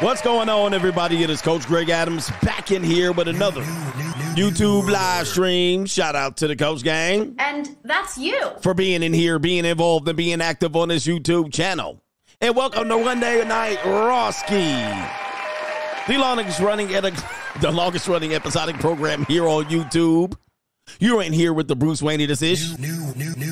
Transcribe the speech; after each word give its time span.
What's 0.00 0.22
going 0.22 0.48
on, 0.48 0.74
everybody? 0.74 1.24
It 1.24 1.30
is 1.30 1.42
Coach 1.42 1.66
Greg 1.66 1.90
Adams 1.90 2.30
back 2.40 2.70
in 2.70 2.84
here 2.84 3.10
with 3.10 3.26
another 3.26 3.62
YouTube 4.36 4.88
live 4.88 5.26
stream. 5.26 5.86
Shout 5.86 6.14
out 6.14 6.36
to 6.36 6.46
the 6.46 6.54
Coach 6.54 6.84
Gang. 6.84 7.34
And 7.40 7.76
that's 7.82 8.16
you. 8.16 8.40
For 8.60 8.74
being 8.74 9.02
in 9.02 9.12
here, 9.12 9.40
being 9.40 9.64
involved, 9.64 10.06
and 10.06 10.16
being 10.16 10.40
active 10.40 10.76
on 10.76 10.90
this 10.90 11.04
YouTube 11.04 11.52
channel. 11.52 12.00
And 12.40 12.54
welcome 12.54 12.88
to 12.88 12.96
One 12.96 13.18
Day 13.18 13.40
a 13.40 13.44
Night 13.44 13.78
Roski. 13.78 15.10
The 16.06 16.16
longest 16.16 16.60
running, 16.60 16.86
the 17.60 17.72
longest 17.72 18.06
running 18.06 18.34
episodic 18.34 18.78
program 18.78 19.24
here 19.24 19.48
on 19.48 19.64
YouTube. 19.64 20.36
You're 21.00 21.24
in 21.24 21.32
here 21.32 21.52
with 21.52 21.66
the 21.66 21.74
Bruce 21.74 22.00
Wayne 22.00 22.20
decision. 22.20 22.78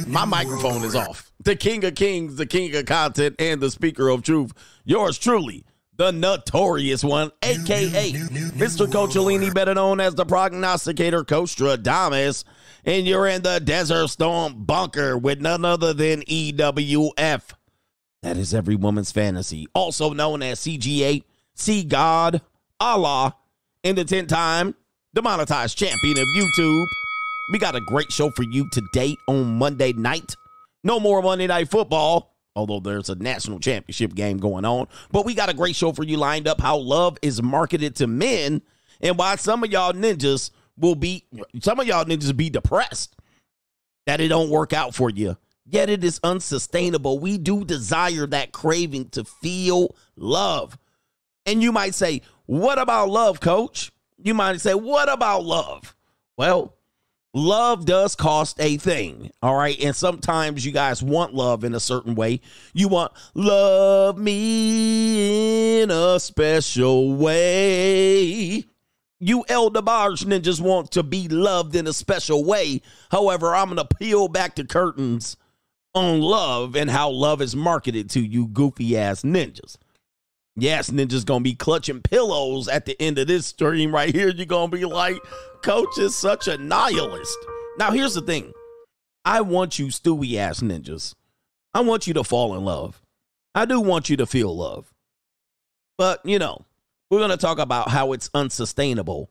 My 0.06 0.24
microphone 0.24 0.84
is 0.84 0.94
off. 0.94 1.32
The 1.42 1.56
king 1.56 1.84
of 1.84 1.96
kings, 1.96 2.36
the 2.36 2.46
king 2.46 2.72
of 2.76 2.86
content, 2.86 3.34
and 3.40 3.60
the 3.60 3.70
speaker 3.72 4.08
of 4.08 4.22
truth. 4.22 4.52
Yours 4.84 5.18
truly 5.18 5.64
the 5.96 6.12
notorious 6.12 7.02
one, 7.02 7.30
aka 7.42 8.12
Mr. 8.12 8.86
Coachellini, 8.86 9.52
better 9.52 9.74
known 9.74 10.00
as 10.00 10.14
the 10.14 10.24
prognosticator 10.24 11.24
Coach 11.24 11.56
Stradamus, 11.56 12.44
and 12.84 13.06
you're 13.06 13.26
in 13.26 13.42
the 13.42 13.60
Desert 13.60 14.08
Storm 14.08 14.64
bunker 14.64 15.16
with 15.16 15.40
none 15.40 15.64
other 15.64 15.94
than 15.94 16.22
EWF. 16.22 17.42
That 18.22 18.36
is 18.36 18.54
every 18.54 18.76
woman's 18.76 19.12
fantasy, 19.12 19.66
also 19.74 20.12
known 20.12 20.42
as 20.42 20.60
CGA, 20.60 21.22
See 21.54 21.84
God, 21.84 22.42
Allah, 22.78 23.34
and 23.82 23.96
the 23.96 24.04
10 24.04 24.26
time 24.26 24.74
demonetized 25.14 25.78
champion 25.78 26.18
of 26.18 26.26
YouTube. 26.36 26.84
We 27.52 27.58
got 27.58 27.74
a 27.74 27.80
great 27.80 28.12
show 28.12 28.30
for 28.30 28.42
you 28.42 28.68
today 28.70 29.16
on 29.26 29.56
Monday 29.56 29.92
night. 29.94 30.34
No 30.84 31.00
more 31.00 31.22
Monday 31.22 31.46
Night 31.46 31.70
Football 31.70 32.35
although 32.56 32.80
there's 32.80 33.10
a 33.10 33.14
national 33.14 33.60
championship 33.60 34.14
game 34.14 34.38
going 34.38 34.64
on. 34.64 34.88
But 35.12 35.26
we 35.26 35.34
got 35.34 35.50
a 35.50 35.54
great 35.54 35.76
show 35.76 35.92
for 35.92 36.02
you 36.02 36.16
lined 36.16 36.48
up 36.48 36.60
how 36.60 36.78
love 36.78 37.18
is 37.22 37.42
marketed 37.42 37.94
to 37.96 38.06
men 38.06 38.62
and 39.00 39.18
why 39.18 39.36
some 39.36 39.62
of 39.62 39.70
y'all 39.70 39.92
ninjas 39.92 40.50
will 40.76 40.94
be 40.94 41.24
some 41.60 41.78
of 41.78 41.86
y'all 41.86 42.04
ninjas 42.04 42.36
be 42.36 42.50
depressed 42.50 43.14
that 44.06 44.20
it 44.20 44.28
don't 44.28 44.50
work 44.50 44.72
out 44.72 44.94
for 44.94 45.10
you. 45.10 45.36
Yet 45.68 45.90
it 45.90 46.04
is 46.04 46.20
unsustainable. 46.22 47.18
We 47.18 47.38
do 47.38 47.64
desire 47.64 48.26
that 48.28 48.52
craving 48.52 49.10
to 49.10 49.24
feel 49.24 49.96
love. 50.16 50.78
And 51.44 51.62
you 51.62 51.72
might 51.72 51.94
say, 51.94 52.22
"What 52.46 52.78
about 52.78 53.10
love, 53.10 53.40
coach?" 53.40 53.92
You 54.16 54.32
might 54.32 54.60
say, 54.60 54.74
"What 54.74 55.12
about 55.12 55.44
love?" 55.44 55.94
Well, 56.36 56.75
love 57.36 57.84
does 57.84 58.16
cost 58.16 58.58
a 58.60 58.78
thing. 58.78 59.30
All 59.42 59.54
right. 59.54 59.78
And 59.80 59.94
sometimes 59.94 60.64
you 60.64 60.72
guys 60.72 61.02
want 61.02 61.34
love 61.34 61.64
in 61.64 61.74
a 61.74 61.80
certain 61.80 62.14
way. 62.14 62.40
You 62.72 62.88
want 62.88 63.12
love 63.34 64.16
me 64.18 65.82
in 65.82 65.90
a 65.90 66.18
special 66.18 67.14
way. 67.14 68.64
You 69.18 69.44
Elder 69.48 69.82
Barge 69.82 70.24
ninjas 70.24 70.60
want 70.60 70.90
to 70.92 71.02
be 71.02 71.28
loved 71.28 71.76
in 71.76 71.86
a 71.86 71.92
special 71.92 72.42
way. 72.44 72.82
However, 73.10 73.54
I'm 73.54 73.66
going 73.66 73.86
to 73.86 73.96
peel 73.96 74.28
back 74.28 74.56
the 74.56 74.64
curtains 74.64 75.36
on 75.94 76.20
love 76.20 76.74
and 76.74 76.90
how 76.90 77.10
love 77.10 77.40
is 77.42 77.54
marketed 77.54 78.10
to 78.10 78.20
you 78.20 78.46
goofy 78.48 78.96
ass 78.96 79.22
ninjas. 79.22 79.76
Yes, 80.58 80.88
Ninja's 80.88 81.24
gonna 81.24 81.42
be 81.42 81.54
clutching 81.54 82.00
pillows 82.00 82.66
at 82.66 82.86
the 82.86 83.00
end 83.00 83.18
of 83.18 83.26
this 83.26 83.46
stream 83.46 83.94
right 83.94 84.14
here. 84.14 84.28
You're 84.30 84.46
gonna 84.46 84.72
be 84.72 84.86
like, 84.86 85.18
Coach 85.66 85.98
is 85.98 86.14
such 86.16 86.48
a 86.48 86.56
nihilist. 86.56 87.36
Now, 87.78 87.90
here's 87.90 88.14
the 88.14 88.22
thing 88.22 88.52
I 89.24 89.42
want 89.42 89.78
you, 89.78 89.86
Stewie 89.86 90.36
ass 90.36 90.60
ninjas. 90.60 91.14
I 91.74 91.80
want 91.80 92.06
you 92.06 92.14
to 92.14 92.24
fall 92.24 92.56
in 92.56 92.64
love. 92.64 93.02
I 93.54 93.66
do 93.66 93.80
want 93.80 94.08
you 94.08 94.16
to 94.18 94.26
feel 94.26 94.56
love. 94.56 94.92
But, 95.98 96.24
you 96.24 96.38
know, 96.38 96.64
we're 97.10 97.18
gonna 97.18 97.36
talk 97.36 97.58
about 97.58 97.90
how 97.90 98.12
it's 98.12 98.30
unsustainable 98.32 99.30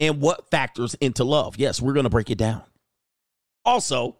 and 0.00 0.20
what 0.20 0.50
factors 0.50 0.94
into 0.94 1.24
love. 1.24 1.56
Yes, 1.58 1.82
we're 1.82 1.94
gonna 1.94 2.08
break 2.08 2.30
it 2.30 2.38
down. 2.38 2.62
Also, 3.64 4.16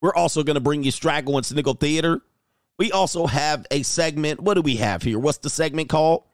we're 0.00 0.14
also 0.14 0.42
gonna 0.42 0.60
bring 0.60 0.82
you 0.82 0.90
Straggle 0.90 1.36
and 1.36 1.46
Sniggle 1.46 1.74
Theater 1.74 2.22
we 2.78 2.90
also 2.90 3.26
have 3.26 3.66
a 3.70 3.82
segment. 3.82 4.40
What 4.40 4.54
do 4.54 4.62
we 4.62 4.76
have 4.76 5.02
here? 5.02 5.18
What's 5.18 5.38
the 5.38 5.50
segment 5.50 5.88
called? 5.88 6.24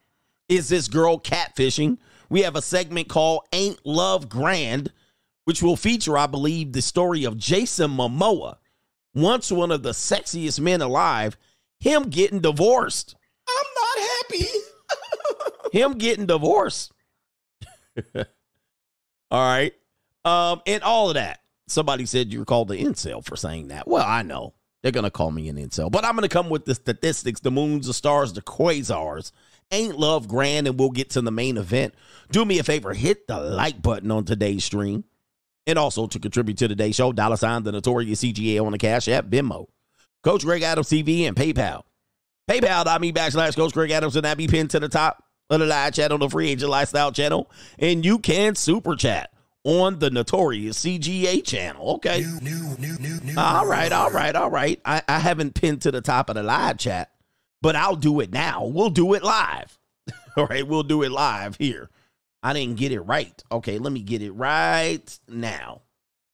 Is 0.49 0.69
this 0.69 0.89
girl 0.89 1.19
catfishing? 1.21 1.99
We 2.31 2.43
have 2.43 2.57
a 2.57 2.63
segment 2.63 3.09
called 3.09 3.47
Ain't 3.53 3.85
Love 3.85 4.29
Grand, 4.29 4.93
which 5.45 5.63
will 5.63 5.77
feature, 5.77 6.19
I 6.19 6.27
believe, 6.27 6.73
the 6.73 6.83
story 6.83 7.25
of 7.25 7.39
Jason 7.39 7.91
Momoa, 7.93 8.57
once 9.15 9.51
one 9.51 9.71
of 9.71 9.83
the 9.83 9.93
sexiest 9.93 10.61
men 10.61 10.83
alive, 10.83 11.37
him 11.81 12.05
getting 12.05 12.41
divorced. 12.41 13.15
I'm 13.49 13.67
not 13.75 14.09
happy. 14.11 14.47
him 15.79 15.93
getting 15.95 16.27
divorced. 16.27 16.93
all 18.15 18.25
right. 19.33 19.73
Um, 20.25 20.61
and 20.67 20.83
all 20.83 21.09
of 21.09 21.15
that. 21.15 21.41
Somebody 21.67 22.07
said 22.07 22.33
you 22.33 22.41
were 22.41 22.45
called 22.45 22.69
the 22.69 22.77
incel 22.77 23.25
for 23.25 23.37
saying 23.37 23.69
that. 23.69 23.87
Well, 23.87 24.05
I 24.07 24.23
know. 24.23 24.55
They're 24.83 24.93
going 24.93 25.05
to 25.05 25.11
call 25.11 25.31
me 25.31 25.49
an 25.49 25.57
incel. 25.57 25.91
But 25.91 26.05
I'm 26.05 26.15
going 26.15 26.23
to 26.23 26.29
come 26.29 26.51
with 26.51 26.65
the 26.65 26.75
statistics, 26.75 27.41
the 27.41 27.51
moons, 27.51 27.87
the 27.87 27.95
stars, 27.95 28.33
the 28.33 28.43
quasars. 28.43 29.33
Ain't 29.71 29.99
love 29.99 30.29
grand, 30.29 30.67
and 30.67 30.79
we'll 30.79 30.91
get 30.91 31.11
to 31.11 31.21
the 31.21 31.31
main 31.31 31.57
event. 31.57 31.95
Do 32.31 32.45
me 32.45 32.59
a 32.59 32.63
favor, 32.63 32.95
hit 32.95 33.27
the 33.27 33.39
like 33.39 33.83
button 33.83 34.11
on 34.11 34.25
today's 34.25 34.65
stream. 34.65 35.05
And 35.67 35.79
also 35.79 36.07
to 36.07 36.19
contribute 36.19 36.57
to 36.59 36.69
today's 36.69 36.95
show, 36.95 37.13
dollar 37.13 37.37
sign 37.37 37.63
the 37.63 37.73
notorious 37.73 38.23
CGA 38.23 38.65
on 38.65 38.73
the 38.73 38.79
Cash 38.79 39.07
App, 39.09 39.27
Venmo, 39.27 39.67
Coach 40.25 40.43
Greg 40.43 40.63
Adams 40.63 40.89
TV, 40.89 41.29
and 41.29 41.37
PayPal. 41.37 41.83
PayPal.me 42.49 43.13
backslash 43.13 43.55
Coach 43.55 43.75
Greg 43.75 43.91
Adams, 43.91 44.17
and 44.17 44.25
that 44.25 44.39
be 44.39 44.49
pinned 44.49 44.71
to 44.71 44.81
the 44.81 44.89
top 44.89 45.23
of 45.51 45.61
the 45.61 45.67
live 45.67 45.93
chat 45.93 46.13
on 46.13 46.21
the 46.21 46.31
Free 46.31 46.49
Agent 46.49 46.71
Lifestyle 46.71 47.13
channel. 47.13 47.51
And 47.79 48.05
you 48.05 48.19
can 48.19 48.55
super 48.55 48.97
chat 48.97 49.31
on 49.65 49.99
the 49.99 50.11
notorious 50.11 50.83
CGA 50.83 51.45
channel. 51.45 51.97
Okay. 51.97 52.21
New, 52.21 52.75
new, 52.79 52.99
new, 52.99 53.35
all 53.37 53.67
right, 53.67 53.93
all 53.93 54.11
right, 54.11 54.35
all 54.35 54.51
right. 54.51 54.81
I, 54.85 55.03
I 55.07 55.19
haven't 55.19 55.55
pinned 55.55 55.83
to 55.83 55.91
the 55.91 56.01
top 56.01 56.31
of 56.31 56.37
the 56.37 56.43
live 56.43 56.79
chat, 56.79 57.11
but 57.63 57.77
I'll 57.77 57.97
do 57.97 58.21
it 58.21 58.33
now. 58.33 58.65
We'll 58.65 58.91
do 58.91 59.15
it 59.15 59.23
live. 59.23 59.79
all 60.37 60.47
right, 60.47 60.67
we'll 60.67 60.83
do 60.83 61.03
it 61.03 61.11
live 61.11 61.57
here. 61.57 61.91
I 62.43 62.53
didn't 62.53 62.77
get 62.77 62.93
it 62.93 63.01
right. 63.01 63.43
Okay, 63.51 63.79
let 63.79 63.93
me 63.93 64.01
get 64.01 64.23
it 64.23 64.33
right 64.33 65.19
now. 65.29 65.83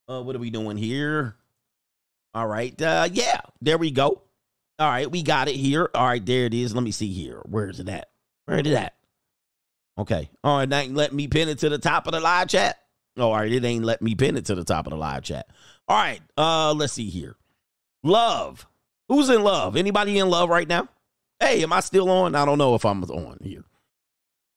Uh, 0.08 0.22
what 0.22 0.36
are 0.36 0.40
we 0.40 0.50
doing 0.50 0.76
here? 0.76 1.36
All 2.34 2.46
right, 2.46 2.80
uh, 2.80 3.08
yeah, 3.10 3.40
there 3.60 3.78
we 3.78 3.90
go. 3.90 4.22
All 4.78 4.88
right, 4.88 5.10
we 5.10 5.22
got 5.22 5.48
it 5.48 5.54
here. 5.54 5.88
All 5.94 6.06
right, 6.06 6.24
there 6.24 6.46
it 6.46 6.54
is. 6.54 6.74
Let 6.74 6.82
me 6.82 6.90
see 6.90 7.12
here. 7.12 7.40
Where 7.44 7.70
is 7.70 7.80
it 7.80 7.88
at? 7.88 8.08
Where 8.46 8.58
is 8.58 8.66
it 8.66 8.74
at? 8.74 8.94
Okay. 9.96 10.28
All 10.42 10.58
right, 10.58 10.68
now 10.68 10.82
let 10.84 11.12
me 11.12 11.28
pin 11.28 11.48
it 11.48 11.60
to 11.60 11.68
the 11.68 11.78
top 11.78 12.06
of 12.06 12.12
the 12.12 12.20
live 12.20 12.48
chat. 12.48 12.78
Oh, 13.16 13.30
all 13.30 13.36
right, 13.36 13.52
it 13.52 13.64
ain't 13.64 13.84
let 13.84 14.02
me 14.02 14.14
pin 14.14 14.36
it 14.36 14.46
to 14.46 14.54
the 14.54 14.64
top 14.64 14.86
of 14.86 14.90
the 14.90 14.96
live 14.96 15.22
chat. 15.22 15.46
All 15.86 15.96
right, 15.96 16.20
uh, 16.36 16.72
let's 16.74 16.92
see 16.92 17.08
here. 17.08 17.36
Love. 18.02 18.66
Who's 19.08 19.30
in 19.30 19.42
love? 19.42 19.76
Anybody 19.76 20.18
in 20.18 20.28
love 20.28 20.48
right 20.48 20.66
now? 20.66 20.88
Hey, 21.44 21.62
am 21.62 21.74
I 21.74 21.80
still 21.80 22.08
on? 22.08 22.34
I 22.34 22.46
don't 22.46 22.56
know 22.56 22.74
if 22.74 22.86
I'm 22.86 23.04
on 23.04 23.36
here. 23.42 23.64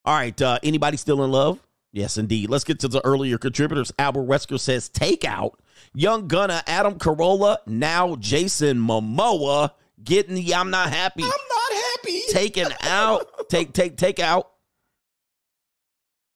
All 0.06 0.16
right, 0.16 0.42
uh, 0.42 0.58
anybody 0.64 0.96
still 0.96 1.22
in 1.26 1.32
love? 1.32 1.60
Yes, 1.92 2.18
indeed. 2.18 2.50
Let's 2.50 2.64
get 2.64 2.80
to 2.80 2.88
the 2.88 3.04
earlier 3.06 3.38
contributors. 3.38 3.92
Albert 4.00 4.24
Wesker 4.24 4.58
says 4.58 4.90
takeout. 4.90 5.56
Young 5.94 6.30
Gunner, 6.30 6.62
Adam 6.66 6.98
Carolla, 6.98 7.58
now 7.66 8.16
Jason 8.16 8.78
Momoa 8.78 9.72
getting 10.02 10.36
the 10.36 10.56
I'm 10.56 10.70
not 10.70 10.90
happy. 10.90 11.24
I'm 11.24 11.30
not 11.30 11.74
happy. 11.74 12.22
Taken 12.30 12.68
out. 12.84 13.50
take, 13.50 13.74
take, 13.74 13.98
take 13.98 14.20
out. 14.20 14.50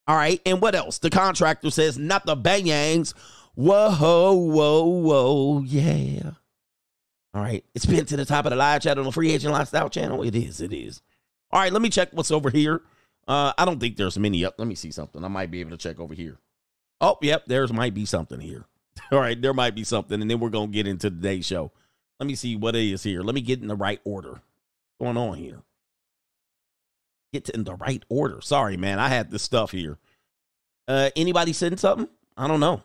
All 0.05 0.17
right. 0.17 0.41
And 0.45 0.61
what 0.61 0.75
else? 0.75 0.97
The 0.97 1.09
contractor 1.09 1.71
says, 1.71 1.97
not 1.97 2.25
the 2.25 2.35
bangs. 2.35 3.13
Whoa, 3.55 4.33
whoa, 4.33 4.83
whoa, 4.83 5.61
yeah. 5.61 6.31
All 7.33 7.41
right. 7.41 7.63
It's 7.73 7.85
been 7.85 8.05
to 8.05 8.17
the 8.17 8.25
top 8.25 8.45
of 8.45 8.51
the 8.51 8.55
live 8.55 8.81
chat 8.81 8.97
on 8.97 9.05
the 9.05 9.11
Free 9.11 9.31
Agent 9.31 9.53
Lifestyle 9.53 9.89
channel. 9.89 10.23
It 10.23 10.35
is. 10.35 10.61
It 10.61 10.73
is. 10.73 11.01
All 11.51 11.61
right. 11.61 11.71
Let 11.71 11.81
me 11.81 11.89
check 11.89 12.09
what's 12.11 12.31
over 12.31 12.49
here. 12.49 12.81
Uh, 13.27 13.53
I 13.57 13.65
don't 13.65 13.79
think 13.79 13.95
there's 13.95 14.17
many 14.17 14.43
up. 14.43 14.55
Let 14.57 14.67
me 14.67 14.75
see 14.75 14.91
something. 14.91 15.23
I 15.23 15.27
might 15.27 15.51
be 15.51 15.59
able 15.61 15.71
to 15.71 15.77
check 15.77 15.99
over 15.99 16.13
here. 16.13 16.37
Oh, 16.99 17.17
yep. 17.21 17.45
There's 17.47 17.71
might 17.71 17.93
be 17.93 18.05
something 18.05 18.39
here. 18.39 18.65
All 19.11 19.19
right. 19.19 19.41
There 19.41 19.53
might 19.53 19.75
be 19.75 19.83
something. 19.83 20.21
And 20.21 20.29
then 20.29 20.39
we're 20.39 20.49
going 20.49 20.71
to 20.71 20.75
get 20.75 20.87
into 20.87 21.09
today's 21.09 21.45
show. 21.45 21.71
Let 22.19 22.27
me 22.27 22.35
see 22.35 22.55
what 22.55 22.75
it 22.75 22.83
is 22.83 23.03
here. 23.03 23.21
Let 23.21 23.35
me 23.35 23.41
get 23.41 23.61
in 23.61 23.67
the 23.67 23.75
right 23.75 24.01
order. 24.03 24.41
What's 24.97 25.15
going 25.15 25.17
on 25.17 25.37
here? 25.37 25.63
get 27.31 27.49
in 27.49 27.63
the 27.63 27.75
right 27.75 28.03
order. 28.09 28.41
Sorry, 28.41 28.77
man. 28.77 28.99
I 28.99 29.07
had 29.07 29.31
this 29.31 29.43
stuff 29.43 29.71
here. 29.71 29.97
Uh, 30.87 31.09
anybody 31.15 31.53
send 31.53 31.79
something? 31.79 32.07
I 32.35 32.47
don't 32.47 32.59
know. 32.59 32.81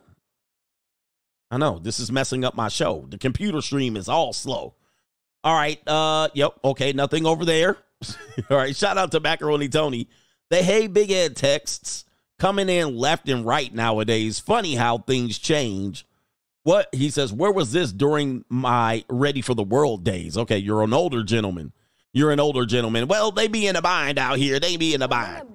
I 1.51 1.59
know 1.59 1.79
this 1.79 2.01
is 2.01 2.11
messing 2.11 2.45
up 2.45 2.55
my 2.55 2.69
show. 2.69 3.07
The 3.09 3.19
computer 3.19 3.61
stream 3.61 3.97
is 3.97 4.09
all 4.09 4.33
slow. 4.33 4.75
All 5.45 5.55
right. 5.55 5.81
Uh, 5.87 6.29
yep. 6.35 6.55
Okay. 6.65 6.93
Nothing 6.93 7.27
over 7.27 7.45
there. 7.45 7.77
all 8.51 8.57
right. 8.57 8.75
Shout 8.75 8.99
out 8.99 9.13
to 9.13 9.21
Macaroni 9.21 9.69
Tony. 9.69 10.09
The 10.51 10.63
Hey 10.63 10.87
Big 10.87 11.11
Ed 11.11 11.37
texts 11.37 12.05
coming 12.39 12.69
in 12.69 12.97
left 12.97 13.29
and 13.29 13.47
right 13.47 13.73
nowadays. 13.73 14.39
Funny 14.39 14.75
how 14.75 14.99
things 14.99 15.39
change. 15.39 16.07
What 16.63 16.89
he 16.93 17.11
says, 17.11 17.33
where 17.33 17.53
was 17.53 17.71
this 17.71 17.93
during 17.93 18.45
my 18.49 19.05
Ready 19.09 19.41
for 19.41 19.55
the 19.55 19.63
World 19.63 20.03
days? 20.03 20.37
Okay, 20.37 20.59
you're 20.59 20.83
an 20.83 20.93
older 20.93 21.23
gentleman. 21.23 21.73
You're 22.13 22.33
an 22.33 22.41
older 22.41 22.67
gentleman. 22.67 23.07
Well, 23.07 23.31
they 23.31 23.47
be 23.47 23.69
in 23.69 23.77
a 23.77 23.83
bind 23.83 24.19
out 24.19 24.39
here. 24.39 24.59
They 24.59 24.77
be 24.77 24.95
in 24.95 25.03
a 25.03 25.07
bind. 25.07 25.47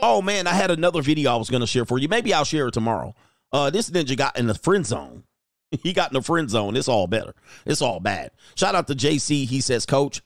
Oh 0.00 0.22
man, 0.22 0.46
I 0.46 0.54
had 0.54 0.70
another 0.70 1.02
video 1.02 1.32
I 1.32 1.36
was 1.36 1.50
gonna 1.50 1.66
share 1.66 1.84
for 1.84 1.98
you. 1.98 2.08
Maybe 2.08 2.32
I'll 2.32 2.44
share 2.44 2.68
it 2.68 2.72
tomorrow. 2.72 3.14
Uh, 3.52 3.70
this 3.70 3.90
ninja 3.90 4.16
got 4.16 4.38
in 4.38 4.46
the 4.46 4.54
friend 4.54 4.86
zone. 4.86 5.24
he 5.70 5.92
got 5.92 6.10
in 6.10 6.14
the 6.14 6.22
friend 6.22 6.48
zone. 6.50 6.76
It's 6.76 6.88
all 6.88 7.06
better. 7.06 7.34
It's 7.66 7.82
all 7.82 8.00
bad. 8.00 8.30
Shout 8.54 8.74
out 8.74 8.86
to 8.88 8.94
JC. 8.94 9.46
He 9.46 9.60
says, 9.60 9.86
Coach, 9.86 10.22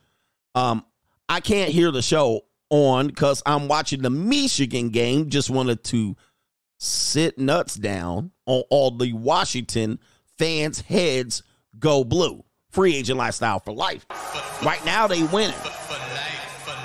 um, 0.55 0.85
I 1.29 1.41
can't 1.41 1.71
hear 1.71 1.91
the 1.91 2.03
show 2.03 2.43
on 2.71 3.09
because 3.09 3.43
I'm 3.47 3.69
watching 3.69 4.03
the 4.03 4.11
Michigan 4.11 4.91
game. 4.91 5.31
Just 5.31 5.51
wanted 5.51 5.85
to 5.85 6.17
sit 6.79 7.39
nuts 7.39 7.75
down 7.75 8.33
on 8.47 8.63
all 8.71 8.91
the 8.91 9.13
Washington 9.13 9.99
fans' 10.39 10.81
heads 10.81 11.43
go 11.79 12.05
blue. 12.05 12.45
Free 12.71 12.97
agent 12.97 13.19
lifestyle 13.19 13.61
for 13.61 13.73
life. 13.73 14.07
Right 14.63 14.85
now 14.85 15.07
they 15.07 15.23
winning. 15.25 15.55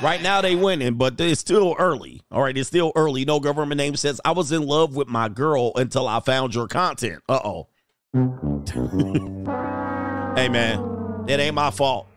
Right 0.02 0.22
now 0.22 0.42
they 0.42 0.56
winning, 0.56 0.96
but 0.96 1.20
it's 1.20 1.42
still 1.42 1.76
early. 1.80 2.22
All 2.32 2.44
right, 2.44 2.58
it's 2.58 2.68
still 2.68 2.92
early. 2.96 3.26
No 3.26 3.40
government 3.40 3.78
name 3.78 3.96
says 3.96 4.22
I 4.24 4.32
was 4.32 4.52
in 4.52 4.64
love 4.64 4.96
with 4.96 5.08
my 5.08 5.30
girl 5.30 5.72
until 5.76 6.08
I 6.08 6.20
found 6.20 6.54
your 6.54 6.68
content. 6.68 7.24
Uh 7.28 7.40
oh. 7.44 7.68
hey 10.36 10.50
man, 10.50 11.26
it 11.28 11.40
ain't 11.40 11.56
my 11.56 11.72
fault. 11.72 12.08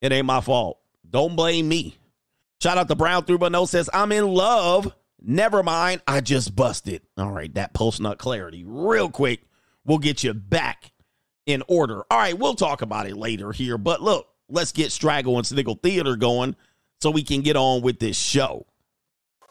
It 0.00 0.12
ain't 0.12 0.26
my 0.26 0.40
fault. 0.40 0.78
Don't 1.08 1.36
blame 1.36 1.68
me. 1.68 1.96
Shout 2.62 2.78
out 2.78 2.88
to 2.88 2.94
Brown 2.94 3.24
through 3.24 3.38
but 3.38 3.52
no 3.52 3.66
says 3.66 3.90
I'm 3.92 4.12
in 4.12 4.26
love. 4.26 4.94
Never 5.20 5.62
mind, 5.62 6.02
I 6.06 6.20
just 6.20 6.54
busted. 6.54 7.02
All 7.16 7.30
right, 7.30 7.52
that 7.54 7.74
post 7.74 8.00
nut 8.00 8.18
clarity, 8.18 8.64
real 8.66 9.10
quick, 9.10 9.40
We'll 9.84 9.98
get 9.98 10.24
you 10.24 10.32
back 10.32 10.92
in 11.46 11.62
order. 11.68 12.04
All 12.10 12.18
right, 12.18 12.38
we'll 12.38 12.54
talk 12.54 12.82
about 12.82 13.06
it 13.06 13.16
later 13.16 13.52
here. 13.52 13.76
But 13.76 14.00
look, 14.00 14.28
let's 14.48 14.72
get 14.72 14.92
Straggle 14.92 15.36
and 15.36 15.46
Sniggle 15.46 15.78
Theater 15.82 16.16
going 16.16 16.56
so 17.00 17.10
we 17.10 17.22
can 17.22 17.42
get 17.42 17.56
on 17.56 17.82
with 17.82 17.98
this 17.98 18.16
show. 18.16 18.66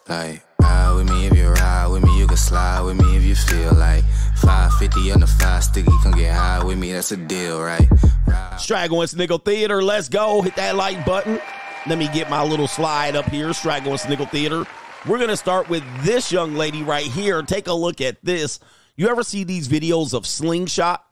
Like, 0.08 0.44
ride 0.60 0.92
with 0.94 1.10
me 1.10 1.26
if 1.26 1.36
you 1.36 1.48
ride 1.48 1.86
with 1.86 2.04
me, 2.04 2.18
you 2.18 2.26
can 2.26 2.36
slide 2.36 2.82
with 2.82 2.96
me 2.96 3.16
if 3.16 3.22
you 3.22 3.34
feel 3.34 3.74
like 3.74 4.04
550 4.36 5.12
on 5.12 5.20
the 5.20 5.26
five 5.26 5.64
sticky, 5.64 5.90
come 6.02 6.12
get 6.12 6.34
high 6.34 6.62
with 6.62 6.78
me, 6.78 6.92
that's 6.92 7.12
a 7.12 7.16
deal, 7.16 7.62
right? 7.62 7.88
Ride. 8.26 8.56
Straggle 8.58 9.00
and 9.00 9.10
Sniggle 9.10 9.38
Theater, 9.38 9.82
let's 9.82 10.08
go. 10.08 10.42
Hit 10.42 10.56
that 10.56 10.76
like 10.76 11.04
button. 11.06 11.40
Let 11.86 11.98
me 11.98 12.08
get 12.08 12.30
my 12.30 12.42
little 12.42 12.68
slide 12.68 13.16
up 13.16 13.26
here, 13.26 13.52
Straggle 13.52 13.92
and 13.92 14.00
Sniggle 14.00 14.26
Theater. 14.26 14.64
We're 15.06 15.18
going 15.18 15.28
to 15.28 15.36
start 15.36 15.68
with 15.68 15.84
this 16.02 16.32
young 16.32 16.54
lady 16.54 16.82
right 16.82 17.04
here. 17.04 17.42
Take 17.42 17.66
a 17.66 17.74
look 17.74 18.00
at 18.00 18.24
this. 18.24 18.58
You 18.96 19.08
ever 19.08 19.22
see 19.22 19.44
these 19.44 19.68
videos 19.68 20.14
of 20.14 20.26
slingshot? 20.26 21.04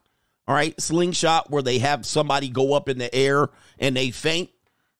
All 0.49 0.55
right, 0.55 0.79
slingshot 0.81 1.50
where 1.50 1.62
they 1.62 1.79
have 1.79 2.06
somebody 2.06 2.49
go 2.49 2.73
up 2.73 2.88
in 2.88 2.99
the 2.99 3.14
air 3.14 3.50
and 3.79 3.94
they 3.96 4.11
faint. 4.11 4.50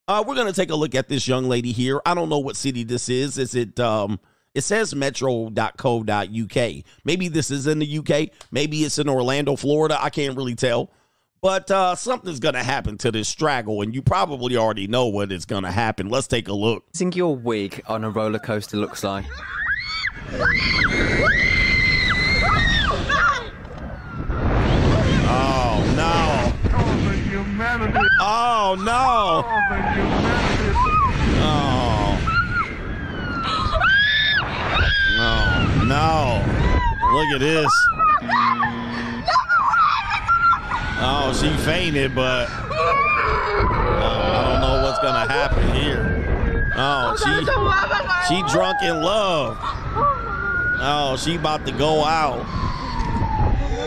Uh, 0.09 0.25
we're 0.27 0.35
gonna 0.35 0.53
take 0.53 0.71
a 0.71 0.75
look 0.75 0.95
at 0.95 1.09
this 1.09 1.29
young 1.29 1.49
lady 1.49 1.73
here. 1.73 2.01
I 2.05 2.15
don't 2.15 2.29
know 2.29 2.41
what 2.41 2.57
city 2.57 2.85
this 2.85 3.09
is. 3.09 3.39
Is 3.39 3.55
it 3.55 3.79
um 3.79 4.19
it 4.55 4.65
says 4.65 4.95
metro.co.uk. 4.95 6.73
Maybe 7.05 7.29
this 7.29 7.51
is 7.51 7.67
in 7.67 7.79
the 7.79 7.99
UK. 7.99 8.31
Maybe 8.51 8.85
it's 8.85 8.99
in 8.99 9.09
Orlando, 9.09 9.57
Florida. 9.57 9.97
I 10.03 10.11
can't 10.11 10.37
really 10.37 10.55
tell. 10.55 10.91
But 11.41 11.71
uh, 11.71 11.95
something's 11.97 12.39
going 12.39 12.55
to 12.55 12.63
happen 12.63 12.99
to 12.99 13.11
this 13.11 13.29
straggle, 13.29 13.81
and 13.83 13.95
you 13.95 14.03
probably 14.03 14.57
already 14.57 14.87
know 14.87 15.07
what 15.07 15.33
is 15.33 15.45
going 15.47 15.65
to 15.65 15.73
happen. 15.73 16.09
Let's 16.09 16.27
take 16.27 16.49
a 16.49 16.53
look. 16.53 16.85
I 16.95 16.99
think 16.99 17.17
your 17.17 17.35
wig 17.35 17.83
on 17.89 18.05
a 18.05 18.11
roller 18.11 18.39
coaster 18.39 18.77
looks 18.77 19.03
like. 19.03 19.25
Oh, 25.35 25.83
no. 25.97 26.53
Oh, 28.21 28.77
no. 28.79 29.45
Oh. 31.45 32.19
Oh, 35.19 35.85
no. 35.87 36.43
Look 37.13 37.29
at 37.35 37.41
this. 37.41 37.73
Oh, 41.05 41.33
she 41.39 41.51
fainted, 41.65 42.15
but 42.15 42.49
oh, 42.49 42.73
I 44.31 44.53
don't 44.53 44.61
know 44.61 44.83
what's 44.85 45.01
gonna 45.01 45.27
happen 45.31 45.75
here. 45.75 46.73
Oh, 46.77 47.17
she 47.19 48.35
she 48.35 48.43
drunk 48.53 48.83
in 48.83 49.03
love. 49.03 49.59
Oh, 50.85 51.17
she 51.19 51.35
about 51.35 51.67
to 51.67 51.73
go 51.73 52.05
out. 52.05 52.47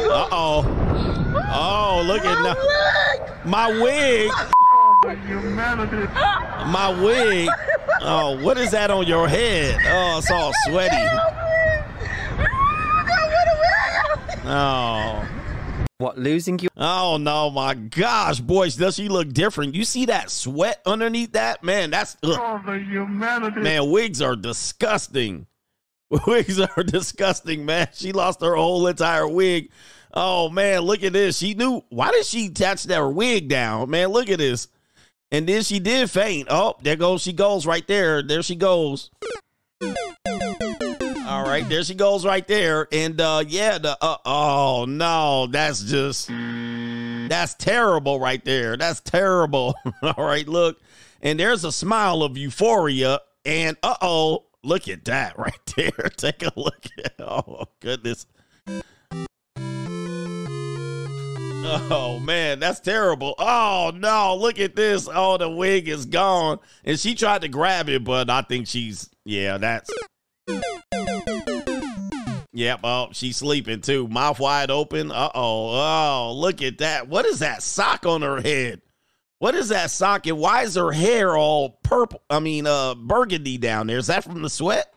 Uh 0.05 0.27
oh. 0.31 0.85
Oh, 1.53 2.03
look 2.05 2.23
at 2.23 2.41
now. 2.43 2.55
My 3.45 3.69
wig. 3.69 4.31
My 6.71 6.89
wig. 7.03 7.49
Oh, 8.01 8.39
what 8.43 8.57
is 8.57 8.71
that 8.71 8.91
on 8.91 9.07
your 9.07 9.27
head? 9.27 9.79
Oh, 9.85 10.17
it's 10.17 10.31
all 10.31 10.51
sweaty. 10.65 10.95
Oh. 14.47 15.27
What, 15.97 16.17
losing 16.17 16.59
you? 16.59 16.67
Oh 16.75 17.17
no, 17.17 17.49
my 17.49 17.73
gosh, 17.73 18.39
boys, 18.41 18.75
does 18.75 18.95
she 18.95 19.07
look 19.07 19.31
different? 19.31 19.75
You 19.75 19.85
see 19.85 20.07
that 20.07 20.29
sweat 20.29 20.81
underneath 20.85 21.31
that? 21.33 21.63
Man, 21.63 21.89
that's 21.89 22.17
ugh. 22.21 22.65
man, 23.57 23.89
wigs 23.89 24.21
are 24.21 24.35
disgusting. 24.35 25.47
Wigs 26.27 26.59
are 26.59 26.83
disgusting, 26.83 27.65
man. 27.65 27.87
She 27.93 28.11
lost 28.11 28.41
her 28.41 28.55
whole 28.55 28.85
entire 28.85 29.27
wig. 29.27 29.71
Oh 30.15 30.49
man, 30.49 30.81
look 30.81 31.03
at 31.03 31.13
this. 31.13 31.37
She 31.37 31.53
knew 31.53 31.83
why 31.89 32.11
did 32.11 32.25
she 32.25 32.47
attach 32.47 32.83
that 32.85 32.99
wig 32.99 33.49
down? 33.49 33.89
Man, 33.89 34.09
look 34.09 34.29
at 34.29 34.39
this. 34.39 34.69
And 35.31 35.47
then 35.47 35.63
she 35.63 35.79
did 35.79 36.09
faint. 36.09 36.47
Oh, 36.49 36.75
there 36.81 36.95
goes 36.95 37.21
she 37.21 37.33
goes 37.33 37.65
right 37.65 37.85
there. 37.87 38.23
There 38.23 38.41
she 38.41 38.55
goes. 38.55 39.11
All 41.27 41.43
right, 41.43 41.65
there 41.67 41.83
she 41.83 41.95
goes 41.95 42.25
right 42.25 42.47
there. 42.47 42.87
And 42.93 43.19
uh 43.19 43.43
yeah, 43.45 43.77
the 43.77 43.97
uh, 44.01 44.17
oh 44.25 44.85
no, 44.87 45.47
that's 45.47 45.81
just 45.81 46.29
that's 46.29 47.55
terrible 47.55 48.19
right 48.19 48.43
there. 48.45 48.77
That's 48.77 49.01
terrible. 49.01 49.75
All 50.01 50.25
right, 50.25 50.47
look. 50.47 50.79
And 51.21 51.39
there's 51.39 51.65
a 51.65 51.71
smile 51.71 52.23
of 52.23 52.37
euphoria 52.37 53.19
and 53.43 53.75
uh-oh, 53.83 54.45
look 54.63 54.87
at 54.87 55.03
that 55.05 55.37
right 55.39 55.59
there. 55.75 56.09
Take 56.15 56.43
a 56.43 56.53
look 56.55 56.85
at 57.03 57.15
Oh 57.19 57.65
goodness. 57.81 58.27
Oh 61.67 62.19
man, 62.19 62.59
that's 62.59 62.79
terrible. 62.79 63.35
Oh 63.37 63.91
no, 63.95 64.35
look 64.35 64.59
at 64.59 64.75
this. 64.75 65.09
Oh, 65.11 65.37
the 65.37 65.49
wig 65.49 65.87
is 65.87 66.05
gone. 66.05 66.59
And 66.83 66.99
she 66.99 67.15
tried 67.15 67.41
to 67.41 67.47
grab 67.47 67.89
it, 67.89 68.03
but 68.03 68.29
I 68.29 68.41
think 68.41 68.67
she's 68.67 69.09
yeah, 69.23 69.57
that's 69.57 69.89
Yep, 72.53 72.79
oh, 72.83 73.09
she's 73.11 73.37
sleeping 73.37 73.81
too. 73.81 74.07
Mouth 74.07 74.39
wide 74.39 74.71
open. 74.71 75.11
Uh 75.11 75.29
oh. 75.35 75.69
Oh, 75.71 76.33
look 76.35 76.61
at 76.61 76.77
that. 76.77 77.09
What 77.09 77.25
is 77.25 77.39
that 77.39 77.61
sock 77.61 78.05
on 78.05 78.21
her 78.21 78.39
head? 78.39 78.81
What 79.39 79.55
is 79.55 79.69
that 79.69 79.91
sock? 79.91 80.25
And 80.27 80.37
why 80.37 80.63
is 80.63 80.75
her 80.75 80.91
hair 80.91 81.35
all 81.35 81.79
purple? 81.83 82.21
I 82.29 82.39
mean, 82.39 82.65
uh, 82.65 82.95
burgundy 82.95 83.57
down 83.57 83.87
there. 83.87 83.97
Is 83.97 84.07
that 84.07 84.23
from 84.23 84.41
the 84.41 84.49
sweat? 84.49 84.93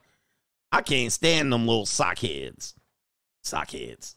I 0.71 0.83
can't 0.83 1.13
stand 1.13 1.53
them 1.53 1.67
little 1.67 1.87
sock 1.87 2.19
heads. 2.19 2.75
Sock 3.43 3.71
heads. 3.73 4.15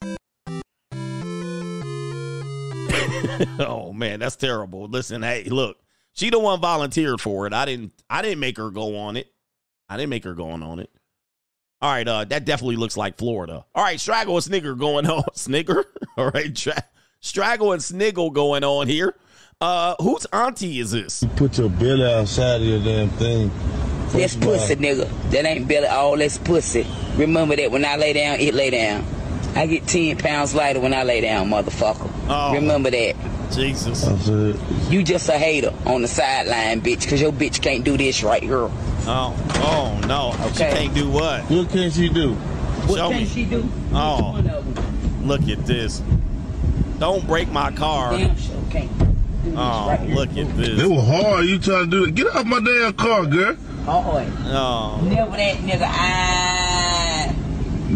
oh 3.60 3.94
man, 3.94 4.20
that's 4.20 4.36
terrible. 4.36 4.88
Listen, 4.88 5.22
hey, 5.22 5.44
look, 5.46 5.78
she 6.14 6.30
the 6.30 6.40
one 6.40 6.60
volunteered 6.60 7.22
for 7.22 7.48
it. 7.48 7.54
I 7.54 7.66
didn't. 7.66 7.94
I 8.10 8.22
didn't 8.22 8.40
make 8.40 8.58
her 8.58 8.70
go 8.70 8.98
on 8.98 9.18
it. 9.18 9.32
I 9.90 9.98
didn't 9.98 10.10
make 10.10 10.24
her 10.24 10.34
going 10.34 10.64
on 10.64 10.80
it. 10.80 10.90
All 11.82 11.92
right, 11.92 12.08
uh, 12.08 12.26
that 12.26 12.46
definitely 12.46 12.76
looks 12.76 12.96
like 12.96 13.18
Florida. 13.18 13.66
All 13.74 13.84
right, 13.84 14.00
Straggle 14.00 14.36
and 14.36 14.44
Snigger 14.44 14.78
going 14.78 15.10
on. 15.10 15.24
Snigger? 15.34 15.84
All 16.18 16.30
right, 16.30 16.56
Tra- 16.56 16.84
Straggle 17.22 17.74
and 17.74 17.82
Sniggle 17.82 18.30
going 18.30 18.64
on 18.64 18.88
here. 18.88 19.16
Uh, 19.60 19.96
whose 20.00 20.26
auntie 20.34 20.80
is 20.80 20.92
this? 20.92 21.24
You 21.24 21.30
Put 21.30 21.58
your 21.58 21.70
belly 21.70 22.06
outside 22.06 22.62
of 22.62 22.68
your 22.68 22.84
damn 22.84 23.10
thing. 23.10 23.52
That's 24.10 24.36
pussy, 24.36 24.76
nigga. 24.76 25.10
That 25.32 25.46
ain't 25.46 25.68
belly. 25.68 25.88
All 25.88 26.18
that's 26.18 26.38
pussy. 26.38 26.86
Remember 27.16 27.56
that 27.56 27.72
when 27.72 27.86
I 27.86 27.96
lay 27.96 28.14
down, 28.14 28.40
it 28.40 28.54
lay 28.54 28.70
down. 28.70 29.06
I 29.56 29.68
get 29.68 29.86
10 29.88 30.18
pounds 30.18 30.56
lighter 30.56 30.80
when 30.80 30.94
I 30.94 31.04
lay 31.04 31.22
down, 31.22 31.50
motherfucker. 31.50 32.10
Oh. 32.30 32.54
Remember 32.54 32.90
that. 32.90 33.16
Jesus. 33.52 34.02
That's 34.06 34.28
it. 34.30 34.56
You 34.90 35.04
just 35.04 35.28
a 35.28 35.38
hater 35.38 35.74
on 35.86 36.02
the 36.02 36.08
sideline, 36.08 36.80
bitch, 36.82 37.02
because 37.02 37.20
your 37.22 37.34
bitch 37.34 37.62
can't 37.62 37.84
do 37.84 37.98
this 37.98 38.24
right 38.24 38.42
here. 38.42 38.70
Oh, 39.08 39.36
oh 39.56 40.02
no. 40.08 40.30
Okay. 40.30 40.54
She 40.56 40.64
Okay. 40.64 40.84
can't 40.86 40.94
do 40.96 41.10
what? 41.10 41.42
What 41.50 41.70
can 41.70 41.92
she 41.92 42.08
do? 42.08 42.34
What 42.34 42.98
Show 42.98 43.10
can 43.10 43.18
me. 43.20 43.26
she 43.26 43.46
do? 43.46 43.68
Oh. 43.94 44.34
Which 44.36 44.46
one 44.46 44.54
of 44.56 44.76
them? 44.76 45.28
Look 45.28 45.48
at 45.50 45.66
this. 45.66 46.02
Don't 47.00 47.26
break 47.28 47.50
my 47.52 47.72
car. 47.72 48.12
Damn 48.18 48.38
sure 48.38 48.56
can't 48.70 48.98
do 49.00 49.06
this 49.44 49.54
Oh, 49.58 49.88
right 49.90 50.10
look 50.10 50.30
at 50.30 50.56
this. 50.56 50.68
It 50.70 50.76
this. 50.78 50.88
was 50.88 51.08
hard. 51.08 51.46
You 51.46 51.60
trying 51.60 51.90
to 51.90 51.92
do 51.92 52.04
it. 52.06 52.16
Get 52.16 52.28
out 52.34 52.46
my 52.46 52.60
damn 52.62 52.94
car, 52.94 53.26
girl. 53.26 53.56
Hard. 53.86 54.28
Oh, 54.46 55.02
Never 55.04 55.32
that 55.36 55.56
nigga. 55.58 55.82
Ah. 55.84 57.34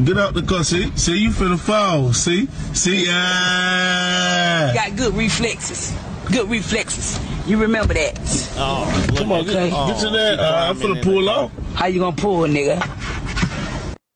Get 0.04 0.18
out 0.18 0.34
the 0.34 0.42
car. 0.42 0.64
See? 0.64 0.92
See, 0.98 1.18
you 1.18 1.30
finna 1.30 1.58
fall. 1.60 2.12
See? 2.12 2.48
See? 2.74 3.08
Ah. 3.10 4.72
Got 4.74 4.96
good 4.98 5.14
reflexes. 5.14 5.96
Good 6.32 6.50
reflexes. 6.50 7.20
You 7.48 7.58
remember 7.58 7.94
that. 7.94 8.20
oh, 8.58 9.14
come 9.16 9.32
on, 9.32 9.46
get, 9.46 9.56
Okay. 9.56 9.70
get 9.70 10.00
to 10.02 10.10
that. 10.10 10.40
Uh, 10.40 10.68
I'm 10.70 10.75
finna 10.75 11.02
pull 11.02 11.30
off. 11.30 11.52
How 11.75 11.86
you 11.86 12.00
gonna 12.00 12.16
pull, 12.16 12.40
nigga? 12.48 12.82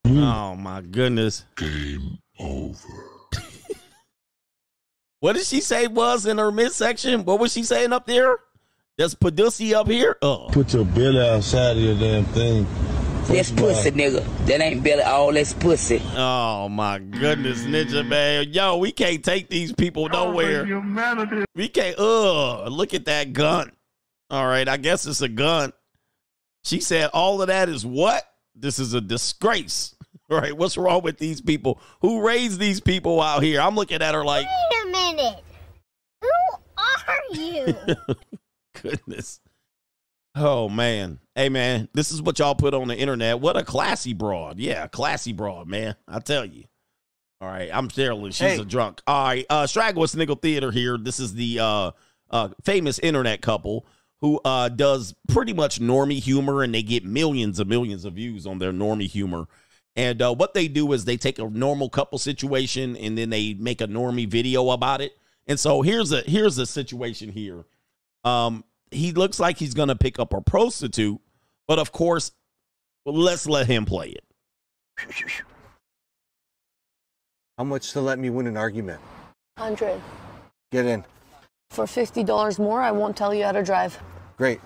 Oh 0.05 0.55
my 0.55 0.81
goodness. 0.81 1.45
Game 1.55 2.17
over. 2.39 2.75
what 5.19 5.33
did 5.33 5.45
she 5.45 5.61
say 5.61 5.87
was 5.87 6.25
in 6.25 6.39
her 6.39 6.51
midsection? 6.51 7.23
What 7.23 7.39
was 7.39 7.53
she 7.53 7.63
saying 7.63 7.93
up 7.93 8.05
there? 8.07 8.37
There's 8.97 9.15
Padusi 9.15 9.73
up 9.73 9.87
here? 9.87 10.17
Oh. 10.21 10.49
Put 10.51 10.73
your 10.73 10.83
belly 10.83 11.21
outside 11.25 11.77
of 11.77 11.83
your 11.83 11.95
damn 11.95 12.25
thing. 12.25 12.65
That's 13.29 13.51
First 13.51 13.51
of 13.51 13.57
pussy, 13.57 13.91
nigga. 13.91 14.45
That 14.47 14.59
ain't 14.59 14.83
belly, 14.83 15.03
all 15.03 15.31
that's 15.31 15.53
pussy. 15.53 16.01
Oh 16.15 16.67
my 16.67 16.97
goodness, 16.97 17.61
Ninja 17.61 18.05
man. 18.05 18.51
Yo, 18.51 18.77
we 18.77 18.91
can't 18.91 19.23
take 19.23 19.49
these 19.49 19.71
people 19.71 20.09
nowhere. 20.09 20.65
We 21.53 21.67
can't 21.67 21.99
uh 21.99 22.65
look 22.69 22.95
at 22.95 23.05
that 23.05 23.33
gun. 23.33 23.71
All 24.31 24.47
right, 24.47 24.67
I 24.67 24.77
guess 24.77 25.05
it's 25.05 25.21
a 25.21 25.29
gun. 25.29 25.73
She 26.63 26.79
said 26.79 27.11
all 27.13 27.39
of 27.41 27.49
that 27.49 27.69
is 27.69 27.85
what? 27.85 28.23
This 28.55 28.79
is 28.79 28.95
a 28.95 29.01
disgrace. 29.01 29.95
All 30.31 30.39
right, 30.39 30.55
what's 30.55 30.77
wrong 30.77 31.03
with 31.03 31.19
these 31.19 31.39
people? 31.39 31.79
Who 32.01 32.21
raised 32.25 32.59
these 32.59 32.79
people 32.79 33.21
out 33.21 33.43
here? 33.43 33.61
I'm 33.61 33.75
looking 33.75 34.01
at 34.01 34.13
her 34.15 34.25
like, 34.25 34.45
Wait 34.45 34.83
a 34.83 34.91
minute. 34.91 35.43
Who 36.21 36.29
are 36.77 37.35
you? 37.35 37.75
goodness. 38.81 39.39
Oh 40.41 40.69
man. 40.69 41.19
Hey 41.35 41.49
man, 41.49 41.89
this 41.93 42.11
is 42.11 42.21
what 42.21 42.39
y'all 42.39 42.55
put 42.55 42.73
on 42.73 42.87
the 42.87 42.97
internet. 42.97 43.39
What 43.41 43.57
a 43.57 43.63
classy 43.63 44.13
broad. 44.13 44.57
Yeah, 44.57 44.87
classy 44.87 45.33
broad, 45.33 45.67
man. 45.67 45.95
I 46.07 46.19
tell 46.19 46.45
you. 46.45 46.63
All 47.41 47.47
right, 47.49 47.69
I'm 47.71 47.89
Sherilyn. 47.89 48.27
She's 48.27 48.39
Hey. 48.39 48.59
a 48.59 48.65
drunk. 48.65 49.01
All 49.05 49.23
right, 49.25 49.45
uh 49.49 49.67
Straggle 49.67 50.07
Sniggle 50.07 50.37
Theater 50.37 50.71
here. 50.71 50.97
This 50.97 51.19
is 51.19 51.33
the 51.33 51.59
uh 51.59 51.91
uh 52.29 52.49
famous 52.63 52.99
internet 52.99 53.41
couple 53.41 53.85
who 54.21 54.39
uh 54.45 54.69
does 54.69 55.13
pretty 55.27 55.53
much 55.53 55.79
normie 55.81 56.21
humor 56.21 56.63
and 56.63 56.73
they 56.73 56.83
get 56.83 57.03
millions 57.05 57.59
and 57.59 57.69
millions 57.69 58.05
of 58.05 58.13
views 58.13 58.47
on 58.47 58.59
their 58.59 58.71
normie 58.71 59.09
humor. 59.09 59.45
And 59.95 60.21
uh, 60.21 60.33
what 60.33 60.53
they 60.53 60.69
do 60.69 60.93
is 60.93 61.03
they 61.03 61.17
take 61.17 61.39
a 61.39 61.49
normal 61.49 61.89
couple 61.89 62.17
situation 62.19 62.95
and 62.95 63.17
then 63.17 63.29
they 63.29 63.55
make 63.55 63.81
a 63.81 63.87
normie 63.87 64.29
video 64.29 64.69
about 64.69 65.01
it. 65.01 65.17
And 65.47 65.59
so 65.59 65.81
here's 65.81 66.13
a 66.13 66.21
here's 66.21 66.57
a 66.57 66.65
situation 66.65 67.29
here. 67.29 67.65
Um, 68.23 68.63
he 68.91 69.11
looks 69.11 69.39
like 69.39 69.57
he's 69.57 69.73
gonna 69.73 69.95
pick 69.95 70.19
up 70.19 70.33
a 70.33 70.41
prostitute, 70.41 71.19
but 71.67 71.79
of 71.79 71.91
course, 71.91 72.31
let's 73.05 73.47
let 73.47 73.67
him 73.67 73.85
play 73.85 74.09
it. 74.09 74.23
How 77.57 77.63
much 77.63 77.91
to 77.93 78.01
let 78.01 78.19
me 78.19 78.29
win 78.29 78.47
an 78.47 78.57
argument? 78.57 79.01
100. 79.57 80.01
Get 80.71 80.85
in. 80.85 81.03
For 81.71 81.85
$50 81.85 82.59
more, 82.59 82.81
I 82.81 82.91
won't 82.91 83.15
tell 83.15 83.33
you 83.33 83.43
how 83.43 83.51
to 83.51 83.63
drive. 83.63 83.99
Great. 84.37 84.61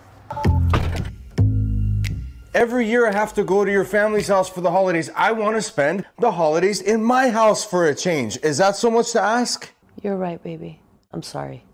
Every 2.53 2.87
year 2.87 3.07
I 3.07 3.11
have 3.11 3.33
to 3.33 3.43
go 3.43 3.65
to 3.65 3.71
your 3.71 3.83
family's 3.83 4.27
house 4.27 4.47
for 4.47 4.61
the 4.61 4.69
holidays. 4.69 5.09
I 5.15 5.31
want 5.31 5.55
to 5.55 5.61
spend 5.61 6.05
the 6.19 6.31
holidays 6.31 6.81
in 6.81 7.03
my 7.03 7.29
house 7.29 7.65
for 7.65 7.87
a 7.87 7.95
change. 7.95 8.37
Is 8.43 8.59
that 8.59 8.75
so 8.75 8.91
much 8.91 9.11
to 9.13 9.21
ask? 9.21 9.71
You're 10.03 10.17
right, 10.17 10.41
baby. 10.41 10.79
I'm 11.11 11.23
sorry. 11.23 11.65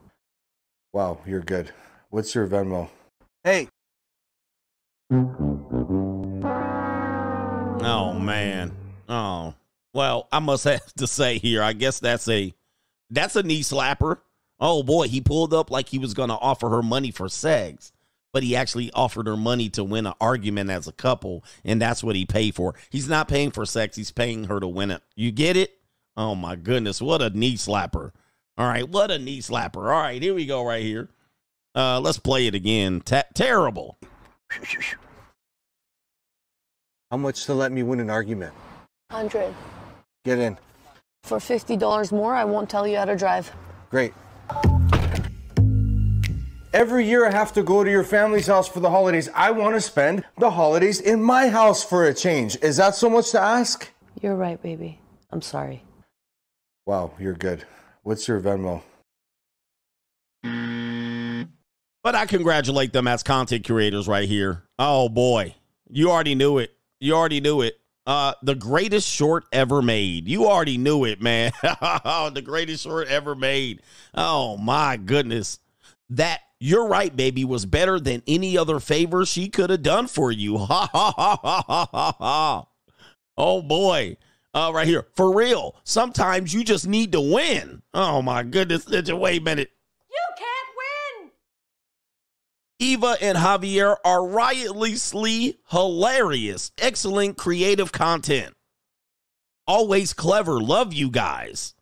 Wow, 0.94 1.20
you're 1.26 1.42
good. 1.42 1.72
What's 2.10 2.34
your 2.34 2.48
Venmo? 2.48 2.90
Hey, 3.44 3.68
Oh 7.82 8.14
man. 8.20 8.76
Oh 9.08 9.54
well, 9.94 10.28
I 10.32 10.40
must 10.40 10.64
have 10.66 10.94
to 10.96 11.06
say 11.08 11.38
here. 11.38 11.62
I 11.62 11.74
guess 11.74 12.00
that's 12.00 12.28
a 12.28 12.54
that's 13.10 13.36
a 13.36 13.44
knee 13.44 13.62
slapper. 13.62 14.18
Oh 14.60 14.82
boy, 14.84 15.08
he 15.08 15.22
pulled 15.22 15.54
up 15.54 15.70
like 15.72 15.90
he 15.90 16.00
was 16.00 16.14
gonna 16.14 16.36
offer 16.36 16.70
her 16.70 16.82
money 16.84 17.12
for 17.12 17.30
sex, 17.30 17.92
but 18.34 18.44
he 18.44 18.56
actually 18.56 18.92
offered 18.94 19.28
her 19.28 19.38
money 19.38 19.70
to 19.70 19.84
win 19.84 20.06
an 20.06 20.14
argument 20.20 20.70
as 20.70 20.88
a 20.88 20.92
couple, 20.92 21.44
and 21.64 21.82
that's 21.82 22.04
what 22.04 22.16
he 22.16 22.26
paid 22.26 22.56
for. 22.56 22.74
He's 22.90 23.08
not 23.08 23.28
paying 23.28 23.52
for 23.52 23.66
sex; 23.66 23.96
he's 23.96 24.12
paying 24.12 24.46
her 24.46 24.60
to 24.60 24.68
win 24.68 24.92
it. 24.92 25.04
You 25.16 25.32
get 25.32 25.58
it? 25.58 25.78
Oh 26.18 26.36
my 26.36 26.56
goodness, 26.56 27.02
what 27.02 27.22
a 27.22 27.30
knee 27.30 27.56
slapper! 27.56 28.12
All 28.58 28.68
right, 28.68 28.88
what 28.88 29.12
a 29.12 29.20
knee 29.20 29.42
slapper! 29.42 29.78
All 29.78 30.02
right, 30.02 30.22
here 30.22 30.34
we 30.34 30.46
go, 30.46 30.64
right 30.66 30.84
here. 30.84 31.10
Uh, 31.76 32.00
let's 32.00 32.20
play 32.20 32.48
it 32.48 32.56
again. 32.56 33.02
Ta- 33.02 33.24
terrible. 33.34 33.98
how 37.12 37.18
much 37.18 37.46
to 37.46 37.54
let 37.54 37.72
me 37.72 37.84
win 37.84 38.00
an 38.00 38.10
argument? 38.10 38.54
100. 39.10 39.54
Get 40.26 40.40
in. 40.40 40.58
For 41.24 41.38
$50 41.38 42.12
more, 42.12 42.34
I 42.34 42.46
won't 42.46 42.70
tell 42.70 42.88
you 42.88 42.98
how 42.98 43.06
to 43.06 43.16
drive. 43.16 43.52
Great. 43.90 44.14
Every 46.72 47.06
year 47.06 47.28
I 47.28 47.32
have 47.32 47.52
to 47.54 47.64
go 47.64 47.84
to 47.84 47.90
your 47.90 48.04
family's 48.04 48.46
house 48.48 48.68
for 48.68 48.80
the 48.80 48.90
holidays. 48.92 49.28
I 49.34 49.50
want 49.52 49.76
to 49.76 49.82
spend 49.82 50.24
the 50.38 50.52
holidays 50.52 51.00
in 51.00 51.22
my 51.24 51.50
house 51.50 51.84
for 51.84 52.06
a 52.06 52.14
change. 52.14 52.58
Is 52.62 52.78
that 52.78 52.94
so 52.94 53.10
much 53.10 53.32
to 53.32 53.42
ask? 53.42 53.92
You're 54.22 54.36
right, 54.36 54.62
baby. 54.62 55.00
I'm 55.32 55.42
sorry. 55.42 55.84
Wow, 56.86 57.14
you're 57.20 57.34
good. 57.34 57.66
What's 58.04 58.28
your 58.28 58.40
Venmo? 58.40 58.84
But 62.04 62.16
I 62.16 62.26
congratulate 62.26 62.94
them 62.94 63.08
as 63.08 63.24
content 63.24 63.66
creators 63.66 64.08
right 64.08 64.28
here. 64.28 64.64
Oh 64.78 65.10
boy. 65.10 65.56
You 65.90 66.12
already 66.12 66.36
knew 66.36 66.58
it. 66.60 66.72
You 67.00 67.14
already 67.14 67.42
knew 67.42 67.62
it. 67.62 67.80
Uh 68.08 68.34
the 68.42 68.56
greatest 68.56 69.08
short 69.08 69.46
ever 69.52 69.82
made. 69.82 70.28
You 70.28 70.48
already 70.48 70.78
knew 70.78 71.04
it, 71.06 71.22
man. 71.22 71.52
the 71.62 72.42
greatest 72.44 72.84
short 72.84 73.08
ever 73.10 73.36
made. 73.36 73.82
Oh 74.14 74.58
my 74.58 74.98
goodness. 74.98 75.60
That 76.12 76.40
you're 76.60 76.88
right, 76.88 77.16
baby, 77.16 77.46
was 77.46 77.66
better 77.66 78.00
than 78.00 78.24
any 78.28 78.58
other 78.58 78.80
favor 78.80 79.26
she 79.26 79.50
could 79.50 79.70
have 79.70 79.84
done 79.84 80.08
for 80.08 80.32
you. 80.32 80.58
Ha 80.58 80.90
ha 80.92 81.14
ha 81.16 81.40
ha 81.42 81.88
ha 81.92 82.16
ha. 82.18 82.68
Oh 83.38 83.62
boy. 83.62 84.16
Uh 84.54 84.72
right 84.74 84.88
here. 84.88 85.06
For 85.16 85.36
real. 85.36 85.76
Sometimes 85.84 86.54
you 86.54 86.64
just 86.64 86.88
need 86.88 87.12
to 87.12 87.22
win. 87.22 87.82
Oh 87.94 88.22
my 88.22 88.44
goodness. 88.44 88.88
Wait 88.88 89.42
a 89.42 89.44
minute. 89.44 89.72
Eva 92.80 93.18
and 93.22 93.38
Javier 93.38 93.98
are 94.06 94.26
riotously 94.26 95.60
hilarious. 95.70 96.72
Excellent 96.78 97.38
creative 97.38 97.92
content. 97.92 98.56
Always 99.68 100.14
clever. 100.14 100.60
Love 100.60 100.94
you 100.94 101.12
guys. 101.12 101.74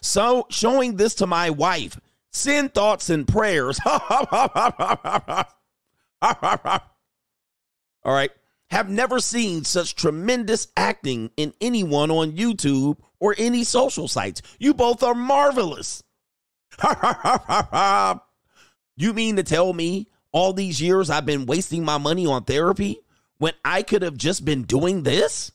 So, 0.00 0.46
showing 0.48 0.96
this 0.96 1.16
to 1.16 1.26
my 1.26 1.50
wife. 1.50 1.98
Send 2.32 2.74
thoughts 2.74 3.10
and 3.10 3.26
prayers. 3.26 3.78
All 3.86 5.44
right. 8.04 8.30
Have 8.70 8.88
never 8.88 9.20
seen 9.20 9.64
such 9.64 9.94
tremendous 9.94 10.68
acting 10.76 11.30
in 11.36 11.54
anyone 11.60 12.10
on 12.10 12.32
YouTube 12.32 12.98
or 13.20 13.34
any 13.38 13.64
social 13.64 14.08
sites. 14.08 14.42
You 14.58 14.74
both 14.74 15.02
are 15.02 15.14
marvelous. 15.14 16.02
You 18.96 19.12
mean 19.12 19.36
to 19.36 19.42
tell 19.42 19.72
me 19.72 20.08
all 20.36 20.52
these 20.52 20.82
years 20.82 21.08
I've 21.08 21.24
been 21.24 21.46
wasting 21.46 21.82
my 21.82 21.96
money 21.96 22.26
on 22.26 22.44
therapy 22.44 23.00
when 23.38 23.54
I 23.64 23.82
could 23.82 24.02
have 24.02 24.18
just 24.18 24.44
been 24.44 24.64
doing 24.64 25.02
this? 25.02 25.50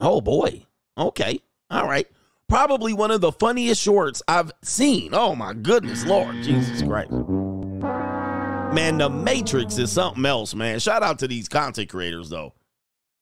Oh 0.00 0.22
boy. 0.22 0.64
Okay. 0.96 1.40
All 1.70 1.86
right. 1.86 2.08
Probably 2.48 2.94
one 2.94 3.10
of 3.10 3.20
the 3.20 3.32
funniest 3.32 3.82
shorts 3.82 4.22
I've 4.26 4.50
seen. 4.62 5.10
Oh 5.12 5.34
my 5.34 5.52
goodness, 5.52 6.06
Lord 6.06 6.36
Jesus 6.36 6.80
Christ. 6.80 7.10
Man, 7.10 8.96
the 8.96 9.10
Matrix 9.10 9.76
is 9.76 9.92
something 9.92 10.24
else, 10.24 10.54
man. 10.54 10.78
Shout 10.78 11.02
out 11.02 11.18
to 11.18 11.28
these 11.28 11.46
content 11.46 11.90
creators, 11.90 12.30
though. 12.30 12.54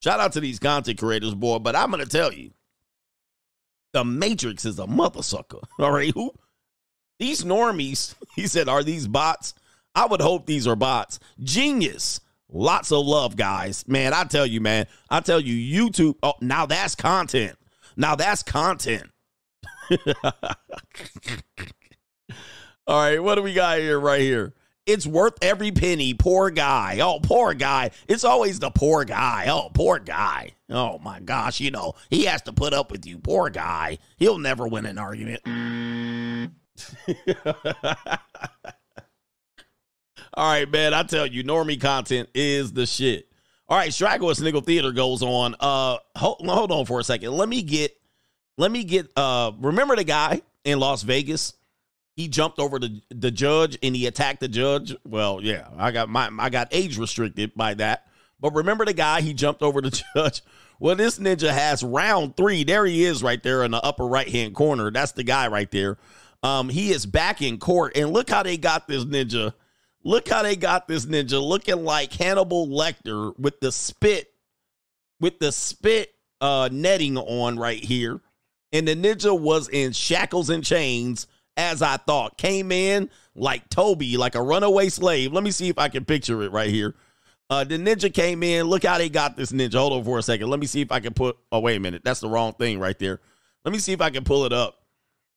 Shout 0.04 0.20
out 0.20 0.34
to 0.34 0.40
these 0.40 0.60
content 0.60 1.00
creators, 1.00 1.34
boy. 1.34 1.58
But 1.58 1.74
I'm 1.74 1.90
gonna 1.90 2.06
tell 2.06 2.32
you, 2.32 2.52
the 3.92 4.04
Matrix 4.04 4.64
is 4.64 4.78
a 4.78 4.86
mother 4.86 5.24
sucker. 5.24 5.58
All 5.80 5.90
right, 5.90 6.14
who? 6.14 6.32
These 7.18 7.42
normies, 7.42 8.14
he 8.36 8.46
said, 8.46 8.68
are 8.68 8.84
these 8.84 9.08
bots? 9.08 9.54
I 9.98 10.06
would 10.06 10.20
hope 10.20 10.46
these 10.46 10.68
are 10.68 10.76
bots. 10.76 11.18
Genius. 11.42 12.20
Lots 12.48 12.92
of 12.92 13.04
love, 13.04 13.34
guys. 13.34 13.84
Man, 13.88 14.14
I 14.14 14.22
tell 14.22 14.46
you, 14.46 14.60
man. 14.60 14.86
I 15.10 15.18
tell 15.18 15.40
you, 15.40 15.90
YouTube. 15.90 16.14
Oh, 16.22 16.34
now 16.40 16.66
that's 16.66 16.94
content. 16.94 17.58
Now 17.96 18.14
that's 18.14 18.44
content. 18.44 19.10
All 22.86 23.02
right, 23.02 23.20
what 23.20 23.34
do 23.34 23.42
we 23.42 23.54
got 23.54 23.80
here 23.80 23.98
right 23.98 24.20
here? 24.20 24.54
It's 24.86 25.04
worth 25.04 25.34
every 25.42 25.72
penny. 25.72 26.14
Poor 26.14 26.50
guy. 26.50 27.00
Oh, 27.02 27.18
poor 27.20 27.52
guy. 27.52 27.90
It's 28.06 28.22
always 28.22 28.60
the 28.60 28.70
poor 28.70 29.04
guy. 29.04 29.46
Oh, 29.48 29.68
poor 29.74 29.98
guy. 29.98 30.52
Oh 30.70 31.00
my 31.00 31.18
gosh, 31.18 31.58
you 31.58 31.72
know, 31.72 31.94
he 32.08 32.26
has 32.26 32.40
to 32.42 32.52
put 32.52 32.72
up 32.72 32.92
with 32.92 33.04
you. 33.04 33.18
Poor 33.18 33.50
guy. 33.50 33.98
He'll 34.16 34.38
never 34.38 34.68
win 34.68 34.86
an 34.86 34.96
argument. 34.96 35.42
All 40.38 40.46
right, 40.46 40.70
man. 40.70 40.94
I 40.94 41.02
tell 41.02 41.26
you, 41.26 41.42
normie 41.42 41.80
content 41.80 42.28
is 42.34 42.72
the 42.72 42.86
shit. 42.86 43.28
All 43.68 43.76
right, 43.76 43.92
Straggle 43.92 44.32
Sniggle 44.34 44.62
Theater 44.62 44.92
goes 44.92 45.22
on. 45.22 45.56
Uh 45.60 45.98
hold, 46.16 46.46
hold 46.46 46.72
on 46.72 46.86
for 46.86 47.00
a 47.00 47.04
second. 47.04 47.32
Let 47.32 47.48
me 47.48 47.62
get 47.62 47.94
let 48.56 48.70
me 48.70 48.84
get 48.84 49.10
uh 49.16 49.52
remember 49.58 49.96
the 49.96 50.04
guy 50.04 50.40
in 50.64 50.78
Las 50.78 51.02
Vegas? 51.02 51.54
he 52.18 52.26
jumped 52.26 52.58
over 52.58 52.80
the 52.80 53.00
the 53.10 53.30
judge 53.30 53.78
and 53.80 53.94
he 53.94 54.06
attacked 54.06 54.40
the 54.40 54.48
judge. 54.48 54.92
Well, 55.04 55.38
yeah, 55.40 55.68
I 55.76 55.92
got 55.92 56.08
my 56.08 56.28
I 56.36 56.50
got 56.50 56.66
age 56.72 56.98
restricted 56.98 57.54
by 57.54 57.74
that. 57.74 58.08
But 58.40 58.54
remember 58.54 58.84
the 58.84 58.92
guy 58.92 59.20
he 59.20 59.34
jumped 59.34 59.62
over 59.62 59.80
the 59.80 59.90
judge. 60.14 60.42
Well, 60.80 60.96
this 60.96 61.20
ninja 61.20 61.50
has 61.50 61.84
round 61.84 62.36
three. 62.36 62.64
There 62.64 62.84
he 62.84 63.04
is, 63.04 63.22
right 63.22 63.40
there 63.40 63.62
in 63.62 63.70
the 63.70 63.80
upper 63.80 64.04
right 64.04 64.28
hand 64.28 64.56
corner. 64.56 64.90
That's 64.90 65.12
the 65.12 65.22
guy 65.22 65.46
right 65.46 65.70
there. 65.70 65.96
Um, 66.42 66.68
he 66.68 66.90
is 66.90 67.06
back 67.06 67.40
in 67.40 67.58
court, 67.58 67.96
and 67.96 68.12
look 68.12 68.28
how 68.28 68.42
they 68.42 68.56
got 68.56 68.88
this 68.88 69.04
ninja. 69.04 69.54
Look 70.04 70.28
how 70.28 70.42
they 70.42 70.56
got 70.56 70.88
this 70.88 71.06
ninja 71.06 71.42
looking 71.42 71.84
like 71.84 72.12
Hannibal 72.12 72.68
Lecter 72.68 73.38
with 73.38 73.60
the 73.60 73.72
spit, 73.72 74.32
with 75.20 75.38
the 75.38 75.52
spit 75.52 76.14
uh 76.40 76.68
netting 76.70 77.16
on 77.16 77.58
right 77.58 77.82
here. 77.82 78.20
And 78.72 78.86
the 78.86 78.94
ninja 78.94 79.38
was 79.38 79.68
in 79.68 79.92
shackles 79.92 80.50
and 80.50 80.64
chains, 80.64 81.26
as 81.56 81.82
I 81.82 81.96
thought. 81.96 82.38
Came 82.38 82.70
in 82.70 83.10
like 83.34 83.68
Toby, 83.70 84.16
like 84.16 84.34
a 84.34 84.42
runaway 84.42 84.88
slave. 84.88 85.32
Let 85.32 85.42
me 85.44 85.50
see 85.50 85.68
if 85.68 85.78
I 85.78 85.88
can 85.88 86.04
picture 86.04 86.42
it 86.42 86.52
right 86.52 86.70
here. 86.70 86.94
Uh, 87.50 87.64
the 87.64 87.78
ninja 87.78 88.12
came 88.12 88.42
in. 88.42 88.66
Look 88.66 88.84
how 88.84 88.98
they 88.98 89.08
got 89.08 89.36
this 89.36 89.52
ninja. 89.52 89.74
Hold 89.74 89.94
on 89.94 90.04
for 90.04 90.18
a 90.18 90.22
second. 90.22 90.48
Let 90.48 90.60
me 90.60 90.66
see 90.66 90.82
if 90.82 90.92
I 90.92 91.00
can 91.00 91.14
put. 91.14 91.36
Oh, 91.50 91.60
wait 91.60 91.76
a 91.76 91.80
minute. 91.80 92.02
That's 92.04 92.20
the 92.20 92.28
wrong 92.28 92.52
thing 92.52 92.78
right 92.78 92.98
there. 92.98 93.20
Let 93.64 93.72
me 93.72 93.78
see 93.78 93.92
if 93.92 94.00
I 94.00 94.10
can 94.10 94.24
pull 94.24 94.44
it 94.44 94.52
up. 94.52 94.82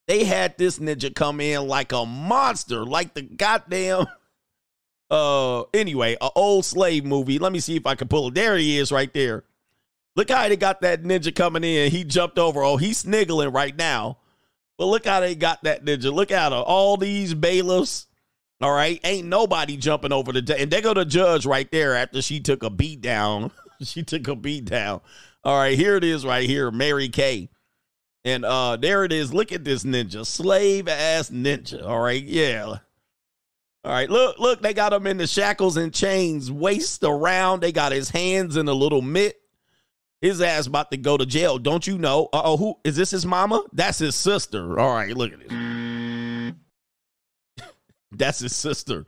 They 0.08 0.26
had 0.26 0.58
this 0.58 0.80
ninja 0.80 1.14
come 1.14 1.40
in 1.40 1.68
like 1.68 1.94
a 1.94 2.06
monster, 2.06 2.86
like 2.86 3.14
the 3.14 3.22
goddamn. 3.22 4.06
Uh, 5.12 5.64
anyway, 5.74 6.18
a 6.20 6.30
old 6.36 6.66
slave 6.66 7.06
movie. 7.06 7.38
Let 7.38 7.52
me 7.52 7.60
see 7.60 7.76
if 7.76 7.86
I 7.86 7.94
can 7.94 8.08
pull 8.08 8.30
it. 8.30 8.34
There 8.34 8.58
he 8.58 8.80
is, 8.80 8.92
right 8.92 9.14
there. 9.14 9.44
Look 10.16 10.32
how 10.32 10.48
they 10.50 10.58
got 10.58 10.82
that 10.82 11.04
ninja 11.04 11.36
coming 11.36 11.64
in. 11.64 11.92
He 11.92 12.04
jumped 12.04 12.40
over. 12.40 12.64
Oh, 12.64 12.78
he's 12.78 13.00
sniggling 13.00 13.52
right 13.52 13.78
now. 13.78 14.18
But 14.78 14.86
look 14.86 15.06
how 15.06 15.20
they 15.20 15.36
got 15.36 15.64
that 15.64 15.86
ninja. 15.86 16.12
Look 16.12 16.32
at 16.32 16.52
all 16.52 16.98
these 16.98 17.34
bailiffs 17.36 18.08
all 18.62 18.72
right. 18.72 19.00
Ain't 19.04 19.28
nobody 19.28 19.76
jumping 19.76 20.12
over 20.12 20.32
the 20.32 20.56
and 20.58 20.70
they 20.70 20.82
go 20.82 20.94
to 20.94 21.04
judge 21.04 21.48
right 21.48 21.70
there 21.72 21.96
after 21.96 22.22
she 22.22 22.40
took 22.40 22.62
a 22.62 22.70
beat 22.70 23.02
down. 23.02 23.52
she 23.82 24.04
took 24.04 24.28
a 24.28 24.36
beat 24.36 24.66
down. 24.66 25.02
All 25.44 25.58
right, 25.58 25.76
here 25.76 25.96
it 25.96 26.04
is 26.04 26.24
right 26.24 26.48
here, 26.48 26.70
Mary 26.70 27.10
Kay. 27.10 27.50
And 28.24 28.46
uh 28.46 28.78
there 28.78 29.04
it 29.04 29.12
is. 29.12 29.34
Look 29.34 29.52
at 29.52 29.64
this 29.64 29.84
ninja. 29.84 30.26
Slave 30.28 30.88
ass 30.88 31.32
ninja. 31.32 31.84
All 31.84 32.00
right, 32.00 32.24
yeah. 32.24 32.78
All 33.84 33.92
right, 33.92 34.10
look, 34.10 34.38
look, 34.38 34.62
they 34.62 34.74
got 34.74 34.94
him 34.94 35.08
in 35.08 35.18
the 35.18 35.26
shackles 35.26 35.76
and 35.76 35.92
chains, 35.94 36.52
waist 36.52 37.04
around. 37.04 37.62
They 37.62 37.72
got 37.72 37.92
his 37.92 38.10
hands 38.10 38.56
in 38.56 38.68
a 38.68 38.74
little 38.74 39.02
mitt. 39.02 39.42
His 40.22 40.40
ass 40.40 40.68
about 40.68 40.92
to 40.92 40.98
go 40.98 41.18
to 41.18 41.26
jail. 41.26 41.58
Don't 41.58 41.88
you 41.88 41.98
know? 41.98 42.30
Uh 42.32 42.42
oh, 42.46 42.58
who 42.58 42.76
is 42.84 42.96
this 42.96 43.10
his 43.10 43.26
mama? 43.26 43.64
That's 43.74 43.98
his 43.98 44.16
sister. 44.16 44.80
All 44.80 44.94
right, 44.94 45.18
look 45.18 45.34
at 45.34 45.40
this. 45.40 46.54
That's 48.12 48.40
his 48.40 48.56
sister. 48.56 49.08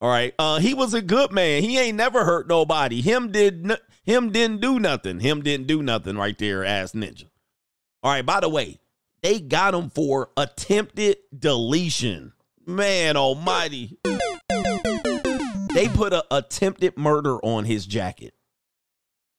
All 0.00 0.08
right. 0.10 0.34
Uh, 0.38 0.58
he 0.58 0.72
was 0.72 0.94
a 0.94 1.02
good 1.02 1.32
man. 1.32 1.62
He 1.62 1.78
ain't 1.78 1.96
never 1.96 2.24
hurt 2.24 2.48
nobody. 2.48 3.02
Him 3.02 3.32
did 3.32 3.70
n- 3.70 3.78
him 4.04 4.30
didn't 4.30 4.60
do 4.60 4.78
nothing. 4.78 5.20
Him 5.20 5.42
didn't 5.42 5.66
do 5.66 5.82
nothing 5.82 6.16
right 6.16 6.36
there, 6.38 6.64
ass 6.64 6.92
ninja. 6.92 7.24
All 8.02 8.12
right. 8.12 8.24
By 8.24 8.40
the 8.40 8.48
way, 8.48 8.78
they 9.22 9.40
got 9.40 9.74
him 9.74 9.90
for 9.90 10.30
attempted 10.36 11.18
deletion. 11.38 12.32
Man 12.66 13.16
almighty. 13.16 13.98
They 15.74 15.88
put 15.88 16.12
an 16.12 16.22
attempted 16.30 16.96
murder 16.96 17.36
on 17.44 17.64
his 17.64 17.86
jacket. 17.86 18.34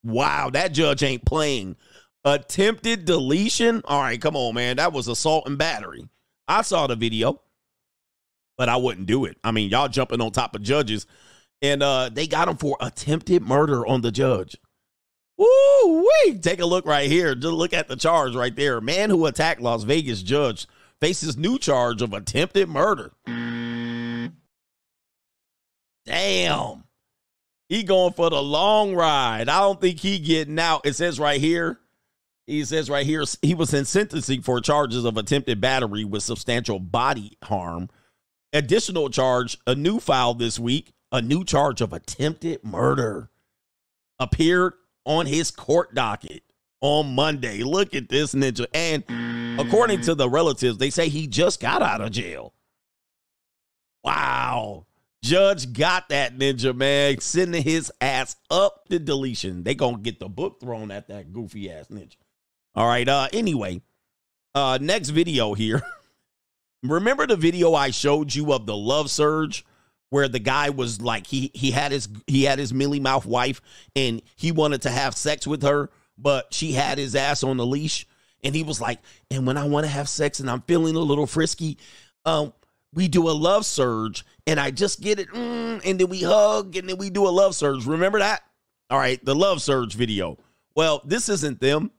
Wow, 0.03 0.49
that 0.51 0.71
judge 0.71 1.03
ain't 1.03 1.25
playing. 1.25 1.75
Attempted 2.23 3.05
deletion? 3.05 3.81
All 3.85 4.01
right, 4.01 4.21
come 4.21 4.35
on, 4.35 4.55
man. 4.55 4.77
That 4.77 4.93
was 4.93 5.07
assault 5.07 5.47
and 5.47 5.57
battery. 5.57 6.07
I 6.47 6.61
saw 6.61 6.87
the 6.87 6.95
video 6.95 7.41
but 8.57 8.69
I 8.69 8.75
wouldn't 8.75 9.07
do 9.07 9.25
it. 9.25 9.37
I 9.43 9.51
mean, 9.51 9.69
y'all 9.69 9.87
jumping 9.87 10.19
on 10.19 10.31
top 10.31 10.55
of 10.55 10.63
judges, 10.63 11.05
and 11.61 11.83
uh, 11.83 12.09
they 12.11 12.27
got 12.27 12.49
him 12.49 12.57
for 12.57 12.75
attempted 12.81 13.43
murder 13.43 13.85
on 13.85 14.01
the 14.01 14.11
judge. 14.11 14.57
Woo 15.37 15.45
wee! 16.25 16.39
Take 16.39 16.59
a 16.59 16.65
look 16.65 16.87
right 16.87 17.09
here. 17.09 17.35
Just 17.35 17.53
look 17.53 17.73
at 17.73 17.87
the 17.87 17.95
charge 17.95 18.35
right 18.35 18.55
there. 18.55 18.81
Man 18.81 19.11
who 19.11 19.27
attacked 19.27 19.61
Las 19.61 19.83
Vegas 19.83 20.23
judge 20.23 20.65
faces 21.01 21.37
new 21.37 21.57
charge 21.57 22.01
of 22.01 22.13
attempted 22.13 22.69
murder. 22.69 23.11
Damn. 26.05 26.83
He 27.69 27.83
going 27.83 28.13
for 28.13 28.29
the 28.29 28.41
long 28.41 28.95
ride. 28.95 29.49
I 29.49 29.59
don't 29.59 29.81
think 29.81 29.99
he 29.99 30.19
getting 30.19 30.57
out. 30.59 30.85
It 30.85 30.95
says 30.95 31.19
right 31.19 31.39
here. 31.39 31.79
He 32.45 32.63
says 32.63 32.89
right 32.89 33.05
here 33.05 33.25
he 33.41 33.53
was 33.53 33.73
in 33.73 33.83
sentencing 33.83 34.41
for 34.41 34.61
charges 34.61 35.03
of 35.03 35.17
attempted 35.17 35.59
battery 35.59 36.05
with 36.05 36.23
substantial 36.23 36.79
body 36.79 37.37
harm 37.43 37.89
additional 38.53 39.09
charge, 39.09 39.57
a 39.65 39.75
new 39.75 39.99
file 39.99 40.33
this 40.33 40.59
week, 40.59 40.93
a 41.11 41.21
new 41.21 41.43
charge 41.43 41.81
of 41.81 41.93
attempted 41.93 42.63
murder 42.63 43.29
appeared 44.19 44.73
on 45.05 45.25
his 45.25 45.51
court 45.51 45.93
docket 45.93 46.43
on 46.81 47.15
Monday. 47.15 47.63
Look 47.63 47.95
at 47.95 48.09
this 48.09 48.33
ninja. 48.33 48.65
And 48.73 49.03
according 49.59 50.01
to 50.01 50.15
the 50.15 50.29
relatives, 50.29 50.77
they 50.77 50.89
say 50.89 51.09
he 51.09 51.27
just 51.27 51.59
got 51.59 51.81
out 51.81 52.01
of 52.01 52.11
jail. 52.11 52.53
Wow. 54.03 54.85
Judge 55.23 55.73
got 55.73 56.09
that 56.09 56.37
ninja, 56.37 56.75
man, 56.75 57.19
sending 57.19 57.63
his 57.63 57.91
ass 57.99 58.35
up 58.49 58.87
the 58.87 58.99
deletion. 58.99 59.63
They 59.63 59.75
gonna 59.75 59.97
get 59.97 60.19
the 60.19 60.29
book 60.29 60.59
thrown 60.61 60.91
at 60.91 61.09
that 61.09 61.33
goofy 61.33 61.71
ass 61.71 61.87
ninja. 61.87 62.15
All 62.75 62.87
right. 62.87 63.07
Uh 63.07 63.27
anyway, 63.33 63.81
uh 64.55 64.77
next 64.79 65.09
video 65.09 65.53
here. 65.53 65.81
Remember 66.83 67.25
the 67.25 67.35
video 67.35 67.73
I 67.73 67.89
showed 67.89 68.33
you 68.33 68.53
of 68.53 68.65
the 68.65 68.77
love 68.77 69.09
surge 69.09 69.65
where 70.09 70.27
the 70.27 70.39
guy 70.39 70.69
was 70.69 71.01
like 71.01 71.27
he 71.27 71.51
he 71.53 71.71
had 71.71 71.91
his 71.91 72.07
he 72.27 72.43
had 72.43 72.59
his 72.59 72.73
Millie 72.73 72.99
Mouth 72.99 73.25
wife 73.25 73.61
and 73.95 74.21
he 74.35 74.51
wanted 74.51 74.83
to 74.83 74.89
have 74.89 75.15
sex 75.17 75.45
with 75.47 75.63
her, 75.63 75.89
but 76.17 76.53
she 76.53 76.71
had 76.71 76.97
his 76.97 77.15
ass 77.15 77.43
on 77.43 77.57
the 77.57 77.65
leash 77.65 78.07
and 78.43 78.55
he 78.55 78.63
was 78.63 78.79
like, 78.81 78.99
"And 79.31 79.45
when 79.47 79.57
I 79.57 79.65
want 79.65 79.85
to 79.85 79.91
have 79.91 80.09
sex 80.09 80.39
and 80.39 80.49
I'm 80.49 80.61
feeling 80.61 80.95
a 80.95 80.99
little 80.99 81.27
frisky, 81.27 81.77
um 82.25 82.53
we 82.93 83.07
do 83.07 83.29
a 83.29 83.31
love 83.31 83.65
surge 83.65 84.25
and 84.47 84.59
I 84.59 84.71
just 84.71 85.01
get 85.01 85.19
it 85.19 85.29
mm, 85.29 85.81
and 85.85 85.99
then 85.99 86.07
we 86.07 86.23
hug 86.23 86.75
and 86.75 86.89
then 86.89 86.97
we 86.97 87.09
do 87.09 87.27
a 87.27 87.29
love 87.29 87.55
surge. 87.55 87.85
Remember 87.85 88.19
that? 88.19 88.41
All 88.89 88.97
right, 88.97 89.23
the 89.23 89.35
love 89.35 89.61
surge 89.61 89.93
video. 89.93 90.37
Well, 90.73 91.01
this 91.05 91.29
isn't 91.29 91.59
them 91.59 91.91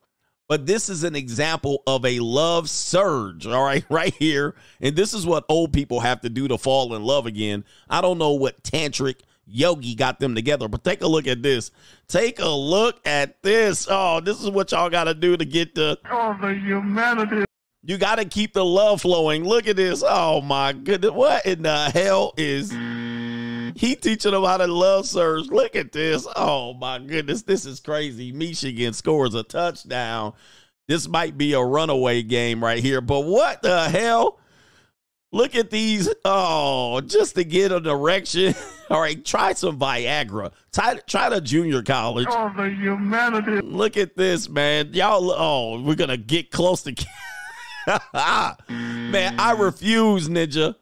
but 0.48 0.64
this 0.64 0.88
is 0.88 1.04
an 1.04 1.14
example 1.14 1.82
of 1.86 2.06
a 2.06 2.18
love 2.20 2.70
surge, 2.70 3.46
all 3.46 3.62
right, 3.62 3.84
right 3.90 4.14
here. 4.14 4.54
And 4.80 4.96
this 4.96 5.12
is 5.14 5.26
what 5.26 5.44
old 5.48 5.72
people 5.72 6.00
have 6.00 6.22
to 6.22 6.30
do 6.30 6.48
to 6.48 6.58
fall 6.58 6.94
in 6.94 7.04
love 7.04 7.26
again. 7.26 7.64
I 7.88 8.00
don't 8.00 8.18
know 8.18 8.32
what 8.32 8.62
tantric 8.62 9.20
yogi 9.48 9.94
got 9.94 10.20
them 10.20 10.34
together, 10.34 10.68
but 10.68 10.84
take 10.84 11.02
a 11.02 11.06
look 11.06 11.26
at 11.26 11.42
this. 11.42 11.70
Take 12.06 12.38
a 12.38 12.48
look 12.48 13.00
at 13.06 13.42
this. 13.42 13.86
Oh, 13.90 14.20
this 14.20 14.40
is 14.40 14.50
what 14.50 14.72
y'all 14.72 14.90
got 14.90 15.04
to 15.04 15.14
do 15.14 15.36
to 15.36 15.44
get 15.44 15.74
the 15.74 15.98
oh 16.10 16.36
the 16.40 16.54
humanity. 16.54 17.44
You 17.82 17.96
got 17.96 18.16
to 18.16 18.24
keep 18.24 18.52
the 18.52 18.64
love 18.64 19.02
flowing. 19.02 19.44
Look 19.44 19.66
at 19.66 19.76
this. 19.76 20.02
Oh 20.06 20.40
my 20.40 20.72
goodness. 20.72 21.12
What 21.12 21.46
in 21.46 21.62
the 21.62 21.90
hell 21.90 22.34
is 22.36 22.70
he 22.70 23.94
teaching 23.94 24.32
them 24.32 24.44
how 24.44 24.56
to 24.56 24.66
love 24.66 25.06
surge. 25.06 25.46
Look 25.46 25.76
at 25.76 25.92
this. 25.92 26.26
Oh 26.36 26.74
my 26.74 26.98
goodness. 26.98 27.42
This 27.42 27.64
is 27.64 27.80
crazy. 27.80 28.32
Michigan 28.32 28.92
scores 28.92 29.34
a 29.34 29.42
touchdown. 29.42 30.34
This 30.88 31.06
might 31.06 31.38
be 31.38 31.52
a 31.52 31.62
runaway 31.62 32.22
game 32.22 32.62
right 32.64 32.82
here. 32.82 33.00
But 33.00 33.20
what 33.20 33.62
the 33.62 33.88
hell? 33.88 34.40
Look 35.30 35.54
at 35.54 35.70
these. 35.70 36.08
Oh, 36.24 37.00
just 37.02 37.34
to 37.34 37.44
get 37.44 37.70
a 37.70 37.80
direction. 37.80 38.54
All 38.90 39.00
right, 39.00 39.22
try 39.22 39.52
some 39.52 39.78
Viagra. 39.78 40.52
Try, 40.72 40.98
try 41.06 41.28
the 41.28 41.40
junior 41.40 41.82
college. 41.82 42.26
Oh, 42.30 42.50
the 42.56 42.70
humanity. 42.70 43.60
Look 43.60 43.98
at 43.98 44.16
this, 44.16 44.48
man. 44.48 44.94
Y'all, 44.94 45.30
oh, 45.30 45.82
we're 45.82 45.96
going 45.96 46.08
to 46.08 46.16
get 46.16 46.50
close 46.50 46.82
to. 46.84 46.94
man, 48.68 49.38
I 49.38 49.54
refuse, 49.58 50.28
Ninja. 50.28 50.76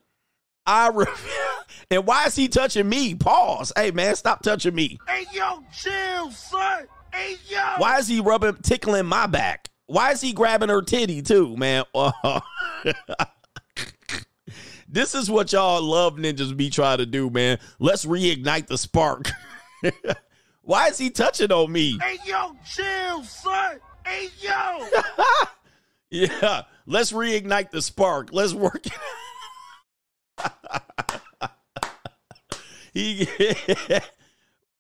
I 0.65 0.89
refuse. 0.89 1.31
And 1.89 2.05
why 2.05 2.25
is 2.27 2.35
he 2.35 2.49
touching 2.49 2.89
me? 2.89 3.15
Pause. 3.15 3.73
Hey 3.77 3.93
man, 3.93 4.17
stop 4.17 4.43
touching 4.43 4.75
me. 4.75 4.99
Hey 5.07 5.25
yo, 5.33 5.63
chill, 5.73 6.33
son. 6.33 6.89
Hey 7.15 7.37
yo. 7.49 7.63
Why 7.79 7.99
is 7.99 8.09
he 8.09 8.19
rubbing, 8.19 8.57
tickling 8.57 9.07
my 9.07 9.29
back? 9.29 9.71
Why 9.87 10.11
is 10.11 10.21
he 10.21 10.33
grabbing 10.33 10.69
her 10.69 10.83
titty 10.83 11.23
too, 11.23 11.57
man? 11.57 11.85
Oh. 11.95 12.41
This 14.89 15.15
is 15.15 15.31
what 15.31 15.53
y'all 15.53 15.83
love 15.83 16.17
ninjas 16.17 16.57
be 16.57 16.71
trying 16.71 16.99
to 16.99 17.07
do, 17.07 17.31
man. 17.31 17.59
Let's 17.79 18.05
reignite 18.05 18.67
the 18.67 18.79
spark. 18.79 19.31
Why 20.63 20.89
is 20.89 20.99
he 20.99 21.11
touching 21.11 21.53
on 21.53 21.71
me? 21.71 21.99
Hey 22.03 22.19
yo, 22.25 22.57
chill, 22.65 23.23
son. 23.23 23.79
Hey 24.05 24.29
yo. 24.41 24.89
yeah, 26.11 26.63
let's 26.87 27.13
reignite 27.13 27.71
the 27.71 27.81
spark. 27.81 28.31
Let's 28.33 28.53
work. 28.53 28.85
He 32.97 33.29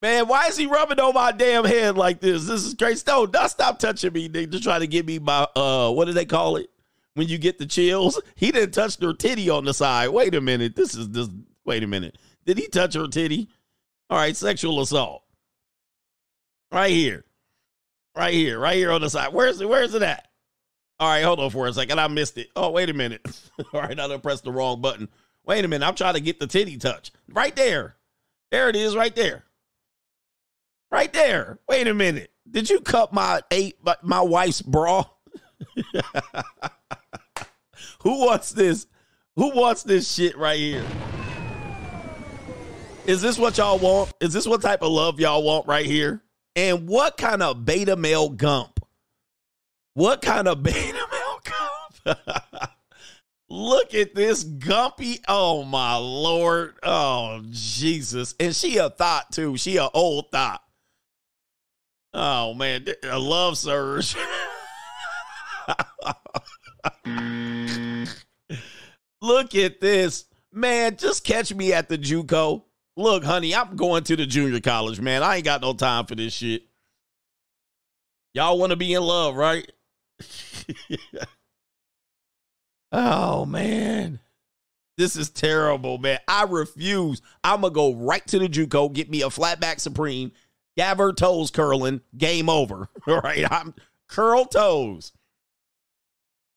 Man, 0.00 0.26
why 0.26 0.46
is 0.46 0.56
he 0.56 0.66
rubbing 0.66 0.98
on 1.00 1.12
my 1.12 1.32
damn 1.32 1.66
head 1.66 1.98
like 1.98 2.18
this? 2.20 2.46
This 2.46 2.64
is 2.64 2.72
crazy. 2.72 3.02
No, 3.06 3.26
don't 3.26 3.48
stop 3.50 3.78
touching 3.78 4.12
me, 4.14 4.28
nigga. 4.28 4.52
To 4.52 4.60
try 4.60 4.78
to 4.78 4.86
give 4.86 5.04
me 5.04 5.18
my 5.18 5.46
uh 5.54 5.90
what 5.90 6.06
do 6.06 6.14
they 6.14 6.24
call 6.24 6.56
it? 6.56 6.70
When 7.16 7.28
you 7.28 7.38
get 7.38 7.58
the 7.58 7.66
chills. 7.66 8.20
He 8.34 8.52
didn't 8.52 8.72
touch 8.72 9.00
her 9.00 9.14
titty 9.14 9.48
on 9.48 9.64
the 9.64 9.72
side. 9.72 10.10
Wait 10.10 10.34
a 10.34 10.40
minute. 10.40 10.76
This 10.76 10.94
is 10.94 11.08
this. 11.08 11.28
Wait 11.64 11.82
a 11.82 11.86
minute. 11.86 12.18
Did 12.44 12.58
he 12.58 12.68
touch 12.68 12.94
her 12.94 13.08
titty? 13.08 13.48
All 14.10 14.18
right, 14.18 14.36
sexual 14.36 14.80
assault. 14.80 15.22
Right 16.70 16.92
here. 16.92 17.24
Right 18.14 18.34
here. 18.34 18.58
Right 18.58 18.76
here 18.76 18.92
on 18.92 19.00
the 19.00 19.08
side. 19.08 19.32
Where's 19.32 19.60
it? 19.60 19.68
Where's 19.68 19.94
it 19.94 20.02
at? 20.02 20.28
All 21.00 21.08
right, 21.08 21.24
hold 21.24 21.40
on 21.40 21.50
for 21.50 21.66
a 21.66 21.72
second. 21.72 21.98
I 21.98 22.06
missed 22.08 22.36
it. 22.38 22.48
Oh, 22.54 22.70
wait 22.70 22.90
a 22.90 22.94
minute. 22.94 23.20
All 23.72 23.80
right, 23.80 23.98
I 23.98 24.16
pressed 24.18 24.44
the 24.44 24.52
wrong 24.52 24.80
button. 24.80 25.08
Wait 25.44 25.64
a 25.64 25.68
minute. 25.68 25.86
I'm 25.86 25.94
trying 25.94 26.14
to 26.14 26.20
get 26.20 26.38
the 26.38 26.46
titty 26.46 26.76
touch. 26.76 27.12
Right 27.28 27.54
there. 27.56 27.96
There 28.50 28.68
it 28.68 28.76
is, 28.76 28.94
right 28.94 29.14
there. 29.14 29.44
Right 30.90 31.12
there. 31.12 31.58
Wait 31.68 31.86
a 31.88 31.94
minute. 31.94 32.30
Did 32.48 32.70
you 32.70 32.80
cut 32.80 33.12
my 33.12 33.40
eight 33.50 33.76
my 34.02 34.20
wife's 34.20 34.62
bra? 34.62 35.04
Who 38.06 38.24
wants 38.24 38.52
this? 38.52 38.86
Who 39.34 39.50
wants 39.50 39.82
this 39.82 40.08
shit 40.08 40.38
right 40.38 40.60
here? 40.60 40.84
Is 43.04 43.20
this 43.20 43.36
what 43.36 43.58
y'all 43.58 43.80
want? 43.80 44.12
Is 44.20 44.32
this 44.32 44.46
what 44.46 44.62
type 44.62 44.82
of 44.82 44.92
love 44.92 45.18
y'all 45.18 45.42
want 45.42 45.66
right 45.66 45.84
here? 45.84 46.22
And 46.54 46.86
what 46.88 47.16
kind 47.16 47.42
of 47.42 47.64
beta 47.64 47.96
male 47.96 48.28
gump? 48.28 48.78
What 49.94 50.22
kind 50.22 50.46
of 50.46 50.62
beta 50.62 51.04
male 51.10 51.40
gump? 52.04 52.20
Look 53.48 53.92
at 53.92 54.14
this 54.14 54.44
gumpy. 54.44 55.18
Oh 55.26 55.64
my 55.64 55.96
lord. 55.96 56.76
Oh 56.84 57.42
Jesus. 57.50 58.36
And 58.38 58.54
she 58.54 58.76
a 58.76 58.88
thought 58.88 59.32
too. 59.32 59.56
She 59.56 59.78
a 59.78 59.88
old 59.88 60.30
thought. 60.30 60.62
Oh 62.14 62.54
man, 62.54 62.86
a 63.02 63.18
love 63.18 63.58
surge. 63.58 64.14
Look 69.22 69.54
at 69.54 69.80
this. 69.80 70.26
Man, 70.52 70.96
just 70.96 71.24
catch 71.24 71.54
me 71.54 71.72
at 71.72 71.88
the 71.88 71.98
JUCO. 71.98 72.62
Look, 72.96 73.24
honey, 73.24 73.54
I'm 73.54 73.76
going 73.76 74.04
to 74.04 74.16
the 74.16 74.24
junior 74.26 74.60
college, 74.60 75.00
man. 75.00 75.22
I 75.22 75.36
ain't 75.36 75.44
got 75.44 75.60
no 75.60 75.74
time 75.74 76.06
for 76.06 76.14
this 76.14 76.32
shit. 76.32 76.62
Y'all 78.32 78.58
want 78.58 78.70
to 78.70 78.76
be 78.76 78.94
in 78.94 79.02
love, 79.02 79.36
right? 79.36 79.70
oh, 82.92 83.44
man. 83.44 84.20
This 84.96 85.16
is 85.16 85.28
terrible, 85.28 85.98
man. 85.98 86.20
I 86.26 86.44
refuse. 86.44 87.20
I'm 87.44 87.60
going 87.60 87.72
to 87.72 87.74
go 87.74 87.94
right 87.94 88.26
to 88.28 88.38
the 88.38 88.48
Juco, 88.48 88.92
get 88.92 89.10
me 89.10 89.22
a 89.22 89.26
flatback 89.26 89.80
Supreme, 89.80 90.32
Gabber 90.78 91.14
toes 91.14 91.50
curling, 91.50 92.00
game 92.16 92.48
over. 92.48 92.88
All 93.06 93.20
right. 93.20 93.50
I'm 93.50 93.74
curl 94.08 94.46
toes. 94.46 95.12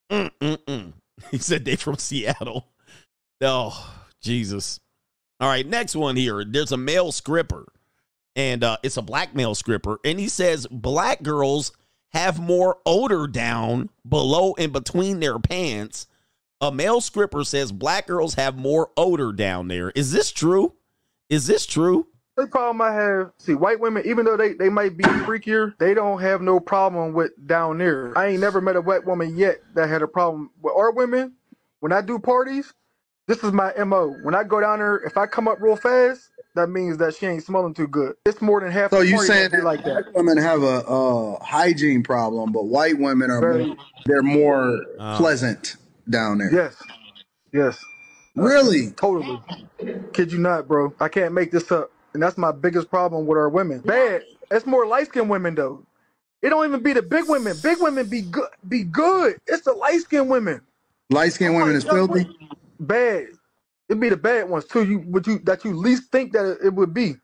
Mm-mm-mm. 0.10 0.94
He 1.32 1.38
said 1.38 1.66
they 1.66 1.76
from 1.76 1.98
Seattle. 1.98 2.68
Oh, 3.42 3.94
Jesus. 4.22 4.80
All 5.42 5.50
right, 5.50 5.68
next 5.68 5.96
one 5.96 6.16
here. 6.16 6.46
There's 6.46 6.72
a 6.72 6.78
male 6.78 7.12
scripper, 7.12 7.66
and 8.36 8.64
uh, 8.64 8.78
it's 8.84 8.98
a 8.98 9.02
black 9.02 9.36
male 9.36 9.56
scripper, 9.56 10.00
and 10.06 10.20
he 10.20 10.30
says 10.30 10.66
black 10.68 11.22
girls 11.22 11.74
have 12.12 12.40
more 12.40 12.78
odor 12.86 13.28
down 13.28 13.90
below 14.08 14.56
and 14.58 14.74
between 14.74 15.20
their 15.20 15.40
pants. 15.40 16.08
A 16.62 16.72
male 16.72 17.02
scripper 17.02 17.44
says 17.44 17.72
black 17.72 18.08
girls 18.08 18.34
have 18.36 18.58
more 18.58 18.92
odor 18.98 19.32
down 19.32 19.68
there. 19.68 19.92
Is 19.92 20.12
this 20.12 20.32
true? 20.32 20.74
Is 21.30 21.48
this 21.48 21.66
true? 21.66 22.08
The 22.40 22.48
problem 22.48 22.82
I 22.82 22.94
have, 22.94 23.32
see, 23.40 23.56
white 23.56 23.80
women, 23.80 24.04
even 24.06 24.26
though 24.26 24.38
they, 24.38 24.54
they 24.54 24.70
might 24.70 24.98
be 24.98 25.04
freakier, 25.04 25.78
they 25.80 25.94
don't 25.94 26.22
have 26.22 26.42
no 26.42 26.60
problem 26.60 27.14
with 27.14 27.32
down 27.48 27.80
there. 27.80 28.18
I 28.18 28.28
ain't 28.28 28.42
never 28.42 28.62
met 28.62 28.78
a 28.78 28.82
white 28.82 29.06
woman 29.06 29.38
yet 29.38 29.58
that 29.76 29.90
had 29.90 30.02
a 30.02 30.08
problem 30.08 30.52
with 30.62 30.74
our 30.76 30.92
women. 30.92 31.34
When 31.82 31.92
I 31.94 32.02
do 32.02 32.20
parties, 32.20 32.74
this 33.28 33.44
is 33.44 33.52
my 33.52 33.74
MO. 33.86 34.16
When 34.24 34.36
I 34.36 34.44
go 34.46 34.62
down 34.62 34.80
there, 34.80 34.98
if 34.98 35.18
I 35.18 35.28
come 35.28 35.48
up 35.50 35.60
real 35.62 35.76
fast, 35.76 36.30
that 36.56 36.70
means 36.70 36.98
that 37.00 37.16
she 37.16 37.26
ain't 37.26 37.44
smelling 37.44 37.74
too 37.74 37.88
good. 37.88 38.16
It's 38.26 38.42
more 38.42 38.62
than 38.62 38.72
half. 38.72 38.92
So 38.92 39.02
you 39.02 39.18
saying 39.20 39.52
that 39.52 39.64
like 39.64 39.84
that? 39.84 40.06
women 40.16 40.38
have 40.38 40.64
a, 40.64 40.84
uh 40.88 41.44
hygiene 41.44 42.04
problem, 42.04 42.52
but 42.54 42.66
white 42.66 42.98
women 42.98 43.32
are 43.32 43.42
more, 43.42 43.78
they're 44.06 44.24
more 44.24 44.86
Oh. 45.00 45.18
pleasant 45.18 45.76
down 46.10 46.40
there. 46.40 46.54
Yes, 46.54 46.76
yes. 47.54 47.86
Really? 48.36 48.92
Totally. 48.92 49.40
Kid 50.14 50.32
you 50.32 50.40
not, 50.40 50.68
bro. 50.68 50.94
I 51.00 51.10
can't 51.10 51.34
make 51.34 51.52
this 51.52 51.72
up, 51.72 51.92
and 52.14 52.22
that's 52.22 52.38
my 52.38 52.52
biggest 52.52 52.90
problem 52.90 53.26
with 53.26 53.38
our 53.38 53.50
women. 53.50 53.80
Bad. 53.80 54.24
It's 54.52 54.66
more 54.66 54.86
light 54.86 55.08
skinned 55.08 55.30
women 55.30 55.56
though. 55.56 55.86
It 56.42 56.50
don't 56.50 56.66
even 56.66 56.82
be 56.82 56.94
the 56.94 57.02
big 57.02 57.26
women. 57.28 57.56
Big 57.62 57.78
women 57.82 58.08
be 58.08 58.22
good. 58.22 58.50
Be 58.68 58.84
good. 58.84 59.38
It's 59.48 59.64
the 59.64 59.74
light 59.74 60.00
skinned 60.02 60.30
women. 60.30 60.62
Light 61.10 61.34
skinned 61.34 61.56
women 61.56 61.76
is 61.76 61.84
filthy. 61.84 62.30
Bad. 62.80 63.28
It'd 63.90 64.00
be 64.00 64.10
the 64.10 64.18
bad 64.18 64.48
ones 64.48 64.66
too. 64.66 64.86
You 64.86 65.00
would 65.08 65.26
you 65.26 65.40
that 65.40 65.66
you 65.66 65.76
least 65.76 66.12
think 66.12 66.34
that 66.34 66.46
it, 66.46 66.58
it 66.66 66.74
would 66.74 66.94
be. 66.94 67.16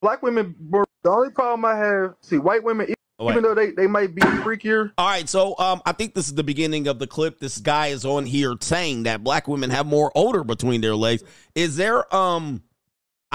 Black 0.00 0.22
women. 0.22 0.54
Bro, 0.58 0.84
the 1.02 1.10
only 1.10 1.30
problem 1.30 1.64
I 1.64 1.76
have, 1.76 2.14
see, 2.20 2.38
white 2.38 2.64
women, 2.64 2.88
wait. 3.18 3.32
even 3.32 3.42
though 3.42 3.54
they 3.54 3.70
they 3.70 3.86
might 3.86 4.14
be 4.14 4.22
freakier, 4.22 4.92
All 4.96 5.06
right, 5.06 5.28
so 5.28 5.56
um, 5.58 5.82
I 5.84 5.92
think 5.92 6.14
this 6.14 6.26
is 6.26 6.34
the 6.34 6.42
beginning 6.42 6.88
of 6.88 6.98
the 6.98 7.06
clip. 7.06 7.38
This 7.38 7.58
guy 7.58 7.88
is 7.88 8.04
on 8.04 8.24
here 8.24 8.54
saying 8.60 9.04
that 9.04 9.22
black 9.22 9.46
women 9.46 9.70
have 9.70 9.86
more 9.86 10.10
odor 10.14 10.42
between 10.42 10.80
their 10.80 10.96
legs. 10.96 11.22
Is 11.54 11.76
there 11.76 12.12
um? 12.14 12.62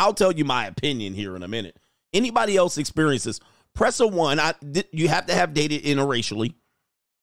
I'll 0.01 0.15
tell 0.15 0.31
you 0.31 0.43
my 0.43 0.65
opinion 0.65 1.13
here 1.13 1.35
in 1.35 1.43
a 1.43 1.47
minute. 1.47 1.77
Anybody 2.11 2.57
else 2.57 2.79
experiences? 2.79 3.39
Press 3.75 3.99
a 3.99 4.07
one. 4.07 4.39
I 4.39 4.53
th- 4.73 4.87
you 4.91 5.07
have 5.09 5.27
to 5.27 5.33
have 5.35 5.53
dated 5.53 5.83
interracially. 5.83 6.55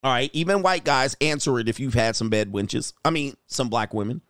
All 0.05 0.13
right, 0.13 0.31
even 0.33 0.63
white 0.63 0.85
guys 0.85 1.17
answer 1.21 1.59
it 1.59 1.69
if 1.69 1.81
you've 1.81 1.95
had 1.95 2.15
some 2.15 2.31
bad 2.31 2.53
winches. 2.53 2.95
I 3.05 3.11
mean, 3.11 3.37
some 3.49 3.69
black 3.69 3.93
women. 3.93 4.23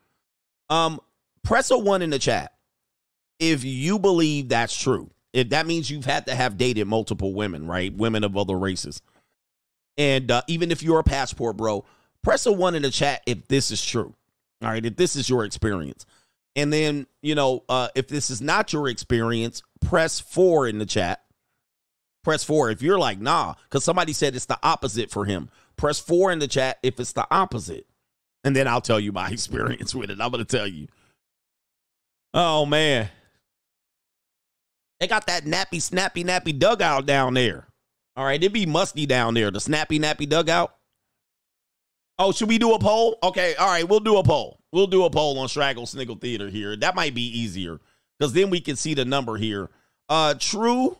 Um, 0.70 0.98
press 1.44 1.70
a 1.70 1.76
one 1.76 2.00
in 2.00 2.08
the 2.08 2.18
chat 2.18 2.54
if 3.38 3.64
you 3.64 3.98
believe 3.98 4.48
that's 4.48 4.74
true. 4.74 5.10
If 5.34 5.50
that 5.50 5.66
means 5.66 5.90
you've 5.90 6.06
had 6.06 6.24
to 6.26 6.34
have 6.34 6.56
dated 6.56 6.88
multiple 6.88 7.34
women, 7.34 7.66
right? 7.66 7.94
Women 7.94 8.24
of 8.24 8.34
other 8.34 8.58
races. 8.58 9.02
And 9.98 10.30
uh, 10.30 10.40
even 10.46 10.70
if 10.70 10.82
you're 10.82 11.00
a 11.00 11.04
passport 11.04 11.58
bro, 11.58 11.84
press 12.22 12.46
a 12.46 12.52
one 12.52 12.74
in 12.74 12.80
the 12.80 12.90
chat 12.90 13.22
if 13.26 13.46
this 13.46 13.70
is 13.70 13.84
true. 13.84 14.14
All 14.62 14.70
right, 14.70 14.84
if 14.84 14.96
this 14.96 15.16
is 15.16 15.28
your 15.28 15.44
experience. 15.44 16.06
And 16.56 16.72
then, 16.72 17.06
you 17.22 17.34
know, 17.34 17.64
uh, 17.68 17.88
if 17.94 18.08
this 18.08 18.30
is 18.30 18.40
not 18.40 18.72
your 18.72 18.88
experience, 18.88 19.62
press 19.80 20.18
four 20.18 20.66
in 20.66 20.78
the 20.78 20.86
chat. 20.86 21.22
Press 22.24 22.42
four 22.44 22.70
if 22.70 22.82
you're 22.82 22.98
like, 22.98 23.20
nah, 23.20 23.54
because 23.64 23.84
somebody 23.84 24.12
said 24.12 24.34
it's 24.34 24.46
the 24.46 24.58
opposite 24.62 25.10
for 25.10 25.24
him. 25.24 25.50
Press 25.76 26.00
four 26.00 26.32
in 26.32 26.40
the 26.40 26.48
chat 26.48 26.78
if 26.82 26.98
it's 26.98 27.12
the 27.12 27.26
opposite. 27.30 27.86
And 28.44 28.54
then 28.54 28.66
I'll 28.66 28.80
tell 28.80 29.00
you 29.00 29.12
my 29.12 29.28
experience 29.32 29.94
with 29.94 30.10
it. 30.10 30.20
I'm 30.20 30.30
going 30.30 30.44
to 30.44 30.56
tell 30.56 30.66
you. 30.66 30.88
Oh, 32.34 32.66
man. 32.66 33.08
They 35.00 35.06
got 35.06 35.26
that 35.28 35.44
nappy, 35.44 35.80
snappy, 35.80 36.24
nappy 36.24 36.58
dugout 36.58 37.06
down 37.06 37.34
there. 37.34 37.68
All 38.16 38.24
right, 38.24 38.42
it'd 38.42 38.52
be 38.52 38.66
musty 38.66 39.06
down 39.06 39.34
there. 39.34 39.52
The 39.52 39.60
snappy, 39.60 40.00
nappy 40.00 40.28
dugout. 40.28 40.74
Oh, 42.18 42.32
should 42.32 42.48
we 42.48 42.58
do 42.58 42.74
a 42.74 42.78
poll? 42.80 43.16
Okay, 43.22 43.54
all 43.54 43.68
right, 43.68 43.88
we'll 43.88 44.00
do 44.00 44.16
a 44.16 44.24
poll. 44.24 44.57
We'll 44.72 44.86
do 44.86 45.04
a 45.04 45.10
poll 45.10 45.38
on 45.38 45.48
Straggle 45.48 45.86
Sniggle 45.86 46.16
Theater 46.16 46.48
here. 46.48 46.76
That 46.76 46.94
might 46.94 47.14
be 47.14 47.22
easier 47.22 47.80
because 48.18 48.32
then 48.32 48.50
we 48.50 48.60
can 48.60 48.76
see 48.76 48.94
the 48.94 49.04
number 49.04 49.36
here. 49.36 49.70
Uh, 50.08 50.34
true, 50.38 50.98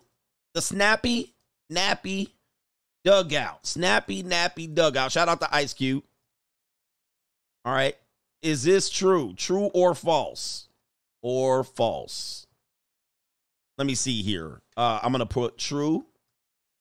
the 0.55 0.63
snappy, 0.63 1.35
nappy 1.73 2.31
dugout. 3.05 3.67
Snappy, 3.67 4.23
nappy 4.23 4.73
dugout. 4.73 5.13
Shout 5.13 5.29
out 5.29 5.41
to 5.41 5.55
Ice 5.55 5.75
Cube. 5.75 6.05
All 7.65 7.75
right, 7.75 7.97
is 8.43 8.63
this 8.63 8.89
true? 8.89 9.35
True 9.37 9.67
or 9.75 9.95
false? 9.95 10.69
Or 11.21 11.65
false? 11.65 12.47
Let 13.77 13.87
me 13.87 13.95
see 13.95 14.23
here. 14.23 14.63
Uh, 14.77 15.01
I'm 15.03 15.13
gonna 15.13 15.27
put 15.27 15.59
true, 15.59 16.07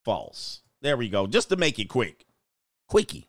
false. 0.05 0.61
There 0.81 0.95
we 0.95 1.09
go. 1.09 1.27
Just 1.27 1.49
to 1.49 1.55
make 1.57 1.79
it 1.79 1.85
quick, 1.85 2.25
quickie. 2.87 3.27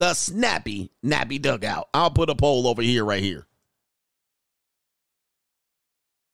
The 0.00 0.14
snappy 0.14 0.90
nappy 1.04 1.40
dugout. 1.40 1.88
I'll 1.92 2.10
put 2.10 2.30
a 2.30 2.34
poll 2.34 2.66
over 2.68 2.82
here, 2.82 3.04
right 3.04 3.22
here, 3.22 3.46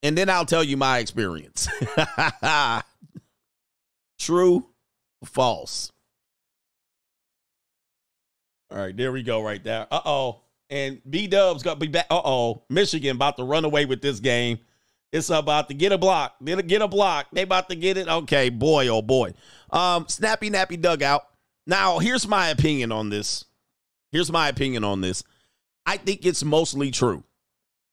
and 0.03 0.17
then 0.19 0.29
I'll 0.29 0.45
tell 0.45 0.63
you 0.63 0.77
my 0.77 0.99
experience. 0.99 1.67
true, 4.19 4.67
false. 5.25 5.91
All 8.71 8.79
right, 8.79 8.97
there 8.97 9.13
we 9.13 9.23
go, 9.23 9.41
right 9.41 9.63
there. 9.63 9.87
Uh 9.91 10.01
oh, 10.05 10.41
and 10.69 11.01
B 11.09 11.27
Dub's 11.27 11.63
gonna 11.63 11.81
be 11.81 11.87
back. 11.87 12.07
Uh 12.11 12.21
oh, 12.23 12.65
Michigan 12.69 13.17
about 13.17 13.37
to 13.39 13.45
run 13.45 13.65
away 13.65 13.87
with 13.87 14.03
this 14.03 14.21
game. 14.21 14.59
It's 15.15 15.31
about 15.31 15.69
to 15.69 15.75
get 15.75 15.93
a 15.93 15.99
block. 15.99 16.35
Get 16.45 16.59
a, 16.59 16.63
get 16.63 16.83
a 16.83 16.89
block. 16.89 17.29
They 17.33 17.43
about 17.43 17.69
to 17.69 17.77
get 17.77 17.97
it. 17.97 18.09
Okay, 18.09 18.49
boy, 18.49 18.89
oh 18.89 19.01
boy. 19.01 19.33
Um, 19.71 20.07
snappy, 20.09 20.51
nappy 20.51 20.81
dugout. 20.81 21.23
Now, 21.69 22.01
here's 22.01 22.27
my 22.27 22.49
opinion 22.49 22.91
on 22.91 23.11
this. 23.11 23.45
Here's 24.15 24.31
my 24.31 24.49
opinion 24.49 24.85
on 24.85 25.01
this. 25.01 25.25
I 25.85 25.97
think 25.97 26.25
it's 26.25 26.45
mostly 26.45 26.93
true. 26.93 27.25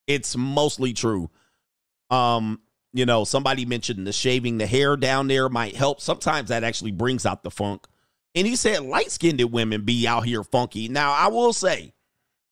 It's 0.06 0.36
mostly 0.36 0.92
true. 0.92 1.30
Um, 2.10 2.60
you 2.92 3.04
know, 3.06 3.24
somebody 3.24 3.64
mentioned 3.64 4.06
the 4.06 4.12
shaving 4.12 4.58
the 4.58 4.66
hair 4.66 4.96
down 4.96 5.26
there 5.26 5.48
might 5.48 5.74
help. 5.74 6.00
Sometimes 6.00 6.50
that 6.50 6.62
actually 6.62 6.92
brings 6.92 7.26
out 7.26 7.42
the 7.42 7.50
funk. 7.50 7.88
And 8.36 8.46
he 8.46 8.54
said 8.54 8.84
light 8.84 9.10
skinned 9.10 9.42
women 9.52 9.82
be 9.82 10.06
out 10.06 10.24
here 10.24 10.44
funky. 10.44 10.88
Now, 10.88 11.10
I 11.10 11.26
will 11.26 11.52
say, 11.52 11.92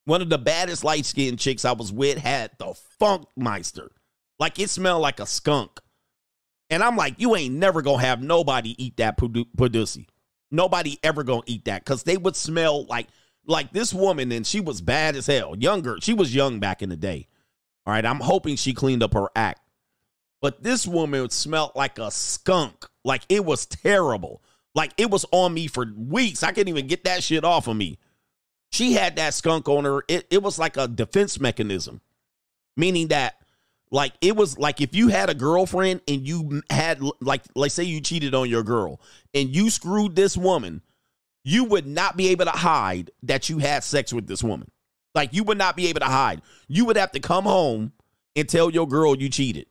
one 0.03 0.21
of 0.21 0.29
the 0.29 0.37
baddest 0.37 0.83
light 0.83 1.05
skinned 1.05 1.39
chicks 1.39 1.63
I 1.63 1.71
was 1.71 1.93
with 1.93 2.17
had 2.17 2.51
the 2.59 2.73
funk 2.99 3.25
meister. 3.37 3.89
Like 4.37 4.59
it 4.59 4.69
smelled 4.69 5.01
like 5.01 5.21
a 5.21 5.25
skunk. 5.25 5.79
And 6.69 6.83
I'm 6.83 6.97
like, 6.97 7.15
you 7.19 7.37
ain't 7.37 7.55
never 7.55 7.81
gonna 7.81 8.03
have 8.03 8.21
nobody 8.21 8.75
eat 8.83 8.97
that 8.97 9.17
pudusi. 9.17 10.07
Nobody 10.51 10.99
ever 11.03 11.23
gonna 11.23 11.43
eat 11.45 11.63
that 11.65 11.85
because 11.85 12.03
they 12.03 12.17
would 12.17 12.35
smell 12.35 12.85
like 12.87 13.07
like 13.45 13.73
this 13.73 13.93
woman, 13.93 14.31
and 14.31 14.45
she 14.45 14.59
was 14.59 14.81
bad 14.81 15.15
as 15.15 15.27
hell. 15.27 15.55
Younger, 15.57 15.97
she 16.01 16.13
was 16.13 16.33
young 16.33 16.59
back 16.59 16.81
in 16.81 16.89
the 16.89 16.95
day. 16.95 17.27
All 17.85 17.93
right, 17.93 18.05
I'm 18.05 18.19
hoping 18.19 18.55
she 18.55 18.73
cleaned 18.73 19.03
up 19.03 19.13
her 19.13 19.27
act. 19.35 19.61
But 20.41 20.63
this 20.63 20.87
woman 20.87 21.29
smelled 21.29 21.71
like 21.75 21.99
a 21.99 22.11
skunk. 22.11 22.85
Like 23.03 23.23
it 23.29 23.45
was 23.45 23.65
terrible. 23.65 24.41
Like 24.73 24.93
it 24.97 25.09
was 25.09 25.25
on 25.31 25.53
me 25.53 25.67
for 25.67 25.85
weeks. 25.95 26.43
I 26.43 26.51
couldn't 26.51 26.69
even 26.69 26.87
get 26.87 27.03
that 27.03 27.23
shit 27.23 27.43
off 27.43 27.67
of 27.67 27.75
me. 27.75 27.99
She 28.71 28.93
had 28.93 29.17
that 29.17 29.33
skunk 29.33 29.67
on 29.67 29.83
her. 29.83 30.03
It, 30.07 30.27
it 30.29 30.41
was 30.41 30.57
like 30.57 30.77
a 30.77 30.87
defense 30.87 31.39
mechanism, 31.39 32.01
meaning 32.77 33.09
that, 33.09 33.35
like, 33.91 34.13
it 34.21 34.37
was 34.37 34.57
like 34.57 34.79
if 34.79 34.95
you 34.95 35.09
had 35.09 35.29
a 35.29 35.33
girlfriend 35.33 35.99
and 36.07 36.25
you 36.25 36.61
had, 36.69 37.01
like, 37.19 37.41
let's 37.53 37.73
say 37.73 37.83
you 37.83 37.99
cheated 37.99 38.33
on 38.33 38.49
your 38.49 38.63
girl 38.63 39.01
and 39.33 39.53
you 39.53 39.69
screwed 39.69 40.15
this 40.15 40.37
woman, 40.37 40.81
you 41.43 41.63
would 41.65 41.87
not 41.87 42.17
be 42.17 42.29
able 42.29 42.45
to 42.45 42.51
hide 42.51 43.11
that 43.23 43.49
you 43.49 43.57
had 43.57 43.83
sex 43.83 44.13
with 44.13 44.27
this 44.27 44.43
woman. 44.43 44.69
Like, 45.13 45.33
you 45.33 45.43
would 45.43 45.57
not 45.57 45.75
be 45.75 45.87
able 45.87 45.99
to 46.01 46.05
hide. 46.05 46.41
You 46.67 46.85
would 46.85 46.97
have 46.97 47.11
to 47.11 47.19
come 47.19 47.43
home 47.43 47.91
and 48.35 48.47
tell 48.47 48.69
your 48.69 48.87
girl 48.87 49.15
you 49.15 49.29
cheated. 49.29 49.65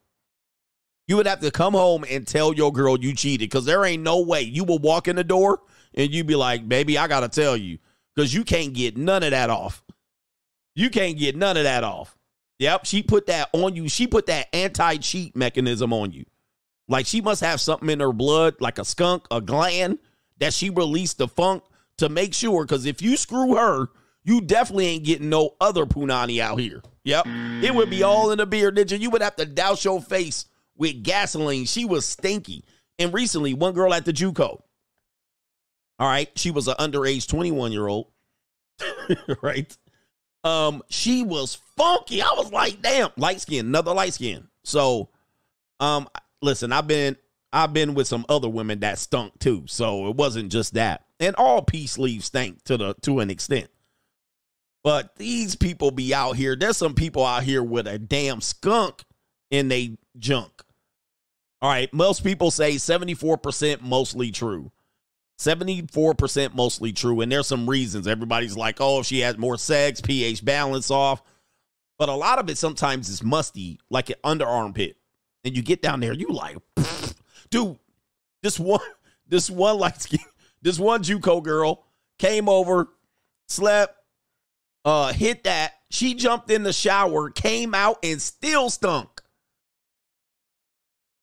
You 1.09 1.16
would 1.16 1.26
have 1.26 1.40
to 1.40 1.50
come 1.50 1.74
home 1.74 2.04
and 2.09 2.26
tell 2.26 2.52
your 2.52 2.72
girl 2.72 2.98
you 2.98 3.14
cheated 3.14 3.50
because 3.50 3.64
there 3.64 3.85
ain't 3.85 4.02
no 4.02 4.20
way 4.20 4.42
you 4.42 4.64
will 4.64 4.78
walk 4.78 5.09
in 5.09 5.16
the 5.16 5.24
door 5.24 5.61
and 5.94 6.11
you'd 6.11 6.26
be 6.26 6.37
like, 6.37 6.68
baby, 6.68 6.98
I 6.98 7.09
got 7.09 7.20
to 7.20 7.28
tell 7.28 7.56
you 7.56 7.78
because 8.14 8.33
you 8.33 8.44
can't 8.44 8.72
get 8.72 8.96
none 8.96 9.22
of 9.22 9.33
that 9.33 9.50
off. 9.50 9.83
You 10.74 10.88
can't 10.88 11.18
get 11.18 11.37
none 11.37 11.56
of 11.56 11.64
that 11.64 11.83
off. 11.83 12.16
Yep, 12.61 12.85
she 12.85 13.02
put 13.02 13.26
that 13.26 13.48
on 13.52 13.74
you. 13.74 13.88
She 13.88 14.06
put 14.06 14.26
that 14.26 14.54
anti 14.54 14.98
cheat 14.98 15.35
mechanism 15.35 15.92
on 15.92 16.12
you. 16.12 16.26
Like 16.88 17.06
she 17.06 17.20
must 17.20 17.40
have 17.40 17.61
something 17.61 17.88
in 17.88 18.00
her 18.00 18.12
blood, 18.12 18.56
like 18.61 18.78
a 18.78 18.85
skunk, 18.85 19.26
a 19.30 19.40
gland, 19.40 19.98
that 20.40 20.53
she 20.53 20.70
released 20.70 21.18
the 21.18 21.29
funk 21.29 21.62
to 21.98 22.09
make 22.09 22.35
sure. 22.35 22.64
Because 22.64 22.87
if 22.87 23.00
you 23.00 23.16
screw 23.16 23.55
her, 23.57 23.88
you 24.24 24.40
definitely 24.40 24.87
ain't 24.87 25.05
getting 25.05 25.29
no 25.29 25.55
other 25.61 25.87
punani 25.87 26.40
out 26.40 26.59
here. 26.59 26.83
Yep, 27.05 27.26
it 27.62 27.74
would 27.74 27.88
be 27.88 28.03
all 28.03 28.31
in 28.31 28.38
the 28.38 28.46
beer, 28.46 28.70
ninja. 28.70 28.98
You 28.98 29.11
would 29.11 29.22
have 29.22 29.37
to 29.37 29.46
douse 29.46 29.85
your 29.85 30.03
face 30.03 30.46
with 30.76 31.03
gasoline. 31.03 31.64
She 31.64 31.85
was 31.85 32.05
stinky. 32.05 32.64
And 32.98 33.14
recently, 33.14 33.55
one 33.55 33.72
girl 33.72 33.94
at 33.94 34.05
the 34.05 34.12
JUCO, 34.12 34.61
all 36.00 36.09
right. 36.09 36.31
She 36.35 36.50
was 36.50 36.66
an 36.66 36.74
underage 36.79 37.29
21 37.29 37.72
year 37.72 37.87
old. 37.87 38.07
right. 39.42 39.76
Um, 40.42 40.83
she 40.88 41.22
was 41.22 41.57
funky. 41.76 42.22
I 42.22 42.33
was 42.37 42.50
like, 42.50 42.81
damn, 42.81 43.11
light 43.18 43.42
skin, 43.42 43.66
another 43.66 43.92
light 43.92 44.14
skin. 44.14 44.48
So, 44.64 45.11
um, 45.79 46.09
listen, 46.40 46.72
I've 46.72 46.87
been 46.87 47.16
I've 47.52 47.72
been 47.72 47.94
with 47.94 48.06
some 48.06 48.24
other 48.28 48.48
women 48.48 48.80
that 48.80 48.98
stunk 48.98 49.38
too. 49.38 49.64
So 49.66 50.08
it 50.08 50.16
wasn't 50.16 50.52
just 50.52 50.74
that. 50.74 51.04
And 51.18 51.34
all 51.36 51.62
peace 51.62 51.98
leaves 51.98 52.26
stink 52.26 52.62
to 52.64 52.76
the 52.76 52.94
to 53.02 53.20
an 53.20 53.30
extent. 53.30 53.68
But 54.82 55.16
these 55.16 55.56
people 55.56 55.90
be 55.90 56.14
out 56.14 56.36
here. 56.36 56.56
There's 56.56 56.76
some 56.76 56.94
people 56.94 57.24
out 57.24 57.42
here 57.42 57.62
with 57.62 57.86
a 57.86 57.98
damn 57.98 58.40
skunk 58.40 59.04
in 59.50 59.68
they 59.68 59.98
junk. 60.18 60.62
All 61.62 61.70
right, 61.70 61.92
most 61.92 62.24
people 62.24 62.50
say 62.50 62.76
74% 62.76 63.82
mostly 63.82 64.30
true. 64.30 64.72
74% 65.38 66.54
mostly 66.54 66.92
true. 66.92 67.20
And 67.20 67.30
there's 67.30 67.46
some 67.46 67.68
reasons. 67.68 68.06
Everybody's 68.06 68.56
like, 68.56 68.76
oh, 68.80 69.00
if 69.00 69.06
she 69.06 69.20
has 69.20 69.36
more 69.36 69.58
sex, 69.58 70.00
pH 70.00 70.44
balance 70.44 70.90
off. 70.90 71.22
But 71.98 72.08
a 72.08 72.14
lot 72.14 72.38
of 72.38 72.48
it 72.48 72.56
sometimes 72.56 73.10
is 73.10 73.22
musty, 73.22 73.78
like 73.90 74.08
an 74.08 74.16
underarm 74.24 74.74
pit. 74.74 74.96
And 75.44 75.54
you 75.54 75.62
get 75.62 75.82
down 75.82 76.00
there, 76.00 76.14
you 76.14 76.28
like, 76.28 76.56
dude, 77.50 77.78
this 78.42 78.58
one, 78.58 78.80
this 79.28 79.50
one 79.50 79.78
like 79.78 79.96
this 80.62 80.78
one 80.78 81.02
JUCO 81.02 81.42
girl 81.42 81.84
came 82.18 82.48
over, 82.48 82.88
slept, 83.48 83.96
uh, 84.84 85.12
hit 85.12 85.44
that. 85.44 85.74
She 85.90 86.14
jumped 86.14 86.50
in 86.50 86.62
the 86.62 86.72
shower, 86.72 87.30
came 87.30 87.74
out, 87.74 87.98
and 88.02 88.22
still 88.22 88.70
stunk. 88.70 89.20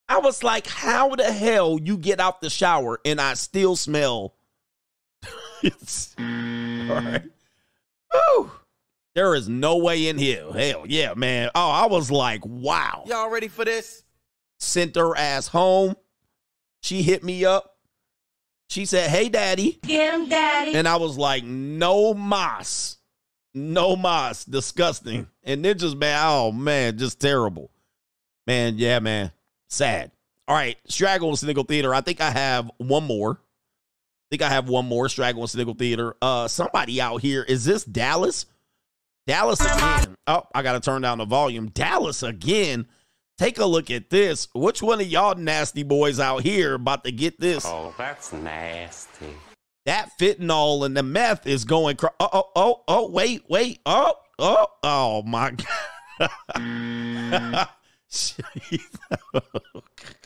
I 0.10 0.20
was 0.20 0.44
like, 0.44 0.68
how 0.68 1.16
the 1.16 1.32
hell 1.32 1.80
you 1.82 1.98
get 1.98 2.20
out 2.20 2.42
the 2.42 2.50
shower 2.50 3.00
and 3.04 3.20
I 3.20 3.34
still 3.34 3.76
smell? 3.76 4.36
it's 5.63 6.16
all 6.18 6.26
right. 6.26 7.24
Whew. 8.12 8.52
There 9.16 9.36
is 9.36 9.50
no 9.50 9.78
way 9.78 10.08
in 10.08 10.18
here. 10.18 10.52
Hell 10.54 10.86
yeah, 10.88 11.13
man. 11.16 11.50
Oh, 11.56 11.70
I 11.70 11.88
was 11.88 12.10
like, 12.12 12.42
wow. 12.46 13.04
Y'all 13.08 13.30
ready 13.30 13.48
for 13.48 13.66
this? 13.66 14.04
Sent 14.60 14.96
her 14.96 15.18
ass 15.18 15.48
home. 15.48 15.96
She 16.88 17.02
hit 17.02 17.21
me 17.21 17.43
up. 17.43 17.76
She 18.69 18.86
said, 18.86 19.10
Hey, 19.10 19.28
daddy. 19.28 19.78
Get 19.84 20.13
him, 20.13 20.30
daddy. 20.30 20.73
And 20.73 20.88
I 20.88 20.95
was 20.95 21.17
like, 21.17 21.43
No 21.43 22.13
moss. 22.13 22.95
No 23.54 23.97
moss. 23.97 24.45
Disgusting. 24.45 25.28
And 25.43 25.65
then 25.65 25.78
just, 25.78 25.97
man, 25.97 26.17
oh, 26.23 26.54
man, 26.54 26.97
just 26.97 27.19
terrible. 27.19 27.71
Man, 28.45 28.78
yeah, 28.78 29.00
man. 29.00 29.34
Sad. 29.67 30.12
All 30.47 30.56
right, 30.56 30.78
Straggle 30.88 31.28
and 31.28 31.38
Sniggle 31.38 31.65
Theater. 31.65 31.93
I 31.93 32.00
think 32.00 32.21
I 32.21 32.32
have 32.32 32.71
one 32.78 33.04
more. 33.04 33.32
I 33.34 34.28
think 34.30 34.41
I 34.41 34.47
have 34.47 34.69
one 34.69 34.86
more. 34.86 35.10
Straggle 35.10 35.41
and 35.41 35.50
Sniggle 35.50 35.73
Theater. 35.73 36.15
Uh, 36.21 36.47
somebody 36.47 37.02
out 37.02 37.21
here. 37.21 37.43
Is 37.43 37.65
this 37.65 37.84
Dallas? 37.84 38.45
Dallas 39.26 39.60
again. 39.60 40.15
Oh, 40.26 40.43
I 40.56 40.62
gotta 40.62 40.80
turn 40.80 41.02
down 41.02 41.17
the 41.17 41.26
volume. 41.26 41.67
Dallas 41.67 42.23
again. 42.23 42.88
Take 43.38 43.60
a 43.60 43.65
look 43.65 43.91
at 43.91 44.10
this. 44.10 44.47
Which 44.56 44.82
one 44.82 45.00
of 45.00 45.08
y'all 45.08 45.36
nasty 45.36 45.84
boys 45.84 46.19
out 46.19 46.41
here 46.41 46.73
about 46.73 47.04
to 47.04 47.12
get 47.12 47.39
this? 47.39 47.65
Oh, 47.67 47.93
that's 47.95 48.34
nasty. 48.34 49.36
That 49.86 50.10
fentanyl 50.19 50.86
and 50.86 50.97
the 50.97 51.04
meth 51.04 51.45
is 51.45 51.63
going. 51.63 51.97
Cr- 51.97 52.08
oh, 52.19 52.26
uh, 52.26 52.30
oh, 52.34 52.52
oh, 52.56 52.84
oh, 52.88 53.12
wait, 53.12 53.43
wait. 53.47 53.80
Oh, 53.86 54.13
oh, 54.39 54.67
oh 54.82 55.21
my 55.21 55.52
God. 56.56 57.69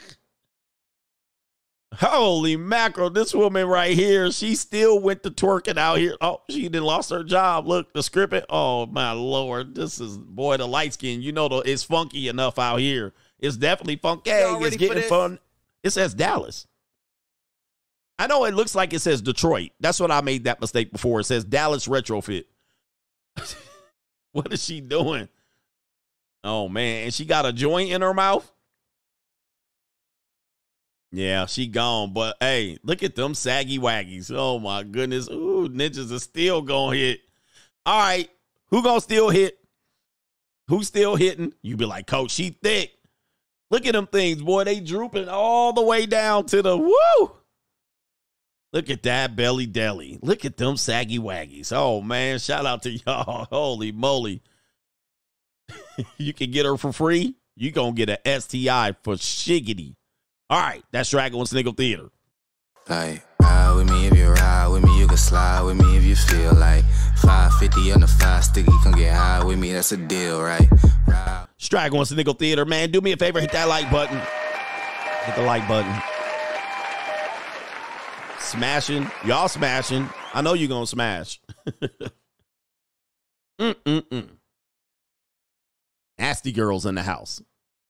Holy 2.01 2.57
mackerel, 2.57 3.11
this 3.11 3.31
woman 3.33 3.67
right 3.67 3.95
here, 3.95 4.31
she 4.31 4.55
still 4.55 4.99
went 4.99 5.21
to 5.21 5.29
twerking 5.29 5.77
out 5.77 5.99
here. 5.99 6.17
Oh, 6.19 6.41
she 6.49 6.63
didn't 6.63 6.83
lost 6.83 7.11
her 7.11 7.23
job. 7.23 7.67
Look, 7.67 7.93
the 7.93 8.01
script. 8.01 8.33
Oh, 8.49 8.87
my 8.87 9.11
Lord. 9.11 9.75
This 9.75 10.01
is, 10.01 10.17
boy, 10.17 10.57
the 10.57 10.67
light 10.67 10.93
skin. 10.93 11.21
You 11.21 11.31
know, 11.31 11.47
the, 11.47 11.57
it's 11.57 11.83
funky 11.83 12.27
enough 12.27 12.57
out 12.57 12.77
here. 12.77 13.13
It's 13.37 13.55
definitely 13.55 13.97
funky. 13.97 14.31
It's 14.31 14.77
getting 14.77 15.03
fun. 15.03 15.37
It 15.83 15.91
says 15.91 16.15
Dallas. 16.15 16.65
I 18.17 18.25
know 18.25 18.45
it 18.45 18.55
looks 18.55 18.73
like 18.73 18.93
it 18.93 18.99
says 18.99 19.21
Detroit. 19.21 19.71
That's 19.79 19.99
what 19.99 20.11
I 20.11 20.21
made 20.21 20.45
that 20.45 20.59
mistake 20.59 20.91
before. 20.91 21.19
It 21.19 21.25
says 21.25 21.43
Dallas 21.43 21.87
retrofit. 21.87 22.45
what 24.31 24.51
is 24.51 24.63
she 24.63 24.81
doing? 24.81 25.29
Oh 26.43 26.67
man, 26.67 27.05
and 27.05 27.13
she 27.13 27.25
got 27.25 27.45
a 27.45 27.53
joint 27.53 27.91
in 27.91 28.01
her 28.01 28.13
mouth. 28.13 28.51
Yeah, 31.11 31.45
she 31.45 31.67
gone. 31.67 32.13
But 32.13 32.37
hey, 32.39 32.77
look 32.83 33.03
at 33.03 33.15
them 33.15 33.33
saggy 33.33 33.79
waggies. 33.79 34.31
Oh 34.33 34.59
my 34.59 34.83
goodness. 34.83 35.29
Ooh, 35.29 35.67
ninjas 35.69 36.11
are 36.11 36.19
still 36.19 36.61
gonna 36.61 36.95
hit. 36.95 37.19
All 37.85 37.99
right, 37.99 38.29
who 38.69 38.81
gonna 38.81 39.01
still 39.01 39.29
hit? 39.29 39.57
Who's 40.67 40.87
still 40.87 41.15
hitting? 41.15 41.53
You 41.61 41.75
be 41.75 41.85
like, 41.85 42.07
Coach, 42.07 42.31
she 42.31 42.51
thick. 42.63 42.91
Look 43.69 43.85
at 43.85 43.93
them 43.93 44.07
things, 44.07 44.41
boy. 44.41 44.63
They 44.63 44.79
drooping 44.79 45.27
all 45.27 45.73
the 45.73 45.81
way 45.81 46.05
down 46.05 46.45
to 46.47 46.61
the 46.61 46.77
woo. 46.77 47.31
Look 48.73 48.89
at 48.89 49.03
that 49.03 49.35
belly 49.35 49.65
deli. 49.65 50.17
Look 50.21 50.45
at 50.45 50.55
them 50.55 50.77
saggy 50.77 51.19
waggies. 51.19 51.73
Oh 51.75 52.01
man, 52.01 52.39
shout 52.39 52.65
out 52.65 52.83
to 52.83 52.89
y'all. 53.05 53.47
Holy 53.51 53.91
moly. 53.91 54.41
you 56.17 56.33
can 56.33 56.51
get 56.51 56.65
her 56.65 56.77
for 56.77 56.93
free. 56.93 57.35
You 57.57 57.71
gonna 57.71 57.91
get 57.91 58.09
an 58.09 58.41
STI 58.41 58.95
for 59.03 59.15
shiggity. 59.15 59.95
All 60.51 60.59
right, 60.59 60.83
that's 60.91 61.07
Straggle 61.07 61.39
and 61.39 61.47
Sniggle 61.47 61.71
Theater. 61.71 62.09
Like, 62.89 63.23
ride 63.41 63.73
with 63.77 63.89
me 63.89 64.07
if 64.07 64.17
you 64.17 64.27
ride 64.27 64.67
with 64.67 64.83
me, 64.83 64.99
you 64.99 65.07
can 65.07 65.15
slide 65.15 65.61
with 65.61 65.77
me 65.77 65.95
if 65.95 66.03
you 66.03 66.13
feel 66.13 66.53
like 66.55 66.83
550 67.21 67.93
on 67.93 68.01
the 68.01 68.07
five 68.07 68.43
sticky, 68.43 68.69
come 68.83 68.91
get 68.91 69.13
high 69.13 69.41
with 69.45 69.57
me, 69.57 69.71
that's 69.71 69.93
a 69.93 69.97
deal, 69.97 70.41
right? 70.41 70.67
Ride. 71.07 71.47
Straggle 71.57 71.99
and 71.99 72.07
Sniggle 72.09 72.33
Theater, 72.33 72.65
man. 72.65 72.91
Do 72.91 72.99
me 72.99 73.13
a 73.13 73.17
favor, 73.17 73.39
hit 73.39 73.53
that 73.53 73.69
like 73.69 73.89
button. 73.89 74.17
Hit 75.23 75.35
the 75.37 75.43
like 75.43 75.65
button. 75.69 75.95
Smashing. 78.39 79.09
Y'all 79.23 79.47
smashing. 79.47 80.09
I 80.33 80.41
know 80.41 80.53
you're 80.53 80.67
gonna 80.67 80.85
smash. 80.85 81.39
Mm-mm-mm. 83.57 84.27
Nasty 86.17 86.51
girls 86.51 86.85
in 86.85 86.95
the 86.95 87.03
house. 87.03 87.41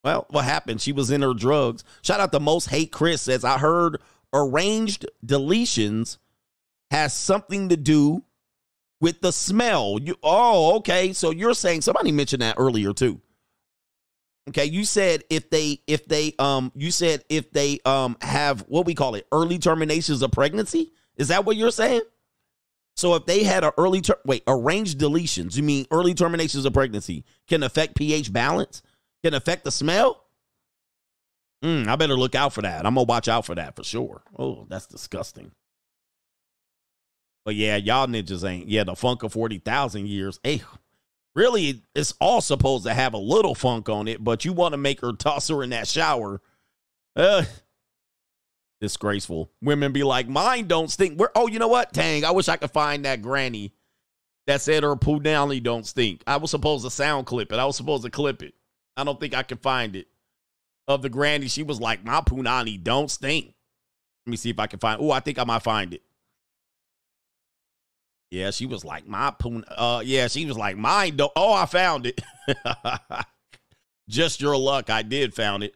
Well, 0.04 0.26
what 0.30 0.46
happened? 0.46 0.82
She 0.82 0.92
was 0.92 1.12
in 1.12 1.22
her 1.22 1.34
drugs. 1.34 1.84
Shout 2.02 2.20
out 2.20 2.32
to 2.32 2.40
Most 2.40 2.70
Hate 2.70 2.92
Chris 2.92 3.22
says, 3.22 3.44
I 3.44 3.58
heard 3.58 4.00
arranged 4.34 5.06
deletions 5.26 6.18
has 6.90 7.14
something 7.14 7.70
to 7.70 7.78
do 7.78 8.24
with 9.00 9.22
the 9.22 9.32
smell. 9.32 10.00
You 10.02 10.16
oh, 10.24 10.78
okay. 10.78 11.14
So 11.14 11.32
you're 11.32 11.54
saying 11.54 11.82
somebody 11.82 12.12
mentioned 12.12 12.42
that 12.42 12.56
earlier 12.58 12.94
too. 12.94 13.22
Okay, 14.50 14.66
you 14.66 14.86
said 14.86 15.24
if 15.30 15.50
they 15.50 15.82
if 15.88 16.06
they 16.08 16.34
um 16.40 16.72
you 16.76 16.92
said 16.92 17.24
if 17.30 17.52
they 17.52 17.80
um 17.86 18.18
have 18.22 18.62
what 18.62 18.86
we 18.86 18.96
call 18.96 19.16
it 19.16 19.28
early 19.32 19.60
terminations 19.60 20.22
of 20.22 20.32
pregnancy. 20.32 20.92
Is 21.18 21.28
that 21.28 21.46
what 21.46 21.58
you're 21.58 21.72
saying? 21.72 22.02
So 22.96 23.16
if 23.16 23.26
they 23.26 23.44
had 23.44 23.64
an 23.64 23.72
early 23.78 24.02
ter- 24.02 24.20
wait 24.26 24.44
arranged 24.48 25.00
deletions, 25.00 25.56
you 25.56 25.64
mean 25.64 25.86
early 25.92 26.14
terminations 26.14 26.66
of 26.66 26.74
pregnancy 26.74 27.24
can 27.48 27.64
affect 27.64 27.96
pH 27.96 28.34
balance, 28.34 28.82
can 29.24 29.34
affect 29.34 29.64
the 29.64 29.72
smell? 29.72 30.24
Mm, 31.64 31.88
I 31.88 31.96
better 31.96 32.16
look 32.16 32.36
out 32.36 32.54
for 32.54 32.64
that. 32.64 32.86
I'm 32.86 32.96
gonna 32.96 33.06
watch 33.06 33.28
out 33.28 33.46
for 33.46 33.56
that 33.56 33.76
for 33.76 33.84
sure. 33.84 34.24
Oh, 34.38 34.66
that's 34.68 34.88
disgusting. 34.88 35.52
But 37.46 37.56
yeah, 37.56 37.76
y'all 37.76 38.08
ninjas 38.08 38.48
ain't. 38.48 38.68
Yeah, 38.68 38.84
the 38.84 38.96
funk 38.96 39.24
of 39.24 39.34
forty 39.34 39.60
thousand 39.60 40.08
years. 40.08 40.40
Hey, 40.44 40.64
really, 41.36 41.82
it's 41.94 42.14
all 42.20 42.42
supposed 42.42 42.86
to 42.86 42.94
have 42.94 43.14
a 43.14 43.20
little 43.20 43.56
funk 43.56 43.90
on 43.90 44.08
it, 44.08 44.24
but 44.24 44.44
you 44.44 44.54
want 44.54 44.74
to 44.74 44.78
make 44.78 45.02
her 45.02 45.14
toss 45.14 45.50
her 45.50 45.64
in 45.64 45.70
that 45.70 45.88
shower. 45.88 46.42
Uh, 47.16 47.44
disgraceful. 48.80 49.52
Women 49.62 49.92
be 49.92 50.04
like, 50.04 50.28
mine 50.28 50.68
don't 50.68 50.90
stink. 50.90 51.20
Where? 51.20 51.32
Oh, 51.36 51.48
you 51.48 51.60
know 51.60 51.68
what? 51.68 51.94
Dang, 51.94 52.26
I 52.26 52.32
wish 52.32 52.50
I 52.50 52.58
could 52.58 52.72
find 52.72 53.06
that 53.06 53.22
granny 53.22 53.74
that 54.48 54.62
said 54.62 54.82
her 54.82 54.96
punani 54.96 55.62
don't 55.62 55.86
stink. 55.86 56.24
I 56.26 56.38
was 56.38 56.50
supposed 56.52 56.84
to 56.86 56.90
sound 56.90 57.28
clip 57.28 57.52
it. 57.52 57.60
I 57.60 57.66
was 57.66 57.78
supposed 57.78 58.04
to 58.04 58.10
clip 58.10 58.42
it. 58.42 58.56
I 58.98 59.04
don't 59.04 59.20
think 59.20 59.34
I 59.34 59.44
can 59.44 59.58
find 59.58 59.96
it 59.96 60.08
of 60.88 61.02
the 61.02 61.10
granny, 61.10 61.48
she 61.48 61.64
was 61.64 61.80
like, 61.80 62.04
My 62.04 62.22
punani 62.22 62.82
don't 62.82 63.10
stink. 63.10 63.54
Let 64.26 64.32
me 64.32 64.38
see 64.38 64.50
if 64.50 64.60
I 64.60 64.68
can 64.68 64.80
find. 64.80 65.02
Oh, 65.02 65.12
I 65.12 65.20
think 65.20 65.40
I 65.40 65.44
might 65.44 65.64
find 65.64 65.94
it. 65.94 66.02
Yeah, 68.30 68.52
she 68.52 68.66
was 68.66 68.86
like, 68.86 69.08
My 69.08 69.32
pun. 69.32 69.66
Uh, 69.68 70.02
yeah, 70.06 70.28
she 70.28 70.46
was 70.46 70.58
like, 70.58 70.78
Mine 70.78 71.16
don't. 71.16 71.32
Oh, 71.36 71.54
I 71.54 71.66
found 71.66 72.06
it. 72.06 72.22
Just 74.10 74.42
your 74.42 74.58
luck. 74.58 74.90
I 74.90 75.02
did 75.02 75.34
found 75.34 75.64
it. 75.64 75.76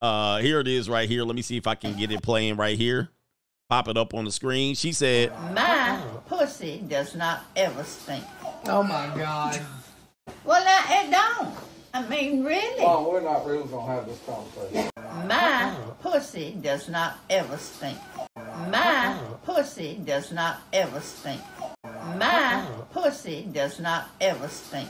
Uh, 0.00 0.38
here 0.38 0.60
it 0.60 0.68
is 0.68 0.88
right 0.88 1.08
here. 1.08 1.24
Let 1.24 1.36
me 1.36 1.42
see 1.42 1.56
if 1.56 1.66
I 1.66 1.74
can 1.74 1.96
get 1.96 2.10
it 2.10 2.22
playing 2.22 2.56
right 2.56 2.76
here. 2.76 3.08
Pop 3.68 3.88
it 3.88 3.96
up 3.96 4.14
on 4.14 4.24
the 4.24 4.32
screen. 4.32 4.74
She 4.74 4.92
said, 4.92 5.32
My 5.52 6.00
pussy 6.26 6.82
does 6.88 7.14
not 7.14 7.44
ever 7.54 7.84
stink. 7.84 8.24
Oh 8.66 8.82
my 8.82 9.12
God. 9.16 9.60
Well, 10.44 10.64
now 10.64 10.84
it 10.88 11.10
don't. 11.10 11.54
I 11.94 12.06
mean, 12.08 12.44
really? 12.44 12.84
Oh, 12.84 13.10
we're 13.10 13.20
not 13.20 13.46
really 13.46 13.64
gonna 13.64 13.86
have 13.92 14.06
this 14.06 14.20
conversation. 14.26 14.90
My 15.26 15.74
pussy 16.02 16.56
does 16.60 16.88
not 16.88 17.18
ever 17.30 17.56
stink. 17.56 17.98
My 18.70 19.18
pussy 19.44 19.98
does 20.04 20.30
not 20.32 20.60
ever 20.72 21.00
stink. 21.00 21.40
My 22.16 22.64
pussy 22.92 23.48
does 23.52 23.80
not 23.80 24.10
ever 24.20 24.48
stink. 24.48 24.88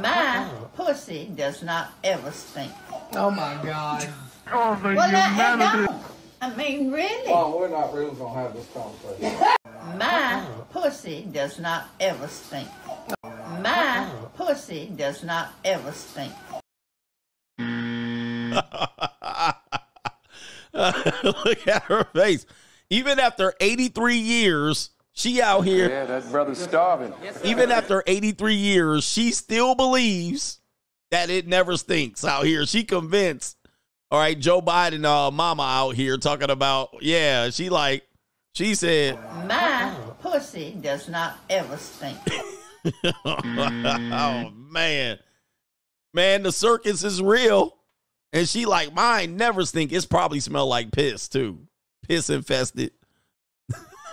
My 0.00 0.48
pussy 0.76 1.30
does 1.34 1.62
not 1.62 1.92
ever 2.02 2.30
stink. 2.30 2.72
Oh 3.14 3.30
my 3.30 3.58
God. 3.62 4.08
Oh, 4.52 4.74
the 4.82 4.94
Well, 4.94 5.12
now 5.12 5.30
humanity. 5.30 5.86
don't. 5.86 6.02
I 6.42 6.54
mean, 6.56 6.90
really? 6.90 7.32
Oh, 7.32 7.56
we're 7.56 7.68
not 7.68 7.94
really 7.94 8.14
gonna 8.14 8.34
have 8.34 8.54
this 8.54 8.66
conversation. 8.74 9.38
My 9.98 10.44
pussy 10.72 11.26
does 11.30 11.58
not 11.58 11.88
ever 12.00 12.26
stink. 12.28 12.68
My 13.62 14.08
pussy 14.44 14.90
does 14.94 15.24
not 15.24 15.52
ever 15.64 15.92
stink. 15.92 16.32
Look 20.74 21.68
at 21.68 21.82
her 21.84 22.04
face. 22.12 22.44
Even 22.90 23.18
after 23.18 23.54
83 23.60 24.16
years, 24.16 24.90
she 25.12 25.40
out 25.40 25.62
here. 25.62 25.88
Yeah, 25.88 26.04
that 26.06 26.30
brother's 26.30 26.58
starving. 26.58 27.12
Even 27.44 27.70
after 27.70 28.02
83 28.06 28.54
years, 28.54 29.04
she 29.04 29.30
still 29.30 29.74
believes 29.74 30.60
that 31.10 31.30
it 31.30 31.46
never 31.46 31.76
stinks 31.76 32.24
out 32.24 32.44
here. 32.44 32.66
She 32.66 32.84
convinced. 32.84 33.56
All 34.10 34.18
right, 34.18 34.38
Joe 34.38 34.60
Biden, 34.60 35.04
uh, 35.04 35.30
mama 35.30 35.62
out 35.62 35.94
here 35.94 36.18
talking 36.18 36.50
about, 36.50 36.90
yeah, 37.00 37.50
she 37.50 37.70
like, 37.70 38.04
she 38.54 38.74
said, 38.74 39.18
My 39.46 39.94
pussy 40.20 40.76
does 40.80 41.08
not 41.08 41.38
ever 41.48 41.76
stink. 41.76 42.18
oh 43.24 44.52
man, 44.54 45.18
man, 46.12 46.42
the 46.42 46.52
circus 46.52 47.04
is 47.04 47.22
real. 47.22 47.76
And 48.32 48.48
she 48.48 48.66
like, 48.66 48.92
mine 48.92 49.36
never 49.36 49.64
stink. 49.64 49.92
It's 49.92 50.06
probably 50.06 50.40
smell 50.40 50.66
like 50.66 50.90
piss 50.90 51.28
too. 51.28 51.68
Piss 52.08 52.30
infested. 52.30 52.90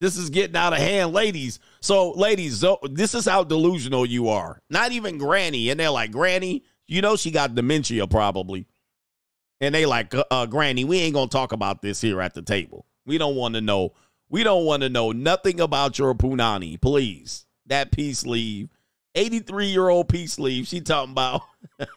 this 0.00 0.16
is 0.16 0.30
getting 0.30 0.56
out 0.56 0.72
of 0.72 0.80
hand, 0.80 1.12
ladies. 1.12 1.60
So, 1.80 2.10
ladies, 2.10 2.64
this 2.90 3.14
is 3.14 3.24
how 3.24 3.44
delusional 3.44 4.04
you 4.04 4.28
are. 4.28 4.60
Not 4.70 4.92
even 4.92 5.18
Granny. 5.18 5.70
And 5.70 5.78
they're 5.78 5.90
like, 5.90 6.10
Granny, 6.10 6.64
you 6.88 7.00
know 7.00 7.16
she 7.16 7.30
got 7.30 7.54
dementia 7.54 8.06
probably. 8.06 8.66
And 9.60 9.72
they 9.74 9.86
like, 9.86 10.14
uh, 10.14 10.24
uh, 10.30 10.46
Granny, 10.46 10.84
we 10.84 10.98
ain't 10.98 11.14
gonna 11.14 11.28
talk 11.28 11.52
about 11.52 11.80
this 11.82 12.00
here 12.00 12.20
at 12.20 12.34
the 12.34 12.42
table. 12.42 12.86
We 13.06 13.18
don't 13.18 13.36
want 13.36 13.54
to 13.54 13.60
know. 13.60 13.92
We 14.32 14.42
don't 14.44 14.64
want 14.64 14.82
to 14.82 14.88
know 14.88 15.12
nothing 15.12 15.60
about 15.60 15.98
your 15.98 16.14
punani, 16.14 16.80
please. 16.80 17.44
That 17.66 17.92
peace 17.92 18.24
leave. 18.24 18.70
83 19.14 19.66
year 19.66 19.90
old 19.90 20.08
peace 20.08 20.38
leave. 20.38 20.66
She 20.66 20.80
talking 20.80 21.12
about. 21.12 21.42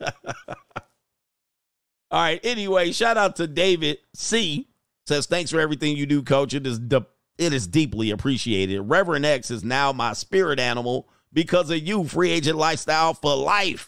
All 2.12 2.22
right. 2.22 2.42
Anyway, 2.44 2.92
shout 2.92 3.16
out 3.16 3.38
to 3.38 3.48
David 3.48 4.00
C. 4.14 4.68
Says 5.08 5.28
thanks 5.28 5.50
for 5.50 5.62
everything 5.62 5.96
you 5.96 6.06
do, 6.06 6.22
Coach. 6.22 6.54
It 6.54 6.68
is 6.68 6.78
de- 6.78 7.08
it 7.38 7.54
is 7.54 7.68
deeply 7.68 8.12
appreciated. 8.12 8.82
Reverend 8.82 9.26
X 9.26 9.50
is 9.50 9.64
now 9.64 9.94
my 9.94 10.12
spirit 10.12 10.60
animal 10.60 11.08
because 11.32 11.70
of 11.70 11.78
you. 11.78 12.04
Free 12.04 12.32
agent 12.32 12.58
lifestyle 12.58 13.14
for 13.14 13.34
life. 13.34 13.88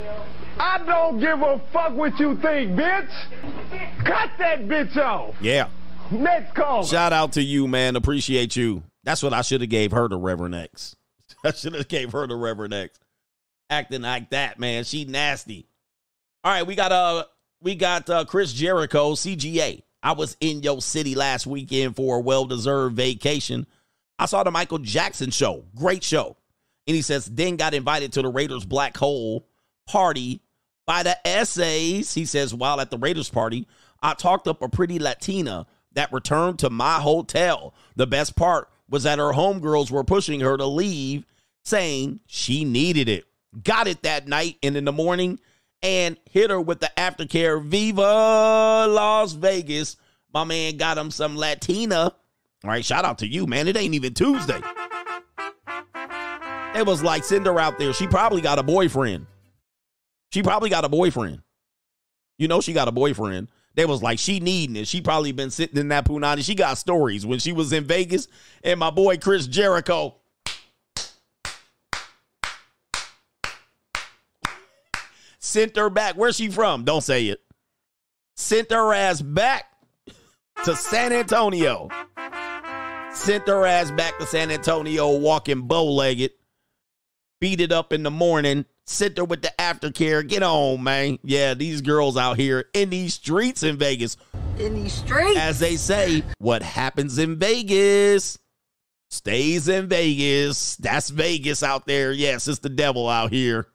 I 0.58 0.78
don't 0.86 1.20
give 1.20 1.42
a 1.42 1.62
fuck 1.74 1.92
what 1.92 2.18
you 2.18 2.38
think, 2.38 2.72
bitch. 2.80 3.12
Cut 4.06 4.30
that 4.40 4.70
bitch 4.70 4.96
off. 4.96 5.36
Yeah. 5.42 5.68
Next 6.12 6.54
call. 6.54 6.86
Shout 6.86 7.14
out 7.14 7.34
to 7.34 7.42
you, 7.42 7.68
man. 7.68 7.96
Appreciate 7.96 8.56
you. 8.56 8.84
That's 9.04 9.24
what 9.24 9.34
I 9.34 9.42
should 9.42 9.62
have 9.62 9.70
gave 9.70 9.92
her 9.92 10.08
to 10.08 10.16
Reverend 10.16 10.56
X. 10.56 10.96
I 11.44 11.52
should 11.52 11.74
have 11.74 11.88
gave 11.88 12.12
her 12.12 12.28
to 12.28 12.36
Reverend 12.36 12.74
X. 12.74 13.00
Acting 13.70 14.02
like 14.02 14.30
that, 14.30 14.60
man. 14.60 14.84
She 14.84 15.06
nasty. 15.06 15.68
All 16.44 16.52
right, 16.52 16.66
we 16.66 16.76
got 16.76 16.92
uh 16.92 17.26
we 17.62 17.76
got 17.76 18.10
uh 18.10 18.26
Chris 18.26 18.54
Jericho, 18.54 19.14
CGA. 19.14 19.84
I 20.02 20.14
was 20.14 20.38
in 20.40 20.62
your 20.64 20.82
city 20.82 21.16
last 21.16 21.48
weekend 21.48 21.96
for 21.96 22.18
a 22.18 22.22
well-deserved 22.22 22.96
vacation. 22.96 23.66
I 24.20 24.26
saw 24.26 24.44
the 24.44 24.52
Michael 24.52 24.78
Jackson 24.78 25.32
show. 25.32 25.66
Great 25.76 26.04
show. 26.04 26.38
And 26.86 26.96
he 26.96 27.02
says, 27.02 27.26
then 27.26 27.58
got 27.58 27.74
invited 27.74 28.14
to 28.14 28.22
the 28.22 28.30
Raiders 28.30 28.66
Black 28.66 28.96
Hole 28.96 29.46
party 29.88 30.42
by 30.86 31.04
the 31.04 31.28
essays. 31.28 32.14
He 32.14 32.26
says, 32.26 32.54
while 32.54 32.80
at 32.80 32.90
the 32.90 32.98
Raiders 32.98 33.30
party, 33.30 33.68
I 34.02 34.14
talked 34.14 34.48
up 34.48 34.62
a 34.62 34.70
pretty 34.70 35.00
Latina 35.00 35.68
that 35.94 36.12
returned 36.12 36.60
to 36.60 36.70
my 36.70 36.96
hotel. 36.96 37.74
The 37.96 38.08
best 38.08 38.36
part 38.36 38.70
was 38.90 39.04
that 39.04 39.20
her 39.20 39.34
homegirls 39.34 39.92
were 39.92 40.04
pushing 40.04 40.40
her 40.42 40.58
to 40.58 40.66
leave, 40.66 41.26
saying 41.64 42.20
she 42.28 42.64
needed 42.64 43.10
it. 43.10 43.26
Got 43.64 43.88
it 43.88 44.04
that 44.04 44.28
night 44.28 44.58
and 44.62 44.78
in 44.78 44.86
the 44.86 44.92
morning 44.92 45.40
and 45.82 46.18
hit 46.30 46.50
her 46.50 46.62
with 46.62 46.80
the 46.80 46.92
aftercare. 46.98 47.64
Viva 47.64 48.88
Las 48.88 49.34
Vegas. 49.34 49.98
My 50.34 50.44
man 50.44 50.78
got 50.78 50.98
him 50.98 51.12
some 51.12 51.38
Latina. 51.38 52.14
All 52.64 52.70
right, 52.70 52.84
shout 52.84 53.06
out 53.06 53.20
to 53.20 53.28
you, 53.28 53.46
man. 53.48 53.68
It 53.68 53.78
ain't 53.78 53.94
even 53.94 54.14
Tuesday. 54.14 54.62
It 56.76 56.86
was 56.86 57.02
like 57.02 57.24
send 57.24 57.46
her 57.46 57.60
out 57.60 57.80
there. 57.80 57.94
She 57.94 58.08
probably 58.08 58.42
got 58.42 58.60
a 58.60 58.64
boyfriend. 58.64 59.26
She 60.32 60.44
probably 60.44 60.70
got 60.70 60.86
a 60.86 60.90
boyfriend. 60.90 61.42
You 62.38 62.48
know 62.48 62.62
she 62.62 62.74
got 62.74 62.88
a 62.88 62.92
boyfriend. 62.92 63.48
They 63.78 63.86
was 63.86 64.02
like 64.02 64.18
she 64.18 64.40
needing 64.40 64.76
it. 64.76 64.88
She 64.88 65.02
probably 65.02 65.32
been 65.32 65.52
sitting 65.52 65.78
in 65.78 65.90
that 65.90 66.04
punani. 66.04 66.44
She 66.44 66.56
got 66.56 66.80
stories 66.80 67.28
when 67.28 67.38
she 67.38 67.54
was 67.54 67.72
in 67.72 67.84
Vegas 67.84 68.28
and 68.64 68.80
my 68.80 68.90
boy 68.90 69.18
Chris 69.18 69.46
Jericho. 69.46 70.16
Sent 75.38 75.76
her 75.76 75.92
back. 75.92 76.16
Where's 76.16 76.38
she 76.38 76.50
from? 76.50 76.86
Don't 76.86 77.04
say 77.04 77.28
it. 77.28 77.40
Sent 78.36 78.72
her 78.72 78.96
ass 78.96 79.22
back 79.22 79.66
to 80.66 80.76
San 80.76 81.14
Antonio. 81.14 81.88
Sent 83.14 83.48
her 83.48 83.64
ass 83.68 83.92
back 83.92 84.18
to 84.18 84.26
San 84.26 84.50
Antonio 84.50 85.20
walking 85.20 85.62
bow 85.62 85.86
legged. 85.86 86.32
Beat 87.40 87.62
it 87.62 87.72
up 87.72 87.94
in 87.94 88.02
the 88.02 88.10
morning. 88.10 88.66
Sent 88.90 89.16
there 89.16 89.26
with 89.26 89.42
the 89.42 89.52
aftercare. 89.60 90.26
Get 90.26 90.44
on, 90.44 90.82
man. 90.82 91.20
Yeah, 91.22 91.54
these 91.54 91.82
girls 91.82 92.16
out 92.16 92.38
here 92.38 92.66
in 92.74 92.90
these 92.90 93.14
streets 93.16 93.62
in 93.62 93.78
Vegas. 93.78 94.16
In 94.58 94.76
these 94.76 94.94
streets. 94.94 95.38
As 95.38 95.60
they 95.60 95.76
say, 95.76 96.24
what 96.40 96.62
happens 96.64 97.18
in 97.18 97.38
Vegas 97.38 98.40
stays 99.10 99.68
in 99.68 99.90
Vegas. 99.90 100.78
That's 100.78 101.10
Vegas 101.10 101.64
out 101.64 101.86
there. 101.86 102.14
Yes, 102.14 102.48
it's 102.48 102.60
the 102.60 102.70
devil 102.70 103.10
out 103.10 103.32
here. 103.32 103.68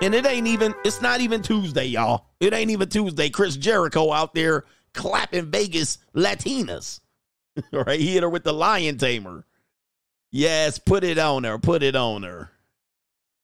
And 0.00 0.14
it 0.14 0.24
ain't 0.26 0.46
even, 0.46 0.76
it's 0.84 1.02
not 1.02 1.20
even 1.20 1.42
Tuesday, 1.42 1.86
y'all. 1.86 2.26
It 2.38 2.54
ain't 2.54 2.70
even 2.70 2.88
Tuesday. 2.88 3.30
Chris 3.30 3.56
Jericho 3.56 4.12
out 4.12 4.32
there 4.32 4.64
clapping 4.94 5.50
Vegas 5.50 5.98
Latinas. 6.14 7.00
right? 7.72 7.98
He 7.98 8.14
hit 8.14 8.22
her 8.22 8.28
with 8.28 8.44
the 8.44 8.52
lion 8.52 8.96
tamer. 8.96 9.44
Yes, 10.30 10.78
put 10.78 11.04
it 11.04 11.18
on 11.18 11.44
her. 11.44 11.58
Put 11.58 11.82
it 11.82 11.96
on 11.96 12.22
her. 12.22 12.50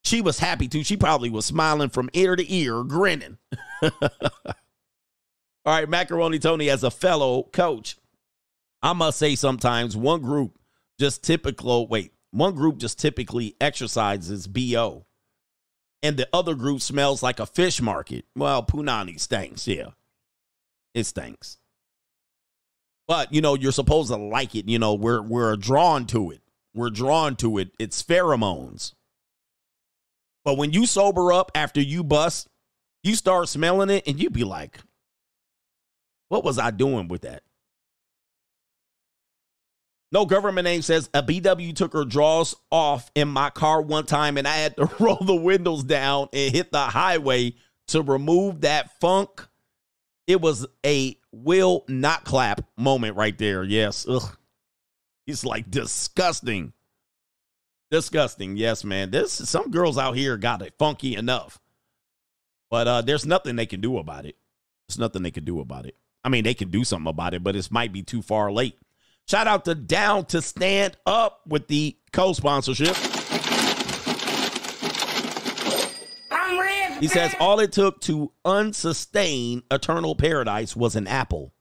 She 0.02 0.20
was 0.20 0.38
happy 0.38 0.68
too. 0.68 0.84
She 0.84 0.96
probably 0.96 1.30
was 1.30 1.46
smiling 1.46 1.88
from 1.88 2.10
ear 2.12 2.36
to 2.36 2.52
ear, 2.52 2.82
grinning. 2.82 3.38
All 3.82 3.90
right, 5.64 5.88
Macaroni 5.88 6.38
Tony, 6.38 6.68
as 6.68 6.84
a 6.84 6.90
fellow 6.90 7.44
coach, 7.44 7.96
I 8.82 8.92
must 8.92 9.18
say 9.18 9.34
sometimes 9.34 9.96
one 9.96 10.20
group 10.20 10.58
just 11.00 11.24
typical, 11.24 11.88
wait, 11.88 12.12
one 12.32 12.54
group 12.54 12.76
just 12.76 12.98
typically 12.98 13.56
exercises 13.60 14.46
BO 14.46 15.06
and 16.04 16.18
the 16.18 16.28
other 16.34 16.54
group 16.54 16.82
smells 16.82 17.22
like 17.22 17.40
a 17.40 17.46
fish 17.46 17.80
market. 17.80 18.26
Well, 18.36 18.62
Punani 18.62 19.18
stinks, 19.18 19.66
yeah. 19.66 19.92
It 20.92 21.04
stinks. 21.04 21.56
But 23.08 23.32
you 23.32 23.40
know, 23.40 23.54
you're 23.54 23.72
supposed 23.72 24.10
to 24.10 24.16
like 24.16 24.54
it. 24.54 24.68
You 24.68 24.78
know, 24.78 24.94
we're 24.94 25.22
we're 25.22 25.56
drawn 25.56 26.06
to 26.08 26.30
it. 26.30 26.42
We're 26.74 26.90
drawn 26.90 27.36
to 27.36 27.58
it. 27.58 27.70
It's 27.78 28.02
pheromones. 28.02 28.92
But 30.44 30.58
when 30.58 30.72
you 30.72 30.86
sober 30.86 31.32
up 31.32 31.52
after 31.54 31.80
you 31.80 32.04
bust, 32.04 32.48
you 33.02 33.14
start 33.14 33.48
smelling 33.48 33.90
it 33.90 34.04
and 34.06 34.20
you 34.20 34.28
be 34.30 34.44
like, 34.44 34.78
what 36.28 36.44
was 36.44 36.58
I 36.58 36.70
doing 36.70 37.08
with 37.08 37.22
that? 37.22 37.42
No 40.10 40.26
government 40.26 40.64
name 40.64 40.82
says 40.82 41.10
a 41.12 41.22
BW 41.22 41.74
took 41.74 41.92
her 41.92 42.04
drawers 42.04 42.54
off 42.70 43.10
in 43.14 43.28
my 43.28 43.50
car 43.50 43.82
one 43.82 44.06
time 44.06 44.36
and 44.36 44.46
I 44.46 44.56
had 44.56 44.76
to 44.76 44.88
roll 45.00 45.16
the 45.16 45.34
windows 45.34 45.84
down 45.84 46.28
and 46.32 46.54
hit 46.54 46.72
the 46.72 46.80
highway 46.80 47.54
to 47.88 48.02
remove 48.02 48.62
that 48.62 48.98
funk. 49.00 49.46
It 50.26 50.40
was 50.40 50.66
a 50.86 51.18
will 51.32 51.84
not 51.88 52.24
clap 52.24 52.62
moment 52.76 53.16
right 53.16 53.36
there. 53.36 53.64
Yes. 53.64 54.06
Ugh. 54.08 54.36
It's 55.26 55.44
like 55.44 55.70
disgusting. 55.70 56.72
Disgusting. 57.90 58.56
Yes, 58.56 58.84
man. 58.84 59.10
This 59.10 59.32
some 59.32 59.70
girls 59.70 59.98
out 59.98 60.16
here 60.16 60.36
got 60.36 60.62
it 60.62 60.74
funky 60.78 61.16
enough. 61.16 61.58
But 62.70 62.88
uh 62.88 63.02
there's 63.02 63.26
nothing 63.26 63.56
they 63.56 63.66
can 63.66 63.80
do 63.80 63.98
about 63.98 64.26
it. 64.26 64.36
There's 64.88 64.98
nothing 64.98 65.22
they 65.22 65.30
can 65.30 65.44
do 65.44 65.60
about 65.60 65.86
it. 65.86 65.96
I 66.24 66.28
mean, 66.28 66.44
they 66.44 66.54
can 66.54 66.70
do 66.70 66.84
something 66.84 67.08
about 67.08 67.34
it, 67.34 67.44
but 67.44 67.56
it 67.56 67.70
might 67.70 67.92
be 67.92 68.02
too 68.02 68.22
far 68.22 68.50
late. 68.50 68.78
Shout 69.28 69.46
out 69.46 69.64
to 69.66 69.74
Down 69.74 70.26
to 70.26 70.42
Stand 70.42 70.96
Up 71.06 71.40
with 71.46 71.68
the 71.68 71.96
co-sponsorship. 72.12 72.96
He 77.00 77.08
says 77.08 77.34
all 77.38 77.60
it 77.60 77.72
took 77.72 78.00
to 78.02 78.32
unsustain 78.44 79.62
eternal 79.70 80.14
paradise 80.14 80.74
was 80.74 80.96
an 80.96 81.06
apple. 81.06 81.52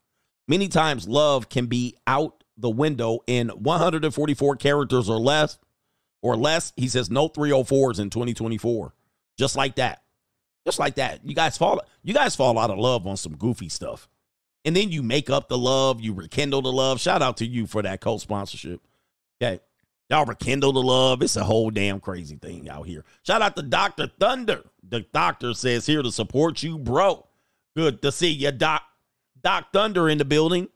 Many 0.47 0.68
times 0.68 1.07
love 1.07 1.49
can 1.49 1.66
be 1.66 1.97
out 2.07 2.43
the 2.58 2.70
window 2.70 3.20
in 3.28 3.49
144 3.49 4.56
characters 4.58 5.10
or 5.10 5.18
less 5.18 5.58
or 6.22 6.36
less. 6.36 6.74
He 6.76 6.88
says 6.88 7.10
no 7.10 7.30
304s 7.30 7.99
in 7.99 8.10
2024. 8.10 8.93
Just 9.38 9.56
like 9.56 9.76
that. 9.76 10.04
Just 10.66 10.80
like 10.80 10.95
that. 10.95 11.26
You 11.26 11.36
guys 11.36 11.58
fall 11.58 11.82
you 12.04 12.14
guys 12.14 12.36
fall 12.36 12.58
out 12.58 12.70
of 12.70 12.78
love 12.78 13.06
on 13.06 13.18
some 13.18 13.36
goofy 13.36 13.70
stuff. 13.70 14.08
And 14.66 14.76
then 14.76 14.91
you 14.91 15.04
make 15.04 15.30
up 15.30 15.49
the 15.49 15.58
love, 15.58 15.99
you 15.99 16.14
rekindle 16.14 16.62
the 16.62 16.72
love. 16.72 17.01
Shout 17.01 17.22
out 17.22 17.38
to 17.38 17.45
you 17.45 17.68
for 17.68 17.82
that 17.82 17.99
co-sponsorship. 17.99 18.82
Okay. 19.41 19.60
Y'all 20.10 20.26
rekindle 20.26 20.74
the 20.74 20.82
love. 20.82 21.22
It's 21.22 21.36
a 21.36 21.43
whole 21.43 21.70
damn 21.70 21.99
crazy 21.99 22.36
thing 22.36 22.70
out 22.70 22.86
here. 22.86 23.04
Shout 23.24 23.41
out 23.41 23.56
to 23.56 23.62
Dr. 23.62 24.08
Thunder. 24.20 24.64
The 24.88 25.01
doctor 25.14 25.54
says 25.54 25.86
here 25.86 26.01
to 26.01 26.12
support 26.12 26.62
you, 26.62 26.78
bro. 26.78 27.28
Good 27.76 28.01
to 28.04 28.12
see 28.12 28.30
you, 28.30 28.51
Doc. 28.51 28.84
Doc 29.41 29.74
Thunder 29.74 30.08
in 30.08 30.18
the 30.18 30.26
building. 30.26 30.70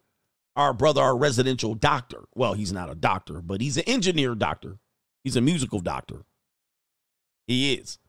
Our 0.57 0.73
brother, 0.73 1.01
our 1.01 1.15
residential 1.15 1.75
doctor. 1.75 2.25
Well, 2.35 2.53
he's 2.53 2.73
not 2.73 2.89
a 2.89 2.95
doctor, 2.95 3.41
but 3.41 3.61
he's 3.61 3.77
an 3.77 3.83
engineer 3.85 4.35
doctor. 4.35 4.79
He's 5.23 5.35
a 5.35 5.41
musical 5.41 5.79
doctor. 5.79 6.25
He 7.45 7.75
is. 7.75 7.99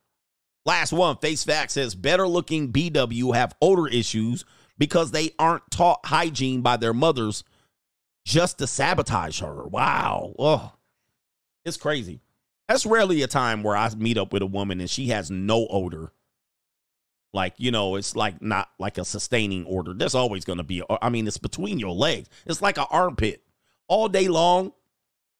Last 0.64 0.92
one, 0.92 1.18
Face 1.18 1.44
Fact 1.44 1.70
says 1.70 1.94
better 1.94 2.26
looking 2.26 2.72
BW 2.72 3.34
have 3.34 3.54
odor 3.60 3.86
issues 3.86 4.44
because 4.78 5.10
they 5.10 5.34
aren't 5.38 5.70
taught 5.70 6.06
hygiene 6.06 6.62
by 6.62 6.76
their 6.76 6.94
mothers 6.94 7.44
just 8.24 8.58
to 8.58 8.66
sabotage 8.66 9.40
her. 9.40 9.66
Wow. 9.66 10.34
Oh, 10.38 10.72
it's 11.64 11.76
crazy. 11.76 12.20
That's 12.66 12.86
rarely 12.86 13.22
a 13.22 13.26
time 13.26 13.62
where 13.62 13.76
I 13.76 13.88
meet 13.94 14.18
up 14.18 14.32
with 14.32 14.42
a 14.42 14.46
woman 14.46 14.80
and 14.80 14.90
she 14.90 15.08
has 15.08 15.30
no 15.30 15.66
odor. 15.68 16.12
Like, 17.32 17.54
you 17.58 17.70
know, 17.70 17.96
it's 17.96 18.16
like 18.16 18.40
not 18.40 18.70
like 18.78 18.98
a 18.98 19.04
sustaining 19.04 19.64
order. 19.66 19.92
There's 19.92 20.14
always 20.14 20.44
going 20.44 20.58
to 20.58 20.64
be, 20.64 20.82
I 21.02 21.10
mean, 21.10 21.26
it's 21.26 21.38
between 21.38 21.78
your 21.78 21.94
legs. 21.94 22.28
It's 22.46 22.62
like 22.62 22.78
an 22.78 22.86
armpit 22.90 23.42
all 23.86 24.08
day 24.08 24.28
long. 24.28 24.72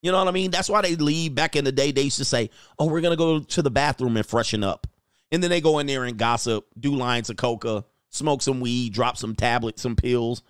You 0.02 0.12
know 0.12 0.18
what 0.18 0.28
I 0.28 0.32
mean? 0.32 0.50
That's 0.50 0.68
why 0.68 0.82
they 0.82 0.96
leave. 0.96 1.34
Back 1.34 1.56
in 1.56 1.64
the 1.64 1.72
day, 1.72 1.90
they 1.90 2.02
used 2.02 2.18
to 2.18 2.24
say, 2.24 2.50
oh, 2.78 2.86
we're 2.86 3.00
going 3.00 3.12
to 3.12 3.16
go 3.16 3.40
to 3.40 3.62
the 3.62 3.70
bathroom 3.70 4.16
and 4.16 4.26
freshen 4.26 4.62
up. 4.62 4.86
And 5.32 5.42
then 5.42 5.50
they 5.50 5.60
go 5.60 5.78
in 5.78 5.86
there 5.86 6.04
and 6.04 6.16
gossip, 6.16 6.66
do 6.78 6.94
lines 6.94 7.30
of 7.30 7.36
coca, 7.36 7.84
smoke 8.10 8.42
some 8.42 8.60
weed, 8.60 8.92
drop 8.92 9.16
some 9.16 9.34
tablets, 9.34 9.82
some 9.82 9.96
pills. 9.96 10.42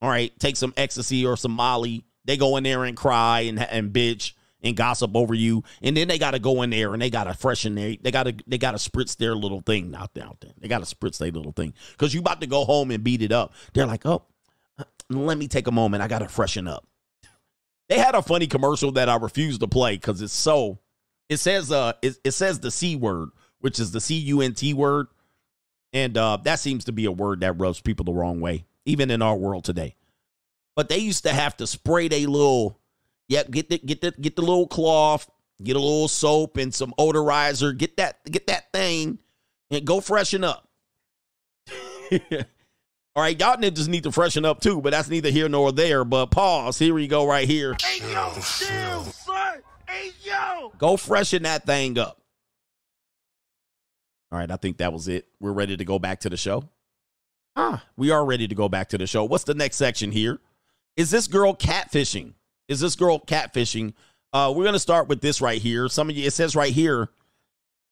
All 0.00 0.08
right, 0.08 0.36
take 0.38 0.56
some 0.56 0.74
ecstasy 0.76 1.24
or 1.24 1.36
some 1.36 1.52
Molly. 1.52 2.04
They 2.24 2.36
go 2.36 2.56
in 2.56 2.64
there 2.64 2.84
and 2.84 2.96
cry 2.96 3.40
and 3.40 3.58
and 3.58 3.92
bitch 3.92 4.32
and 4.62 4.76
gossip 4.76 5.14
over 5.14 5.34
you, 5.34 5.62
and 5.82 5.96
then 5.96 6.08
they 6.08 6.18
got 6.18 6.32
to 6.32 6.38
go 6.38 6.62
in 6.62 6.70
there 6.70 6.92
and 6.92 7.00
they 7.00 7.10
got 7.10 7.24
to 7.24 7.34
freshen 7.34 7.74
their 7.74 7.96
they 8.00 8.10
got 8.10 8.24
to 8.24 8.34
they 8.46 8.58
got 8.58 8.72
to 8.72 8.90
spritz 8.90 9.16
their 9.16 9.34
little 9.34 9.60
thing 9.60 9.94
out 9.94 10.14
there. 10.14 10.24
Out 10.24 10.40
there. 10.40 10.52
They 10.58 10.68
got 10.68 10.84
to 10.84 10.94
spritz 10.94 11.18
their 11.18 11.30
little 11.30 11.52
thing 11.52 11.74
because 11.92 12.14
you 12.14 12.20
about 12.20 12.40
to 12.40 12.46
go 12.46 12.64
home 12.64 12.90
and 12.90 13.04
beat 13.04 13.22
it 13.22 13.32
up. 13.32 13.52
They're 13.72 13.86
like, 13.86 14.04
oh, 14.06 14.24
let 15.08 15.38
me 15.38 15.48
take 15.48 15.66
a 15.66 15.72
moment. 15.72 16.02
I 16.02 16.08
got 16.08 16.20
to 16.20 16.28
freshen 16.28 16.68
up. 16.68 16.86
They 17.88 17.98
had 17.98 18.14
a 18.14 18.22
funny 18.22 18.46
commercial 18.46 18.92
that 18.92 19.08
I 19.08 19.16
refused 19.16 19.60
to 19.60 19.68
play 19.68 19.96
because 19.96 20.20
it's 20.20 20.32
so. 20.32 20.78
It 21.28 21.38
says 21.38 21.70
uh 21.70 21.92
it, 22.02 22.18
it 22.24 22.32
says 22.32 22.60
the 22.60 22.70
c 22.70 22.96
word, 22.96 23.30
which 23.60 23.78
is 23.78 23.92
the 23.92 24.00
c 24.00 24.16
u 24.16 24.40
n 24.40 24.54
t 24.54 24.74
word, 24.74 25.08
and 25.92 26.16
uh, 26.16 26.38
that 26.44 26.58
seems 26.58 26.84
to 26.84 26.92
be 26.92 27.06
a 27.06 27.12
word 27.12 27.40
that 27.40 27.58
rubs 27.58 27.80
people 27.80 28.04
the 28.04 28.12
wrong 28.12 28.40
way, 28.40 28.66
even 28.84 29.10
in 29.10 29.22
our 29.22 29.36
world 29.36 29.64
today. 29.64 29.96
But 30.76 30.88
they 30.88 30.98
used 30.98 31.24
to 31.24 31.32
have 31.32 31.56
to 31.56 31.66
spray 31.66 32.08
their 32.08 32.28
little, 32.28 32.77
yeah, 33.28 33.42
get 33.44 33.68
the 33.68 33.78
get 33.78 34.00
the 34.00 34.10
get 34.12 34.36
the 34.36 34.42
little 34.42 34.66
cloth, 34.66 35.30
get 35.62 35.76
a 35.76 35.80
little 35.80 36.08
soap 36.08 36.56
and 36.56 36.74
some 36.74 36.94
odorizer, 36.98 37.76
get 37.76 37.96
that 37.98 38.24
get 38.30 38.46
that 38.46 38.72
thing, 38.72 39.18
and 39.70 39.84
go 39.84 40.00
freshen 40.00 40.44
up. 40.44 40.68
All 43.16 43.22
right, 43.24 43.38
y'all 43.38 43.56
just 43.58 43.88
need 43.88 44.04
to 44.04 44.12
freshen 44.12 44.44
up 44.44 44.60
too, 44.60 44.80
but 44.80 44.90
that's 44.90 45.08
neither 45.08 45.30
here 45.30 45.48
nor 45.48 45.72
there. 45.72 46.04
But 46.04 46.26
pause. 46.26 46.78
Here 46.78 46.94
we 46.94 47.06
go, 47.06 47.26
right 47.26 47.46
here. 47.46 47.76
Hey 47.82 48.00
yo, 48.00 48.32
damn 48.34 49.04
son. 49.04 49.58
Hey 49.88 50.12
yo. 50.22 50.72
Go 50.78 50.96
freshen 50.96 51.42
that 51.42 51.66
thing 51.66 51.98
up. 51.98 52.22
All 54.30 54.38
right, 54.38 54.50
I 54.50 54.56
think 54.56 54.78
that 54.78 54.92
was 54.92 55.08
it. 55.08 55.26
We're 55.40 55.52
ready 55.52 55.76
to 55.76 55.84
go 55.84 55.98
back 55.98 56.20
to 56.20 56.30
the 56.30 56.36
show. 56.36 56.68
Ah, 57.56 57.84
we 57.96 58.10
are 58.10 58.24
ready 58.24 58.46
to 58.46 58.54
go 58.54 58.68
back 58.68 58.90
to 58.90 58.98
the 58.98 59.06
show. 59.06 59.24
What's 59.24 59.44
the 59.44 59.54
next 59.54 59.76
section 59.76 60.12
here? 60.12 60.38
Is 60.96 61.10
this 61.10 61.26
girl 61.26 61.54
catfishing? 61.54 62.34
Is 62.68 62.80
this 62.80 62.94
girl 62.94 63.18
catfishing? 63.18 63.94
Uh, 64.32 64.52
we're 64.54 64.64
gonna 64.64 64.78
start 64.78 65.08
with 65.08 65.20
this 65.20 65.40
right 65.40 65.60
here. 65.60 65.88
Some 65.88 66.10
of 66.10 66.16
you, 66.16 66.26
it 66.26 66.32
says 66.32 66.54
right 66.54 66.72
here. 66.72 67.08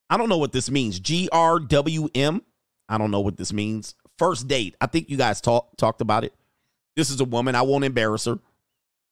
I 0.09 0.17
don't 0.17 0.29
know 0.29 0.37
what 0.37 0.53
this 0.53 0.69
means. 0.71 0.99
G 0.99 1.27
R 1.31 1.59
W 1.59 2.09
M. 2.15 2.41
I 2.87 2.97
don't 2.97 3.11
know 3.11 3.19
what 3.19 3.37
this 3.37 3.51
means. 3.51 3.95
First 4.17 4.47
date. 4.47 4.75
I 4.79 4.85
think 4.85 5.09
you 5.09 5.17
guys 5.17 5.41
talk, 5.41 5.75
talked 5.77 5.99
about 5.99 6.23
it. 6.23 6.33
This 6.95 7.09
is 7.09 7.19
a 7.19 7.25
woman. 7.25 7.55
I 7.55 7.63
won't 7.63 7.83
embarrass 7.83 8.25
her. 8.25 8.39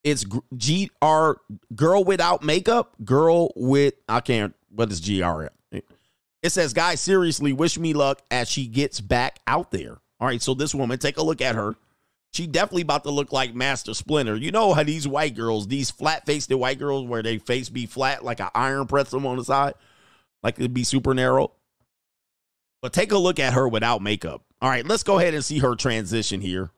It's 0.03 0.23
G 0.55 0.91
R 1.01 1.37
girl 1.75 2.03
without 2.03 2.43
makeup. 2.43 2.95
Girl 3.03 3.51
with 3.55 3.95
I 4.07 4.19
can't. 4.21 4.55
What 4.69 4.91
is 4.91 4.99
G 4.99 5.21
R? 5.21 5.51
It 5.71 6.51
says, 6.51 6.73
guys, 6.73 7.01
seriously, 7.01 7.53
wish 7.53 7.79
me 7.79 7.93
luck 7.93 8.21
as 8.29 8.47
she 8.47 8.67
gets 8.67 9.01
back 9.01 9.39
out 9.47 9.71
there. 9.71 9.97
All 10.19 10.27
right, 10.27 10.39
so 10.39 10.53
this 10.53 10.75
woman, 10.75 10.99
take 10.99 11.17
a 11.17 11.23
look 11.23 11.41
at 11.41 11.55
her. 11.55 11.75
She 12.35 12.47
definitely 12.47 12.81
about 12.81 13.05
to 13.05 13.11
look 13.11 13.31
like 13.31 13.55
Master 13.55 13.93
Splinter. 13.93 14.35
You 14.35 14.51
know 14.51 14.73
how 14.73 14.83
these 14.83 15.07
white 15.07 15.35
girls, 15.35 15.67
these 15.69 15.89
flat 15.89 16.25
faced 16.25 16.53
white 16.53 16.77
girls, 16.77 17.07
where 17.07 17.23
they 17.23 17.37
face 17.37 17.69
be 17.69 17.85
flat 17.85 18.25
like 18.25 18.41
an 18.41 18.49
iron 18.53 18.87
press 18.87 19.09
them 19.09 19.25
on 19.25 19.37
the 19.37 19.45
side, 19.45 19.75
like 20.43 20.59
it'd 20.59 20.73
be 20.73 20.83
super 20.83 21.13
narrow. 21.13 21.53
But 22.81 22.91
take 22.91 23.13
a 23.13 23.17
look 23.17 23.39
at 23.39 23.53
her 23.53 23.69
without 23.69 24.01
makeup. 24.01 24.43
All 24.61 24.67
right, 24.67 24.85
let's 24.85 25.03
go 25.03 25.17
ahead 25.17 25.33
and 25.33 25.45
see 25.45 25.59
her 25.59 25.75
transition 25.75 26.41
here. 26.41 26.71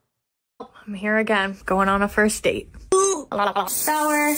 I'm 0.60 0.94
here 0.94 1.18
again, 1.18 1.56
going 1.64 1.88
on 1.88 2.02
a 2.02 2.08
first 2.08 2.40
date. 2.44 2.70
Shower. 3.68 4.36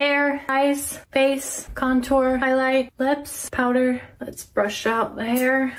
Hair, 0.00 0.42
eyes, 0.48 0.98
face, 1.12 1.68
contour, 1.74 2.38
highlight, 2.38 2.90
lips, 2.96 3.50
powder. 3.50 4.00
Let's 4.18 4.46
brush 4.46 4.86
out 4.86 5.14
the 5.14 5.26
hair. 5.26 5.76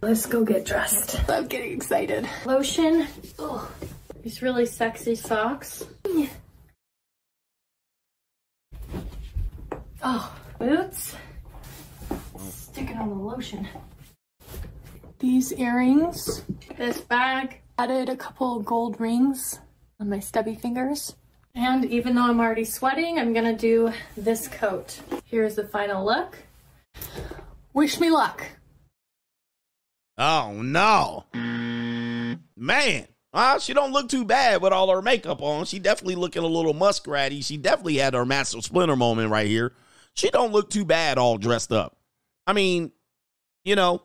Let's 0.00 0.26
go 0.26 0.44
get 0.44 0.64
dressed. 0.64 1.28
I'm 1.28 1.48
getting 1.48 1.72
excited. 1.72 2.28
Lotion. 2.46 3.08
Oh, 3.36 3.68
these 4.22 4.42
really 4.42 4.64
sexy 4.64 5.16
socks. 5.16 5.84
Oh, 10.04 10.36
boots. 10.60 11.16
Stick 12.48 12.90
it 12.90 12.96
on 12.96 13.08
the 13.08 13.16
lotion. 13.16 13.66
These 15.18 15.52
earrings, 15.54 16.44
this 16.76 17.00
bag, 17.00 17.60
added 17.76 18.08
a 18.08 18.16
couple 18.16 18.60
gold 18.60 19.00
rings 19.00 19.58
on 20.00 20.08
my 20.08 20.18
stubby 20.18 20.54
fingers. 20.54 21.14
And 21.54 21.84
even 21.84 22.14
though 22.14 22.24
I'm 22.24 22.40
already 22.40 22.64
sweating, 22.64 23.18
I'm 23.18 23.32
gonna 23.32 23.56
do 23.56 23.92
this 24.16 24.48
coat. 24.48 25.00
Here's 25.26 25.56
the 25.56 25.66
final 25.66 26.04
look. 26.04 26.38
Wish 27.74 28.00
me 28.00 28.10
luck. 28.10 28.44
Oh 30.16 30.60
no. 30.62 31.24
Man. 32.56 33.06
Uh, 33.32 33.60
she 33.60 33.72
don't 33.72 33.92
look 33.92 34.08
too 34.08 34.24
bad 34.24 34.60
with 34.60 34.72
all 34.72 34.90
her 34.90 35.02
makeup 35.02 35.40
on. 35.40 35.64
She 35.64 35.78
definitely 35.78 36.16
looking 36.16 36.42
a 36.42 36.48
little 36.48 36.74
muskratty. 36.74 37.44
She 37.44 37.56
definitely 37.56 37.98
had 37.98 38.14
her 38.14 38.26
master 38.26 38.60
splinter 38.60 38.96
moment 38.96 39.30
right 39.30 39.46
here. 39.46 39.72
She 40.14 40.30
don't 40.30 40.50
look 40.50 40.68
too 40.68 40.84
bad 40.84 41.16
all 41.16 41.38
dressed 41.38 41.70
up. 41.70 41.96
I 42.46 42.52
mean, 42.52 42.90
you 43.64 43.76
know, 43.76 44.02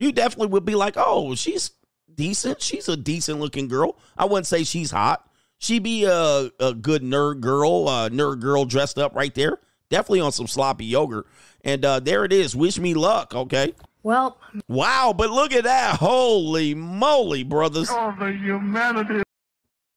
you 0.00 0.12
definitely 0.12 0.48
would 0.48 0.64
be 0.64 0.76
like, 0.76 0.94
oh, 0.96 1.34
she's 1.34 1.72
decent. 2.14 2.62
She's 2.62 2.88
a 2.88 2.96
decent 2.96 3.40
looking 3.40 3.68
girl. 3.68 3.98
I 4.16 4.24
wouldn't 4.24 4.46
say 4.46 4.64
she's 4.64 4.90
hot. 4.90 5.28
She 5.58 5.78
be 5.78 6.04
a, 6.04 6.50
a 6.60 6.74
good 6.74 7.02
nerd 7.02 7.40
girl, 7.40 7.88
uh, 7.88 8.08
nerd 8.08 8.40
girl 8.40 8.64
dressed 8.64 8.98
up 8.98 9.14
right 9.14 9.34
there. 9.34 9.58
Definitely 9.90 10.20
on 10.20 10.32
some 10.32 10.46
sloppy 10.46 10.84
yogurt. 10.84 11.26
And 11.64 11.84
uh, 11.84 12.00
there 12.00 12.24
it 12.24 12.32
is. 12.32 12.54
Wish 12.54 12.78
me 12.78 12.94
luck, 12.94 13.34
okay? 13.34 13.74
Well, 14.02 14.38
wow, 14.68 15.14
but 15.16 15.30
look 15.30 15.52
at 15.52 15.64
that. 15.64 15.96
Holy 15.96 16.74
moly, 16.74 17.42
brothers. 17.42 17.88
Oh, 17.90 18.14
the 18.18 18.32
humanity. 18.32 19.22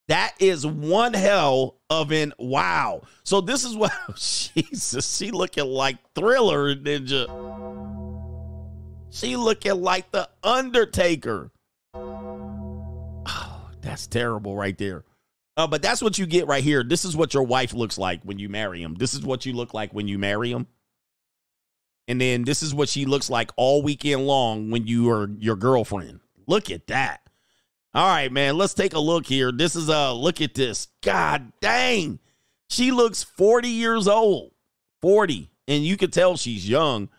That 0.07 0.33
is 0.39 0.65
one 0.65 1.13
hell 1.13 1.77
of 1.89 2.11
an 2.11 2.33
wow. 2.37 3.03
So 3.23 3.39
this 3.39 3.63
is 3.63 3.75
what 3.75 3.93
Jesus, 4.17 5.17
she 5.17 5.31
looking 5.31 5.65
like 5.65 5.97
Thriller 6.15 6.75
Ninja. 6.75 7.27
She 9.11 9.35
looking 9.35 9.81
like 9.81 10.11
the 10.11 10.29
Undertaker. 10.43 11.51
That's 13.91 14.07
terrible 14.07 14.55
right 14.55 14.77
there. 14.77 15.03
Uh, 15.57 15.67
but 15.67 15.81
that's 15.81 16.01
what 16.01 16.17
you 16.17 16.25
get 16.25 16.47
right 16.47 16.63
here. 16.63 16.81
This 16.81 17.03
is 17.03 17.13
what 17.13 17.33
your 17.33 17.43
wife 17.43 17.73
looks 17.73 17.97
like 17.97 18.23
when 18.23 18.39
you 18.39 18.47
marry 18.47 18.81
him. 18.81 18.95
This 18.95 19.13
is 19.13 19.21
what 19.21 19.45
you 19.45 19.51
look 19.51 19.73
like 19.73 19.93
when 19.93 20.07
you 20.07 20.17
marry 20.17 20.49
him. 20.49 20.67
And 22.07 22.21
then 22.21 22.45
this 22.45 22.63
is 22.63 22.73
what 22.73 22.87
she 22.87 23.03
looks 23.03 23.29
like 23.29 23.51
all 23.57 23.83
weekend 23.83 24.25
long 24.25 24.71
when 24.71 24.87
you 24.87 25.11
are 25.11 25.29
your 25.39 25.57
girlfriend. 25.57 26.21
Look 26.47 26.71
at 26.71 26.87
that. 26.87 27.19
All 27.93 28.07
right, 28.07 28.31
man, 28.31 28.57
let's 28.57 28.73
take 28.73 28.93
a 28.93 28.99
look 28.99 29.25
here. 29.25 29.51
This 29.51 29.75
is 29.75 29.89
a 29.89 30.13
look 30.13 30.39
at 30.39 30.53
this. 30.53 30.87
God 31.03 31.51
dang. 31.59 32.19
She 32.69 32.91
looks 32.91 33.23
40 33.23 33.67
years 33.67 34.07
old. 34.07 34.53
40. 35.01 35.51
And 35.67 35.83
you 35.83 35.97
can 35.97 36.11
tell 36.11 36.37
she's 36.37 36.67
young. 36.67 37.09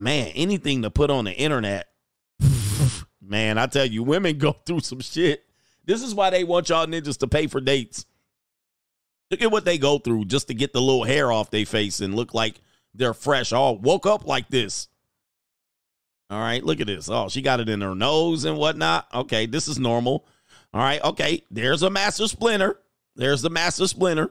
Man, 0.00 0.32
anything 0.34 0.82
to 0.82 0.90
put 0.90 1.10
on 1.10 1.26
the 1.26 1.32
internet. 1.32 1.86
man, 3.22 3.58
I 3.58 3.66
tell 3.66 3.86
you, 3.86 4.02
women 4.02 4.38
go 4.38 4.56
through 4.66 4.80
some 4.80 5.00
shit. 5.00 5.44
This 5.88 6.02
is 6.02 6.14
why 6.14 6.28
they 6.28 6.44
want 6.44 6.68
y'all 6.68 6.86
ninjas 6.86 7.16
to 7.20 7.26
pay 7.26 7.46
for 7.46 7.62
dates. 7.62 8.04
Look 9.30 9.40
at 9.40 9.50
what 9.50 9.64
they 9.64 9.78
go 9.78 9.98
through 9.98 10.26
just 10.26 10.48
to 10.48 10.54
get 10.54 10.74
the 10.74 10.82
little 10.82 11.04
hair 11.04 11.32
off 11.32 11.50
their 11.50 11.64
face 11.64 12.00
and 12.00 12.14
look 12.14 12.34
like 12.34 12.60
they're 12.94 13.14
fresh. 13.14 13.54
All 13.54 13.78
woke 13.78 14.04
up 14.04 14.26
like 14.26 14.50
this. 14.50 14.88
All 16.28 16.38
right, 16.38 16.62
look 16.62 16.80
at 16.80 16.88
this. 16.88 17.08
Oh, 17.08 17.30
she 17.30 17.40
got 17.40 17.60
it 17.60 17.70
in 17.70 17.80
her 17.80 17.94
nose 17.94 18.44
and 18.44 18.58
whatnot. 18.58 19.08
Okay, 19.14 19.46
this 19.46 19.66
is 19.66 19.78
normal. 19.78 20.26
All 20.74 20.82
right, 20.82 21.02
okay. 21.02 21.42
There's 21.50 21.82
a 21.82 21.88
master 21.88 22.28
splinter. 22.28 22.78
There's 23.16 23.40
the 23.40 23.48
master 23.48 23.86
splinter. 23.86 24.30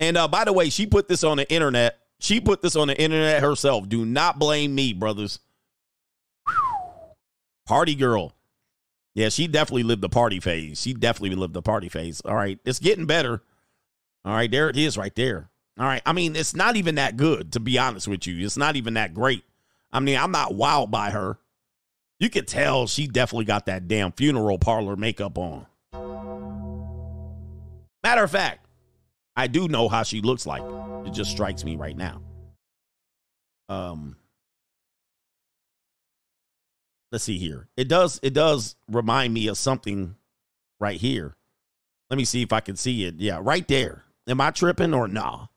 And 0.00 0.16
uh, 0.16 0.26
by 0.26 0.44
the 0.44 0.52
way, 0.52 0.70
she 0.70 0.86
put 0.86 1.06
this 1.06 1.22
on 1.22 1.36
the 1.36 1.48
internet. 1.52 2.00
She 2.18 2.40
put 2.40 2.62
this 2.62 2.74
on 2.74 2.88
the 2.88 3.00
internet 3.00 3.42
herself. 3.42 3.88
Do 3.88 4.04
not 4.04 4.40
blame 4.40 4.74
me, 4.74 4.92
brothers. 4.92 5.38
Party 7.64 7.94
girl. 7.94 8.34
Yeah, 9.14 9.28
she 9.28 9.48
definitely 9.48 9.82
lived 9.82 10.02
the 10.02 10.08
party 10.08 10.40
phase. 10.40 10.80
She 10.80 10.94
definitely 10.94 11.36
lived 11.36 11.54
the 11.54 11.62
party 11.62 11.88
phase. 11.88 12.20
All 12.24 12.34
right, 12.34 12.58
it's 12.64 12.78
getting 12.78 13.06
better. 13.06 13.42
All 14.24 14.34
right, 14.34 14.50
there 14.50 14.68
it 14.68 14.76
is 14.76 14.96
right 14.96 15.14
there. 15.14 15.50
All 15.78 15.86
right. 15.86 16.02
I 16.04 16.12
mean, 16.12 16.36
it's 16.36 16.54
not 16.54 16.76
even 16.76 16.96
that 16.96 17.16
good, 17.16 17.52
to 17.52 17.60
be 17.60 17.78
honest 17.78 18.06
with 18.06 18.26
you. 18.26 18.44
It's 18.44 18.58
not 18.58 18.76
even 18.76 18.94
that 18.94 19.14
great. 19.14 19.44
I 19.90 20.00
mean, 20.00 20.18
I'm 20.18 20.30
not 20.30 20.54
wild 20.54 20.90
by 20.90 21.10
her. 21.10 21.38
You 22.18 22.28
could 22.28 22.46
tell 22.46 22.86
she 22.86 23.06
definitely 23.06 23.46
got 23.46 23.64
that 23.66 23.88
damn 23.88 24.12
funeral 24.12 24.58
parlor 24.58 24.94
makeup 24.94 25.38
on. 25.38 25.64
Matter 28.02 28.24
of 28.24 28.30
fact, 28.30 28.66
I 29.34 29.46
do 29.46 29.68
know 29.68 29.88
how 29.88 30.02
she 30.02 30.20
looks 30.20 30.44
like. 30.44 30.62
It 31.06 31.14
just 31.14 31.30
strikes 31.30 31.64
me 31.64 31.76
right 31.76 31.96
now. 31.96 32.20
Um 33.70 34.16
Let's 37.12 37.24
see 37.24 37.38
here. 37.38 37.68
It 37.76 37.88
does 37.88 38.20
it 38.22 38.34
does 38.34 38.76
remind 38.88 39.34
me 39.34 39.48
of 39.48 39.58
something 39.58 40.14
right 40.78 41.00
here. 41.00 41.34
Let 42.08 42.16
me 42.16 42.24
see 42.24 42.42
if 42.42 42.52
I 42.52 42.60
can 42.60 42.76
see 42.76 43.04
it. 43.04 43.16
Yeah, 43.18 43.40
right 43.42 43.66
there. 43.66 44.04
Am 44.28 44.40
I 44.40 44.50
tripping 44.50 44.94
or 44.94 45.08
no? 45.08 45.48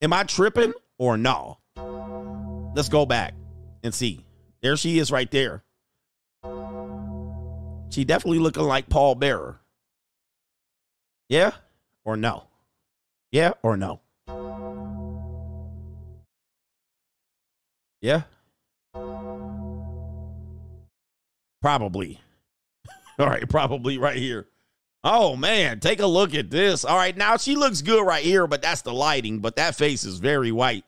Am 0.00 0.12
I 0.12 0.24
tripping 0.24 0.72
or 0.98 1.16
no? 1.16 1.58
Let's 2.74 2.88
go 2.88 3.04
back 3.04 3.34
and 3.82 3.94
see. 3.94 4.24
There 4.62 4.76
she 4.76 4.98
is 4.98 5.10
right 5.10 5.30
there. 5.30 5.62
She 7.90 8.04
definitely 8.04 8.38
looking 8.38 8.62
like 8.62 8.88
Paul 8.88 9.14
Bearer. 9.14 9.60
Yeah 11.28 11.52
or 12.04 12.16
no? 12.16 12.44
Yeah 13.30 13.52
or 13.62 13.76
no? 13.76 14.00
Yeah? 18.00 18.22
Probably. 21.62 22.20
All 23.18 23.26
right, 23.26 23.48
probably 23.48 23.96
right 23.96 24.16
here. 24.16 24.48
Oh 25.04 25.34
man, 25.34 25.80
take 25.80 26.00
a 26.00 26.06
look 26.06 26.34
at 26.34 26.50
this. 26.50 26.84
All 26.84 26.96
right, 26.96 27.16
now 27.16 27.36
she 27.36 27.56
looks 27.56 27.82
good 27.82 28.04
right 28.06 28.22
here, 28.22 28.46
but 28.46 28.62
that's 28.62 28.82
the 28.82 28.92
lighting, 28.92 29.38
but 29.40 29.56
that 29.56 29.74
face 29.74 30.04
is 30.04 30.18
very 30.18 30.52
white. 30.52 30.84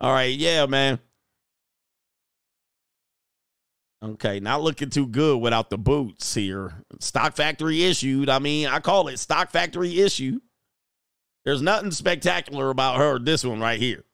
All 0.00 0.12
right, 0.12 0.36
yeah, 0.36 0.66
man. 0.66 0.98
Okay, 4.02 4.38
not 4.38 4.62
looking 4.62 4.90
too 4.90 5.06
good 5.06 5.38
without 5.38 5.70
the 5.70 5.78
boots 5.78 6.34
here. 6.34 6.84
Stock 7.00 7.34
factory 7.34 7.84
issued. 7.84 8.28
I 8.28 8.38
mean, 8.38 8.68
I 8.68 8.80
call 8.80 9.08
it 9.08 9.18
stock 9.18 9.50
factory 9.50 10.00
issue. 10.00 10.40
There's 11.44 11.62
nothing 11.62 11.90
spectacular 11.90 12.70
about 12.70 12.98
her, 12.98 13.18
this 13.18 13.44
one 13.44 13.60
right 13.60 13.80
here. 13.80 14.04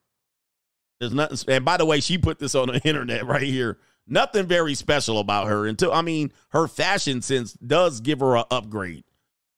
There's 1.00 1.12
nothing. 1.12 1.38
And 1.48 1.64
by 1.64 1.76
the 1.76 1.84
way, 1.84 2.00
she 2.00 2.16
put 2.16 2.38
this 2.38 2.54
on 2.54 2.68
the 2.68 2.80
internet 2.84 3.26
right 3.26 3.42
here. 3.42 3.78
Nothing 4.06 4.46
very 4.46 4.74
special 4.74 5.18
about 5.18 5.48
her 5.48 5.66
until, 5.66 5.92
I 5.92 6.02
mean, 6.02 6.32
her 6.50 6.68
fashion 6.68 7.22
sense 7.22 7.54
does 7.54 8.00
give 8.00 8.20
her 8.20 8.36
an 8.36 8.44
upgrade. 8.50 9.04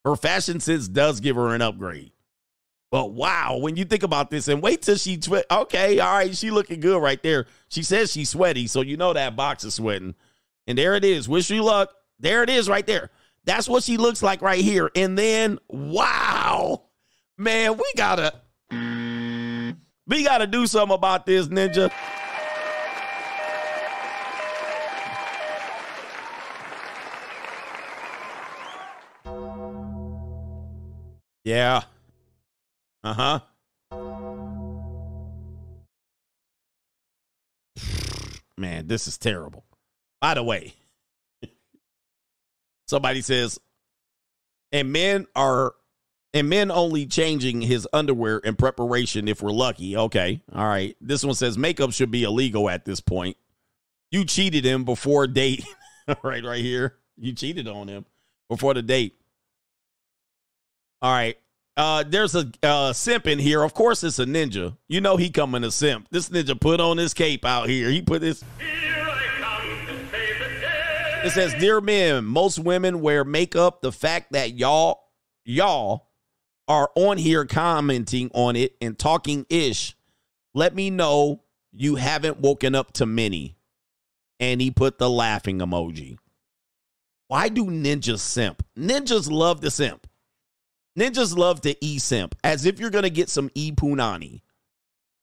Her 0.04 0.14
fashion 0.14 0.60
sense 0.60 0.86
does 0.86 1.18
give 1.20 1.34
her 1.36 1.54
an 1.54 1.62
upgrade. 1.62 2.12
But 2.92 3.12
wow, 3.12 3.58
when 3.60 3.74
you 3.76 3.84
think 3.84 4.04
about 4.04 4.30
this, 4.30 4.46
and 4.46 4.62
wait 4.62 4.82
till 4.82 4.96
she 4.96 5.20
sweat. 5.20 5.46
Okay, 5.50 5.98
all 5.98 6.14
right, 6.14 6.36
she 6.36 6.50
looking 6.50 6.78
good 6.78 7.02
right 7.02 7.20
there. 7.22 7.46
She 7.68 7.82
says 7.82 8.12
she's 8.12 8.30
sweaty, 8.30 8.68
so 8.68 8.82
you 8.82 8.96
know 8.96 9.12
that 9.12 9.34
box 9.34 9.64
is 9.64 9.74
sweating. 9.74 10.14
And 10.68 10.78
there 10.78 10.94
it 10.94 11.04
is. 11.04 11.28
Wish 11.28 11.50
you 11.50 11.64
luck. 11.64 11.92
There 12.20 12.44
it 12.44 12.48
is 12.48 12.68
right 12.68 12.86
there. 12.86 13.10
That's 13.44 13.68
what 13.68 13.82
she 13.82 13.96
looks 13.96 14.22
like 14.22 14.42
right 14.42 14.60
here. 14.60 14.90
And 14.94 15.18
then, 15.18 15.58
wow, 15.68 16.84
man, 17.36 17.76
we 17.76 17.92
gotta, 17.96 18.34
we 18.70 20.24
gotta 20.24 20.46
do 20.46 20.66
something 20.66 20.94
about 20.94 21.26
this, 21.26 21.48
Ninja. 21.48 21.92
Yeah. 31.46 31.82
Uh 33.04 33.14
huh. 33.14 33.40
Man, 38.58 38.88
this 38.88 39.06
is 39.06 39.16
terrible. 39.16 39.64
By 40.20 40.34
the 40.34 40.42
way, 40.42 40.74
somebody 42.88 43.20
says, 43.20 43.60
and 44.72 44.92
men 44.92 45.28
are, 45.36 45.74
and 46.34 46.48
men 46.48 46.72
only 46.72 47.06
changing 47.06 47.60
his 47.60 47.86
underwear 47.92 48.38
in 48.38 48.56
preparation 48.56 49.28
if 49.28 49.40
we're 49.40 49.52
lucky. 49.52 49.96
Okay. 49.96 50.42
All 50.52 50.66
right. 50.66 50.96
This 51.00 51.22
one 51.24 51.36
says 51.36 51.56
makeup 51.56 51.92
should 51.92 52.10
be 52.10 52.24
illegal 52.24 52.68
at 52.68 52.84
this 52.84 52.98
point. 52.98 53.36
You 54.10 54.24
cheated 54.24 54.64
him 54.64 54.84
before 54.84 55.28
date. 55.28 55.64
Right, 56.22 56.44
right 56.44 56.62
here. 56.62 56.94
You 57.18 57.32
cheated 57.32 57.66
on 57.66 57.88
him 57.88 58.04
before 58.48 58.74
the 58.74 58.82
date. 58.82 59.16
All 61.02 61.12
right. 61.12 61.36
Uh, 61.76 62.04
there's 62.06 62.34
a 62.34 62.50
uh, 62.62 62.92
simp 62.92 63.26
in 63.26 63.38
here. 63.38 63.62
Of 63.62 63.74
course, 63.74 64.02
it's 64.02 64.18
a 64.18 64.24
ninja. 64.24 64.76
You 64.88 65.02
know 65.02 65.16
he 65.16 65.28
coming 65.28 65.62
to 65.62 65.70
simp. 65.70 66.08
This 66.10 66.30
ninja 66.30 66.58
put 66.58 66.80
on 66.80 66.96
his 66.96 67.12
cape 67.12 67.44
out 67.44 67.68
here. 67.68 67.90
He 67.90 68.00
put 68.00 68.22
this. 68.22 68.42
It 71.22 71.30
says, 71.32 71.54
Dear 71.54 71.80
men, 71.80 72.24
most 72.24 72.58
women 72.58 73.00
wear 73.00 73.24
makeup. 73.24 73.82
The 73.82 73.92
fact 73.92 74.32
that 74.32 74.54
y'all, 74.54 75.00
y'all 75.44 76.08
are 76.68 76.90
on 76.94 77.18
here 77.18 77.44
commenting 77.44 78.30
on 78.32 78.56
it 78.56 78.76
and 78.80 78.98
talking 78.98 79.44
ish, 79.50 79.96
let 80.54 80.74
me 80.74 80.88
know 80.88 81.42
you 81.72 81.96
haven't 81.96 82.40
woken 82.40 82.74
up 82.74 82.92
to 82.94 83.06
many. 83.06 83.56
And 84.40 84.60
he 84.60 84.70
put 84.70 84.98
the 84.98 85.10
laughing 85.10 85.58
emoji. 85.58 86.16
Why 87.28 87.48
do 87.48 87.66
ninjas 87.66 88.20
simp? 88.20 88.64
Ninjas 88.78 89.30
love 89.30 89.60
to 89.62 89.70
simp. 89.70 90.06
Ninjas 90.96 91.36
love 91.36 91.60
to 91.62 91.84
e 91.84 91.98
simp 91.98 92.34
as 92.42 92.64
if 92.64 92.80
you're 92.80 92.90
gonna 92.90 93.10
get 93.10 93.28
some 93.28 93.50
e 93.54 93.72
punani. 93.72 94.40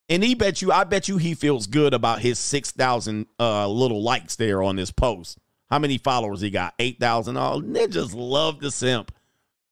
And 0.10 0.24
he 0.24 0.36
bet 0.36 0.62
you, 0.62 0.72
I 0.72 0.84
bet 0.84 1.08
you 1.08 1.18
he 1.18 1.34
feels 1.34 1.66
good 1.66 1.94
about 1.94 2.20
his 2.20 2.38
6,000 2.38 3.26
uh, 3.40 3.68
little 3.68 4.04
likes 4.04 4.36
there 4.36 4.62
on 4.62 4.76
this 4.76 4.92
post. 4.92 5.40
How 5.72 5.80
many 5.80 5.98
followers 5.98 6.42
he 6.42 6.52
got? 6.52 6.74
8,000. 6.78 7.38
Oh, 7.38 7.62
ninjas 7.62 8.14
love 8.14 8.60
to 8.60 8.70
simp. 8.70 9.12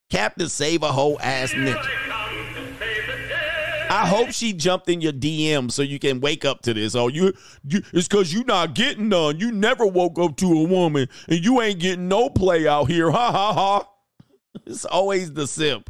Captain 0.09 0.49
Save 0.49 0.83
a 0.83 0.91
whole 0.91 1.19
ass 1.21 1.51
ninja. 1.51 1.85
I 3.91 4.07
hope 4.07 4.31
she 4.31 4.53
jumped 4.53 4.89
in 4.89 5.01
your 5.01 5.11
DM 5.11 5.69
so 5.69 5.81
you 5.81 5.99
can 5.99 6.21
wake 6.21 6.45
up 6.45 6.61
to 6.61 6.73
this. 6.73 6.95
Oh, 6.95 7.09
you, 7.09 7.33
you 7.67 7.83
it's 7.91 8.07
because 8.07 8.33
you 8.33 8.45
not 8.45 8.73
getting 8.73 9.09
none. 9.09 9.37
You 9.37 9.51
never 9.51 9.85
woke 9.85 10.17
up 10.17 10.37
to 10.37 10.45
a 10.45 10.63
woman 10.63 11.09
and 11.27 11.43
you 11.43 11.61
ain't 11.61 11.79
getting 11.79 12.07
no 12.07 12.29
play 12.29 12.67
out 12.67 12.85
here. 12.85 13.11
Ha 13.11 13.31
ha 13.31 13.53
ha. 13.53 13.87
It's 14.65 14.85
always 14.85 15.33
the 15.33 15.47
simp. 15.47 15.89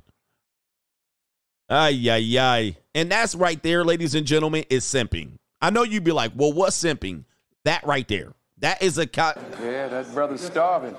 Ay, 1.70 2.08
ay, 2.10 2.38
ay. 2.40 2.78
And 2.94 3.12
that's 3.12 3.34
right 3.36 3.62
there, 3.64 3.84
ladies 3.86 4.14
and 4.16 4.26
gentlemen, 4.28 4.66
is 4.70 4.84
simping. 4.84 5.34
I 5.62 5.70
know 5.70 5.84
you'd 5.84 6.04
be 6.04 6.12
like, 6.12 6.32
well, 6.36 6.52
what's 6.52 6.82
simping? 6.82 7.24
That 7.66 7.86
right 7.86 8.08
there. 8.08 8.34
That 8.60 8.82
is 8.82 8.98
a. 8.98 9.08
Co- 9.08 9.34
Yeah, 9.62 9.88
that 9.88 10.14
brother's 10.14 10.42
starving. 10.42 10.96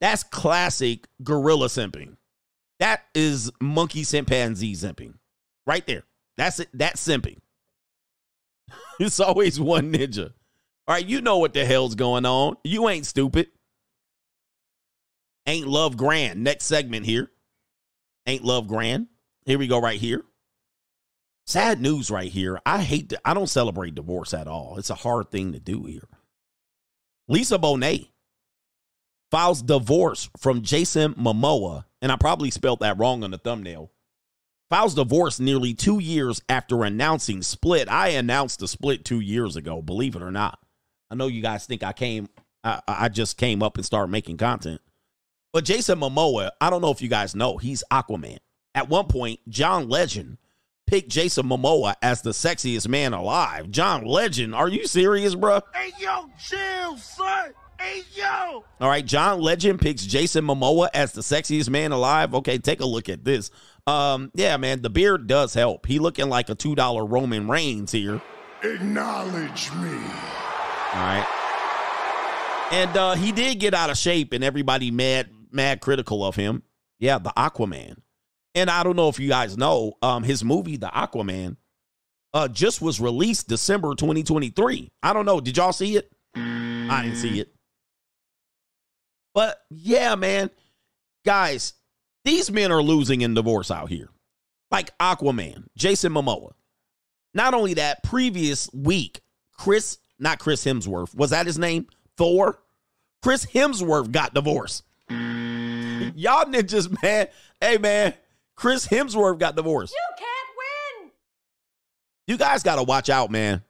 that's 0.00 0.22
classic 0.24 1.06
gorilla 1.22 1.66
simping. 1.68 2.16
That 2.80 3.02
is 3.14 3.50
monkey 3.60 4.04
chimpanzee 4.04 4.74
simping. 4.74 5.14
Right 5.66 5.86
there. 5.86 6.04
That's 6.36 6.60
it. 6.60 6.68
That's 6.74 7.06
simping. 7.06 7.38
it's 9.00 9.20
always 9.20 9.60
one 9.60 9.92
ninja. 9.92 10.32
All 10.88 10.94
right, 10.94 11.06
you 11.06 11.20
know 11.20 11.38
what 11.38 11.52
the 11.52 11.64
hell's 11.64 11.94
going 11.94 12.26
on. 12.26 12.56
You 12.64 12.88
ain't 12.88 13.06
stupid. 13.06 13.48
Ain't 15.46 15.66
love 15.66 15.96
grand. 15.96 16.42
Next 16.44 16.66
segment 16.66 17.06
here. 17.06 17.30
Ain't 18.26 18.44
love 18.44 18.68
grand. 18.68 19.08
Here 19.44 19.58
we 19.58 19.66
go 19.66 19.80
right 19.80 19.98
here. 19.98 20.24
Sad 21.46 21.80
news 21.80 22.10
right 22.10 22.30
here. 22.30 22.60
I 22.64 22.78
hate 22.82 23.12
I 23.24 23.34
don't 23.34 23.48
celebrate 23.48 23.94
divorce 23.94 24.32
at 24.34 24.46
all. 24.46 24.76
It's 24.78 24.90
a 24.90 24.94
hard 24.94 25.30
thing 25.30 25.52
to 25.52 25.58
do 25.58 25.84
here. 25.84 26.08
Lisa 27.26 27.58
Bonet 27.58 28.08
files 29.30 29.62
divorce 29.62 30.28
from 30.38 30.62
Jason 30.62 31.14
Momoa, 31.14 31.84
and 32.02 32.12
I 32.12 32.16
probably 32.16 32.50
spelled 32.50 32.80
that 32.80 32.98
wrong 32.98 33.24
on 33.24 33.30
the 33.30 33.38
thumbnail. 33.38 33.90
Files 34.68 34.94
divorce 34.94 35.40
nearly 35.40 35.74
two 35.74 35.98
years 35.98 36.40
after 36.48 36.84
announcing 36.84 37.42
split. 37.42 37.88
I 37.88 38.10
announced 38.10 38.60
the 38.60 38.68
split 38.68 39.04
two 39.04 39.20
years 39.20 39.56
ago, 39.56 39.82
believe 39.82 40.14
it 40.14 40.22
or 40.22 40.30
not. 40.30 40.60
I 41.10 41.16
know 41.16 41.26
you 41.26 41.42
guys 41.42 41.66
think 41.66 41.82
I 41.82 41.92
came, 41.92 42.28
I, 42.62 42.80
I 42.86 43.08
just 43.08 43.36
came 43.36 43.62
up 43.62 43.76
and 43.76 43.84
started 43.84 44.12
making 44.12 44.36
content. 44.36 44.80
But 45.52 45.64
Jason 45.64 45.98
Momoa, 45.98 46.50
I 46.60 46.70
don't 46.70 46.80
know 46.80 46.90
if 46.90 47.02
you 47.02 47.08
guys 47.08 47.34
know, 47.34 47.56
he's 47.56 47.82
Aquaman. 47.90 48.38
At 48.74 48.88
one 48.88 49.06
point, 49.06 49.40
John 49.48 49.88
Legend 49.88 50.38
picked 50.86 51.10
Jason 51.10 51.46
Momoa 51.46 51.94
as 52.02 52.22
the 52.22 52.30
sexiest 52.30 52.86
man 52.86 53.12
alive. 53.14 53.70
John 53.70 54.04
Legend, 54.04 54.54
are 54.54 54.68
you 54.68 54.86
serious, 54.86 55.34
bro? 55.34 55.60
Hey, 55.74 55.90
yo, 55.98 56.30
chill, 56.38 56.96
son. 56.98 57.52
Hey, 57.80 58.02
yo. 58.14 58.64
All 58.80 58.88
right, 58.88 59.04
John 59.04 59.40
Legend 59.40 59.80
picks 59.80 60.04
Jason 60.04 60.44
Momoa 60.44 60.88
as 60.94 61.12
the 61.12 61.22
sexiest 61.22 61.68
man 61.68 61.90
alive. 61.90 62.34
Okay, 62.34 62.58
take 62.58 62.80
a 62.80 62.86
look 62.86 63.08
at 63.08 63.24
this. 63.24 63.50
Um, 63.86 64.30
yeah, 64.34 64.56
man, 64.56 64.82
the 64.82 64.90
beard 64.90 65.26
does 65.26 65.54
help. 65.54 65.86
He 65.86 65.98
looking 65.98 66.28
like 66.28 66.48
a 66.48 66.54
two 66.54 66.76
dollar 66.76 67.04
Roman 67.04 67.48
Reigns 67.48 67.90
here. 67.90 68.20
Acknowledge 68.62 69.72
me. 69.72 69.96
All 70.92 71.00
right, 71.00 71.26
and 72.70 72.96
uh, 72.96 73.14
he 73.14 73.32
did 73.32 73.58
get 73.58 73.74
out 73.74 73.90
of 73.90 73.96
shape, 73.96 74.32
and 74.32 74.44
everybody 74.44 74.90
mad 74.90 75.30
mad 75.52 75.80
critical 75.80 76.24
of 76.24 76.36
him. 76.36 76.62
Yeah, 76.98 77.18
the 77.18 77.30
Aquaman. 77.30 77.96
And 78.54 78.70
I 78.70 78.82
don't 78.82 78.96
know 78.96 79.08
if 79.08 79.18
you 79.18 79.28
guys 79.28 79.56
know, 79.56 79.94
um, 80.02 80.22
his 80.22 80.44
movie, 80.44 80.76
The 80.76 80.88
Aquaman, 80.88 81.56
uh, 82.34 82.48
just 82.48 82.82
was 82.82 83.00
released 83.00 83.48
December 83.48 83.94
2023. 83.94 84.90
I 85.02 85.12
don't 85.12 85.26
know. 85.26 85.40
Did 85.40 85.56
y'all 85.56 85.72
see 85.72 85.96
it? 85.96 86.10
I 86.34 87.02
didn't 87.02 87.16
see 87.16 87.40
it. 87.40 87.52
But 89.34 89.58
yeah, 89.70 90.14
man, 90.16 90.50
guys, 91.24 91.74
these 92.24 92.50
men 92.50 92.72
are 92.72 92.82
losing 92.82 93.20
in 93.20 93.34
divorce 93.34 93.70
out 93.70 93.88
here. 93.88 94.08
Like 94.70 94.96
Aquaman, 94.98 95.66
Jason 95.76 96.12
Momoa. 96.12 96.52
Not 97.32 97.54
only 97.54 97.74
that, 97.74 98.02
previous 98.02 98.68
week, 98.72 99.20
Chris, 99.56 99.98
not 100.18 100.38
Chris 100.40 100.64
Hemsworth, 100.64 101.14
was 101.14 101.30
that 101.30 101.46
his 101.46 101.58
name? 101.58 101.86
Thor? 102.16 102.60
Chris 103.22 103.46
Hemsworth 103.46 104.10
got 104.10 104.34
divorced. 104.34 104.84
Y'all 106.16 106.44
ninjas, 106.44 107.02
man. 107.02 107.28
Hey, 107.60 107.78
man, 107.78 108.14
Chris 108.56 108.86
Hemsworth 108.86 109.38
got 109.38 109.56
divorced. 109.56 109.92
You 109.92 110.16
can't 110.18 111.04
win. 111.04 111.10
You 112.26 112.36
guys 112.36 112.62
got 112.62 112.76
to 112.76 112.82
watch 112.82 113.08
out, 113.08 113.30
man. 113.30 113.62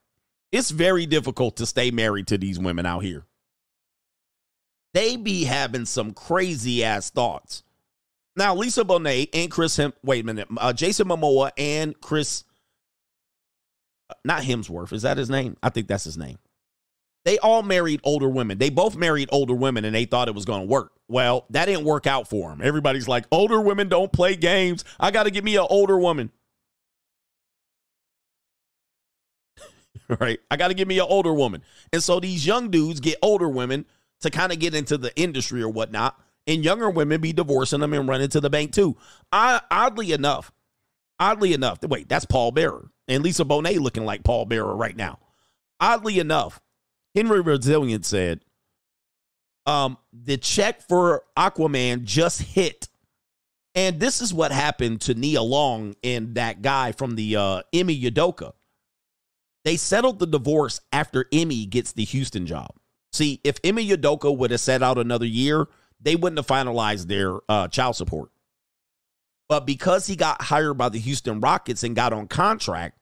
It's 0.52 0.70
very 0.70 1.06
difficult 1.06 1.56
to 1.56 1.66
stay 1.66 1.90
married 1.90 2.26
to 2.28 2.38
these 2.38 2.58
women 2.58 2.86
out 2.86 3.00
here. 3.00 3.24
They 4.92 5.16
be 5.16 5.44
having 5.44 5.86
some 5.86 6.12
crazy 6.12 6.82
ass 6.82 7.10
thoughts. 7.10 7.62
Now, 8.36 8.54
Lisa 8.54 8.84
Bonet 8.84 9.28
and 9.32 9.50
Chris 9.50 9.76
Hem, 9.76 9.92
wait 10.02 10.24
a 10.24 10.26
minute, 10.26 10.48
uh, 10.56 10.72
Jason 10.72 11.08
Momoa 11.08 11.50
and 11.56 12.00
Chris, 12.00 12.44
uh, 14.08 14.14
not 14.24 14.42
Hemsworth, 14.42 14.92
is 14.92 15.02
that 15.02 15.18
his 15.18 15.30
name? 15.30 15.56
I 15.62 15.68
think 15.68 15.88
that's 15.88 16.04
his 16.04 16.16
name. 16.16 16.38
They 17.24 17.38
all 17.38 17.62
married 17.62 18.00
older 18.02 18.28
women. 18.28 18.58
They 18.58 18.70
both 18.70 18.96
married 18.96 19.28
older 19.30 19.54
women 19.54 19.84
and 19.84 19.94
they 19.94 20.06
thought 20.06 20.28
it 20.28 20.34
was 20.34 20.46
going 20.46 20.62
to 20.62 20.66
work. 20.66 20.92
Well, 21.06 21.44
that 21.50 21.66
didn't 21.66 21.84
work 21.84 22.06
out 22.06 22.28
for 22.28 22.50
them. 22.50 22.60
Everybody's 22.62 23.08
like, 23.08 23.26
older 23.30 23.60
women 23.60 23.88
don't 23.88 24.12
play 24.12 24.36
games. 24.36 24.84
I 24.98 25.10
got 25.10 25.24
to 25.24 25.30
get 25.30 25.44
me 25.44 25.56
an 25.56 25.66
older 25.68 25.98
woman. 25.98 26.30
right? 30.20 30.40
I 30.50 30.56
got 30.56 30.68
to 30.68 30.74
get 30.74 30.88
me 30.88 30.98
an 30.98 31.06
older 31.08 31.34
woman. 31.34 31.62
And 31.92 32.02
so 32.02 32.20
these 32.20 32.46
young 32.46 32.70
dudes 32.70 33.00
get 33.00 33.18
older 33.22 33.48
women 33.48 33.84
to 34.20 34.30
kind 34.30 34.52
of 34.52 34.58
get 34.58 34.74
into 34.74 34.96
the 34.96 35.14
industry 35.16 35.62
or 35.62 35.68
whatnot. 35.68 36.18
And 36.46 36.64
younger 36.64 36.88
women 36.88 37.20
be 37.20 37.32
divorcing 37.32 37.80
them 37.80 37.92
and 37.92 38.08
running 38.08 38.28
to 38.30 38.40
the 38.40 38.50
bank 38.50 38.72
too. 38.72 38.96
I, 39.30 39.60
oddly 39.70 40.12
enough, 40.12 40.52
oddly 41.18 41.52
enough, 41.52 41.82
wait, 41.82 42.08
that's 42.08 42.24
Paul 42.24 42.50
Bearer. 42.50 42.90
And 43.08 43.22
Lisa 43.22 43.44
Bonet 43.44 43.78
looking 43.78 44.04
like 44.04 44.24
Paul 44.24 44.46
Bearer 44.46 44.74
right 44.74 44.96
now. 44.96 45.18
Oddly 45.80 46.18
enough, 46.18 46.60
Henry 47.14 47.40
Resilient 47.40 48.04
said, 48.04 48.40
um, 49.66 49.98
the 50.12 50.36
check 50.36 50.82
for 50.82 51.24
Aquaman 51.36 52.04
just 52.04 52.42
hit. 52.42 52.88
And 53.74 54.00
this 54.00 54.20
is 54.20 54.34
what 54.34 54.50
happened 54.50 55.00
to 55.02 55.14
Nia 55.14 55.42
Long 55.42 55.94
and 56.02 56.34
that 56.34 56.60
guy 56.60 56.92
from 56.92 57.14
the 57.14 57.36
uh, 57.36 57.62
Ime 57.74 57.88
Udoka. 57.88 58.52
They 59.64 59.76
settled 59.76 60.18
the 60.18 60.26
divorce 60.26 60.80
after 60.92 61.26
Ime 61.32 61.68
gets 61.68 61.92
the 61.92 62.04
Houston 62.04 62.46
job. 62.46 62.70
See, 63.12 63.40
if 63.44 63.58
Ime 63.64 63.76
Udoka 63.76 64.36
would 64.36 64.50
have 64.50 64.60
set 64.60 64.82
out 64.82 64.98
another 64.98 65.26
year, 65.26 65.68
they 66.00 66.16
wouldn't 66.16 66.38
have 66.38 66.46
finalized 66.46 67.06
their 67.06 67.38
uh, 67.48 67.68
child 67.68 67.96
support. 67.96 68.30
But 69.48 69.66
because 69.66 70.06
he 70.06 70.16
got 70.16 70.42
hired 70.42 70.78
by 70.78 70.88
the 70.88 70.98
Houston 70.98 71.40
Rockets 71.40 71.82
and 71.82 71.94
got 71.94 72.12
on 72.12 72.28
contract, 72.28 72.98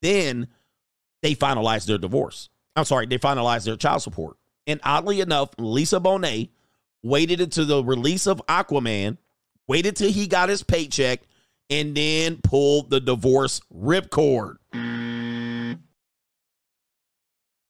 then 0.00 0.48
they 1.22 1.34
finalized 1.34 1.86
their 1.86 1.98
divorce. 1.98 2.48
I'm 2.76 2.84
sorry, 2.84 3.06
they 3.06 3.18
finalized 3.18 3.64
their 3.64 3.76
child 3.76 4.02
support. 4.02 4.36
And 4.66 4.80
oddly 4.82 5.20
enough, 5.20 5.50
Lisa 5.58 6.00
Bonet 6.00 6.50
waited 7.02 7.40
until 7.40 7.66
the 7.66 7.84
release 7.84 8.26
of 8.26 8.40
Aquaman, 8.48 9.18
waited 9.66 9.96
till 9.96 10.10
he 10.10 10.26
got 10.26 10.48
his 10.48 10.62
paycheck, 10.62 11.20
and 11.68 11.94
then 11.94 12.38
pulled 12.42 12.90
the 12.90 13.00
divorce 13.00 13.60
ripcord. 13.74 14.56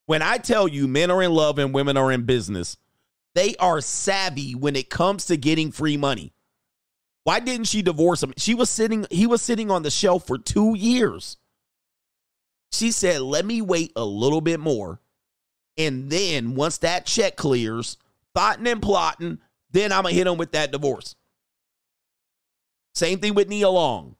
When 0.07 0.23
I 0.23 0.39
tell 0.39 0.69
you 0.69 0.89
men 0.89 1.11
are 1.11 1.23
in 1.23 1.33
love 1.33 1.59
and 1.59 1.73
women 1.73 1.97
are 1.97 2.13
in 2.13 2.25
business, 2.25 2.77
they 3.35 3.57
are 3.57 3.81
savvy 3.81 4.55
when 4.55 4.77
it 4.77 4.91
comes 4.91 5.27
to 5.27 5.37
getting 5.37 5.73
free 5.73 5.97
money. 5.97 6.33
Why 7.25 7.41
didn't 7.41 7.69
she 7.69 7.83
divorce 7.83 8.23
him? 8.23 8.35
She 8.37 8.55
was 8.55 8.69
sitting, 8.69 9.07
he 9.11 9.27
was 9.27 9.41
sitting 9.41 9.71
on 9.71 9.83
the 9.83 9.91
shelf 9.91 10.27
for 10.27 10.37
two 10.37 10.77
years. 10.77 11.37
She 12.73 12.91
said, 12.91 13.21
let 13.21 13.45
me 13.45 13.61
wait 13.61 13.93
a 13.97 14.05
little 14.05 14.41
bit 14.41 14.59
more. 14.59 15.01
And 15.77 16.11
then 16.11 16.55
once 16.55 16.79
that 16.79 17.07
check 17.07 17.37
clears, 17.37 17.97
thoughting 18.35 18.67
and 18.67 18.83
plotting, 18.83 19.39
then 19.71 19.93
I'm 19.93 20.03
going 20.03 20.13
to 20.13 20.19
hit 20.19 20.27
him 20.27 20.39
with 20.39 20.53
that 20.53 20.73
divorce. 20.73 21.15
Same 22.95 23.19
thing 23.19 23.35
with 23.35 23.49
Nia 23.49 23.69
Long. 23.69 24.17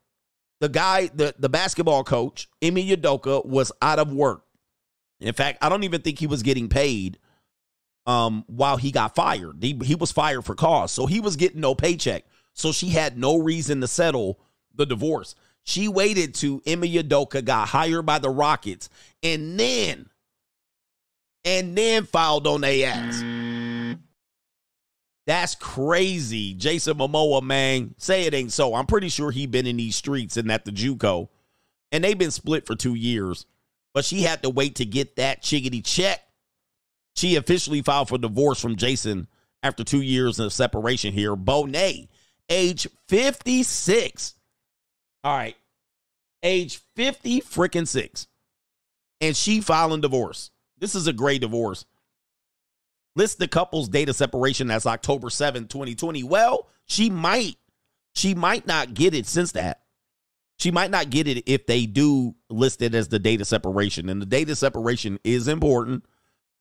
The 0.61 0.69
guy, 0.69 1.09
the, 1.15 1.35
the 1.39 1.49
basketball 1.49 2.05
coach, 2.05 2.49
Ime 2.63 2.77
Udoka, 2.77 3.45
was 3.45 3.73
out 3.83 3.99
of 3.99 4.13
work. 4.13 4.45
In 5.21 5.35
fact, 5.35 5.59
I 5.61 5.69
don't 5.69 5.85
even 5.85 6.03
think 6.03 6.19
he 6.19 6.27
was 6.27 6.43
getting 6.43 6.69
paid 6.69 7.19
um, 8.07 8.45
while 8.47 8.77
he 8.77 8.91
got 8.91 9.15
fired. 9.15 9.59
He, 9.61 9.79
he 9.85 9.95
was 9.95 10.13
fired 10.13 10.45
for 10.45 10.55
cause. 10.55 10.93
So 10.93 11.07
he 11.07 11.21
was 11.21 11.37
getting 11.37 11.61
no 11.61 11.75
paycheck. 11.75 12.25
So 12.55 12.73
she 12.73 12.91
had 12.91 13.19
no 13.19 13.39
reason 13.39 13.81
to 13.81 13.89
settle 13.89 14.41
the 14.75 14.87
divorce. 14.87 15.35
She 15.65 15.89
waited 15.89 16.35
to 16.37 16.63
Ime 16.67 16.83
Udoka 16.83 17.45
got 17.45 17.69
hired 17.69 18.05
by 18.05 18.19
the 18.19 18.31
Rockets 18.31 18.89
and 19.23 19.59
then 19.59 20.09
and 21.45 21.77
then 21.77 22.05
filed 22.05 22.47
on 22.47 22.61
their 22.63 22.89
ass. 22.89 23.23
That's 25.27 25.55
crazy. 25.55 26.55
Jason 26.55 26.99
Momoa, 26.99 27.43
man. 27.43 27.95
Say 27.99 28.25
it 28.25 28.35
ain't 28.35 28.53
so. 28.53 28.75
I'm 28.75 28.87
pretty 28.87 29.09
sure 29.09 29.31
he 29.31 29.47
been 29.47 29.67
in 29.67 29.77
these 29.77 29.97
streets 29.97 30.37
and 30.37 30.51
at 30.51 30.65
the 30.65 30.73
JUCO. 30.73 31.29
And 31.93 32.03
they've 32.03 32.19
been 32.19 32.31
split 32.31 32.67
for 32.67 32.75
two 32.75 32.95
years. 32.95 33.47
But 33.95 34.05
she 34.05 34.23
had 34.23 34.43
to 34.43 34.51
wait 34.51 34.77
to 34.77 34.85
get 34.85 35.17
that 35.17 35.43
chiggity 35.43 35.85
check. 35.85 36.21
She 37.15 37.37
officially 37.37 37.83
filed 37.83 38.09
for 38.09 38.19
divorce 38.19 38.61
from 38.61 38.77
Jason 38.77 39.29
after 39.63 39.85
two 39.85 40.01
years 40.01 40.41
of 40.41 40.53
separation 40.53 41.13
here. 41.13 41.37
Bonet, 41.37 42.09
age 42.49 42.87
56. 43.09 44.35
All 45.25 45.37
right. 45.37 45.57
Age 46.43 46.81
50 46.97 47.41
freaking 47.43 47.87
six. 47.87 48.27
And 49.21 49.37
she 49.37 49.61
filing 49.61 50.01
divorce. 50.01 50.51
This 50.79 50.95
is 50.95 51.07
a 51.07 51.13
great 51.13 51.41
divorce. 51.41 51.85
List 53.15 53.39
the 53.39 53.47
couple's 53.47 53.89
date 53.89 54.09
of 54.09 54.17
separation 54.17 54.71
as 54.71 54.87
October 54.87 55.31
7, 55.31 55.69
2020. 55.69 56.25
Well, 56.25 56.69
she 56.87 57.11
might. 57.11 57.57
She 58.15 58.35
might 58.35 58.67
not 58.67 58.95
get 58.95 59.15
it 59.15 59.27
since 59.27 59.53
that. 59.53 59.83
She 60.59 60.71
might 60.71 60.91
not 60.91 61.11
get 61.11 61.27
it 61.27 61.45
if 61.51 61.67
they 61.67 61.87
do 61.87 62.35
list 62.49 62.83
it 62.83 62.95
as 62.95 63.09
the 63.09 63.19
date 63.19 63.41
of 63.41 63.47
separation. 63.47 64.09
And 64.09 64.21
the 64.21 64.27
date 64.27 64.51
of 64.51 64.59
separation 64.59 65.19
is 65.25 65.49
important 65.49 66.05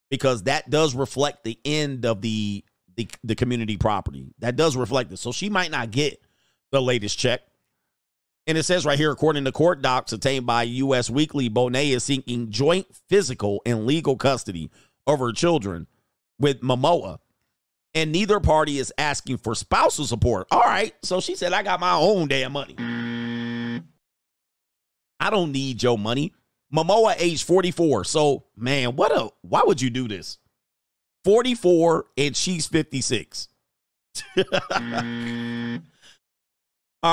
because 0.09 0.43
that 0.43 0.70
does 0.70 0.95
reflect 0.95 1.43
the 1.43 1.59
end 1.66 2.05
of 2.05 2.22
the 2.22 2.64
the, 2.95 3.07
the 3.24 3.36
community 3.36 3.78
property. 3.78 4.34
That 4.39 4.57
does 4.57 4.76
reflect 4.76 5.14
it. 5.14 5.18
So 5.18 5.32
she 5.32 5.49
might 5.49 5.72
not 5.72 5.91
get 5.91 6.22
the 6.72 6.82
latest 6.82 7.18
check. 7.18 7.41
And 8.52 8.58
it 8.58 8.64
says 8.64 8.86
right 8.86 8.99
here, 8.99 9.12
according 9.12 9.45
to 9.45 9.54
court 9.54 9.82
docs 9.82 10.12
obtained 10.12 10.45
by 10.45 10.64
U.S. 10.64 11.10
Weekly, 11.10 11.49
Bonet 11.49 11.91
is 11.91 12.04
seeking 12.04 12.52
joint 12.52 12.86
physical 13.08 13.62
and 13.66 13.86
legal 13.86 14.18
custody 14.18 14.70
over 15.08 15.28
her 15.28 15.32
children 15.32 15.88
with 16.38 16.60
Momoa. 16.60 17.20
And 17.93 18.12
neither 18.12 18.41
party 18.41 18.78
is 18.78 18.91
asking 18.97 19.38
for 19.38 19.56
spousal 19.56 20.04
support. 20.04 20.47
All 20.52 20.66
right. 20.66 20.93
So 21.02 21.22
she 21.22 21.36
said, 21.36 21.54
I 21.54 21.64
got 21.64 21.80
my 21.80 21.93
own 21.93 22.28
damn 22.28 22.52
money. 22.52 22.76
I 25.18 25.30
don't 25.30 25.54
need 25.54 25.82
your 25.82 25.97
money. 25.97 26.34
Momoa, 26.76 27.16
age 27.20 27.45
44. 27.45 28.04
So, 28.04 28.43
man, 28.58 28.97
what 28.97 29.14
a 29.14 29.30
why 29.43 29.62
would 29.66 29.82
you 29.82 29.89
do 29.89 30.10
this? 30.10 30.39
44 31.24 32.06
and 32.18 32.36
she's 32.36 32.68
56. 32.68 33.47
All 34.38 34.43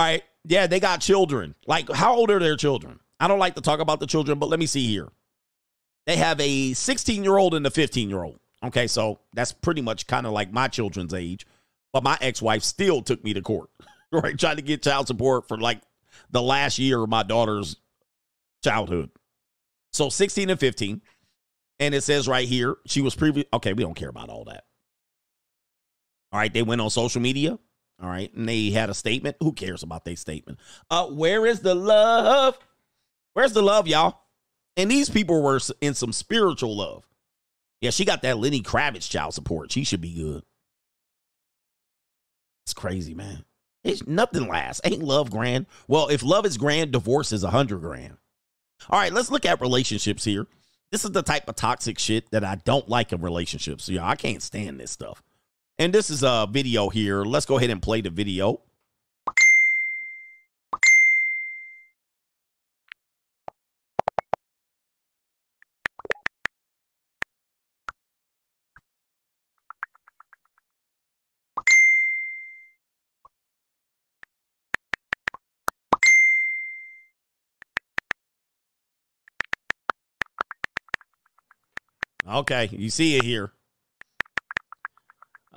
right. 0.03 0.25
Yeah, 0.49 0.67
they 0.67 0.81
got 0.81 1.03
children. 1.03 1.55
Like, 1.67 1.91
how 1.91 2.17
old 2.17 2.31
are 2.31 2.39
their 2.39 2.57
children? 2.57 3.01
I 3.21 3.29
don't 3.29 3.39
like 3.39 3.55
to 3.57 3.61
talk 3.61 3.81
about 3.81 4.01
the 4.01 4.07
children, 4.07 4.39
but 4.39 4.49
let 4.49 4.59
me 4.59 4.65
see 4.65 4.87
here. 4.87 5.09
They 6.07 6.17
have 6.17 6.41
a 6.41 6.73
16 6.73 7.23
year 7.23 7.37
old 7.37 7.55
and 7.55 7.67
a 7.67 7.71
15 7.71 8.09
year 8.09 8.25
old. 8.25 8.41
Okay, 8.65 8.87
so 8.87 9.21
that's 9.35 9.53
pretty 9.53 9.83
much 9.83 10.07
kind 10.07 10.27
of 10.27 10.33
like 10.33 10.51
my 10.51 10.67
children's 10.67 11.13
age. 11.13 11.47
But 11.93 12.03
my 12.03 12.17
ex 12.23 12.41
wife 12.41 12.63
still 12.63 13.03
took 13.03 13.23
me 13.23 13.35
to 13.35 13.43
court, 13.43 13.69
right? 14.11 14.39
Trying 14.39 14.57
to 14.57 14.63
get 14.63 14.83
child 14.83 15.07
support 15.07 15.47
for 15.49 15.59
like 15.59 15.83
the 16.31 16.43
last 16.43 16.79
year 16.79 17.03
of 17.03 17.11
my 17.11 17.25
daughter's 17.25 17.77
childhood. 18.65 19.11
So 19.93 20.09
16 20.09 20.49
and 20.49 20.59
15. 20.59 21.03
And 21.79 21.95
it 21.95 22.03
says 22.03 22.27
right 22.27 22.49
here, 22.49 22.77
she 22.87 23.03
was 23.03 23.15
previous. 23.15 23.47
Okay, 23.53 23.75
we 23.75 23.83
don't 23.83 23.95
care 23.95 24.09
about 24.09 24.31
all 24.31 24.45
that. 24.45 24.65
All 26.33 26.41
right, 26.41 26.53
they 26.53 26.63
went 26.63 26.81
on 26.81 26.89
social 26.89 27.21
media. 27.21 27.59
All 28.01 28.09
right, 28.09 28.33
and 28.35 28.49
they 28.49 28.71
had 28.71 28.91
a 28.91 28.95
statement. 28.95 29.37
Who 29.41 29.53
cares 29.53 29.83
about 29.83 30.05
their 30.05 30.17
statement? 30.17 30.61
Uh, 30.89 31.07
where 31.07 31.47
is 31.47 31.61
the 31.61 31.75
love? 31.75 32.57
Where's 33.33 33.53
the 33.53 33.63
love, 33.63 33.89
y'all? 33.89 34.21
And 34.77 34.91
these 34.91 35.11
people 35.11 35.43
were 35.43 35.59
in 35.81 35.95
some 35.95 36.13
spiritual 36.13 36.77
love. 36.77 37.05
Yeah, 37.81 37.91
she 37.91 38.05
got 38.05 38.23
that 38.23 38.39
Lenny 38.39 38.63
Kravitz 38.63 39.09
child 39.09 39.35
support. 39.35 39.73
She 39.73 39.85
should 39.85 40.01
be 40.01 40.15
good. 40.15 40.43
It's 42.65 42.75
crazy, 42.75 43.15
man. 43.15 43.45
It's 43.83 44.07
nothing 44.07 44.47
lasts. 44.49 44.81
Ain't 44.85 45.03
love 45.03 45.31
grand? 45.31 45.67
Well, 45.87 46.09
if 46.09 46.23
love 46.23 46.45
is 46.47 46.57
grand, 46.57 46.93
divorce 46.93 47.33
is 47.33 47.45
a 47.45 47.51
hundred 47.51 47.81
grand. 47.81 48.17
All 48.91 48.99
right, 48.99 49.13
let's 49.13 49.31
look 49.31 49.47
at 49.47 49.61
relationships 49.61 50.25
here. 50.25 50.47
This 50.91 51.05
is 51.05 51.11
the 51.11 51.23
type 51.23 51.49
of 51.49 51.57
toxic 51.57 51.99
shit 51.99 52.31
that 52.31 52.45
I 52.45 52.57
don't 52.57 52.89
like 52.89 53.13
in 53.13 53.21
relationships. 53.21 53.89
Yeah, 53.89 54.07
I 54.07 54.17
can't 54.17 54.43
stand 54.43 54.81
this 54.81 54.91
stuff. 54.91 55.23
And 55.81 55.95
this 55.95 56.11
is 56.11 56.25
a 56.25 56.49
video 56.51 56.89
here. 56.89 57.23
Let's 57.23 57.47
go 57.47 57.57
ahead 57.57 57.71
and 57.71 57.81
play 57.81 58.01
the 58.01 58.11
video. 58.11 58.61
Okay, 82.29 82.69
you 82.73 82.91
see 82.91 83.17
it 83.17 83.25
here. 83.25 83.53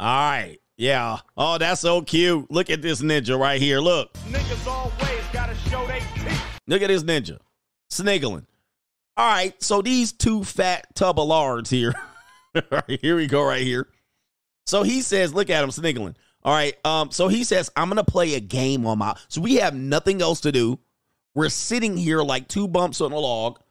All 0.01 0.07
right. 0.07 0.57
Yeah. 0.77 1.19
Oh, 1.37 1.59
that's 1.59 1.81
so 1.81 2.01
cute. 2.01 2.49
Look 2.49 2.71
at 2.71 2.81
this 2.81 3.03
ninja 3.03 3.39
right 3.39 3.61
here. 3.61 3.79
Look. 3.79 4.11
Niggas 4.31 4.65
always 4.65 5.23
gotta 5.31 5.53
show 5.69 5.85
they 5.85 5.99
teeth. 6.15 6.41
Look 6.65 6.81
at 6.81 6.87
this 6.87 7.03
ninja. 7.03 7.37
Sniggling. 7.91 8.47
All 9.15 9.29
right. 9.29 9.53
So 9.61 9.83
these 9.83 10.11
two 10.11 10.43
fat 10.43 10.87
tub 10.95 11.19
of 11.19 11.27
lards 11.27 11.69
here. 11.69 11.93
Right, 12.69 12.99
here 12.99 13.15
we 13.15 13.27
go 13.27 13.41
right 13.41 13.61
here. 13.61 13.87
So 14.65 14.83
he 14.83 14.99
says, 15.03 15.33
look 15.33 15.49
at 15.49 15.63
him 15.63 15.71
sniggling. 15.71 16.17
All 16.43 16.53
right. 16.53 16.75
Um, 16.85 17.09
so 17.09 17.29
he 17.29 17.45
says, 17.45 17.71
I'm 17.77 17.87
gonna 17.87 18.03
play 18.03 18.35
a 18.35 18.41
game 18.41 18.85
on 18.85 18.97
my 18.97 19.15
so 19.29 19.39
we 19.39 19.55
have 19.55 19.73
nothing 19.73 20.21
else 20.21 20.41
to 20.41 20.51
do. 20.51 20.77
We're 21.33 21.47
sitting 21.47 21.95
here 21.95 22.21
like 22.21 22.49
two 22.49 22.67
bumps 22.67 22.99
on 22.99 23.13
a 23.13 23.17
log. 23.17 23.61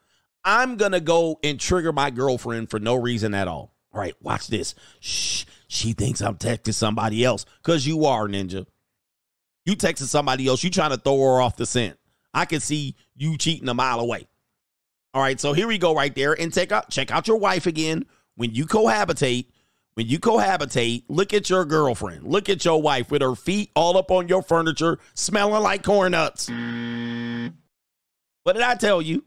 I'm 0.46 0.76
gonna 0.78 1.00
go 1.00 1.38
and 1.44 1.60
trigger 1.60 1.92
my 1.92 2.08
girlfriend 2.08 2.70
for 2.70 2.78
no 2.78 2.94
reason 2.94 3.34
at 3.34 3.48
all. 3.48 3.74
All 3.92 4.00
right, 4.00 4.14
watch 4.22 4.46
this. 4.46 4.74
Shh. 5.00 5.44
She 5.72 5.92
thinks 5.92 6.20
I'm 6.20 6.34
texting 6.34 6.74
somebody 6.74 7.24
else. 7.24 7.46
Cause 7.62 7.86
you 7.86 8.04
are, 8.04 8.26
ninja. 8.26 8.66
You 9.64 9.76
texting 9.76 10.08
somebody 10.08 10.48
else. 10.48 10.64
You 10.64 10.70
trying 10.70 10.90
to 10.90 10.96
throw 10.96 11.16
her 11.20 11.40
off 11.40 11.54
the 11.54 11.64
scent. 11.64 11.96
I 12.34 12.44
can 12.44 12.58
see 12.58 12.96
you 13.14 13.38
cheating 13.38 13.68
a 13.68 13.74
mile 13.74 14.00
away. 14.00 14.26
All 15.14 15.22
right, 15.22 15.38
so 15.38 15.52
here 15.52 15.68
we 15.68 15.78
go 15.78 15.94
right 15.94 16.12
there. 16.12 16.32
And 16.32 16.52
take 16.52 16.72
out 16.72 16.90
check 16.90 17.12
out 17.12 17.28
your 17.28 17.36
wife 17.36 17.66
again. 17.66 18.04
When 18.34 18.52
you 18.52 18.66
cohabitate, 18.66 19.46
when 19.94 20.08
you 20.08 20.18
cohabitate, 20.18 21.04
look 21.06 21.32
at 21.32 21.48
your 21.48 21.64
girlfriend. 21.64 22.24
Look 22.24 22.48
at 22.48 22.64
your 22.64 22.82
wife 22.82 23.12
with 23.12 23.22
her 23.22 23.36
feet 23.36 23.70
all 23.76 23.96
up 23.96 24.10
on 24.10 24.26
your 24.26 24.42
furniture, 24.42 24.98
smelling 25.14 25.62
like 25.62 25.84
corn 25.84 26.10
nuts. 26.12 26.50
What 28.42 28.54
did 28.54 28.62
I 28.62 28.74
tell 28.74 29.00
you? 29.00 29.24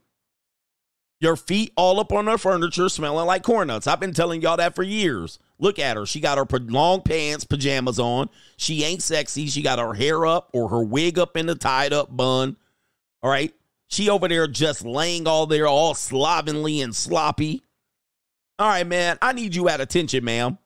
Your 1.21 1.37
feet 1.37 1.71
all 1.77 2.01
up 2.01 2.11
on 2.11 2.27
her 2.27 2.37
furniture, 2.37 2.89
smelling 2.89 3.27
like 3.27 3.43
corn 3.43 3.69
nuts. 3.69 3.87
I've 3.87 4.01
been 4.01 4.13
telling 4.13 4.41
y'all 4.41 4.57
that 4.57 4.75
for 4.75 4.83
years. 4.83 5.39
Look 5.63 5.79
at 5.79 5.95
her. 5.95 6.05
She 6.05 6.19
got 6.19 6.37
her 6.37 6.59
long 6.59 7.03
pants, 7.03 7.45
pajamas 7.45 7.97
on. 7.97 8.29
She 8.57 8.83
ain't 8.83 9.01
sexy. 9.01 9.47
She 9.47 9.61
got 9.61 9.79
her 9.79 9.93
hair 9.93 10.25
up 10.25 10.49
or 10.51 10.67
her 10.67 10.83
wig 10.83 11.17
up 11.17 11.37
in 11.37 11.45
the 11.45 11.55
tied 11.55 11.93
up 11.93 12.13
bun. 12.13 12.57
All 13.21 13.29
right. 13.29 13.53
She 13.87 14.09
over 14.09 14.27
there 14.27 14.45
just 14.45 14.83
laying 14.83 15.25
all 15.25 15.45
there, 15.45 15.65
all 15.65 15.93
slovenly 15.93 16.81
and 16.81 16.93
sloppy. 16.93 17.63
All 18.59 18.67
right, 18.67 18.85
man. 18.85 19.17
I 19.21 19.31
need 19.31 19.55
you 19.55 19.69
at 19.69 19.79
attention, 19.79 20.25
ma'am. 20.25 20.57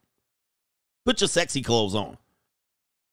Put 1.05 1.21
your 1.21 1.27
sexy 1.27 1.61
clothes 1.61 1.93
on. 1.93 2.17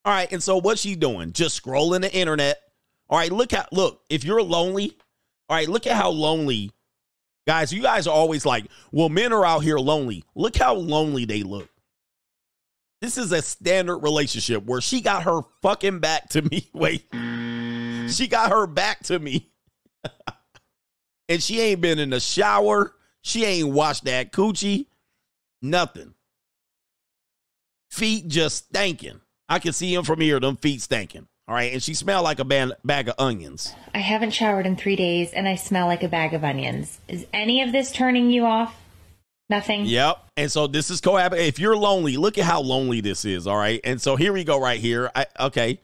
All 0.06 0.12
right. 0.14 0.32
And 0.32 0.42
so 0.42 0.56
what's 0.56 0.80
she 0.80 0.94
doing? 0.94 1.34
Just 1.34 1.62
scrolling 1.62 2.00
the 2.00 2.14
internet. 2.14 2.62
All 3.10 3.18
right. 3.18 3.30
Look 3.30 3.52
at 3.52 3.74
look, 3.74 4.00
if 4.08 4.24
you're 4.24 4.42
lonely, 4.42 4.96
all 5.50 5.56
right, 5.58 5.68
look 5.68 5.86
at 5.86 5.96
how 5.96 6.08
lonely 6.08 6.70
Guys, 7.46 7.74
you 7.74 7.82
guys 7.82 8.06
are 8.06 8.14
always 8.14 8.46
like, 8.46 8.64
well, 8.90 9.10
men 9.10 9.30
are 9.30 9.44
out 9.44 9.62
here 9.62 9.76
lonely. 9.76 10.24
Look 10.34 10.56
how 10.56 10.76
lonely 10.76 11.26
they 11.26 11.42
look. 11.42 11.68
This 13.04 13.18
is 13.18 13.32
a 13.32 13.42
standard 13.42 13.98
relationship 13.98 14.64
where 14.64 14.80
she 14.80 15.02
got 15.02 15.24
her 15.24 15.42
fucking 15.60 15.98
back 15.98 16.30
to 16.30 16.40
me. 16.40 16.70
Wait. 16.72 17.04
She 18.10 18.28
got 18.28 18.50
her 18.50 18.66
back 18.66 19.02
to 19.04 19.18
me. 19.18 19.50
and 21.28 21.42
she 21.42 21.60
ain't 21.60 21.82
been 21.82 21.98
in 21.98 22.08
the 22.08 22.18
shower. 22.18 22.94
She 23.20 23.44
ain't 23.44 23.68
washed 23.68 24.06
that 24.06 24.32
coochie. 24.32 24.86
Nothing. 25.60 26.14
Feet 27.90 28.26
just 28.26 28.68
stinking. 28.68 29.20
I 29.50 29.58
can 29.58 29.74
see 29.74 29.94
them 29.94 30.04
from 30.04 30.22
here, 30.22 30.40
them 30.40 30.56
feet 30.56 30.80
stinking. 30.80 31.28
All 31.46 31.54
right. 31.54 31.74
And 31.74 31.82
she 31.82 31.92
smelled 31.92 32.24
like 32.24 32.38
a 32.38 32.72
bag 32.84 33.08
of 33.08 33.16
onions. 33.18 33.74
I 33.92 33.98
haven't 33.98 34.30
showered 34.30 34.64
in 34.64 34.76
three 34.76 34.96
days 34.96 35.30
and 35.34 35.46
I 35.46 35.56
smell 35.56 35.88
like 35.88 36.02
a 36.02 36.08
bag 36.08 36.32
of 36.32 36.42
onions. 36.42 37.00
Is 37.06 37.26
any 37.34 37.60
of 37.60 37.70
this 37.70 37.92
turning 37.92 38.30
you 38.30 38.46
off? 38.46 38.74
Nothing. 39.50 39.84
Yep. 39.84 40.16
And 40.36 40.50
so 40.50 40.66
this 40.66 40.90
is 40.90 41.00
cohabit. 41.00 41.38
If 41.38 41.58
you're 41.58 41.76
lonely, 41.76 42.16
look 42.16 42.38
at 42.38 42.44
how 42.44 42.60
lonely 42.62 43.00
this 43.00 43.24
is. 43.24 43.46
All 43.46 43.56
right. 43.56 43.80
And 43.84 44.00
so 44.00 44.16
here 44.16 44.32
we 44.32 44.42
go 44.44 44.60
right 44.60 44.80
here. 44.80 45.10
I, 45.14 45.26
okay. 45.38 45.80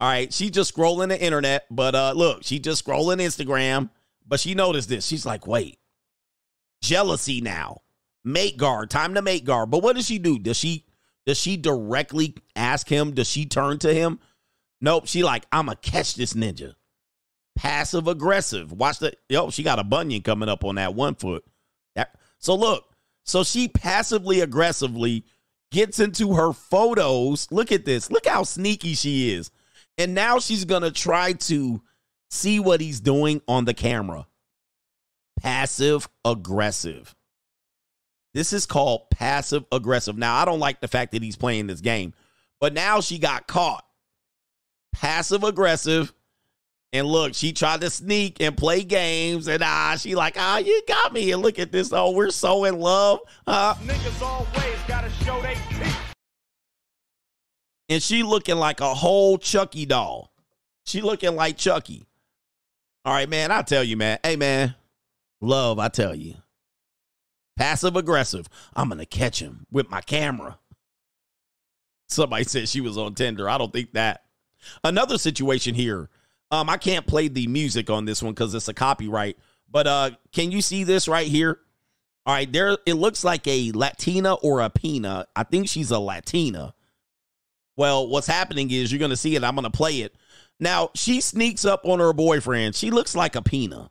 All 0.00 0.08
right. 0.08 0.32
She 0.32 0.50
just 0.50 0.74
scrolling 0.74 1.08
the 1.08 1.20
internet, 1.20 1.66
but 1.70 1.94
uh 1.94 2.12
look, 2.16 2.42
she 2.42 2.58
just 2.58 2.84
scrolling 2.84 3.18
Instagram, 3.18 3.90
but 4.26 4.40
she 4.40 4.54
noticed 4.54 4.88
this. 4.88 5.06
She's 5.06 5.26
like, 5.26 5.46
wait, 5.46 5.78
jealousy 6.82 7.40
now. 7.40 7.82
Mate 8.24 8.56
guard. 8.56 8.88
Time 8.88 9.14
to 9.14 9.22
mate 9.22 9.44
guard. 9.44 9.70
But 9.70 9.82
what 9.82 9.96
does 9.96 10.06
she 10.06 10.18
do? 10.18 10.38
Does 10.38 10.56
she 10.56 10.86
does 11.26 11.38
she 11.38 11.56
directly 11.56 12.34
ask 12.56 12.88
him? 12.88 13.12
Does 13.12 13.28
she 13.28 13.46
turn 13.46 13.78
to 13.80 13.92
him? 13.92 14.20
Nope. 14.80 15.06
She 15.06 15.22
like, 15.22 15.44
I'ma 15.52 15.74
catch 15.74 16.14
this 16.14 16.32
ninja. 16.32 16.74
Passive 17.54 18.08
aggressive. 18.08 18.72
Watch 18.72 19.00
the 19.00 19.12
yo, 19.28 19.50
she 19.50 19.62
got 19.62 19.78
a 19.78 19.84
bunion 19.84 20.22
coming 20.22 20.48
up 20.48 20.64
on 20.64 20.76
that 20.76 20.94
one 20.94 21.14
foot. 21.14 21.44
That, 21.94 22.16
so 22.38 22.54
look, 22.54 22.86
so 23.24 23.44
she 23.44 23.68
passively 23.68 24.40
aggressively 24.40 25.24
gets 25.70 25.98
into 25.98 26.34
her 26.34 26.52
photos. 26.52 27.48
Look 27.50 27.72
at 27.72 27.84
this. 27.84 28.10
Look 28.10 28.26
how 28.26 28.42
sneaky 28.44 28.94
she 28.94 29.32
is. 29.32 29.50
And 29.98 30.14
now 30.14 30.38
she's 30.38 30.64
going 30.64 30.82
to 30.82 30.90
try 30.90 31.32
to 31.32 31.82
see 32.30 32.60
what 32.60 32.80
he's 32.80 33.00
doing 33.00 33.40
on 33.48 33.64
the 33.64 33.74
camera. 33.74 34.26
Passive 35.40 36.08
aggressive. 36.24 37.14
This 38.34 38.52
is 38.52 38.64
called 38.66 39.10
passive 39.10 39.64
aggressive. 39.70 40.16
Now, 40.16 40.36
I 40.36 40.44
don't 40.44 40.60
like 40.60 40.80
the 40.80 40.88
fact 40.88 41.12
that 41.12 41.22
he's 41.22 41.36
playing 41.36 41.66
this 41.66 41.80
game, 41.80 42.14
but 42.60 42.72
now 42.72 43.00
she 43.00 43.18
got 43.18 43.46
caught. 43.46 43.84
Passive 44.92 45.44
aggressive. 45.44 46.12
And 46.94 47.06
look, 47.06 47.34
she 47.34 47.52
tried 47.52 47.80
to 47.80 47.88
sneak 47.90 48.40
and 48.40 48.54
play 48.56 48.84
games, 48.84 49.48
and 49.48 49.62
ah, 49.62 49.96
she 49.98 50.14
like, 50.14 50.34
ah, 50.38 50.58
you 50.58 50.82
got 50.86 51.12
me. 51.12 51.32
And 51.32 51.40
look 51.40 51.58
at 51.58 51.72
this. 51.72 51.90
Oh, 51.92 52.10
we're 52.10 52.30
so 52.30 52.64
in 52.64 52.78
love. 52.78 53.20
Uh, 53.46 53.74
Niggas 53.76 54.20
always 54.20 54.78
gotta 54.86 55.08
show 55.24 55.40
they 55.40 55.54
teeth. 55.70 55.96
and 57.88 58.02
she 58.02 58.22
looking 58.22 58.56
like 58.56 58.80
a 58.80 58.92
whole 58.92 59.38
Chucky 59.38 59.86
doll. 59.86 60.32
She 60.84 61.00
looking 61.00 61.34
like 61.34 61.56
Chucky. 61.56 62.06
All 63.06 63.14
right, 63.14 63.28
man. 63.28 63.50
I 63.50 63.62
tell 63.62 63.82
you, 63.82 63.96
man. 63.96 64.18
Hey, 64.22 64.36
man. 64.36 64.74
Love, 65.40 65.78
I 65.78 65.88
tell 65.88 66.14
you. 66.14 66.34
Passive 67.56 67.96
aggressive. 67.96 68.48
I'm 68.76 68.90
gonna 68.90 69.06
catch 69.06 69.40
him 69.40 69.66
with 69.70 69.90
my 69.90 70.00
camera. 70.02 70.58
Somebody 72.08 72.44
said 72.44 72.68
she 72.68 72.82
was 72.82 72.98
on 72.98 73.14
Tinder. 73.14 73.48
I 73.48 73.56
don't 73.56 73.72
think 73.72 73.92
that. 73.92 74.24
Another 74.84 75.16
situation 75.16 75.74
here. 75.74 76.10
Um, 76.52 76.68
I 76.68 76.76
can't 76.76 77.06
play 77.06 77.28
the 77.28 77.46
music 77.46 77.88
on 77.88 78.04
this 78.04 78.22
one 78.22 78.34
because 78.34 78.54
it's 78.54 78.68
a 78.68 78.74
copyright. 78.74 79.38
But 79.70 79.86
uh, 79.86 80.10
can 80.32 80.52
you 80.52 80.60
see 80.60 80.84
this 80.84 81.08
right 81.08 81.26
here? 81.26 81.58
All 82.26 82.34
right, 82.34 82.52
there. 82.52 82.76
It 82.86 82.94
looks 82.94 83.24
like 83.24 83.48
a 83.48 83.72
Latina 83.72 84.34
or 84.34 84.60
a 84.60 84.68
Pina. 84.68 85.26
I 85.34 85.44
think 85.44 85.66
she's 85.66 85.90
a 85.90 85.98
Latina. 85.98 86.74
Well, 87.76 88.06
what's 88.06 88.26
happening 88.26 88.70
is 88.70 88.92
you're 88.92 89.00
gonna 89.00 89.16
see 89.16 89.34
it. 89.34 89.42
I'm 89.42 89.54
gonna 89.54 89.70
play 89.70 90.02
it. 90.02 90.14
Now 90.60 90.90
she 90.94 91.22
sneaks 91.22 91.64
up 91.64 91.86
on 91.86 91.98
her 92.00 92.12
boyfriend. 92.12 92.76
She 92.76 92.90
looks 92.90 93.16
like 93.16 93.34
a 93.34 93.42
Pina. 93.42 93.90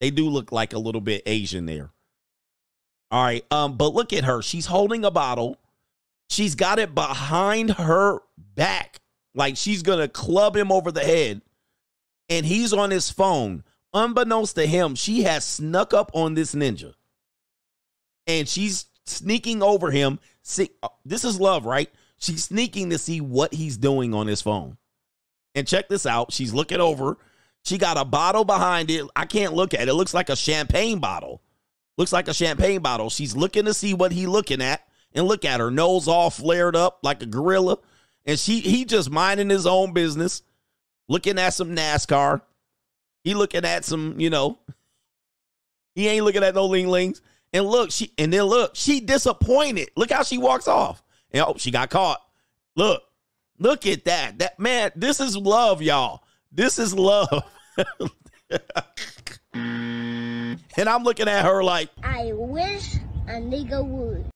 They 0.00 0.10
do 0.10 0.28
look 0.28 0.50
like 0.50 0.72
a 0.72 0.78
little 0.78 1.00
bit 1.00 1.22
Asian 1.26 1.64
there. 1.64 1.90
All 3.12 3.22
right. 3.22 3.44
Um, 3.52 3.76
but 3.76 3.94
look 3.94 4.12
at 4.12 4.24
her. 4.24 4.42
She's 4.42 4.66
holding 4.66 5.04
a 5.04 5.10
bottle. 5.10 5.56
She's 6.28 6.56
got 6.56 6.78
it 6.78 6.94
behind 6.94 7.70
her 7.70 8.18
back. 8.36 9.00
Like 9.34 9.56
she's 9.56 9.82
gonna 9.82 10.08
club 10.08 10.56
him 10.56 10.72
over 10.72 10.90
the 10.90 11.04
head. 11.04 11.40
And 12.30 12.46
he's 12.46 12.72
on 12.72 12.90
his 12.90 13.10
phone. 13.10 13.64
Unbeknownst 13.92 14.54
to 14.54 14.66
him, 14.66 14.94
she 14.94 15.24
has 15.24 15.44
snuck 15.44 15.92
up 15.92 16.10
on 16.14 16.34
this 16.34 16.54
ninja. 16.54 16.94
And 18.26 18.48
she's 18.48 18.86
sneaking 19.04 19.62
over 19.62 19.90
him. 19.90 20.20
See, 20.42 20.70
uh, 20.82 20.88
this 21.04 21.24
is 21.24 21.38
love, 21.38 21.66
right? 21.66 21.90
She's 22.18 22.44
sneaking 22.44 22.90
to 22.90 22.98
see 22.98 23.20
what 23.20 23.52
he's 23.52 23.76
doing 23.76 24.14
on 24.14 24.26
his 24.28 24.40
phone. 24.40 24.78
And 25.54 25.66
check 25.66 25.88
this 25.88 26.06
out. 26.06 26.32
She's 26.32 26.54
looking 26.54 26.80
over. 26.80 27.18
She 27.64 27.76
got 27.76 27.98
a 27.98 28.04
bottle 28.04 28.44
behind 28.44 28.90
it. 28.90 29.04
I 29.16 29.26
can't 29.26 29.54
look 29.54 29.74
at 29.74 29.82
it. 29.82 29.88
It 29.88 29.94
looks 29.94 30.14
like 30.14 30.30
a 30.30 30.36
champagne 30.36 31.00
bottle. 31.00 31.42
Looks 31.98 32.12
like 32.12 32.28
a 32.28 32.34
champagne 32.34 32.80
bottle. 32.80 33.10
She's 33.10 33.36
looking 33.36 33.64
to 33.64 33.74
see 33.74 33.92
what 33.92 34.12
he 34.12 34.26
looking 34.26 34.62
at. 34.62 34.86
And 35.12 35.26
look 35.26 35.44
at 35.44 35.58
her 35.58 35.72
nose 35.72 36.06
all 36.06 36.30
flared 36.30 36.76
up 36.76 37.00
like 37.02 37.22
a 37.22 37.26
gorilla. 37.26 37.78
And 38.24 38.38
she 38.38 38.60
he 38.60 38.84
just 38.84 39.10
minding 39.10 39.50
his 39.50 39.66
own 39.66 39.92
business, 39.92 40.42
looking 41.10 41.38
at 41.38 41.50
some 41.50 41.76
NASCAR. 41.76 42.40
He 43.24 43.34
looking 43.34 43.66
at 43.66 43.84
some, 43.84 44.18
you 44.18 44.30
know, 44.30 44.58
he 45.94 46.08
ain't 46.08 46.24
looking 46.24 46.44
at 46.44 46.54
no 46.54 46.64
ling 46.64 46.88
lings. 46.88 47.20
And 47.52 47.66
look, 47.66 47.90
she 47.90 48.12
and 48.16 48.32
then 48.32 48.44
look, 48.44 48.76
she 48.76 49.00
disappointed. 49.00 49.90
Look 49.96 50.10
how 50.10 50.22
she 50.22 50.38
walks 50.38 50.68
off. 50.68 51.02
And 51.32 51.44
oh, 51.46 51.56
she 51.58 51.70
got 51.70 51.90
caught. 51.90 52.20
Look, 52.76 53.02
look 53.58 53.86
at 53.86 54.06
that. 54.06 54.38
That 54.38 54.58
man, 54.58 54.92
this 54.94 55.20
is 55.20 55.36
love, 55.36 55.82
y'all. 55.82 56.22
This 56.52 56.78
is 56.78 56.94
love. 56.94 57.44
and 59.52 60.58
I'm 60.78 61.02
looking 61.02 61.28
at 61.28 61.44
her 61.44 61.62
like, 61.62 61.90
I 62.04 62.30
wish 62.32 62.94
a 63.26 63.32
nigga 63.32 63.84
would. 63.84 64.26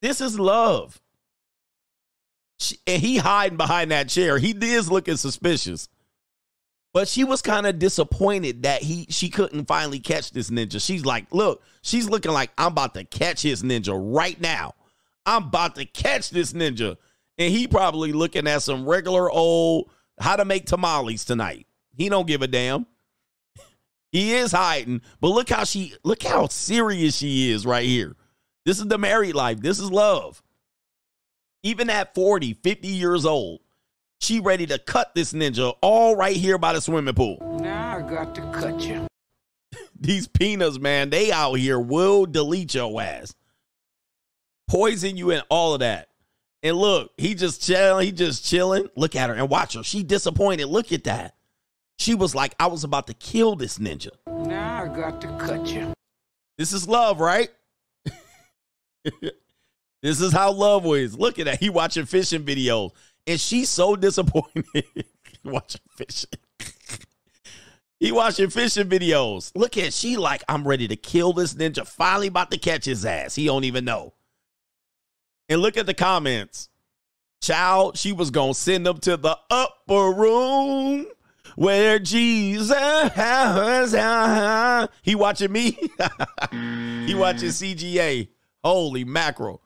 this 0.00 0.20
is 0.20 0.38
love. 0.38 0.98
She, 2.58 2.78
and 2.86 3.02
he 3.02 3.18
hiding 3.18 3.58
behind 3.58 3.90
that 3.90 4.08
chair. 4.08 4.38
He 4.38 4.52
is 4.52 4.90
looking 4.90 5.16
suspicious. 5.16 5.88
But 6.94 7.08
she 7.08 7.24
was 7.24 7.40
kind 7.40 7.66
of 7.66 7.78
disappointed 7.78 8.64
that 8.64 8.82
he 8.82 9.06
she 9.08 9.30
couldn't 9.30 9.64
finally 9.64 9.98
catch 9.98 10.30
this 10.30 10.50
ninja. 10.50 10.84
She's 10.84 11.06
like, 11.06 11.32
look, 11.32 11.62
she's 11.80 12.08
looking 12.08 12.32
like 12.32 12.50
I'm 12.58 12.72
about 12.72 12.94
to 12.94 13.04
catch 13.04 13.40
his 13.42 13.62
ninja 13.62 13.98
right 13.98 14.38
now. 14.40 14.74
I'm 15.24 15.44
about 15.44 15.76
to 15.76 15.86
catch 15.86 16.30
this 16.30 16.52
ninja. 16.52 16.96
And 17.38 17.52
he 17.52 17.66
probably 17.66 18.12
looking 18.12 18.46
at 18.46 18.62
some 18.62 18.86
regular 18.86 19.30
old 19.30 19.90
how 20.20 20.36
to 20.36 20.44
make 20.44 20.66
tamales 20.66 21.24
tonight. 21.24 21.66
He 21.96 22.08
don't 22.08 22.26
give 22.26 22.42
a 22.42 22.46
damn. 22.46 22.86
He 24.12 24.34
is 24.34 24.52
hiding, 24.52 25.00
but 25.22 25.28
look 25.28 25.48
how 25.48 25.64
she 25.64 25.94
look 26.04 26.22
how 26.22 26.46
serious 26.48 27.16
she 27.16 27.50
is 27.50 27.64
right 27.64 27.86
here. 27.86 28.14
This 28.66 28.78
is 28.78 28.86
the 28.86 28.98
married 28.98 29.34
life. 29.34 29.60
This 29.60 29.78
is 29.78 29.90
love. 29.90 30.42
Even 31.62 31.88
at 31.88 32.14
40, 32.14 32.52
50 32.62 32.88
years 32.88 33.24
old, 33.24 33.60
she 34.22 34.38
ready 34.38 34.66
to 34.66 34.78
cut 34.78 35.14
this 35.14 35.32
ninja 35.32 35.74
all 35.80 36.14
right 36.14 36.36
here 36.36 36.56
by 36.56 36.72
the 36.72 36.80
swimming 36.80 37.14
pool. 37.14 37.38
Now 37.60 37.98
I 37.98 38.02
got 38.02 38.34
to 38.36 38.40
cut 38.52 38.80
you. 38.80 39.06
These 40.00 40.28
peanuts, 40.28 40.78
man, 40.78 41.10
they 41.10 41.32
out 41.32 41.54
here 41.54 41.78
will 41.78 42.26
delete 42.26 42.74
your 42.74 43.02
ass. 43.02 43.34
Poison 44.68 45.16
you 45.16 45.32
and 45.32 45.42
all 45.48 45.74
of 45.74 45.80
that. 45.80 46.08
And 46.62 46.76
look, 46.76 47.10
he 47.16 47.34
just 47.34 47.62
chilling, 47.62 48.06
he 48.06 48.12
just 48.12 48.44
chilling. 48.44 48.88
Look 48.96 49.16
at 49.16 49.28
her 49.28 49.34
and 49.34 49.48
watch 49.48 49.74
her. 49.74 49.82
She 49.82 50.04
disappointed. 50.04 50.66
Look 50.66 50.92
at 50.92 51.04
that. 51.04 51.34
She 51.98 52.14
was 52.14 52.34
like, 52.34 52.54
I 52.60 52.68
was 52.68 52.84
about 52.84 53.08
to 53.08 53.14
kill 53.14 53.56
this 53.56 53.78
ninja. 53.78 54.10
Now 54.28 54.84
I 54.84 54.88
got 54.88 55.20
to 55.22 55.26
cut 55.38 55.66
you. 55.66 55.92
This 56.58 56.72
is 56.72 56.86
love, 56.86 57.18
right? 57.20 57.48
this 60.02 60.20
is 60.20 60.32
how 60.32 60.52
love 60.52 60.84
was. 60.84 61.18
Look 61.18 61.40
at 61.40 61.46
that. 61.46 61.58
He 61.58 61.70
watching 61.70 62.06
fishing 62.06 62.44
videos. 62.44 62.92
And 63.26 63.40
she's 63.40 63.68
so 63.68 63.96
disappointed 63.96 64.84
watching 65.44 65.80
fishing. 65.96 66.30
he 68.00 68.12
watching 68.12 68.50
fishing 68.50 68.88
videos. 68.88 69.52
Look 69.54 69.78
at 69.78 69.92
she 69.92 70.16
like, 70.16 70.42
I'm 70.48 70.66
ready 70.66 70.88
to 70.88 70.96
kill 70.96 71.32
this 71.32 71.54
ninja. 71.54 71.86
Finally 71.86 72.28
about 72.28 72.50
to 72.50 72.58
catch 72.58 72.84
his 72.84 73.04
ass. 73.04 73.34
He 73.34 73.46
don't 73.46 73.64
even 73.64 73.84
know. 73.84 74.14
And 75.48 75.60
look 75.60 75.76
at 75.76 75.86
the 75.86 75.94
comments. 75.94 76.68
Child, 77.40 77.98
she 77.98 78.12
was 78.12 78.30
gonna 78.30 78.54
send 78.54 78.86
them 78.86 78.98
to 78.98 79.16
the 79.16 79.36
upper 79.50 80.12
room 80.12 81.06
where 81.56 81.98
Jesus 81.98 82.72
he 85.02 85.14
watching 85.14 85.52
me. 85.52 85.72
he 86.50 87.14
watching 87.14 87.48
CGA. 87.48 88.28
Holy 88.64 89.04
mackerel. 89.04 89.60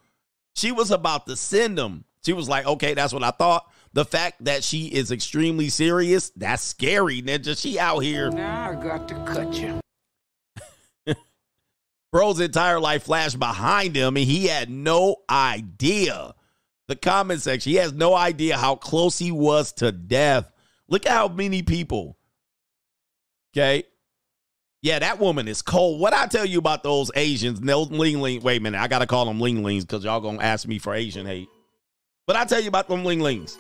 She 0.55 0.73
was 0.73 0.91
about 0.91 1.27
to 1.27 1.37
send 1.37 1.77
them. 1.77 2.05
She 2.27 2.33
was 2.33 2.49
like, 2.49 2.67
okay, 2.67 2.93
that's 2.93 3.13
what 3.13 3.23
I 3.23 3.31
thought. 3.31 3.71
The 3.93 4.05
fact 4.05 4.47
that 4.47 4.65
she 4.65 4.87
is 4.89 5.13
extremely 5.13 5.69
serious, 5.69 6.31
that's 6.31 6.61
scary, 6.61 7.23
ninja. 7.23 7.57
She 7.57 7.79
out 7.79 8.01
here. 8.01 8.31
Now 8.31 8.73
I 8.73 8.75
got 8.75 9.07
to 9.07 9.15
cut 9.25 9.55
you. 9.55 9.81
Bro's 12.13 12.41
entire 12.41 12.81
life 12.81 13.05
flashed 13.05 13.39
behind 13.39 13.95
him, 13.95 14.17
and 14.17 14.27
he 14.27 14.49
had 14.49 14.69
no 14.69 15.19
idea. 15.31 16.35
The 16.89 16.97
comment 16.97 17.43
section, 17.43 17.71
he 17.71 17.77
has 17.77 17.93
no 17.93 18.13
idea 18.13 18.57
how 18.57 18.75
close 18.75 19.21
he 19.21 19.31
was 19.31 19.73
to 19.75 19.93
death. 19.93 20.51
Look 20.89 21.07
at 21.07 21.13
how 21.13 21.29
many 21.29 21.63
people. 21.63 22.19
Okay. 23.57 23.85
Yeah, 24.83 24.99
that 24.99 25.21
woman 25.21 25.47
is 25.47 25.63
cold. 25.63 26.01
What 26.01 26.13
I 26.13 26.27
tell 26.27 26.45
you 26.45 26.59
about 26.59 26.83
those 26.83 27.13
Asians, 27.15 27.61
those 27.61 27.93
Ling 27.93 28.21
Ling. 28.21 28.43
Wait 28.43 28.59
a 28.59 28.63
minute, 28.65 28.81
I 28.81 28.89
gotta 28.89 29.07
call 29.07 29.27
them 29.27 29.39
Ling 29.39 29.63
Lings 29.63 29.85
because 29.85 30.03
y'all 30.03 30.21
gonna 30.21 30.43
ask 30.43 30.67
me 30.67 30.81
for 30.81 30.93
Asian 30.93 31.25
hate. 31.25 31.47
But 32.27 32.37
I 32.37 32.45
tell 32.45 32.61
you 32.61 32.69
about 32.69 32.89
them 32.89 33.05
Ling 33.05 33.21
Lings. 33.21 33.59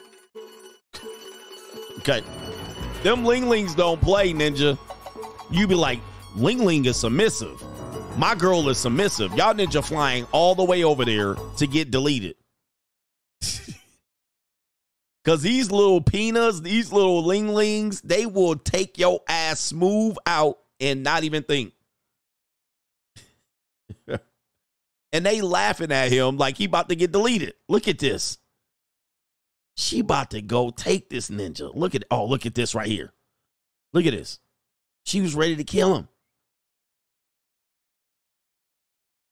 Okay. 1.98 2.22
Them 3.02 3.24
Ling 3.24 3.48
Lings 3.48 3.74
don't 3.74 4.00
play, 4.00 4.32
ninja. 4.32 4.78
You 5.50 5.66
be 5.66 5.76
like, 5.76 6.00
Ling 6.34 6.64
Ling 6.64 6.84
is 6.84 6.96
submissive. 6.96 7.62
My 8.16 8.34
girl 8.34 8.68
is 8.68 8.78
submissive. 8.78 9.32
Y'all 9.34 9.54
ninja 9.54 9.84
flying 9.84 10.26
all 10.32 10.54
the 10.54 10.64
way 10.64 10.82
over 10.82 11.04
there 11.04 11.34
to 11.58 11.66
get 11.66 11.90
deleted. 11.90 12.34
Cause 15.24 15.42
these 15.42 15.70
little 15.70 16.00
peanuts, 16.00 16.60
these 16.60 16.92
little 16.92 17.24
linglings, 17.24 18.00
they 18.00 18.26
will 18.26 18.56
take 18.56 18.98
your 18.98 19.20
ass 19.28 19.60
smooth 19.60 20.16
out 20.26 20.58
and 20.80 21.02
not 21.02 21.24
even 21.24 21.42
think. 21.42 21.72
and 25.12 25.26
they 25.26 25.40
laughing 25.40 25.92
at 25.92 26.10
him 26.10 26.36
like 26.36 26.56
he 26.56 26.64
about 26.64 26.88
to 26.88 26.96
get 26.96 27.12
deleted. 27.12 27.54
Look 27.68 27.88
at 27.88 27.98
this. 27.98 28.38
She 29.76 30.00
about 30.00 30.30
to 30.30 30.40
go 30.40 30.70
take 30.70 31.10
this 31.10 31.28
ninja. 31.28 31.70
Look 31.74 31.94
at 31.94 32.04
oh, 32.10 32.24
look 32.26 32.46
at 32.46 32.54
this 32.54 32.74
right 32.74 32.88
here. 32.88 33.12
Look 33.92 34.06
at 34.06 34.12
this. 34.12 34.38
She 35.04 35.20
was 35.20 35.34
ready 35.34 35.54
to 35.56 35.64
kill 35.64 35.94
him. 35.94 36.08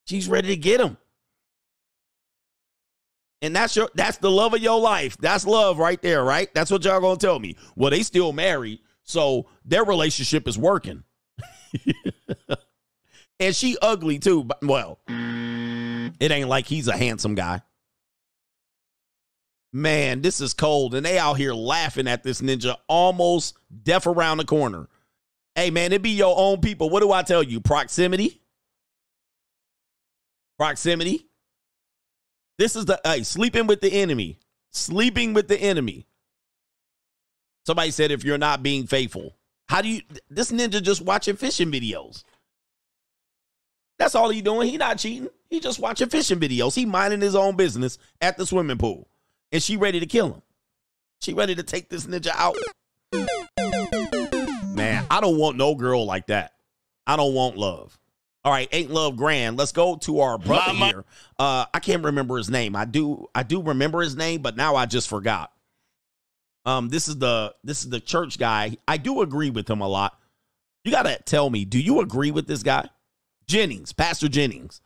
She's 0.07 0.29
ready 0.29 0.49
to 0.49 0.57
get 0.57 0.81
him. 0.81 0.99
And 3.41 3.57
that's 3.57 3.75
your 3.75 3.91
that's 3.95 4.19
the 4.19 4.31
love 4.31 4.55
of 4.55 4.61
your 4.61 4.81
life. 4.81 5.17
That's 5.17 5.47
love 5.47 5.79
right 5.79 6.01
there, 6.01 6.23
right? 6.23 6.53
That's 6.55 6.71
what 6.71 6.85
y'all 6.85 7.01
gonna 7.01 7.17
tell 7.17 7.39
me. 7.39 7.57
Well, 7.75 7.91
they 7.91 8.03
still 8.03 8.33
married, 8.33 8.81
so 9.03 9.47
their 9.65 9.85
relationship 9.85 10.47
is 10.47 10.59
working. 10.59 11.05
and 13.41 13.57
she 13.57 13.77
ugly 13.81 14.19
too, 14.19 14.45
but 14.45 14.63
well, 14.63 14.99
it 15.09 16.31
ain't 16.31 16.49
like 16.49 16.67
he's 16.67 16.89
a 16.89 16.97
handsome 16.97 17.35
guy. 17.35 17.63
Man, 19.77 20.23
this 20.23 20.41
is 20.41 20.55
cold, 20.55 20.95
and 20.95 21.05
they 21.05 21.19
out 21.19 21.35
here 21.35 21.53
laughing 21.53 22.07
at 22.07 22.23
this 22.23 22.41
ninja 22.41 22.77
almost 22.89 23.59
deaf 23.83 24.07
around 24.07 24.39
the 24.39 24.45
corner. 24.45 24.89
Hey 25.57 25.71
man, 25.71 25.93
it 25.93 26.01
be 26.01 26.11
your 26.11 26.33
own 26.39 26.61
people. 26.61 26.91
What 26.91 27.01
do 27.01 27.11
I 27.11 27.25
tell 27.25 27.43
you? 27.43 27.61
Proximity. 27.61 28.41
Proximity. 30.61 31.27
This 32.57 32.77
is 32.77 32.85
the 32.85 33.01
hey, 33.05 33.25
sleeping 33.25 33.67
with 33.67 33.81
the 33.81 33.93
enemy. 33.93 34.39
Sleeping 34.71 35.35
with 35.35 35.49
the 35.49 35.59
enemy. 35.59 36.07
Somebody 37.67 37.91
said 37.91 38.13
if 38.13 38.23
you're 38.23 38.39
not 38.39 38.63
being 38.63 38.87
faithful. 38.87 39.37
How 39.69 39.83
do 39.83 39.89
you 39.89 40.03
this 40.31 40.53
ninja 40.53 40.81
just 40.81 41.03
watching 41.03 41.35
fishing 41.35 41.73
videos? 41.73 42.23
That's 43.99 44.15
all 44.15 44.29
he 44.29 44.41
doing. 44.41 44.69
He 44.69 44.77
not 44.77 44.99
cheating. 44.99 45.31
He 45.51 45.59
just 45.59 45.81
watching 45.81 46.11
fishing 46.11 46.39
videos. 46.39 46.77
He 46.77 46.87
minding 46.87 47.21
his 47.21 47.35
own 47.35 47.57
business 47.57 47.99
at 48.21 48.37
the 48.37 48.47
swimming 48.47 48.79
pool. 48.79 49.09
And 49.55 49.63
she 49.63 49.77
ready 49.77 50.01
to 50.01 50.07
kill 50.07 50.33
him. 50.33 50.43
She 51.23 51.33
ready 51.33 51.55
to 51.55 51.63
take 51.63 51.89
this 51.89 52.07
ninja 52.07 52.33
out. 52.35 52.57
Man, 54.75 55.07
I 55.09 55.21
don't 55.21 55.39
want 55.39 55.57
no 55.57 55.77
girl 55.77 56.05
like 56.05 56.27
that. 56.27 56.55
I 57.07 57.15
don't 57.15 57.35
want 57.35 57.57
love. 57.57 57.97
All 58.45 58.51
right, 58.51 58.69
ain't 58.73 58.91
love 58.91 59.17
grand. 59.17 59.57
Let's 59.57 59.71
go 59.71 59.95
to 59.99 60.21
our 60.21 60.39
brother 60.39 60.73
Mama. 60.73 60.87
here. 60.87 61.05
Uh, 61.39 61.67
I 61.73 61.79
can't 61.79 62.03
remember 62.03 62.37
his 62.37 62.51
name. 62.51 62.75
I 62.75 62.85
do, 62.85 63.29
I 63.33 63.45
do 63.45 63.63
remember 63.63 64.01
his 64.03 64.17
name, 64.17 64.43
but 64.43 64.57
now 64.57 64.75
I 64.75 64.87
just 64.87 65.09
forgot. 65.09 65.53
Um, 66.67 66.89
this 66.89 67.07
is 67.07 67.19
the 67.19 67.55
this 67.63 67.85
is 67.85 67.91
the 67.91 68.01
church 68.01 68.39
guy. 68.39 68.77
I 68.89 68.97
do 68.97 69.21
agree 69.21 69.51
with 69.51 69.71
him 69.71 69.83
a 69.83 69.89
lot. 69.89 70.19
You 70.83 70.91
gotta 70.91 71.21
tell 71.25 71.49
me, 71.49 71.65
do 71.65 71.79
you 71.79 72.01
agree 72.01 72.33
with 72.33 72.49
this 72.49 72.65
guy? 72.65 72.89
Jennings, 73.47 73.93
Pastor 73.93 74.29
Jennings. 74.29 74.81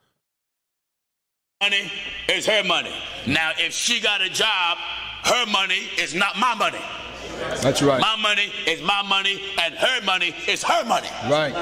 Money 1.60 1.90
is 2.28 2.46
her 2.46 2.62
money. 2.62 2.94
Now, 3.26 3.50
if 3.58 3.72
she 3.72 4.00
got 4.00 4.20
a 4.22 4.28
job, 4.28 4.78
her 5.24 5.44
money 5.46 5.88
is 5.98 6.14
not 6.14 6.38
my 6.38 6.54
money. 6.54 6.78
That's 7.60 7.82
right. 7.82 8.00
My 8.00 8.14
money 8.14 8.52
is 8.68 8.80
my 8.80 9.02
money, 9.02 9.42
and 9.60 9.74
her 9.74 10.00
money 10.04 10.36
is 10.46 10.62
her 10.62 10.84
money. 10.84 11.08
Right. 11.28 11.52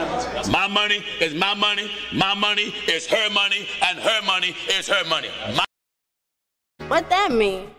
My 0.51 0.67
money 0.69 1.03
is 1.23 1.35
my 1.35 1.55
money. 1.55 1.91
My 2.13 2.35
money 2.35 2.75
is 2.87 3.07
her 3.07 3.31
money, 3.31 3.67
and 3.83 3.99
her 3.99 4.21
money 4.27 4.55
is 4.69 4.87
her 4.87 5.03
money. 5.09 5.31
My, 5.57 5.65
What 6.89 7.09
that 7.09 7.33
mean? 7.33 7.71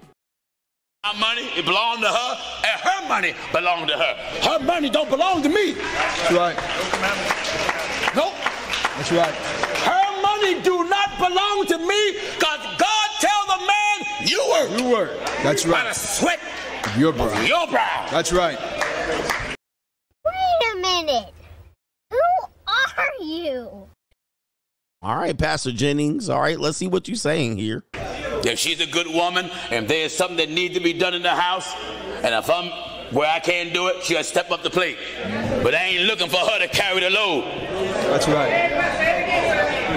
my 1.05 1.13
money 1.20 1.43
it 1.55 1.65
belong 1.65 2.01
to 2.01 2.07
her, 2.07 2.38
and 2.65 2.82
her 2.82 3.07
money 3.07 3.36
belong 3.53 3.86
to 3.88 3.93
her. 3.93 4.13
Her 4.41 4.59
money 4.65 4.89
don't 4.89 5.09
belong 5.11 5.43
to 5.43 5.49
me. 5.49 5.74
That's 5.74 6.32
right. 6.32 6.55
Nope. 8.15 8.34
That's 8.97 9.11
right. 9.11 9.34
Her 9.86 10.06
money 10.38 10.61
do 10.61 10.83
not 10.89 11.17
belong 11.17 11.65
to 11.67 11.77
me, 11.77 12.13
cause 12.39 12.59
God 12.77 13.09
tell 13.19 13.45
the 13.47 13.65
man 13.65 14.27
you 14.27 14.49
work. 14.51 14.79
You 14.79 14.89
work. 14.89 15.11
That's 15.43 15.65
right. 15.65 15.73
By 15.73 15.81
the 15.81 15.88
right. 15.88 15.95
sweat 15.95 16.39
Your 16.97 17.09
of 17.09 17.17
brow. 17.17 17.41
your 17.41 17.67
brow. 17.67 18.07
That's 18.11 18.31
right. 18.33 18.59
Wait 20.25 20.73
a 20.73 20.79
minute. 20.79 21.33
Who 22.11 22.17
are 22.67 23.23
you? 23.23 23.88
All 25.01 25.15
right, 25.15 25.38
Pastor 25.38 25.71
Jennings. 25.71 26.29
All 26.29 26.41
right, 26.41 26.59
let's 26.59 26.77
see 26.77 26.88
what 26.88 27.07
you're 27.07 27.15
saying 27.15 27.57
here. 27.57 27.83
If 27.93 28.59
she's 28.59 28.79
a 28.81 28.88
good 28.88 29.07
woman, 29.07 29.49
and 29.71 29.88
there's 29.88 30.13
something 30.13 30.38
that 30.38 30.49
needs 30.49 30.73
to 30.75 30.79
be 30.79 30.93
done 30.93 31.13
in 31.13 31.21
the 31.21 31.35
house, 31.35 31.73
and 32.23 32.33
if 32.33 32.49
I'm 32.49 32.71
where 33.13 33.29
I 33.29 33.39
can't 33.39 33.73
do 33.73 33.88
it, 33.88 34.03
she'll 34.03 34.23
step 34.23 34.51
up 34.51 34.63
the 34.63 34.69
plate. 34.69 34.97
But 35.63 35.75
I 35.75 35.83
ain't 35.83 36.03
looking 36.03 36.29
for 36.29 36.38
her 36.38 36.59
to 36.59 36.67
carry 36.67 36.99
the 37.01 37.09
load. 37.09 37.43
That's 38.09 38.27
right. 38.27 39.36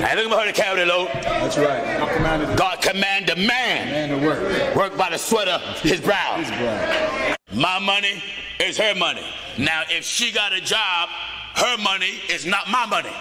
I 0.02 0.08
ain't 0.08 0.16
looking 0.16 0.32
for 0.32 0.38
her 0.38 0.46
to 0.46 0.52
carry 0.52 0.80
the 0.80 0.86
load. 0.86 1.08
That's 1.22 1.58
right. 1.58 1.98
God 1.98 2.16
commanded 2.16 2.56
God 2.56 2.82
command 2.82 3.28
the 3.28 3.36
man 3.36 4.08
man 4.08 4.20
to 4.20 4.26
work. 4.26 4.74
work 4.74 4.96
by 4.96 5.10
the 5.10 5.18
sweat 5.18 5.48
of 5.48 5.60
his 5.80 6.00
brow. 6.00 6.36
His 6.38 6.48
brow. 6.48 7.34
My 7.52 7.78
money 7.78 8.22
is 8.58 8.78
her 8.78 8.94
money. 8.94 9.26
Now, 9.58 9.82
if 9.90 10.04
she 10.04 10.32
got 10.32 10.52
a 10.52 10.60
job, 10.60 11.08
her 11.56 11.76
money 11.78 12.20
is 12.28 12.46
not 12.46 12.68
my 12.70 12.86
money. 12.86 13.12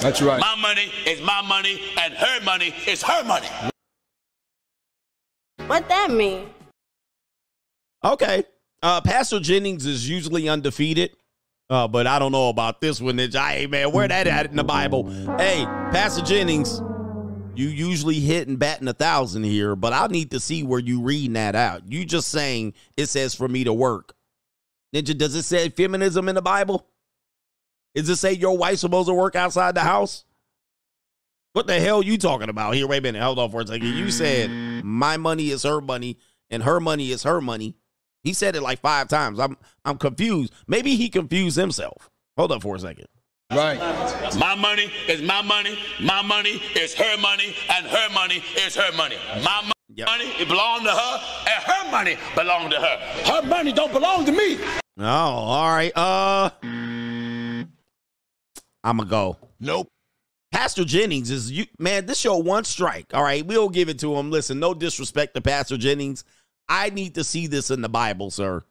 That's 0.00 0.22
right. 0.22 0.40
My 0.40 0.54
money 0.56 0.90
is 1.06 1.20
my 1.20 1.42
money, 1.42 1.80
and 1.98 2.14
her 2.14 2.40
money 2.42 2.74
is 2.86 3.02
her 3.02 3.24
money. 3.24 3.48
What 5.66 5.88
that 5.88 6.10
mean? 6.10 6.48
Okay. 8.04 8.44
Uh, 8.82 9.00
Pastor 9.00 9.40
Jennings 9.40 9.84
is 9.86 10.08
usually 10.08 10.48
undefeated. 10.48 11.10
Uh, 11.70 11.86
but 11.86 12.06
I 12.06 12.18
don't 12.18 12.32
know 12.32 12.48
about 12.48 12.80
this 12.80 13.00
one. 13.00 13.18
It's, 13.18 13.36
hey, 13.36 13.66
man, 13.66 13.92
where 13.92 14.08
that 14.08 14.26
at 14.26 14.50
in 14.50 14.56
the 14.56 14.64
Bible? 14.64 15.10
Hey, 15.36 15.64
Pastor 15.92 16.22
Jennings, 16.22 16.80
you 17.54 17.68
usually 17.68 18.20
hitting 18.20 18.56
batting 18.56 18.88
a 18.88 18.94
thousand 18.94 19.44
here, 19.44 19.76
but 19.76 19.92
I 19.92 20.06
need 20.06 20.30
to 20.30 20.40
see 20.40 20.62
where 20.62 20.80
you 20.80 21.02
reading 21.02 21.34
that 21.34 21.54
out. 21.54 21.82
You 21.90 22.06
just 22.06 22.28
saying 22.28 22.72
it 22.96 23.06
says 23.06 23.34
for 23.34 23.48
me 23.48 23.64
to 23.64 23.72
work. 23.72 24.14
Ninja, 24.94 25.16
does 25.16 25.34
it 25.34 25.42
say 25.42 25.68
feminism 25.68 26.28
in 26.28 26.34
the 26.34 26.42
Bible? 26.42 26.86
Does 27.94 28.08
it 28.08 28.16
say 28.16 28.32
your 28.32 28.56
wife's 28.56 28.80
supposed 28.80 29.08
to 29.08 29.14
work 29.14 29.36
outside 29.36 29.74
the 29.74 29.80
house? 29.80 30.24
What 31.52 31.66
the 31.66 31.80
hell 31.80 32.02
you 32.02 32.16
talking 32.16 32.48
about 32.48 32.74
here? 32.74 32.86
Wait 32.86 32.98
a 32.98 33.02
minute, 33.02 33.22
hold 33.22 33.38
on 33.38 33.50
for 33.50 33.60
a 33.60 33.66
second. 33.66 33.88
You 33.88 34.10
said 34.10 34.50
my 34.84 35.16
money 35.16 35.50
is 35.50 35.64
her 35.64 35.80
money 35.80 36.18
and 36.50 36.62
her 36.62 36.80
money 36.80 37.10
is 37.10 37.24
her 37.24 37.40
money. 37.40 37.76
He 38.28 38.34
said 38.34 38.54
it 38.56 38.60
like 38.60 38.78
five 38.80 39.08
times. 39.08 39.40
I'm 39.40 39.56
I'm 39.86 39.96
confused. 39.96 40.52
Maybe 40.66 40.96
he 40.96 41.08
confused 41.08 41.56
himself. 41.56 42.10
Hold 42.36 42.52
up 42.52 42.60
for 42.60 42.76
a 42.76 42.78
second. 42.78 43.06
Right. 43.50 43.78
My 44.38 44.54
money 44.54 44.92
is 45.08 45.22
my 45.22 45.40
money. 45.40 45.78
My 45.98 46.20
money 46.20 46.60
is 46.76 46.92
her 46.92 47.16
money, 47.16 47.54
and 47.70 47.86
her 47.86 48.10
money 48.12 48.42
is 48.58 48.76
her 48.76 48.92
money. 48.98 49.16
My 49.42 49.62
mo- 49.64 49.72
Yep. 49.94 50.06
money 50.08 50.26
it 50.38 50.46
belong 50.46 50.84
to 50.84 50.90
her, 50.90 51.20
and 51.48 51.64
her 51.64 51.90
money 51.90 52.18
belong 52.34 52.68
to 52.68 52.76
her. 52.76 52.96
Her 53.32 53.42
money 53.48 53.72
don't 53.72 53.94
belong 53.94 54.26
to 54.26 54.32
me. 54.32 54.58
Oh, 54.98 55.04
all 55.04 55.70
right. 55.70 55.92
Uh 55.96 56.50
I'ma 58.84 59.04
go. 59.04 59.38
Nope. 59.58 59.88
Pastor 60.52 60.84
Jennings 60.84 61.30
is 61.30 61.50
you 61.50 61.64
man, 61.78 62.04
this 62.04 62.18
show 62.18 62.36
one 62.36 62.64
strike. 62.64 63.06
All 63.14 63.22
right, 63.22 63.44
we'll 63.46 63.70
give 63.70 63.88
it 63.88 63.98
to 64.00 64.14
him. 64.16 64.30
Listen, 64.30 64.58
no 64.60 64.74
disrespect 64.74 65.34
to 65.34 65.40
Pastor 65.40 65.78
Jennings. 65.78 66.24
I 66.68 66.90
need 66.90 67.14
to 67.14 67.24
see 67.24 67.46
this 67.46 67.70
in 67.70 67.80
the 67.80 67.88
Bible, 67.88 68.30
sir. 68.30 68.62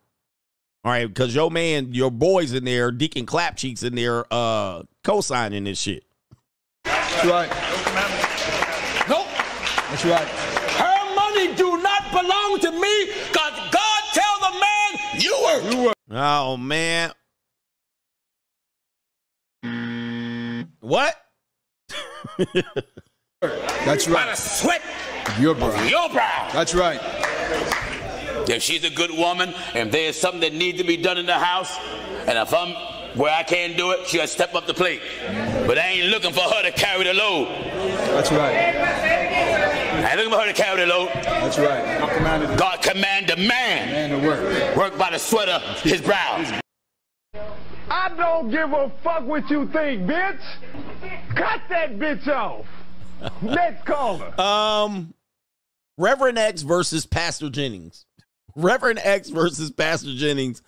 All 0.84 0.92
right, 0.92 1.08
because 1.08 1.34
your 1.36 1.50
man, 1.52 1.94
your 1.94 2.12
boys 2.12 2.54
in 2.54 2.64
there, 2.64 2.92
Deacon 2.92 3.26
Clapcheeks 3.26 3.84
in 3.84 3.96
there, 3.96 4.26
uh, 4.32 4.84
co-signing 5.04 5.64
this 5.66 5.80
shit. 5.80 6.04
That's 6.84 7.26
right. 7.26 7.50
Nope. 9.10 9.28
That's 9.90 10.06
right. 10.06 10.28
Her 10.78 11.16
money 11.16 11.56
do 11.56 11.82
not 11.82 12.04
belong 12.12 12.60
to 12.60 12.72
me, 12.72 13.08
cause 13.34 13.54
God 13.72 14.04
tell 14.14 14.40
the 14.40 14.60
man 14.60 15.22
you 15.22 15.44
work. 15.44 15.74
You 15.74 15.84
work. 15.86 15.96
Oh 16.12 16.56
man. 16.58 17.12
What? 20.80 21.16
That's 22.40 24.06
By 24.06 24.12
the 24.12 24.12
right. 24.14 24.38
sweat 24.38 24.82
Your 25.40 25.52
of 25.52 25.58
brow. 25.60 25.84
your 25.84 26.10
brow. 26.10 26.50
That's 26.54 26.74
right. 26.76 27.02
If 28.50 28.64
she's 28.64 28.84
a 28.84 28.90
good 28.90 29.12
woman, 29.12 29.54
and 29.74 29.92
there's 29.92 30.18
something 30.18 30.42
that 30.42 30.54
needs 30.54 30.78
to 30.80 30.84
be 30.84 30.98
done 30.98 31.18
in 31.18 31.26
the 31.26 31.38
house, 31.38 31.78
and 32.28 32.38
if 32.38 32.54
I'm 32.54 32.74
where 33.18 33.34
I 33.34 33.44
can't 33.44 33.76
do 33.76 33.92
it, 33.92 34.08
she'll 34.08 34.28
step 34.28 34.54
up 34.56 34.68
the 34.68 34.74
plate. 34.74 35.02
But 35.66 35.78
I 35.78 35.88
ain't 35.88 36.08
looking 36.08 36.34
for 36.34 36.42
her 36.42 36.64
to 36.64 36.72
carry 36.72 37.04
the 37.04 37.14
load. 37.14 37.48
That's 37.48 38.32
right. 38.32 38.56
I 38.56 40.10
ain't 40.10 40.18
looking 40.18 40.32
for 40.32 40.40
her 40.40 40.48
to 40.48 40.54
carry 40.54 40.82
the 40.82 40.88
load. 40.88 41.10
That's 41.14 41.58
right. 41.58 42.00
God 42.00 42.16
commanded 42.16 42.58
God 42.58 42.82
command 42.82 43.28
the 43.28 43.38
man 43.38 43.68
man 44.10 44.22
to 44.22 44.28
work. 44.28 44.76
work 44.76 44.98
by 44.98 45.12
the 45.12 45.20
sweat 45.20 45.50
of 45.50 45.62
his 45.82 46.02
brow. 46.02 46.60
I 47.90 48.10
don't 48.16 48.50
give 48.52 48.72
a 48.74 48.92
fuck 49.04 49.26
what 49.26 49.50
you 49.50 49.68
think, 49.68 50.04
bitch. 50.04 50.42
Cut 51.36 51.62
that 51.70 51.98
bitch 51.98 52.28
off. 52.28 52.66
Next 53.42 53.86
caller. 53.86 54.40
Um, 54.40 55.14
Reverend 55.98 56.38
X 56.38 56.62
versus 56.62 57.06
Pastor 57.06 57.50
Jennings. 57.50 58.07
Reverend 58.58 59.00
X 59.04 59.30
versus 59.30 59.70
Pastor 59.72 60.14
Jennings. 60.16 60.64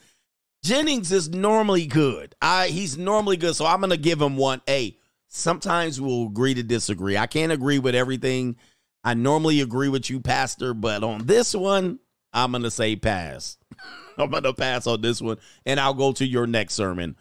Jennings 0.64 1.12
is 1.12 1.30
normally 1.30 1.88
good. 1.88 2.36
I 2.42 2.68
he's 2.68 2.98
normally 2.98 3.36
good, 3.36 3.56
so 3.56 3.66
I'm 3.66 3.82
gonna 3.82 3.98
give 3.98 4.22
him 4.22 4.38
one. 4.38 4.62
A. 4.70 4.96
Sometimes 5.28 6.00
we'll 6.00 6.28
agree 6.28 6.54
to 6.54 6.64
disagree. 6.64 7.18
I 7.18 7.28
can't 7.28 7.52
agree 7.52 7.80
with 7.80 7.96
everything. 7.96 8.58
I 9.04 9.16
normally 9.16 9.62
agree 9.62 9.90
with 9.90 10.10
you, 10.10 10.20
Pastor, 10.20 10.74
but 10.74 11.04
on 11.04 11.26
this 11.26 11.56
one, 11.56 12.00
I'm 12.32 12.52
gonna 12.52 12.70
say 12.70 12.96
pass. 12.96 13.58
I'm 14.18 14.30
gonna 14.30 14.54
pass 14.54 14.86
on 14.86 15.02
this 15.02 15.20
one, 15.20 15.38
and 15.66 15.80
I'll 15.80 15.94
go 15.96 16.12
to 16.14 16.26
your 16.26 16.46
next 16.46 16.76
sermon. 16.76 17.16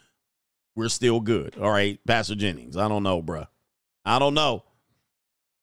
We're 0.76 0.90
still 0.90 1.20
good. 1.20 1.56
All 1.56 1.70
right, 1.70 1.98
Pastor 2.06 2.34
Jennings. 2.34 2.76
I 2.76 2.88
don't 2.88 3.02
know, 3.02 3.22
bruh. 3.22 3.46
I 4.04 4.18
don't 4.18 4.34
know. 4.34 4.64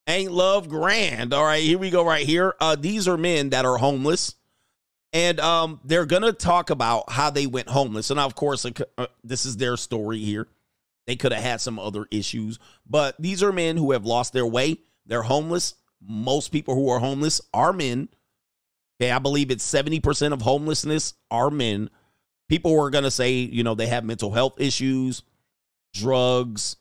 Ain't 0.07 0.31
love 0.31 0.67
grand. 0.67 1.31
All 1.33 1.43
right, 1.43 1.63
here 1.63 1.77
we 1.77 1.91
go 1.91 2.03
right 2.05 2.25
here. 2.25 2.55
Uh, 2.59 2.75
these 2.75 3.07
are 3.07 3.17
men 3.17 3.51
that 3.51 3.65
are 3.65 3.77
homeless. 3.77 4.35
And 5.15 5.39
um, 5.39 5.79
they're 5.85 6.05
going 6.05 6.23
to 6.23 6.33
talk 6.33 6.71
about 6.71 7.09
how 7.09 7.29
they 7.29 7.47
went 7.47 7.69
homeless. 7.69 8.11
And 8.11 8.19
of 8.19 8.35
course, 8.35 8.65
uh, 8.65 9.07
this 9.23 9.45
is 9.45 9.55
their 9.55 9.77
story 9.77 10.19
here. 10.19 10.49
They 11.07 11.15
could 11.15 11.31
have 11.31 11.41
had 11.41 11.61
some 11.61 11.79
other 11.79 12.05
issues, 12.11 12.59
but 12.85 13.15
these 13.17 13.41
are 13.41 13.53
men 13.53 13.77
who 13.77 13.93
have 13.93 14.05
lost 14.05 14.33
their 14.33 14.45
way. 14.45 14.79
They're 15.05 15.21
homeless. 15.21 15.75
Most 16.05 16.49
people 16.49 16.75
who 16.75 16.89
are 16.89 16.99
homeless 16.99 17.39
are 17.53 17.71
men. 17.71 18.09
Okay, 18.99 19.09
I 19.09 19.19
believe 19.19 19.51
it's 19.51 19.65
70% 19.65 20.33
of 20.33 20.41
homelessness 20.41 21.13
are 21.31 21.49
men. 21.49 21.89
People 22.49 22.75
were 22.75 22.89
going 22.89 23.05
to 23.05 23.11
say, 23.11 23.35
you 23.35 23.63
know, 23.63 23.73
they 23.73 23.87
have 23.87 24.03
mental 24.03 24.31
health 24.31 24.59
issues, 24.59 25.23
drugs, 25.93 26.75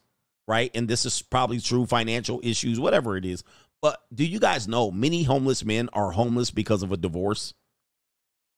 right? 0.45 0.71
And 0.75 0.89
this 0.89 1.05
is 1.05 1.21
probably 1.21 1.61
true, 1.61 1.85
financial 1.85 2.41
issues, 2.43 2.81
whatever 2.81 3.15
it 3.15 3.23
is. 3.23 3.45
But 3.81 4.01
do 4.13 4.25
you 4.25 4.39
guys 4.41 4.67
know 4.67 4.91
many 4.91 5.23
homeless 5.23 5.63
men 5.63 5.87
are 5.93 6.11
homeless 6.11 6.51
because 6.51 6.83
of 6.83 6.91
a 6.91 6.97
divorce? 6.97 7.53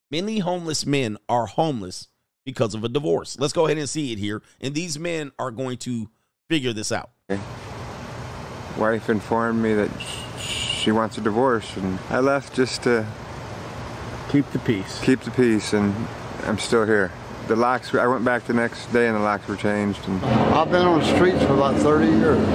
Many 0.10 0.40
homeless 0.40 0.86
men 0.86 1.18
are 1.28 1.48
homeless 1.48 2.08
because 2.46 2.74
of 2.74 2.84
a 2.86 2.88
divorce. 2.88 3.38
Let's 3.38 3.52
go 3.52 3.66
ahead 3.66 3.78
and 3.78 3.90
see 3.90 4.14
it 4.14 4.20
here. 4.20 4.42
And 4.62 4.74
these 4.74 4.98
men 4.98 5.32
are 5.38 5.52
going 5.52 5.78
to 5.80 6.10
figure 6.48 6.72
this 6.72 6.94
out. 6.94 7.10
Wife 8.78 9.10
informed 9.10 9.62
me 9.62 9.74
that 9.74 9.90
she 10.40 10.92
wants 10.94 11.18
a 11.18 11.22
divorce, 11.22 11.76
and 11.76 12.00
I 12.10 12.20
left 12.22 12.56
just 12.56 12.84
to 12.84 13.06
keep 14.32 14.50
the 14.52 14.60
peace. 14.60 15.02
Keep 15.04 15.22
the 15.22 15.32
peace, 15.32 15.74
and 15.74 15.94
I'm 16.46 16.58
still 16.58 16.86
here. 16.86 17.12
The 17.50 17.58
locks. 17.58 17.94
I 17.94 18.08
went 18.08 18.24
back 18.24 18.46
the 18.46 18.54
next 18.54 18.86
day, 18.94 19.08
and 19.08 19.18
the 19.18 19.22
locks 19.22 19.46
were 19.48 19.58
changed. 19.58 20.08
And 20.08 20.24
I've 20.24 20.72
been 20.72 20.86
on 20.86 21.00
the 21.00 21.16
streets 21.18 21.44
for 21.44 21.54
about 21.54 21.76
30 21.82 22.06
years, 22.06 22.48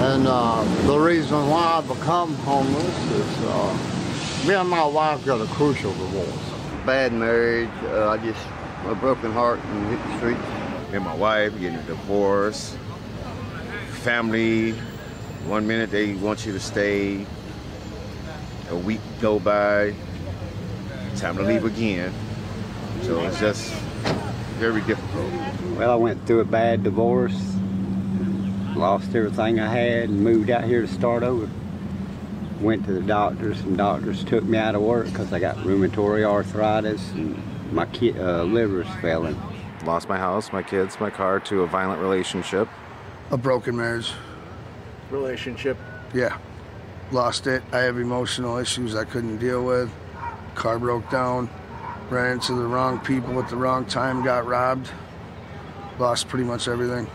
and 0.00 0.26
uh, 0.26 0.64
the 0.86 0.98
reason 0.98 1.48
why 1.48 1.78
I 1.78 1.80
become 1.80 2.34
homeless 2.36 3.10
is 3.10 3.44
uh, 3.44 3.99
me 4.46 4.54
and 4.54 4.68
my 4.68 4.84
wife 4.84 5.24
got 5.26 5.40
a 5.40 5.46
crucial 5.46 5.92
divorce. 5.92 6.84
Bad 6.86 7.12
marriage. 7.12 7.68
Uh, 7.84 8.10
I 8.10 8.16
just 8.18 8.40
a 8.86 8.94
broken 8.94 9.32
heart 9.32 9.60
and 9.60 9.88
hit 9.88 10.02
the 10.02 10.16
streets. 10.16 10.90
Me 10.90 10.96
and 10.96 11.04
my 11.04 11.14
wife 11.14 11.52
getting 11.60 11.78
a 11.78 11.82
divorce. 11.82 12.76
Family. 14.02 14.72
One 15.46 15.66
minute 15.66 15.90
they 15.90 16.14
want 16.14 16.46
you 16.46 16.52
to 16.52 16.60
stay. 16.60 17.26
A 18.70 18.76
week 18.76 19.00
go 19.20 19.38
by. 19.38 19.94
Time 21.16 21.36
to 21.36 21.42
leave 21.42 21.64
again. 21.64 22.12
So 23.02 23.22
it's 23.24 23.38
just 23.40 23.72
very 24.58 24.80
difficult. 24.82 25.30
Well, 25.76 25.90
I 25.90 25.96
went 25.96 26.26
through 26.26 26.40
a 26.40 26.44
bad 26.44 26.82
divorce, 26.82 27.38
lost 28.76 29.14
everything 29.14 29.58
I 29.58 29.68
had, 29.68 30.10
and 30.10 30.20
moved 30.20 30.50
out 30.50 30.64
here 30.64 30.82
to 30.82 30.88
start 30.88 31.22
over. 31.22 31.48
Went 32.60 32.84
to 32.86 32.92
the 32.92 33.00
doctors, 33.00 33.60
and 33.62 33.76
doctors 33.78 34.22
took 34.24 34.44
me 34.44 34.58
out 34.58 34.74
of 34.74 34.82
work 34.82 35.06
because 35.06 35.32
I 35.32 35.38
got 35.38 35.56
rheumatoid 35.56 36.24
arthritis 36.24 37.10
and 37.12 37.40
my 37.72 37.86
ki- 37.86 38.18
uh, 38.18 38.42
liver's 38.42 38.86
failing. 39.00 39.40
Lost 39.86 40.08
my 40.10 40.18
house, 40.18 40.52
my 40.52 40.62
kids, 40.62 41.00
my 41.00 41.08
car 41.08 41.40
to 41.40 41.62
a 41.62 41.66
violent 41.66 42.02
relationship. 42.02 42.68
A 43.30 43.38
broken 43.38 43.76
marriage. 43.76 44.12
Relationship. 45.10 45.78
Yeah. 46.12 46.36
Lost 47.12 47.46
it. 47.46 47.62
I 47.72 47.78
have 47.78 47.98
emotional 47.98 48.58
issues 48.58 48.94
I 48.94 49.04
couldn't 49.04 49.38
deal 49.38 49.64
with. 49.64 49.90
Car 50.54 50.78
broke 50.78 51.08
down. 51.10 51.48
Ran 52.10 52.32
into 52.32 52.52
the 52.54 52.66
wrong 52.66 53.00
people 53.00 53.40
at 53.40 53.48
the 53.48 53.56
wrong 53.56 53.86
time. 53.86 54.22
Got 54.22 54.46
robbed. 54.46 54.90
Lost 55.98 56.28
pretty 56.28 56.44
much 56.44 56.68
everything. 56.68 57.06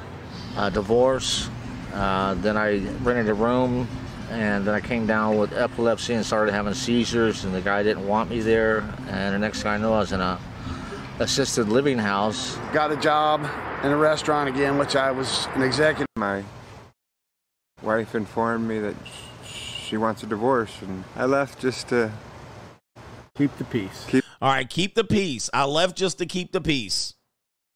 uh, 0.57 0.69
divorce. 0.69 1.49
Uh, 1.93 2.33
then 2.35 2.57
I 2.57 2.79
rented 3.03 3.29
a 3.29 3.33
room, 3.33 3.87
and 4.30 4.65
then 4.65 4.73
I 4.73 4.82
came 4.82 5.05
down 5.05 5.38
with 5.38 5.53
epilepsy 5.53 6.13
and 6.13 6.26
started 6.26 6.51
having 6.51 6.73
seizures. 6.73 7.43
And 7.43 7.53
the 7.53 7.61
guy 7.61 7.84
didn't 7.84 8.07
want 8.07 8.30
me 8.30 8.39
there. 8.39 8.80
And 9.09 9.34
the 9.36 9.39
next 9.39 9.63
guy 9.63 9.76
I 9.76 9.78
know, 9.78 9.93
I 9.93 9.99
was 9.99 10.11
in 10.11 10.21
a 10.21 10.39
assisted 11.19 11.69
living 11.69 11.97
house. 11.97 12.57
Got 12.73 12.91
a 12.91 12.97
job 12.97 13.41
in 13.84 13.91
a 13.91 13.97
restaurant 13.97 14.49
again, 14.49 14.78
which 14.78 14.95
I 14.95 15.11
was 15.11 15.47
an 15.55 15.61
executive. 15.61 16.07
My 16.15 16.43
wife 17.82 18.15
informed 18.15 18.67
me 18.67 18.80
that 18.80 18.95
she 19.45 19.97
wants 19.97 20.23
a 20.23 20.26
divorce, 20.26 20.82
and 20.82 21.03
I 21.15 21.26
left 21.26 21.59
just 21.59 21.89
to 21.89 22.11
keep 23.38 23.55
the 23.57 23.63
peace. 23.65 24.05
Keep. 24.07 24.23
All 24.41 24.51
right, 24.51 24.69
keep 24.69 24.95
the 24.95 25.03
peace. 25.03 25.49
I 25.53 25.65
left 25.65 25.97
just 25.97 26.17
to 26.17 26.26
keep 26.26 26.51
the 26.51 26.61
peace. 26.61 27.13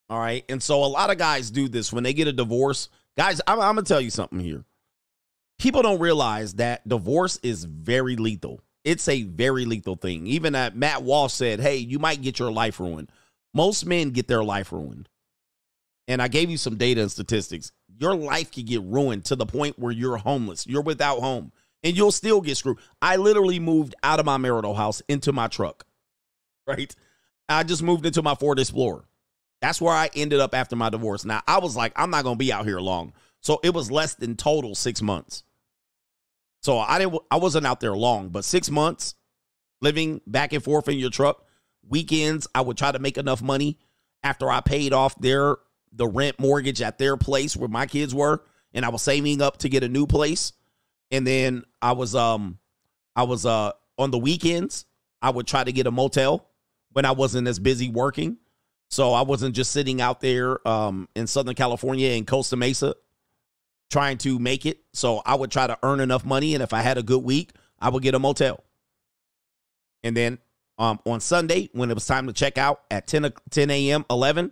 All 0.09 0.19
right. 0.19 0.43
And 0.49 0.61
so 0.61 0.83
a 0.83 0.87
lot 0.87 1.11
of 1.11 1.17
guys 1.17 1.51
do 1.51 1.67
this 1.67 1.93
when 1.93 2.03
they 2.03 2.13
get 2.13 2.27
a 2.27 2.33
divorce. 2.33 2.89
Guys, 3.17 3.41
I'm, 3.45 3.59
I'm 3.59 3.75
going 3.75 3.85
to 3.85 3.93
tell 3.93 4.01
you 4.01 4.09
something 4.09 4.39
here. 4.39 4.65
People 5.59 5.81
don't 5.81 5.99
realize 5.99 6.53
that 6.55 6.87
divorce 6.87 7.37
is 7.43 7.65
very 7.65 8.15
lethal. 8.15 8.61
It's 8.85 9.07
a 9.09 9.23
very 9.23 9.65
lethal 9.65 9.97
thing. 9.97 10.25
Even 10.25 10.53
that 10.53 10.75
Matt 10.75 11.03
Walsh 11.03 11.33
said, 11.33 11.59
hey, 11.59 11.75
you 11.75 11.99
might 11.99 12.21
get 12.21 12.39
your 12.39 12.51
life 12.51 12.79
ruined. 12.79 13.11
Most 13.53 13.85
men 13.85 14.11
get 14.11 14.27
their 14.27 14.43
life 14.43 14.71
ruined. 14.71 15.09
And 16.07 16.21
I 16.21 16.29
gave 16.29 16.49
you 16.49 16.57
some 16.57 16.77
data 16.77 17.01
and 17.01 17.11
statistics. 17.11 17.73
Your 17.99 18.15
life 18.15 18.51
could 18.51 18.65
get 18.65 18.81
ruined 18.83 19.25
to 19.25 19.35
the 19.35 19.45
point 19.45 19.77
where 19.77 19.91
you're 19.91 20.17
homeless. 20.17 20.65
You're 20.65 20.81
without 20.81 21.19
home 21.19 21.51
and 21.83 21.95
you'll 21.95 22.13
still 22.13 22.39
get 22.39 22.55
screwed. 22.55 22.77
I 23.01 23.17
literally 23.17 23.59
moved 23.59 23.95
out 24.01 24.19
of 24.19 24.25
my 24.25 24.37
marital 24.37 24.73
house 24.73 25.01
into 25.09 25.33
my 25.33 25.47
truck, 25.47 25.85
right? 26.67 26.95
I 27.49 27.63
just 27.63 27.83
moved 27.83 28.05
into 28.05 28.21
my 28.21 28.35
Ford 28.35 28.59
Explorer. 28.59 29.03
That's 29.61 29.81
where 29.81 29.93
I 29.93 30.09
ended 30.15 30.39
up 30.39 30.55
after 30.55 30.77
my 30.77 30.89
divorce. 30.89 31.25
Now, 31.25 31.41
I 31.45 31.59
was 31.59 31.75
like, 31.75 31.91
I'm 31.97 32.11
not 32.11 32.23
going 32.23 32.35
to 32.35 32.39
be 32.39 32.53
out 32.53 32.65
here 32.65 32.79
long. 32.79 33.11
So 33.41 33.59
it 33.61 33.73
was 33.73 33.91
less 33.91 34.15
than 34.15 34.35
total 34.35 34.73
six 34.73 35.01
months. 35.01 35.43
So 36.61 36.77
I 36.77 36.99
didn't, 36.99 37.21
I 37.31 37.37
wasn't 37.37 37.65
out 37.65 37.79
there 37.79 37.95
long, 37.95 38.29
but 38.29 38.43
six 38.43 38.69
months 38.69 39.15
living 39.81 40.21
back 40.27 40.53
and 40.53 40.63
forth 40.63 40.87
in 40.87 40.97
your 40.97 41.09
truck. 41.09 41.45
Weekends, 41.87 42.47
I 42.53 42.61
would 42.61 42.77
try 42.77 42.91
to 42.91 42.99
make 42.99 43.17
enough 43.17 43.41
money 43.41 43.79
after 44.23 44.49
I 44.49 44.61
paid 44.61 44.93
off 44.93 45.19
their 45.19 45.57
the 45.91 46.07
rent 46.07 46.39
mortgage 46.39 46.81
at 46.81 46.99
their 46.99 47.17
place 47.17 47.57
where 47.57 47.69
my 47.69 47.87
kids 47.87 48.13
were, 48.13 48.43
and 48.73 48.85
I 48.85 48.89
was 48.89 49.01
saving 49.01 49.41
up 49.41 49.57
to 49.57 49.69
get 49.69 49.83
a 49.83 49.89
new 49.89 50.05
place. 50.05 50.53
And 51.09 51.25
then 51.25 51.63
I 51.81 51.93
was 51.93 52.13
um 52.13 52.59
I 53.15 53.23
was 53.23 53.45
uh 53.45 53.71
on 53.97 54.11
the 54.11 54.19
weekends, 54.19 54.85
I 55.21 55.29
would 55.31 55.47
try 55.47 55.63
to 55.63 55.71
get 55.71 55.87
a 55.87 55.91
motel 55.91 56.47
when 56.91 57.05
I 57.05 57.11
wasn't 57.11 57.47
as 57.47 57.59
busy 57.59 57.89
working. 57.89 58.37
So 58.89 59.13
I 59.13 59.21
wasn't 59.21 59.55
just 59.55 59.71
sitting 59.71 60.01
out 60.01 60.19
there 60.19 60.65
um 60.67 61.07
in 61.15 61.25
Southern 61.25 61.55
California 61.55 62.09
in 62.11 62.25
Costa 62.25 62.55
Mesa 62.55 62.95
trying 63.89 64.17
to 64.19 64.39
make 64.39 64.65
it. 64.65 64.79
So 64.93 65.21
I 65.25 65.35
would 65.35 65.51
try 65.51 65.67
to 65.67 65.77
earn 65.83 65.99
enough 65.99 66.25
money 66.25 66.53
and 66.53 66.63
if 66.63 66.73
I 66.73 66.81
had 66.81 66.97
a 66.97 67.03
good 67.03 67.23
week, 67.23 67.51
I 67.79 67.89
would 67.89 68.03
get 68.03 68.15
a 68.15 68.19
motel. 68.19 68.63
And 70.03 70.15
then 70.15 70.39
um 70.77 70.99
on 71.05 71.19
Sunday 71.19 71.69
when 71.73 71.91
it 71.91 71.93
was 71.93 72.05
time 72.05 72.27
to 72.27 72.33
check 72.33 72.57
out 72.57 72.81
at 72.89 73.07
10 73.07 73.25
o- 73.25 73.31
10 73.49 73.69
a.m. 73.69 74.05
11, 74.09 74.51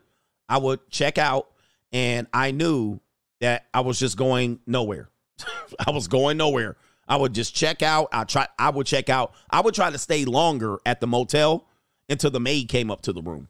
I 0.50 0.58
would 0.58 0.90
check 0.90 1.18
out 1.18 1.50
and 1.92 2.28
I 2.34 2.52
knew 2.52 3.00
that 3.42 3.68
I 3.74 3.82
was 3.82 4.00
just 4.00 4.18
going 4.18 4.60
nowhere. 4.66 5.10
I 5.88 5.92
was 5.92 6.08
going 6.08 6.38
nowhere. 6.38 6.78
I 7.08 7.16
would 7.16 7.34
just 7.34 7.56
check 7.56 7.82
out. 7.82 8.10
I 8.12 8.24
try 8.26 8.48
I 8.60 8.70
would 8.70 8.86
check 8.88 9.10
out. 9.10 9.34
I 9.50 9.62
would 9.62 9.76
try 9.76 9.90
to 9.90 9.98
stay 9.98 10.26
longer 10.26 10.80
at 10.86 11.00
the 11.00 11.08
motel 11.08 11.68
until 12.10 12.32
the 12.32 12.40
maid 12.40 12.70
came 12.70 12.92
up 12.92 13.02
to 13.04 13.14
the 13.14 13.22
room. 13.22 13.48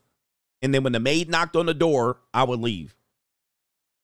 And 0.62 0.74
then 0.74 0.84
when 0.84 0.94
the 0.94 1.00
maid 1.00 1.30
knocked 1.30 1.56
on 1.56 1.68
the 1.68 1.74
door, 1.74 2.18
I 2.34 2.44
would 2.44 2.60
leave. 2.60 2.96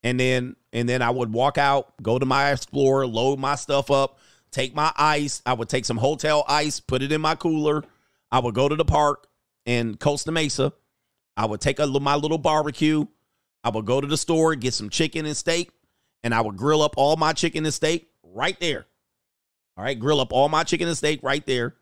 And 0.04 0.20
then 0.20 0.56
and 0.74 0.88
then 0.88 1.02
I 1.02 1.10
would 1.10 1.32
walk 1.32 1.58
out, 1.58 1.94
go 2.02 2.20
to 2.20 2.26
my 2.26 2.52
explorer, 2.52 3.08
load 3.08 3.40
my 3.40 3.56
stuff 3.56 3.90
up, 3.90 4.20
take 4.52 4.76
my 4.76 4.92
ice. 4.98 5.42
I 5.46 5.54
would 5.54 5.70
take 5.70 5.86
some 5.86 5.98
hotel 5.98 6.44
ice, 6.48 6.80
put 6.80 7.02
it 7.02 7.12
in 7.12 7.22
my 7.22 7.36
cooler. 7.36 7.84
I 8.32 8.40
would 8.40 8.56
go 8.56 8.68
to 8.68 8.76
the 8.76 8.86
park 8.86 9.28
in 9.66 9.96
Costa 9.96 10.32
Mesa. 10.32 10.74
I 11.38 11.46
would 11.46 11.62
take 11.62 11.80
a, 11.80 11.88
my 11.88 12.16
little 12.16 12.38
barbecue. 12.38 13.06
I 13.64 13.70
would 13.70 13.86
go 13.86 14.02
to 14.02 14.08
the 14.08 14.18
store, 14.18 14.56
get 14.56 14.74
some 14.74 14.90
chicken 14.90 15.26
and 15.26 15.38
steak, 15.38 15.72
and 16.24 16.34
I 16.34 16.42
would 16.42 16.58
grill 16.58 16.82
up 16.82 16.96
all 16.98 17.16
my 17.16 17.34
chicken 17.34 17.66
and 17.66 17.74
steak 17.74 18.10
right 18.24 18.60
there. 18.60 18.86
All 19.78 19.84
right, 19.84 19.98
grill 19.98 20.20
up 20.20 20.34
all 20.34 20.50
my 20.50 20.64
chicken 20.64 20.88
and 20.88 20.98
steak 20.98 21.22
right 21.24 21.46
there 21.46 21.76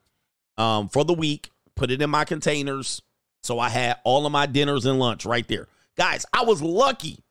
um, 0.58 0.90
for 0.90 1.04
the 1.04 1.14
week. 1.14 1.50
Put 1.76 1.92
it 1.92 2.02
in 2.02 2.10
my 2.10 2.26
containers. 2.26 3.02
So 3.44 3.60
I 3.60 3.70
had 3.70 3.98
all 4.04 4.26
of 4.26 4.32
my 4.32 4.46
dinners 4.46 4.86
and 4.86 5.00
lunch 5.00 5.26
right 5.26 5.48
there. 5.48 5.68
Guys, 5.98 6.26
I 6.32 6.44
was 6.44 6.62
lucky. 6.62 7.24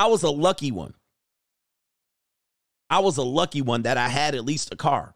I 0.00 0.06
was 0.06 0.22
a 0.22 0.30
lucky 0.30 0.72
one. 0.72 0.94
I 2.88 3.00
was 3.00 3.18
a 3.18 3.22
lucky 3.22 3.60
one 3.60 3.82
that 3.82 3.98
I 3.98 4.08
had 4.08 4.34
at 4.34 4.46
least 4.46 4.72
a 4.72 4.76
car. 4.76 5.14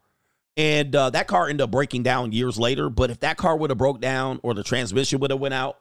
And 0.58 0.94
uh, 0.94 1.08
that 1.08 1.26
car 1.26 1.48
ended 1.48 1.62
up 1.62 1.70
breaking 1.70 2.02
down 2.02 2.32
years 2.32 2.58
later. 2.58 2.90
But 2.90 3.08
if 3.08 3.20
that 3.20 3.38
car 3.38 3.56
would 3.56 3.70
have 3.70 3.78
broke 3.78 4.02
down 4.02 4.40
or 4.42 4.52
the 4.52 4.62
transmission 4.62 5.20
would 5.20 5.30
have 5.30 5.40
went 5.40 5.54
out, 5.54 5.78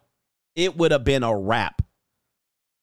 it 0.55 0.77
would 0.77 0.93
have 0.93 1.03
been 1.03 1.21
a 1.21 1.37
wrap. 1.37 1.81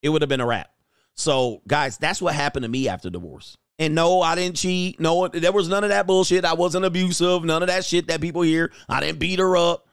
It 0.03 0.11
would 0.11 0.21
have 0.21 0.29
been 0.29 0.43
a 0.43 0.47
wrap. 0.47 0.69
So, 1.17 1.63
guys, 1.67 1.97
that's 1.97 2.21
what 2.21 2.35
happened 2.35 2.65
to 2.65 2.69
me 2.69 2.87
after 2.87 3.09
divorce. 3.09 3.57
And 3.79 3.95
no, 3.95 4.21
I 4.21 4.35
didn't 4.35 4.57
cheat. 4.59 5.01
No, 5.01 5.27
there 5.27 5.53
was 5.53 5.71
none 5.71 5.85
of 5.85 5.89
that 5.89 6.07
bullshit. 6.07 6.45
I 6.45 6.53
wasn't 6.53 6.85
abusive. 6.85 7.45
None 7.45 7.63
of 7.63 7.69
that 7.69 7.87
shit 7.87 8.09
that 8.09 8.21
people 8.21 8.43
hear. 8.43 8.73
I 8.91 9.01
didn't 9.01 9.21
beat 9.21 9.39
her 9.39 9.57
up. 9.57 9.89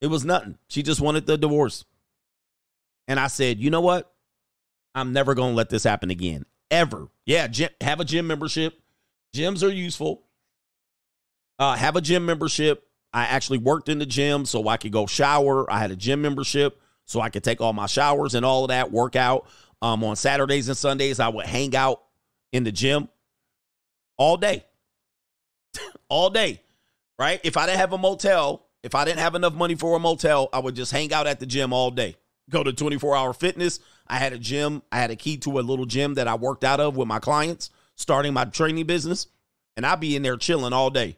It 0.00 0.06
was 0.06 0.24
nothing. 0.24 0.56
She 0.68 0.84
just 0.84 1.00
wanted 1.00 1.26
the 1.26 1.36
divorce. 1.36 1.84
And 3.08 3.18
I 3.18 3.26
said, 3.26 3.58
you 3.58 3.70
know 3.70 3.80
what? 3.80 4.13
I'm 4.94 5.12
never 5.12 5.34
going 5.34 5.52
to 5.52 5.56
let 5.56 5.70
this 5.70 5.84
happen 5.84 6.10
again. 6.10 6.44
Ever. 6.70 7.08
Yeah, 7.26 7.46
gym, 7.48 7.70
have 7.80 8.00
a 8.00 8.04
gym 8.04 8.26
membership. 8.26 8.80
Gyms 9.34 9.62
are 9.66 9.72
useful. 9.72 10.22
Uh, 11.58 11.74
have 11.74 11.96
a 11.96 12.00
gym 12.00 12.24
membership. 12.26 12.86
I 13.12 13.24
actually 13.24 13.58
worked 13.58 13.88
in 13.88 13.98
the 13.98 14.06
gym 14.06 14.44
so 14.44 14.68
I 14.68 14.76
could 14.76 14.92
go 14.92 15.06
shower. 15.06 15.70
I 15.70 15.78
had 15.78 15.90
a 15.90 15.96
gym 15.96 16.22
membership 16.22 16.80
so 17.06 17.20
I 17.20 17.28
could 17.28 17.44
take 17.44 17.60
all 17.60 17.72
my 17.72 17.86
showers 17.86 18.34
and 18.34 18.44
all 18.44 18.64
of 18.64 18.68
that, 18.68 18.90
workout. 18.90 19.46
Um, 19.82 20.02
on 20.02 20.16
Saturdays 20.16 20.68
and 20.68 20.76
Sundays, 20.76 21.20
I 21.20 21.28
would 21.28 21.46
hang 21.46 21.76
out 21.76 22.02
in 22.52 22.64
the 22.64 22.72
gym 22.72 23.08
all 24.16 24.36
day. 24.36 24.64
all 26.08 26.30
day. 26.30 26.60
Right? 27.18 27.40
If 27.44 27.56
I 27.56 27.66
didn't 27.66 27.78
have 27.78 27.92
a 27.92 27.98
motel, 27.98 28.66
if 28.82 28.94
I 28.94 29.04
didn't 29.04 29.20
have 29.20 29.34
enough 29.34 29.54
money 29.54 29.74
for 29.74 29.96
a 29.96 30.00
motel, 30.00 30.48
I 30.52 30.58
would 30.58 30.74
just 30.74 30.90
hang 30.90 31.12
out 31.12 31.26
at 31.26 31.38
the 31.38 31.46
gym 31.46 31.72
all 31.72 31.90
day. 31.90 32.16
Go 32.50 32.62
to 32.62 32.72
24 32.72 33.16
hour 33.16 33.32
fitness. 33.32 33.80
I 34.06 34.18
had 34.18 34.32
a 34.32 34.38
gym. 34.38 34.82
I 34.92 34.98
had 34.98 35.10
a 35.10 35.16
key 35.16 35.38
to 35.38 35.58
a 35.58 35.62
little 35.62 35.86
gym 35.86 36.14
that 36.14 36.28
I 36.28 36.34
worked 36.34 36.64
out 36.64 36.80
of 36.80 36.96
with 36.96 37.08
my 37.08 37.18
clients, 37.18 37.70
starting 37.96 38.34
my 38.34 38.44
training 38.44 38.86
business. 38.86 39.28
And 39.76 39.84
I'd 39.86 40.00
be 40.00 40.14
in 40.14 40.22
there 40.22 40.36
chilling 40.36 40.72
all 40.72 40.90
day. 40.90 41.16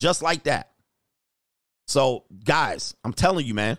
Just 0.00 0.22
like 0.22 0.44
that. 0.44 0.70
So, 1.86 2.24
guys, 2.44 2.94
I'm 3.04 3.12
telling 3.12 3.46
you, 3.46 3.54
man. 3.54 3.78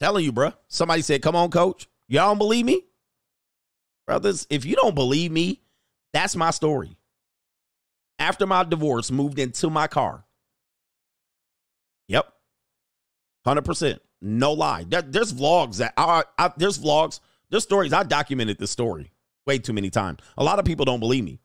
Telling 0.00 0.24
you, 0.24 0.32
bro. 0.32 0.52
Somebody 0.68 1.02
said, 1.02 1.22
come 1.22 1.36
on, 1.36 1.50
coach. 1.50 1.88
Y'all 2.08 2.30
don't 2.30 2.38
believe 2.38 2.64
me? 2.64 2.82
Brothers, 4.06 4.46
if 4.50 4.64
you 4.64 4.74
don't 4.74 4.94
believe 4.94 5.30
me, 5.30 5.60
that's 6.12 6.34
my 6.34 6.50
story. 6.50 6.96
After 8.18 8.46
my 8.46 8.64
divorce, 8.64 9.10
moved 9.10 9.38
into 9.38 9.70
my 9.70 9.86
car. 9.86 10.24
Yep. 12.08 12.32
100%. 13.46 13.98
No 14.22 14.52
lie. 14.52 14.84
There, 14.88 15.02
there's 15.02 15.32
vlogs 15.32 15.78
that 15.78 15.92
I, 15.96 16.24
I, 16.38 16.52
there's 16.56 16.78
vlogs, 16.78 17.20
there's 17.50 17.64
stories. 17.64 17.92
I 17.92 18.04
documented 18.04 18.58
this 18.58 18.70
story 18.70 19.12
way 19.46 19.58
too 19.58 19.72
many 19.72 19.90
times. 19.90 20.20
A 20.38 20.44
lot 20.44 20.58
of 20.58 20.64
people 20.64 20.84
don't 20.84 21.00
believe 21.00 21.24
me. 21.24 21.40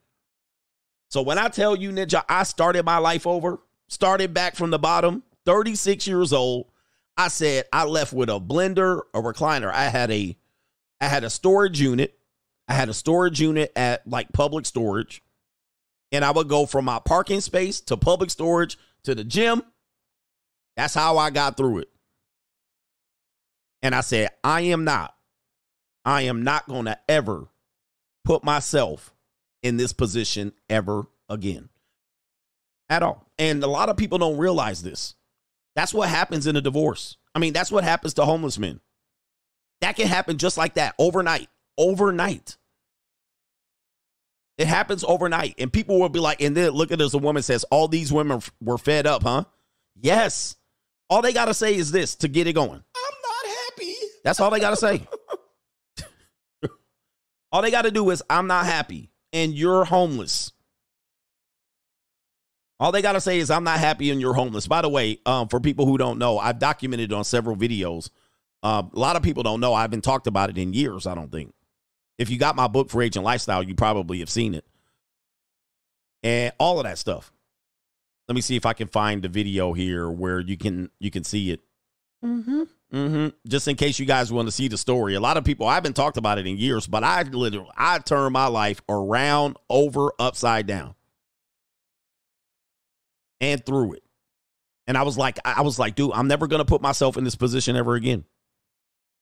So 1.10 1.22
when 1.22 1.38
I 1.38 1.48
tell 1.48 1.76
you, 1.76 1.91
Ninja, 1.91 2.24
I 2.30 2.44
started 2.44 2.86
my 2.86 2.98
life 2.98 3.26
over, 3.26 3.60
started 3.88 4.34
back 4.34 4.56
from 4.56 4.70
the 4.70 4.80
bottom, 4.80 5.24
36 5.45 6.06
years 6.08 6.34
old. 6.34 6.68
I 7.18 7.30
said 7.30 7.66
I 7.74 7.86
left 7.86 8.14
with 8.14 8.30
a 8.30 8.40
blender, 8.40 9.02
a 9.14 9.22
recliner. 9.22 9.72
I 9.72 9.86
had 9.86 10.12
a 10.12 10.38
I 11.02 11.06
had 11.06 11.24
a 11.24 11.30
storage 11.30 11.80
unit. 11.80 12.18
I 12.68 12.74
had 12.74 12.90
a 12.90 12.94
storage 12.94 13.40
unit 13.40 13.72
at 13.76 14.06
like 14.08 14.32
public 14.34 14.66
storage. 14.66 15.24
And 16.12 16.24
I 16.24 16.32
would 16.32 16.48
go 16.48 16.66
from 16.66 16.86
my 16.86 16.99
parking 16.99 17.41
space 17.41 17.82
to 17.82 17.98
public 17.98 18.30
storage 18.30 18.78
to 19.04 19.16
the 19.16 19.24
gym. 19.24 19.64
That's 20.76 20.94
how 20.94 21.18
I 21.18 21.32
got 21.32 21.58
through 21.58 21.80
it. 21.80 21.90
And 23.88 23.95
I 23.95 24.01
said, 24.01 24.31
I 24.43 24.59
am 24.64 24.84
not, 24.84 25.15
I 26.03 26.23
am 26.23 26.43
not 26.43 26.68
going 26.68 26.84
to 26.88 26.99
ever 27.07 27.47
put 28.26 28.43
myself 28.43 29.15
in 29.64 29.77
this 29.77 29.93
position 29.93 30.51
ever 30.69 31.07
again 31.30 31.69
at 32.89 33.01
all. 33.01 33.31
And 33.39 33.64
a 33.64 33.68
lot 33.68 33.88
of 33.88 33.95
people 33.95 34.18
don't 34.18 34.38
realize 34.38 34.84
this. 34.84 35.15
That's 35.73 35.93
what 35.93 36.09
happens 36.09 36.47
in 36.47 36.57
a 36.57 36.61
divorce. 36.61 37.15
I 37.34 37.39
mean, 37.39 37.53
that's 37.53 37.72
what 37.72 37.85
happens 37.85 38.15
to 38.15 38.26
homeless 38.26 38.59
men. 38.59 38.81
That 39.80 39.95
can 39.95 40.07
happen 40.07 40.38
just 40.38 40.57
like 40.57 40.73
that 40.73 40.93
overnight. 40.99 41.47
Overnight. 41.77 42.57
It 44.57 44.68
happens 44.68 45.05
overnight. 45.05 45.55
And 45.59 45.72
people 45.72 45.97
will 45.97 46.09
be 46.09 46.19
like, 46.19 46.41
and 46.41 46.57
then 46.57 46.72
look 46.72 46.91
at 46.91 46.99
this. 46.99 47.14
A 47.14 47.19
woman 47.19 47.41
says, 47.41 47.64
All 47.72 47.88
these 47.88 48.11
women 48.11 48.41
were 48.59 48.77
fed 48.77 49.07
up, 49.07 49.23
huh? 49.23 49.45
Yes. 49.95 50.57
All 51.09 51.22
they 51.22 51.31
got 51.31 51.45
to 51.45 51.53
say 51.53 51.73
is 51.73 51.93
this 51.93 52.15
to 52.15 52.27
get 52.27 52.47
it 52.47 52.53
going. 52.53 52.84
That's 54.28 54.41
all 54.41 54.49
they 54.49 54.60
got 54.60 54.72
to 54.72 54.76
say. 54.76 55.08
all 57.49 57.62
they 57.62 57.72
got 57.72 57.84
to 57.84 57.91
do 57.91 58.10
is, 58.10 58.22
I'm 58.30 58.45
not 58.45 58.66
happy. 58.66 59.10
And 59.32 59.54
you're 59.54 59.86
homeless. 59.86 60.52
All 62.78 62.91
they 62.91 63.02
got 63.02 63.14
to 63.14 63.22
say 63.22 63.40
is, 63.40 63.49
I'm 63.49 63.64
not 63.64 63.80
happy 63.80 64.12
and 64.12 64.20
you're 64.20 64.34
homeless. 64.34 64.68
By 64.68 64.82
the 64.82 64.90
way, 64.90 65.20
um, 65.26 65.48
for 65.48 65.62
people 65.62 65.86
who 65.86 65.98
don't 65.98 66.20
know, 66.20 66.40
I've 66.40 66.60
documented 66.60 67.14
on 67.14 67.24
several 67.24 67.56
videos. 67.56 68.10
Uh, 68.62 68.84
a 68.94 68.99
lot 68.99 69.16
of 69.16 69.24
people 69.24 69.44
don't 69.44 69.62
know. 69.62 69.74
I 69.74 69.80
haven't 69.80 70.04
talked 70.04 70.28
about 70.28 70.49
it 70.49 70.58
in 70.58 70.74
years, 70.74 71.08
I 71.08 71.16
don't 71.16 71.32
think. 71.32 71.54
If 72.18 72.30
you 72.30 72.38
got 72.38 72.58
my 72.58 72.68
book, 72.68 72.90
Free 72.90 73.06
Agent 73.06 73.24
Lifestyle, 73.24 73.64
you 73.64 73.76
probably 73.76 74.20
have 74.20 74.30
seen 74.30 74.54
it. 74.56 74.66
And 76.22 76.52
all 76.60 76.80
of 76.80 76.84
that 76.84 76.98
stuff. 76.98 77.32
Let 78.28 78.36
me 78.36 78.41
see 78.41 78.58
if 78.58 78.66
I 78.66 78.74
can 78.74 78.90
find 78.90 79.22
the 79.22 79.30
video 79.30 79.72
here 79.72 80.12
where 80.12 80.41
you 80.41 80.58
can 80.58 80.90
you 80.99 81.12
can 81.12 81.24
see 81.24 81.52
it. 81.52 81.62
Mm-hmm. 82.22 82.64
Mm-hmm. 82.93 83.30
Just 83.47 83.68
in 83.68 83.76
case 83.76 83.99
you 83.99 84.05
guys 84.05 84.31
want 84.31 84.47
to 84.47 84.51
see 84.51 84.69
the 84.69 84.77
story. 84.77 85.15
A 85.15 85.19
lot 85.19 85.38
of 85.38 85.43
people 85.43 85.68
I 85.68 85.76
haven't 85.76 85.95
talked 85.95 86.18
about 86.18 86.38
it 86.38 86.47
in 86.47 86.57
years, 86.57 86.88
but 86.88 87.03
I 87.03 87.23
literally 87.23 87.69
I 87.76 87.99
turned 87.99 88.34
my 88.34 88.47
life 88.47 88.81
around, 88.88 89.57
over, 89.69 90.14
upside 90.19 90.68
down 90.68 90.95
and 93.41 93.65
through 93.65 93.93
it. 93.93 94.03
And 94.88 94.97
I 94.97 95.03
was 95.03 95.18
like, 95.18 95.38
I 95.43 95.61
was 95.61 95.77
like, 95.77 95.95
dude, 95.95 96.14
I'm 96.14 96.27
never 96.27 96.47
gonna 96.47 96.65
put 96.65 96.81
myself 96.81 97.18
in 97.18 97.26
this 97.26 97.35
position 97.35 97.76
ever 97.76 97.95
again. 97.95 98.23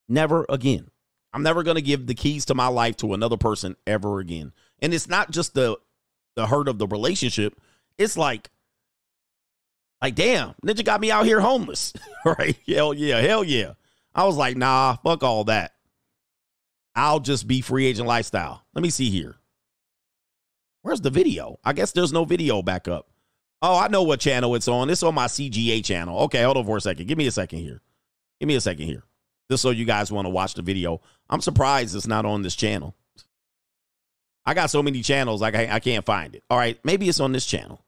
Never 0.08 0.46
again. 0.48 0.92
I'm 1.34 1.42
never 1.42 1.64
gonna 1.64 1.82
give 1.82 2.06
the 2.06 2.14
keys 2.14 2.46
to 2.46 2.56
my 2.56 2.68
life 2.68 2.98
to 2.98 3.14
another 3.16 3.38
person 3.38 3.76
ever 3.88 4.20
again. 4.20 4.54
And 4.80 4.94
it's 4.94 5.08
not 5.08 5.32
just 5.32 5.56
the 5.56 5.78
the 6.36 6.46
hurt 6.46 6.68
of 6.68 6.78
the 6.78 6.88
relationship. 6.88 7.60
It's 7.98 8.18
like, 8.18 8.52
like, 10.02 10.16
damn, 10.16 10.54
Ninja 10.66 10.84
got 10.84 11.02
me 11.02 11.12
out 11.12 11.26
here 11.26 11.40
homeless. 11.40 11.94
right? 12.26 12.58
Hell 12.68 12.94
yeah, 12.94 13.20
hell 13.22 13.44
yeah. 13.44 13.74
I 14.14 14.26
was 14.26 14.38
like, 14.38 14.58
nah, 14.58 14.96
fuck 14.98 15.24
all 15.24 15.46
that. 15.46 15.74
I'll 16.96 17.20
just 17.20 17.48
be 17.48 17.62
free 17.62 17.86
agent 17.88 18.08
lifestyle. 18.08 18.64
Let 18.74 18.82
me 18.82 18.90
see 18.90 19.10
here. 19.10 19.36
Where's 20.82 21.02
the 21.02 21.10
video? 21.10 21.60
I 21.64 21.74
guess 21.74 21.92
there's 21.92 22.14
no 22.14 22.26
video 22.26 22.62
back 22.62 22.88
up. 22.88 23.08
Oh, 23.62 23.78
I 23.78 23.88
know 23.88 24.04
what 24.04 24.20
channel 24.20 24.56
it's 24.56 24.68
on. 24.68 24.90
It's 24.90 25.04
on 25.04 25.16
my 25.16 25.26
CGA 25.26 25.84
channel. 25.84 26.20
Okay, 26.22 26.44
hold 26.44 26.58
on 26.58 26.66
for 26.66 26.78
a 26.78 26.82
second. 26.82 27.08
Give 27.08 27.18
me 27.18 27.28
a 27.28 27.32
second 27.32 27.60
here. 27.60 27.82
Give 28.40 28.48
me 28.48 28.56
a 28.56 28.62
second 28.62 28.86
here. 28.86 29.04
Just 29.50 29.64
so 29.64 29.70
you 29.70 29.86
guys 29.86 30.12
want 30.12 30.26
to 30.26 30.30
watch 30.30 30.54
the 30.54 30.62
video. 30.62 31.02
I'm 31.30 31.42
surprised 31.42 31.96
it's 31.96 32.08
not 32.08 32.26
on 32.26 32.42
this 32.42 32.56
channel. 32.56 32.96
I 34.46 34.54
got 34.54 34.70
so 34.70 34.84
many 34.84 35.02
channels, 35.02 35.42
like 35.42 35.56
I, 35.56 35.76
I 35.76 35.80
can't 35.80 36.06
find 36.06 36.36
it. 36.36 36.44
All 36.50 36.58
right, 36.58 36.78
maybe 36.84 37.10
it's 37.10 37.20
on 37.20 37.32
this 37.32 37.46
channel. 37.46 37.84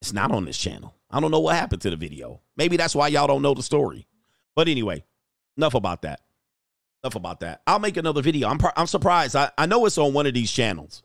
It's 0.00 0.12
not 0.12 0.30
on 0.30 0.44
this 0.44 0.58
channel. 0.58 0.94
I 1.10 1.20
don't 1.20 1.30
know 1.30 1.40
what 1.40 1.56
happened 1.56 1.82
to 1.82 1.90
the 1.90 1.96
video. 1.96 2.40
Maybe 2.56 2.76
that's 2.76 2.94
why 2.94 3.08
y'all 3.08 3.26
don't 3.26 3.42
know 3.42 3.54
the 3.54 3.62
story. 3.62 4.06
But 4.54 4.68
anyway, 4.68 5.04
enough 5.56 5.74
about 5.74 6.02
that. 6.02 6.20
Enough 7.02 7.16
about 7.16 7.40
that. 7.40 7.62
I'll 7.66 7.78
make 7.78 7.96
another 7.96 8.22
video. 8.22 8.48
I'm 8.48 8.58
I'm 8.76 8.86
surprised. 8.86 9.36
I, 9.36 9.50
I 9.56 9.66
know 9.66 9.86
it's 9.86 9.98
on 9.98 10.12
one 10.12 10.26
of 10.26 10.34
these 10.34 10.50
channels. 10.50 11.02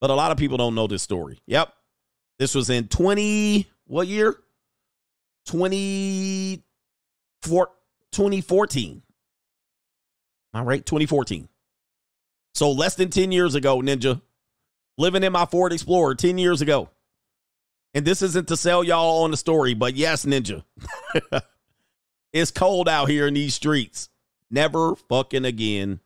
But 0.00 0.10
a 0.10 0.14
lot 0.14 0.32
of 0.32 0.36
people 0.36 0.56
don't 0.56 0.74
know 0.74 0.86
this 0.86 1.02
story. 1.02 1.40
Yep. 1.46 1.72
This 2.38 2.54
was 2.54 2.70
in 2.70 2.88
20 2.88 3.66
what 3.86 4.06
year? 4.06 4.36
20 5.46 6.62
2014. 7.42 9.02
Am 10.52 10.60
I 10.60 10.64
right? 10.64 10.84
2014. 10.84 11.48
So 12.54 12.70
less 12.70 12.94
than 12.94 13.10
10 13.10 13.32
years 13.32 13.54
ago, 13.54 13.80
Ninja. 13.80 14.20
Living 14.96 15.24
in 15.24 15.32
my 15.32 15.44
Ford 15.44 15.72
Explorer 15.72 16.14
10 16.14 16.38
years 16.38 16.60
ago. 16.60 16.88
And 17.94 18.04
this 18.04 18.22
isn't 18.22 18.48
to 18.48 18.56
sell 18.56 18.82
y'all 18.82 19.22
on 19.22 19.30
the 19.30 19.36
story, 19.36 19.74
but 19.74 19.94
yes, 19.94 20.24
Ninja. 20.24 20.64
it's 22.32 22.50
cold 22.50 22.88
out 22.88 23.08
here 23.08 23.28
in 23.28 23.34
these 23.34 23.54
streets. 23.54 24.08
Never 24.50 24.96
fucking 24.96 25.44
again. 25.44 26.00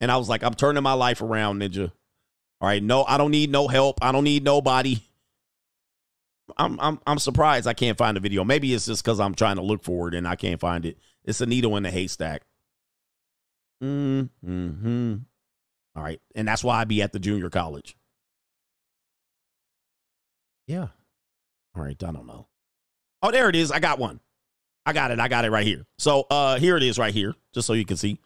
And 0.00 0.10
I 0.10 0.16
was 0.16 0.28
like, 0.28 0.42
I'm 0.42 0.54
turning 0.54 0.82
my 0.82 0.94
life 0.94 1.22
around, 1.22 1.60
Ninja. 1.60 1.92
All 2.60 2.68
right, 2.68 2.82
no, 2.82 3.04
I 3.04 3.16
don't 3.16 3.30
need 3.30 3.50
no 3.50 3.68
help. 3.68 3.98
I 4.02 4.12
don't 4.12 4.24
need 4.24 4.44
nobody. 4.44 5.00
I'm 6.56 6.78
I'm 6.80 7.00
I'm 7.06 7.18
surprised 7.18 7.66
I 7.66 7.74
can't 7.74 7.96
find 7.96 8.16
the 8.16 8.20
video. 8.20 8.44
Maybe 8.44 8.74
it's 8.74 8.86
just 8.86 9.04
because 9.04 9.20
I'm 9.20 9.34
trying 9.34 9.56
to 9.56 9.62
look 9.62 9.84
for 9.84 10.08
it 10.08 10.14
and 10.14 10.26
I 10.26 10.34
can't 10.34 10.60
find 10.60 10.84
it. 10.84 10.98
It's 11.24 11.40
a 11.40 11.46
needle 11.46 11.76
in 11.76 11.84
the 11.84 11.90
haystack. 11.90 12.42
Mm-hmm. 13.82 15.16
All 15.96 16.02
right. 16.02 16.20
And 16.34 16.48
that's 16.48 16.64
why 16.64 16.80
I 16.80 16.84
be 16.84 17.02
at 17.02 17.12
the 17.12 17.18
junior 17.18 17.50
college. 17.50 17.96
Yeah. 20.70 20.86
All 21.74 21.82
right. 21.82 22.00
I 22.00 22.12
don't 22.12 22.28
know. 22.28 22.46
Oh, 23.24 23.32
there 23.32 23.48
it 23.48 23.56
is. 23.56 23.72
I 23.72 23.80
got 23.80 23.98
one. 23.98 24.20
I 24.86 24.92
got 24.92 25.10
it. 25.10 25.18
I 25.18 25.26
got 25.26 25.44
it 25.44 25.50
right 25.50 25.66
here. 25.66 25.84
So 25.98 26.28
uh 26.30 26.60
here 26.60 26.76
it 26.76 26.84
is 26.84 26.96
right 26.96 27.12
here, 27.12 27.34
just 27.52 27.66
so 27.66 27.72
you 27.72 27.84
can 27.84 27.96
see. 27.96 28.20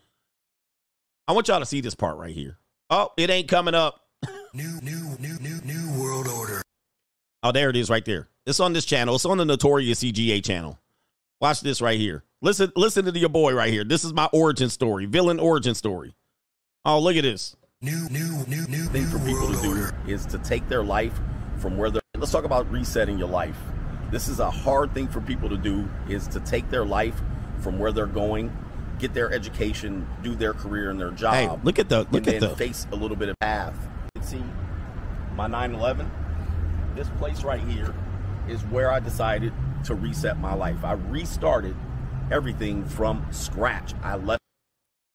I 1.27 1.33
want 1.33 1.49
y'all 1.49 1.61
to 1.61 1.66
see 1.66 1.81
this 1.81 1.95
part 1.95 2.19
right 2.19 2.35
here. 2.35 2.59
Oh, 2.91 3.12
it 3.16 3.31
ain't 3.31 3.49
coming 3.49 3.75
up. 3.75 4.03
New, 4.53 4.79
new, 4.83 5.16
new, 5.19 5.37
new, 5.41 5.61
new 5.65 6.01
world 6.01 6.29
order. 6.29 6.62
Oh, 7.43 7.51
there 7.51 7.71
it 7.71 7.77
is 7.77 7.91
right 7.91 8.05
there. 8.05 8.29
It's 8.47 8.61
on 8.61 8.73
this 8.73 8.85
channel. 8.85 9.16
It's 9.16 9.25
on 9.25 9.39
the 9.39 9.45
Notorious 9.45 10.05
CGA 10.05 10.45
channel. 10.45 10.79
Watch 11.41 11.61
this 11.61 11.83
right 11.83 11.99
here. 11.99 12.23
Listen, 12.41 12.71
listen 12.77 13.05
to 13.05 13.19
your 13.19 13.31
boy 13.31 13.53
right 13.53 13.73
here. 13.73 13.83
This 13.83 14.05
is 14.05 14.12
my 14.12 14.29
origin 14.33 14.69
story, 14.69 15.07
villain 15.07 15.41
origin 15.41 15.75
story. 15.75 16.15
Oh, 16.85 17.01
look 17.01 17.16
at 17.16 17.23
this. 17.23 17.57
New, 17.81 18.09
new, 18.11 18.45
new, 18.47 18.65
new, 18.69 18.85
thing 18.85 19.07
for 19.07 19.19
people 19.19 19.53
to 19.53 19.61
do 19.61 19.89
is 20.07 20.25
to 20.27 20.39
take 20.39 20.69
their 20.69 20.85
life 20.85 21.19
from 21.59 21.77
where 21.77 21.91
they're. 21.91 22.03
Let's 22.16 22.31
talk 22.31 22.45
about 22.45 22.70
resetting 22.70 23.19
your 23.19 23.27
life. 23.27 23.59
This 24.12 24.28
is 24.28 24.39
a 24.39 24.49
hard 24.49 24.95
thing 24.95 25.09
for 25.09 25.20
people 25.20 25.49
to 25.49 25.57
do 25.57 25.89
is 26.09 26.28
to 26.28 26.39
take 26.39 26.70
their 26.70 26.85
life 26.85 27.20
from 27.59 27.77
where 27.77 27.91
they're 27.91 28.07
going, 28.07 28.57
get 29.01 29.15
their 29.15 29.32
education, 29.32 30.07
do 30.23 30.36
their 30.36 30.53
career 30.53 30.91
and 30.91 31.01
their 31.01 31.11
job. 31.11 31.35
Hey, 31.35 31.51
look 31.65 31.81
at 31.81 31.89
the 31.89 32.07
look 32.12 32.15
and 32.19 32.28
at 32.28 32.41
then 32.41 32.51
the 32.51 32.57
face 32.57 32.86
a 32.93 32.95
little 32.95 33.16
bit 33.16 33.31
of 33.31 33.39
path. 33.41 33.77
See, 34.20 34.45
my 35.35 35.49
911. 35.49 36.09
This 36.95 37.09
place 37.19 37.43
right 37.43 37.61
here 37.61 37.93
is 38.49 38.62
where 38.66 38.93
I 38.93 39.01
decided 39.01 39.53
to 39.82 39.97
reset 39.97 40.39
my 40.39 40.55
life. 40.55 40.85
I 40.85 40.93
restarted 40.93 41.74
everything 42.31 42.85
from 42.85 43.27
scratch. 43.32 43.93
I 44.05 44.15
left 44.15 44.41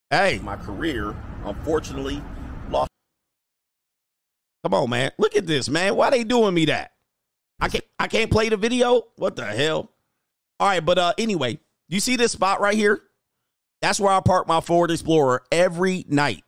hey 0.09 0.41
my 0.43 0.57
career. 0.57 1.15
Unfortunately. 1.45 2.21
Come 4.63 4.73
on, 4.73 4.89
man. 4.89 5.11
Look 5.17 5.35
at 5.35 5.47
this, 5.47 5.69
man. 5.69 5.95
Why 5.95 6.09
they 6.09 6.23
doing 6.23 6.53
me 6.53 6.65
that? 6.65 6.91
I 7.59 7.69
can't 7.69 7.83
I 7.99 8.07
can't 8.07 8.31
play 8.31 8.49
the 8.49 8.57
video? 8.57 9.03
What 9.15 9.35
the 9.35 9.45
hell? 9.45 9.91
All 10.59 10.67
right, 10.67 10.83
but 10.83 10.97
uh 10.97 11.13
anyway, 11.17 11.59
you 11.87 11.99
see 11.99 12.15
this 12.15 12.31
spot 12.31 12.61
right 12.61 12.75
here? 12.75 13.01
That's 13.81 13.99
where 13.99 14.11
I 14.11 14.19
park 14.19 14.47
my 14.47 14.61
Ford 14.61 14.91
Explorer 14.91 15.43
every 15.51 16.05
night. 16.07 16.43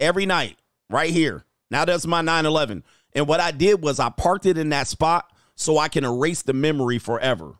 Every 0.00 0.26
night. 0.26 0.58
Right 0.90 1.10
here. 1.10 1.44
Now 1.70 1.84
that's 1.84 2.06
my 2.06 2.22
911. 2.22 2.82
And 3.14 3.28
what 3.28 3.40
I 3.40 3.50
did 3.50 3.82
was 3.82 4.00
I 4.00 4.10
parked 4.10 4.46
it 4.46 4.58
in 4.58 4.70
that 4.70 4.88
spot 4.88 5.30
so 5.54 5.78
I 5.78 5.88
can 5.88 6.04
erase 6.04 6.42
the 6.42 6.52
memory 6.52 6.98
forever. 6.98 7.54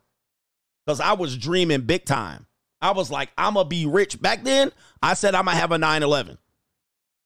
Because 0.85 1.01
I 1.01 1.13
was 1.13 1.37
dreaming 1.37 1.83
big 1.83 2.05
time. 2.05 2.47
I 2.81 2.93
was 2.93 3.11
like, 3.11 3.31
I'm 3.37 3.55
to 3.55 3.65
be 3.65 3.87
rich. 3.87 4.21
Back 4.21 4.45
then, 4.45 4.73
I 5.03 5.15
said 5.15 5.35
I'm 5.35 5.47
to 5.47 5.51
have 5.51 5.73
a 5.73 5.79
911 5.79 6.39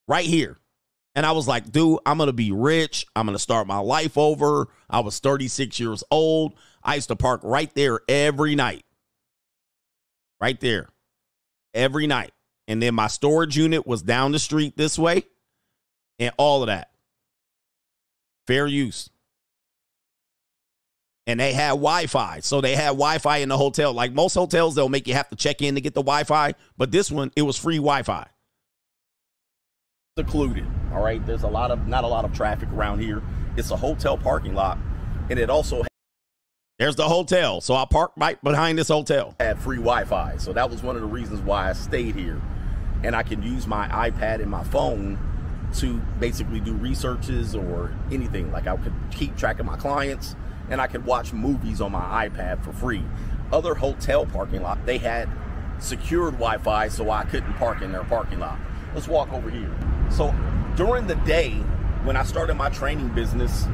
right 0.09 0.25
here. 0.25 0.59
And 1.15 1.27
I 1.27 1.33
was 1.33 1.47
like, 1.47 1.71
dude, 1.71 1.99
I'm 2.07 2.17
going 2.17 2.29
to 2.29 2.33
be 2.33 2.53
rich. 2.53 3.07
I'm 3.15 3.27
going 3.27 3.37
to 3.37 3.43
start 3.43 3.67
my 3.67 3.79
life 3.79 4.17
over. 4.17 4.69
I 4.89 5.01
was 5.01 5.19
36 5.19 5.79
years 5.79 6.03
old. 6.11 6.55
I 6.83 6.95
used 6.95 7.09
to 7.09 7.17
park 7.17 7.43
right 7.45 7.73
there 7.75 8.01
every 8.09 8.55
night. 8.55 8.85
Right 10.41 10.59
there. 10.59 10.89
Every 11.75 12.07
night. 12.07 12.33
And 12.67 12.83
then 12.83 12.95
my 12.95 13.09
storage 13.09 13.57
unit 13.57 13.87
was 13.87 14.03
down 14.03 14.33
the 14.33 14.39
street 14.39 14.77
this 14.77 14.99
way 14.99 15.25
and 16.19 16.33
all 16.39 16.63
of 16.63 16.69
that. 16.69 16.91
Fair 18.47 18.67
use. 18.67 19.11
And 21.27 21.39
they 21.39 21.53
had 21.53 21.71
Wi 21.71 22.07
Fi. 22.07 22.41
So 22.41 22.61
they 22.61 22.75
had 22.75 22.89
Wi 22.89 23.19
Fi 23.19 23.39
in 23.39 23.49
the 23.49 23.57
hotel. 23.57 23.93
Like 23.93 24.13
most 24.13 24.35
hotels, 24.35 24.75
they'll 24.75 24.89
make 24.89 25.07
you 25.07 25.15
have 25.15 25.29
to 25.29 25.37
check 25.37 25.63
in 25.63 25.77
to 25.77 25.81
get 25.81 25.95
the 25.95 26.03
Wi 26.03 26.25
Fi. 26.25 26.55
But 26.77 26.91
this 26.91 27.11
one, 27.11 27.31
it 27.37 27.43
was 27.43 27.57
free 27.57 27.77
Wi 27.77 28.03
Fi. 28.03 28.27
Secluded. 30.19 30.67
All 30.93 31.03
right, 31.03 31.25
there's 31.25 31.43
a 31.43 31.49
lot 31.49 31.71
of 31.71 31.89
not 31.89 32.05
a 32.05 32.07
lot 32.07 32.27
of 32.27 32.35
traffic 32.35 32.69
around 32.71 33.01
here. 33.01 33.23
It's 33.57 33.71
a 33.71 33.77
hotel 33.77 34.19
parking 34.19 34.55
lot, 34.55 34.77
and 35.31 35.39
it 35.39 35.49
also 35.49 35.85
There's 36.79 36.97
the 36.97 37.09
hotel. 37.09 37.63
So 37.63 37.75
I 37.75 37.87
parked 37.91 38.19
right 38.19 38.43
behind 38.43 38.79
this 38.79 38.89
hotel. 38.89 39.35
had 39.41 39.59
free 39.59 39.79
Wi-Fi. 39.79 40.37
So 40.37 40.53
that 40.53 40.69
was 40.69 40.83
one 40.83 40.97
of 40.97 41.03
the 41.03 41.09
reasons 41.09 41.41
why 41.41 41.71
I 41.71 41.73
stayed 41.73 42.15
here, 42.15 42.43
and 43.03 43.17
I 43.17 43.23
can 43.23 43.43
use 43.43 43.67
my 43.67 43.89
iPad 43.89 44.43
and 44.43 44.51
my 44.51 44.65
phone 44.65 45.19
to 45.77 45.99
basically 46.21 46.61
do 46.61 46.75
researches 46.75 47.55
or 47.55 47.97
anything. 48.11 48.53
Like 48.53 48.67
I 48.67 48.77
could 48.77 48.95
keep 49.11 49.35
track 49.39 49.61
of 49.61 49.67
my 49.67 49.77
clients, 49.77 50.37
and 50.69 50.79
I 50.79 50.89
could 50.89 51.07
watch 51.07 51.33
movies 51.33 51.81
on 51.81 51.93
my 51.93 52.29
iPad 52.29 52.63
for 52.63 52.75
free. 52.75 53.03
Other 53.51 53.75
hotel 53.75 54.27
parking 54.27 54.63
lot 54.63 54.85
they 54.85 54.99
had 54.99 55.31
secured 55.79 56.35
Wi-Fi, 56.35 56.89
so 56.89 57.11
I 57.11 57.25
couldn't 57.25 57.55
park 57.55 57.81
in 57.81 57.93
their 57.93 58.05
parking 58.05 58.41
lot. 58.41 58.59
Let's 58.95 59.09
walk 59.09 59.33
over 59.33 59.51
here. 59.51 59.71
So 60.11 60.35
during 60.77 61.07
the 61.07 61.15
day, 61.17 61.53
when 62.05 62.17
I 62.17 62.25
started 62.25 62.55
my 62.55 62.69
training 62.69 63.09
business, 63.09 63.67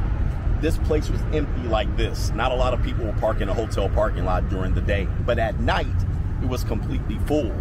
this 0.60 0.76
place 0.78 1.08
was 1.08 1.20
empty 1.32 1.68
like 1.68 1.94
this. 1.96 2.30
Not 2.30 2.52
a 2.52 2.54
lot 2.54 2.74
of 2.74 2.82
people 2.82 3.04
were 3.04 3.12
parking 3.14 3.48
a 3.48 3.54
hotel 3.54 3.88
parking 3.88 4.24
lot 4.24 4.48
during 4.48 4.74
the 4.74 4.80
day, 4.80 5.08
but 5.24 5.38
at 5.38 5.60
night 5.60 5.86
it 6.42 6.48
was 6.48 6.64
completely 6.64 7.18
full. 7.26 7.52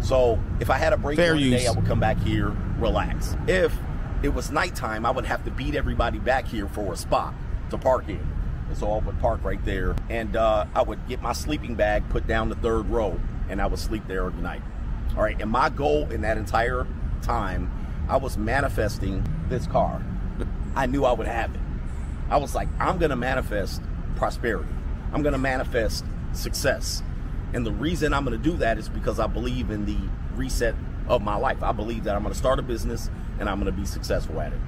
So 0.00 0.38
if 0.60 0.70
I 0.70 0.78
had 0.78 0.92
a 0.92 0.96
break 0.96 1.16
Fair 1.16 1.34
during 1.34 1.50
the 1.50 1.56
day. 1.58 1.66
I 1.66 1.72
would 1.72 1.86
come 1.86 2.00
back 2.00 2.18
here, 2.18 2.54
relax. 2.78 3.36
If 3.46 3.74
it 4.22 4.30
was 4.30 4.50
nighttime, 4.50 5.04
I 5.04 5.10
would 5.10 5.26
have 5.26 5.44
to 5.44 5.50
beat 5.50 5.74
everybody 5.74 6.18
back 6.18 6.46
here 6.46 6.68
for 6.68 6.92
a 6.92 6.96
spot 6.96 7.34
to 7.70 7.78
park 7.78 8.08
in. 8.08 8.26
And 8.68 8.76
so 8.76 8.92
I 8.92 8.98
would 8.98 9.18
park 9.20 9.42
right 9.42 9.62
there, 9.64 9.96
and 10.08 10.36
uh, 10.36 10.66
I 10.74 10.82
would 10.82 11.06
get 11.08 11.20
my 11.20 11.32
sleeping 11.32 11.74
bag 11.74 12.08
put 12.08 12.26
down 12.26 12.48
the 12.48 12.54
third 12.56 12.88
row, 12.88 13.18
and 13.48 13.60
I 13.60 13.66
would 13.66 13.78
sleep 13.78 14.06
there 14.06 14.26
every 14.26 14.40
night. 14.42 14.62
All 15.16 15.22
right, 15.22 15.40
and 15.40 15.50
my 15.50 15.68
goal 15.68 16.10
in 16.10 16.20
that 16.22 16.36
entire 16.36 16.86
time, 17.22 17.70
I 18.08 18.16
was 18.16 18.38
manifesting 18.38 19.24
this 19.48 19.66
car. 19.66 20.02
I 20.74 20.86
knew 20.86 21.04
I 21.04 21.12
would 21.12 21.26
have 21.26 21.54
it. 21.54 21.60
I 22.28 22.36
was 22.36 22.54
like, 22.54 22.68
I'm 22.78 22.98
to 23.10 23.16
manifest 23.16 23.82
prosperity. 24.16 24.70
I'm 25.12 25.22
to 25.24 25.38
manifest 25.38 26.04
success. 26.32 27.02
And 27.52 27.66
the 27.66 27.72
reason 27.72 28.14
I'm 28.14 28.24
to 28.26 28.38
do 28.38 28.56
that 28.58 28.78
is 28.78 28.88
because 28.88 29.18
I 29.18 29.26
believe 29.26 29.70
in 29.70 29.84
the 29.84 29.98
reset 30.36 30.74
of 31.08 31.22
my 31.22 31.34
life. 31.34 31.62
I 31.62 31.72
believe 31.72 32.04
that 32.04 32.14
I'm 32.14 32.22
to 32.32 32.38
start 32.38 32.60
a 32.60 32.62
business 32.62 33.10
and 33.40 33.48
I'm 33.48 33.58
to 33.72 33.72
be 33.72 33.84
successful 33.84 34.40
at 34.40 34.52
it. 34.52 34.60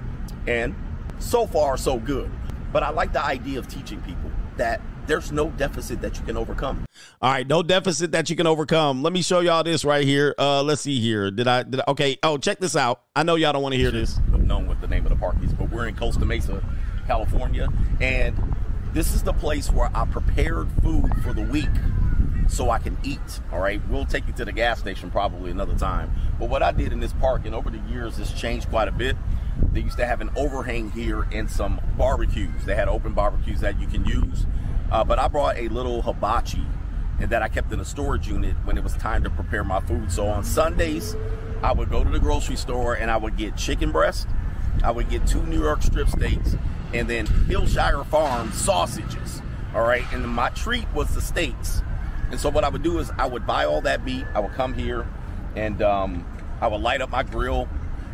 And 0.48 0.74
so 1.20 1.46
far, 1.46 1.76
so 1.76 1.98
good. 1.98 2.30
But 2.72 2.82
I 2.82 2.90
like 2.90 3.12
the 3.12 3.24
idea 3.24 3.60
of 3.60 3.68
teaching 3.68 4.00
people 4.02 4.30
that 4.56 4.80
there's 5.06 5.32
no 5.32 5.50
deficit 5.50 6.00
that 6.02 6.18
you 6.18 6.24
can 6.24 6.36
overcome. 6.36 6.84
All 7.20 7.30
right, 7.30 7.46
no 7.46 7.62
deficit 7.62 8.12
that 8.12 8.30
you 8.30 8.36
can 8.36 8.46
overcome. 8.46 9.02
Let 9.02 9.12
me 9.12 9.22
show 9.22 9.40
y'all 9.40 9.62
this 9.62 9.84
right 9.84 10.04
here. 10.04 10.34
Uh, 10.38 10.62
let's 10.62 10.82
see 10.82 11.00
here. 11.00 11.30
Did 11.30 11.48
I? 11.48 11.62
Did 11.62 11.80
I? 11.80 11.84
Okay. 11.88 12.18
Oh, 12.22 12.38
check 12.38 12.58
this 12.58 12.76
out. 12.76 13.02
I 13.14 13.22
know 13.22 13.34
y'all 13.34 13.52
don't 13.52 13.62
want 13.62 13.74
to 13.74 13.78
hear 13.78 13.90
this. 13.90 14.18
I've 14.32 14.44
known 14.44 14.66
what 14.66 14.80
the 14.80 14.88
name 14.88 15.04
of 15.04 15.10
the 15.10 15.16
park 15.16 15.36
is, 15.42 15.52
but 15.52 15.70
we're 15.70 15.86
in 15.88 15.96
Costa 15.96 16.24
Mesa, 16.24 16.64
California, 17.06 17.68
and 18.00 18.36
this 18.92 19.14
is 19.14 19.22
the 19.22 19.32
place 19.32 19.70
where 19.70 19.90
I 19.94 20.04
prepared 20.06 20.70
food 20.82 21.10
for 21.22 21.32
the 21.32 21.42
week 21.42 21.70
so 22.48 22.70
I 22.70 22.78
can 22.78 22.98
eat. 23.02 23.40
All 23.50 23.60
right, 23.60 23.80
we'll 23.88 24.04
take 24.04 24.26
you 24.26 24.32
to 24.34 24.44
the 24.44 24.52
gas 24.52 24.78
station 24.78 25.10
probably 25.10 25.50
another 25.50 25.74
time. 25.74 26.12
But 26.38 26.48
what 26.48 26.62
I 26.62 26.72
did 26.72 26.92
in 26.92 27.00
this 27.00 27.12
park, 27.14 27.46
and 27.46 27.54
over 27.54 27.70
the 27.70 27.78
years, 27.90 28.18
it's 28.18 28.32
changed 28.32 28.68
quite 28.68 28.88
a 28.88 28.92
bit. 28.92 29.16
They 29.72 29.80
used 29.80 29.96
to 29.98 30.06
have 30.06 30.20
an 30.20 30.30
overhang 30.36 30.90
here 30.90 31.26
and 31.32 31.50
some 31.50 31.80
barbecues. 31.96 32.64
They 32.64 32.74
had 32.74 32.88
open 32.88 33.12
barbecues 33.14 33.60
that 33.60 33.80
you 33.80 33.86
can 33.86 34.04
use. 34.04 34.46
Uh, 34.92 35.02
but 35.02 35.18
I 35.18 35.26
brought 35.26 35.56
a 35.56 35.68
little 35.68 36.02
hibachi 36.02 36.62
and 37.18 37.30
that 37.30 37.40
I 37.42 37.48
kept 37.48 37.72
in 37.72 37.80
a 37.80 37.84
storage 37.84 38.28
unit 38.28 38.54
when 38.64 38.76
it 38.76 38.84
was 38.84 38.92
time 38.94 39.24
to 39.24 39.30
prepare 39.30 39.64
my 39.64 39.80
food. 39.80 40.12
So 40.12 40.26
on 40.26 40.44
Sundays, 40.44 41.16
I 41.62 41.72
would 41.72 41.88
go 41.88 42.04
to 42.04 42.10
the 42.10 42.18
grocery 42.18 42.56
store 42.56 42.94
and 42.94 43.10
I 43.10 43.16
would 43.16 43.38
get 43.38 43.56
chicken 43.56 43.90
breast, 43.90 44.28
I 44.84 44.90
would 44.90 45.08
get 45.08 45.26
two 45.26 45.42
New 45.44 45.62
York 45.62 45.82
strip 45.82 46.08
steaks, 46.08 46.56
and 46.92 47.08
then 47.08 47.26
Hillshire 47.26 48.04
Farm 48.06 48.52
sausages. 48.52 49.40
All 49.74 49.82
right, 49.82 50.04
and 50.12 50.28
my 50.28 50.50
treat 50.50 50.86
was 50.92 51.14
the 51.14 51.22
steaks. 51.22 51.82
And 52.30 52.38
so 52.38 52.50
what 52.50 52.62
I 52.62 52.68
would 52.68 52.82
do 52.82 52.98
is 52.98 53.10
I 53.16 53.26
would 53.26 53.46
buy 53.46 53.64
all 53.64 53.80
that 53.82 54.04
meat. 54.04 54.26
I 54.34 54.40
would 54.40 54.52
come 54.52 54.74
here, 54.74 55.06
and 55.56 55.80
um, 55.80 56.26
I 56.60 56.66
would 56.66 56.82
light 56.82 57.00
up 57.00 57.08
my 57.08 57.22
grill, 57.22 57.66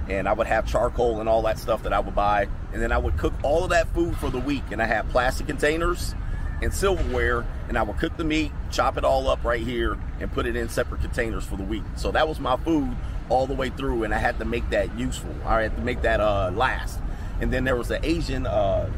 and 0.08 0.28
I 0.28 0.32
would 0.32 0.46
have 0.46 0.66
charcoal 0.66 1.18
and 1.18 1.28
all 1.28 1.42
that 1.42 1.58
stuff 1.58 1.82
that 1.82 1.92
I 1.92 1.98
would 1.98 2.14
buy, 2.14 2.46
and 2.72 2.80
then 2.80 2.92
I 2.92 2.98
would 2.98 3.16
cook 3.16 3.34
all 3.42 3.64
of 3.64 3.70
that 3.70 3.92
food 3.94 4.16
for 4.18 4.30
the 4.30 4.38
week. 4.38 4.64
And 4.70 4.80
I 4.80 4.86
had 4.86 5.08
plastic 5.08 5.48
containers 5.48 6.14
and 6.62 6.72
silverware, 6.72 7.44
and 7.68 7.78
I 7.78 7.82
would 7.82 7.98
cook 7.98 8.16
the 8.16 8.24
meat, 8.24 8.52
chop 8.70 8.96
it 8.96 9.04
all 9.04 9.28
up 9.28 9.44
right 9.44 9.60
here, 9.60 9.96
and 10.20 10.32
put 10.32 10.46
it 10.46 10.56
in 10.56 10.68
separate 10.68 11.00
containers 11.00 11.44
for 11.44 11.56
the 11.56 11.62
week. 11.62 11.84
So 11.96 12.10
that 12.12 12.28
was 12.28 12.40
my 12.40 12.56
food 12.56 12.94
all 13.28 13.46
the 13.46 13.54
way 13.54 13.70
through, 13.70 14.04
and 14.04 14.14
I 14.14 14.18
had 14.18 14.38
to 14.38 14.44
make 14.44 14.68
that 14.70 14.96
useful. 14.98 15.34
I 15.44 15.62
had 15.62 15.76
to 15.76 15.82
make 15.82 16.02
that 16.02 16.20
uh, 16.20 16.50
last. 16.54 16.98
And 17.40 17.52
then 17.52 17.64
there 17.64 17.76
was 17.76 17.90
an 17.90 18.04
Asian 18.04 18.46
uh, 18.46 18.90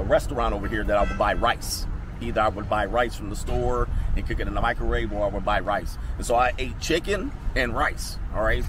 restaurant 0.00 0.54
over 0.54 0.68
here 0.68 0.84
that 0.84 0.96
I 0.96 1.04
would 1.04 1.18
buy 1.18 1.34
rice. 1.34 1.86
Either 2.20 2.40
I 2.40 2.48
would 2.48 2.68
buy 2.68 2.86
rice 2.86 3.16
from 3.16 3.30
the 3.30 3.36
store 3.36 3.88
and 4.16 4.26
cook 4.26 4.38
it 4.40 4.46
in 4.46 4.54
the 4.54 4.60
microwave, 4.60 5.12
or 5.12 5.24
I 5.24 5.28
would 5.28 5.44
buy 5.44 5.60
rice. 5.60 5.98
And 6.16 6.24
so 6.24 6.36
I 6.36 6.52
ate 6.58 6.78
chicken 6.78 7.32
and 7.56 7.76
rice. 7.76 8.16
All 8.34 8.42
right, 8.42 8.64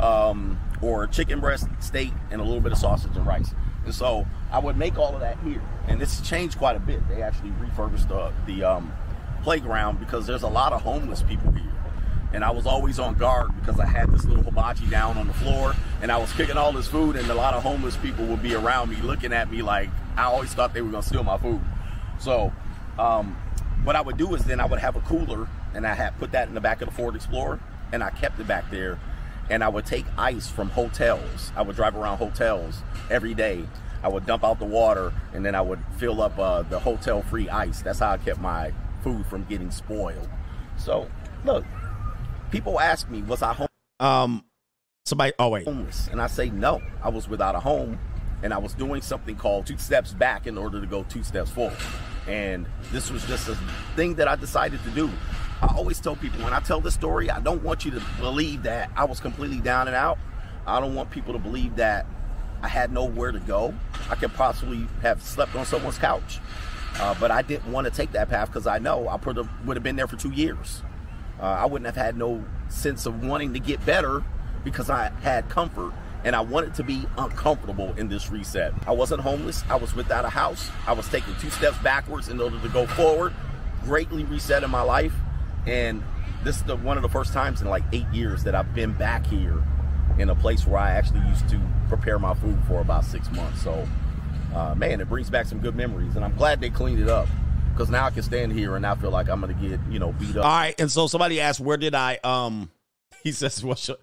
um, 0.00 0.58
or 0.82 1.06
chicken 1.06 1.40
breast, 1.40 1.68
steak, 1.80 2.12
and 2.30 2.40
a 2.40 2.44
little 2.44 2.60
bit 2.60 2.72
of 2.72 2.78
sausage 2.78 3.16
and 3.16 3.26
rice. 3.26 3.54
And 3.84 3.94
so 3.94 4.26
I 4.50 4.58
would 4.58 4.76
make 4.76 4.98
all 4.98 5.14
of 5.14 5.20
that 5.20 5.38
here. 5.44 5.62
And 5.88 6.00
this 6.00 6.20
changed 6.20 6.58
quite 6.58 6.76
a 6.76 6.80
bit. 6.80 7.06
They 7.08 7.22
actually 7.22 7.50
refurbished 7.52 8.08
the, 8.08 8.32
the 8.46 8.64
um, 8.64 8.92
playground 9.42 10.00
because 10.00 10.26
there's 10.26 10.42
a 10.42 10.48
lot 10.48 10.72
of 10.72 10.82
homeless 10.82 11.22
people 11.22 11.52
here. 11.52 11.62
And 12.32 12.44
I 12.44 12.50
was 12.50 12.66
always 12.66 12.98
on 12.98 13.14
guard 13.14 13.54
because 13.60 13.78
I 13.78 13.86
had 13.86 14.10
this 14.10 14.24
little 14.24 14.42
hibachi 14.42 14.86
down 14.86 15.16
on 15.16 15.26
the 15.28 15.32
floor 15.34 15.74
and 16.02 16.10
I 16.10 16.18
was 16.18 16.32
cooking 16.32 16.56
all 16.56 16.72
this 16.72 16.88
food 16.88 17.16
and 17.16 17.30
a 17.30 17.34
lot 17.34 17.54
of 17.54 17.62
homeless 17.62 17.96
people 17.96 18.26
would 18.26 18.42
be 18.42 18.54
around 18.54 18.90
me 18.90 18.96
looking 18.96 19.32
at 19.32 19.50
me 19.50 19.62
like 19.62 19.88
I 20.16 20.24
always 20.24 20.52
thought 20.52 20.74
they 20.74 20.82
were 20.82 20.90
gonna 20.90 21.02
steal 21.04 21.22
my 21.22 21.38
food. 21.38 21.60
So 22.18 22.52
um, 22.98 23.36
what 23.84 23.94
I 23.96 24.00
would 24.00 24.16
do 24.16 24.34
is 24.34 24.44
then 24.44 24.60
I 24.60 24.66
would 24.66 24.80
have 24.80 24.96
a 24.96 25.00
cooler 25.00 25.48
and 25.72 25.86
I 25.86 25.94
had 25.94 26.18
put 26.18 26.32
that 26.32 26.48
in 26.48 26.54
the 26.54 26.60
back 26.60 26.82
of 26.82 26.88
the 26.88 26.94
Ford 26.94 27.14
Explorer 27.14 27.60
and 27.92 28.02
I 28.02 28.10
kept 28.10 28.40
it 28.40 28.48
back 28.48 28.70
there. 28.70 28.98
and 29.48 29.62
I 29.62 29.68
would 29.68 29.86
take 29.86 30.04
ice 30.18 30.48
from 30.48 30.70
hotels. 30.70 31.52
I 31.56 31.62
would 31.62 31.76
drive 31.76 31.94
around 31.96 32.18
hotels 32.18 32.82
every 33.08 33.34
day. 33.34 33.64
I 34.06 34.08
would 34.08 34.24
dump 34.24 34.44
out 34.44 34.60
the 34.60 34.66
water, 34.66 35.12
and 35.34 35.44
then 35.44 35.56
I 35.56 35.60
would 35.60 35.80
fill 35.96 36.22
up 36.22 36.38
uh, 36.38 36.62
the 36.62 36.78
hotel 36.78 37.22
free 37.22 37.48
ice. 37.48 37.82
That's 37.82 37.98
how 37.98 38.12
I 38.12 38.18
kept 38.18 38.40
my 38.40 38.72
food 39.02 39.26
from 39.26 39.42
getting 39.46 39.72
spoiled. 39.72 40.28
So, 40.76 41.10
look, 41.44 41.64
people 42.52 42.78
ask 42.78 43.10
me, 43.10 43.22
was 43.22 43.42
I 43.42 43.52
home? 43.52 43.66
Um, 43.98 44.44
somebody. 45.06 45.32
Oh 45.40 45.48
wait, 45.48 45.64
homeless, 45.64 46.06
and 46.12 46.22
I 46.22 46.28
say 46.28 46.50
no. 46.50 46.80
I 47.02 47.08
was 47.08 47.28
without 47.28 47.56
a 47.56 47.58
home, 47.58 47.98
and 48.44 48.54
I 48.54 48.58
was 48.58 48.74
doing 48.74 49.02
something 49.02 49.34
called 49.34 49.66
two 49.66 49.76
steps 49.76 50.12
back 50.12 50.46
in 50.46 50.56
order 50.56 50.80
to 50.80 50.86
go 50.86 51.02
two 51.02 51.24
steps 51.24 51.50
forward. 51.50 51.76
And 52.28 52.68
this 52.92 53.10
was 53.10 53.26
just 53.26 53.48
a 53.48 53.58
thing 53.96 54.14
that 54.14 54.28
I 54.28 54.36
decided 54.36 54.84
to 54.84 54.90
do. 54.90 55.10
I 55.60 55.74
always 55.74 55.98
tell 55.98 56.14
people 56.14 56.44
when 56.44 56.52
I 56.52 56.60
tell 56.60 56.80
this 56.80 56.94
story, 56.94 57.28
I 57.28 57.40
don't 57.40 57.64
want 57.64 57.84
you 57.84 57.90
to 57.90 58.02
believe 58.20 58.62
that 58.62 58.88
I 58.94 59.04
was 59.04 59.18
completely 59.18 59.58
down 59.58 59.88
and 59.88 59.96
out. 59.96 60.18
I 60.64 60.78
don't 60.78 60.94
want 60.94 61.10
people 61.10 61.32
to 61.32 61.40
believe 61.40 61.74
that 61.76 62.06
I 62.62 62.68
had 62.68 62.92
nowhere 62.92 63.32
to 63.32 63.40
go. 63.40 63.74
I 64.10 64.14
could 64.14 64.32
possibly 64.34 64.86
have 65.02 65.22
slept 65.22 65.54
on 65.54 65.64
someone's 65.64 65.98
couch. 65.98 66.40
Uh, 66.98 67.14
but 67.20 67.30
I 67.30 67.42
didn't 67.42 67.70
want 67.70 67.86
to 67.86 67.90
take 67.90 68.12
that 68.12 68.30
path 68.30 68.48
because 68.48 68.66
I 68.66 68.78
know 68.78 69.06
I 69.06 69.16
would 69.16 69.36
have, 69.36 69.82
been 69.82 69.96
there 69.96 70.06
for 70.06 70.16
two 70.16 70.30
years. 70.30 70.82
Uh, 71.38 71.42
I 71.42 71.66
wouldn't 71.66 71.86
have 71.86 71.96
had 71.96 72.16
no 72.16 72.42
sense 72.68 73.04
of 73.04 73.22
wanting 73.22 73.52
to 73.52 73.58
get 73.58 73.84
better 73.84 74.24
because 74.64 74.88
I 74.88 75.10
had 75.20 75.48
comfort 75.48 75.92
and 76.24 76.34
I 76.34 76.40
wanted 76.40 76.74
to 76.74 76.82
be 76.82 77.06
uncomfortable 77.18 77.92
in 77.98 78.08
this 78.08 78.30
reset. 78.30 78.72
I 78.86 78.92
wasn't 78.92 79.20
homeless. 79.20 79.62
I 79.68 79.76
was 79.76 79.94
without 79.94 80.24
a 80.24 80.30
house. 80.30 80.70
I 80.86 80.92
was 80.94 81.08
taking 81.08 81.34
two 81.36 81.50
steps 81.50 81.78
backwards 81.78 82.28
in 82.28 82.40
order 82.40 82.58
to 82.58 82.68
go 82.70 82.86
forward, 82.86 83.34
greatly 83.84 84.24
resetting 84.24 84.70
my 84.70 84.82
life. 84.82 85.12
And 85.66 86.02
this 86.42 86.56
is 86.56 86.62
the, 86.62 86.76
one 86.76 86.96
of 86.96 87.02
the 87.02 87.08
first 87.08 87.32
times 87.32 87.60
in 87.60 87.68
like 87.68 87.84
eight 87.92 88.08
years 88.12 88.42
that 88.44 88.54
I've 88.54 88.74
been 88.74 88.92
back 88.92 89.26
here 89.26 89.62
in 90.18 90.30
a 90.30 90.34
place 90.34 90.66
where 90.66 90.78
I 90.78 90.92
actually 90.92 91.20
used 91.28 91.48
to 91.50 91.60
prepare 91.88 92.18
my 92.18 92.34
food 92.34 92.58
for 92.66 92.80
about 92.80 93.04
six 93.04 93.30
months. 93.32 93.62
So, 93.62 93.86
uh, 94.54 94.74
man, 94.74 95.00
it 95.00 95.08
brings 95.08 95.30
back 95.30 95.46
some 95.46 95.60
good 95.60 95.76
memories, 95.76 96.16
and 96.16 96.24
I'm 96.24 96.34
glad 96.36 96.60
they 96.60 96.70
cleaned 96.70 97.00
it 97.00 97.08
up 97.08 97.28
because 97.76 97.90
now 97.90 98.06
I 98.06 98.10
can 98.10 98.22
stand 98.22 98.52
here 98.52 98.76
and 98.76 98.86
I 98.86 98.94
feel 98.94 99.10
like 99.10 99.28
I'm 99.28 99.42
to 99.42 99.48
get 99.48 99.78
you 99.90 99.98
know 99.98 100.12
beat 100.12 100.36
up. 100.36 100.44
All 100.44 100.50
right, 100.50 100.74
and 100.78 100.90
so 100.90 101.06
somebody 101.06 101.40
asked, 101.40 101.60
"Where 101.60 101.76
did 101.76 101.94
I?" 101.94 102.18
Um, 102.24 102.70
he 103.22 103.32
says, 103.32 103.62
"What's 103.62 103.88
your, 103.88 103.98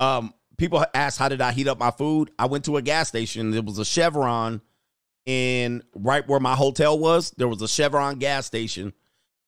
um?" 0.00 0.32
People 0.58 0.84
asked, 0.94 1.18
"How 1.18 1.28
did 1.28 1.40
I 1.40 1.52
heat 1.52 1.68
up 1.68 1.78
my 1.78 1.90
food?" 1.90 2.30
I 2.38 2.46
went 2.46 2.64
to 2.66 2.76
a 2.76 2.82
gas 2.82 3.08
station. 3.08 3.52
It 3.52 3.64
was 3.64 3.78
a 3.78 3.84
Chevron, 3.84 4.62
and 5.26 5.82
right 5.94 6.26
where 6.26 6.40
my 6.40 6.54
hotel 6.54 6.98
was, 6.98 7.32
there 7.36 7.48
was 7.48 7.60
a 7.60 7.68
Chevron 7.68 8.18
gas 8.18 8.46
station, 8.46 8.92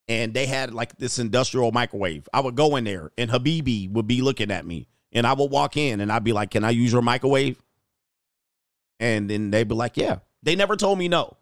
and 0.09 0.35
they 0.35 0.47
had 0.47 0.75
like 0.75 0.97
this 0.97 1.19
industrial 1.19 1.73
microwave. 1.73 2.29
I 2.33 2.41
would 2.41 2.57
go 2.57 2.77
in 2.77 2.85
there, 2.85 3.13
and 3.17 3.31
Habibi 3.31 3.91
would 3.91 4.07
be 4.07 4.21
looking 4.21 4.51
at 4.51 4.67
me, 4.67 4.89
and 5.13 5.27
I 5.27 5.33
would 5.33 5.51
walk 5.51 5.77
in, 5.77 6.01
and 6.01 6.11
I'd 6.13 6.25
be 6.25 6.33
like, 6.33 6.51
"Can 6.51 6.65
I 6.65 6.71
use 6.71 6.93
your 6.93 7.03
microwave?" 7.03 7.61
And 9.01 9.29
then 9.29 9.51
they'd 9.51 9.69
be 9.69 9.75
like, 9.75 9.97
"Yeah." 9.97 10.19
They 10.43 10.57
never 10.57 10.77
told 10.77 10.99
me 10.99 11.09
no. 11.09 11.37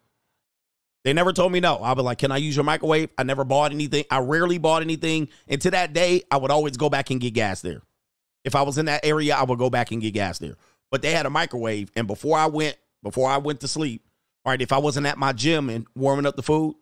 They 1.03 1.13
never 1.13 1.31
told 1.31 1.51
me 1.51 1.59
no. 1.59 1.81
I'd 1.81 1.95
be 1.95 2.03
like, 2.03 2.17
can 2.17 2.31
I 2.31 2.37
use 2.37 2.55
your 2.55 2.65
microwave? 2.65 3.09
I 3.17 3.23
never 3.23 3.43
bought 3.43 3.71
anything. 3.71 4.03
I 4.11 4.19
rarely 4.19 4.57
bought 4.57 4.81
anything. 4.81 5.29
And 5.47 5.61
to 5.61 5.71
that 5.71 5.93
day, 5.93 6.23
I 6.31 6.37
would 6.37 6.51
always 6.51 6.75
go 6.75 6.89
back 6.89 7.11
and 7.11 7.21
get 7.21 7.33
gas 7.33 7.61
there. 7.61 7.81
If 8.43 8.55
I 8.55 8.63
was 8.63 8.77
in 8.77 8.85
that 8.85 9.05
area, 9.05 9.35
I 9.35 9.43
would 9.43 9.59
go 9.59 9.69
back 9.69 9.91
and 9.91 10.01
get 10.01 10.13
gas 10.13 10.39
there. 10.39 10.55
But 10.91 11.01
they 11.01 11.11
had 11.11 11.25
a 11.25 11.29
microwave. 11.29 11.91
And 11.95 12.07
before 12.07 12.37
I 12.37 12.47
went, 12.47 12.77
before 13.03 13.29
I 13.29 13.37
went 13.37 13.61
to 13.61 13.67
sleep, 13.67 14.03
all 14.43 14.51
right, 14.51 14.61
if 14.61 14.71
I 14.71 14.77
wasn't 14.79 15.05
at 15.05 15.17
my 15.17 15.33
gym 15.33 15.69
and 15.69 15.85
warming 15.95 16.25
up 16.25 16.35
the 16.35 16.43
food, 16.43 16.75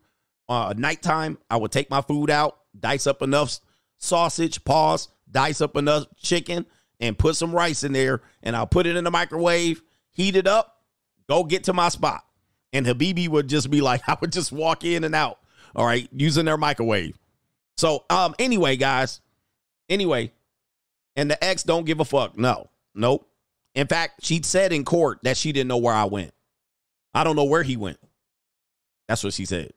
uh, 0.47 0.73
nighttime, 0.77 1.37
I 1.49 1.57
would 1.57 1.71
take 1.71 1.89
my 1.89 2.01
food 2.01 2.29
out, 2.29 2.57
dice 2.79 3.07
up 3.07 3.21
enough 3.21 3.59
sausage, 3.97 4.63
pause, 4.63 5.09
dice 5.29 5.61
up 5.61 5.75
enough 5.75 6.05
chicken, 6.17 6.65
and 6.99 7.17
put 7.17 7.35
some 7.35 7.53
rice 7.53 7.83
in 7.83 7.93
there. 7.93 8.21
And 8.43 8.55
I'll 8.55 8.67
put 8.67 8.87
it 8.87 8.95
in 8.95 9.03
the 9.03 9.11
microwave, 9.11 9.81
heat 10.11 10.35
it 10.35 10.47
up, 10.47 10.81
go 11.27 11.43
get 11.43 11.65
to 11.65 11.73
my 11.73 11.89
spot. 11.89 12.23
And 12.73 12.85
Habibi 12.85 13.27
would 13.27 13.47
just 13.47 13.69
be 13.69 13.81
like, 13.81 14.01
I 14.07 14.17
would 14.19 14.31
just 14.31 14.51
walk 14.51 14.83
in 14.83 15.03
and 15.03 15.15
out, 15.15 15.39
all 15.75 15.85
right, 15.85 16.07
using 16.11 16.45
their 16.45 16.57
microwave. 16.57 17.17
So, 17.77 18.05
um, 18.09 18.35
anyway, 18.39 18.77
guys, 18.77 19.19
anyway, 19.89 20.31
and 21.15 21.29
the 21.29 21.43
ex 21.43 21.63
don't 21.63 21.85
give 21.85 21.99
a 21.99 22.05
fuck. 22.05 22.37
No, 22.37 22.69
nope. 22.93 23.27
In 23.73 23.87
fact, 23.87 24.23
she 24.23 24.41
said 24.41 24.71
in 24.71 24.85
court 24.85 25.19
that 25.23 25.35
she 25.35 25.51
didn't 25.51 25.67
know 25.67 25.77
where 25.77 25.93
I 25.93 26.05
went. 26.05 26.33
I 27.13 27.23
don't 27.23 27.35
know 27.35 27.45
where 27.45 27.63
he 27.63 27.77
went. 27.77 27.99
That's 29.07 29.23
what 29.23 29.33
she 29.33 29.45
said. 29.45 29.73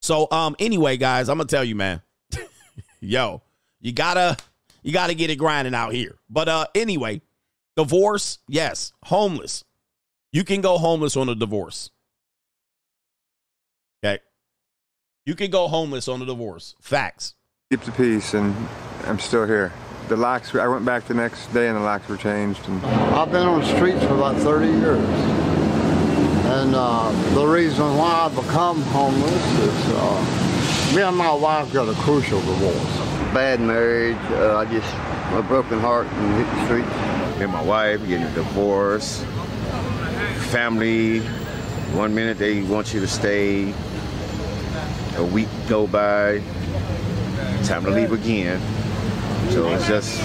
So, 0.00 0.28
um, 0.30 0.56
anyway, 0.58 0.96
guys, 0.96 1.28
I'm 1.28 1.38
gonna 1.38 1.48
tell 1.48 1.64
you, 1.64 1.76
man. 1.76 2.02
Yo, 3.00 3.42
you 3.80 3.92
gotta 3.92 4.36
you 4.82 4.92
gotta 4.92 5.14
get 5.14 5.30
it 5.30 5.36
grinding 5.36 5.74
out 5.74 5.92
here. 5.92 6.18
But 6.28 6.48
uh, 6.48 6.66
anyway, 6.74 7.22
divorce, 7.76 8.38
yes, 8.48 8.92
homeless, 9.04 9.64
you 10.32 10.44
can 10.44 10.60
go 10.60 10.78
homeless 10.78 11.16
on 11.16 11.28
a 11.28 11.34
divorce. 11.34 11.90
Okay. 14.04 14.22
You 15.24 15.34
can 15.34 15.50
go 15.50 15.68
homeless 15.68 16.08
on 16.08 16.22
a 16.22 16.26
divorce. 16.26 16.74
Facts. 16.80 17.34
Keep 17.70 17.82
the 17.82 17.92
peace, 17.92 18.34
and 18.34 18.54
I'm 19.04 19.18
still 19.18 19.46
here. 19.46 19.72
The 20.08 20.16
locks, 20.16 20.54
I 20.54 20.66
went 20.66 20.84
back 20.84 21.04
the 21.04 21.14
next 21.14 21.46
day 21.54 21.68
and 21.68 21.76
the 21.76 21.80
locks 21.80 22.08
were 22.08 22.16
changed. 22.16 22.68
And 22.68 22.84
I've 22.84 23.30
been 23.30 23.46
on 23.46 23.60
the 23.60 23.76
streets 23.76 24.00
for 24.04 24.14
about 24.14 24.36
30 24.36 24.66
years. 24.66 24.98
And 26.44 26.74
uh, 26.74 27.10
the 27.34 27.46
reason 27.46 27.96
why 27.96 28.28
I 28.28 28.28
become 28.28 28.82
homeless 28.82 29.58
is 29.60 29.92
uh, 29.94 30.92
me 30.94 31.02
and 31.02 31.16
my 31.16 31.32
wife 31.32 31.72
got 31.72 31.88
a 31.88 31.94
crucial 32.02 32.40
divorce. 32.40 33.11
Bad 33.32 33.60
marriage, 33.60 34.16
uh, 34.32 34.58
I 34.58 34.64
just, 34.66 34.94
a 35.34 35.42
broken 35.48 35.80
heart 35.80 36.06
and 36.06 36.36
hit 36.36 36.54
the 36.54 36.64
streets. 36.66 37.38
Me 37.38 37.44
and 37.44 37.52
my 37.52 37.62
wife 37.62 38.00
getting 38.06 38.26
a 38.26 38.34
divorce. 38.34 39.24
Family, 40.50 41.20
one 41.94 42.14
minute 42.14 42.36
they 42.38 42.62
want 42.62 42.92
you 42.92 43.00
to 43.00 43.08
stay. 43.08 43.72
A 45.16 45.24
week 45.24 45.48
go 45.68 45.86
by, 45.86 46.42
time 47.64 47.84
to 47.84 47.90
leave 47.90 48.12
again. 48.12 48.60
So 49.50 49.68
it's 49.72 49.86
just 49.86 50.20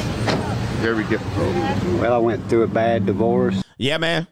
very 0.78 1.04
difficult. 1.06 1.56
Well, 2.00 2.14
I 2.14 2.18
went 2.18 2.48
through 2.50 2.64
a 2.64 2.68
bad 2.68 3.06
divorce. 3.06 3.64
Yeah, 3.78 3.98
man. 3.98 4.28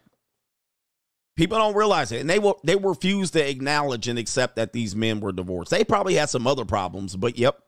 People 1.35 1.57
don't 1.57 1.75
realize 1.75 2.11
it, 2.11 2.21
and 2.21 2.29
they 2.29 2.39
will 2.39 2.59
they 2.63 2.75
refuse 2.77 3.31
to 3.31 3.49
acknowledge 3.49 4.07
and 4.07 4.17
accept 4.17 4.55
that 4.55 4.71
these 4.71 4.95
men 4.95 5.19
were 5.19 5.33
divorced. 5.33 5.71
They 5.71 5.83
probably 5.83 6.15
had 6.15 6.29
some 6.29 6.47
other 6.47 6.63
problems, 6.63 7.17
but 7.17 7.37
yep, 7.37 7.59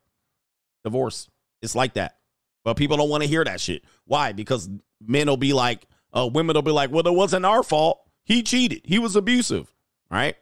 divorce. 0.84 1.30
It's 1.62 1.76
like 1.76 1.94
that. 1.94 2.18
But 2.64 2.76
people 2.76 2.98
don't 2.98 3.10
want 3.10 3.24
to 3.24 3.30
hear 3.30 3.44
that 3.44 3.62
shit. 3.62 3.84
Why? 4.06 4.34
Because 4.34 4.70
men 5.06 5.28
will 5.28 5.38
be 5.38 5.54
like, 5.54 5.86
uh, 6.14 6.30
women 6.32 6.54
will 6.56 6.62
be 6.62 6.72
like, 6.72 6.92
well, 6.92 7.06
it 7.08 7.14
wasn't 7.14 7.46
our 7.46 7.64
fault. 7.64 8.02
He 8.24 8.44
cheated. 8.44 8.82
He 8.84 9.00
was 9.00 9.16
abusive. 9.16 9.74
Right? 10.10 10.36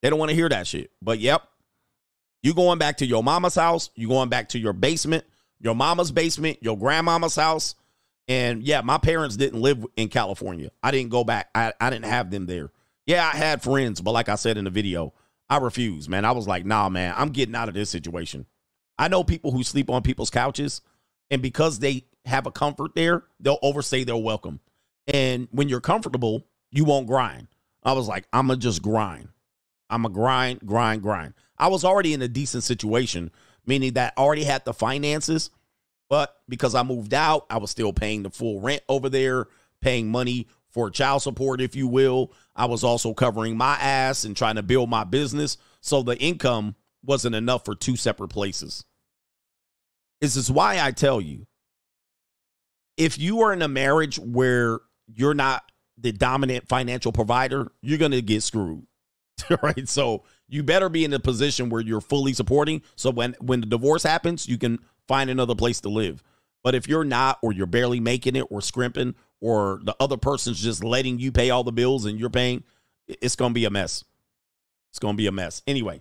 They 0.00 0.10
don't 0.10 0.18
want 0.18 0.30
to 0.30 0.34
hear 0.34 0.48
that 0.48 0.66
shit. 0.66 0.90
But 1.00 1.20
yep, 1.20 1.42
you 2.42 2.54
going 2.54 2.78
back 2.78 2.98
to 2.98 3.06
your 3.06 3.22
mama's 3.22 3.54
house. 3.54 3.90
You 3.94 4.08
going 4.08 4.28
back 4.28 4.50
to 4.50 4.58
your 4.58 4.72
basement, 4.72 5.24
your 5.60 5.74
mama's 5.74 6.10
basement, 6.10 6.58
your 6.60 6.76
grandmama's 6.76 7.36
house. 7.36 7.74
And 8.28 8.62
yeah, 8.62 8.80
my 8.80 8.98
parents 8.98 9.36
didn't 9.36 9.60
live 9.60 9.84
in 9.96 10.08
California. 10.08 10.70
I 10.82 10.90
didn't 10.90 11.10
go 11.10 11.24
back. 11.24 11.50
I, 11.54 11.72
I 11.80 11.90
didn't 11.90 12.06
have 12.06 12.30
them 12.30 12.46
there. 12.46 12.70
Yeah, 13.06 13.28
I 13.32 13.36
had 13.36 13.62
friends, 13.62 14.00
but 14.00 14.12
like 14.12 14.28
I 14.28 14.36
said 14.36 14.56
in 14.56 14.64
the 14.64 14.70
video, 14.70 15.12
I 15.50 15.58
refused, 15.58 16.08
man. 16.08 16.24
I 16.24 16.32
was 16.32 16.46
like, 16.46 16.64
nah, 16.64 16.88
man, 16.88 17.14
I'm 17.16 17.30
getting 17.30 17.54
out 17.54 17.68
of 17.68 17.74
this 17.74 17.90
situation. 17.90 18.46
I 19.02 19.08
know 19.08 19.24
people 19.24 19.50
who 19.50 19.64
sleep 19.64 19.90
on 19.90 20.02
people's 20.02 20.30
couches, 20.30 20.80
and 21.28 21.42
because 21.42 21.80
they 21.80 22.04
have 22.24 22.46
a 22.46 22.52
comfort 22.52 22.94
there, 22.94 23.24
they'll 23.40 23.58
overstay 23.60 24.04
their 24.04 24.16
welcome. 24.16 24.60
And 25.08 25.48
when 25.50 25.68
you're 25.68 25.80
comfortable, 25.80 26.46
you 26.70 26.84
won't 26.84 27.08
grind. 27.08 27.48
I 27.82 27.94
was 27.94 28.06
like, 28.06 28.28
I'm 28.32 28.46
to 28.46 28.56
just 28.56 28.80
grind. 28.80 29.30
I'm 29.90 30.02
gonna 30.02 30.14
grind, 30.14 30.60
grind, 30.64 31.02
grind. 31.02 31.34
I 31.58 31.66
was 31.66 31.84
already 31.84 32.12
in 32.12 32.22
a 32.22 32.28
decent 32.28 32.62
situation, 32.62 33.32
meaning 33.66 33.94
that 33.94 34.14
I 34.16 34.20
already 34.20 34.44
had 34.44 34.64
the 34.64 34.72
finances, 34.72 35.50
but 36.08 36.36
because 36.48 36.76
I 36.76 36.84
moved 36.84 37.12
out, 37.12 37.46
I 37.50 37.58
was 37.58 37.72
still 37.72 37.92
paying 37.92 38.22
the 38.22 38.30
full 38.30 38.60
rent 38.60 38.82
over 38.88 39.08
there, 39.08 39.48
paying 39.80 40.12
money 40.12 40.46
for 40.70 40.90
child 40.90 41.22
support, 41.22 41.60
if 41.60 41.74
you 41.74 41.88
will. 41.88 42.32
I 42.54 42.66
was 42.66 42.84
also 42.84 43.14
covering 43.14 43.56
my 43.56 43.74
ass 43.80 44.22
and 44.22 44.36
trying 44.36 44.54
to 44.54 44.62
build 44.62 44.88
my 44.88 45.02
business. 45.02 45.56
So 45.80 46.04
the 46.04 46.16
income 46.18 46.76
wasn't 47.02 47.34
enough 47.34 47.64
for 47.64 47.74
two 47.74 47.96
separate 47.96 48.28
places. 48.28 48.84
This 50.22 50.36
is 50.36 50.50
why 50.50 50.80
I 50.80 50.92
tell 50.92 51.20
you 51.20 51.48
if 52.96 53.18
you 53.18 53.40
are 53.40 53.52
in 53.52 53.60
a 53.60 53.68
marriage 53.68 54.20
where 54.20 54.78
you're 55.12 55.34
not 55.34 55.64
the 55.98 56.12
dominant 56.12 56.68
financial 56.68 57.10
provider, 57.10 57.72
you're 57.82 57.98
going 57.98 58.12
to 58.12 58.22
get 58.22 58.44
screwed. 58.44 58.86
right? 59.62 59.88
So 59.88 60.22
you 60.48 60.62
better 60.62 60.88
be 60.88 61.04
in 61.04 61.12
a 61.12 61.18
position 61.18 61.70
where 61.70 61.80
you're 61.80 62.00
fully 62.00 62.34
supporting. 62.34 62.82
So 62.94 63.10
when 63.10 63.34
when 63.40 63.62
the 63.62 63.66
divorce 63.66 64.04
happens, 64.04 64.48
you 64.48 64.58
can 64.58 64.78
find 65.08 65.28
another 65.28 65.56
place 65.56 65.80
to 65.80 65.88
live. 65.88 66.22
But 66.62 66.76
if 66.76 66.86
you're 66.86 67.04
not, 67.04 67.38
or 67.42 67.52
you're 67.52 67.66
barely 67.66 67.98
making 67.98 68.36
it, 68.36 68.46
or 68.48 68.60
scrimping, 68.60 69.16
or 69.40 69.80
the 69.82 69.96
other 69.98 70.16
person's 70.16 70.62
just 70.62 70.84
letting 70.84 71.18
you 71.18 71.32
pay 71.32 71.50
all 71.50 71.64
the 71.64 71.72
bills 71.72 72.04
and 72.04 72.20
you're 72.20 72.30
paying, 72.30 72.62
it's 73.08 73.34
gonna 73.34 73.54
be 73.54 73.64
a 73.64 73.70
mess. 73.70 74.04
It's 74.92 75.00
gonna 75.00 75.16
be 75.16 75.26
a 75.26 75.32
mess. 75.32 75.62
Anyway. 75.66 76.00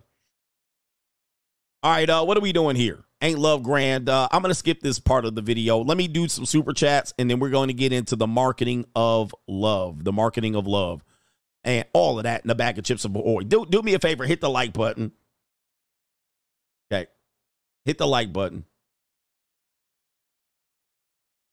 All 1.81 1.91
right, 1.91 2.07
uh, 2.07 2.23
what 2.23 2.38
are 2.38 2.41
we 2.41 2.53
doing 2.53 2.76
here? 2.76 3.03
Ain't 3.23 3.38
love 3.38 3.61
grand. 3.61 4.10
Uh, 4.10 4.27
I'm 4.31 4.41
gonna 4.41 4.56
skip 4.56 4.81
this 4.81 4.98
part 4.99 5.26
of 5.26 5.35
the 5.35 5.41
video. 5.41 5.80
Let 5.80 5.98
me 5.98 6.07
do 6.07 6.27
some 6.27 6.45
super 6.45 6.73
chats, 6.73 7.14
and 7.19 7.30
then 7.30 7.39
we're 7.39 7.52
going 7.52 7.68
to 7.68 7.73
get 7.73 7.93
into 7.93 8.15
the 8.15 8.26
marketing 8.26 8.85
of 8.95 9.34
love, 9.48 10.03
the 10.03 10.11
marketing 10.11 10.56
of 10.56 10.65
love, 10.65 11.03
and 11.64 11.85
all 11.93 12.18
of 12.18 12.23
that 12.23 12.41
in 12.43 12.48
the 12.48 12.56
back 12.56 12.80
of 12.80 12.84
chips 12.84 13.06
of 13.06 13.14
boy. 13.14 13.43
Do 13.43 13.65
do 13.69 13.84
me 13.84 13.93
a 13.93 13.99
favor, 13.99 14.26
hit 14.26 14.41
the 14.41 14.49
like 14.49 14.73
button. 14.73 15.11
Okay, 16.91 17.07
hit 17.85 17.99
the 17.99 18.07
like 18.07 18.34
button. 18.34 18.65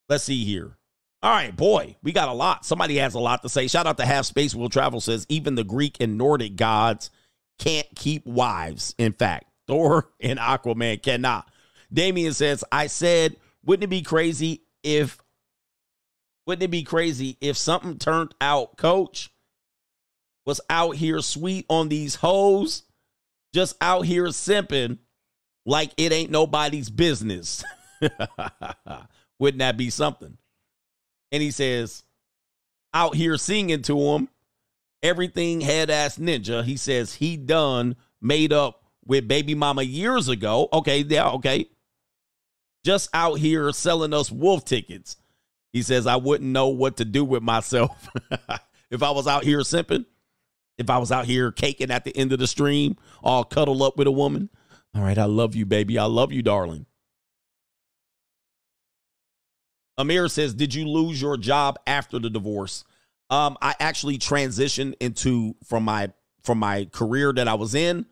Let's 0.09 0.25
see 0.25 0.45
here. 0.45 0.79
All 1.23 1.33
right, 1.33 1.55
boy, 1.55 1.97
we 2.03 2.13
got 2.13 2.29
a 2.29 2.33
lot. 2.33 2.65
Somebody 2.65 2.97
has 2.97 3.15
a 3.15 3.19
lot 3.19 3.43
to 3.43 3.49
say. 3.49 3.67
Shout 3.67 3.87
out 3.87 3.99
to 3.99 4.07
Half 4.07 4.25
Space 4.25 4.55
Will 4.55 4.71
Travel 4.71 5.01
says 5.01 5.27
even 5.29 5.55
the 5.55 5.65
Greek 5.65 5.97
and 6.01 6.17
Nordic 6.17 6.57
gods 6.57 7.11
can't 7.59 7.89
keep 7.95 8.25
wives. 8.25 8.95
In 8.99 9.13
fact, 9.13 9.47
Thor 9.67 10.09
and 10.21 10.39
Aquaman 10.39 11.03
cannot. 11.03 11.51
Damien 11.93 12.35
says, 12.35 12.65
I 12.71 12.87
said, 12.87 13.37
wouldn't 13.65 13.85
it 13.85 13.89
be 13.89 14.03
crazy 14.03 14.63
if 14.83 15.19
wouldn't 16.47 16.63
it 16.65 16.71
be 16.71 16.83
crazy 16.83 17.37
if 17.41 17.57
something 17.59 17.99
turned 17.99 18.35
out, 18.41 18.79
coach 18.79 19.31
was 20.47 20.63
out 20.71 20.97
here 20.97 21.21
sweet 21.21 21.67
on 21.69 21.91
these 21.91 22.15
hoes, 22.15 22.85
just 23.53 23.77
out 23.83 24.07
here 24.07 24.25
simping 24.29 24.99
like 25.67 25.93
it 25.99 26.11
ain't 26.11 26.31
nobody's 26.31 26.89
business. 26.89 27.63
wouldn't 29.39 29.59
that 29.59 29.77
be 29.77 29.91
something? 29.91 30.39
And 31.31 31.43
he 31.43 31.51
says, 31.51 32.03
out 32.95 33.15
here 33.15 33.37
singing 33.37 33.83
to 33.83 33.99
him, 33.99 34.29
everything 35.03 35.61
head 35.61 35.91
ass 35.91 36.17
ninja. 36.17 36.65
He 36.65 36.79
says 36.79 37.15
he 37.15 37.37
done 37.37 37.97
made 38.23 38.53
up 38.53 38.85
with 39.05 39.29
baby 39.29 39.55
mama 39.55 39.83
years 39.83 40.29
ago. 40.29 40.69
Okay, 40.73 41.01
yeah, 41.01 41.29
okay. 41.33 41.67
Just 42.85 43.11
out 43.13 43.39
here 43.39 43.73
selling 43.73 44.15
us 44.15 44.31
wolf 44.31 44.65
tickets. 44.65 45.17
He 45.73 45.83
says 45.83 46.07
I 46.07 46.17
wouldn't 46.17 46.51
know 46.51 46.69
what 46.69 46.97
to 46.99 47.05
do 47.05 47.25
with 47.25 47.43
myself 47.43 48.09
if 48.91 49.03
I 49.03 49.11
was 49.11 49.27
out 49.27 49.45
here 49.45 49.61
simping. 49.61 50.07
If 50.79 50.91
I 50.91 50.99
was 50.99 51.11
out 51.11 51.27
here 51.27 51.51
caking 51.51 51.91
at 51.91 52.05
the 52.05 52.17
end 52.17 52.33
of 52.33 52.39
the 52.39 52.47
stream, 52.47 52.97
all 53.23 53.45
cuddle 53.45 53.83
up 53.83 53.97
with 53.97 54.07
a 54.07 54.13
woman. 54.13 54.49
All 54.95 55.03
right, 55.03 55.19
I 55.19 55.25
love 55.25 55.55
you, 55.55 55.67
baby. 55.67 55.99
I 55.99 56.05
love 56.05 56.33
you, 56.33 56.41
darling. 56.41 56.87
Amir 59.99 60.29
says, 60.29 60.55
Did 60.55 60.75
you 60.75 60.89
lose 60.89 61.21
your 61.21 61.37
job 61.37 61.79
after 61.87 62.19
the 62.19 62.31
divorce? 62.31 62.85
Um, 63.29 63.59
I 63.61 63.75
actually 63.81 64.19
transitioned 64.19 64.95
into 65.01 65.55
from 65.65 65.83
my 65.83 66.13
from 66.45 66.59
my 66.59 66.87
career 66.93 67.33
that 67.33 67.49
I 67.49 67.55
was 67.55 67.75
in. 67.75 68.07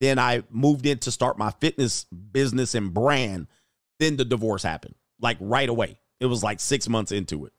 Then 0.00 0.18
I 0.18 0.44
moved 0.50 0.86
in 0.86 0.98
to 0.98 1.10
start 1.10 1.38
my 1.38 1.50
fitness 1.50 2.04
business 2.04 2.74
and 2.74 2.92
brand. 2.92 3.48
Then 3.98 4.16
the 4.16 4.24
divorce 4.24 4.62
happened, 4.62 4.94
like 5.20 5.38
right 5.40 5.68
away. 5.68 5.98
It 6.20 6.26
was 6.26 6.42
like 6.42 6.60
six 6.60 6.88
months 6.88 7.12
into 7.12 7.46
it. 7.46 7.52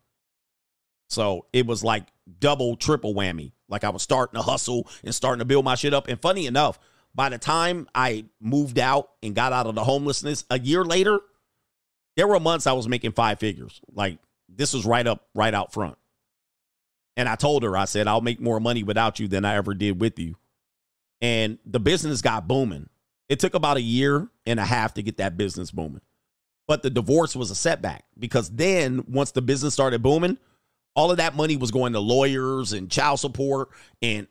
So 1.10 1.46
it 1.54 1.66
was 1.66 1.84
like 1.84 2.06
double, 2.40 2.76
triple 2.76 3.14
whammy. 3.14 3.54
Like 3.70 3.84
I 3.84 3.90
was 3.90 4.04
starting 4.04 4.40
to 4.40 4.44
hustle 4.44 4.88
and 5.04 5.14
starting 5.14 5.40
to 5.40 5.46
build 5.46 5.66
my 5.66 5.76
shit 5.76 5.94
up. 5.94 6.08
And 6.08 6.20
funny 6.22 6.46
enough, 6.46 6.80
by 7.16 7.30
the 7.30 7.38
time 7.38 7.88
I 7.96 8.26
moved 8.40 8.78
out 8.78 9.10
and 9.24 9.36
got 9.36 9.54
out 9.54 9.68
of 9.68 9.76
the 9.76 9.84
homelessness, 9.84 10.46
a 10.50 10.60
year 10.60 10.84
later, 10.84 11.20
there 12.16 12.28
were 12.28 12.40
months 12.40 12.68
I 12.68 12.74
was 12.74 12.88
making 12.88 13.14
five 13.14 13.40
figures. 13.40 13.82
Like 13.94 14.20
this 14.50 14.74
was 14.74 14.86
right 14.86 15.06
up, 15.06 15.28
right 15.34 15.54
out 15.54 15.74
front. 15.74 15.98
And 17.16 17.28
I 17.28 17.36
told 17.36 17.64
her, 17.64 17.76
I 17.76 17.86
said, 17.86 18.08
I'll 18.08 18.22
make 18.22 18.40
more 18.40 18.60
money 18.60 18.84
without 18.84 19.20
you 19.20 19.28
than 19.28 19.44
I 19.44 19.56
ever 19.56 19.74
did 19.74 20.00
with 20.00 20.20
you. 20.20 20.36
And 21.20 21.58
the 21.66 21.80
business 21.80 22.22
got 22.22 22.48
booming. 22.48 22.90
It 23.28 23.40
took 23.40 23.56
about 23.56 23.78
a 23.78 23.82
year 23.82 24.30
and 24.46 24.60
a 24.60 24.66
half 24.66 24.94
to 24.94 25.04
get 25.04 25.18
that 25.18 25.36
business 25.36 25.72
booming. 25.72 26.02
But 26.68 26.84
the 26.84 26.90
divorce 26.90 27.36
was 27.36 27.50
a 27.50 27.56
setback 27.56 28.06
because 28.20 28.50
then 28.50 29.06
once 29.08 29.32
the 29.32 29.42
business 29.42 29.74
started 29.74 30.04
booming, 30.04 30.38
all 30.96 31.12
of 31.12 31.18
that 31.18 31.36
money 31.36 31.56
was 31.56 31.72
going 31.72 31.94
to 31.94 32.00
lawyers 32.00 32.74
and 32.74 32.92
child 32.92 33.20
support. 33.20 33.70
And 34.02 34.28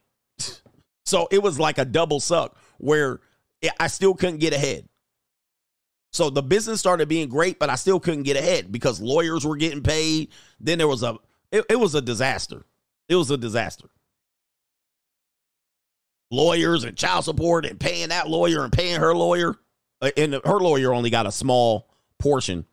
so 1.06 1.28
it 1.30 1.42
was 1.42 1.58
like 1.58 1.78
a 1.78 1.84
double 1.84 2.20
suck 2.20 2.56
where 2.78 3.20
I 3.80 3.86
still 3.86 4.14
couldn't 4.14 4.38
get 4.38 4.52
ahead. 4.52 4.86
So 6.12 6.30
the 6.30 6.42
business 6.42 6.80
started 6.80 7.08
being 7.08 7.28
great, 7.28 7.58
but 7.58 7.68
I 7.68 7.74
still 7.74 8.00
couldn't 8.00 8.22
get 8.22 8.36
ahead 8.36 8.72
because 8.72 9.00
lawyers 9.00 9.46
were 9.46 9.56
getting 9.56 9.82
paid. 9.82 10.30
Then 10.60 10.78
there 10.78 10.88
was 10.88 11.02
a, 11.02 11.18
it, 11.52 11.64
it 11.68 11.76
was 11.78 11.94
a 11.94 12.00
disaster. 12.00 12.64
It 13.08 13.16
was 13.16 13.30
a 13.30 13.36
disaster. 13.36 13.88
Lawyers 16.30 16.84
and 16.84 16.96
child 16.96 17.24
support 17.24 17.64
and 17.66 17.78
paying 17.78 18.08
that 18.08 18.28
lawyer 18.28 18.64
and 18.64 18.72
paying 18.72 19.00
her 19.00 19.14
lawyer. 19.14 19.56
Uh, 20.00 20.10
And 20.16 20.34
her 20.34 20.58
lawyer 20.58 20.92
only 20.92 21.10
got 21.10 21.26
a 21.26 21.32
small 21.32 21.88
portion 22.18 22.66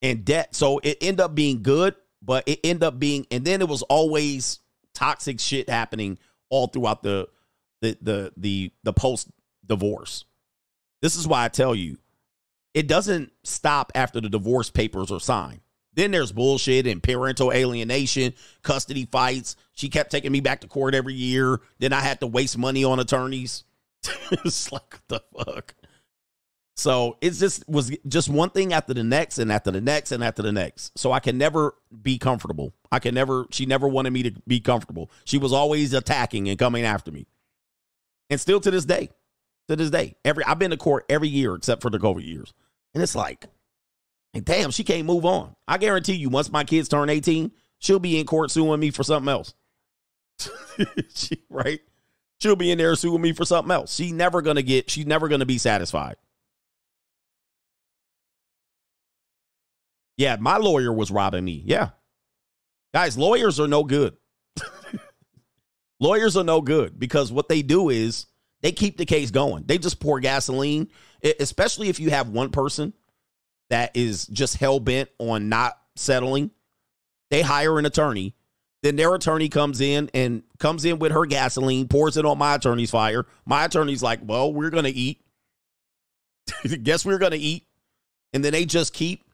and 0.00 0.24
debt. 0.24 0.54
So 0.54 0.78
it 0.82 0.98
ended 1.00 1.20
up 1.20 1.34
being 1.34 1.62
good, 1.62 1.94
but 2.20 2.44
it 2.46 2.60
ended 2.64 2.82
up 2.82 2.98
being, 2.98 3.26
and 3.30 3.44
then 3.44 3.60
it 3.60 3.68
was 3.68 3.82
always 3.82 4.60
toxic 4.94 5.40
shit 5.40 5.68
happening 5.68 6.18
all 6.50 6.66
throughout 6.66 7.02
the 7.02 7.28
the 7.80 7.96
the 8.00 8.32
the, 8.36 8.72
the 8.82 8.92
post 8.92 9.28
divorce. 9.66 10.24
This 11.00 11.16
is 11.16 11.26
why 11.26 11.44
I 11.44 11.48
tell 11.48 11.74
you, 11.74 11.98
it 12.74 12.86
doesn't 12.86 13.32
stop 13.42 13.92
after 13.94 14.20
the 14.20 14.28
divorce 14.28 14.70
papers 14.70 15.10
are 15.10 15.20
signed. 15.20 15.60
Then 15.94 16.10
there's 16.10 16.32
bullshit 16.32 16.86
and 16.86 17.02
parental 17.02 17.52
alienation, 17.52 18.32
custody 18.62 19.06
fights. 19.10 19.56
She 19.72 19.88
kept 19.90 20.10
taking 20.10 20.32
me 20.32 20.40
back 20.40 20.62
to 20.62 20.68
court 20.68 20.94
every 20.94 21.14
year. 21.14 21.60
Then 21.80 21.92
I 21.92 22.00
had 22.00 22.20
to 22.20 22.26
waste 22.26 22.56
money 22.56 22.82
on 22.82 22.98
attorneys. 22.98 23.64
it's 24.30 24.72
like 24.72 25.00
the 25.08 25.22
fuck. 25.36 25.74
So 26.74 27.18
it's 27.20 27.38
just 27.38 27.68
was 27.68 27.94
just 28.08 28.28
one 28.28 28.50
thing 28.50 28.72
after 28.72 28.94
the 28.94 29.04
next 29.04 29.38
and 29.38 29.52
after 29.52 29.70
the 29.70 29.80
next 29.80 30.10
and 30.10 30.24
after 30.24 30.42
the 30.42 30.52
next. 30.52 30.98
So 30.98 31.12
I 31.12 31.20
can 31.20 31.36
never 31.36 31.74
be 32.02 32.18
comfortable. 32.18 32.72
I 32.90 32.98
can 32.98 33.14
never 33.14 33.46
she 33.50 33.66
never 33.66 33.86
wanted 33.86 34.12
me 34.12 34.22
to 34.24 34.32
be 34.46 34.60
comfortable. 34.60 35.10
She 35.24 35.38
was 35.38 35.52
always 35.52 35.92
attacking 35.92 36.48
and 36.48 36.58
coming 36.58 36.84
after 36.84 37.10
me. 37.10 37.26
And 38.30 38.40
still 38.40 38.60
to 38.60 38.70
this 38.70 38.86
day. 38.86 39.10
To 39.68 39.76
this 39.76 39.90
day. 39.90 40.16
Every 40.24 40.44
I've 40.44 40.58
been 40.58 40.70
to 40.70 40.78
court 40.78 41.04
every 41.08 41.28
year 41.28 41.54
except 41.54 41.82
for 41.82 41.90
the 41.90 41.98
COVID 41.98 42.26
years. 42.26 42.54
And 42.94 43.02
it's 43.02 43.14
like, 43.14 43.46
damn, 44.40 44.70
she 44.70 44.84
can't 44.84 45.06
move 45.06 45.24
on. 45.24 45.54
I 45.66 45.78
guarantee 45.78 46.14
you, 46.14 46.28
once 46.28 46.50
my 46.50 46.64
kids 46.64 46.88
turn 46.88 47.08
18, 47.08 47.52
she'll 47.78 47.98
be 47.98 48.18
in 48.18 48.26
court 48.26 48.50
suing 48.50 48.80
me 48.80 48.90
for 48.90 49.02
something 49.02 49.30
else. 49.30 49.54
she, 51.14 51.42
right? 51.48 51.80
She'll 52.40 52.56
be 52.56 52.70
in 52.70 52.78
there 52.78 52.94
suing 52.96 53.22
me 53.22 53.32
for 53.32 53.44
something 53.44 53.70
else. 53.70 53.94
She's 53.94 54.12
never 54.12 54.42
gonna 54.42 54.62
get, 54.62 54.90
she's 54.90 55.06
never 55.06 55.28
gonna 55.28 55.46
be 55.46 55.58
satisfied. 55.58 56.16
Yeah, 60.22 60.36
my 60.38 60.56
lawyer 60.56 60.92
was 60.92 61.10
robbing 61.10 61.44
me. 61.44 61.64
Yeah. 61.66 61.90
Guys, 62.94 63.18
lawyers 63.18 63.58
are 63.58 63.66
no 63.66 63.82
good. 63.82 64.16
lawyers 66.00 66.36
are 66.36 66.44
no 66.44 66.60
good 66.60 66.96
because 66.96 67.32
what 67.32 67.48
they 67.48 67.60
do 67.62 67.88
is 67.88 68.26
they 68.60 68.70
keep 68.70 68.98
the 68.98 69.04
case 69.04 69.32
going. 69.32 69.64
They 69.66 69.78
just 69.78 69.98
pour 69.98 70.20
gasoline, 70.20 70.90
especially 71.40 71.88
if 71.88 71.98
you 71.98 72.10
have 72.10 72.28
one 72.28 72.50
person 72.50 72.92
that 73.68 73.96
is 73.96 74.28
just 74.28 74.58
hell 74.58 74.78
bent 74.78 75.08
on 75.18 75.48
not 75.48 75.76
settling. 75.96 76.52
They 77.32 77.42
hire 77.42 77.76
an 77.80 77.86
attorney. 77.86 78.36
Then 78.84 78.94
their 78.94 79.12
attorney 79.16 79.48
comes 79.48 79.80
in 79.80 80.08
and 80.14 80.44
comes 80.60 80.84
in 80.84 81.00
with 81.00 81.10
her 81.10 81.26
gasoline, 81.26 81.88
pours 81.88 82.16
it 82.16 82.24
on 82.24 82.38
my 82.38 82.54
attorney's 82.54 82.92
fire. 82.92 83.26
My 83.44 83.64
attorney's 83.64 84.04
like, 84.04 84.20
well, 84.22 84.54
we're 84.54 84.70
going 84.70 84.84
to 84.84 84.90
eat. 84.90 85.20
Guess 86.84 87.04
we're 87.04 87.18
going 87.18 87.32
to 87.32 87.38
eat. 87.38 87.66
And 88.32 88.44
then 88.44 88.52
they 88.52 88.64
just 88.64 88.92
keep. 88.92 89.24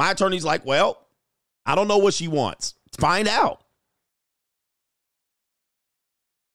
My 0.00 0.12
attorney's 0.12 0.46
like, 0.46 0.64
well, 0.64 1.06
I 1.66 1.74
don't 1.74 1.86
know 1.86 1.98
what 1.98 2.14
she 2.14 2.26
wants. 2.26 2.74
Find 2.98 3.28
out. 3.28 3.62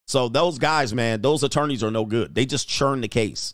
So 0.07 0.29
those 0.29 0.57
guys, 0.57 0.95
man, 0.95 1.21
those 1.21 1.43
attorneys 1.43 1.83
are 1.83 1.91
no 1.91 2.05
good. 2.05 2.33
They 2.33 2.47
just 2.47 2.67
churn 2.67 3.01
the 3.01 3.07
case. 3.07 3.53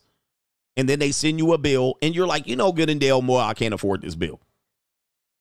And 0.77 0.87
then 0.87 0.99
they 0.99 1.11
send 1.11 1.39
you 1.39 1.51
a 1.51 1.57
bill, 1.57 1.97
and 2.01 2.15
you're 2.15 2.25
like, 2.25 2.47
you 2.47 2.55
know, 2.55 2.71
good 2.71 2.89
and 2.89 3.01
damn 3.01 3.27
well, 3.27 3.41
I 3.41 3.53
can't 3.53 3.73
afford 3.73 4.01
this 4.01 4.15
bill. 4.15 4.39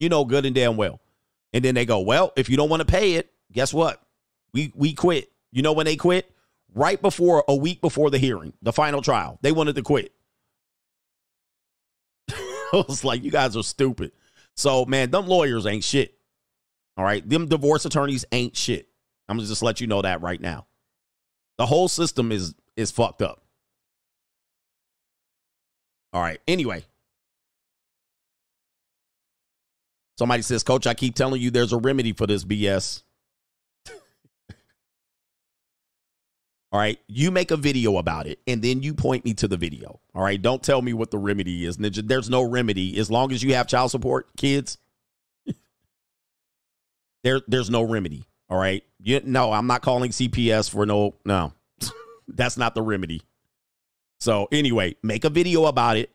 You 0.01 0.09
know, 0.09 0.25
good 0.25 0.45
and 0.45 0.53
damn 0.53 0.77
well. 0.77 1.01
And 1.53 1.65
then 1.65 1.77
they 1.77 1.87
go, 1.87 2.01
well, 2.01 2.33
if 2.35 2.51
you 2.51 2.57
don't 2.57 2.69
want 2.69 2.81
to 2.81 2.87
pay 2.87 3.15
it, 3.15 3.31
guess 3.53 3.73
what? 3.73 4.03
We 4.53 4.73
we 4.75 4.95
quit. 4.95 5.31
You 5.53 5.63
know 5.63 5.75
when 5.75 5.87
they 5.87 5.95
quit? 5.95 6.29
Right 6.75 7.01
before 7.01 7.45
a 7.47 7.55
week 7.55 7.81
before 7.81 8.11
the 8.11 8.19
hearing, 8.19 8.53
the 8.63 8.73
final 8.73 9.01
trial. 9.01 9.39
They 9.43 9.53
wanted 9.53 9.77
to 9.77 9.83
quit. 9.83 10.13
I 12.33 12.85
was 12.89 13.05
like, 13.05 13.23
you 13.23 13.31
guys 13.31 13.57
are 13.57 13.63
stupid. 13.63 14.11
So, 14.57 14.85
man, 14.85 15.11
them 15.11 15.27
lawyers 15.27 15.67
ain't 15.67 15.85
shit. 15.85 16.15
All 16.97 17.05
right. 17.05 17.27
Them 17.27 17.47
divorce 17.47 17.85
attorneys 17.85 18.25
ain't 18.33 18.57
shit. 18.57 18.89
I'm 19.29 19.37
gonna 19.37 19.49
just 19.49 19.63
let 19.63 19.81
you 19.81 19.87
know 19.87 20.03
that 20.03 20.21
right 20.21 20.41
now. 20.41 20.67
The 21.59 21.67
whole 21.67 21.89
system 21.89 22.33
is 22.33 22.55
is 22.77 22.91
fucked 22.91 23.23
up. 23.23 23.43
All 26.13 26.21
right. 26.21 26.41
Anyway. 26.49 26.85
Somebody 30.19 30.43
says, 30.43 30.63
Coach, 30.63 30.87
I 30.87 30.93
keep 30.93 31.15
telling 31.15 31.41
you 31.41 31.51
there's 31.51 31.73
a 31.73 31.79
remedy 31.79 32.13
for 32.13 32.27
this 32.27 32.45
BS. 32.45 33.03
All 36.73 36.79
right. 36.79 36.99
You 37.09 37.31
make 37.31 37.51
a 37.51 37.57
video 37.57 37.97
about 37.97 38.27
it 38.27 38.39
and 38.47 38.63
then 38.63 38.83
you 38.83 38.95
point 38.95 39.25
me 39.25 39.35
to 39.35 39.49
the 39.49 39.57
video. 39.57 40.01
All 40.15 40.23
right. 40.23 40.41
Don't 40.41 40.63
tell 40.63 40.83
me 40.83 40.93
what 40.93 41.11
the 41.11 41.19
remedy 41.19 41.67
is. 41.67 41.79
Ninja, 41.79 42.07
there's 42.07 42.31
no 42.31 42.43
remedy. 42.43 42.97
As 42.99 43.11
long 43.11 43.33
as 43.33 43.43
you 43.43 43.55
have 43.55 43.67
child 43.67 43.91
support, 43.91 44.29
kids, 44.37 44.79
there, 47.25 47.41
there's 47.49 47.71
no 47.71 47.83
remedy. 47.83 48.25
All 48.49 48.59
right. 48.59 48.85
You, 49.01 49.21
no, 49.25 49.53
I'm 49.53 49.67
not 49.67 49.83
calling 49.83 50.11
CPS 50.13 50.71
for 50.71 50.87
no, 50.87 51.17
no. 51.25 51.53
That's 52.29 52.57
not 52.57 52.77
the 52.77 52.83
remedy. 52.83 53.23
So 54.21 54.47
anyway, 54.53 54.95
make 55.03 55.25
a 55.25 55.31
video 55.31 55.65
about 55.65 55.97
it. 55.97 56.11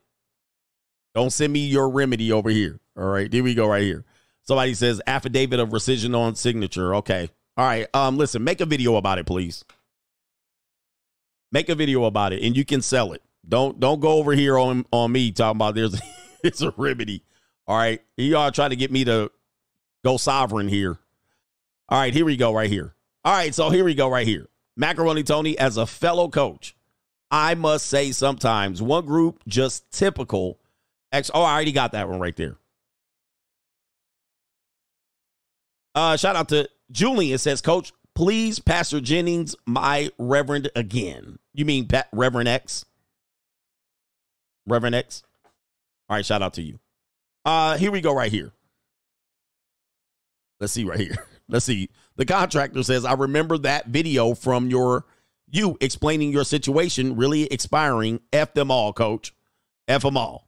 Don't 1.16 1.32
send 1.32 1.52
me 1.52 1.66
your 1.66 1.90
remedy 1.90 2.32
over 2.32 2.50
here. 2.50 2.80
All 2.98 3.06
right. 3.06 3.32
Here 3.32 3.44
we 3.44 3.56
go 3.56 3.68
right 3.68 3.84
here. 3.84 4.06
Somebody 4.44 4.74
says 4.74 5.02
affidavit 5.06 5.60
of 5.60 5.70
rescission 5.70 6.18
on 6.18 6.36
signature. 6.36 6.96
Okay. 6.96 7.30
All 7.58 7.66
right. 7.66 7.88
Um, 7.94 8.18
listen, 8.18 8.44
make 8.44 8.62
a 8.62 8.66
video 8.66 8.96
about 8.96 9.18
it, 9.18 9.26
please. 9.26 9.66
Make 11.56 11.70
a 11.70 11.76
video 11.76 12.04
about 12.04 12.34
it 12.34 12.44
and 12.44 12.58
you 12.58 12.66
can 12.66 12.82
sell 12.82 13.14
it. 13.14 13.22
Don't 13.48 13.80
don't 13.80 14.02
go 14.02 14.18
over 14.18 14.34
here 14.34 14.58
on 14.60 14.86
on 14.92 15.14
me 15.14 15.32
talking 15.32 15.56
about 15.56 15.74
there's 15.74 15.98
it's 16.44 16.62
a 16.62 16.74
remedy. 16.76 17.24
All 17.66 17.78
right. 17.78 18.02
You 18.18 18.36
all 18.36 18.52
trying 18.52 18.72
to 18.72 18.76
get 18.76 18.92
me 18.92 19.06
to 19.06 19.32
go 20.04 20.18
sovereign 20.18 20.68
here. 20.68 20.98
All 21.88 21.98
right, 21.98 22.14
here 22.14 22.26
we 22.26 22.36
go 22.36 22.54
right 22.54 22.70
here. 22.70 22.94
All 23.24 23.32
right, 23.32 23.56
so 23.56 23.70
here 23.70 23.86
we 23.86 23.96
go 23.96 24.10
right 24.10 24.28
here. 24.28 24.50
Macaroni 24.76 25.24
Tony, 25.24 25.58
as 25.58 25.78
a 25.78 25.86
fellow 25.86 26.28
coach, 26.28 26.76
I 27.32 27.56
must 27.56 27.88
say 27.88 28.12
sometimes 28.12 28.82
one 28.82 29.06
group 29.06 29.42
just 29.48 29.90
typical. 29.92 30.60
Ex- 31.14 31.32
oh, 31.34 31.42
I 31.42 31.54
already 31.54 31.72
got 31.72 31.94
that 31.94 32.10
one 32.10 32.20
right 32.20 32.36
there. 32.36 32.58
Uh, 35.94 36.18
shout 36.18 36.36
out 36.36 36.50
to 36.50 36.68
Julian 36.92 37.38
says, 37.38 37.62
Coach, 37.62 37.94
please, 38.16 38.60
Pastor 38.60 39.02
Jennings, 39.02 39.56
my 39.66 40.10
Reverend 40.18 40.72
again. 40.76 41.38
You 41.54 41.66
mean 41.66 41.88
Pat, 41.88 42.08
Reverend 42.12 42.48
X? 42.48 42.86
Reverend 44.66 44.96
X? 44.96 45.24
All 46.10 46.16
right, 46.16 46.26
shout 46.26 46.42
out 46.42 46.54
to 46.54 46.62
you. 46.62 46.80
Uh, 47.44 47.78
here 47.78 47.92
we 47.92 48.02
go 48.02 48.16
right 48.16 48.32
here. 48.32 48.52
Let's 50.60 50.74
see 50.74 50.86
right 50.86 51.00
here. 51.00 51.16
Let's 51.48 51.66
see. 51.66 51.90
The 52.16 52.26
contractor 52.26 52.82
says, 52.82 53.06
I 53.06 53.14
remember 53.14 53.58
that 53.60 53.88
video 53.88 54.34
from 54.34 54.70
your 54.70 55.06
you 55.48 55.78
explaining 55.80 56.32
your 56.32 56.44
situation 56.44 57.16
really 57.16 57.44
expiring. 57.44 58.20
F 58.34 58.54
them 58.54 58.72
all, 58.72 58.94
coach. 58.94 59.34
F 59.88 60.02
them 60.02 60.18
all. 60.18 60.48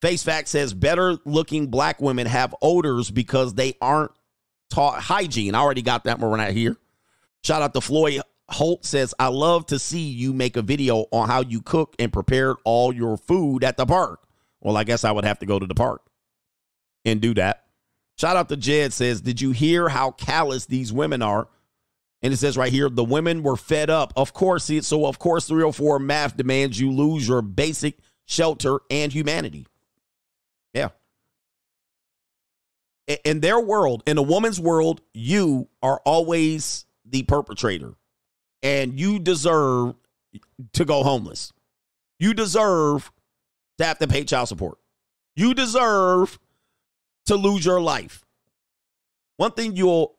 Face 0.00 0.24
Fact 0.24 0.48
says 0.48 0.74
better 0.74 1.18
looking 1.24 1.68
black 1.68 2.00
women 2.00 2.26
have 2.26 2.54
odors 2.60 3.12
because 3.12 3.54
they 3.54 3.74
aren't 3.80 4.10
hygiene. 4.72 5.54
I 5.54 5.60
already 5.60 5.82
got 5.82 6.04
that 6.04 6.18
one 6.18 6.38
right 6.38 6.54
here. 6.54 6.76
Shout 7.42 7.62
out 7.62 7.74
to 7.74 7.80
Floyd 7.80 8.22
Holt 8.52 8.84
says, 8.84 9.14
I 9.18 9.28
love 9.28 9.66
to 9.66 9.78
see 9.78 10.08
you 10.10 10.32
make 10.32 10.56
a 10.56 10.62
video 10.62 11.06
on 11.10 11.28
how 11.28 11.40
you 11.40 11.62
cook 11.62 11.96
and 11.98 12.12
prepared 12.12 12.56
all 12.64 12.92
your 12.92 13.16
food 13.16 13.64
at 13.64 13.76
the 13.76 13.86
park. 13.86 14.20
Well, 14.60 14.76
I 14.76 14.84
guess 14.84 15.04
I 15.04 15.12
would 15.12 15.24
have 15.24 15.38
to 15.40 15.46
go 15.46 15.58
to 15.58 15.66
the 15.66 15.74
park 15.74 16.02
and 17.04 17.20
do 17.20 17.34
that. 17.34 17.64
Shout 18.18 18.36
out 18.36 18.48
to 18.50 18.56
Jed 18.56 18.92
says, 18.92 19.20
Did 19.20 19.40
you 19.40 19.52
hear 19.52 19.88
how 19.88 20.10
callous 20.10 20.66
these 20.66 20.92
women 20.92 21.22
are? 21.22 21.48
And 22.20 22.32
it 22.32 22.36
says 22.36 22.56
right 22.56 22.70
here, 22.70 22.88
the 22.88 23.02
women 23.02 23.42
were 23.42 23.56
fed 23.56 23.90
up. 23.90 24.12
Of 24.14 24.32
course, 24.32 24.70
so 24.82 25.06
of 25.06 25.18
course, 25.18 25.48
304 25.48 25.98
math 25.98 26.36
demands 26.36 26.78
you 26.78 26.92
lose 26.92 27.26
your 27.26 27.42
basic 27.42 27.98
shelter 28.26 28.80
and 28.90 29.12
humanity. 29.12 29.66
In 33.24 33.40
their 33.40 33.58
world, 33.58 34.02
in 34.06 34.16
a 34.16 34.22
woman's 34.22 34.60
world, 34.60 35.00
you 35.12 35.68
are 35.82 36.00
always 36.04 36.84
the 37.04 37.24
perpetrator 37.24 37.94
and 38.62 38.98
you 38.98 39.18
deserve 39.18 39.94
to 40.72 40.84
go 40.84 41.02
homeless. 41.02 41.52
You 42.18 42.32
deserve 42.32 43.10
to 43.78 43.84
have 43.84 43.98
to 43.98 44.06
pay 44.06 44.24
child 44.24 44.48
support. 44.48 44.78
You 45.34 45.54
deserve 45.54 46.38
to 47.26 47.36
lose 47.36 47.64
your 47.64 47.80
life. 47.80 48.24
One 49.36 49.52
thing 49.52 49.76
you'll 49.76 50.16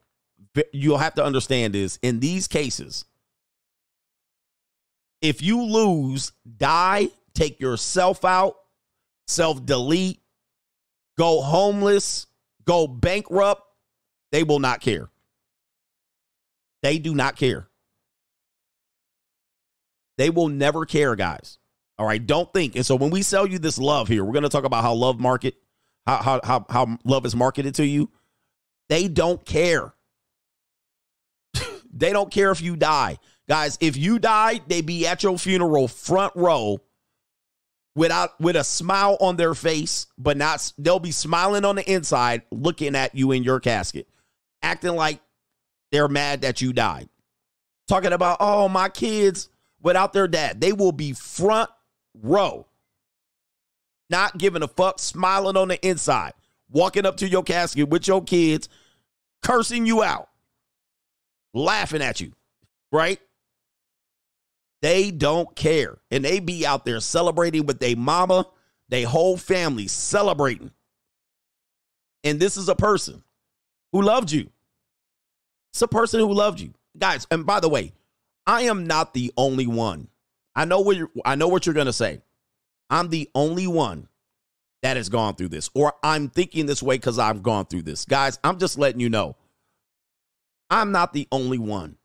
you'll 0.71 0.97
have 0.97 1.15
to 1.15 1.23
understand 1.23 1.75
is 1.75 1.97
in 2.01 2.19
these 2.19 2.47
cases, 2.47 3.05
if 5.21 5.41
you 5.41 5.63
lose, 5.63 6.33
die, 6.57 7.07
take 7.33 7.59
yourself 7.59 8.25
out, 8.25 8.55
self 9.27 9.65
delete, 9.65 10.19
go 11.17 11.41
homeless, 11.41 12.27
go 12.65 12.87
bankrupt, 12.87 13.63
they 14.31 14.43
will 14.43 14.59
not 14.59 14.81
care. 14.81 15.09
They 16.81 16.99
do 16.99 17.15
not 17.15 17.35
care. 17.35 17.67
They 20.17 20.29
will 20.29 20.49
never 20.49 20.85
care, 20.85 21.15
guys. 21.15 21.57
All 21.97 22.05
right, 22.05 22.25
don't 22.25 22.51
think. 22.51 22.75
And 22.75 22.85
so 22.85 22.95
when 22.95 23.09
we 23.09 23.21
sell 23.21 23.47
you 23.47 23.59
this 23.59 23.77
love 23.77 24.07
here, 24.07 24.23
we're 24.23 24.33
going 24.33 24.43
to 24.43 24.49
talk 24.49 24.63
about 24.63 24.83
how 24.83 24.93
love 24.93 25.19
market, 25.19 25.55
how 26.05 26.21
how 26.21 26.39
how, 26.43 26.65
how 26.69 26.97
love 27.03 27.25
is 27.25 27.35
marketed 27.35 27.75
to 27.75 27.85
you. 27.85 28.09
They 28.89 29.07
don't 29.07 29.43
care. 29.45 29.93
they 31.93 32.11
don't 32.11 32.31
care 32.31 32.51
if 32.51 32.61
you 32.61 32.75
die. 32.75 33.17
Guys, 33.47 33.77
if 33.81 33.97
you 33.97 34.19
die, 34.19 34.61
they 34.67 34.81
be 34.81 35.07
at 35.07 35.23
your 35.23 35.37
funeral 35.37 35.87
front 35.87 36.33
row 36.35 36.79
without 37.95 38.39
with 38.39 38.55
a 38.55 38.63
smile 38.63 39.17
on 39.19 39.35
their 39.35 39.53
face, 39.53 40.07
but 40.17 40.37
not 40.37 40.71
they'll 40.77 40.99
be 40.99 41.11
smiling 41.11 41.65
on 41.65 41.75
the 41.75 41.91
inside 41.91 42.43
looking 42.51 42.95
at 42.95 43.15
you 43.15 43.31
in 43.31 43.43
your 43.43 43.59
casket, 43.59 44.07
acting 44.61 44.95
like 44.95 45.19
they're 45.91 46.07
mad 46.07 46.41
that 46.41 46.61
you 46.61 46.73
died. 46.73 47.09
Talking 47.87 48.13
about, 48.13 48.37
"Oh, 48.39 48.67
my 48.69 48.89
kids 48.89 49.49
without 49.83 50.13
their 50.13 50.27
dad. 50.27 50.59
They 50.59 50.73
will 50.73 50.91
be 50.91 51.13
front 51.13 51.69
row, 52.19 52.65
not 54.09 54.37
giving 54.37 54.63
a 54.63 54.67
fuck, 54.67 54.97
smiling 54.97 55.57
on 55.57 55.67
the 55.67 55.87
inside, 55.87 56.33
walking 56.69 57.05
up 57.05 57.17
to 57.17 57.27
your 57.27 57.43
casket 57.43 57.89
with 57.89 58.07
your 58.07 58.23
kids, 58.23 58.69
cursing 59.43 59.85
you 59.85 60.01
out, 60.01 60.29
laughing 61.53 62.01
at 62.01 62.19
you, 62.19 62.33
right? 62.91 63.19
They 64.83 65.11
don't 65.11 65.55
care. 65.55 65.97
And 66.11 66.25
they 66.25 66.41
be 66.41 66.67
out 66.67 66.83
there 66.83 66.99
celebrating 66.99 67.65
with 67.65 67.79
their 67.79 67.95
mama, 67.95 68.45
their 68.89 69.07
whole 69.07 69.37
family 69.37 69.87
celebrating. 69.87 70.71
And 72.25 72.37
this 72.37 72.57
is 72.57 72.67
a 72.67 72.75
person 72.75 73.23
who 73.93 74.01
loved 74.01 74.29
you. 74.29 74.49
It's 75.71 75.81
a 75.81 75.87
person 75.87 76.19
who 76.19 76.33
loved 76.33 76.59
you. 76.59 76.73
Guys, 76.97 77.25
and 77.31 77.45
by 77.45 77.61
the 77.61 77.69
way, 77.69 77.93
I 78.45 78.63
am 78.63 78.85
not 78.85 79.13
the 79.13 79.31
only 79.37 79.67
one. 79.67 80.09
I 80.53 80.65
know 80.65 80.81
what 80.81 80.97
you're, 80.97 81.09
I 81.23 81.35
know 81.35 81.47
what 81.47 81.65
you're 81.65 81.73
going 81.73 81.85
to 81.85 81.93
say. 81.93 82.21
I'm 82.89 83.07
the 83.07 83.29
only 83.33 83.67
one 83.67 84.09
that 84.81 84.97
has 84.97 85.07
gone 85.07 85.35
through 85.35 85.47
this 85.47 85.69
or 85.73 85.93
I'm 86.03 86.27
thinking 86.27 86.65
this 86.65 86.83
way 86.83 86.97
cuz 86.97 87.17
I've 87.17 87.41
gone 87.41 87.67
through 87.67 87.83
this. 87.83 88.03
Guys, 88.03 88.37
I'm 88.43 88.59
just 88.59 88.77
letting 88.77 88.99
you 88.99 89.09
know. 89.09 89.37
I'm 90.69 90.91
not 90.91 91.13
the 91.13 91.29
only 91.31 91.57
one. 91.57 91.95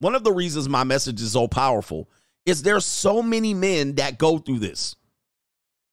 One 0.00 0.14
of 0.14 0.24
the 0.24 0.32
reasons 0.32 0.68
my 0.68 0.84
message 0.84 1.22
is 1.22 1.32
so 1.32 1.46
powerful 1.48 2.08
is 2.46 2.62
there's 2.62 2.86
so 2.86 3.22
many 3.22 3.52
men 3.52 3.96
that 3.96 4.18
go 4.18 4.38
through 4.38 4.60
this. 4.60 4.96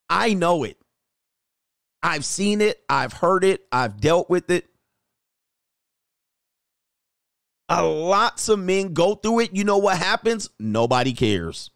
I 0.09 0.35
know 0.35 0.63
it. 0.63 0.77
I've 2.03 2.23
seen 2.23 2.61
it, 2.61 2.81
I've 2.87 3.13
heard 3.13 3.43
it, 3.43 3.65
I've 3.71 3.99
dealt 3.99 4.29
with 4.29 4.49
it. 4.51 4.67
A 7.69 7.83
lots 7.83 8.49
of 8.49 8.59
men 8.59 8.93
go 8.93 9.15
through 9.15 9.39
it. 9.39 9.55
You 9.55 9.63
know 9.63 9.77
what 9.77 9.97
happens? 9.97 10.49
Nobody 10.59 11.13
cares. 11.13 11.71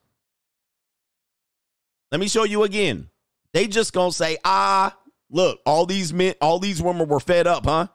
Let 2.12 2.20
me 2.20 2.28
show 2.28 2.44
you 2.44 2.64
again. 2.64 3.10
They 3.54 3.68
just 3.68 3.94
gonna 3.94 4.12
say, 4.12 4.38
ah, 4.44 4.98
look, 5.32 5.60
all 5.66 5.86
these 5.86 6.14
men, 6.14 6.36
all 6.42 6.60
these 6.60 6.82
women 6.82 7.08
were 7.08 7.22
fed 7.22 7.48
up, 7.48 7.66
huh? 7.66 7.88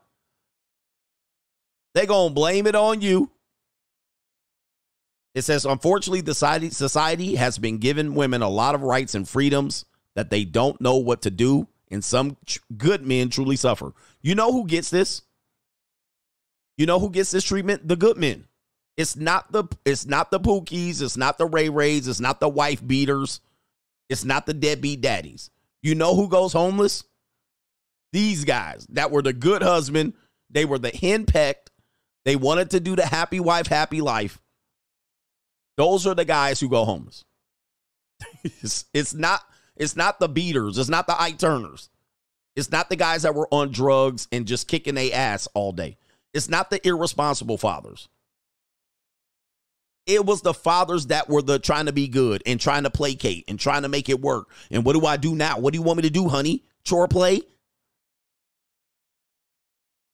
They 1.94 2.06
gonna 2.06 2.34
blame 2.34 2.66
it 2.66 2.74
on 2.74 3.02
you. 3.02 3.30
It 5.34 5.42
says, 5.42 5.64
unfortunately, 5.64 6.20
the 6.20 6.34
society, 6.34 6.70
society 6.70 7.36
has 7.36 7.58
been 7.58 7.78
given 7.78 8.14
women 8.14 8.42
a 8.42 8.48
lot 8.48 8.74
of 8.74 8.82
rights 8.82 9.14
and 9.14 9.28
freedoms 9.28 9.86
that 10.14 10.30
they 10.30 10.44
don't 10.44 10.80
know 10.80 10.96
what 10.96 11.22
to 11.22 11.30
do, 11.30 11.68
and 11.90 12.04
some 12.04 12.36
tr- 12.44 12.58
good 12.76 13.06
men 13.06 13.30
truly 13.30 13.56
suffer. 13.56 13.92
You 14.20 14.34
know 14.34 14.52
who 14.52 14.66
gets 14.66 14.90
this? 14.90 15.22
You 16.76 16.86
know 16.86 16.98
who 16.98 17.10
gets 17.10 17.30
this 17.30 17.44
treatment? 17.44 17.88
The 17.88 17.96
good 17.96 18.18
men. 18.18 18.44
It's 18.96 19.16
not 19.16 19.50
the 19.52 19.64
it's 19.86 20.04
not 20.04 20.30
the 20.30 20.40
Pookies, 20.40 21.00
it's 21.00 21.16
not 21.16 21.38
the 21.38 21.46
Ray 21.46 21.70
Rays, 21.70 22.08
it's 22.08 22.20
not 22.20 22.40
the 22.40 22.48
wife 22.48 22.86
beaters, 22.86 23.40
it's 24.10 24.24
not 24.24 24.44
the 24.44 24.52
deadbeat 24.52 25.00
daddies. 25.00 25.50
You 25.82 25.94
know 25.94 26.14
who 26.14 26.28
goes 26.28 26.52
homeless? 26.52 27.04
These 28.12 28.44
guys 28.44 28.86
that 28.90 29.10
were 29.10 29.22
the 29.22 29.32
good 29.32 29.62
husband, 29.62 30.12
they 30.50 30.66
were 30.66 30.78
the 30.78 30.90
henpecked, 30.90 31.70
they 32.26 32.36
wanted 32.36 32.70
to 32.70 32.80
do 32.80 32.94
the 32.94 33.06
happy 33.06 33.40
wife, 33.40 33.66
happy 33.66 34.02
life. 34.02 34.38
Those 35.76 36.06
are 36.06 36.14
the 36.14 36.24
guys 36.24 36.60
who 36.60 36.68
go 36.68 36.84
homeless. 36.84 37.24
it's, 38.44 38.84
it's 38.92 39.14
not 39.14 39.42
it's 39.76 39.96
not 39.96 40.20
the 40.20 40.28
beaters, 40.28 40.78
it's 40.78 40.88
not 40.88 41.06
the 41.06 41.20
eye 41.20 41.32
Turners. 41.32 41.88
It's 42.54 42.70
not 42.70 42.90
the 42.90 42.96
guys 42.96 43.22
that 43.22 43.34
were 43.34 43.48
on 43.50 43.70
drugs 43.70 44.28
and 44.30 44.46
just 44.46 44.68
kicking 44.68 44.94
their 44.94 45.10
ass 45.14 45.48
all 45.54 45.72
day. 45.72 45.96
It's 46.34 46.48
not 46.48 46.70
the 46.70 46.86
irresponsible 46.86 47.56
fathers. 47.56 48.08
It 50.06 50.26
was 50.26 50.42
the 50.42 50.52
fathers 50.52 51.06
that 51.06 51.28
were 51.28 51.42
the 51.42 51.58
trying 51.58 51.86
to 51.86 51.92
be 51.92 52.08
good 52.08 52.42
and 52.44 52.60
trying 52.60 52.82
to 52.82 52.90
placate 52.90 53.44
and 53.48 53.58
trying 53.58 53.82
to 53.82 53.88
make 53.88 54.08
it 54.08 54.20
work. 54.20 54.50
And 54.70 54.84
what 54.84 54.94
do 54.94 55.06
I 55.06 55.16
do 55.16 55.34
now? 55.34 55.58
What 55.58 55.72
do 55.72 55.78
you 55.78 55.82
want 55.82 55.98
me 55.98 56.02
to 56.02 56.10
do, 56.10 56.28
honey? 56.28 56.64
Chore 56.84 57.08
play? 57.08 57.42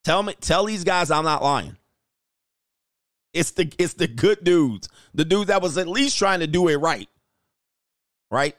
Tell 0.05 0.23
me, 0.23 0.35
tell 0.41 0.67
these 0.67 0.85
guys 0.85 1.11
I'm 1.11 1.25
not 1.25 1.43
lying. 1.43 1.78
It's 3.39 3.53
the 3.53 3.73
it's 3.79 3.95
the 3.95 4.09
good 4.09 4.43
dudes, 4.43 4.89
the 5.15 5.25
dudes 5.25 5.47
that 5.47 5.63
was 5.63 5.79
at 5.79 5.87
least 5.87 6.19
trying 6.19 6.41
to 6.41 6.49
do 6.49 6.67
it 6.67 6.77
right. 6.77 7.09
Right? 8.33 8.57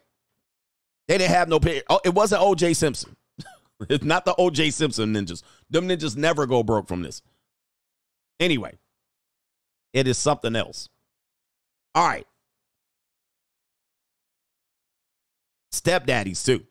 They 1.10 1.18
didn't 1.18 1.32
have 1.32 1.50
no 1.50 1.60
pay. 1.60 1.82
Oh, 1.90 2.00
it 2.06 2.14
wasn't 2.14 2.42
OJ 2.42 2.78
Simpson. 2.78 3.18
it's 3.90 4.06
not 4.06 4.24
the 4.24 4.34
OJ 4.36 4.72
Simpson 4.72 5.14
ninjas. 5.14 5.44
Them 5.70 5.90
ninjas 5.90 6.16
never 6.16 6.46
go 6.46 6.64
broke 6.64 6.88
from 6.88 7.02
this. 7.02 7.22
Anyway, 8.40 8.78
it 9.92 10.08
is 10.08 10.18
something 10.18 10.56
else. 10.56 10.88
All 11.94 12.08
right. 12.08 12.26
Stepdaddies 15.74 16.46
too. 16.46 16.66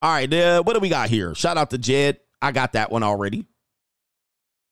All 0.00 0.12
right, 0.12 0.32
uh, 0.32 0.62
what 0.62 0.72
do 0.72 0.80
we 0.80 0.88
got 0.88 1.10
here? 1.10 1.34
Shout 1.34 1.58
out 1.58 1.68
to 1.70 1.78
Jed. 1.78 2.20
I 2.40 2.52
got 2.52 2.72
that 2.72 2.90
one 2.90 3.02
already. 3.02 3.44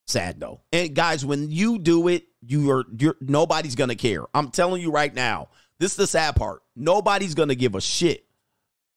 Sad 0.07 0.39
though. 0.39 0.61
And 0.73 0.95
guys, 0.95 1.25
when 1.25 1.51
you 1.51 1.79
do 1.79 2.09
it, 2.09 2.25
you 2.43 2.71
are 2.71 2.85
you're 2.99 3.17
nobody's 3.21 3.75
gonna 3.75 3.95
care. 3.95 4.25
I'm 4.35 4.51
telling 4.51 4.83
you 4.83 4.91
right 4.91 5.15
now. 5.15 5.49
This 5.79 5.93
is 5.93 5.97
the 5.97 6.07
sad 6.07 6.37
part. 6.37 6.63
Nobody's 6.77 7.35
gonna 7.35 7.55
give 7.55 7.75
a 7.75 7.81
shit 7.81 8.27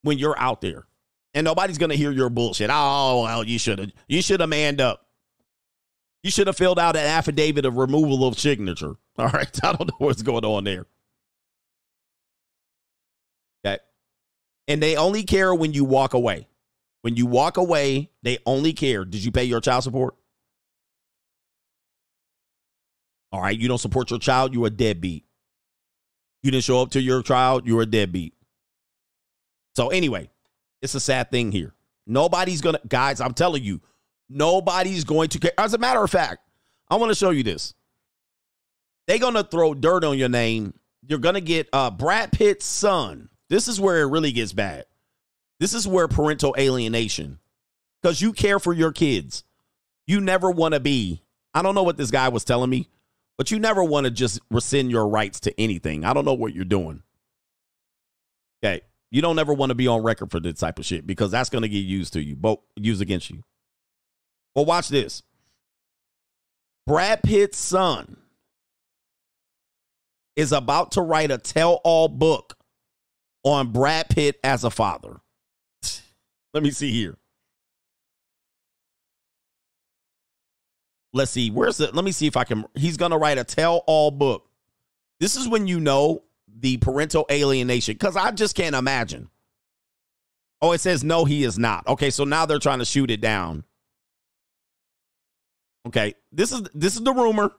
when 0.02 0.18
you're 0.18 0.38
out 0.38 0.62
there. 0.62 0.86
And 1.34 1.46
nobody's 1.46 1.78
gonna 1.78 1.96
hear 1.96 2.12
your 2.12 2.30
bullshit. 2.30 2.70
Oh, 2.72 3.24
well, 3.24 3.44
you 3.44 3.58
should 3.58 3.80
have 3.80 3.92
you 4.08 4.22
should 4.22 4.42
have 4.42 4.50
manned 4.50 4.82
up. 4.82 5.06
You 6.24 6.32
should 6.32 6.48
have 6.48 6.58
filled 6.58 6.80
out 6.80 6.96
an 6.96 7.06
affidavit 7.06 7.66
of 7.66 7.78
removal 7.78 8.28
of 8.28 8.38
signature. 8.38 8.96
All 9.18 9.30
right. 9.30 9.60
I 9.64 9.74
don't 9.74 9.88
know 9.88 9.98
what's 10.00 10.22
going 10.22 10.44
on 10.44 10.66
there. 10.66 10.86
Okay. 13.66 13.80
And 14.68 14.84
they 14.84 14.98
only 14.98 15.24
care 15.24 15.56
when 15.56 15.74
you 15.74 15.86
walk 15.86 16.14
away. 16.14 16.48
When 17.02 17.16
you 17.16 17.26
walk 17.26 17.56
away, 17.56 18.12
they 18.24 18.40
only 18.46 18.74
care. 18.74 19.06
Did 19.06 19.24
you 19.24 19.32
pay 19.32 19.46
your 19.46 19.62
child 19.62 19.84
support? 19.84 20.16
All 23.32 23.42
right. 23.42 23.58
You 23.58 23.68
don't 23.68 23.78
support 23.78 24.10
your 24.10 24.20
child, 24.20 24.54
you're 24.54 24.68
a 24.68 24.72
deadbeat. 24.72 25.26
You 26.44 26.52
didn't 26.52 26.64
show 26.64 26.82
up 26.82 26.92
to 26.92 27.02
your 27.02 27.22
child, 27.24 27.68
you're 27.68 27.82
a 27.82 27.86
deadbeat. 27.86 28.34
So, 29.76 29.90
anyway, 29.90 30.30
it's 30.82 30.96
a 30.96 31.00
sad 31.00 31.30
thing 31.32 31.52
here. 31.52 31.74
Nobody's 32.06 32.62
to, 32.76 32.88
guys, 32.88 33.20
I'm 33.20 33.34
telling 33.34 33.64
you, 33.64 33.82
nobody's 34.30 35.04
going 35.04 35.30
to 35.30 35.40
care. 35.40 35.52
As 35.58 35.74
a 35.74 35.78
matter 35.78 36.04
of 36.04 36.10
fact, 36.10 36.40
I 36.90 36.96
want 36.96 37.10
to 37.12 37.16
show 37.16 37.32
you 37.32 37.44
this. 37.44 37.74
They're 39.08 39.20
to 39.34 39.44
throw 39.44 39.74
dirt 39.74 40.04
on 40.04 40.18
your 40.18 40.30
name. 40.30 40.74
You're 41.06 41.20
to 41.36 41.42
get 41.42 41.70
uh, 41.74 41.92
Brad 41.92 42.32
Pitt's 42.32 42.66
son. 42.66 43.30
This 43.50 43.68
is 43.68 43.80
where 43.80 44.02
it 44.02 44.08
really 44.08 44.32
gets 44.32 44.54
bad. 44.54 44.86
This 45.60 45.74
is 45.74 45.88
where 45.88 46.08
parental 46.08 46.56
alienation, 46.58 47.40
because 48.02 48.22
you 48.22 48.32
care 48.32 48.60
for 48.60 48.74
your 48.74 48.92
kids. 48.92 49.44
You 50.06 50.22
never 50.22 50.52
want 50.52 50.76
to 50.76 50.80
be, 50.80 51.24
I 51.54 51.62
don't 51.62 51.76
know 51.76 51.84
what 51.84 51.98
this 51.98 52.12
guy 52.12 52.30
was 52.30 52.44
telling 52.44 52.70
me, 52.70 52.90
but 53.38 53.52
you 53.52 53.60
never 53.60 53.84
want 53.84 54.06
to 54.06 54.12
just 54.12 54.40
rescind 54.50 54.92
your 54.92 55.08
rights 55.08 55.40
to 55.42 55.60
anything. 55.60 56.04
I 56.04 56.14
don't 56.14 56.26
know 56.26 56.34
what 56.34 56.54
you're 56.54 56.66
doing. 56.66 57.04
Okay. 58.64 58.82
You 59.12 59.22
don't 59.22 59.40
ever 59.40 59.54
want 59.54 59.70
to 59.70 59.76
be 59.76 59.88
on 59.88 60.04
record 60.04 60.32
for 60.32 60.40
this 60.40 60.60
type 60.60 60.80
of 60.80 60.86
shit 60.86 61.08
because 61.08 61.32
that's 61.32 61.50
going 61.50 61.62
to 61.62 61.70
get 61.70 61.78
used 61.78 62.14
to 62.14 62.22
you, 62.22 62.36
both 62.36 62.60
used 62.76 63.02
against 63.02 63.30
you. 63.30 63.44
Well, 64.56 64.66
watch 64.66 64.90
this. 64.90 65.24
Brad 66.86 67.24
Pitt's 67.24 67.58
son 67.58 68.18
is 70.36 70.52
about 70.52 70.94
to 70.94 71.02
write 71.02 71.32
a 71.32 71.38
tell 71.38 71.80
all 71.84 72.08
book 72.08 72.58
on 73.44 73.72
Brad 73.72 74.10
Pitt 74.10 74.40
as 74.44 74.64
a 74.64 74.70
father. 74.70 75.18
Let 76.54 76.64
me 76.64 76.72
see 76.72 76.92
here. 76.92 77.18
Let's 81.14 81.32
see. 81.32 81.50
Where's 81.50 81.80
it? 81.80 81.96
Let 81.96 82.06
me 82.06 82.12
see 82.12 82.28
if 82.28 82.38
I 82.38 82.44
can. 82.44 82.66
He's 82.76 82.98
going 82.98 83.12
to 83.12 83.18
write 83.18 83.38
a 83.38 83.44
tell 83.44 83.84
all 83.88 84.12
book. 84.12 84.50
This 85.20 85.36
is 85.36 85.48
when 85.48 85.68
you 85.68 85.80
know 85.80 86.24
the 86.48 86.78
parental 86.78 87.26
alienation 87.32 87.94
because 87.94 88.16
I 88.16 88.32
just 88.32 88.56
can't 88.56 88.76
imagine. 88.76 89.30
Oh, 90.62 90.72
it 90.72 90.82
says 90.82 91.04
no, 91.04 91.26
he 91.26 91.44
is 91.44 91.58
not. 91.58 91.88
Okay, 91.88 92.10
so 92.10 92.24
now 92.24 92.46
they're 92.46 92.60
trying 92.60 92.80
to 92.80 92.86
shoot 92.86 93.12
it 93.12 93.22
down. 93.22 93.64
Okay, 95.88 96.16
this 96.32 96.52
is 96.52 96.64
this 96.74 96.96
is 96.96 97.04
the 97.04 97.14
rumor. 97.14 97.52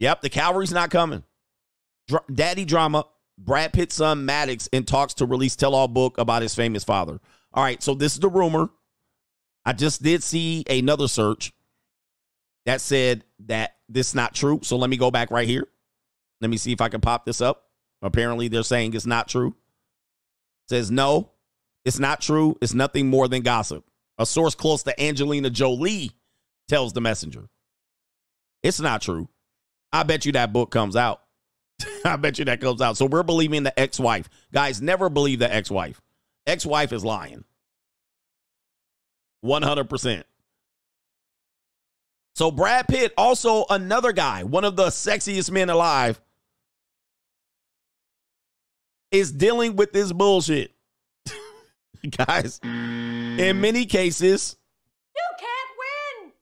Yep, 0.00 0.20
the 0.20 0.28
cavalry's 0.28 0.72
not 0.72 0.90
coming. 0.90 1.22
Dr- 2.08 2.24
Daddy 2.32 2.64
drama. 2.64 3.06
Brad 3.38 3.72
Pitt's 3.72 3.96
son 3.96 4.24
Maddox 4.24 4.66
in 4.68 4.84
talks 4.84 5.14
to 5.14 5.26
release 5.26 5.56
tell-all 5.56 5.88
book 5.88 6.16
about 6.16 6.40
his 6.40 6.54
famous 6.54 6.84
father. 6.84 7.20
All 7.52 7.62
right, 7.62 7.82
so 7.82 7.94
this 7.94 8.14
is 8.14 8.20
the 8.20 8.30
rumor. 8.30 8.70
I 9.66 9.72
just 9.72 10.00
did 10.00 10.22
see 10.22 10.64
another 10.70 11.08
search 11.08 11.52
that 12.66 12.80
said 12.80 13.24
that 13.46 13.76
this 13.88 14.08
is 14.08 14.14
not 14.14 14.32
true. 14.32 14.60
So 14.62 14.76
let 14.76 14.88
me 14.88 14.96
go 14.96 15.10
back 15.10 15.32
right 15.32 15.46
here. 15.46 15.66
Let 16.40 16.50
me 16.50 16.56
see 16.56 16.72
if 16.72 16.80
I 16.80 16.88
can 16.88 17.00
pop 17.00 17.26
this 17.26 17.40
up. 17.40 17.64
Apparently, 18.00 18.46
they're 18.46 18.62
saying 18.62 18.94
it's 18.94 19.06
not 19.06 19.28
true. 19.28 19.48
It 19.48 20.70
says 20.70 20.90
no, 20.90 21.32
it's 21.84 21.98
not 21.98 22.20
true. 22.20 22.56
It's 22.62 22.74
nothing 22.74 23.08
more 23.08 23.26
than 23.26 23.42
gossip. 23.42 23.84
A 24.18 24.24
source 24.24 24.54
close 24.54 24.84
to 24.84 25.00
Angelina 25.02 25.50
Jolie 25.50 26.12
tells 26.68 26.92
the 26.92 27.00
messenger. 27.00 27.48
It's 28.62 28.80
not 28.80 29.02
true. 29.02 29.28
I 29.92 30.04
bet 30.04 30.26
you 30.26 30.32
that 30.32 30.52
book 30.52 30.70
comes 30.70 30.94
out. 30.96 31.22
I 32.04 32.16
bet 32.16 32.38
you 32.38 32.44
that 32.44 32.60
comes 32.60 32.80
out. 32.80 32.96
So 32.96 33.06
we're 33.06 33.22
believing 33.22 33.64
the 33.64 33.78
ex 33.78 33.98
wife. 33.98 34.28
Guys, 34.52 34.80
never 34.80 35.08
believe 35.08 35.40
the 35.40 35.52
ex 35.52 35.70
wife. 35.70 36.00
Ex 36.46 36.64
wife 36.64 36.92
is 36.92 37.04
lying. 37.04 37.44
100%. 39.46 40.24
So 42.34 42.50
Brad 42.50 42.86
Pitt, 42.86 43.14
also 43.16 43.64
another 43.70 44.12
guy, 44.12 44.42
one 44.44 44.64
of 44.64 44.76
the 44.76 44.88
sexiest 44.88 45.50
men 45.50 45.70
alive, 45.70 46.20
is 49.10 49.32
dealing 49.32 49.76
with 49.76 49.92
this 49.92 50.12
bullshit. 50.12 50.72
Guys, 52.26 52.60
in 52.62 53.60
many 53.60 53.86
cases, 53.86 54.56
You 55.14 55.22
can't 55.38 55.70
win. 56.24 56.32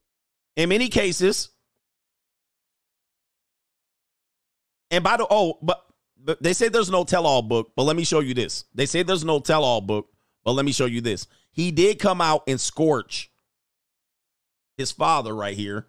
in 0.63 0.69
many 0.69 0.89
cases, 0.89 1.49
and 4.91 5.03
by 5.03 5.17
the 5.17 5.25
oh, 5.29 5.57
but, 5.61 5.83
but 6.17 6.41
they 6.43 6.53
say 6.53 6.67
there's 6.69 6.91
no 6.91 7.03
tell-all 7.03 7.41
book, 7.41 7.71
but 7.75 7.83
let 7.83 7.95
me 7.95 8.03
show 8.03 8.19
you 8.19 8.33
this. 8.33 8.65
They 8.73 8.85
say 8.85 9.03
there's 9.03 9.23
no 9.23 9.39
tell-all 9.39 9.81
book, 9.81 10.09
but 10.43 10.51
let 10.53 10.65
me 10.65 10.71
show 10.71 10.85
you 10.85 11.01
this. 11.01 11.27
He 11.55 11.71
did 11.71 11.99
come 11.99 12.19
out 12.19 12.43
and 12.47 12.59
scorch 12.59 13.31
his 14.77 14.91
father 14.91 15.33
right 15.33 15.55
here. 15.55 15.87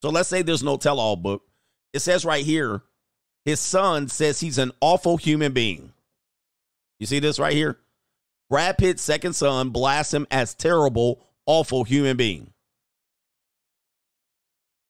So 0.00 0.08
let's 0.08 0.28
say 0.30 0.40
there's 0.40 0.62
no 0.62 0.78
tell-all 0.78 1.16
book. 1.16 1.42
It 1.92 2.00
says 2.00 2.24
right 2.24 2.44
here, 2.44 2.82
his 3.44 3.60
son 3.60 4.08
says 4.08 4.40
he's 4.40 4.56
an 4.56 4.72
awful 4.80 5.18
human 5.18 5.52
being. 5.52 5.92
You 6.98 7.06
see 7.06 7.18
this 7.18 7.38
right 7.38 7.52
here? 7.52 7.78
Brad 8.48 8.78
Pitt's 8.78 9.02
second 9.02 9.34
son 9.34 9.70
blasts 9.70 10.14
him 10.14 10.26
as 10.30 10.54
terrible, 10.54 11.26
awful 11.44 11.84
human 11.84 12.16
being. 12.16 12.52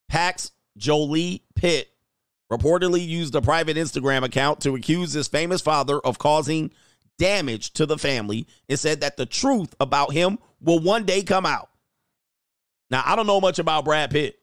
Pax 0.07 0.51
Jolie 0.77 1.43
Pitt 1.55 1.89
reportedly 2.51 3.05
used 3.05 3.35
a 3.35 3.41
private 3.41 3.75
Instagram 3.75 4.23
account 4.23 4.61
to 4.61 4.75
accuse 4.75 5.13
his 5.13 5.27
famous 5.27 5.61
father 5.61 5.99
of 5.99 6.19
causing 6.19 6.71
damage 7.17 7.71
to 7.73 7.85
the 7.85 7.97
family 7.97 8.47
and 8.67 8.79
said 8.79 9.01
that 9.01 9.17
the 9.17 9.25
truth 9.25 9.75
about 9.79 10.13
him 10.13 10.39
will 10.61 10.79
one 10.79 11.05
day 11.05 11.23
come 11.23 11.45
out. 11.45 11.69
Now, 12.89 13.03
I 13.05 13.15
don't 13.15 13.27
know 13.27 13.41
much 13.41 13.59
about 13.59 13.85
Brad 13.85 14.11
Pitt, 14.11 14.37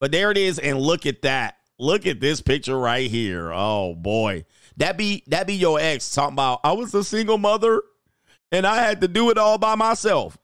but 0.00 0.12
there 0.12 0.30
it 0.30 0.38
is. 0.38 0.58
And 0.58 0.80
look 0.80 1.06
at 1.06 1.22
that. 1.22 1.56
Look 1.78 2.06
at 2.06 2.20
this 2.20 2.40
picture 2.40 2.78
right 2.78 3.10
here. 3.10 3.52
Oh 3.52 3.94
boy. 3.94 4.44
That 4.76 4.96
be 4.96 5.24
that 5.26 5.46
be 5.46 5.54
your 5.54 5.80
ex 5.80 6.14
talking 6.14 6.34
about 6.34 6.60
I 6.64 6.72
was 6.72 6.94
a 6.94 7.02
single 7.02 7.38
mother 7.38 7.82
and 8.52 8.66
I 8.66 8.76
had 8.76 9.00
to 9.00 9.08
do 9.08 9.30
it 9.30 9.38
all 9.38 9.58
by 9.58 9.74
myself. 9.74 10.38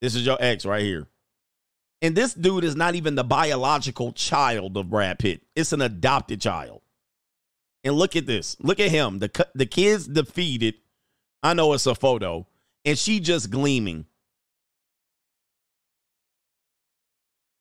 This 0.00 0.14
is 0.14 0.24
your 0.24 0.38
ex 0.40 0.64
right 0.64 0.82
here. 0.82 1.06
And 2.00 2.14
this 2.14 2.32
dude 2.32 2.64
is 2.64 2.76
not 2.76 2.94
even 2.94 3.16
the 3.16 3.24
biological 3.24 4.12
child 4.12 4.76
of 4.76 4.88
Brad 4.88 5.18
Pitt. 5.18 5.42
It's 5.56 5.72
an 5.72 5.82
adopted 5.82 6.40
child. 6.40 6.80
And 7.84 7.94
look 7.94 8.16
at 8.16 8.26
this. 8.26 8.56
Look 8.60 8.80
at 8.80 8.90
him. 8.90 9.18
The 9.18 9.46
the 9.54 9.66
kid's 9.66 10.06
defeated. 10.06 10.74
I 11.42 11.54
know 11.54 11.72
it's 11.72 11.86
a 11.86 11.94
photo. 11.94 12.46
And 12.84 12.98
she 12.98 13.20
just 13.20 13.50
gleaming. 13.50 14.06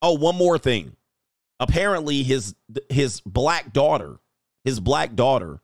Oh, 0.02 0.14
one 0.14 0.36
more 0.36 0.58
thing. 0.58 0.96
Apparently 1.60 2.24
his 2.24 2.56
his 2.90 3.22
black 3.22 3.74
daughter, 3.74 4.20
his 4.64 4.80
black 4.80 5.16
daughter 5.16 5.60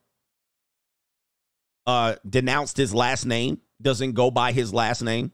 uh 1.86 2.16
denounced 2.28 2.78
his 2.78 2.94
last 2.94 3.26
name, 3.26 3.60
doesn't 3.82 4.14
go 4.14 4.32
by 4.32 4.52
his 4.52 4.74
last 4.74 5.02
name. 5.02 5.32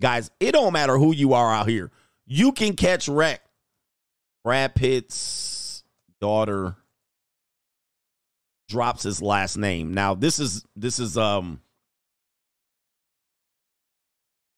Guys, 0.00 0.30
it 0.40 0.52
don't 0.52 0.72
matter 0.72 0.98
who 0.98 1.14
you 1.14 1.34
are 1.34 1.52
out 1.52 1.68
here. 1.68 1.90
You 2.26 2.52
can 2.52 2.74
catch 2.74 3.08
wreck 3.08 3.40
Brad 4.44 4.74
Pitt's 4.74 5.84
daughter 6.20 6.76
drops 8.72 9.04
his 9.04 9.22
last 9.22 9.56
name. 9.56 9.94
Now 9.94 10.14
this 10.14 10.40
is 10.40 10.64
this 10.74 10.98
is 10.98 11.16
um 11.16 11.60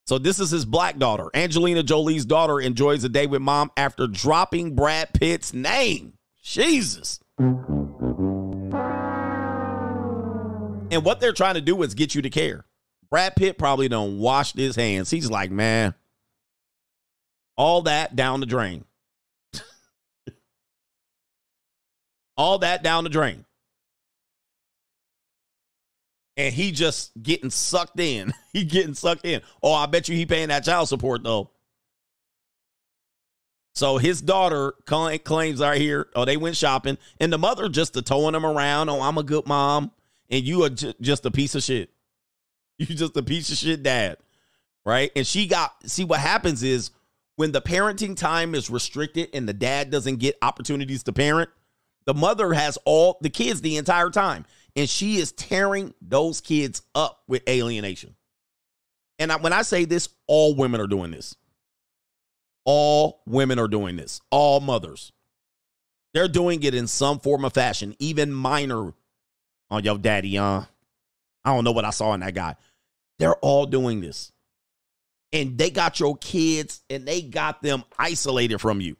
so 0.07 0.19
this 0.19 0.39
is 0.39 0.51
his 0.51 0.65
black 0.65 0.99
daughter. 0.99 1.31
Angelina 1.35 1.83
Jolie's 1.83 2.25
daughter 2.25 2.61
enjoys 2.61 3.05
a 3.05 3.09
day 3.09 3.27
with 3.27 3.43
mom 3.43 3.71
after 3.77 4.07
dropping 4.07 4.75
Brad 4.75 5.13
Pitt's 5.13 5.53
name. 5.53 6.15
Jesus. 6.43 7.21
And 10.91 11.03
what 11.05 11.21
they're 11.21 11.33
trying 11.33 11.55
to 11.55 11.61
do 11.61 11.83
is 11.83 11.95
get 11.95 12.15
you 12.15 12.23
to 12.23 12.31
care. 12.31 12.65
Brad 13.11 13.35
Pitt 13.35 13.59
probably 13.59 13.89
don't 13.89 14.19
washed 14.19 14.57
his 14.57 14.77
hands. 14.77 15.11
He's 15.11 15.31
like, 15.31 15.51
man, 15.51 15.95
all 17.57 17.83
that 17.83 18.15
down 18.15 18.41
the 18.41 18.47
drain. 18.47 18.85
all 22.37 22.59
that 22.59 22.83
down 22.83 23.05
the 23.05 23.11
drain. 23.11 23.47
And 26.37 26.53
he 26.53 26.73
just 26.73 27.13
getting 27.23 27.51
sucked 27.51 28.01
in. 28.01 28.33
he 28.53 28.65
getting 28.65 28.95
sucked 28.95 29.25
in. 29.25 29.41
Oh, 29.63 29.73
I 29.73 29.87
bet 29.87 30.09
you 30.09 30.17
he 30.17 30.27
paying 30.27 30.49
that 30.49 30.65
child 30.65 30.89
support 30.89 31.23
though. 31.23 31.51
So 33.75 33.99
his 33.99 34.23
daughter 34.23 34.75
claims 34.87 35.61
right 35.61 35.81
here, 35.81 36.07
oh, 36.15 36.25
they 36.25 36.37
went 36.37 36.57
shopping, 36.57 36.97
and 37.19 37.33
the 37.33 37.39
mother 37.39 37.69
just 37.69 37.95
towing 38.07 38.35
him 38.35 38.47
around. 38.47 38.89
Oh, 38.89 39.01
I'm 39.01 39.19
a 39.19 39.25
good 39.25 39.47
mom, 39.47 39.91
and 40.31 40.45
you 40.45 40.63
are 40.63 40.71
j- 40.71 40.95
just 41.01 41.27
a 41.27 41.31
piece 41.31 41.55
of 41.55 41.63
shit. 41.63 41.91
You 42.77 42.87
just 42.87 43.17
a 43.17 43.23
piece 43.23 43.53
of 43.53 43.57
shit 43.57 43.85
dad, 43.85 44.17
right? 44.85 45.13
And 45.15 45.25
she 45.25 45.47
got 45.47 45.75
see 45.89 46.03
what 46.03 46.19
happens 46.19 46.65
is 46.65 46.91
when 47.37 47.53
the 47.53 47.63
parenting 47.63 48.17
time 48.17 48.53
is 48.53 48.69
restricted 48.69 49.29
and 49.33 49.49
the 49.49 49.53
dad 49.53 49.91
doesn't 49.91 50.17
get 50.17 50.37
opportunities 50.43 51.05
to 51.05 51.13
parent, 51.13 51.51
the 52.05 52.15
mother 52.15 52.53
has 52.53 52.77
all 52.85 53.19
the 53.21 53.31
kids 53.31 53.61
the 53.61 53.77
entire 53.77 54.11
time, 54.11 54.45
and 54.77 54.89
she 54.89 55.17
is 55.17 55.33
tearing 55.33 55.95
those 56.01 56.41
kids 56.41 56.83
up 56.95 57.23
with 57.29 57.49
alienation. 57.49 58.15
And 59.19 59.31
I, 59.31 59.37
when 59.37 59.53
I 59.53 59.63
say 59.63 59.85
this, 59.85 60.09
all 60.27 60.55
women 60.55 60.81
are 60.81 60.87
doing 60.87 61.11
this. 61.11 61.37
All 62.65 63.23
women 63.27 63.59
are 63.59 63.69
doing 63.69 63.97
this. 63.97 64.21
All 64.31 64.61
mothers. 64.61 65.13
They're 66.13 66.29
doing 66.29 66.63
it 66.63 66.75
in 66.75 66.87
some 66.87 67.19
form 67.21 67.45
of 67.45 67.53
fashion, 67.53 67.95
even 67.99 68.33
minor. 68.33 68.95
Oh, 69.71 69.79
yo, 69.79 69.97
daddy, 69.97 70.39
uh, 70.39 70.63
I 71.45 71.55
don't 71.55 71.65
know 71.65 71.73
what 71.73 71.85
I 71.85 71.91
saw 71.91 72.15
in 72.15 72.21
that 72.21 72.35
guy. 72.35 72.57
They're 73.19 73.37
all 73.37 73.67
doing 73.67 74.01
this. 74.01 74.33
And 75.33 75.59
they 75.59 75.71
got 75.71 75.99
your 75.99 76.17
kids 76.17 76.83
and 76.89 77.07
they 77.07 77.21
got 77.21 77.63
them 77.63 77.85
isolated 77.99 78.61
from 78.61 78.81
you. 78.81 78.97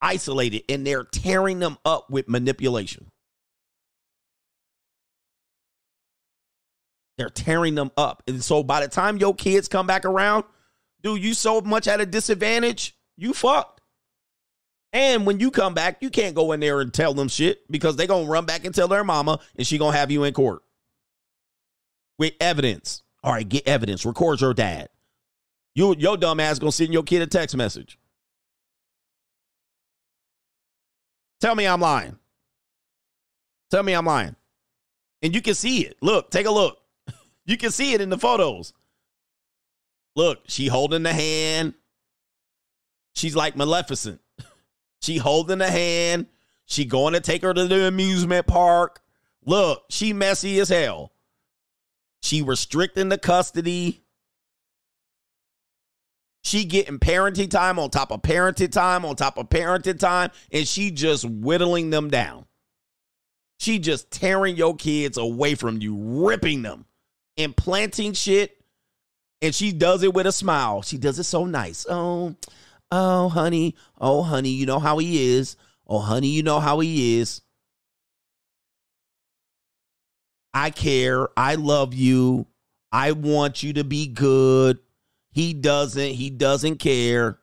Isolated. 0.00 0.62
And 0.68 0.86
they're 0.86 1.04
tearing 1.04 1.58
them 1.58 1.78
up 1.84 2.10
with 2.10 2.28
manipulation. 2.28 3.10
They're 7.16 7.30
tearing 7.30 7.74
them 7.74 7.90
up. 7.96 8.22
And 8.26 8.42
so 8.42 8.62
by 8.62 8.80
the 8.80 8.88
time 8.88 9.18
your 9.18 9.34
kids 9.34 9.68
come 9.68 9.86
back 9.86 10.04
around, 10.04 10.44
dude, 11.02 11.22
you 11.22 11.34
so 11.34 11.60
much 11.60 11.86
at 11.86 12.00
a 12.00 12.06
disadvantage, 12.06 12.96
you 13.16 13.32
fucked. 13.32 13.80
And 14.92 15.26
when 15.26 15.40
you 15.40 15.50
come 15.50 15.74
back, 15.74 15.98
you 16.00 16.10
can't 16.10 16.34
go 16.34 16.52
in 16.52 16.60
there 16.60 16.80
and 16.80 16.92
tell 16.92 17.14
them 17.14 17.28
shit 17.28 17.70
because 17.70 17.96
they 17.96 18.06
going 18.06 18.26
to 18.26 18.30
run 18.30 18.46
back 18.46 18.64
and 18.64 18.74
tell 18.74 18.88
their 18.88 19.04
mama 19.04 19.40
and 19.56 19.66
she 19.66 19.78
going 19.78 19.92
to 19.92 19.98
have 19.98 20.10
you 20.10 20.24
in 20.24 20.34
court 20.34 20.62
with 22.18 22.34
evidence. 22.40 23.02
All 23.22 23.32
right, 23.32 23.48
get 23.48 23.66
evidence. 23.66 24.04
Record 24.04 24.40
your 24.40 24.54
dad. 24.54 24.88
You, 25.74 25.94
your 25.98 26.16
dumb 26.16 26.40
ass 26.40 26.58
gonna 26.58 26.72
send 26.72 26.92
your 26.92 27.02
kid 27.02 27.22
a 27.22 27.26
text 27.26 27.56
message. 27.56 27.98
Tell 31.40 31.54
me 31.54 31.66
I'm 31.66 31.80
lying. 31.80 32.16
Tell 33.70 33.82
me 33.82 33.92
I'm 33.92 34.06
lying. 34.06 34.36
And 35.22 35.34
you 35.34 35.42
can 35.42 35.54
see 35.54 35.84
it. 35.84 35.96
Look, 36.00 36.30
take 36.30 36.46
a 36.46 36.50
look. 36.50 36.78
You 37.46 37.56
can 37.56 37.70
see 37.70 37.92
it 37.92 38.00
in 38.00 38.10
the 38.10 38.18
photos. 38.18 38.72
Look, 40.16 40.40
she 40.46 40.68
holding 40.68 41.02
the 41.02 41.12
hand. 41.12 41.74
She's 43.14 43.36
like 43.36 43.56
Maleficent. 43.56 44.20
She 45.02 45.18
holding 45.18 45.58
the 45.58 45.70
hand. 45.70 46.28
She 46.64 46.86
going 46.86 47.12
to 47.12 47.20
take 47.20 47.42
her 47.42 47.52
to 47.52 47.66
the 47.66 47.88
amusement 47.88 48.46
park. 48.46 49.02
Look, 49.44 49.84
she 49.90 50.14
messy 50.14 50.58
as 50.60 50.70
hell. 50.70 51.12
She 52.22 52.40
restricting 52.40 53.10
the 53.10 53.18
custody. 53.18 54.02
She 56.42 56.64
getting 56.64 56.98
parenting 56.98 57.50
time 57.50 57.78
on 57.78 57.90
top 57.90 58.10
of 58.10 58.22
parenting 58.22 58.72
time 58.72 59.04
on 59.04 59.16
top 59.16 59.36
of 59.36 59.50
parenting 59.50 59.98
time, 59.98 60.30
and 60.50 60.66
she 60.66 60.90
just 60.90 61.24
whittling 61.26 61.90
them 61.90 62.08
down. 62.08 62.46
She 63.58 63.78
just 63.78 64.10
tearing 64.10 64.56
your 64.56 64.74
kids 64.74 65.18
away 65.18 65.54
from 65.54 65.82
you, 65.82 65.96
ripping 65.96 66.62
them, 66.62 66.86
and 67.36 67.56
planting 67.56 68.12
shit. 68.12 68.56
And 69.42 69.54
she 69.54 69.72
does 69.72 70.02
it 70.02 70.14
with 70.14 70.26
a 70.26 70.32
smile. 70.32 70.82
She 70.82 70.96
does 70.96 71.18
it 71.18 71.24
so 71.24 71.44
nice. 71.44 71.84
Oh, 71.88 72.34
oh, 72.90 73.28
honey. 73.28 73.74
Oh, 74.00 74.22
honey, 74.22 74.50
you 74.50 74.64
know 74.64 74.78
how 74.78 74.98
he 74.98 75.36
is. 75.36 75.56
Oh, 75.86 75.98
honey, 75.98 76.28
you 76.28 76.42
know 76.42 76.60
how 76.60 76.80
he 76.80 77.18
is. 77.18 77.42
I 80.54 80.70
care. 80.70 81.28
I 81.36 81.56
love 81.56 81.92
you. 81.92 82.46
I 82.92 83.12
want 83.12 83.62
you 83.62 83.74
to 83.74 83.84
be 83.84 84.06
good. 84.06 84.78
He 85.32 85.52
doesn't. 85.52 86.12
He 86.12 86.30
doesn't 86.30 86.78
care. 86.78 87.40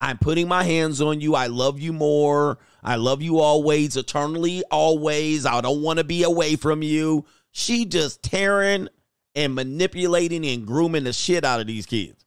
I'm 0.00 0.18
putting 0.18 0.46
my 0.46 0.62
hands 0.62 1.00
on 1.00 1.20
you. 1.20 1.34
I 1.34 1.48
love 1.48 1.80
you 1.80 1.92
more. 1.92 2.58
I 2.84 2.96
love 2.96 3.20
you 3.20 3.40
always, 3.40 3.96
eternally, 3.96 4.62
always. 4.70 5.44
I 5.44 5.60
don't 5.60 5.82
want 5.82 5.98
to 5.98 6.04
be 6.04 6.22
away 6.22 6.56
from 6.56 6.82
you. 6.82 7.24
She 7.58 7.86
just 7.86 8.22
tearing 8.22 8.88
and 9.34 9.52
manipulating 9.52 10.46
and 10.46 10.64
grooming 10.64 11.02
the 11.02 11.12
shit 11.12 11.44
out 11.44 11.60
of 11.60 11.66
these 11.66 11.86
kids. 11.86 12.24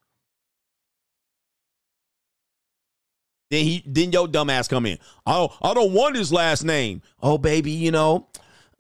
Then 3.50 3.64
he 3.64 3.82
then 3.86 4.12
your 4.12 4.28
dumbass 4.28 4.68
come 4.68 4.86
in. 4.86 4.98
Oh, 5.26 5.56
I 5.62 5.74
don't 5.74 5.94
want 5.94 6.18
his 6.18 6.34
last 6.34 6.66
name. 6.66 7.02
Oh, 7.22 7.38
baby, 7.38 7.72
you 7.72 7.92
know, 7.92 8.28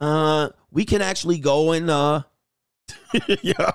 uh, 0.02 0.50
we 0.72 0.84
can 0.84 1.02
actually 1.02 1.40
go 1.40 1.72
and 1.72 1.90
uh 1.90 2.24
yeah, 3.42 3.72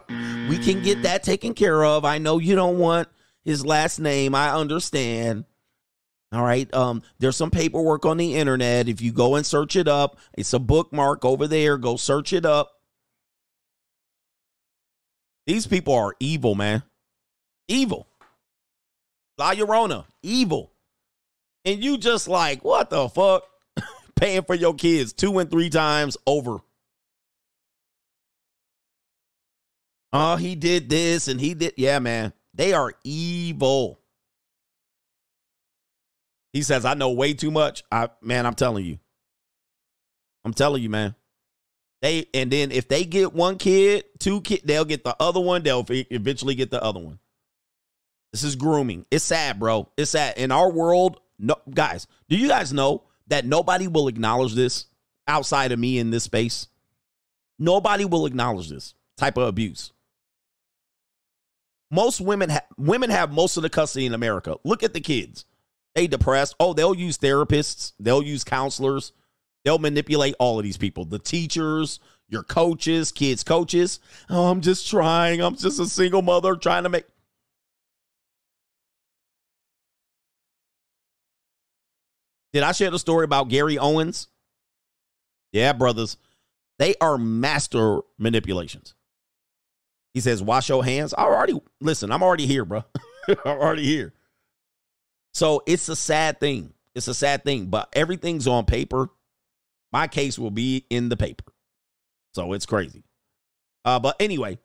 we 0.50 0.58
can 0.58 0.82
get 0.82 1.02
that 1.02 1.22
taken 1.22 1.54
care 1.54 1.82
of. 1.82 2.04
I 2.04 2.18
know 2.18 2.36
you 2.36 2.54
don't 2.54 2.78
want 2.78 3.08
his 3.42 3.64
last 3.64 3.98
name. 4.00 4.34
I 4.34 4.50
understand. 4.50 5.46
All 6.36 6.44
right. 6.44 6.72
Um, 6.74 7.02
there's 7.18 7.34
some 7.34 7.50
paperwork 7.50 8.04
on 8.04 8.18
the 8.18 8.34
internet. 8.34 8.90
If 8.90 9.00
you 9.00 9.10
go 9.10 9.36
and 9.36 9.46
search 9.46 9.74
it 9.74 9.88
up, 9.88 10.18
it's 10.34 10.52
a 10.52 10.58
bookmark 10.58 11.24
over 11.24 11.46
there. 11.46 11.78
Go 11.78 11.96
search 11.96 12.34
it 12.34 12.44
up. 12.44 12.72
These 15.46 15.66
people 15.66 15.94
are 15.94 16.14
evil, 16.20 16.54
man. 16.54 16.82
Evil. 17.68 18.06
La 19.38 19.54
Llorona, 19.54 20.04
evil. 20.22 20.72
And 21.64 21.82
you 21.82 21.96
just 21.96 22.28
like, 22.28 22.62
what 22.62 22.90
the 22.90 23.08
fuck? 23.08 23.44
Paying 24.16 24.42
for 24.42 24.54
your 24.54 24.74
kids 24.74 25.14
two 25.14 25.38
and 25.38 25.50
three 25.50 25.70
times 25.70 26.18
over. 26.26 26.58
Oh, 30.12 30.36
he 30.36 30.54
did 30.54 30.90
this 30.90 31.28
and 31.28 31.40
he 31.40 31.54
did. 31.54 31.72
Yeah, 31.78 31.98
man. 31.98 32.34
They 32.52 32.74
are 32.74 32.92
evil. 33.04 34.00
He 36.56 36.62
says, 36.62 36.86
I 36.86 36.94
know 36.94 37.10
way 37.10 37.34
too 37.34 37.50
much. 37.50 37.84
I 37.92 38.08
man, 38.22 38.46
I'm 38.46 38.54
telling 38.54 38.86
you. 38.86 38.98
I'm 40.42 40.54
telling 40.54 40.82
you, 40.82 40.88
man. 40.88 41.14
They 42.00 42.28
and 42.32 42.50
then 42.50 42.72
if 42.72 42.88
they 42.88 43.04
get 43.04 43.34
one 43.34 43.58
kid, 43.58 44.06
two 44.18 44.40
kid, 44.40 44.62
they'll 44.64 44.86
get 44.86 45.04
the 45.04 45.14
other 45.20 45.38
one. 45.38 45.62
They'll 45.62 45.84
eventually 45.86 46.54
get 46.54 46.70
the 46.70 46.82
other 46.82 46.98
one. 46.98 47.18
This 48.32 48.42
is 48.42 48.56
grooming. 48.56 49.04
It's 49.10 49.22
sad, 49.22 49.60
bro. 49.60 49.90
It's 49.98 50.12
sad. 50.12 50.38
In 50.38 50.50
our 50.50 50.72
world, 50.72 51.20
no 51.38 51.56
guys, 51.68 52.06
do 52.30 52.38
you 52.38 52.48
guys 52.48 52.72
know 52.72 53.04
that 53.26 53.44
nobody 53.44 53.86
will 53.86 54.08
acknowledge 54.08 54.54
this 54.54 54.86
outside 55.28 55.72
of 55.72 55.78
me 55.78 55.98
in 55.98 56.08
this 56.08 56.24
space? 56.24 56.68
Nobody 57.58 58.06
will 58.06 58.24
acknowledge 58.24 58.70
this 58.70 58.94
type 59.18 59.36
of 59.36 59.46
abuse. 59.46 59.92
Most 61.90 62.18
women 62.18 62.48
ha- 62.48 62.64
women 62.78 63.10
have 63.10 63.30
most 63.30 63.58
of 63.58 63.62
the 63.62 63.68
custody 63.68 64.06
in 64.06 64.14
America. 64.14 64.56
Look 64.64 64.82
at 64.82 64.94
the 64.94 65.00
kids. 65.00 65.44
They 65.96 66.06
depressed. 66.06 66.54
Oh, 66.60 66.74
they'll 66.74 66.94
use 66.94 67.16
therapists. 67.16 67.94
They'll 67.98 68.22
use 68.22 68.44
counselors. 68.44 69.12
They'll 69.64 69.78
manipulate 69.78 70.34
all 70.38 70.58
of 70.58 70.62
these 70.62 70.76
people. 70.76 71.06
The 71.06 71.18
teachers, 71.18 72.00
your 72.28 72.42
coaches, 72.42 73.10
kids 73.10 73.42
coaches. 73.42 73.98
Oh, 74.28 74.50
I'm 74.50 74.60
just 74.60 74.88
trying. 74.88 75.40
I'm 75.40 75.56
just 75.56 75.80
a 75.80 75.86
single 75.86 76.20
mother 76.20 76.54
trying 76.54 76.82
to 76.82 76.90
make 76.90 77.06
Did 82.52 82.62
I 82.62 82.72
share 82.72 82.90
the 82.90 82.98
story 82.98 83.24
about 83.24 83.48
Gary 83.48 83.76
Owens? 83.78 84.28
Yeah, 85.52 85.72
brothers. 85.72 86.16
They 86.78 86.94
are 87.02 87.18
master 87.18 88.00
manipulations. 88.18 88.94
He 90.14 90.20
says, 90.20 90.42
wash 90.42 90.68
your 90.68 90.82
hands. 90.84 91.12
I 91.12 91.24
already, 91.24 91.60
listen, 91.80 92.10
I'm 92.10 92.22
already 92.22 92.46
here, 92.46 92.64
bro. 92.64 92.84
I'm 93.28 93.36
already 93.44 93.84
here. 93.84 94.14
So 95.36 95.62
it's 95.66 95.90
a 95.90 95.96
sad 95.96 96.40
thing. 96.40 96.72
It's 96.94 97.08
a 97.08 97.14
sad 97.14 97.44
thing, 97.44 97.66
but 97.66 97.90
everything's 97.92 98.46
on 98.46 98.64
paper. 98.64 99.10
My 99.92 100.06
case 100.06 100.38
will 100.38 100.50
be 100.50 100.86
in 100.88 101.10
the 101.10 101.16
paper. 101.18 101.52
So 102.34 102.54
it's 102.54 102.64
crazy. 102.64 103.04
Uh, 103.84 103.98
but 103.98 104.16
anyway, 104.18 104.58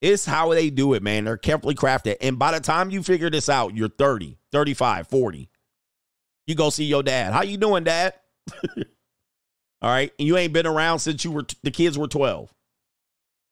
it's 0.00 0.24
how 0.24 0.48
they 0.54 0.70
do 0.70 0.94
it, 0.94 1.02
man. 1.02 1.26
They're 1.26 1.36
carefully 1.36 1.74
crafted. 1.74 2.16
And 2.22 2.38
by 2.38 2.52
the 2.52 2.60
time 2.60 2.88
you 2.88 3.02
figure 3.02 3.28
this 3.28 3.50
out, 3.50 3.76
you're 3.76 3.90
30, 3.90 4.38
35, 4.50 5.08
40. 5.08 5.50
You 6.46 6.54
go 6.54 6.70
see 6.70 6.86
your 6.86 7.02
dad. 7.02 7.34
How 7.34 7.42
you 7.42 7.58
doing, 7.58 7.84
dad? 7.84 8.14
All 9.82 9.90
right. 9.90 10.10
And 10.18 10.26
you 10.26 10.38
ain't 10.38 10.54
been 10.54 10.66
around 10.66 11.00
since 11.00 11.22
you 11.22 11.32
were 11.32 11.44
the 11.62 11.70
kids 11.70 11.98
were 11.98 12.08
12. 12.08 12.50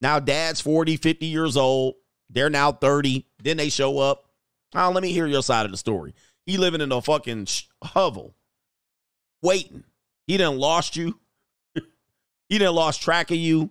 Now 0.00 0.20
dad's 0.20 0.62
40, 0.62 0.96
50 0.96 1.26
years 1.26 1.58
old. 1.58 1.96
They're 2.30 2.48
now 2.48 2.72
30. 2.72 3.26
Then 3.42 3.58
they 3.58 3.68
show 3.68 3.98
up. 3.98 4.27
Oh, 4.74 4.90
let 4.90 5.02
me 5.02 5.12
hear 5.12 5.26
your 5.26 5.42
side 5.42 5.64
of 5.64 5.70
the 5.70 5.78
story. 5.78 6.14
He 6.46 6.56
living 6.56 6.80
in 6.80 6.92
a 6.92 7.00
fucking 7.00 7.46
hovel, 7.82 8.34
waiting. 9.42 9.84
He 10.26 10.36
done 10.36 10.58
lost 10.58 10.96
you. 10.96 11.18
he 12.48 12.58
done 12.58 12.74
lost 12.74 13.02
track 13.02 13.30
of 13.30 13.36
you. 13.36 13.70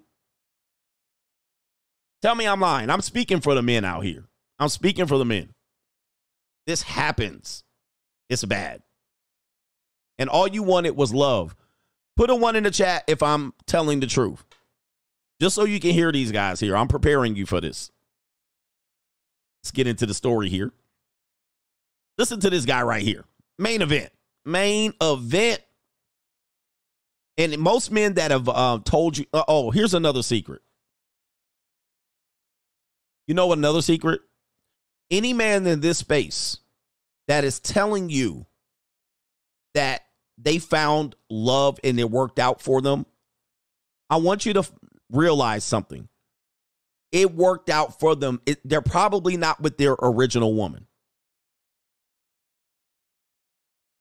Tell 2.22 2.36
me 2.36 2.48
I'm 2.48 2.61
lying. 2.61 2.90
I'm 2.90 3.02
speaking 3.02 3.41
for 3.41 3.53
the 3.53 3.61
men 3.61 3.86
out 3.86 4.03
here. 4.03 4.26
I'm 4.60 4.69
speaking 4.69 5.06
for 5.06 5.18
the 5.18 5.26
men. 5.26 5.53
This 6.65 6.82
happens. 6.82 7.64
It's 8.30 8.44
bad. 8.44 8.82
And 10.18 10.30
all 10.30 10.48
you 10.48 10.64
wanted 10.64 10.95
was 10.95 11.14
love. 11.14 11.56
Put 12.15 12.32
a 12.32 12.36
one 12.36 12.56
in 12.56 12.64
the 12.64 12.72
chat 12.72 13.03
if 13.07 13.22
I'm 13.22 13.53
telling 13.68 13.99
the 13.99 14.07
truth. 14.07 14.44
Just 15.40 15.56
so 15.56 15.65
you 15.65 15.80
can 15.80 15.91
hear 15.91 16.11
these 16.11 16.32
guys 16.32 16.60
here. 16.60 16.76
I'm 16.76 16.88
preparing 16.88 17.36
you 17.36 17.45
for 17.45 17.61
this. 17.61 17.91
Let's 19.61 19.72
get 19.72 19.86
into 19.86 20.07
the 20.07 20.15
story 20.15 20.49
here. 20.49 20.72
Listen 22.18 22.39
to 22.39 22.49
this 22.49 22.65
guy 22.65 22.81
right 22.81 23.03
here. 23.03 23.26
Main 23.60 23.81
event. 23.81 24.11
Main 24.45 24.94
event. 25.02 25.61
And 27.38 27.57
most 27.60 27.91
men 27.91 28.15
that 28.15 28.31
have 28.31 28.49
uh, 28.49 28.80
told 28.84 29.18
you, 29.18 29.26
uh, 29.31 29.44
oh, 29.48 29.69
here's 29.69 29.94
another 29.94 30.23
secret. 30.23 30.61
You 33.27 33.35
know 33.35 33.52
another 33.52 33.81
secret? 33.81 34.22
Any 35.11 35.34
man 35.34 35.68
in 35.68 35.80
this 35.80 35.99
space 35.99 36.57
that 37.27 37.44
is 37.44 37.60
telling 37.60 38.10
you 38.10 38.45
that 39.73 40.02
they 40.38 40.57
found 40.57 41.15
love 41.30 41.80
and 41.84 41.99
it 41.99 42.10
worked 42.10 42.39
out 42.39 42.61
for 42.61 42.81
them, 42.81 43.06
I 44.10 44.18
want 44.18 44.45
you 44.45 44.53
to 44.53 44.64
realize 45.11 45.64
something. 45.64 46.07
It 47.11 47.34
worked 47.34 47.69
out 47.69 47.99
for 47.99 48.15
them. 48.15 48.41
It, 48.45 48.60
they're 48.65 48.81
probably 48.81 49.38
not 49.38 49.61
with 49.61 49.77
their 49.77 49.95
original 50.02 50.56
woman. 50.56 50.87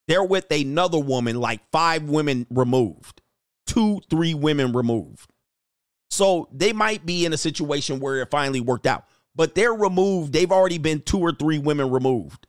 They're 0.08 0.24
with 0.24 0.50
another 0.50 0.98
woman, 0.98 1.40
like 1.40 1.60
five 1.72 2.04
women 2.04 2.46
removed, 2.50 3.22
two, 3.66 4.00
three 4.08 4.34
women 4.34 4.72
removed. 4.72 5.30
So 6.10 6.48
they 6.52 6.72
might 6.72 7.04
be 7.04 7.26
in 7.26 7.32
a 7.32 7.38
situation 7.38 7.98
where 7.98 8.20
it 8.20 8.30
finally 8.30 8.60
worked 8.60 8.86
out, 8.86 9.04
but 9.34 9.54
they're 9.54 9.74
removed. 9.74 10.32
They've 10.32 10.52
already 10.52 10.78
been 10.78 11.00
two 11.00 11.18
or 11.18 11.32
three 11.32 11.58
women 11.58 11.90
removed. 11.90 12.46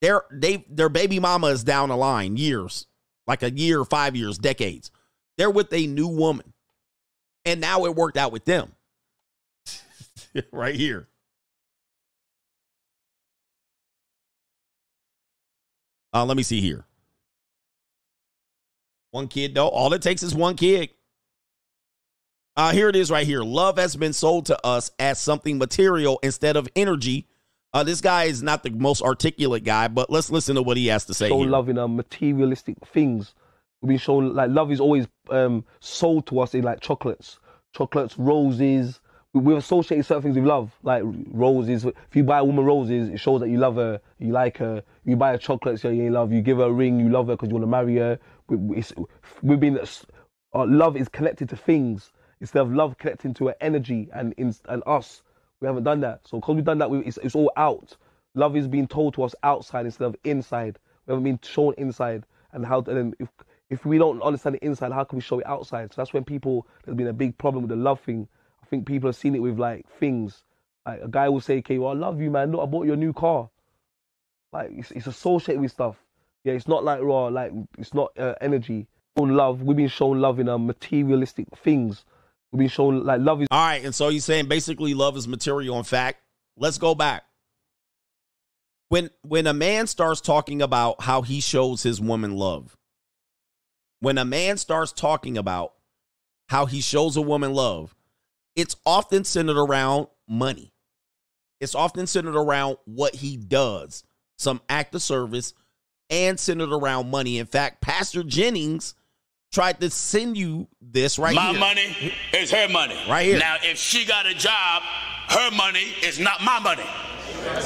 Their 0.00 0.22
they 0.30 0.64
their 0.68 0.88
baby 0.88 1.18
mama 1.18 1.48
is 1.48 1.64
down 1.64 1.88
the 1.88 1.96
line 1.96 2.36
years, 2.36 2.86
like 3.26 3.42
a 3.42 3.50
year, 3.50 3.84
five 3.84 4.16
years, 4.16 4.38
decades. 4.38 4.90
They're 5.36 5.50
with 5.50 5.72
a 5.72 5.86
new 5.86 6.08
woman, 6.08 6.52
and 7.44 7.60
now 7.60 7.84
it 7.84 7.94
worked 7.94 8.16
out 8.16 8.32
with 8.32 8.44
them. 8.44 8.72
right 10.52 10.74
here. 10.74 11.08
Uh, 16.12 16.24
let 16.24 16.36
me 16.36 16.42
see 16.42 16.60
here. 16.60 16.84
One 19.10 19.28
kid, 19.28 19.54
though. 19.54 19.68
All 19.68 19.92
it 19.92 20.02
takes 20.02 20.22
is 20.22 20.34
one 20.34 20.56
kid. 20.56 20.90
Uh, 22.56 22.72
here 22.72 22.88
it 22.88 22.96
is 22.96 23.10
right 23.10 23.26
here. 23.26 23.42
Love 23.42 23.78
has 23.78 23.96
been 23.96 24.12
sold 24.12 24.46
to 24.46 24.66
us 24.66 24.90
as 24.98 25.18
something 25.18 25.58
material 25.58 26.18
instead 26.22 26.56
of 26.56 26.68
energy. 26.76 27.26
Uh, 27.72 27.84
this 27.84 28.00
guy 28.00 28.24
is 28.24 28.42
not 28.42 28.62
the 28.62 28.70
most 28.70 29.02
articulate 29.02 29.64
guy, 29.64 29.88
but 29.88 30.10
let's 30.10 30.30
listen 30.30 30.56
to 30.56 30.62
what 30.62 30.76
he 30.76 30.88
has 30.88 31.04
to 31.04 31.14
say. 31.14 31.28
love 31.50 31.68
in 31.68 31.78
uh, 31.78 31.86
materialistic 31.86 32.76
things. 32.86 33.34
We've 33.80 33.90
been 33.90 33.98
shown 33.98 34.34
like 34.34 34.50
love 34.50 34.72
is 34.72 34.80
always 34.80 35.06
um, 35.30 35.64
sold 35.78 36.26
to 36.26 36.40
us 36.40 36.54
in 36.54 36.62
like 36.64 36.80
chocolates, 36.80 37.38
chocolates, 37.74 38.18
roses. 38.18 39.00
We, 39.32 39.40
we 39.40 39.54
associate 39.54 40.04
certain 40.04 40.22
things 40.24 40.36
with 40.36 40.44
love, 40.44 40.72
like 40.82 41.02
roses. 41.30 41.84
If 41.84 41.94
you 42.14 42.24
buy 42.24 42.40
a 42.40 42.44
woman 42.44 42.64
roses, 42.64 43.08
it 43.08 43.18
shows 43.18 43.40
that 43.40 43.48
you 43.48 43.58
love 43.58 43.76
her, 43.76 44.00
you 44.18 44.32
like 44.32 44.58
her. 44.58 44.82
You 45.04 45.16
buy 45.16 45.30
her 45.30 45.38
chocolates, 45.38 45.82
so 45.82 45.88
you 45.88 46.10
love. 46.10 46.32
You 46.32 46.42
give 46.42 46.58
her 46.58 46.64
a 46.64 46.72
ring, 46.72 46.98
you 46.98 47.08
love 47.08 47.28
her 47.28 47.34
because 47.34 47.48
you 47.48 47.54
want 47.54 47.62
to 47.62 47.70
marry 47.70 47.96
her. 47.96 48.18
We, 48.50 48.82
we've 49.42 49.60
been 49.60 49.78
uh, 50.54 50.66
love 50.66 50.96
is 50.96 51.08
connected 51.08 51.48
to 51.50 51.56
things 51.56 52.12
instead 52.40 52.62
of 52.62 52.72
love 52.72 52.98
connecting 52.98 53.34
to 53.34 53.48
an 53.48 53.54
energy 53.60 54.08
and 54.12 54.32
in, 54.34 54.54
and 54.68 54.82
us. 54.86 55.22
We 55.60 55.66
haven't 55.66 55.84
done 55.84 56.00
that. 56.00 56.26
So 56.26 56.40
because 56.40 56.56
we've 56.56 56.64
done 56.64 56.78
that, 56.78 56.90
we, 56.90 57.00
it's, 57.00 57.18
it's 57.18 57.34
all 57.34 57.52
out. 57.56 57.96
Love 58.34 58.56
is 58.56 58.66
being 58.66 58.88
told 58.88 59.14
to 59.14 59.22
us 59.22 59.34
outside 59.42 59.86
instead 59.86 60.06
of 60.06 60.16
inside. 60.24 60.78
We 61.06 61.12
haven't 61.12 61.24
been 61.24 61.40
shown 61.42 61.74
inside. 61.78 62.24
And 62.52 62.66
how 62.66 62.80
and 62.82 63.14
if 63.20 63.28
if 63.68 63.86
we 63.86 63.98
don't 63.98 64.20
understand 64.22 64.56
the 64.56 64.64
inside, 64.64 64.92
how 64.92 65.04
can 65.04 65.16
we 65.16 65.22
show 65.22 65.38
it 65.38 65.46
outside? 65.46 65.92
So 65.92 66.00
that's 66.00 66.12
when 66.12 66.24
people 66.24 66.66
there's 66.84 66.96
been 66.96 67.06
a 67.06 67.12
big 67.12 67.38
problem 67.38 67.62
with 67.62 67.70
the 67.70 67.76
love 67.76 68.00
thing. 68.00 68.26
I 68.62 68.66
think 68.66 68.86
people 68.86 69.08
have 69.08 69.16
seen 69.16 69.34
it 69.34 69.40
with 69.40 69.58
like 69.58 69.86
things. 69.98 70.42
Like 70.86 71.02
a 71.02 71.08
guy 71.08 71.28
will 71.28 71.40
say, 71.40 71.58
"Okay, 71.58 71.78
well, 71.78 71.90
I 71.90 71.94
love 71.94 72.20
you, 72.20 72.30
man. 72.30 72.50
Look, 72.50 72.62
I 72.62 72.66
bought 72.66 72.86
you 72.86 72.94
a 72.94 72.96
new 72.96 73.12
car." 73.12 73.50
Like 74.52 74.70
it's, 74.72 74.90
it's 74.90 75.06
associated 75.06 75.60
with 75.60 75.70
stuff. 75.70 75.96
Yeah, 76.44 76.54
it's 76.54 76.68
not 76.68 76.84
like 76.84 77.00
raw. 77.02 77.26
Like 77.26 77.52
it's 77.78 77.94
not 77.94 78.18
uh, 78.18 78.34
energy. 78.40 78.86
Shown 79.18 79.34
love. 79.34 79.62
We've 79.62 79.76
been 79.76 79.88
shown 79.88 80.20
love 80.20 80.40
in 80.40 80.48
uh, 80.48 80.58
materialistic 80.58 81.46
things. 81.56 82.04
We've 82.52 82.60
been 82.60 82.68
shown 82.68 83.04
like 83.04 83.20
love 83.20 83.42
is. 83.42 83.48
All 83.50 83.66
right, 83.66 83.84
and 83.84 83.94
so 83.94 84.08
he's 84.08 84.24
saying 84.24 84.46
basically 84.46 84.94
love 84.94 85.16
is 85.16 85.28
material. 85.28 85.76
In 85.78 85.84
fact, 85.84 86.22
let's 86.56 86.78
go 86.78 86.94
back. 86.94 87.24
When 88.88 89.10
when 89.22 89.46
a 89.46 89.54
man 89.54 89.86
starts 89.86 90.20
talking 90.20 90.62
about 90.62 91.02
how 91.02 91.22
he 91.22 91.40
shows 91.40 91.82
his 91.82 92.00
woman 92.00 92.36
love, 92.36 92.76
when 94.00 94.18
a 94.18 94.24
man 94.24 94.56
starts 94.56 94.92
talking 94.92 95.36
about 95.36 95.74
how 96.48 96.66
he 96.66 96.80
shows 96.80 97.16
a 97.16 97.22
woman 97.22 97.52
love, 97.52 97.94
it's 98.56 98.76
often 98.84 99.24
centered 99.24 99.58
around 99.58 100.08
money. 100.28 100.72
It's 101.60 101.74
often 101.74 102.06
centered 102.06 102.36
around 102.36 102.78
what 102.86 103.14
he 103.14 103.36
does, 103.36 104.02
some 104.38 104.60
act 104.68 104.94
of 104.94 105.02
service, 105.02 105.52
and 106.10 106.38
centered 106.38 106.72
around 106.72 107.10
money. 107.10 107.38
In 107.38 107.46
fact, 107.46 107.80
Pastor 107.80 108.22
Jennings 108.22 108.94
tried 109.52 109.80
to 109.80 109.90
send 109.90 110.36
you 110.36 110.68
this 110.80 111.18
right 111.18 111.34
my 111.34 111.50
here. 111.50 111.60
My 111.60 111.68
money 111.68 112.14
is 112.34 112.50
her 112.50 112.68
money. 112.68 112.96
Right 113.08 113.26
here. 113.26 113.38
Now, 113.38 113.56
if 113.62 113.78
she 113.78 114.04
got 114.04 114.26
a 114.26 114.34
job, 114.34 114.82
her 115.28 115.50
money 115.52 115.94
is 116.02 116.18
not 116.18 116.42
my 116.42 116.58
money. 116.58 116.84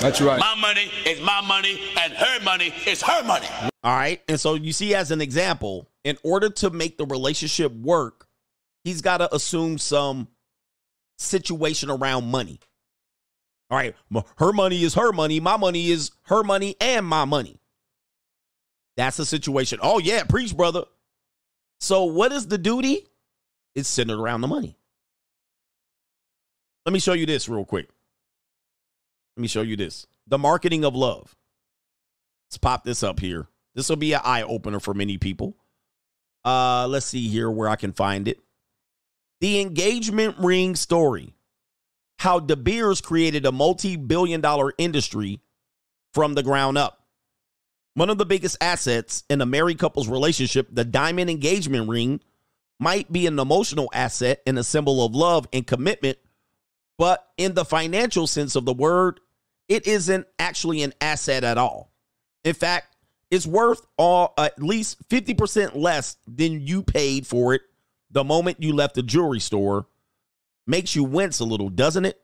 That's 0.00 0.20
right. 0.20 0.38
My 0.38 0.54
money 0.54 0.90
is 1.04 1.20
my 1.20 1.40
money, 1.40 1.80
and 1.98 2.12
her 2.12 2.40
money 2.44 2.72
is 2.86 3.02
her 3.02 3.24
money. 3.24 3.46
All 3.82 3.94
right. 3.96 4.22
And 4.28 4.38
so 4.38 4.54
you 4.54 4.72
see, 4.72 4.94
as 4.94 5.10
an 5.10 5.20
example, 5.20 5.88
in 6.04 6.16
order 6.22 6.50
to 6.50 6.70
make 6.70 6.96
the 6.96 7.06
relationship 7.06 7.72
work, 7.72 8.28
he's 8.84 9.00
got 9.00 9.18
to 9.18 9.34
assume 9.34 9.78
some 9.78 10.28
situation 11.18 11.90
around 11.90 12.30
money. 12.30 12.60
All 13.70 13.78
right. 13.78 13.94
Her 14.36 14.52
money 14.52 14.84
is 14.84 14.94
her 14.94 15.12
money. 15.12 15.40
My 15.40 15.56
money 15.56 15.90
is 15.90 16.12
her 16.24 16.44
money 16.44 16.76
and 16.80 17.04
my 17.04 17.24
money. 17.24 17.58
That's 18.96 19.16
the 19.16 19.26
situation. 19.26 19.78
Oh, 19.82 19.98
yeah. 19.98 20.24
Preach, 20.24 20.56
brother. 20.56 20.84
So, 21.80 22.04
what 22.04 22.32
is 22.32 22.46
the 22.46 22.58
duty? 22.58 23.06
It's 23.74 23.88
centered 23.88 24.20
around 24.20 24.40
the 24.40 24.48
money. 24.48 24.76
Let 26.86 26.92
me 26.92 27.00
show 27.00 27.12
you 27.14 27.26
this 27.26 27.48
real 27.48 27.64
quick. 27.64 27.88
Let 29.36 29.42
me 29.42 29.48
show 29.48 29.62
you 29.62 29.76
this. 29.76 30.06
The 30.26 30.38
marketing 30.38 30.84
of 30.84 30.94
love. 30.94 31.34
Let's 32.48 32.58
pop 32.58 32.84
this 32.84 33.02
up 33.02 33.20
here. 33.20 33.48
This 33.74 33.88
will 33.88 33.96
be 33.96 34.12
an 34.12 34.20
eye 34.22 34.42
opener 34.42 34.78
for 34.78 34.94
many 34.94 35.18
people. 35.18 35.56
Uh, 36.44 36.86
let's 36.88 37.06
see 37.06 37.26
here 37.28 37.50
where 37.50 37.68
I 37.68 37.76
can 37.76 37.92
find 37.92 38.28
it. 38.28 38.38
The 39.40 39.60
engagement 39.60 40.36
ring 40.38 40.76
story. 40.76 41.34
How 42.20 42.38
De 42.38 42.54
Beers 42.54 43.00
created 43.00 43.44
a 43.44 43.52
multi-billion 43.52 44.40
dollar 44.40 44.72
industry 44.78 45.40
from 46.12 46.34
the 46.34 46.42
ground 46.42 46.78
up. 46.78 47.03
One 47.94 48.10
of 48.10 48.18
the 48.18 48.26
biggest 48.26 48.56
assets 48.60 49.22
in 49.30 49.40
a 49.40 49.46
married 49.46 49.78
couple's 49.78 50.08
relationship, 50.08 50.68
the 50.70 50.84
diamond 50.84 51.30
engagement 51.30 51.88
ring, 51.88 52.20
might 52.80 53.10
be 53.12 53.26
an 53.26 53.38
emotional 53.38 53.88
asset 53.94 54.42
and 54.46 54.58
a 54.58 54.64
symbol 54.64 55.04
of 55.04 55.14
love 55.14 55.46
and 55.52 55.66
commitment, 55.66 56.18
but 56.98 57.24
in 57.36 57.54
the 57.54 57.64
financial 57.64 58.26
sense 58.26 58.56
of 58.56 58.64
the 58.64 58.74
word, 58.74 59.20
it 59.68 59.86
isn't 59.86 60.26
actually 60.38 60.82
an 60.82 60.92
asset 61.00 61.44
at 61.44 61.56
all. 61.56 61.92
In 62.42 62.54
fact, 62.54 62.96
it's 63.30 63.46
worth 63.46 63.86
all 63.96 64.34
at 64.36 64.60
least 64.62 65.08
50% 65.08 65.76
less 65.76 66.16
than 66.26 66.66
you 66.66 66.82
paid 66.82 67.26
for 67.26 67.54
it 67.54 67.62
the 68.10 68.24
moment 68.24 68.62
you 68.62 68.72
left 68.74 68.94
the 68.94 69.02
jewelry 69.02 69.40
store. 69.40 69.86
Makes 70.66 70.96
you 70.96 71.04
wince 71.04 71.40
a 71.40 71.44
little, 71.44 71.68
doesn't 71.68 72.04
it? 72.04 72.20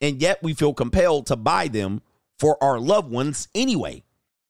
And 0.00 0.20
yet 0.20 0.42
we 0.42 0.54
feel 0.54 0.74
compelled 0.74 1.26
to 1.26 1.36
buy 1.36 1.68
them 1.68 2.02
for 2.38 2.62
our 2.62 2.80
loved 2.80 3.10
ones 3.10 3.48
anyway. 3.54 4.02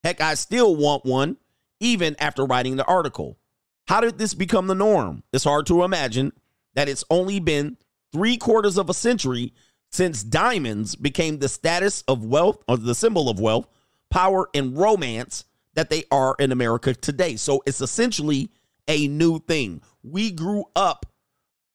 Heck, 0.05 0.21
I 0.21 0.35
still 0.35 0.75
want 0.75 1.05
one, 1.05 1.37
even 1.81 2.17
after 2.19 2.45
writing 2.45 2.77
the 2.77 2.85
article. 2.85 3.39
How 3.89 4.01
did 4.01 4.19
this 4.19 4.35
become 4.35 4.67
the 4.67 4.75
norm? 4.75 5.23
It's 5.33 5.45
hard 5.45 5.67
to 5.67 5.85
imagine 5.85 6.33
that 6.75 6.89
it's 6.89 7.05
only 7.11 7.41
been 7.41 7.77
three 8.13 8.37
quarters 8.37 8.79
of 8.79 8.91
a 8.91 8.95
century 8.95 9.53
since 9.91 10.23
diamonds 10.23 10.97
became 10.97 11.39
the 11.39 11.49
status 11.49 12.03
of 12.09 12.25
wealth 12.25 12.63
or 12.67 12.77
the 12.77 12.95
symbol 12.95 13.29
of 13.29 13.39
wealth, 13.39 13.69
power, 14.11 14.49
and 14.55 14.77
romance 14.77 15.45
that 15.75 15.91
they 15.91 16.05
are 16.11 16.35
in 16.39 16.53
America 16.53 16.95
today. 16.95 17.37
So 17.37 17.63
it's 17.67 17.81
essentially 17.81 18.51
a 18.89 19.09
new 19.09 19.39
thing. 19.39 19.83
We 20.03 20.31
grew 20.31 20.65
up 20.75 21.07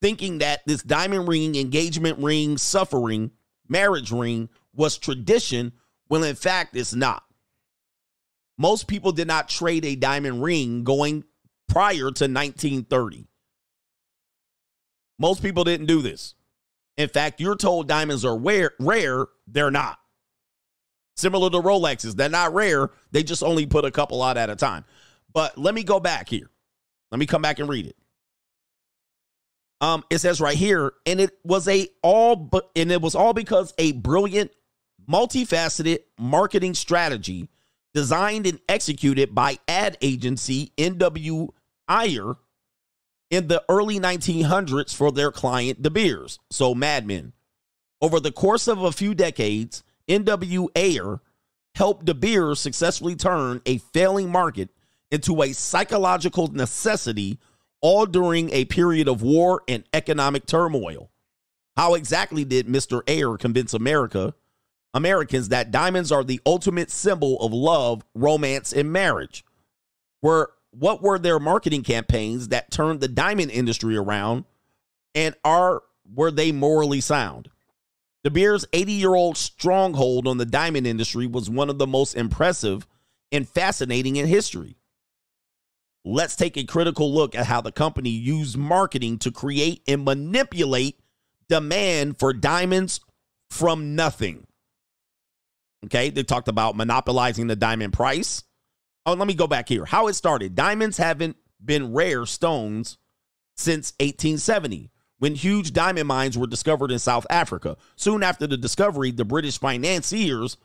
thinking 0.01 0.39
that 0.39 0.61
this 0.65 0.83
diamond 0.83 1.27
ring, 1.27 1.55
engagement 1.55 2.19
ring, 2.19 2.57
suffering, 2.57 3.31
marriage 3.67 4.11
ring 4.11 4.49
was 4.73 4.97
tradition, 4.97 5.73
when 6.07 6.23
in 6.23 6.35
fact 6.35 6.75
it's 6.75 6.93
not. 6.93 7.23
Most 8.57 8.88
people 8.88 9.11
did 9.11 9.27
not 9.27 9.49
trade 9.49 9.85
a 9.85 9.95
diamond 9.95 10.41
ring 10.41 10.84
going 10.84 11.23
prior 11.67 12.11
to 12.11 12.25
1930. 12.27 13.27
Most 15.19 15.41
people 15.41 15.63
didn't 15.63 15.85
do 15.85 16.01
this. 16.01 16.35
In 16.97 17.09
fact, 17.09 17.39
you're 17.39 17.55
told 17.55 17.88
diamonds 17.88 18.25
are 18.25 18.38
rare, 18.38 18.71
rare, 18.79 19.27
they're 19.47 19.71
not. 19.71 19.99
Similar 21.15 21.49
to 21.51 21.57
Rolexes, 21.57 22.15
they're 22.15 22.29
not 22.29 22.53
rare, 22.53 22.89
they 23.11 23.23
just 23.23 23.43
only 23.43 23.65
put 23.65 23.85
a 23.85 23.91
couple 23.91 24.21
out 24.21 24.38
at 24.38 24.49
a 24.49 24.55
time. 24.55 24.85
But 25.34 25.57
let 25.57 25.75
me 25.75 25.84
go 25.84 25.99
back 25.99 26.29
here. 26.29 26.49
Let 27.11 27.19
me 27.19 27.25
come 27.25 27.41
back 27.41 27.59
and 27.59 27.69
read 27.69 27.88
it. 27.88 27.95
Um, 29.79 30.03
it 30.09 30.19
says 30.19 30.41
right 30.41 30.57
here, 30.57 30.93
and 31.05 31.19
it 31.19 31.38
was 31.43 31.67
a 31.67 31.88
all 32.01 32.35
but 32.35 32.69
and 32.75 32.91
it 32.91 32.99
was 32.99 33.13
all 33.13 33.34
because 33.34 33.73
a 33.77 33.91
brilliant, 33.91 34.51
multifaceted 35.07 35.99
marketing 36.17 36.73
strategy 36.73 37.49
designed 37.97 38.45
and 38.45 38.59
executed 38.69 39.33
by 39.33 39.57
ad 39.67 39.97
agency 40.03 40.71
NW 40.77 41.49
Ayer 41.89 42.35
in 43.31 43.47
the 43.47 43.63
early 43.67 43.99
1900s 43.99 44.95
for 44.95 45.11
their 45.11 45.31
client 45.31 45.81
De 45.81 45.89
Beers, 45.89 46.37
so 46.51 46.75
Mad 46.75 47.07
Men. 47.07 47.33
Over 47.99 48.19
the 48.19 48.31
course 48.31 48.67
of 48.67 48.83
a 48.83 48.91
few 48.91 49.15
decades, 49.15 49.83
NW 50.07 50.67
Ayer 50.75 51.21
helped 51.73 52.05
De 52.05 52.13
Beers 52.13 52.59
successfully 52.59 53.15
turn 53.15 53.63
a 53.65 53.79
failing 53.79 54.29
market 54.29 54.69
into 55.09 55.41
a 55.41 55.51
psychological 55.51 56.49
necessity 56.49 57.39
all 57.81 58.05
during 58.05 58.51
a 58.51 58.65
period 58.65 59.07
of 59.07 59.23
war 59.23 59.63
and 59.67 59.85
economic 59.91 60.45
turmoil. 60.45 61.09
How 61.75 61.95
exactly 61.95 62.45
did 62.45 62.67
Mr. 62.67 63.01
Ayer 63.09 63.37
convince 63.37 63.73
America, 63.73 64.35
Americans 64.97 65.49
that 65.49 65.69
diamonds 65.69 66.11
are 66.11 66.23
the 66.23 66.41
ultimate 66.45 66.89
symbol 66.89 67.39
of 67.39 67.53
love, 67.53 68.03
romance, 68.15 68.73
and 68.73 68.91
marriage? 68.91 69.45
Were 70.23 70.51
what 70.71 71.01
were 71.01 71.19
their 71.19 71.39
marketing 71.39 71.83
campaigns 71.83 72.47
that 72.49 72.71
turned 72.71 72.99
the 72.99 73.07
diamond 73.07 73.51
industry 73.51 73.95
around 73.95 74.45
and 75.13 75.35
are 75.45 75.83
were 76.11 76.31
they 76.31 76.51
morally 76.51 76.99
sound? 76.99 77.49
De 78.23 78.31
Beers' 78.31 78.65
80-year-old 78.73 79.37
stronghold 79.37 80.27
on 80.27 80.37
the 80.37 80.45
diamond 80.45 80.87
industry 80.87 81.27
was 81.27 81.49
one 81.49 81.69
of 81.69 81.77
the 81.77 81.87
most 81.87 82.15
impressive 82.15 82.87
and 83.31 83.47
fascinating 83.47 84.15
in 84.15 84.25
history. 84.25 84.77
Let's 86.03 86.35
take 86.35 86.57
a 86.57 86.63
critical 86.63 87.13
look 87.13 87.35
at 87.35 87.45
how 87.45 87.61
the 87.61 87.71
company 87.71 88.09
used 88.09 88.57
marketing 88.57 89.19
to 89.19 89.31
create 89.31 89.83
and 89.87 90.03
manipulate 90.03 90.99
demand 91.47 92.17
for 92.17 92.33
diamonds 92.33 92.99
from 93.51 93.95
nothing. 93.95 94.46
Okay, 95.85 96.09
they 96.09 96.23
talked 96.23 96.47
about 96.47 96.75
monopolizing 96.75 97.47
the 97.47 97.55
diamond 97.55 97.93
price. 97.93 98.43
Oh, 99.05 99.13
let 99.13 99.27
me 99.27 99.35
go 99.35 99.47
back 99.47 99.69
here. 99.69 99.85
How 99.85 100.07
it 100.07 100.13
started. 100.13 100.55
Diamonds 100.55 100.97
haven't 100.97 101.37
been 101.63 101.93
rare 101.93 102.25
stones 102.25 102.97
since 103.55 103.93
1870 103.99 104.91
when 105.19 105.35
huge 105.35 105.73
diamond 105.73 106.07
mines 106.07 106.37
were 106.37 106.47
discovered 106.47 106.91
in 106.91 106.99
South 106.99 107.25
Africa. 107.29 107.77
Soon 107.95 108.23
after 108.23 108.47
the 108.47 108.57
discovery, 108.57 109.11
the 109.11 109.25
British 109.25 109.59
financiers 109.59 110.57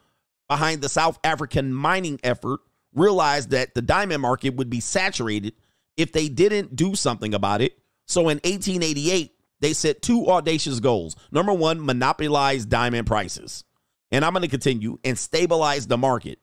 behind 0.49 0.83
the 0.83 0.89
South 0.89 1.19
African 1.25 1.73
mining 1.73 2.21
effort 2.23 2.61
realized 2.95 3.51
that 3.51 3.75
the 3.75 3.83
diamond 3.83 4.21
market 4.23 4.55
would 4.57 4.69
be 4.69 4.81
saturated 4.81 5.55
if 5.97 6.13
they 6.13 6.29
didn't 6.29 6.77
do 6.77 6.95
something 6.95 7.35
about 7.35 7.61
it. 7.61 7.79
So 8.07 8.23
in 8.23 8.39
1888, 8.39 9.33
they 9.61 9.73
set 9.73 10.03
two 10.03 10.29
audacious 10.29 10.81
goals. 10.81 11.17
Number 11.31 11.53
one, 11.53 11.85
monopolize 11.85 12.67
diamond 12.67 13.07
prices. 13.07 13.65
And 14.13 14.25
I'm 14.25 14.33
going 14.33 14.43
to 14.43 14.49
continue 14.49 14.99
and 15.03 15.19
stabilize 15.19 15.89
the 15.89 15.99
market. 15.99 16.39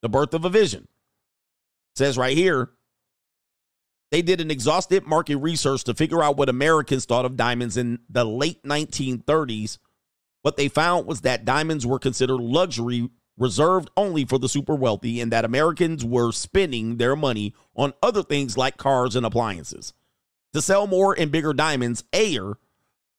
The 0.00 0.08
birth 0.08 0.32
of 0.34 0.44
a 0.44 0.48
vision. 0.48 0.82
It 0.82 1.98
says 1.98 2.16
right 2.16 2.36
here, 2.36 2.70
they 4.10 4.22
did 4.22 4.40
an 4.40 4.50
exhaustive 4.50 5.06
market 5.06 5.36
research 5.36 5.84
to 5.84 5.94
figure 5.94 6.22
out 6.22 6.36
what 6.36 6.48
Americans 6.48 7.04
thought 7.04 7.24
of 7.24 7.36
diamonds 7.36 7.76
in 7.76 7.98
the 8.08 8.24
late 8.24 8.62
1930s. 8.62 9.78
What 10.42 10.56
they 10.56 10.68
found 10.68 11.06
was 11.06 11.22
that 11.22 11.44
diamonds 11.44 11.86
were 11.86 11.98
considered 11.98 12.40
luxury 12.40 13.08
reserved 13.38 13.90
only 13.96 14.24
for 14.24 14.38
the 14.38 14.48
super 14.48 14.74
wealthy 14.74 15.20
and 15.20 15.32
that 15.32 15.44
Americans 15.44 16.04
were 16.04 16.32
spending 16.32 16.96
their 16.96 17.16
money 17.16 17.54
on 17.74 17.94
other 18.02 18.22
things 18.22 18.58
like 18.58 18.76
cars 18.76 19.16
and 19.16 19.24
appliances. 19.24 19.94
To 20.52 20.60
sell 20.60 20.86
more 20.86 21.18
and 21.18 21.32
bigger 21.32 21.54
diamonds, 21.54 22.04
Ayer 22.12 22.58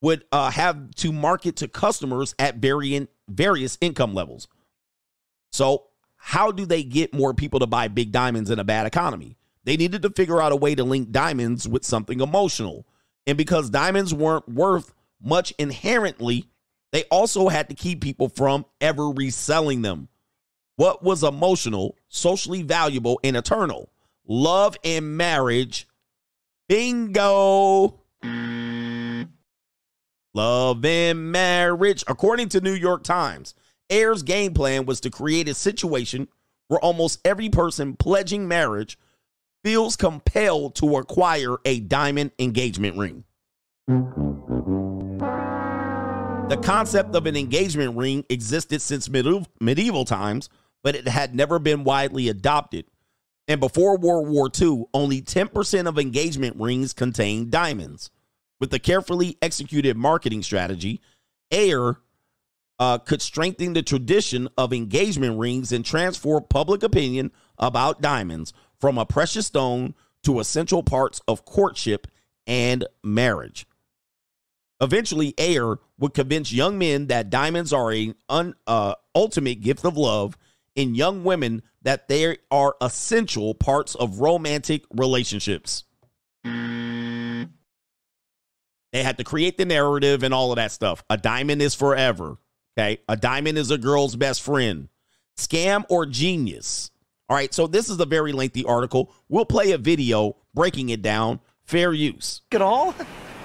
would 0.02 0.26
uh, 0.32 0.52
have 0.52 0.94
to 0.96 1.12
market 1.12 1.56
to 1.58 1.68
customers 1.68 2.36
at 2.38 2.58
varying, 2.58 3.08
various 3.28 3.78
income 3.82 4.14
levels. 4.14 4.48
So, 5.52 5.86
how 6.18 6.52
do 6.52 6.66
they 6.66 6.84
get 6.84 7.14
more 7.14 7.34
people 7.34 7.60
to 7.60 7.68
buy 7.68 7.88
big 7.88 8.12
diamonds 8.12 8.50
in 8.50 8.60
a 8.60 8.64
bad 8.64 8.86
economy? 8.88 9.38
They 9.66 9.78
needed 9.78 10.02
to 10.02 10.10
figure 10.10 10.42
out 10.42 10.52
a 10.52 10.58
way 10.58 10.76
to 10.76 10.84
link 10.84 11.12
diamonds 11.12 11.68
with 11.68 11.86
something 11.86 12.20
emotional. 12.20 12.86
And 13.28 13.38
because 13.38 13.70
diamonds 13.70 14.14
weren't 14.14 14.48
worth 14.50 14.94
much 15.22 15.54
inherently, 15.58 16.46
they 16.92 17.04
also 17.06 17.50
had 17.50 17.70
to 17.70 17.76
keep 17.76 18.02
people 18.02 18.30
from 18.30 18.66
ever 18.82 19.10
reselling 19.10 19.82
them. 19.82 20.10
What 20.76 21.04
was 21.04 21.24
emotional, 21.24 21.98
socially 22.10 22.64
valuable, 22.64 23.20
and 23.24 23.38
eternal? 23.38 23.90
Love 24.28 24.78
and 24.84 25.18
marriage. 25.18 25.88
Bingo. 26.68 28.00
Love 30.34 30.84
and 30.84 31.32
marriage. 31.32 32.04
According 32.08 32.50
to 32.50 32.62
New 32.62 32.74
York 32.74 33.04
Times, 33.04 33.54
Ayer's 33.90 34.24
game 34.24 34.54
plan 34.54 34.86
was 34.86 35.00
to 35.02 35.12
create 35.12 35.48
a 35.48 35.54
situation 35.54 36.28
where 36.70 36.80
almost 36.80 37.20
every 37.24 37.50
person 37.50 37.96
pledging 37.96 38.48
marriage 38.48 38.98
feels 39.64 39.96
compelled 39.96 40.74
to 40.76 40.98
acquire 40.98 41.58
a 41.66 41.80
diamond 41.82 42.32
engagement 42.40 42.98
ring. 42.98 43.24
The 46.50 46.60
concept 46.62 47.16
of 47.16 47.28
an 47.28 47.36
engagement 47.36 47.96
ring 47.96 48.26
existed 48.28 48.82
since 48.82 49.10
medieval, 49.10 50.06
times, 50.06 50.50
but 50.84 50.96
it 50.96 51.08
had 51.08 51.36
never 51.36 51.60
been 51.60 51.84
widely 51.84 52.28
adopted. 52.28 52.86
And 53.48 53.60
before 53.60 53.98
World 53.98 54.30
War 54.30 54.50
II, 54.60 54.86
only 54.94 55.22
10% 55.22 55.88
of 55.88 56.00
engagement 56.00 56.56
rings 56.60 56.94
contained 56.94 57.52
diamonds. 57.52 58.10
With 58.64 58.72
the 58.72 58.80
carefully 58.80 59.38
executed 59.42 59.98
marketing 59.98 60.42
strategy, 60.42 61.02
Ayer 61.52 61.98
uh, 62.80 62.98
could 62.98 63.22
strengthen 63.22 63.74
the 63.74 63.84
tradition 63.84 64.48
of 64.58 64.72
engagement 64.72 65.38
rings 65.38 65.74
and 65.74 65.84
transform 65.84 66.46
public 66.50 66.82
opinion 66.82 67.34
about 67.58 68.00
diamonds 68.00 68.54
from 68.80 68.98
a 68.98 69.06
precious 69.06 69.48
stone 69.48 69.96
to 70.24 70.40
essential 70.40 70.82
parts 70.82 71.20
of 71.28 71.44
courtship 71.44 72.08
and 72.48 72.88
marriage. 73.04 73.68
Eventually, 74.80 75.34
Ayer 75.38 75.80
would 75.98 76.14
convince 76.14 76.54
young 76.54 76.78
men 76.78 77.08
that 77.08 77.30
diamonds 77.30 77.74
are 77.74 77.92
an 77.92 78.16
un, 78.30 78.56
uh, 78.66 78.96
ultimate 79.14 79.60
gift 79.60 79.84
of 79.84 79.98
love, 79.98 80.38
and 80.78 80.96
young 80.96 81.26
women 81.26 81.64
that 81.82 82.08
they 82.08 82.38
are 82.50 82.78
essential 82.80 83.56
parts 83.56 83.94
of 83.96 84.22
romantic 84.22 84.86
relationships. 84.90 85.84
They 88.94 89.04
had 89.04 89.18
to 89.18 89.24
create 89.24 89.58
the 89.58 89.66
narrative 89.66 90.22
and 90.22 90.34
all 90.34 90.52
of 90.52 90.58
that 90.58 90.72
stuff. 90.72 91.04
A 91.10 91.18
diamond 91.18 91.62
is 91.62 91.74
forever. 91.74 92.38
Okay. 92.78 93.00
A 93.10 93.18
diamond 93.18 93.58
is 93.58 93.72
a 93.72 93.78
girl's 93.78 94.16
best 94.16 94.42
friend. 94.44 94.88
Scam 95.36 95.84
or 95.90 96.06
genius. 96.06 96.92
All 97.28 97.36
right. 97.36 97.52
So 97.54 97.66
this 97.66 97.90
is 97.90 98.00
a 98.00 98.06
very 98.06 98.32
lengthy 98.32 98.64
article. 98.64 99.12
We'll 99.30 99.46
play 99.46 99.72
a 99.72 99.80
video 99.80 100.38
breaking 100.54 100.90
it 100.90 101.02
down. 101.02 101.40
Fair 101.64 101.92
use. 101.92 102.42
At 102.52 102.62
all? 102.62 102.94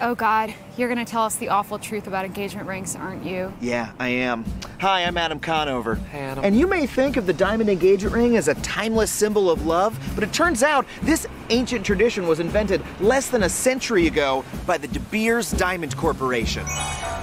Oh 0.01 0.15
God, 0.15 0.55
you're 0.77 0.89
gonna 0.89 1.05
tell 1.05 1.25
us 1.25 1.35
the 1.37 1.49
awful 1.49 1.77
truth 1.77 2.07
about 2.07 2.25
engagement 2.25 2.69
rings, 2.69 2.95
aren't 2.95 3.25
you? 3.25 3.53
Yeah, 3.61 3.91
I 3.99 4.09
am. 4.09 4.45
Hi, 4.81 5.03
I'm 5.03 5.17
Adam 5.17 5.41
Conover. 5.41 5.97
Hey, 5.97 6.21
Adam. 6.21 6.45
And 6.45 6.57
you 6.57 6.69
may 6.69 6.87
think 6.87 7.17
of 7.17 7.27
the 7.27 7.33
diamond 7.33 7.69
engagement 7.69 8.15
ring 8.15 8.37
as 8.37 8.47
a 8.47 8.55
timeless 8.57 9.11
symbol 9.11 9.51
of 9.51 9.67
love, 9.67 9.99
but 10.15 10.23
it 10.23 10.33
turns 10.33 10.63
out 10.63 10.87
this 11.03 11.27
ancient 11.51 11.85
tradition 11.85 12.29
was 12.29 12.39
invented 12.39 12.81
less 13.01 13.29
than 13.29 13.43
a 13.43 13.49
century 13.49 14.07
ago 14.07 14.45
by 14.67 14.79
the 14.79 14.87
De 14.87 15.01
Beers 15.01 15.51
Diamond 15.51 15.97
Corporation. 15.97 16.63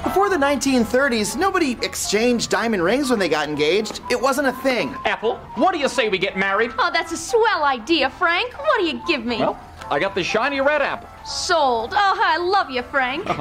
Before 0.03 0.27
the 0.27 0.35
1930s, 0.35 1.37
nobody 1.37 1.77
exchanged 1.81 2.49
diamond 2.49 2.83
rings 2.83 3.09
when 3.09 3.19
they 3.19 3.29
got 3.29 3.47
engaged. 3.47 4.01
It 4.11 4.19
wasn't 4.19 4.47
a 4.47 4.53
thing. 4.53 4.93
Apple, 5.05 5.37
what 5.55 5.71
do 5.71 5.79
you 5.79 5.87
say 5.87 6.09
we 6.09 6.17
get 6.17 6.37
married? 6.37 6.71
Oh, 6.77 6.89
that's 6.91 7.13
a 7.13 7.17
swell 7.17 7.63
idea, 7.63 8.09
Frank. 8.09 8.51
What 8.57 8.79
do 8.79 8.85
you 8.85 9.01
give 9.07 9.25
me? 9.25 9.37
Well, 9.39 9.57
I 9.89 9.97
got 9.97 10.13
the 10.13 10.23
shiny 10.25 10.59
red 10.59 10.81
apple. 10.81 11.07
Sold. 11.25 11.93
Oh, 11.95 12.19
I 12.23 12.37
love 12.37 12.69
you, 12.69 12.81
Frank. 12.83 13.27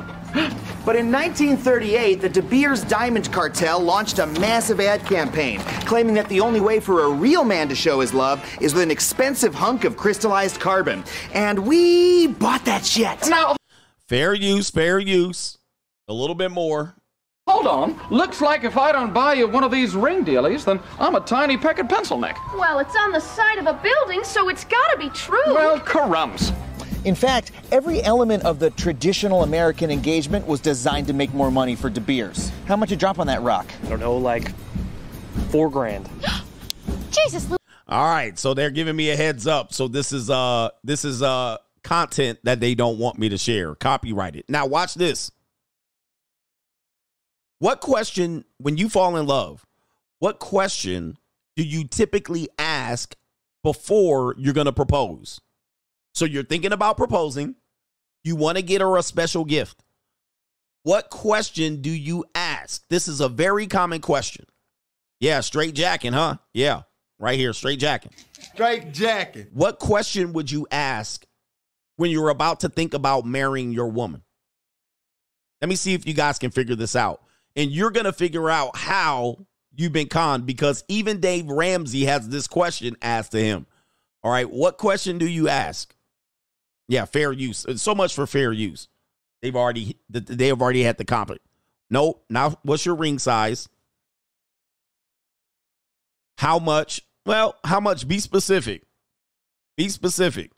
But 0.85 0.97
in 0.97 1.11
1938, 1.11 2.21
the 2.21 2.29
De 2.29 2.43
Beers 2.43 2.83
Diamond 2.85 3.33
Cartel 3.33 3.81
launched 3.81 4.19
a 4.19 4.27
massive 4.27 4.81
ad 4.81 5.03
campaign, 5.07 5.61
claiming 5.87 6.13
that 6.17 6.29
the 6.29 6.41
only 6.41 6.61
way 6.61 6.79
for 6.79 7.05
a 7.05 7.09
real 7.09 7.43
man 7.43 7.71
to 7.71 7.75
show 7.75 8.01
his 8.01 8.13
love 8.13 8.45
is 8.61 8.75
with 8.75 8.83
an 8.83 8.91
expensive 8.91 9.55
hunk 9.55 9.85
of 9.85 9.97
crystallized 9.97 10.61
carbon. 10.61 11.03
And 11.33 11.67
we 11.67 12.27
bought 12.27 12.67
that 12.67 12.85
shit. 12.85 13.17
Now, 13.31 13.57
Fair 14.09 14.35
use, 14.35 14.69
fair 14.69 14.99
use. 14.99 15.57
A 16.07 16.13
little 16.13 16.35
bit 16.35 16.51
more. 16.51 16.97
hold 17.49 17.67
on. 17.67 17.99
Looks 18.11 18.43
like 18.43 18.65
if 18.65 18.77
I 18.77 18.93
don't 18.93 19.15
buy 19.15 19.33
you 19.33 19.49
one 19.49 19.65
of 19.65 19.71
these 19.71 19.95
ring 19.95 20.23
dealies, 20.23 20.67
then 20.67 20.81
I'm 21.01 21.15
a 21.15 21.21
tiny 21.21 21.57
pecked 21.57 21.89
pencil 21.89 22.19
neck. 22.19 22.37
well, 22.59 22.79
it's 22.81 22.95
on 22.97 23.11
the 23.13 23.21
side 23.21 23.57
of 23.57 23.67
a 23.67 23.81
building, 23.83 24.23
so 24.23 24.51
it's 24.51 24.65
gotta 24.67 24.99
be 24.99 25.09
true. 25.11 25.41
Well, 25.47 25.81
crumbs. 25.81 26.53
In 27.05 27.15
fact, 27.15 27.53
every 27.71 28.03
element 28.03 28.45
of 28.45 28.59
the 28.59 28.71
traditional 28.71 29.43
American 29.43 29.91
engagement 29.91 30.47
was 30.47 30.61
designed 30.61 31.07
to 31.09 31.13
make 31.13 31.35
more 31.35 31.51
money 31.51 31.77
for 31.77 31.91
De 31.91 32.01
Beers. 32.01 32.51
How 32.67 32.77
much 32.77 32.91
you 32.91 32.97
drop 32.97 33.19
on 33.19 33.27
that 33.27 33.43
rock? 33.43 33.67
I 33.85 33.89
don't 33.91 34.01
know, 34.01 34.17
like 34.17 34.51
four 35.51 35.71
grand. 35.71 36.09
Jesus, 37.11 37.47
All 37.87 38.05
right, 38.07 38.39
so 38.39 38.55
they're 38.55 38.71
giving 38.71 38.97
me 38.97 39.11
a 39.11 39.17
heads 39.17 39.47
up. 39.47 39.73
So 39.73 39.87
this 39.87 40.13
is 40.13 40.31
uh 40.31 40.71
this 40.83 41.05
is 41.05 41.23
uh 41.23 41.59
content 41.83 42.39
that 42.45 42.59
they 42.59 42.75
don't 42.75 42.99
want 42.99 43.19
me 43.19 43.29
to 43.29 43.39
share. 43.39 43.75
Copyrighted. 43.75 44.45
Now 44.49 44.67
watch 44.67 44.95
this. 44.95 45.31
What 47.59 47.81
question 47.81 48.45
when 48.59 48.79
you 48.79 48.89
fall 48.89 49.17
in 49.17 49.27
love? 49.27 49.65
What 50.19 50.39
question 50.39 51.19
do 51.55 51.63
you 51.63 51.87
typically 51.87 52.49
ask 52.59 53.15
before 53.63 54.35
you're 54.39 54.55
going 54.55 54.67
to 54.67 54.73
propose? 54.73 55.41
So 56.15 56.25
you're 56.25 56.45
thinking 56.45 56.73
about 56.73 56.97
proposing, 56.97 57.57
you 58.23 58.37
want 58.37 58.57
to 58.57 58.63
get 58.63 58.81
her 58.81 58.97
a 58.97 59.03
special 59.03 59.45
gift. 59.45 59.83
What 60.85 61.11
question 61.11 61.83
do 61.83 61.91
you 61.91 62.25
ask? 62.35 62.87
This 62.89 63.09
is 63.09 63.21
a 63.21 63.29
very 63.29 63.67
common 63.67 64.01
question. 64.01 64.47
Yeah, 65.19 65.41
straight 65.41 65.75
jacking, 65.75 66.13
huh? 66.13 66.37
Yeah, 66.53 66.83
right 67.19 67.39
here, 67.39 67.53
straight 67.53 67.81
jacking. 67.81 68.13
Straight 68.39 68.93
jacket. 68.93 69.49
What 69.53 69.79
question 69.79 70.33
would 70.35 70.51
you 70.51 70.67
ask 70.71 71.25
when 71.97 72.11
you're 72.11 72.29
about 72.29 72.61
to 72.61 72.69
think 72.69 72.95
about 72.95 73.25
marrying 73.25 73.73
your 73.73 73.89
woman? 73.89 74.23
Let 75.61 75.69
me 75.69 75.77
see 75.77 75.95
if 75.95 76.07
you 76.07 76.15
guys 76.15 76.39
can 76.39 76.51
figure 76.51 76.77
this 76.77 76.95
out. 76.95 77.23
And 77.57 77.71
you're 77.71 77.91
going 77.91 78.05
to 78.05 78.13
figure 78.13 78.51
out 78.51 78.77
how 78.77 79.47
you've 79.75 79.93
been 79.93 80.09
conned 80.09 80.45
because 80.45 80.85
even 80.89 81.21
Dave 81.21 81.49
Ramsey 81.49 82.05
has 82.05 82.29
this 82.29 82.47
question 82.47 82.97
asked 83.01 83.33
to 83.33 83.41
him. 83.41 83.67
All 84.23 84.31
right, 84.31 84.49
what 84.49 84.77
question 84.77 85.19
do 85.19 85.27
you 85.27 85.49
ask? 85.49 85.95
Yeah, 86.89 87.05
fair 87.05 87.33
use. 87.33 87.65
Uh, 87.67 87.77
so 87.77 87.95
much 87.95 88.15
for 88.15 88.27
fair 88.27 88.53
use. 88.53 88.89
They've 89.43 89.57
already 89.57 89.99
they 90.09 90.49
have 90.49 90.63
already 90.63 90.83
had 90.83 90.99
the 90.99 91.05
conflict. 91.05 91.45
No, 91.91 92.21
now 92.31 92.59
what's 92.63 92.87
your 92.87 92.95
ring 92.95 93.19
size? 93.19 93.69
How 96.39 96.59
much? 96.59 97.03
Well, 97.27 97.57
how 97.65 97.81
much? 97.81 98.09
Be 98.09 98.19
specific. 98.19 98.83
Be 99.77 99.89
specific. 99.89 100.51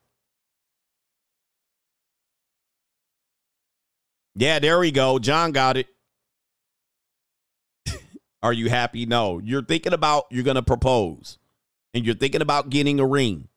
Yeah, 4.34 4.58
there 4.58 4.78
we 4.78 4.90
go. 4.90 5.18
John 5.18 5.52
got 5.52 5.78
it. 5.78 5.86
Are 8.42 8.52
you 8.52 8.68
happy? 8.68 9.06
No. 9.06 9.38
You're 9.38 9.64
thinking 9.64 9.94
about 9.94 10.26
you're 10.30 10.44
going 10.44 10.56
to 10.56 10.62
propose 10.62 11.38
and 11.94 12.04
you're 12.04 12.14
thinking 12.14 12.42
about 12.42 12.68
getting 12.68 13.00
a 13.00 13.06
ring. 13.06 13.48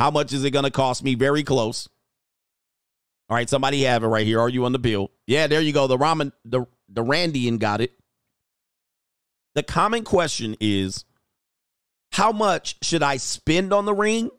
How 0.00 0.10
much 0.10 0.32
is 0.32 0.44
it 0.44 0.52
going 0.52 0.64
to 0.64 0.70
cost 0.70 1.04
me? 1.04 1.14
Very 1.14 1.44
close. 1.44 1.86
All 3.28 3.36
right, 3.36 3.50
somebody 3.50 3.82
have 3.82 4.02
it 4.02 4.06
right 4.06 4.26
here. 4.26 4.40
Are 4.40 4.48
you 4.48 4.64
on 4.64 4.72
the 4.72 4.78
bill? 4.78 5.10
Yeah, 5.26 5.46
there 5.46 5.60
you 5.60 5.74
go. 5.74 5.86
The 5.88 5.98
ramen, 5.98 6.32
the 6.42 6.64
the 6.88 7.04
Randian 7.04 7.58
got 7.58 7.82
it. 7.82 7.92
The 9.54 9.62
common 9.62 10.04
question 10.04 10.56
is 10.58 11.04
how 12.12 12.32
much 12.32 12.76
should 12.82 13.02
I 13.02 13.18
spend 13.18 13.74
on 13.74 13.84
the 13.84 13.92
ring? 13.92 14.30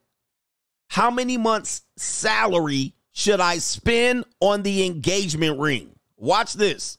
How 0.89 1.11
many 1.11 1.37
months' 1.37 1.83
salary 1.95 2.95
should 3.11 3.39
I 3.39 3.59
spend 3.59 4.25
on 4.39 4.63
the 4.63 4.83
engagement 4.83 5.59
ring? 5.59 5.91
Watch 6.17 6.53
this. 6.53 6.97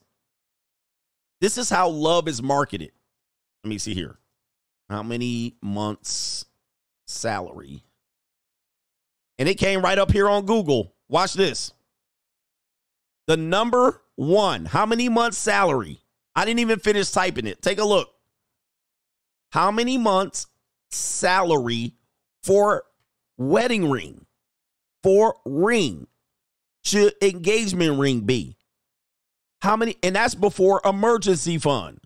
This 1.40 1.58
is 1.58 1.68
how 1.68 1.88
love 1.88 2.28
is 2.28 2.40
marketed. 2.40 2.92
Let 3.64 3.70
me 3.70 3.78
see 3.78 3.94
here. 3.94 4.20
How 4.88 5.02
many 5.02 5.56
months' 5.60 6.44
salary? 7.08 7.82
And 9.38 9.48
it 9.48 9.58
came 9.58 9.82
right 9.82 9.98
up 9.98 10.12
here 10.12 10.28
on 10.28 10.46
Google. 10.46 10.94
Watch 11.08 11.34
this. 11.34 11.72
The 13.26 13.36
number 13.36 14.02
one, 14.16 14.64
how 14.66 14.86
many 14.86 15.08
months' 15.08 15.38
salary? 15.38 16.00
I 16.34 16.44
didn't 16.44 16.60
even 16.60 16.78
finish 16.78 17.10
typing 17.10 17.46
it. 17.46 17.62
Take 17.62 17.78
a 17.78 17.84
look. 17.84 18.10
How 19.52 19.70
many 19.70 19.98
months' 19.98 20.46
salary 20.90 21.94
for 22.42 22.84
wedding 23.36 23.90
ring? 23.90 24.26
For 25.02 25.36
ring 25.44 26.06
should 26.84 27.14
engagement 27.22 27.98
ring 27.98 28.20
be? 28.20 28.56
How 29.60 29.76
many? 29.76 29.96
And 30.02 30.16
that's 30.16 30.34
before 30.34 30.80
emergency 30.84 31.58
fund. 31.58 32.00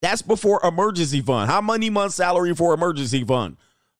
That's 0.00 0.22
before 0.22 0.60
emergency 0.64 1.20
fund. 1.20 1.50
How 1.50 1.60
many 1.60 1.90
months 1.90 2.14
salary 2.14 2.54
for 2.54 2.72
emergency 2.72 3.24
fund? 3.24 3.56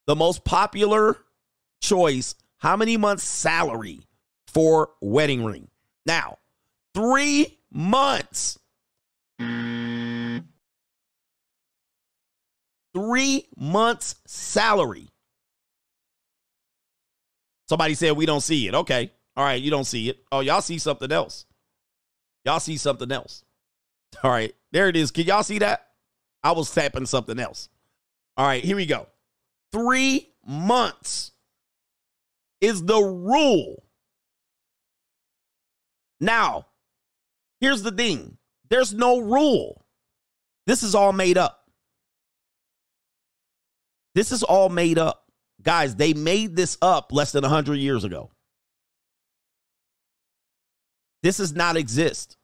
The 0.07 0.15
most 0.15 0.45
popular 0.45 1.17
choice. 1.81 2.35
How 2.59 2.77
many 2.77 2.97
months 2.97 3.25
salary 3.25 4.01
for 4.47 4.91
wedding 5.01 5.45
ring? 5.45 5.69
Now, 6.07 6.39
three 6.95 7.59
months. 7.71 8.59
Three 12.95 13.47
months 13.57 14.17
salary. 14.27 15.09
Somebody 17.69 17.95
said 17.95 18.17
we 18.17 18.27
don't 18.27 18.41
see 18.41 18.67
it. 18.67 18.75
Okay. 18.75 19.13
All 19.37 19.45
right. 19.45 19.63
You 19.63 19.71
don't 19.71 19.85
see 19.85 20.09
it. 20.09 20.19
Oh, 20.33 20.41
y'all 20.41 20.63
see 20.63 20.79
something 20.79 21.13
else. 21.13 21.45
Y'all 22.45 22.61
see 22.61 22.77
something 22.77 23.13
else. 23.13 23.45
All 24.25 24.31
right. 24.31 24.55
There 24.73 24.89
it 24.89 24.97
is. 24.97 25.11
Can 25.11 25.25
y'all 25.25 25.43
see 25.43 25.59
that? 25.59 25.87
I 26.43 26.53
was 26.53 26.73
tapping 26.75 27.07
something 27.07 27.39
else. 27.39 27.69
All 28.37 28.47
right. 28.47 28.65
Here 28.65 28.77
we 28.77 28.87
go. 28.87 29.07
Three 29.71 30.31
months 30.47 31.33
is 32.61 32.85
the 32.85 33.01
rule. 33.01 33.85
Now, 36.21 36.67
here's 37.61 37.83
the 37.83 37.93
thing 37.93 38.39
there's 38.69 38.93
no 38.93 39.19
rule. 39.19 39.85
This 40.67 40.83
is 40.83 40.95
all 40.95 41.13
made 41.13 41.39
up. 41.39 41.65
This 44.15 44.33
is 44.33 44.43
all 44.43 44.69
made 44.69 44.99
up. 44.99 45.25
Guys, 45.63 45.97
they 45.97 46.13
made 46.13 46.57
this 46.57 46.77
up 46.83 47.13
less 47.13 47.33
than 47.33 47.43
100 47.43 47.77
years 47.77 48.05
ago. 48.05 48.31
This 51.23 51.39
does 51.39 51.55
not 51.55 51.77
exist. 51.77 52.37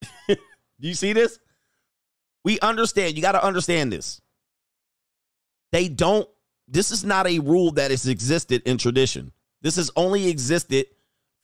Do 0.28 0.36
you 0.78 0.94
see 0.94 1.12
this? 1.12 1.38
We 2.44 2.60
understand. 2.60 3.16
You 3.16 3.22
got 3.22 3.32
to 3.32 3.44
understand 3.44 3.92
this. 3.92 4.20
They 5.72 5.88
don't, 5.88 6.28
this 6.68 6.90
is 6.90 7.04
not 7.04 7.26
a 7.26 7.38
rule 7.38 7.72
that 7.72 7.90
has 7.90 8.06
existed 8.06 8.62
in 8.64 8.78
tradition. 8.78 9.32
This 9.62 9.76
has 9.76 9.90
only 9.96 10.28
existed 10.28 10.86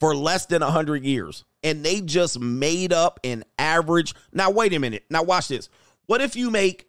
for 0.01 0.15
less 0.15 0.47
than 0.47 0.61
100 0.61 1.05
years. 1.05 1.45
And 1.63 1.85
they 1.85 2.01
just 2.01 2.39
made 2.39 2.93
up 2.93 3.21
an 3.25 3.45
average. 3.59 4.15
Now, 4.33 4.51
wait 4.51 4.75
a 4.75 4.79
minute. 4.79 5.05
Now, 5.11 5.23
watch 5.23 5.49
this. 5.49 5.71
What 6.07 6.21
if 6.21 6.37
you 6.37 6.51
make, 6.51 6.89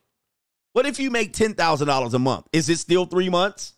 what 0.74 0.86
if 0.86 0.99
you 0.99 1.10
make 1.10 1.34
$10,000 1.34 2.14
a 2.14 2.20
month? 2.20 2.48
Is 2.52 2.68
it 2.70 2.78
still 2.78 3.06
three 3.06 3.30
months? 3.30 3.74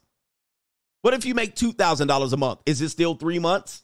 What 1.03 1.13
if 1.13 1.25
you 1.25 1.35
make 1.35 1.55
$2,000 1.55 2.33
a 2.33 2.37
month? 2.37 2.59
Is 2.65 2.81
it 2.81 2.89
still 2.89 3.13
three 3.13 3.39
months? 3.39 3.83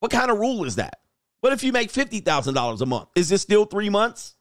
What 0.00 0.12
kind 0.12 0.30
of 0.30 0.38
rule 0.38 0.64
is 0.64 0.76
that? 0.76 1.00
What 1.40 1.52
if 1.52 1.64
you 1.64 1.72
make 1.72 1.90
$50,000 1.90 2.80
a 2.80 2.86
month? 2.86 3.08
Is 3.14 3.32
it 3.32 3.38
still 3.38 3.64
three 3.64 3.88
months? 3.88 4.34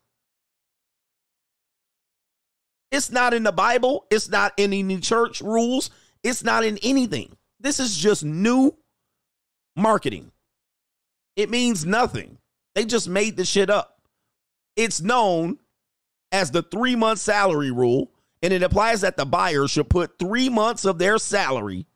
It's 2.91 3.11
not 3.11 3.33
in 3.33 3.43
the 3.43 3.51
Bible. 3.51 4.05
It's 4.09 4.29
not 4.29 4.53
in 4.57 4.73
any 4.73 4.99
church 4.99 5.41
rules. 5.41 5.89
It's 6.23 6.43
not 6.43 6.63
in 6.63 6.77
anything. 6.83 7.35
This 7.59 7.79
is 7.79 7.97
just 7.97 8.23
new 8.23 8.75
marketing. 9.75 10.31
It 11.35 11.49
means 11.49 11.85
nothing. 11.85 12.37
They 12.75 12.85
just 12.85 13.09
made 13.09 13.37
the 13.37 13.45
shit 13.45 13.69
up. 13.69 14.01
It's 14.75 15.01
known 15.01 15.57
as 16.31 16.51
the 16.51 16.61
three 16.63 16.95
month 16.95 17.19
salary 17.19 17.71
rule, 17.71 18.11
and 18.41 18.53
it 18.53 18.63
applies 18.63 19.01
that 19.01 19.17
the 19.17 19.25
buyer 19.25 19.67
should 19.67 19.89
put 19.89 20.19
three 20.19 20.49
months 20.49 20.85
of 20.85 20.99
their 20.99 21.17
salary 21.17 21.87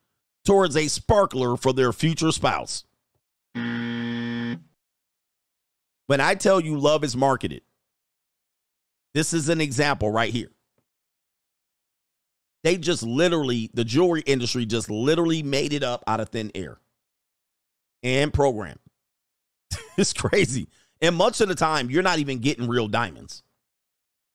towards 0.46 0.76
a 0.76 0.88
sparkler 0.88 1.56
for 1.58 1.74
their 1.74 1.94
future 1.94 2.32
spouse. 2.32 2.84
When 3.54 4.60
I 6.20 6.36
tell 6.36 6.60
you 6.60 6.78
love 6.78 7.04
is 7.04 7.16
marketed, 7.16 7.62
this 9.14 9.34
is 9.34 9.50
an 9.50 9.62
example 9.62 10.10
right 10.10 10.32
here. 10.32 10.52
They 12.64 12.78
just 12.78 13.04
literally, 13.04 13.70
the 13.74 13.84
jewelry 13.84 14.22
industry 14.22 14.66
just 14.66 14.90
literally 14.90 15.42
made 15.42 15.74
it 15.74 15.84
up 15.84 16.04
out 16.08 16.20
of 16.20 16.30
thin 16.30 16.52
air 16.54 16.80
and 18.04 18.34
program. 18.34 18.78
it's 19.98 20.14
crazy. 20.14 20.68
And 21.02 21.16
much 21.16 21.42
of 21.42 21.48
the 21.48 21.56
time, 21.56 21.90
you're 21.90 22.04
not 22.04 22.20
even 22.20 22.40
getting 22.40 22.68
real 22.68 22.88
diamonds. 22.88 23.42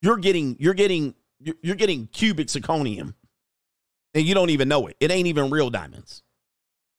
You're 0.03 0.17
getting, 0.17 0.57
you're 0.59 0.75
getting, 0.75 1.15
you're, 1.39 1.77
getting 1.77 2.09
cubic 2.09 2.49
zirconium, 2.49 3.15
and 4.15 4.25
you 4.25 4.35
don't 4.35 4.51
even 4.51 4.69
know 4.69 4.87
it. 4.89 4.97
It 4.99 5.11
ain't 5.11 5.29
even 5.29 5.51
real 5.51 5.71
diamonds, 5.71 6.23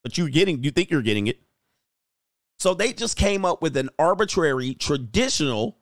but 0.02 0.16
you're 0.16 0.28
getting, 0.28 0.62
you 0.64 0.70
think 0.70 0.90
you're 0.90 1.02
getting 1.02 1.26
it. 1.26 1.40
So 2.58 2.74
they 2.74 2.92
just 2.92 3.16
came 3.16 3.44
up 3.44 3.62
with 3.62 3.76
an 3.76 3.90
arbitrary 3.98 4.74
traditional. 4.74 5.78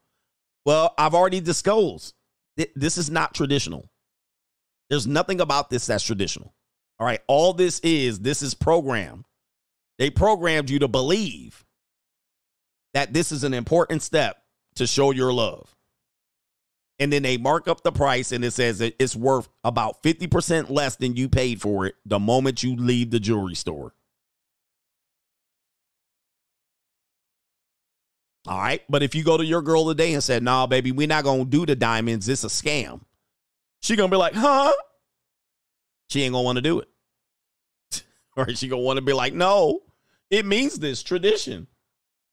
Well, 0.64 0.94
I've 0.98 1.14
already 1.14 1.40
disclosed 1.40 2.14
this 2.74 2.98
is 2.98 3.10
not 3.10 3.34
traditional. 3.34 3.88
There's 4.88 5.06
nothing 5.06 5.40
about 5.40 5.70
this 5.70 5.86
that's 5.86 6.04
traditional. 6.04 6.54
All 6.98 7.06
right. 7.06 7.20
All 7.26 7.52
this 7.52 7.80
is, 7.80 8.20
this 8.20 8.42
is 8.42 8.54
programmed. 8.54 9.24
They 9.98 10.10
programmed 10.10 10.70
you 10.70 10.78
to 10.80 10.88
believe 10.88 11.64
that 12.94 13.12
this 13.12 13.32
is 13.32 13.44
an 13.44 13.54
important 13.54 14.02
step 14.02 14.42
to 14.76 14.86
show 14.86 15.10
your 15.10 15.32
love. 15.32 15.74
And 16.98 17.12
then 17.12 17.22
they 17.22 17.36
mark 17.36 17.68
up 17.68 17.82
the 17.82 17.92
price 17.92 18.32
and 18.32 18.42
it 18.44 18.52
says 18.52 18.80
it's 18.80 19.14
worth 19.16 19.48
about 19.64 20.02
50% 20.02 20.70
less 20.70 20.96
than 20.96 21.14
you 21.14 21.28
paid 21.28 21.60
for 21.60 21.86
it 21.86 21.94
the 22.06 22.18
moment 22.18 22.62
you 22.62 22.74
leave 22.76 23.10
the 23.10 23.20
jewelry 23.20 23.54
store. 23.54 23.94
All 28.46 28.58
right. 28.58 28.82
But 28.88 29.02
if 29.02 29.14
you 29.14 29.24
go 29.24 29.36
to 29.36 29.44
your 29.44 29.60
girl 29.60 29.88
today 29.88 30.14
and 30.14 30.22
said, 30.22 30.42
nah, 30.42 30.66
baby, 30.66 30.92
we're 30.92 31.06
not 31.06 31.24
going 31.24 31.44
to 31.44 31.50
do 31.50 31.66
the 31.66 31.76
diamonds, 31.76 32.28
it's 32.28 32.44
a 32.44 32.48
scam. 32.48 33.00
She 33.80 33.96
to 33.96 34.08
be 34.08 34.16
like, 34.16 34.34
huh? 34.34 34.72
She 36.08 36.22
ain't 36.22 36.34
to 36.34 36.40
want 36.40 36.56
to 36.56 36.62
do 36.62 36.80
it. 36.80 36.88
or 38.36 38.48
she 38.54 38.68
to 38.68 38.76
want 38.76 38.96
to 38.96 39.02
be 39.02 39.12
like, 39.12 39.34
no, 39.34 39.82
it 40.30 40.44
means 40.44 40.78
this 40.78 41.02
tradition. 41.02 41.66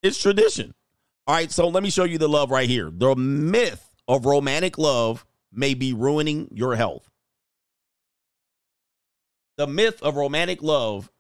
It's 0.02 0.22
tradition. 0.22 0.74
All 1.28 1.36
right. 1.36 1.52
So 1.52 1.68
let 1.68 1.84
me 1.84 1.90
show 1.90 2.04
you 2.04 2.18
the 2.18 2.28
love 2.28 2.52
right 2.52 2.70
here. 2.70 2.92
The 2.92 3.16
myth 3.16 3.90
of 4.08 4.26
romantic 4.26 4.78
love 4.78 5.26
may 5.52 5.74
be 5.74 5.94
ruining 5.94 6.50
your 6.52 6.76
health. 6.76 7.10
The 9.58 9.68
myth 9.68 10.02
of 10.02 10.16
romantic 10.16 10.62
love 10.64 11.12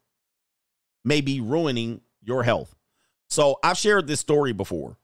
may 1.05 1.21
be 1.21 1.39
ruining 1.39 2.01
your 2.23 2.43
health. 2.43 2.75
So 3.29 3.59
I've 3.63 3.77
shared 3.77 4.07
this 4.07 4.19
story 4.19 4.53
before. 4.53 4.97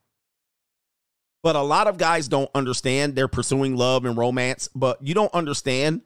But 1.42 1.56
a 1.56 1.62
lot 1.62 1.86
of 1.86 1.96
guys 1.96 2.28
don't 2.28 2.50
understand 2.54 3.14
they're 3.14 3.28
pursuing 3.28 3.76
love 3.76 4.04
and 4.04 4.16
romance, 4.16 4.68
but 4.74 4.98
you 5.00 5.14
don't 5.14 5.32
understand 5.32 6.02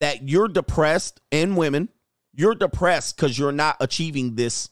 that 0.00 0.28
you're 0.28 0.48
depressed 0.48 1.20
and 1.32 1.56
women, 1.56 1.88
you're 2.32 2.54
depressed 2.54 3.16
because 3.16 3.36
you're 3.38 3.50
not 3.50 3.76
achieving 3.80 4.36
this 4.36 4.70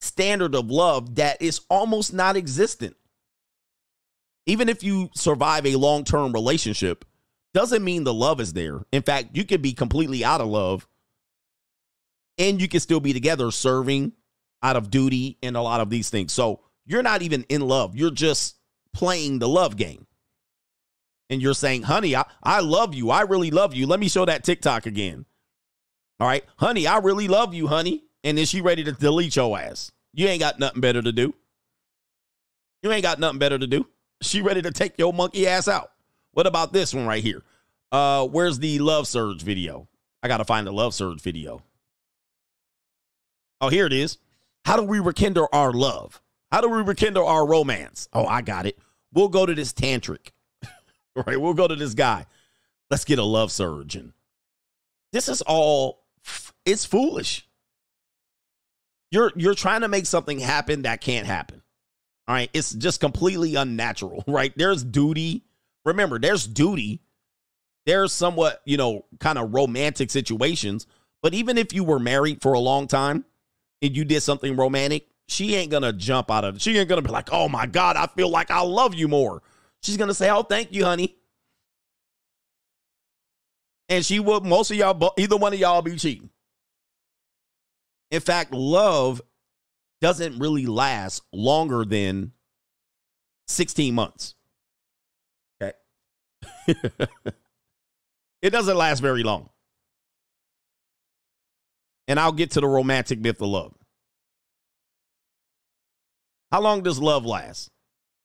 standard 0.00 0.54
of 0.54 0.70
love 0.70 1.16
that 1.16 1.42
is 1.42 1.60
almost 1.68 2.14
not 2.14 2.36
existent. 2.36 2.96
Even 4.46 4.68
if 4.70 4.82
you 4.82 5.10
survive 5.14 5.66
a 5.66 5.76
long 5.76 6.04
term 6.04 6.32
relationship, 6.32 7.04
doesn't 7.52 7.84
mean 7.84 8.04
the 8.04 8.14
love 8.14 8.40
is 8.40 8.52
there. 8.52 8.80
In 8.92 9.02
fact, 9.02 9.36
you 9.36 9.44
could 9.44 9.60
be 9.60 9.72
completely 9.72 10.24
out 10.24 10.40
of 10.40 10.46
love 10.46 10.86
and 12.38 12.60
you 12.60 12.68
can 12.68 12.80
still 12.80 13.00
be 13.00 13.12
together 13.12 13.50
serving 13.50 14.12
out 14.62 14.76
of 14.76 14.90
duty 14.90 15.38
and 15.42 15.56
a 15.56 15.60
lot 15.60 15.80
of 15.80 15.90
these 15.90 16.08
things. 16.08 16.32
So 16.32 16.60
you're 16.86 17.02
not 17.02 17.22
even 17.22 17.44
in 17.48 17.60
love. 17.60 17.96
You're 17.96 18.10
just 18.10 18.56
playing 18.98 19.38
the 19.38 19.48
love 19.48 19.76
game. 19.76 20.06
And 21.30 21.40
you're 21.40 21.54
saying, 21.54 21.82
honey, 21.82 22.16
I, 22.16 22.24
I 22.42 22.58
love 22.58 22.94
you. 22.94 23.10
I 23.10 23.20
really 23.20 23.52
love 23.52 23.72
you. 23.72 23.86
Let 23.86 24.00
me 24.00 24.08
show 24.08 24.24
that 24.24 24.42
TikTok 24.42 24.86
again. 24.86 25.24
All 26.18 26.26
right. 26.26 26.44
Honey, 26.56 26.88
I 26.88 26.98
really 26.98 27.28
love 27.28 27.54
you, 27.54 27.68
honey. 27.68 28.02
And 28.24 28.36
then 28.36 28.44
she 28.44 28.60
ready 28.60 28.82
to 28.82 28.90
delete 28.90 29.36
your 29.36 29.56
ass. 29.56 29.92
You 30.12 30.26
ain't 30.26 30.40
got 30.40 30.58
nothing 30.58 30.80
better 30.80 31.00
to 31.00 31.12
do. 31.12 31.32
You 32.82 32.90
ain't 32.90 33.04
got 33.04 33.20
nothing 33.20 33.38
better 33.38 33.56
to 33.56 33.68
do. 33.68 33.86
She 34.20 34.42
ready 34.42 34.62
to 34.62 34.72
take 34.72 34.98
your 34.98 35.12
monkey 35.12 35.46
ass 35.46 35.68
out. 35.68 35.92
What 36.32 36.48
about 36.48 36.72
this 36.72 36.92
one 36.92 37.06
right 37.06 37.22
here? 37.22 37.44
Uh, 37.92 38.26
where's 38.26 38.58
the 38.58 38.80
love 38.80 39.06
surge 39.06 39.42
video? 39.42 39.86
I 40.24 40.28
gotta 40.28 40.44
find 40.44 40.66
the 40.66 40.72
love 40.72 40.92
surge 40.92 41.20
video. 41.20 41.62
Oh, 43.60 43.68
here 43.68 43.86
it 43.86 43.92
is. 43.92 44.18
How 44.64 44.76
do 44.76 44.82
we 44.82 44.98
rekindle 44.98 45.48
our 45.52 45.72
love? 45.72 46.20
How 46.50 46.60
do 46.60 46.68
we 46.68 46.82
rekindle 46.82 47.26
our 47.26 47.46
romance? 47.46 48.08
Oh, 48.12 48.26
I 48.26 48.42
got 48.42 48.66
it. 48.66 48.76
We'll 49.12 49.28
go 49.28 49.46
to 49.46 49.54
this 49.54 49.72
tantric. 49.72 50.30
right? 51.16 51.40
We'll 51.40 51.54
go 51.54 51.68
to 51.68 51.76
this 51.76 51.94
guy. 51.94 52.26
Let's 52.90 53.04
get 53.04 53.18
a 53.18 53.24
love 53.24 53.52
surge. 53.52 53.96
And 53.96 54.12
this 55.12 55.28
is 55.28 55.42
all 55.42 56.04
it's 56.64 56.84
foolish. 56.84 57.46
You're 59.10 59.32
you're 59.36 59.54
trying 59.54 59.80
to 59.82 59.88
make 59.88 60.06
something 60.06 60.38
happen 60.38 60.82
that 60.82 61.00
can't 61.00 61.26
happen. 61.26 61.62
All 62.26 62.34
right. 62.34 62.50
It's 62.52 62.72
just 62.72 63.00
completely 63.00 63.54
unnatural, 63.54 64.22
right? 64.28 64.52
There's 64.56 64.84
duty. 64.84 65.44
Remember, 65.84 66.18
there's 66.18 66.46
duty. 66.46 67.00
There's 67.86 68.12
somewhat, 68.12 68.60
you 68.66 68.76
know, 68.76 69.06
kind 69.18 69.38
of 69.38 69.54
romantic 69.54 70.10
situations. 70.10 70.86
But 71.22 71.32
even 71.32 71.56
if 71.56 71.72
you 71.72 71.84
were 71.84 71.98
married 71.98 72.42
for 72.42 72.52
a 72.52 72.58
long 72.58 72.86
time 72.86 73.24
and 73.80 73.96
you 73.96 74.04
did 74.04 74.22
something 74.22 74.56
romantic, 74.56 75.07
she 75.28 75.54
ain't 75.54 75.70
gonna 75.70 75.92
jump 75.92 76.30
out 76.30 76.44
of. 76.44 76.60
She 76.60 76.76
ain't 76.76 76.88
gonna 76.88 77.02
be 77.02 77.10
like, 77.10 77.28
oh 77.32 77.48
my 77.48 77.66
God, 77.66 77.96
I 77.96 78.06
feel 78.06 78.30
like 78.30 78.50
I 78.50 78.62
love 78.62 78.94
you 78.94 79.08
more. 79.08 79.42
She's 79.82 79.96
gonna 79.96 80.14
say, 80.14 80.30
oh, 80.30 80.42
thank 80.42 80.72
you, 80.72 80.84
honey. 80.84 81.16
And 83.90 84.04
she 84.04 84.20
will, 84.20 84.40
most 84.40 84.70
of 84.70 84.76
y'all, 84.76 85.12
either 85.18 85.36
one 85.36 85.52
of 85.52 85.58
y'all 85.58 85.82
be 85.82 85.96
cheating. 85.96 86.30
In 88.10 88.20
fact, 88.20 88.52
love 88.52 89.20
doesn't 90.00 90.38
really 90.38 90.66
last 90.66 91.22
longer 91.32 91.84
than 91.84 92.32
16 93.48 93.94
months. 93.94 94.34
Okay. 95.60 95.72
it 98.42 98.50
doesn't 98.50 98.76
last 98.76 99.00
very 99.00 99.22
long. 99.22 99.50
And 102.06 102.18
I'll 102.18 102.32
get 102.32 102.52
to 102.52 102.60
the 102.60 102.66
romantic 102.66 103.20
myth 103.20 103.40
of 103.42 103.48
love. 103.48 103.74
How 106.50 106.60
long 106.60 106.82
does 106.82 106.98
love 106.98 107.26
last? 107.26 107.70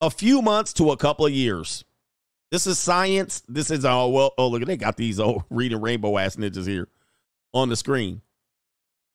A 0.01 0.09
few 0.09 0.41
months 0.41 0.73
to 0.73 0.91
a 0.91 0.97
couple 0.97 1.25
of 1.25 1.31
years. 1.31 1.83
This 2.51 2.67
is 2.67 2.79
science. 2.79 3.41
This 3.47 3.71
is 3.71 3.83
oh 3.83 4.09
well. 4.09 4.33
Oh 4.37 4.47
look, 4.47 4.65
they 4.65 4.77
got 4.77 4.97
these 4.97 5.19
old 5.19 5.43
reading 5.49 5.81
rainbow 5.81 6.17
ass 6.17 6.35
ninjas 6.35 6.67
here 6.67 6.87
on 7.53 7.69
the 7.69 7.75
screen. 7.75 8.21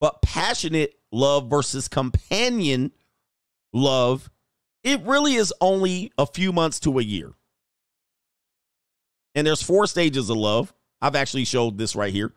But 0.01 0.23
passionate 0.23 0.95
love 1.11 1.49
versus 1.49 1.89
companion 1.89 2.93
love, 3.73 4.31
it 4.85 5.01
really 5.03 5.35
is 5.35 5.53
only 5.61 6.13
a 6.19 6.27
few 6.27 6.53
months 6.53 6.81
to 6.81 6.99
a 6.99 7.03
year. 7.03 7.33
And 9.35 9.47
there's 9.47 9.63
four 9.63 9.87
stages 9.87 10.31
of 10.31 10.37
love. 10.37 10.73
I've 11.01 11.17
actually 11.17 11.45
showed 11.45 11.79
this 11.79 11.95
right 11.95 12.13
here. 12.13 12.33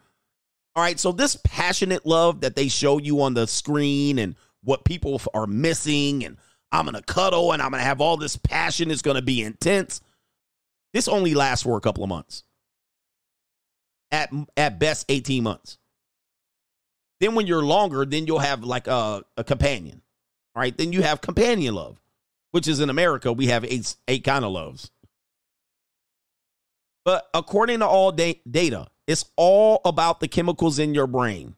All 0.75 0.83
right, 0.83 0.99
so 0.99 1.11
this 1.11 1.35
passionate 1.43 2.05
love 2.05 2.41
that 2.41 2.55
they 2.55 2.67
show 2.67 2.97
you 2.97 3.21
on 3.21 3.33
the 3.33 3.45
screen 3.47 4.19
and 4.19 4.35
what 4.63 4.85
people 4.85 5.19
are 5.33 5.47
missing 5.47 6.23
and 6.23 6.37
I'm 6.71 6.85
going 6.85 6.95
to 6.95 7.01
cuddle 7.01 7.51
and 7.51 7.61
I'm 7.61 7.71
going 7.71 7.81
to 7.81 7.87
have 7.87 8.01
all 8.01 8.17
this 8.17 8.37
passion 8.37 8.91
it's 8.91 9.01
going 9.01 9.15
to 9.15 9.21
be 9.21 9.41
intense. 9.41 10.01
This 10.93 11.07
only 11.07 11.33
lasts 11.33 11.63
for 11.63 11.77
a 11.77 11.81
couple 11.81 12.03
of 12.03 12.09
months. 12.09 12.43
At 14.11 14.31
at 14.57 14.77
best 14.77 15.05
18 15.09 15.43
months. 15.43 15.77
Then 17.21 17.35
when 17.35 17.47
you're 17.47 17.63
longer, 17.63 18.03
then 18.05 18.25
you'll 18.25 18.39
have 18.39 18.63
like 18.63 18.87
a, 18.87 19.23
a 19.37 19.43
companion. 19.43 20.01
All 20.55 20.61
right. 20.61 20.75
Then 20.75 20.91
you 20.91 21.01
have 21.01 21.21
companion 21.21 21.75
love, 21.75 22.01
which 22.51 22.67
is 22.67 22.79
in 22.79 22.89
America, 22.89 23.31
we 23.31 23.47
have 23.47 23.63
eight, 23.63 23.95
eight 24.07 24.23
kind 24.23 24.43
of 24.43 24.51
loves. 24.51 24.91
But 27.05 27.29
according 27.33 27.79
to 27.79 27.87
all 27.87 28.11
da- 28.11 28.41
data, 28.49 28.87
it's 29.07 29.25
all 29.35 29.81
about 29.85 30.19
the 30.19 30.27
chemicals 30.27 30.79
in 30.79 30.93
your 30.93 31.07
brain. 31.07 31.55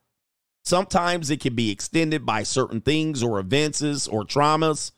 Sometimes 0.64 1.30
it 1.30 1.42
can 1.42 1.56
be 1.56 1.72
extended 1.72 2.26
by 2.26 2.44
certain 2.44 2.80
things 2.80 3.22
or 3.22 3.40
events 3.40 3.82
or 4.08 4.24
traumas. 4.24 4.92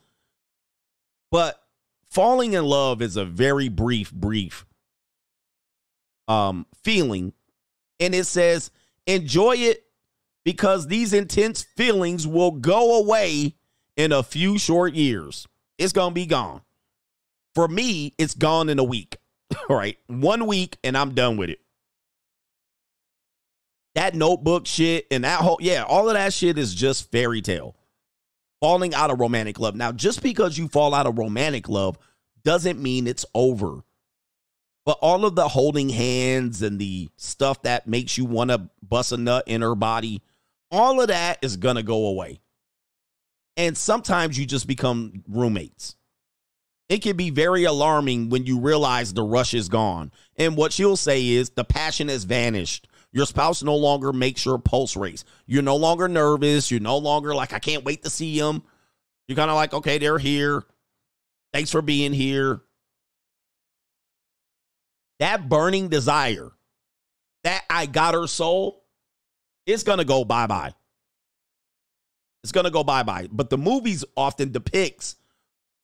But 1.35 1.61
falling 2.09 2.53
in 2.53 2.63
love 2.63 3.01
is 3.01 3.17
a 3.17 3.25
very 3.25 3.67
brief, 3.67 4.09
brief 4.09 4.65
um, 6.29 6.65
feeling. 6.81 7.33
And 7.99 8.15
it 8.15 8.23
says, 8.23 8.71
enjoy 9.05 9.57
it 9.57 9.83
because 10.45 10.87
these 10.87 11.11
intense 11.11 11.61
feelings 11.61 12.25
will 12.25 12.51
go 12.51 12.99
away 12.99 13.57
in 13.97 14.13
a 14.13 14.23
few 14.23 14.57
short 14.57 14.93
years. 14.93 15.45
It's 15.77 15.91
to 15.91 16.09
be 16.11 16.25
gone. 16.25 16.61
For 17.53 17.67
me, 17.67 18.13
it's 18.17 18.33
gone 18.33 18.69
in 18.69 18.79
a 18.79 18.83
week. 18.85 19.17
All 19.69 19.75
right. 19.75 19.97
One 20.07 20.47
week 20.47 20.77
and 20.85 20.97
I'm 20.97 21.15
done 21.15 21.35
with 21.35 21.49
it. 21.49 21.59
That 23.95 24.15
notebook 24.15 24.67
shit 24.67 25.05
and 25.11 25.25
that 25.25 25.41
whole, 25.41 25.57
yeah, 25.59 25.83
all 25.83 26.07
of 26.07 26.13
that 26.13 26.31
shit 26.31 26.57
is 26.57 26.73
just 26.73 27.11
fairy 27.11 27.41
tale. 27.41 27.75
Falling 28.65 28.95
out 28.95 29.11
of 29.11 29.19
romantic 29.19 29.59
love. 29.59 29.75
Now, 29.75 29.91
just 29.91 30.23
because 30.23 30.57
you 30.57 30.67
fall 30.67 30.95
out 30.95 31.05
of 31.05 31.19
romantic 31.19 31.69
love 31.69 31.99
doesn't 32.43 32.81
mean 32.81 33.05
it's 33.05 33.23
over. 33.35 33.83
But 34.87 34.97
all 35.03 35.23
of 35.23 35.35
the 35.35 35.47
holding 35.47 35.89
hands 35.89 36.63
and 36.63 36.79
the 36.79 37.09
stuff 37.15 37.61
that 37.61 37.85
makes 37.85 38.17
you 38.17 38.25
want 38.25 38.49
to 38.49 38.67
bust 38.81 39.11
a 39.11 39.17
nut 39.17 39.43
in 39.45 39.61
her 39.61 39.75
body, 39.75 40.23
all 40.71 40.99
of 40.99 41.09
that 41.09 41.37
is 41.43 41.57
going 41.57 41.75
to 41.75 41.83
go 41.83 42.07
away. 42.07 42.39
And 43.55 43.77
sometimes 43.77 44.35
you 44.35 44.47
just 44.47 44.65
become 44.65 45.23
roommates. 45.29 45.95
It 46.89 47.03
can 47.03 47.15
be 47.17 47.29
very 47.29 47.65
alarming 47.65 48.29
when 48.29 48.47
you 48.47 48.59
realize 48.59 49.13
the 49.13 49.21
rush 49.21 49.53
is 49.53 49.69
gone. 49.69 50.11
And 50.37 50.57
what 50.57 50.73
she'll 50.73 50.97
say 50.97 51.23
is 51.27 51.51
the 51.51 51.63
passion 51.63 52.07
has 52.07 52.23
vanished. 52.23 52.87
Your 53.15 53.25
spouse 53.25 53.63
no 53.63 53.77
longer 53.77 54.11
makes 54.11 54.45
your 54.45 54.59
pulse 54.59 54.97
race. 54.97 55.23
You're 55.47 55.63
no 55.63 55.77
longer 55.77 56.09
nervous. 56.09 56.69
You're 56.69 56.81
no 56.81 56.97
longer 56.97 57.33
like, 57.33 57.53
I 57.53 57.59
can't 57.59 57.85
wait 57.85 58.03
to 58.03 58.09
see 58.09 58.37
them. 58.37 58.61
You're 59.29 59.37
kind 59.37 59.49
of 59.49 59.55
like, 59.55 59.73
okay, 59.73 59.97
they're 59.97 60.17
here. 60.17 60.63
Thanks 61.53 61.71
for 61.71 61.81
being 61.81 62.11
here. 62.11 62.59
That 65.19 65.47
burning 65.47 65.87
desire, 65.87 66.51
that 67.45 67.63
I 67.69 67.85
got 67.85 68.15
her 68.15 68.27
soul, 68.27 68.83
it's 69.65 69.83
going 69.83 69.99
to 69.99 70.05
go 70.05 70.25
bye 70.25 70.47
bye. 70.47 70.73
It's 72.43 72.51
going 72.51 72.65
to 72.65 72.69
go 72.69 72.83
bye 72.83 73.03
bye. 73.03 73.29
But 73.31 73.49
the 73.49 73.57
movies 73.57 74.03
often 74.17 74.51
depicts 74.51 75.15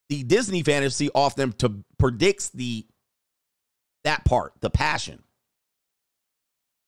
the 0.09 0.23
Disney 0.23 0.63
fantasy 0.63 1.09
often 1.15 1.53
to 1.53 1.85
predicts 1.97 2.49
the 2.49 2.85
that 4.03 4.25
part, 4.25 4.51
the 4.59 4.69
passion. 4.69 5.23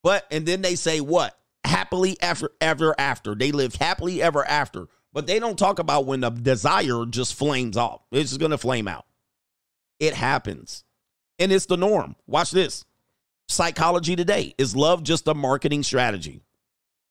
But 0.04 0.28
and 0.30 0.46
then 0.46 0.62
they 0.62 0.76
say 0.76 1.00
what? 1.00 1.38
Happily 1.64 2.18
ever 2.22 2.52
ever 2.62 2.94
after. 3.00 3.34
They 3.34 3.52
live 3.52 3.76
happily 3.76 4.22
ever 4.22 4.46
after. 4.46 4.88
But 5.14 5.28
they 5.28 5.40
don't 5.40 5.58
talk 5.58 5.80
about 5.80 6.06
when 6.06 6.20
the 6.20 6.30
desire 6.30 7.06
just 7.06 7.36
flames 7.36 7.78
off. 7.78 8.02
It's 8.12 8.32
just 8.32 8.42
gonna 8.42 8.58
flame 8.58 8.88
out. 8.88 9.06
It 10.00 10.14
happens. 10.14 10.84
And 11.40 11.52
it's 11.52 11.66
the 11.66 11.78
norm. 11.78 12.16
Watch 12.28 12.52
this. 12.52 12.86
Psychology 13.48 14.16
today. 14.16 14.54
Is 14.58 14.76
love 14.76 15.04
just 15.04 15.28
a 15.28 15.34
marketing 15.34 15.84
strategy? 15.84 16.42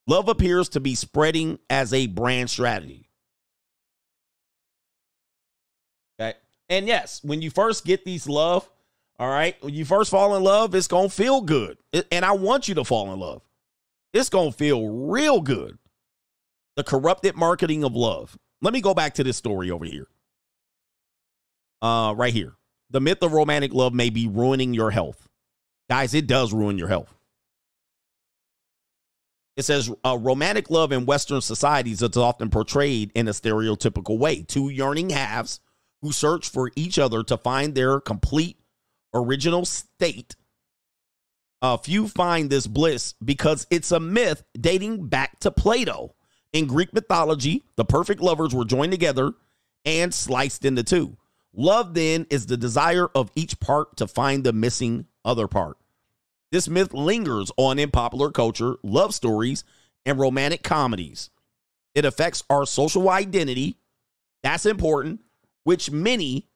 Love 0.06 0.28
appears 0.28 0.68
to 0.70 0.80
be 0.80 0.94
spreading 0.94 1.58
as 1.70 1.92
a 1.92 2.06
brand 2.08 2.50
strategy. 2.50 3.08
Okay. 6.20 6.36
And 6.68 6.86
yes, 6.86 7.20
when 7.22 7.40
you 7.40 7.50
first 7.50 7.84
get 7.84 8.04
these 8.04 8.28
love, 8.28 8.68
all 9.18 9.28
right, 9.28 9.56
when 9.62 9.74
you 9.74 9.84
first 9.84 10.10
fall 10.10 10.36
in 10.36 10.42
love, 10.42 10.74
it's 10.74 10.88
going 10.88 11.08
to 11.08 11.14
feel 11.14 11.40
good. 11.42 11.78
And 12.10 12.24
I 12.24 12.32
want 12.32 12.68
you 12.68 12.74
to 12.76 12.84
fall 12.84 13.12
in 13.12 13.20
love. 13.20 13.42
It's 14.12 14.28
going 14.28 14.50
to 14.50 14.56
feel 14.56 14.88
real 14.88 15.40
good. 15.40 15.78
The 16.76 16.84
corrupted 16.84 17.36
marketing 17.36 17.84
of 17.84 17.94
love. 17.94 18.36
Let 18.62 18.72
me 18.72 18.80
go 18.80 18.94
back 18.94 19.14
to 19.14 19.24
this 19.24 19.36
story 19.36 19.70
over 19.70 19.84
here. 19.84 20.06
Uh, 21.80 22.14
right 22.16 22.32
here. 22.32 22.54
The 22.90 23.00
myth 23.00 23.22
of 23.22 23.32
romantic 23.32 23.72
love 23.72 23.94
may 23.94 24.10
be 24.10 24.28
ruining 24.28 24.74
your 24.74 24.90
health. 24.90 25.28
Guys, 25.88 26.14
it 26.14 26.26
does 26.26 26.52
ruin 26.52 26.78
your 26.78 26.88
health. 26.88 27.14
It 29.56 29.64
says 29.64 29.90
uh, 30.04 30.16
romantic 30.18 30.70
love 30.70 30.92
in 30.92 31.04
Western 31.04 31.40
societies 31.42 32.02
is 32.02 32.16
often 32.16 32.48
portrayed 32.48 33.12
in 33.14 33.28
a 33.28 33.32
stereotypical 33.32 34.18
way. 34.18 34.42
Two 34.42 34.70
yearning 34.70 35.10
halves 35.10 35.60
who 36.00 36.12
search 36.12 36.48
for 36.48 36.70
each 36.74 36.98
other 36.98 37.22
to 37.24 37.36
find 37.36 37.74
their 37.74 38.00
complete 38.00 38.58
original 39.14 39.64
state. 39.64 40.36
Uh, 41.62 41.76
a 41.78 41.82
few 41.82 42.08
find 42.08 42.50
this 42.50 42.66
bliss 42.66 43.14
because 43.24 43.66
it's 43.70 43.92
a 43.92 44.00
myth 44.00 44.42
dating 44.58 45.06
back 45.06 45.38
to 45.40 45.50
Plato. 45.50 46.14
In 46.52 46.66
Greek 46.66 46.92
mythology, 46.92 47.64
the 47.76 47.84
perfect 47.84 48.20
lovers 48.20 48.54
were 48.54 48.64
joined 48.64 48.92
together 48.92 49.32
and 49.84 50.12
sliced 50.12 50.64
into 50.64 50.82
two. 50.82 51.16
Love, 51.54 51.94
then, 51.94 52.26
is 52.30 52.46
the 52.46 52.56
desire 52.56 53.08
of 53.14 53.30
each 53.34 53.60
part 53.60 53.96
to 53.96 54.06
find 54.06 54.42
the 54.42 54.52
missing 54.52 55.06
other 55.24 55.46
part. 55.46 55.76
This 56.50 56.68
myth 56.68 56.92
lingers 56.92 57.50
on 57.56 57.78
in 57.78 57.90
popular 57.90 58.30
culture, 58.30 58.76
love 58.82 59.14
stories, 59.14 59.64
and 60.04 60.18
romantic 60.18 60.62
comedies. 60.62 61.30
It 61.94 62.04
affects 62.04 62.42
our 62.50 62.66
social 62.66 63.08
identity. 63.08 63.78
That's 64.42 64.66
important, 64.66 65.20
which 65.64 65.90
many, 65.90 66.48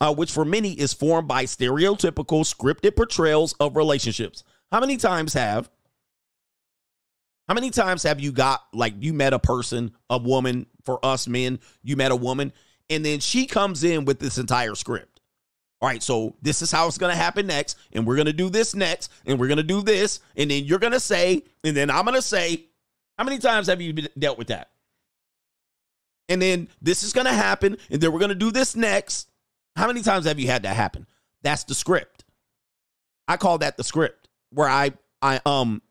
uh, 0.00 0.14
which 0.14 0.32
for 0.32 0.44
many 0.44 0.72
is 0.72 0.92
formed 0.92 1.28
by 1.28 1.44
stereotypical 1.44 2.44
scripted 2.44 2.96
portrayals 2.96 3.54
of 3.54 3.76
relationships. 3.76 4.44
How 4.70 4.80
many 4.80 4.96
times 4.96 5.34
have 5.34 5.70
how 7.48 7.54
many 7.54 7.70
times 7.70 8.02
have 8.04 8.20
you 8.20 8.32
got 8.32 8.64
like 8.72 8.94
you 9.00 9.12
met 9.12 9.34
a 9.34 9.38
person, 9.38 9.92
a 10.08 10.18
woman, 10.18 10.66
for 10.84 11.04
us 11.04 11.28
men, 11.28 11.60
you 11.82 11.96
met 11.96 12.10
a 12.10 12.16
woman, 12.16 12.52
and 12.88 13.04
then 13.04 13.20
she 13.20 13.46
comes 13.46 13.84
in 13.84 14.04
with 14.04 14.18
this 14.18 14.38
entire 14.38 14.74
script. 14.74 15.20
All 15.80 15.88
right, 15.88 16.02
so 16.02 16.36
this 16.40 16.62
is 16.62 16.70
how 16.70 16.86
it's 16.86 16.96
to 17.12 17.16
happen 17.18 17.46
next, 17.46 17.76
and 17.92 18.06
we're 18.06 18.16
to 18.26 18.32
do 18.32 18.48
this 18.48 18.74
next, 18.74 19.12
and 19.26 19.38
we're 19.38 19.48
to 19.58 19.62
do 19.62 19.82
this, 19.82 20.20
and 20.36 20.50
then 20.50 20.64
you're 20.64 20.78
to 20.92 21.00
say, 21.00 21.42
and 21.62 21.76
then 21.76 21.90
I'm 21.90 22.04
to 22.14 22.22
say, 22.22 22.64
how 23.18 23.24
many 23.24 23.38
times 23.38 23.66
have 23.66 23.82
you 23.82 23.92
dealt 24.18 24.38
with 24.38 24.48
that? 24.48 24.70
And 26.30 26.40
then 26.40 26.68
this 26.80 27.02
is 27.02 27.12
to 27.26 27.32
happen, 27.32 27.76
and 27.90 28.00
then 28.00 28.12
we're 28.12 28.20
to 28.30 28.34
do 28.34 28.50
this 28.50 28.74
next. 28.74 29.28
How 29.76 29.86
many 29.86 30.02
times 30.02 30.26
have 30.26 30.38
you 30.38 30.46
had 30.46 30.62
that 30.62 30.76
happen? 30.76 31.06
That's 31.42 31.64
the 31.64 31.74
script. 31.74 32.24
I 33.26 33.36
call 33.36 33.58
that 33.58 33.76
the 33.76 33.84
script, 33.84 34.28
where 34.50 34.68
I 34.68 34.92
I 35.22 35.40
um 35.46 35.82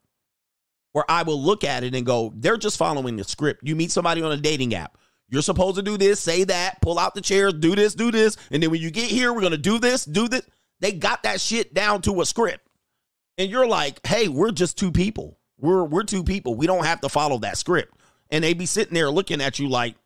where 0.92 1.04
I 1.08 1.24
will 1.24 1.42
look 1.42 1.64
at 1.64 1.82
it 1.82 1.94
and 1.94 2.06
go, 2.06 2.32
they're 2.36 2.56
just 2.56 2.78
following 2.78 3.16
the 3.16 3.24
script. 3.24 3.62
You 3.64 3.74
meet 3.74 3.90
somebody 3.90 4.22
on 4.22 4.30
a 4.30 4.36
dating 4.36 4.74
app. 4.74 4.96
You're 5.28 5.42
supposed 5.42 5.76
to 5.76 5.82
do 5.82 5.96
this, 5.96 6.20
say 6.20 6.44
that, 6.44 6.80
pull 6.80 6.98
out 6.98 7.14
the 7.14 7.20
chairs, 7.20 7.54
do 7.54 7.74
this, 7.74 7.94
do 7.94 8.12
this. 8.12 8.36
And 8.52 8.62
then 8.62 8.70
when 8.70 8.80
you 8.80 8.92
get 8.92 9.10
here, 9.10 9.32
we're 9.32 9.40
going 9.40 9.52
to 9.52 9.58
do 9.58 9.80
this, 9.80 10.04
do 10.04 10.28
this. 10.28 10.42
They 10.78 10.92
got 10.92 11.24
that 11.24 11.40
shit 11.40 11.74
down 11.74 12.02
to 12.02 12.20
a 12.20 12.26
script. 12.26 12.68
And 13.36 13.50
you're 13.50 13.66
like, 13.66 14.06
hey, 14.06 14.28
we're 14.28 14.52
just 14.52 14.78
two 14.78 14.92
people. 14.92 15.38
We're 15.58 15.84
we're 15.84 16.04
two 16.04 16.22
people. 16.22 16.54
We 16.54 16.66
don't 16.66 16.84
have 16.84 17.00
to 17.00 17.08
follow 17.08 17.38
that 17.38 17.58
script. 17.58 17.96
And 18.30 18.44
they 18.44 18.54
be 18.54 18.66
sitting 18.66 18.94
there 18.94 19.10
looking 19.10 19.40
at 19.40 19.58
you 19.58 19.68
like, 19.68 19.96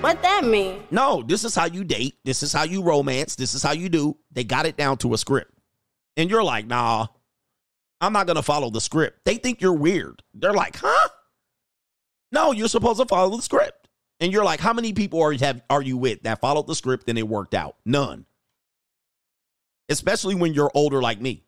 what 0.00 0.22
that 0.22 0.44
mean? 0.44 0.82
No, 0.90 1.22
this 1.22 1.44
is 1.44 1.54
how 1.54 1.66
you 1.66 1.84
date. 1.84 2.16
This 2.24 2.42
is 2.42 2.52
how 2.52 2.62
you 2.62 2.82
romance. 2.82 3.36
This 3.36 3.54
is 3.54 3.62
how 3.62 3.72
you 3.72 3.88
do. 3.88 4.16
They 4.32 4.44
got 4.44 4.66
it 4.66 4.76
down 4.76 4.96
to 4.98 5.14
a 5.14 5.18
script. 5.18 5.52
And 6.16 6.30
you're 6.30 6.44
like, 6.44 6.66
nah, 6.66 7.08
I'm 8.00 8.12
not 8.12 8.26
going 8.26 8.36
to 8.36 8.42
follow 8.42 8.70
the 8.70 8.80
script. 8.80 9.24
They 9.24 9.36
think 9.36 9.60
you're 9.60 9.72
weird. 9.72 10.22
They're 10.34 10.54
like, 10.54 10.76
huh? 10.76 11.08
No, 12.32 12.52
you're 12.52 12.68
supposed 12.68 13.00
to 13.00 13.06
follow 13.06 13.36
the 13.36 13.42
script. 13.42 13.88
And 14.20 14.32
you're 14.32 14.44
like, 14.44 14.60
how 14.60 14.72
many 14.72 14.92
people 14.92 15.22
are 15.22 15.32
have 15.32 15.62
are 15.70 15.82
you 15.82 15.96
with 15.96 16.22
that 16.22 16.40
followed 16.40 16.66
the 16.66 16.74
script 16.74 17.08
and 17.08 17.18
it 17.18 17.26
worked 17.26 17.54
out? 17.54 17.76
None. 17.84 18.26
Especially 19.88 20.34
when 20.34 20.54
you're 20.54 20.70
older 20.74 21.02
like 21.02 21.20
me. 21.20 21.44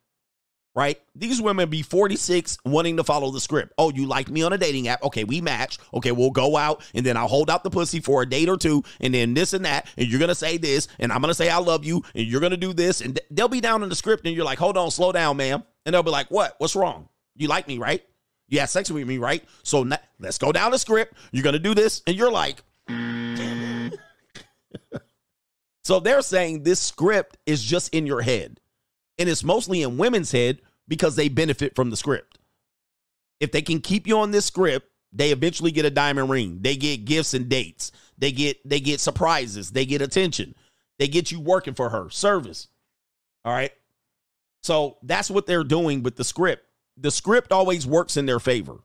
Right? 0.75 0.99
These 1.15 1.43
women 1.43 1.69
be 1.69 1.83
46 1.83 2.57
wanting 2.65 2.97
to 2.97 3.05
follow 3.05 3.31
the 3.31 3.41
script. 3.41 3.75
Oh, 3.77 3.93
you 3.93 4.07
like 4.07 4.31
me 4.31 4.43
on 4.43 4.55
a 4.55 4.59
dating 4.59 4.89
app. 4.89 5.03
Okay, 5.03 5.25
we 5.25 5.43
match. 5.43 5.79
Okay, 5.93 6.13
we'll 6.13 6.31
go 6.31 6.57
out 6.57 6.83
and 6.95 7.05
then 7.05 7.17
I'll 7.17 7.29
hold 7.29 7.51
out 7.51 7.63
the 7.63 7.69
pussy 7.69 8.01
for 8.01 8.23
a 8.23 8.27
date 8.29 8.49
or 8.49 8.57
two 8.57 8.83
and 8.99 9.13
then 9.13 9.35
this 9.35 9.53
and 9.53 9.67
that. 9.67 9.87
And 9.99 10.09
you're 10.09 10.19
going 10.19 10.31
to 10.31 10.35
say 10.35 10.57
this 10.57 10.89
and 10.99 11.13
I'm 11.13 11.21
going 11.21 11.29
to 11.29 11.35
say 11.35 11.51
I 11.51 11.59
love 11.59 11.85
you 11.85 12.03
and 12.15 12.27
you're 12.27 12.41
going 12.41 12.53
to 12.53 12.57
do 12.57 12.73
this. 12.73 13.03
And 13.03 13.21
they'll 13.31 13.49
be 13.49 13.61
down 13.61 13.83
in 13.83 13.91
the 13.91 13.95
script 13.95 14.25
and 14.25 14.35
you're 14.35 14.47
like, 14.47 14.59
hold 14.59 14.79
on, 14.79 14.91
slow 14.91 15.13
down, 15.13 15.37
ma'am. 15.37 15.63
And 15.85 15.95
they'll 15.95 16.03
be 16.03 16.11
like, 16.11 16.31
what? 16.31 16.55
What's 16.57 16.75
wrong? 16.75 17.11
You 17.37 17.49
like 17.49 17.69
me, 17.69 17.77
right? 17.77 18.03
You 18.49 18.61
had 18.61 18.71
sex 18.71 18.91
with 18.91 19.07
me, 19.07 19.19
right? 19.19 19.45
So 19.63 19.83
na- 19.83 19.97
let's 20.19 20.39
go 20.39 20.53
down 20.53 20.71
the 20.71 20.79
script. 20.79 21.15
You're 21.33 21.43
going 21.43 21.55
to 21.55 21.59
do 21.59 21.75
this. 21.75 22.03
And 22.07 22.17
you're 22.17 22.31
like, 22.31 22.63
so 25.85 26.01
they're 26.01 26.23
saying 26.23 26.63
this 26.63 26.81
script 26.81 27.37
is 27.47 27.63
just 27.63 27.95
in 27.95 28.07
your 28.07 28.23
head. 28.23 28.61
And 29.23 29.31
it's 29.31 29.45
mostly 29.45 29.83
in 29.83 29.99
women's 29.99 30.33
head 30.33 30.61
because 30.89 31.15
they 31.15 31.29
benefit 31.29 31.77
from 31.77 31.91
the 31.91 31.97
script. 31.97 32.41
If 33.39 33.53
they 33.53 33.63
can 33.63 33.81
keep 33.81 34.09
you 34.09 34.19
on 34.19 34.33
this 34.33 34.47
script, 34.47 34.89
they 35.13 35.31
eventually 35.31 35.71
get 35.71 35.85
a 35.85 35.91
diamond 35.91 36.29
ring. 36.29 36.59
They 36.61 36.75
get 36.75 37.05
gifts 37.05 37.33
and 37.33 37.49
dates. 37.49 37.93
They 38.19 38.33
get 38.33 38.69
they 38.69 38.81
get 38.81 38.99
surprises. 38.99 39.71
They 39.71 39.87
get 39.87 40.03
attention. 40.03 40.57
They 40.99 41.07
get 41.07 41.31
you 41.31 41.39
working 41.39 41.75
for 41.75 41.91
her, 41.91 42.11
service. 42.11 42.67
All 43.45 43.53
right? 43.53 43.71
So 44.65 44.97
that's 45.05 45.31
what 45.31 45.47
they're 45.47 45.63
doing 45.63 46.03
with 46.03 46.17
the 46.17 46.25
script. 46.25 46.67
The 46.97 47.13
script 47.13 47.53
always 47.53 47.87
works 47.87 48.17
in 48.17 48.27
their 48.27 48.41
favor. 48.41 48.81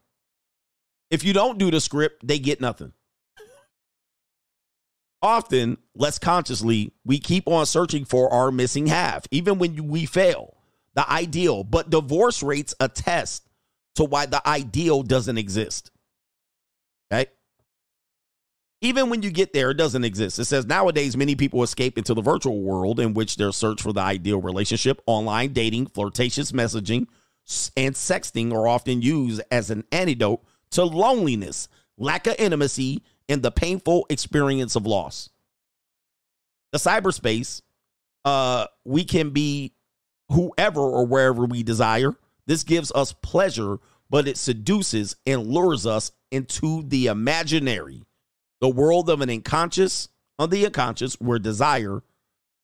If 1.10 1.24
you 1.24 1.34
don't 1.34 1.58
do 1.58 1.72
the 1.72 1.82
script, 1.82 2.28
they 2.28 2.38
get 2.38 2.62
nothing. 2.62 2.94
Often, 5.22 5.78
less 5.96 6.20
consciously, 6.20 6.94
we 7.04 7.20
keep 7.20 7.48
on 7.48 7.66
searching 7.66 8.06
for 8.06 8.32
our 8.32 8.52
missing 8.52 8.88
half, 8.88 9.26
even 9.32 9.58
when 9.58 9.88
we 9.88 10.06
fail, 10.06 10.58
the 10.94 11.10
ideal. 11.10 11.64
But 11.64 11.90
divorce 11.90 12.44
rates 12.44 12.76
attest 12.80 13.48
to 13.96 14.04
why 14.04 14.28
the 14.28 14.48
ideal 14.48 15.02
doesn't 15.02 15.38
exist. 15.38 15.92
Okay? 17.12 17.32
Even 18.82 19.10
when 19.10 19.24
you 19.24 19.32
get 19.32 19.54
there, 19.54 19.72
it 19.72 19.78
doesn't 19.78 20.04
exist. 20.04 20.38
It 20.38 20.46
says 20.46 20.68
nowadays 20.68 21.18
many 21.18 21.36
people 21.36 21.64
escape 21.64 21.98
into 21.98 22.14
the 22.14 22.22
virtual 22.22 22.62
world 22.62 23.00
in 23.00 23.16
which 23.16 23.38
their 23.38 23.52
search 23.52 23.82
for 23.82 23.92
the 23.92 24.02
ideal 24.02 24.40
relationship, 24.40 25.02
online 25.08 25.52
dating, 25.52 25.88
flirtatious 25.88 26.52
messaging, 26.52 27.08
and 27.76 27.96
sexting 27.96 28.54
are 28.54 28.68
often 28.68 29.02
used 29.02 29.42
as 29.50 29.72
an 29.72 29.84
antidote 29.92 30.44
to 30.72 30.84
loneliness, 30.84 31.70
lack 31.98 32.28
of 32.28 32.36
intimacy, 32.38 33.02
in 33.28 33.42
the 33.42 33.52
painful 33.52 34.06
experience 34.10 34.76
of 34.76 34.86
loss. 34.86 35.30
The 36.72 36.78
cyberspace, 36.78 37.62
uh, 38.26 38.68
we 38.86 39.04
can 39.04 39.32
be 39.32 39.74
whoever 40.30 40.82
or 40.82 41.06
wherever 41.06 41.46
we 41.46 41.64
desire. 41.64 42.14
This 42.46 42.64
gives 42.64 42.92
us 42.92 43.14
pleasure, 43.14 43.78
but 44.10 44.28
it 44.28 44.38
seduces 44.38 45.16
and 45.26 45.48
lures 45.48 45.86
us 45.86 46.12
into 46.32 46.84
the 46.84 47.08
imaginary, 47.08 48.04
the 48.62 48.70
world 48.70 49.10
of 49.10 49.22
an 49.22 49.30
unconscious, 49.30 50.10
of 50.40 50.50
the 50.50 50.66
unconscious, 50.66 51.16
where 51.20 51.40
desire 51.40 52.04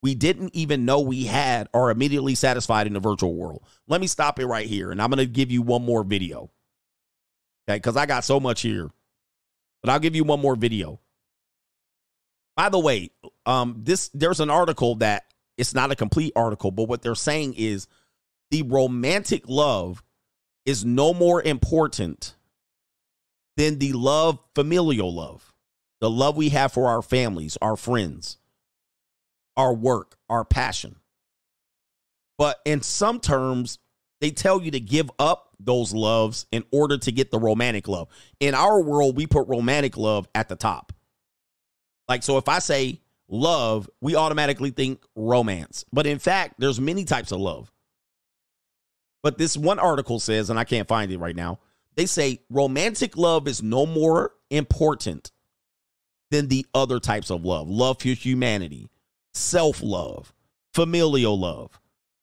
we 0.03 0.15
didn't 0.15 0.53
even 0.53 0.83
know 0.83 0.99
we 0.99 1.23
had 1.23 1.69
are 1.73 1.89
immediately 1.89 2.35
satisfied 2.35 2.87
in 2.87 2.93
the 2.93 2.99
virtual 2.99 3.33
world. 3.33 3.63
Let 3.87 4.01
me 4.01 4.07
stop 4.07 4.37
it 4.37 4.45
right 4.45 4.67
here, 4.67 4.91
and 4.91 5.01
I'm 5.01 5.09
going 5.09 5.19
to 5.19 5.25
give 5.25 5.49
you 5.49 5.61
one 5.61 5.83
more 5.85 6.03
video. 6.03 6.51
Okay, 7.65 7.77
because 7.77 7.95
I 7.95 8.05
got 8.05 8.25
so 8.25 8.37
much 8.41 8.61
here, 8.61 8.91
but 9.83 9.91
I'll 9.91 9.99
give 9.99 10.15
you 10.15 10.23
one 10.23 10.39
more 10.39 10.55
video. 10.55 10.99
By 12.55 12.69
the 12.69 12.79
way, 12.79 13.11
um, 13.45 13.81
this 13.83 14.09
there's 14.13 14.39
an 14.39 14.49
article 14.49 14.95
that 14.95 15.25
it's 15.57 15.73
not 15.73 15.91
a 15.91 15.95
complete 15.95 16.33
article, 16.35 16.71
but 16.71 16.87
what 16.87 17.01
they're 17.01 17.15
saying 17.15 17.55
is 17.57 17.87
the 18.49 18.63
romantic 18.63 19.43
love 19.47 20.01
is 20.65 20.85
no 20.85 21.13
more 21.13 21.41
important 21.41 22.35
than 23.57 23.79
the 23.79 23.93
love, 23.93 24.39
familial 24.55 25.13
love, 25.13 25.53
the 25.99 26.09
love 26.09 26.37
we 26.37 26.49
have 26.49 26.71
for 26.71 26.87
our 26.87 27.01
families, 27.01 27.57
our 27.61 27.75
friends, 27.75 28.37
our 29.57 29.73
work, 29.73 30.15
our 30.29 30.45
passion. 30.45 30.95
But 32.37 32.59
in 32.65 32.81
some 32.81 33.19
terms, 33.19 33.77
they 34.21 34.31
tell 34.31 34.61
you 34.61 34.71
to 34.71 34.79
give 34.79 35.11
up 35.19 35.52
those 35.65 35.93
loves 35.93 36.45
in 36.51 36.63
order 36.71 36.97
to 36.97 37.11
get 37.11 37.31
the 37.31 37.39
romantic 37.39 37.87
love. 37.87 38.09
In 38.39 38.55
our 38.55 38.81
world, 38.81 39.17
we 39.17 39.27
put 39.27 39.47
romantic 39.47 39.97
love 39.97 40.27
at 40.35 40.49
the 40.49 40.55
top. 40.55 40.93
Like, 42.07 42.23
so 42.23 42.37
if 42.37 42.49
I 42.49 42.59
say 42.59 43.01
love, 43.27 43.89
we 44.01 44.15
automatically 44.15 44.71
think 44.71 45.03
romance. 45.15 45.85
But 45.91 46.05
in 46.05 46.19
fact, 46.19 46.55
there's 46.57 46.79
many 46.79 47.05
types 47.05 47.31
of 47.31 47.39
love. 47.39 47.71
But 49.21 49.37
this 49.37 49.55
one 49.55 49.79
article 49.79 50.19
says, 50.19 50.49
and 50.49 50.59
I 50.59 50.65
can't 50.65 50.87
find 50.87 51.11
it 51.11 51.17
right 51.17 51.35
now, 51.35 51.59
they 51.95 52.05
say 52.05 52.41
romantic 52.49 53.15
love 53.15 53.47
is 53.47 53.63
no 53.63 53.85
more 53.85 54.33
important 54.49 55.31
than 56.29 56.47
the 56.47 56.65
other 56.73 56.99
types 56.99 57.29
of 57.29 57.45
love 57.45 57.69
love 57.69 58.01
for 58.01 58.09
humanity, 58.09 58.89
self 59.33 59.81
love, 59.81 60.33
familial 60.73 61.39
love, 61.39 61.79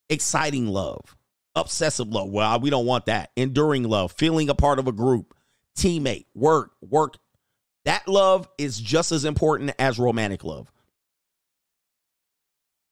exciting 0.09 0.67
love, 0.67 1.17
obsessive 1.55 2.09
love. 2.09 2.31
Well, 2.31 2.61
we 2.61 2.71
don't 2.71 2.87
want 2.87 3.07
that. 3.07 3.31
Enduring 3.37 3.85
love, 3.85 4.13
feeling 4.13 4.49
a 4.49 4.55
part 4.55 4.79
of 4.79 4.87
a 4.87 4.93
group, 4.93 5.35
teammate, 5.77 6.27
work, 6.35 6.73
work. 6.81 7.17
That 7.85 8.07
love 8.07 8.49
is 8.59 8.79
just 8.79 9.13
as 9.13 9.25
important 9.25 9.73
as 9.79 9.99
romantic 9.99 10.45
love. 10.45 10.71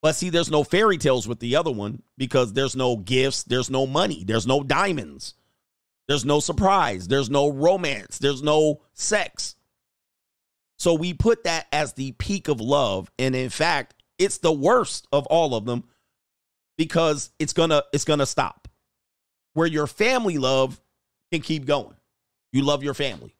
But 0.01 0.15
see, 0.15 0.29
there's 0.29 0.49
no 0.49 0.63
fairy 0.63 0.97
tales 0.97 1.27
with 1.27 1.39
the 1.39 1.55
other 1.55 1.71
one 1.71 2.01
because 2.17 2.53
there's 2.53 2.75
no 2.75 2.95
gifts, 2.95 3.43
there's 3.43 3.69
no 3.69 3.85
money, 3.85 4.23
there's 4.23 4.47
no 4.47 4.63
diamonds, 4.63 5.33
there's 6.07 6.25
no 6.25 6.39
surprise, 6.39 7.07
there's 7.07 7.29
no 7.29 7.49
romance, 7.49 8.17
there's 8.17 8.41
no 8.41 8.81
sex. 8.93 9.55
So 10.77 10.93
we 10.93 11.13
put 11.13 11.43
that 11.43 11.67
as 11.73 11.93
the 11.93 12.13
peak 12.13 12.47
of 12.47 12.61
love. 12.61 13.11
And 13.19 13.35
in 13.35 13.49
fact, 13.49 13.93
it's 14.17 14.37
the 14.37 14.53
worst 14.53 15.07
of 15.11 15.25
all 15.27 15.53
of 15.53 15.65
them 15.65 15.83
because 16.79 17.29
it's 17.39 17.51
gonna 17.51 17.83
it's 17.91 18.05
gonna 18.05 18.25
stop. 18.25 18.69
Where 19.53 19.67
your 19.67 19.85
family 19.85 20.37
love 20.37 20.79
can 21.29 21.41
keep 21.41 21.65
going. 21.65 21.93
You 22.53 22.63
love 22.63 22.83
your 22.83 22.93
family. 22.93 23.35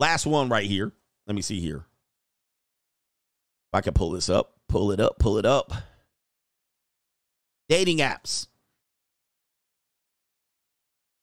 Last 0.00 0.26
one 0.26 0.48
right 0.48 0.66
here. 0.66 0.90
Let 1.28 1.36
me 1.36 1.42
see 1.42 1.60
here. 1.60 1.76
If 1.76 3.74
I 3.74 3.80
can 3.82 3.94
pull 3.94 4.10
this 4.10 4.28
up, 4.28 4.54
pull 4.68 4.90
it 4.90 4.98
up, 4.98 5.20
pull 5.20 5.38
it 5.38 5.46
up. 5.46 5.72
Dating 7.68 7.98
apps. 7.98 8.48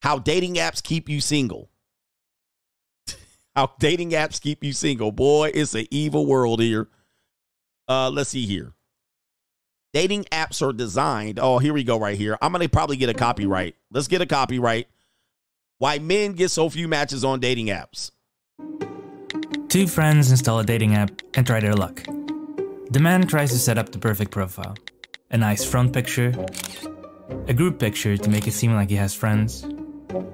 How 0.02 0.18
dating 0.18 0.56
apps 0.56 0.82
keep 0.82 1.10
you 1.10 1.20
single. 1.20 1.70
How 3.56 3.74
dating 3.80 4.12
apps 4.12 4.42
keep 4.42 4.64
you 4.64 4.72
single. 4.72 5.12
Boy, 5.12 5.52
it's 5.54 5.76
an 5.76 5.88
evil 5.92 6.26
world 6.26 6.62
here. 6.62 6.88
Uh, 7.90 8.10
let's 8.10 8.30
see 8.30 8.46
here. 8.46 8.74
Dating 9.92 10.26
apps 10.26 10.62
are 10.62 10.72
designed. 10.72 11.40
Oh, 11.42 11.58
here 11.58 11.74
we 11.74 11.84
go, 11.84 12.00
right 12.00 12.16
here. 12.16 12.38
I'm 12.44 12.52
gonna 12.52 12.70
probably 12.70 12.96
get 12.96 13.10
a 13.10 13.14
copyright. 13.14 13.76
Let's 13.92 14.08
get 14.08 14.22
a 14.22 14.28
copyright. 14.28 14.88
Why 15.80 15.98
men 15.98 16.34
get 16.34 16.52
so 16.52 16.70
few 16.70 16.88
matches 16.88 17.24
on 17.24 17.40
dating 17.40 17.68
apps. 17.68 18.12
Two 19.68 19.88
friends 19.88 20.30
install 20.30 20.60
a 20.60 20.64
dating 20.64 20.94
app 20.94 21.10
and 21.34 21.46
try 21.48 21.60
their 21.60 21.74
luck. 21.74 22.04
The 22.92 23.00
man 23.00 23.26
tries 23.26 23.52
to 23.52 23.58
set 23.58 23.78
up 23.80 23.90
the 23.90 24.00
perfect 24.00 24.32
profile 24.32 24.76
a 25.32 25.38
nice 25.38 25.64
front 25.64 25.94
picture, 25.94 26.34
a 27.48 27.54
group 27.54 27.80
picture 27.80 28.18
to 28.18 28.30
make 28.30 28.48
it 28.48 28.52
seem 28.52 28.74
like 28.74 28.90
he 28.90 28.96
has 28.96 29.14
friends, 29.14 29.64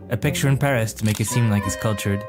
a 0.10 0.16
picture 0.16 0.48
in 0.48 0.58
Paris 0.58 0.94
to 0.94 1.06
make 1.06 1.20
it 1.20 1.28
seem 1.28 1.50
like 1.50 1.64
he's 1.64 1.76
cultured, 1.76 2.24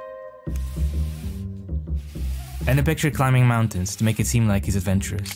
and 2.66 2.80
a 2.80 2.82
picture 2.82 3.10
climbing 3.10 3.46
mountains 3.46 3.94
to 3.94 4.02
make 4.02 4.18
it 4.18 4.26
seem 4.26 4.48
like 4.48 4.64
he's 4.64 4.74
adventurous. 4.74 5.32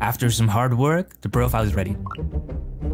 After 0.00 0.30
some 0.30 0.48
hard 0.48 0.76
work, 0.76 1.20
the 1.20 1.28
profile 1.28 1.62
is 1.62 1.74
ready. 1.74 1.96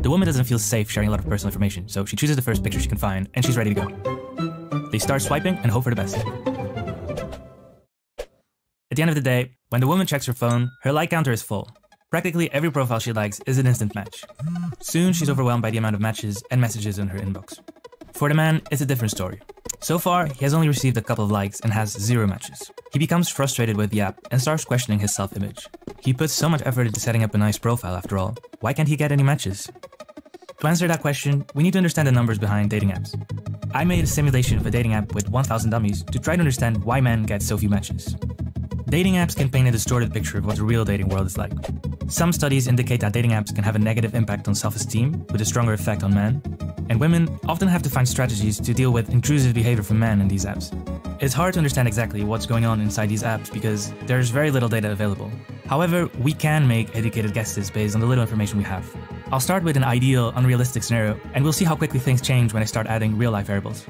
The 0.02 0.10
woman 0.10 0.26
doesn't 0.26 0.44
feel 0.44 0.58
safe 0.58 0.90
sharing 0.90 1.08
a 1.08 1.10
lot 1.10 1.20
of 1.20 1.26
personal 1.26 1.50
information, 1.50 1.88
so 1.88 2.04
she 2.04 2.16
chooses 2.16 2.36
the 2.36 2.42
first 2.42 2.62
picture 2.62 2.80
she 2.80 2.88
can 2.88 2.98
find 2.98 3.28
and 3.34 3.44
she's 3.44 3.56
ready 3.56 3.74
to 3.74 3.80
go. 3.80 4.88
They 4.90 4.98
start 4.98 5.22
swiping 5.22 5.56
and 5.56 5.70
hope 5.70 5.84
for 5.84 5.90
the 5.90 5.96
best. 5.96 6.16
At 8.90 8.96
the 8.96 9.02
end 9.02 9.10
of 9.10 9.14
the 9.14 9.22
day, 9.22 9.52
when 9.68 9.80
the 9.80 9.86
woman 9.86 10.06
checks 10.06 10.26
her 10.26 10.32
phone, 10.32 10.70
her 10.82 10.92
like 10.92 11.10
counter 11.10 11.32
is 11.32 11.42
full. 11.42 11.70
Practically 12.10 12.50
every 12.50 12.72
profile 12.72 12.98
she 12.98 13.12
likes 13.12 13.40
is 13.46 13.58
an 13.58 13.66
instant 13.66 13.94
match. 13.94 14.24
Soon 14.80 15.12
she's 15.12 15.30
overwhelmed 15.30 15.62
by 15.62 15.70
the 15.70 15.78
amount 15.78 15.94
of 15.94 16.00
matches 16.00 16.42
and 16.50 16.60
messages 16.60 16.98
in 16.98 17.08
her 17.08 17.18
inbox. 17.18 17.60
For 18.12 18.28
the 18.28 18.34
man, 18.34 18.62
it's 18.70 18.82
a 18.82 18.86
different 18.86 19.10
story. 19.10 19.40
So 19.80 19.98
far, 19.98 20.26
he 20.26 20.44
has 20.44 20.52
only 20.52 20.68
received 20.68 20.96
a 20.96 21.02
couple 21.02 21.24
of 21.24 21.30
likes 21.30 21.60
and 21.60 21.72
has 21.72 21.90
zero 21.90 22.26
matches. 22.26 22.70
He 22.92 22.98
becomes 22.98 23.28
frustrated 23.28 23.76
with 23.76 23.90
the 23.90 24.02
app 24.02 24.18
and 24.30 24.40
starts 24.40 24.64
questioning 24.64 24.98
his 25.00 25.14
self 25.14 25.36
image. 25.36 25.66
He 26.00 26.12
puts 26.12 26.32
so 26.32 26.48
much 26.48 26.62
effort 26.64 26.86
into 26.86 27.00
setting 27.00 27.24
up 27.24 27.34
a 27.34 27.38
nice 27.38 27.58
profile 27.58 27.94
after 27.96 28.18
all. 28.18 28.36
Why 28.60 28.72
can't 28.72 28.88
he 28.88 28.96
get 28.96 29.12
any 29.12 29.22
matches? 29.22 29.70
To 30.60 30.66
answer 30.66 30.86
that 30.88 31.00
question, 31.00 31.46
we 31.54 31.62
need 31.62 31.72
to 31.72 31.78
understand 31.78 32.06
the 32.08 32.12
numbers 32.12 32.38
behind 32.38 32.68
dating 32.68 32.90
apps. 32.90 33.14
I 33.72 33.84
made 33.84 34.04
a 34.04 34.06
simulation 34.06 34.58
of 34.58 34.66
a 34.66 34.70
dating 34.70 34.92
app 34.92 35.14
with 35.14 35.30
1000 35.30 35.70
dummies 35.70 36.02
to 36.02 36.18
try 36.18 36.36
to 36.36 36.40
understand 36.40 36.84
why 36.84 37.00
men 37.00 37.22
get 37.22 37.42
so 37.42 37.56
few 37.56 37.70
matches. 37.70 38.14
Dating 38.90 39.14
apps 39.14 39.36
can 39.36 39.48
paint 39.48 39.68
a 39.68 39.70
distorted 39.70 40.12
picture 40.12 40.36
of 40.38 40.44
what 40.44 40.56
the 40.56 40.64
real 40.64 40.84
dating 40.84 41.10
world 41.10 41.24
is 41.24 41.38
like. 41.38 41.52
Some 42.08 42.32
studies 42.32 42.66
indicate 42.66 42.98
that 43.02 43.12
dating 43.12 43.30
apps 43.30 43.54
can 43.54 43.62
have 43.62 43.76
a 43.76 43.78
negative 43.78 44.16
impact 44.16 44.48
on 44.48 44.54
self 44.56 44.74
esteem, 44.74 45.24
with 45.30 45.40
a 45.40 45.44
stronger 45.44 45.74
effect 45.74 46.02
on 46.02 46.12
men, 46.12 46.42
and 46.88 46.98
women 46.98 47.38
often 47.46 47.68
have 47.68 47.84
to 47.84 47.88
find 47.88 48.08
strategies 48.08 48.58
to 48.58 48.74
deal 48.74 48.90
with 48.90 49.10
intrusive 49.10 49.54
behavior 49.54 49.84
from 49.84 50.00
men 50.00 50.20
in 50.20 50.26
these 50.26 50.44
apps. 50.44 50.74
It's 51.22 51.32
hard 51.32 51.54
to 51.54 51.60
understand 51.60 51.86
exactly 51.86 52.24
what's 52.24 52.46
going 52.46 52.64
on 52.64 52.80
inside 52.80 53.08
these 53.08 53.22
apps 53.22 53.52
because 53.52 53.92
there's 54.06 54.30
very 54.30 54.50
little 54.50 54.68
data 54.68 54.90
available. 54.90 55.30
However, 55.66 56.10
we 56.20 56.32
can 56.32 56.66
make 56.66 56.96
educated 56.96 57.32
guesses 57.32 57.70
based 57.70 57.94
on 57.94 58.00
the 58.00 58.08
little 58.08 58.22
information 58.22 58.58
we 58.58 58.64
have. 58.64 58.92
I'll 59.30 59.38
start 59.38 59.62
with 59.62 59.76
an 59.76 59.84
ideal, 59.84 60.32
unrealistic 60.34 60.82
scenario, 60.82 61.16
and 61.34 61.44
we'll 61.44 61.52
see 61.52 61.64
how 61.64 61.76
quickly 61.76 62.00
things 62.00 62.20
change 62.20 62.52
when 62.52 62.60
I 62.60 62.66
start 62.66 62.88
adding 62.88 63.16
real 63.16 63.30
life 63.30 63.46
variables. 63.46 63.86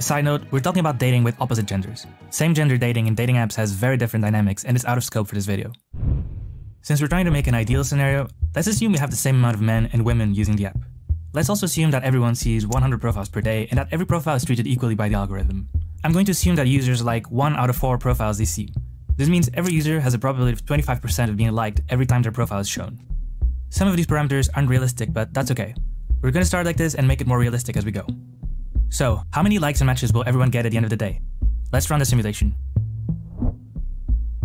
Side 0.00 0.24
note, 0.24 0.42
we're 0.50 0.60
talking 0.60 0.80
about 0.80 0.98
dating 0.98 1.22
with 1.22 1.40
opposite 1.40 1.66
genders. 1.66 2.04
Same 2.30 2.52
gender 2.52 2.76
dating 2.76 3.06
in 3.06 3.14
dating 3.14 3.36
apps 3.36 3.54
has 3.54 3.70
very 3.70 3.96
different 3.96 4.24
dynamics 4.24 4.64
and 4.64 4.76
it's 4.76 4.84
out 4.84 4.98
of 4.98 5.04
scope 5.04 5.28
for 5.28 5.36
this 5.36 5.46
video. 5.46 5.72
Since 6.82 7.00
we're 7.00 7.08
trying 7.08 7.26
to 7.26 7.30
make 7.30 7.46
an 7.46 7.54
ideal 7.54 7.84
scenario, 7.84 8.28
let's 8.56 8.66
assume 8.66 8.92
we 8.92 8.98
have 8.98 9.10
the 9.10 9.16
same 9.16 9.36
amount 9.36 9.54
of 9.54 9.62
men 9.62 9.88
and 9.92 10.04
women 10.04 10.34
using 10.34 10.56
the 10.56 10.66
app. 10.66 10.78
Let's 11.32 11.48
also 11.48 11.66
assume 11.66 11.92
that 11.92 12.02
everyone 12.02 12.34
sees 12.34 12.66
100 12.66 13.00
profiles 13.00 13.28
per 13.28 13.40
day 13.40 13.68
and 13.70 13.78
that 13.78 13.88
every 13.92 14.04
profile 14.04 14.34
is 14.34 14.44
treated 14.44 14.66
equally 14.66 14.96
by 14.96 15.08
the 15.08 15.14
algorithm. 15.14 15.68
I'm 16.02 16.12
going 16.12 16.26
to 16.26 16.32
assume 16.32 16.56
that 16.56 16.66
users 16.66 17.04
like 17.04 17.30
1 17.30 17.54
out 17.54 17.70
of 17.70 17.76
4 17.76 17.96
profiles 17.96 18.38
they 18.38 18.44
see. 18.44 18.70
This 19.16 19.28
means 19.28 19.48
every 19.54 19.72
user 19.72 20.00
has 20.00 20.12
a 20.12 20.18
probability 20.18 20.54
of 20.54 20.66
25% 20.66 21.28
of 21.28 21.36
being 21.36 21.52
liked 21.52 21.82
every 21.88 22.04
time 22.04 22.22
their 22.22 22.32
profile 22.32 22.58
is 22.58 22.68
shown. 22.68 22.98
Some 23.70 23.86
of 23.86 23.96
these 23.96 24.08
parameters 24.08 24.48
aren't 24.54 24.68
realistic, 24.68 25.12
but 25.12 25.32
that's 25.32 25.52
okay. 25.52 25.72
We're 26.20 26.32
going 26.32 26.42
to 26.42 26.48
start 26.48 26.66
like 26.66 26.76
this 26.76 26.96
and 26.96 27.06
make 27.06 27.20
it 27.20 27.28
more 27.28 27.38
realistic 27.38 27.76
as 27.76 27.84
we 27.84 27.92
go. 27.92 28.06
So, 28.90 29.22
how 29.32 29.42
many 29.42 29.58
likes 29.58 29.80
and 29.80 29.86
matches 29.86 30.12
will 30.12 30.24
everyone 30.26 30.50
get 30.50 30.66
at 30.66 30.70
the 30.70 30.76
end 30.76 30.86
of 30.86 30.90
the 30.90 30.96
day? 30.96 31.20
Let's 31.72 31.90
run 31.90 31.98
the 31.98 32.06
simulation. 32.06 32.54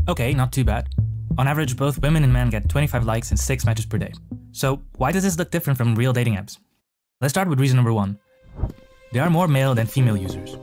Okay, 0.07 0.33
not 0.33 0.51
too 0.51 0.63
bad. 0.63 0.89
On 1.37 1.47
average, 1.47 1.77
both 1.77 2.01
women 2.01 2.23
and 2.23 2.33
men 2.33 2.49
get 2.49 2.67
25 2.67 3.05
likes 3.05 3.29
and 3.29 3.39
6 3.39 3.65
matches 3.65 3.85
per 3.85 3.97
day. 3.97 4.11
So, 4.51 4.81
why 4.97 5.11
does 5.11 5.23
this 5.23 5.37
look 5.37 5.51
different 5.51 5.77
from 5.77 5.95
real 5.95 6.11
dating 6.11 6.35
apps? 6.35 6.57
Let's 7.21 7.31
start 7.31 7.47
with 7.47 7.59
reason 7.59 7.75
number 7.75 7.93
one. 7.93 8.17
There 9.11 9.23
are 9.23 9.29
more 9.29 9.47
male 9.47 9.75
than 9.75 9.87
female 9.87 10.17
users. 10.17 10.57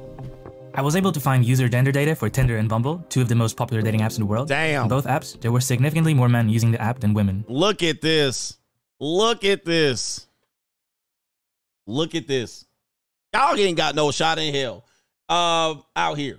I 0.74 0.82
was 0.82 0.94
able 0.94 1.10
to 1.12 1.20
find 1.20 1.42
user 1.42 1.70
gender 1.70 1.90
data 1.90 2.14
for 2.14 2.28
Tinder 2.28 2.58
and 2.58 2.68
Bumble, 2.68 3.02
two 3.08 3.22
of 3.22 3.28
the 3.28 3.34
most 3.34 3.56
popular 3.56 3.80
dating 3.80 4.00
apps 4.00 4.16
in 4.16 4.20
the 4.20 4.26
world. 4.26 4.48
Damn. 4.48 4.82
On 4.82 4.88
both 4.88 5.06
apps, 5.06 5.40
there 5.40 5.50
were 5.50 5.60
significantly 5.62 6.12
more 6.12 6.28
men 6.28 6.50
using 6.50 6.70
the 6.70 6.80
app 6.80 7.00
than 7.00 7.14
women. 7.14 7.46
Look 7.48 7.82
at 7.82 8.02
this. 8.02 8.58
Look 9.00 9.42
at 9.42 9.64
this. 9.64 10.26
Look 11.86 12.14
at 12.14 12.28
this. 12.28 12.65
Y'all 13.36 13.58
ain't 13.58 13.76
got 13.76 13.94
no 13.94 14.10
shot 14.10 14.38
in 14.38 14.54
hell. 14.54 14.86
Uh, 15.28 15.74
out 15.94 16.16
here. 16.16 16.38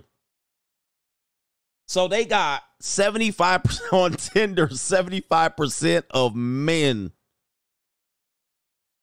So 1.86 2.08
they 2.08 2.24
got 2.24 2.62
75% 2.82 3.92
on 3.92 4.12
Tinder, 4.14 4.66
75% 4.66 6.02
of 6.10 6.34
men. 6.34 7.12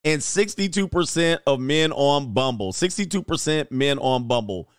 And 0.03 0.21
62% 0.21 1.39
of 1.47 1.59
men 1.59 1.91
on 1.93 2.33
Bumble. 2.33 2.73
62% 2.73 3.71
men 3.71 3.97
on 3.99 4.27
Bumble. 4.27 4.69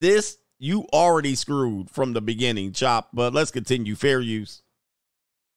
This 0.00 0.36
you 0.58 0.86
already 0.92 1.34
screwed 1.34 1.90
from 1.90 2.12
the 2.12 2.20
beginning, 2.20 2.72
Chop, 2.72 3.08
but 3.12 3.32
let's 3.32 3.50
continue. 3.50 3.94
Fair 3.94 4.20
use. 4.20 4.62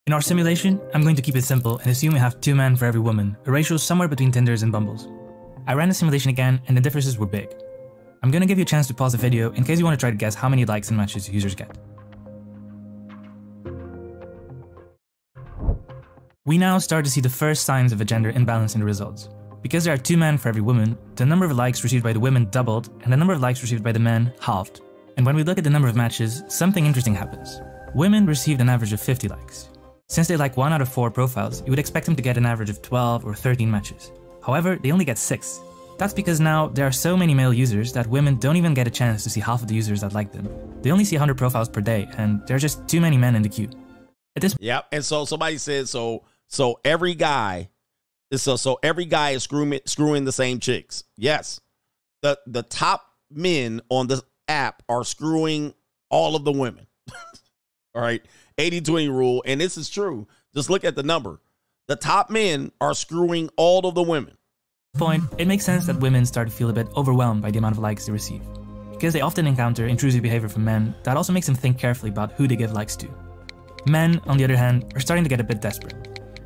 In 0.07 0.13
our 0.13 0.21
simulation, 0.21 0.81
I'm 0.93 1.03
going 1.03 1.15
to 1.15 1.21
keep 1.21 1.35
it 1.35 1.43
simple 1.43 1.77
and 1.79 1.87
assume 1.91 2.13
we 2.13 2.19
have 2.19 2.41
two 2.41 2.55
men 2.55 2.75
for 2.75 2.85
every 2.85 3.01
woman, 3.01 3.37
a 3.45 3.51
ratio 3.51 3.77
somewhere 3.77 4.07
between 4.07 4.31
Tinders 4.31 4.63
and 4.63 4.71
Bumbles. 4.71 5.07
I 5.69 5.73
ran 5.73 5.87
the 5.87 5.93
simulation 5.93 6.31
again, 6.31 6.59
and 6.67 6.75
the 6.75 6.81
differences 6.81 7.19
were 7.19 7.27
big. 7.27 7.53
I'm 8.23 8.31
gonna 8.31 8.47
give 8.47 8.57
you 8.57 8.63
a 8.63 8.65
chance 8.65 8.87
to 8.87 8.95
pause 8.95 9.11
the 9.11 9.19
video 9.19 9.51
in 9.51 9.63
case 9.63 9.77
you 9.77 9.85
want 9.85 9.93
to 9.93 10.01
try 10.01 10.09
to 10.09 10.17
guess 10.17 10.33
how 10.33 10.49
many 10.49 10.65
likes 10.65 10.87
and 10.87 10.97
matches 10.97 11.29
users 11.29 11.53
get. 11.53 11.77
We 16.43 16.57
now 16.57 16.79
start 16.79 17.05
to 17.05 17.11
see 17.11 17.21
the 17.21 17.29
first 17.29 17.65
signs 17.65 17.91
of 17.91 18.01
a 18.01 18.05
gender 18.05 18.31
imbalance 18.31 18.73
in 18.73 18.79
the 18.79 18.85
results. 18.87 19.29
Because 19.61 19.83
there 19.83 19.93
are 19.93 19.97
two 19.97 20.17
men 20.17 20.39
for 20.39 20.49
every 20.49 20.63
woman, 20.63 20.97
the 21.13 21.25
number 21.27 21.45
of 21.45 21.51
likes 21.51 21.83
received 21.83 22.03
by 22.03 22.13
the 22.13 22.19
women 22.19 22.49
doubled 22.49 22.89
and 23.03 23.13
the 23.13 23.17
number 23.17 23.33
of 23.33 23.41
likes 23.41 23.61
received 23.61 23.83
by 23.83 23.91
the 23.91 23.99
men 23.99 24.33
halved. 24.39 24.81
And 25.17 25.25
when 25.25 25.35
we 25.35 25.43
look 25.43 25.59
at 25.59 25.63
the 25.63 25.69
number 25.69 25.87
of 25.87 25.95
matches, 25.95 26.41
something 26.47 26.87
interesting 26.87 27.13
happens. 27.13 27.61
Women 27.93 28.25
received 28.25 28.59
an 28.59 28.69
average 28.69 28.93
of 28.93 29.01
50 29.01 29.27
likes. 29.27 29.69
Since 30.07 30.29
they 30.29 30.35
like 30.35 30.57
1 30.57 30.73
out 30.73 30.81
of 30.81 30.89
4 30.89 31.11
profiles, 31.11 31.61
you 31.61 31.69
would 31.69 31.77
expect 31.77 32.07
them 32.07 32.15
to 32.15 32.23
get 32.23 32.37
an 32.37 32.47
average 32.47 32.71
of 32.71 32.81
12 32.81 33.23
or 33.23 33.35
13 33.35 33.69
matches. 33.69 34.11
However, 34.49 34.79
they 34.81 34.91
only 34.91 35.05
get 35.05 35.19
6. 35.19 35.61
That's 35.99 36.11
because 36.11 36.39
now 36.39 36.69
there 36.69 36.87
are 36.87 36.91
so 36.91 37.15
many 37.15 37.35
male 37.35 37.53
users 37.53 37.93
that 37.93 38.07
women 38.07 38.39
don't 38.39 38.55
even 38.55 38.73
get 38.73 38.87
a 38.87 38.89
chance 38.89 39.23
to 39.25 39.29
see 39.29 39.39
half 39.39 39.61
of 39.61 39.67
the 39.67 39.75
users 39.75 40.01
that 40.01 40.13
like 40.13 40.31
them. 40.31 40.49
They 40.81 40.89
only 40.89 41.03
see 41.03 41.17
100 41.17 41.37
profiles 41.37 41.69
per 41.69 41.81
day, 41.81 42.09
and 42.17 42.41
there 42.47 42.55
are 42.55 42.59
just 42.59 42.87
too 42.87 42.99
many 42.99 43.15
men 43.15 43.35
in 43.35 43.43
the 43.43 43.49
queue. 43.49 43.69
At 44.35 44.41
this 44.41 44.55
Yep. 44.59 44.87
And 44.91 45.05
so 45.05 45.25
somebody 45.25 45.59
said 45.59 45.87
so 45.87 46.23
so 46.47 46.79
every 46.83 47.13
guy 47.13 47.69
so 48.33 48.55
so 48.55 48.79
every 48.81 49.05
guy 49.05 49.31
is 49.31 49.43
screwing 49.43 49.79
screwing 49.85 50.25
the 50.25 50.31
same 50.31 50.59
chicks. 50.59 51.03
Yes. 51.15 51.61
The 52.23 52.39
the 52.47 52.63
top 52.63 53.05
men 53.29 53.81
on 53.89 54.07
the 54.07 54.23
app 54.47 54.81
are 54.89 55.03
screwing 55.03 55.75
all 56.09 56.35
of 56.35 56.43
the 56.43 56.51
women. 56.51 56.87
all 57.93 58.01
right. 58.01 58.23
80-20 58.57 59.09
rule. 59.09 59.43
And 59.45 59.61
this 59.61 59.77
is 59.77 59.89
true. 59.89 60.27
Just 60.55 60.71
look 60.71 60.83
at 60.83 60.95
the 60.95 61.03
number. 61.03 61.39
The 61.87 61.95
top 61.95 62.29
men 62.29 62.71
are 62.81 62.93
screwing 62.93 63.49
all 63.57 63.85
of 63.85 63.95
the 63.95 64.03
women. 64.03 64.37
Point, 64.99 65.23
it 65.37 65.47
makes 65.47 65.65
sense 65.65 65.85
that 65.87 65.99
women 65.99 66.25
start 66.25 66.49
to 66.49 66.53
feel 66.53 66.69
a 66.69 66.73
bit 66.73 66.89
overwhelmed 66.95 67.41
by 67.41 67.49
the 67.49 67.57
amount 67.57 67.75
of 67.75 67.79
likes 67.79 68.05
they 68.05 68.11
receive. 68.11 68.41
Because 68.91 69.13
they 69.13 69.21
often 69.21 69.47
encounter 69.47 69.87
intrusive 69.87 70.21
behavior 70.21 70.49
from 70.49 70.65
men 70.65 70.93
that 71.03 71.17
also 71.17 71.33
makes 71.33 71.45
them 71.45 71.55
think 71.55 71.77
carefully 71.77 72.11
about 72.11 72.33
who 72.33 72.47
they 72.47 72.55
give 72.55 72.73
likes 72.73 72.95
to. 72.97 73.07
Men, 73.85 74.21
on 74.27 74.37
the 74.37 74.43
other 74.43 74.57
hand, 74.57 74.91
are 74.95 74.99
starting 74.99 75.23
to 75.23 75.29
get 75.29 75.39
a 75.39 75.43
bit 75.43 75.61
desperate. 75.61 75.95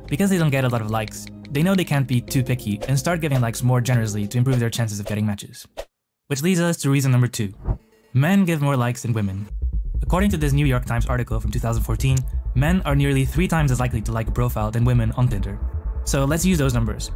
Because 0.06 0.30
they 0.30 0.38
don't 0.38 0.50
get 0.50 0.64
a 0.64 0.68
lot 0.68 0.80
of 0.80 0.90
likes, 0.90 1.26
they 1.50 1.62
know 1.62 1.74
they 1.74 1.84
can't 1.84 2.06
be 2.06 2.20
too 2.20 2.44
picky 2.44 2.80
and 2.88 2.98
start 2.98 3.20
giving 3.20 3.40
likes 3.40 3.62
more 3.62 3.80
generously 3.80 4.26
to 4.28 4.38
improve 4.38 4.60
their 4.60 4.70
chances 4.70 5.00
of 5.00 5.06
getting 5.06 5.26
matches. 5.26 5.66
Which 6.28 6.42
leads 6.42 6.60
us 6.60 6.76
to 6.78 6.90
reason 6.90 7.10
number 7.10 7.28
two. 7.28 7.52
Men 8.12 8.44
give 8.44 8.62
more 8.62 8.76
likes 8.76 9.02
than 9.02 9.12
women. 9.12 9.48
According 10.02 10.30
to 10.30 10.36
this 10.36 10.52
New 10.52 10.66
York 10.66 10.84
Times 10.84 11.06
article 11.06 11.40
from 11.40 11.50
2014, 11.50 12.18
men 12.54 12.82
are 12.82 12.94
nearly 12.94 13.24
three 13.24 13.48
times 13.48 13.72
as 13.72 13.80
likely 13.80 14.00
to 14.02 14.12
like 14.12 14.28
a 14.28 14.32
profile 14.32 14.70
than 14.70 14.84
women 14.84 15.10
on 15.12 15.26
Tinder. 15.26 15.58
So 16.04 16.24
let's 16.24 16.44
use 16.44 16.58
those 16.58 16.74
numbers. 16.74 17.10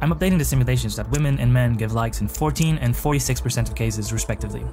I'm 0.00 0.12
updating 0.12 0.38
the 0.38 0.44
simulations 0.44 0.96
that 0.96 1.10
women 1.10 1.38
and 1.38 1.52
men 1.52 1.74
give 1.74 1.92
likes 1.92 2.20
in 2.20 2.28
14 2.28 2.78
and 2.78 2.94
46% 2.94 3.68
of 3.68 3.74
cases, 3.74 4.12
respectively. 4.12 4.64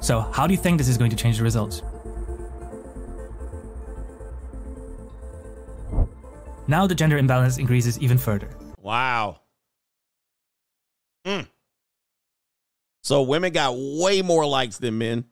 So, 0.00 0.20
how 0.20 0.46
do 0.46 0.54
you 0.54 0.58
think 0.58 0.78
this 0.78 0.88
is 0.88 0.98
going 0.98 1.10
to 1.10 1.16
change 1.16 1.38
the 1.38 1.44
results? 1.44 1.82
Now 6.68 6.86
the 6.86 6.94
gender 6.94 7.18
imbalance 7.18 7.58
increases 7.58 7.98
even 8.00 8.18
further. 8.18 8.48
Wow. 8.80 9.40
Mm. 11.24 11.46
So 13.02 13.22
women 13.22 13.52
got 13.52 13.74
way 13.76 14.22
more 14.22 14.44
likes 14.44 14.78
than 14.78 14.98
men. 14.98 15.24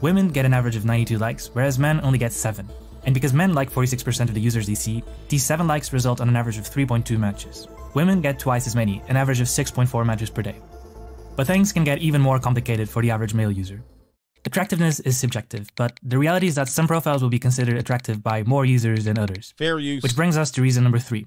Women 0.00 0.28
get 0.28 0.44
an 0.44 0.54
average 0.54 0.76
of 0.76 0.84
92 0.84 1.18
likes, 1.18 1.50
whereas 1.52 1.78
men 1.78 2.00
only 2.02 2.18
get 2.18 2.32
7. 2.32 2.68
And 3.04 3.14
because 3.14 3.32
men 3.32 3.54
like 3.54 3.70
46% 3.70 4.28
of 4.28 4.34
the 4.34 4.40
users 4.40 4.66
they 4.66 4.74
see, 4.74 5.02
these 5.28 5.44
7 5.44 5.66
likes 5.66 5.92
result 5.92 6.20
on 6.20 6.28
an 6.28 6.36
average 6.36 6.58
of 6.58 6.64
3.2 6.64 7.18
matches. 7.18 7.66
Women 7.94 8.20
get 8.20 8.38
twice 8.38 8.66
as 8.66 8.76
many, 8.76 9.02
an 9.08 9.16
average 9.16 9.40
of 9.40 9.46
6.4 9.46 10.04
matches 10.04 10.30
per 10.30 10.42
day. 10.42 10.56
But 11.36 11.46
things 11.46 11.72
can 11.72 11.84
get 11.84 11.98
even 11.98 12.20
more 12.20 12.38
complicated 12.38 12.88
for 12.88 13.02
the 13.02 13.10
average 13.10 13.34
male 13.34 13.50
user. 13.50 13.82
Attractiveness 14.44 15.00
is 15.00 15.16
subjective, 15.16 15.68
but 15.76 15.98
the 16.02 16.18
reality 16.18 16.46
is 16.46 16.54
that 16.54 16.68
some 16.68 16.86
profiles 16.86 17.22
will 17.22 17.28
be 17.28 17.38
considered 17.38 17.76
attractive 17.76 18.22
by 18.22 18.42
more 18.44 18.64
users 18.64 19.04
than 19.04 19.18
others. 19.18 19.54
Fair 19.58 19.78
use. 19.78 20.02
Which 20.02 20.16
brings 20.16 20.36
us 20.36 20.50
to 20.52 20.62
reason 20.62 20.84
number 20.84 20.98
3. 20.98 21.26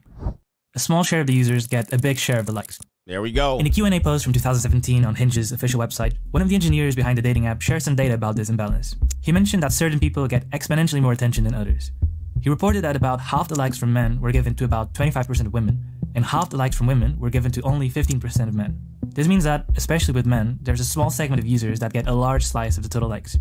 A 0.74 0.80
small 0.80 1.04
share 1.04 1.22
of 1.22 1.28
the 1.28 1.34
users 1.34 1.68
get 1.68 1.92
a 1.92 1.98
big 1.98 2.18
share 2.18 2.40
of 2.40 2.46
the 2.46 2.54
likes. 2.54 2.80
There 3.06 3.22
we 3.22 3.32
go. 3.32 3.60
In 3.60 3.66
a 3.66 3.70
Q&A 3.70 4.00
post 4.00 4.24
from 4.24 4.32
2017 4.32 5.04
on 5.04 5.16
Hinge's 5.16 5.52
official 5.52 5.80
website, 5.80 6.14
one 6.32 6.42
of 6.42 6.50
the 6.50 6.56
engineers 6.56 6.96
behind 6.96 7.18
the 7.18 7.22
dating 7.22 7.48
app 7.48 7.62
shared 7.62 7.84
some 7.84 7.96
data 7.96 8.14
about 8.14 8.36
this 8.36 8.50
imbalance. 8.50 8.96
He 9.22 9.32
mentioned 9.32 9.64
that 9.64 9.74
certain 9.74 10.00
people 10.00 10.28
get 10.28 10.50
exponentially 10.52 11.02
more 11.02 11.12
attention 11.12 11.44
than 11.44 11.54
others. 11.54 11.92
He 12.42 12.50
reported 12.50 12.84
that 12.84 12.96
about 12.96 13.20
half 13.20 13.48
the 13.48 13.58
likes 13.58 13.78
from 13.78 13.92
men 13.92 14.22
were 14.22 14.32
given 14.32 14.56
to 14.56 14.66
about 14.66 14.94
25% 14.94 15.46
of 15.46 15.54
women, 15.54 15.84
and 16.16 16.26
half 16.26 16.50
the 16.50 16.58
likes 16.58 16.76
from 16.76 16.88
women 16.88 17.20
were 17.20 17.30
given 17.30 17.52
to 17.52 17.62
only 17.62 17.90
15% 17.90 18.48
of 18.48 18.54
men. 18.54 18.80
This 19.14 19.28
means 19.28 19.44
that, 19.44 19.66
especially 19.76 20.14
with 20.14 20.26
men, 20.26 20.60
there's 20.62 20.80
a 20.80 20.86
small 20.86 21.10
segment 21.10 21.40
of 21.40 21.46
users 21.46 21.80
that 21.80 21.94
get 21.94 22.08
a 22.08 22.14
large 22.14 22.46
slice 22.46 22.78
of 22.78 22.84
the 22.84 22.90
total 22.90 23.10
likes. 23.10 23.38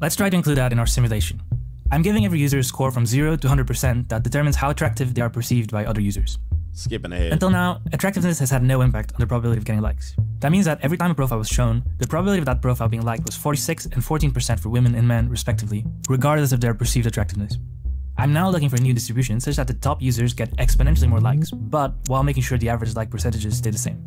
Let's 0.00 0.16
try 0.16 0.30
to 0.30 0.36
include 0.36 0.58
that 0.58 0.72
in 0.72 0.78
our 0.78 0.86
simulation. 0.86 1.42
I'm 1.90 2.02
giving 2.02 2.24
every 2.24 2.38
user 2.38 2.58
a 2.58 2.64
score 2.64 2.90
from 2.90 3.06
0 3.06 3.36
to 3.36 3.46
100% 3.46 4.08
that 4.08 4.22
determines 4.22 4.56
how 4.56 4.70
attractive 4.70 5.14
they 5.14 5.22
are 5.22 5.30
perceived 5.30 5.70
by 5.70 5.84
other 5.84 6.00
users. 6.00 6.38
Skipping 6.72 7.12
ahead. 7.12 7.32
Until 7.32 7.50
now, 7.50 7.80
attractiveness 7.92 8.40
has 8.40 8.50
had 8.50 8.62
no 8.64 8.80
impact 8.80 9.12
on 9.12 9.20
the 9.20 9.26
probability 9.26 9.58
of 9.58 9.64
getting 9.64 9.80
likes. 9.80 10.16
That 10.40 10.50
means 10.50 10.64
that 10.64 10.80
every 10.82 10.98
time 10.98 11.12
a 11.12 11.14
profile 11.14 11.38
was 11.38 11.48
shown, 11.48 11.84
the 11.98 12.06
probability 12.06 12.40
of 12.40 12.46
that 12.46 12.60
profile 12.60 12.88
being 12.88 13.02
liked 13.02 13.24
was 13.26 13.36
46 13.36 13.86
and 13.86 14.02
14% 14.02 14.58
for 14.58 14.70
women 14.70 14.94
and 14.96 15.06
men, 15.06 15.28
respectively, 15.28 15.84
regardless 16.08 16.52
of 16.52 16.60
their 16.60 16.74
perceived 16.74 17.06
attractiveness. 17.06 17.58
I'm 18.16 18.32
now 18.32 18.48
looking 18.48 18.68
for 18.68 18.76
a 18.76 18.80
new 18.80 18.92
distribution 18.92 19.40
such 19.40 19.56
that 19.56 19.66
the 19.66 19.74
top 19.74 20.00
users 20.00 20.34
get 20.34 20.56
exponentially 20.56 21.08
more 21.08 21.20
likes, 21.20 21.50
but 21.50 21.94
while 22.06 22.22
making 22.22 22.44
sure 22.44 22.56
the 22.56 22.68
average 22.68 22.94
like 22.94 23.10
percentages 23.10 23.58
stay 23.58 23.70
the 23.70 23.78
same. 23.78 24.00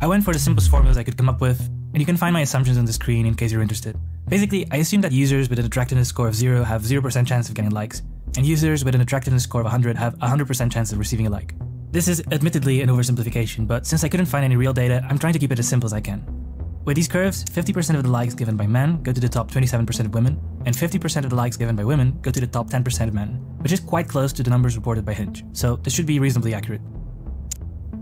I 0.00 0.06
went 0.06 0.24
for 0.24 0.34
the 0.34 0.38
simplest 0.38 0.70
formulas 0.70 0.98
I 0.98 1.04
could 1.04 1.16
come 1.16 1.30
up 1.30 1.40
with, 1.40 1.58
and 1.60 1.98
you 1.98 2.04
can 2.04 2.18
find 2.18 2.34
my 2.34 2.42
assumptions 2.42 2.76
on 2.76 2.84
the 2.84 2.92
screen 2.92 3.24
in 3.24 3.34
case 3.34 3.50
you're 3.50 3.62
interested. 3.62 3.96
Basically, 4.28 4.66
I 4.70 4.76
assume 4.76 5.00
that 5.00 5.12
users 5.12 5.48
with 5.48 5.58
an 5.58 5.64
attractiveness 5.64 6.08
score 6.08 6.28
of 6.28 6.34
0 6.34 6.64
have 6.64 6.82
0% 6.82 7.26
chance 7.26 7.48
of 7.48 7.54
getting 7.54 7.70
likes, 7.70 8.02
and 8.36 8.44
users 8.44 8.84
with 8.84 8.94
an 8.94 9.00
attractiveness 9.00 9.44
score 9.44 9.62
of 9.62 9.66
100 9.66 9.96
have 9.96 10.18
100% 10.18 10.70
chance 10.70 10.92
of 10.92 10.98
receiving 10.98 11.26
a 11.26 11.30
like. 11.30 11.54
This 11.92 12.08
is 12.08 12.22
admittedly 12.30 12.82
an 12.82 12.90
oversimplification, 12.90 13.66
but 13.66 13.86
since 13.86 14.04
I 14.04 14.10
couldn't 14.10 14.26
find 14.26 14.44
any 14.44 14.56
real 14.56 14.74
data, 14.74 15.02
I'm 15.08 15.18
trying 15.18 15.32
to 15.32 15.38
keep 15.38 15.50
it 15.50 15.58
as 15.58 15.66
simple 15.66 15.86
as 15.86 15.94
I 15.94 16.02
can. 16.02 16.45
With 16.86 16.94
these 16.94 17.08
curves, 17.08 17.44
50% 17.44 17.96
of 17.96 18.04
the 18.04 18.08
likes 18.08 18.32
given 18.32 18.56
by 18.56 18.68
men 18.68 19.02
go 19.02 19.12
to 19.12 19.20
the 19.20 19.28
top 19.28 19.50
27% 19.50 20.06
of 20.06 20.14
women, 20.14 20.40
and 20.66 20.72
50% 20.72 21.24
of 21.24 21.30
the 21.30 21.34
likes 21.34 21.56
given 21.56 21.74
by 21.74 21.82
women 21.82 22.16
go 22.22 22.30
to 22.30 22.38
the 22.38 22.46
top 22.46 22.70
10% 22.70 23.08
of 23.08 23.12
men, 23.12 23.44
which 23.58 23.72
is 23.72 23.80
quite 23.80 24.08
close 24.08 24.32
to 24.34 24.44
the 24.44 24.50
numbers 24.50 24.76
reported 24.76 25.04
by 25.04 25.12
Hinge, 25.12 25.44
so 25.52 25.74
this 25.74 25.92
should 25.92 26.06
be 26.06 26.20
reasonably 26.20 26.54
accurate. 26.54 26.80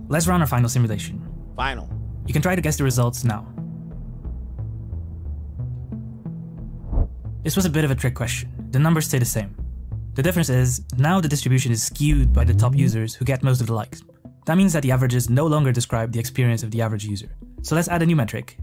Let's 0.09 0.27
run 0.27 0.43
our 0.43 0.47
final 0.47 0.69
simulation. 0.69 1.27
Final. 1.57 1.89
You 2.27 2.35
can 2.35 2.43
try 2.43 2.55
to 2.55 2.61
guess 2.61 2.77
the 2.77 2.85
results 2.85 3.25
now. 3.25 3.49
This 7.43 7.57
was 7.57 7.65
a 7.65 7.71
bit 7.71 7.85
of 7.85 7.91
a 7.91 7.95
trick 7.95 8.15
question. 8.15 8.53
The 8.71 8.79
numbers 8.79 9.07
stay 9.07 9.19
the 9.19 9.25
same. 9.25 9.57
The 10.13 10.23
difference 10.23 10.51
is, 10.51 10.83
now 10.99 11.23
the 11.23 11.29
distribution 11.29 11.73
is 11.73 11.83
skewed 11.83 12.35
by 12.35 12.45
the 12.45 12.53
top 12.53 12.75
users 12.77 13.15
who 13.15 13.25
get 13.25 13.43
most 13.43 13.63
of 13.63 13.67
the 13.67 13.75
likes. 13.75 14.03
That 14.45 14.59
means 14.59 14.75
that 14.75 14.83
the 14.83 14.93
averages 14.93 15.31
no 15.31 15.47
longer 15.47 15.73
describe 15.73 16.13
the 16.13 16.21
experience 16.21 16.63
of 16.63 16.71
the 16.71 16.83
average 16.83 17.07
user. 17.07 17.35
So 17.63 17.75
let's 17.75 17.89
add 17.89 18.03
a 18.03 18.07
new 18.07 18.15
metric. 18.15 18.59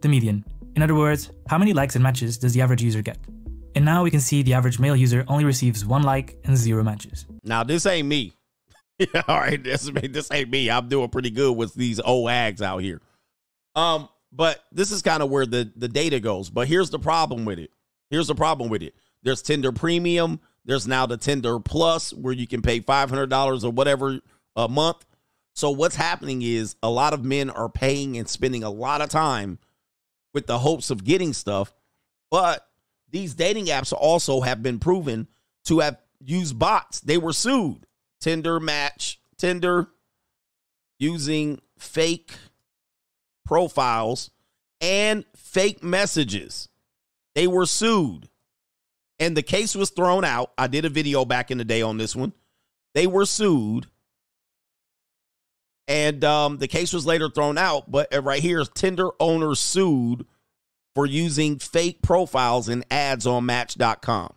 The 0.00 0.08
median. 0.08 0.44
In 0.76 0.82
other 0.82 0.94
words, 0.94 1.30
how 1.48 1.58
many 1.58 1.72
likes 1.72 1.96
and 1.96 2.02
matches 2.02 2.38
does 2.38 2.52
the 2.52 2.62
average 2.62 2.82
user 2.82 3.02
get? 3.02 3.18
And 3.74 3.84
now 3.84 4.02
we 4.02 4.10
can 4.10 4.20
see 4.20 4.42
the 4.42 4.54
average 4.54 4.78
male 4.78 4.96
user 4.96 5.24
only 5.28 5.44
receives 5.44 5.84
one 5.84 6.02
like 6.02 6.36
and 6.44 6.56
zero 6.56 6.82
matches. 6.82 7.26
Now 7.44 7.64
this 7.64 7.86
ain't 7.86 8.08
me. 8.08 8.34
All 9.28 9.38
right, 9.38 9.62
this 9.62 9.90
this 10.10 10.30
ain't 10.32 10.50
me. 10.50 10.70
I'm 10.70 10.88
doing 10.88 11.08
pretty 11.08 11.30
good 11.30 11.56
with 11.56 11.74
these 11.74 12.00
old 12.00 12.28
ags 12.28 12.60
out 12.60 12.78
here. 12.78 13.00
Um, 13.74 14.08
but 14.32 14.64
this 14.72 14.90
is 14.90 15.02
kind 15.02 15.22
of 15.22 15.30
where 15.30 15.46
the 15.46 15.70
the 15.76 15.88
data 15.88 16.20
goes. 16.20 16.50
But 16.50 16.68
here's 16.68 16.90
the 16.90 16.98
problem 16.98 17.44
with 17.44 17.58
it. 17.58 17.70
Here's 18.10 18.26
the 18.26 18.34
problem 18.34 18.70
with 18.70 18.82
it. 18.82 18.94
There's 19.22 19.42
Tinder 19.42 19.72
Premium. 19.72 20.40
There's 20.64 20.86
now 20.86 21.06
the 21.06 21.16
Tinder 21.16 21.60
Plus 21.60 22.12
where 22.12 22.32
you 22.32 22.46
can 22.46 22.62
pay 22.62 22.80
five 22.80 23.10
hundred 23.10 23.30
dollars 23.30 23.64
or 23.64 23.72
whatever 23.72 24.20
a 24.56 24.68
month. 24.68 25.04
So 25.54 25.70
what's 25.70 25.96
happening 25.96 26.42
is 26.42 26.76
a 26.82 26.90
lot 26.90 27.12
of 27.12 27.24
men 27.24 27.50
are 27.50 27.68
paying 27.68 28.16
and 28.16 28.28
spending 28.28 28.62
a 28.62 28.70
lot 28.70 29.00
of 29.00 29.08
time 29.08 29.58
with 30.38 30.46
the 30.46 30.60
hopes 30.60 30.90
of 30.90 31.02
getting 31.02 31.32
stuff, 31.32 31.74
but 32.30 32.64
these 33.10 33.34
dating 33.34 33.66
apps 33.66 33.92
also 33.92 34.40
have 34.40 34.62
been 34.62 34.78
proven 34.78 35.26
to 35.64 35.80
have 35.80 35.98
used 36.24 36.56
bots. 36.56 37.00
They 37.00 37.18
were 37.18 37.32
sued. 37.32 37.88
Tinder 38.20 38.60
Match, 38.60 39.20
Tinder 39.36 39.88
using 41.00 41.60
fake 41.76 42.30
profiles 43.44 44.30
and 44.80 45.24
fake 45.34 45.82
messages. 45.82 46.68
They 47.34 47.48
were 47.48 47.66
sued. 47.66 48.28
And 49.18 49.36
the 49.36 49.42
case 49.42 49.74
was 49.74 49.90
thrown 49.90 50.24
out. 50.24 50.52
I 50.56 50.68
did 50.68 50.84
a 50.84 50.88
video 50.88 51.24
back 51.24 51.50
in 51.50 51.58
the 51.58 51.64
day 51.64 51.82
on 51.82 51.96
this 51.96 52.14
one. 52.14 52.32
They 52.94 53.08
were 53.08 53.26
sued. 53.26 53.88
And 55.88 56.22
um, 56.22 56.58
the 56.58 56.68
case 56.68 56.92
was 56.92 57.06
later 57.06 57.30
thrown 57.30 57.56
out. 57.56 57.90
But 57.90 58.14
uh, 58.14 58.20
right 58.20 58.42
here 58.42 58.62
Tinder 58.64 59.08
owners 59.18 59.58
sued 59.58 60.26
for 60.94 61.06
using 61.06 61.58
fake 61.58 62.02
profiles 62.02 62.68
and 62.68 62.84
ads 62.90 63.26
on 63.26 63.46
Match.com. 63.46 64.34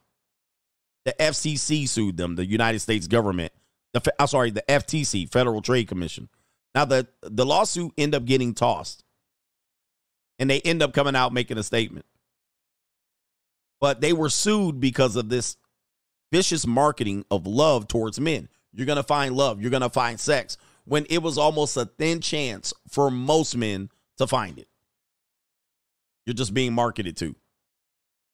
The 1.03 1.15
FCC 1.19 1.89
sued 1.89 2.15
them, 2.17 2.35
the 2.35 2.45
United 2.45 2.79
States 2.79 3.07
government. 3.07 3.51
The 3.93 4.13
I'm 4.19 4.27
sorry, 4.27 4.51
the 4.51 4.63
FTC, 4.69 5.29
Federal 5.29 5.61
Trade 5.61 5.87
Commission. 5.87 6.29
Now 6.73 6.85
the 6.85 7.07
the 7.21 7.45
lawsuit 7.45 7.91
end 7.97 8.15
up 8.15 8.23
getting 8.23 8.53
tossed, 8.53 9.03
and 10.39 10.49
they 10.49 10.61
end 10.61 10.81
up 10.81 10.93
coming 10.93 11.15
out 11.15 11.33
making 11.33 11.57
a 11.57 11.63
statement. 11.63 12.05
But 13.81 13.99
they 13.99 14.13
were 14.13 14.29
sued 14.29 14.79
because 14.79 15.15
of 15.15 15.27
this 15.27 15.57
vicious 16.31 16.67
marketing 16.67 17.25
of 17.31 17.47
love 17.47 17.87
towards 17.87 18.19
men. 18.19 18.47
You're 18.71 18.85
gonna 18.85 19.03
find 19.03 19.35
love. 19.35 19.59
You're 19.59 19.71
gonna 19.71 19.89
find 19.89 20.19
sex 20.19 20.57
when 20.85 21.05
it 21.09 21.19
was 21.19 21.37
almost 21.37 21.77
a 21.77 21.85
thin 21.85 22.21
chance 22.21 22.73
for 22.89 23.11
most 23.11 23.55
men 23.55 23.89
to 24.17 24.27
find 24.27 24.57
it. 24.57 24.67
You're 26.25 26.33
just 26.33 26.53
being 26.53 26.73
marketed 26.73 27.17
to. 27.17 27.35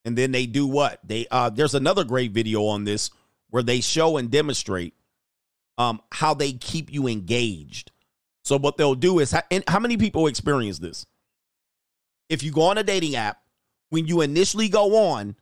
And 0.06 0.18
then 0.18 0.32
they 0.32 0.46
do 0.46 0.68
what? 0.68 1.00
They 1.04 1.28
uh 1.32 1.50
there's 1.50 1.76
another 1.76 2.04
great 2.04 2.32
video 2.32 2.66
on 2.66 2.84
this 2.84 3.10
where 3.50 3.64
they 3.64 3.82
show 3.82 4.18
and 4.18 4.30
demonstrate 4.30 4.94
um 5.78 6.02
how 6.12 6.34
they 6.34 6.54
keep 6.54 6.94
you 6.94 7.08
engaged. 7.08 7.92
So 8.44 8.58
what 8.58 8.78
they'll 8.78 8.96
do 8.96 9.20
is 9.20 9.36
and 9.52 9.64
how 9.68 9.80
many 9.80 9.98
people 9.98 10.28
experience 10.28 10.80
this? 10.80 11.06
If 12.30 12.44
you 12.44 12.52
go 12.52 12.64
on 12.64 12.78
a 12.78 12.84
dating 12.84 13.16
app, 13.16 13.42
when 13.90 14.08
you 14.08 14.22
initially 14.22 14.70
go 14.70 15.10
on, 15.10 15.36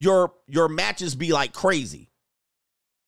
your 0.00 0.32
your 0.48 0.68
matches 0.68 1.14
be 1.14 1.32
like 1.32 1.52
crazy. 1.52 2.10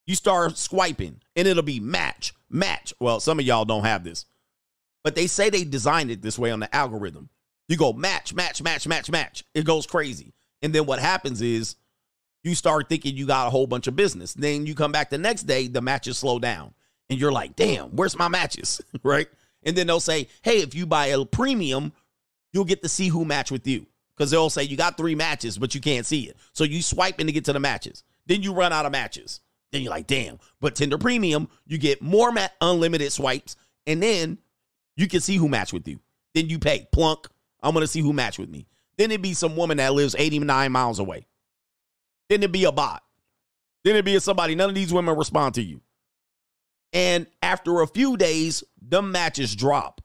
You 0.07 0.15
start 0.15 0.59
swiping 0.59 1.22
and 1.36 1.49
it'll 1.49 1.62
be 1.62 1.81
match, 1.81 2.35
match. 2.51 2.93
Well, 3.01 3.20
some 3.20 3.39
of 3.39 3.44
y'all 3.44 3.65
don't 3.65 3.85
have 3.85 4.05
this. 4.05 4.27
But 5.05 5.15
they 5.15 5.27
say 5.27 5.51
they 5.51 5.65
designed 5.65 6.11
it 6.11 6.23
this 6.23 6.39
way 6.39 6.51
on 6.51 6.61
the 6.61 6.75
algorithm. 6.75 7.28
You 7.69 7.77
go 7.77 7.93
match, 7.93 8.35
match, 8.35 8.62
match, 8.62 8.86
match, 8.86 9.11
match. 9.11 9.44
It 9.55 9.65
goes 9.65 9.86
crazy. 9.86 10.33
And 10.62 10.73
then 10.73 10.86
what 10.86 10.99
happens 10.99 11.43
is 11.43 11.77
you 12.44 12.55
start 12.55 12.89
thinking 12.89 13.17
you 13.17 13.27
got 13.27 13.47
a 13.47 13.51
whole 13.51 13.67
bunch 13.67 13.86
of 13.86 13.97
business. 13.97 14.35
Then 14.35 14.67
you 14.67 14.75
come 14.75 14.93
back 14.93 15.11
the 15.11 15.19
next 15.19 15.44
day, 15.44 15.69
the 15.69 15.81
matches 15.81 16.19
slow 16.19 16.39
down. 16.39 16.75
And 17.09 17.20
you're 17.20 17.33
like, 17.33 17.57
damn, 17.57 17.91
where's 17.91 18.17
my 18.17 18.28
matches? 18.28 18.81
right? 19.02 19.28
And 19.65 19.77
then 19.77 19.86
they'll 19.86 20.01
say, 20.01 20.28
hey, 20.43 20.59
if 20.59 20.75
you 20.75 20.86
buy 20.86 21.07
a 21.07 21.25
premium, 21.25 21.93
you'll 22.52 22.65
get 22.65 22.83
to 22.83 22.89
see 22.89 23.09
who 23.09 23.25
match 23.25 23.51
with 23.51 23.67
you. 23.67 23.86
Because 24.17 24.31
they'll 24.31 24.51
say 24.51 24.65
you 24.65 24.77
got 24.77 24.97
three 24.97 25.15
matches, 25.15 25.59
but 25.59 25.75
you 25.75 25.81
can't 25.81 26.07
see 26.07 26.28
it. 26.28 26.36
So 26.52 26.65
you 26.65 26.83
swipe 26.83 27.20
in 27.20 27.27
to 27.27 27.33
get 27.33 27.47
to 27.47 27.52
the 27.52 27.61
matches. 27.61 28.05
Then 28.27 28.43
you 28.43 28.52
run 28.52 28.73
out 28.73 28.86
of 28.86 28.93
matches. 28.93 29.41
Then 29.73 29.83
you're 29.83 29.91
like, 29.91 30.07
damn. 30.07 30.39
But 30.60 30.75
Tinder 30.75 30.99
Premium, 30.99 31.49
you 31.67 31.78
get 31.78 32.02
more 32.02 32.31
ma- 32.31 32.49
unlimited 32.60 33.10
swipes, 33.10 33.57
and 33.86 34.02
then 34.02 34.39
you 34.97 35.09
can 35.09 35.20
see 35.20 35.36
who 35.36 35.49
match 35.49 35.73
with 35.73 35.89
you. 35.89 35.99
Then 36.34 36.49
you 36.49 36.59
pay 36.59 36.86
plunk. 36.92 37.26
I'm 37.62 37.75
gonna 37.75 37.86
see 37.86 38.01
who 38.01 38.12
match 38.12 38.39
with 38.39 38.51
me. 38.51 38.67
Then 38.99 39.10
it'd 39.10 39.23
be 39.23 39.34
some 39.34 39.57
woman 39.57 39.78
that 39.78 39.94
lives 39.94 40.15
89 40.18 40.70
miles 40.70 40.99
away. 40.99 41.26
Then 42.28 42.41
it'd 42.41 42.52
be 42.52 42.65
a 42.65 42.73
bot. 42.73 43.02
Then 43.84 43.94
it'd 43.94 44.05
be 44.05 44.18
somebody. 44.18 44.55
None 44.55 44.68
of 44.68 44.75
these 44.75 44.92
women 44.92 45.17
respond 45.17 45.55
to 45.57 45.62
you. 45.62 45.81
And 46.92 47.26
after 47.42 47.81
a 47.81 47.86
few 47.86 48.17
days, 48.17 48.62
the 48.81 49.01
matches 49.01 49.57
drop. 49.57 50.01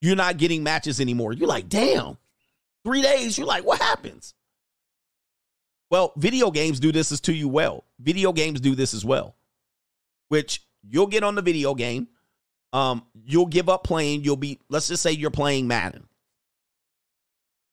You're 0.00 0.16
not 0.16 0.36
getting 0.36 0.62
matches 0.62 1.00
anymore. 1.00 1.32
You're 1.32 1.48
like, 1.48 1.68
damn. 1.68 2.18
Three 2.84 3.02
days, 3.02 3.38
you're 3.38 3.46
like, 3.46 3.64
what 3.64 3.80
happens? 3.80 4.34
Well, 5.90 6.12
video 6.16 6.50
games 6.50 6.80
do 6.80 6.92
this 6.92 7.18
to 7.20 7.32
you 7.32 7.48
well. 7.48 7.84
Video 8.00 8.32
games 8.32 8.60
do 8.60 8.74
this 8.74 8.94
as 8.94 9.04
well, 9.04 9.36
which 10.28 10.64
you'll 10.82 11.06
get 11.06 11.22
on 11.22 11.34
the 11.34 11.42
video 11.42 11.74
game. 11.74 12.08
Um, 12.72 13.04
you'll 13.24 13.46
give 13.46 13.68
up 13.68 13.84
playing. 13.84 14.24
You'll 14.24 14.36
be, 14.36 14.60
let's 14.68 14.88
just 14.88 15.02
say 15.02 15.12
you're 15.12 15.30
playing 15.30 15.66
Madden. 15.66 16.06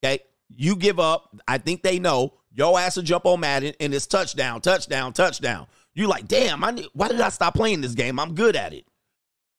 Okay. 0.04 0.20
You 0.50 0.76
give 0.76 1.00
up. 1.00 1.36
I 1.48 1.58
think 1.58 1.84
they 1.84 2.00
know 2.00 2.34
your 2.52 2.80
ass 2.80 2.96
will 2.96 3.04
jump 3.04 3.26
on 3.26 3.40
Madden 3.40 3.74
and 3.80 3.94
it's 3.94 4.08
touchdown, 4.08 4.62
touchdown, 4.62 5.14
touchdown. 5.14 5.68
You 5.94 6.08
like, 6.08 6.28
damn, 6.28 6.64
I 6.64 6.86
why 6.94 7.08
did 7.08 7.22
I 7.22 7.30
stop 7.30 7.56
playing 7.56 7.82
this 7.82 7.94
game? 7.94 8.20
I'm 8.20 8.36
good 8.36 8.56
at 8.56 8.74
it. 8.74 8.86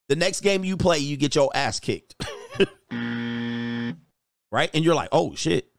The 0.09 0.17
next 0.17 0.41
game 0.41 0.65
you 0.65 0.77
play, 0.77 0.99
you 0.99 1.17
get 1.17 1.35
your 1.35 1.51
ass 1.55 1.81
kicked. 1.81 2.15
right? 2.91 4.71
And 4.73 4.85
you're 4.85 4.95
like, 4.95 5.11
oh 5.13 5.35
shit. 5.35 5.71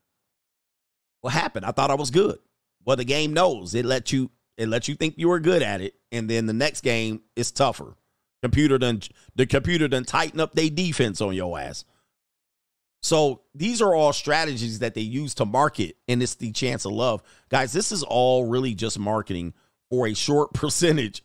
What 1.22 1.34
happened? 1.34 1.66
I 1.66 1.72
thought 1.72 1.92
I 1.92 1.96
was 1.96 2.12
good. 2.12 2.40
Well, 2.86 2.96
the 2.96 3.04
game 3.04 3.34
knows. 3.34 3.76
It 3.76 3.86
lets 3.86 4.14
you 4.14 4.32
it 4.60 4.68
lets 4.68 4.90
you 4.90 4.96
think 4.96 5.16
you 5.18 5.32
are 5.32 5.40
good 5.40 5.64
at 5.64 5.80
it. 5.80 5.96
And 6.12 6.30
then 6.30 6.46
the 6.46 6.54
next 6.54 6.82
game 6.82 7.22
is 7.38 7.50
tougher. 7.50 7.96
Computer 8.44 8.78
done 8.78 9.02
the 9.36 9.46
computer 9.46 9.88
done 9.88 10.04
tighten 10.04 10.40
up 10.40 10.54
their 10.54 10.70
defense 10.70 11.22
on 11.22 11.34
your 11.34 11.58
ass. 11.60 11.86
So 13.02 13.42
these 13.56 13.82
are 13.82 13.96
all 13.96 14.12
strategies 14.12 14.80
that 14.80 14.94
they 14.94 15.02
use 15.02 15.34
to 15.36 15.46
market, 15.46 15.96
and 16.10 16.22
it's 16.22 16.36
the 16.36 16.52
chance 16.52 16.84
of 16.84 16.92
love. 16.92 17.24
Guys, 17.48 17.72
this 17.72 17.94
is 17.94 18.04
all 18.04 18.46
really 18.46 18.76
just 18.76 19.00
marketing 19.00 19.54
for 19.90 20.08
a 20.08 20.14
short 20.14 20.54
percentage. 20.54 21.24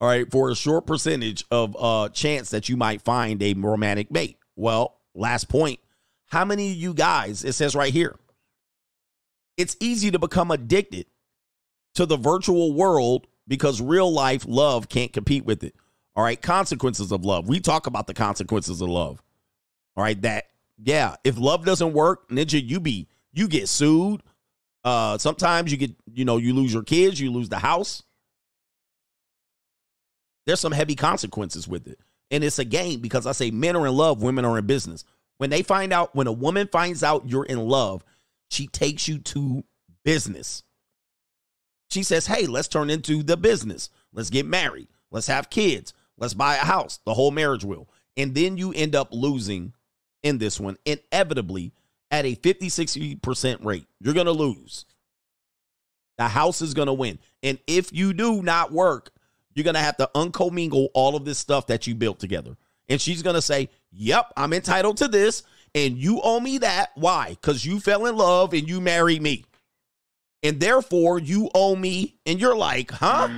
All 0.00 0.08
right, 0.08 0.30
for 0.30 0.50
a 0.50 0.54
short 0.56 0.86
percentage 0.86 1.44
of 1.50 1.76
uh 1.78 2.08
chance 2.10 2.50
that 2.50 2.68
you 2.68 2.76
might 2.76 3.02
find 3.02 3.42
a 3.42 3.54
romantic 3.54 4.10
mate. 4.10 4.38
Well, 4.56 4.98
last 5.14 5.48
point. 5.48 5.80
How 6.26 6.44
many 6.44 6.70
of 6.70 6.76
you 6.76 6.94
guys, 6.94 7.44
it 7.44 7.52
says 7.52 7.74
right 7.74 7.92
here, 7.92 8.16
it's 9.56 9.76
easy 9.80 10.10
to 10.12 10.18
become 10.18 10.50
addicted 10.50 11.06
to 11.94 12.06
the 12.06 12.16
virtual 12.16 12.72
world 12.72 13.26
because 13.48 13.80
real 13.80 14.12
life 14.12 14.44
love 14.46 14.88
can't 14.88 15.12
compete 15.12 15.44
with 15.44 15.64
it. 15.64 15.74
All 16.14 16.24
right, 16.24 16.40
consequences 16.40 17.12
of 17.12 17.24
love. 17.24 17.48
We 17.48 17.60
talk 17.60 17.86
about 17.86 18.06
the 18.06 18.14
consequences 18.14 18.80
of 18.80 18.88
love. 18.88 19.22
All 19.96 20.04
right, 20.04 20.20
that 20.22 20.46
yeah, 20.82 21.16
if 21.24 21.38
love 21.38 21.64
doesn't 21.64 21.92
work, 21.92 22.28
ninja, 22.28 22.62
you 22.62 22.80
be 22.80 23.08
you 23.32 23.48
get 23.48 23.68
sued. 23.68 24.22
Uh 24.84 25.18
sometimes 25.18 25.70
you 25.70 25.78
get, 25.78 25.92
you 26.12 26.24
know, 26.24 26.36
you 26.36 26.54
lose 26.54 26.72
your 26.72 26.82
kids, 26.82 27.20
you 27.20 27.30
lose 27.30 27.48
the 27.48 27.58
house. 27.58 28.02
There's 30.46 30.60
some 30.60 30.72
heavy 30.72 30.96
consequences 30.96 31.68
with 31.68 31.86
it. 31.86 31.98
And 32.30 32.42
it's 32.42 32.58
a 32.58 32.64
game 32.64 33.00
because 33.00 33.26
I 33.26 33.32
say 33.32 33.50
men 33.50 33.76
are 33.76 33.86
in 33.86 33.94
love, 33.94 34.22
women 34.22 34.44
are 34.44 34.58
in 34.58 34.66
business. 34.66 35.04
When 35.38 35.50
they 35.50 35.62
find 35.62 35.92
out, 35.92 36.14
when 36.14 36.26
a 36.26 36.32
woman 36.32 36.68
finds 36.68 37.02
out 37.02 37.28
you're 37.28 37.44
in 37.44 37.58
love, 37.58 38.04
she 38.50 38.66
takes 38.66 39.06
you 39.06 39.18
to 39.18 39.64
business. 40.04 40.62
She 41.92 42.02
says, 42.02 42.26
Hey, 42.26 42.46
let's 42.46 42.68
turn 42.68 42.88
into 42.88 43.22
the 43.22 43.36
business. 43.36 43.90
Let's 44.12 44.30
get 44.30 44.46
married. 44.46 44.88
Let's 45.10 45.26
have 45.26 45.50
kids. 45.50 45.92
Let's 46.16 46.34
buy 46.34 46.54
a 46.54 46.58
house, 46.64 47.00
the 47.04 47.14
whole 47.14 47.30
marriage 47.30 47.64
will. 47.64 47.88
And 48.16 48.34
then 48.34 48.56
you 48.56 48.72
end 48.72 48.94
up 48.94 49.08
losing 49.10 49.74
in 50.22 50.38
this 50.38 50.58
one, 50.58 50.78
inevitably 50.86 51.72
at 52.10 52.24
a 52.24 52.34
50, 52.34 52.68
60% 52.68 53.64
rate. 53.64 53.86
You're 54.00 54.14
going 54.14 54.26
to 54.26 54.32
lose. 54.32 54.84
The 56.18 56.28
house 56.28 56.62
is 56.62 56.74
going 56.74 56.86
to 56.86 56.92
win. 56.92 57.18
And 57.42 57.58
if 57.66 57.92
you 57.92 58.12
do 58.12 58.42
not 58.42 58.72
work, 58.72 59.10
you're 59.54 59.64
going 59.64 59.74
to 59.74 59.80
have 59.80 59.96
to 59.98 60.10
uncommingle 60.14 60.90
all 60.94 61.16
of 61.16 61.24
this 61.24 61.38
stuff 61.38 61.66
that 61.66 61.86
you 61.86 61.94
built 61.94 62.18
together. 62.18 62.56
And 62.88 63.00
she's 63.00 63.22
going 63.22 63.34
to 63.34 63.42
say, 63.42 63.68
Yep, 63.90 64.32
I'm 64.36 64.52
entitled 64.52 64.96
to 64.98 65.08
this. 65.08 65.42
And 65.74 65.96
you 65.98 66.20
owe 66.22 66.40
me 66.40 66.58
that. 66.58 66.92
Why? 66.94 67.30
Because 67.30 67.64
you 67.64 67.80
fell 67.80 68.06
in 68.06 68.16
love 68.16 68.52
and 68.54 68.68
you 68.68 68.80
married 68.80 69.22
me. 69.22 69.44
And 70.42 70.58
therefore, 70.58 71.18
you 71.18 71.50
owe 71.54 71.76
me. 71.76 72.16
And 72.26 72.40
you're 72.40 72.56
like, 72.56 72.90
Huh? 72.90 73.28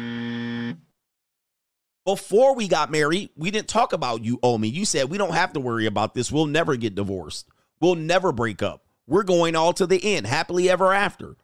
Before 2.04 2.54
we 2.54 2.68
got 2.68 2.90
married, 2.90 3.30
we 3.34 3.50
didn't 3.50 3.68
talk 3.68 3.94
about 3.94 4.24
you 4.24 4.38
owe 4.42 4.58
me. 4.58 4.68
You 4.68 4.84
said, 4.84 5.10
We 5.10 5.18
don't 5.18 5.34
have 5.34 5.52
to 5.54 5.60
worry 5.60 5.86
about 5.86 6.14
this. 6.14 6.30
We'll 6.30 6.46
never 6.46 6.76
get 6.76 6.94
divorced. 6.94 7.48
We'll 7.80 7.94
never 7.94 8.32
break 8.32 8.62
up. 8.62 8.84
We're 9.06 9.22
going 9.22 9.56
all 9.56 9.72
to 9.74 9.86
the 9.86 10.16
end, 10.16 10.26
happily 10.26 10.70
ever 10.70 10.92
after. 10.92 11.36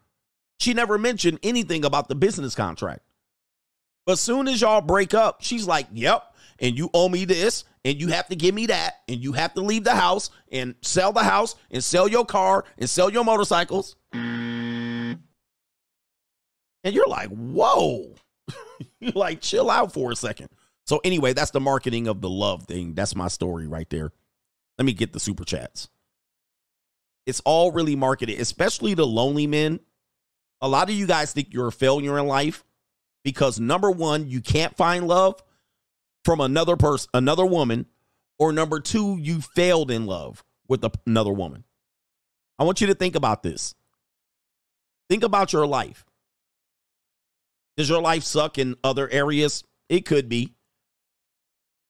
She 0.59 0.73
never 0.73 0.97
mentioned 0.97 1.39
anything 1.43 1.85
about 1.85 2.07
the 2.07 2.15
business 2.15 2.55
contract. 2.55 3.01
But 4.05 4.17
soon 4.17 4.47
as 4.47 4.61
y'all 4.61 4.81
break 4.81 5.13
up, 5.13 5.41
she's 5.41 5.67
like, 5.67 5.87
Yep, 5.91 6.23
and 6.59 6.77
you 6.77 6.89
owe 6.93 7.09
me 7.09 7.25
this, 7.25 7.63
and 7.83 7.99
you 7.99 8.09
have 8.09 8.27
to 8.27 8.35
give 8.35 8.53
me 8.53 8.67
that, 8.67 9.01
and 9.07 9.23
you 9.23 9.33
have 9.33 9.53
to 9.55 9.61
leave 9.61 9.83
the 9.83 9.95
house 9.95 10.29
and 10.51 10.75
sell 10.81 11.11
the 11.11 11.23
house 11.23 11.55
and 11.71 11.83
sell 11.83 12.07
your 12.07 12.25
car 12.25 12.65
and 12.77 12.89
sell 12.89 13.09
your 13.09 13.23
motorcycles. 13.23 13.95
And 16.83 16.95
you're 16.95 17.07
like, 17.07 17.29
whoa. 17.29 18.15
you're 18.99 19.11
like, 19.13 19.41
chill 19.41 19.69
out 19.69 19.93
for 19.93 20.11
a 20.11 20.15
second. 20.15 20.49
So, 20.85 20.99
anyway, 21.03 21.33
that's 21.33 21.51
the 21.51 21.59
marketing 21.59 22.07
of 22.07 22.21
the 22.21 22.29
love 22.29 22.63
thing. 22.63 22.93
That's 22.93 23.15
my 23.15 23.27
story 23.27 23.67
right 23.67 23.89
there. 23.89 24.11
Let 24.77 24.85
me 24.85 24.93
get 24.93 25.13
the 25.13 25.19
super 25.19 25.45
chats. 25.45 25.89
It's 27.25 27.41
all 27.41 27.71
really 27.71 27.95
marketed, 27.95 28.39
especially 28.39 28.93
the 28.93 29.05
lonely 29.05 29.47
men. 29.47 29.79
A 30.59 30.67
lot 30.67 30.89
of 30.89 30.95
you 30.95 31.07
guys 31.07 31.33
think 31.33 31.53
you're 31.53 31.67
a 31.67 31.71
failure 31.71 32.17
in 32.17 32.27
life 32.27 32.63
because 33.23 33.59
number 33.59 33.91
one, 33.91 34.27
you 34.27 34.41
can't 34.41 34.75
find 34.75 35.07
love 35.07 35.41
from 36.25 36.41
another 36.41 36.75
person, 36.75 37.09
another 37.13 37.45
woman, 37.45 37.85
or 38.39 38.51
number 38.51 38.79
two, 38.79 39.17
you 39.19 39.41
failed 39.41 39.91
in 39.91 40.05
love 40.05 40.43
with 40.67 40.83
another 41.05 41.31
woman. 41.31 41.63
I 42.57 42.63
want 42.63 42.81
you 42.81 42.87
to 42.87 42.95
think 42.95 43.15
about 43.15 43.43
this. 43.43 43.75
Think 45.09 45.23
about 45.23 45.53
your 45.53 45.67
life. 45.67 46.05
Does 47.77 47.89
your 47.89 48.01
life 48.01 48.23
suck 48.23 48.57
in 48.57 48.75
other 48.83 49.09
areas? 49.09 49.63
It 49.89 50.05
could 50.05 50.29
be. 50.29 50.55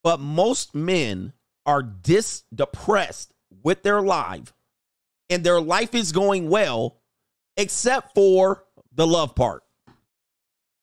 But 0.03 0.19
most 0.19 0.74
men 0.74 1.34
are 1.66 1.84
dis 1.84 2.43
depressed 2.53 3.34
with 3.64 3.84
their 3.84 4.01
life 4.01 4.53
and 5.30 5.43
their 5.43 5.61
life 5.61 5.95
is 5.95 6.11
going 6.11 6.50
well 6.50 6.98
except 7.58 8.14
for 8.14 8.66
the 8.93 9.08
love 9.08 9.35
part. 9.35 9.64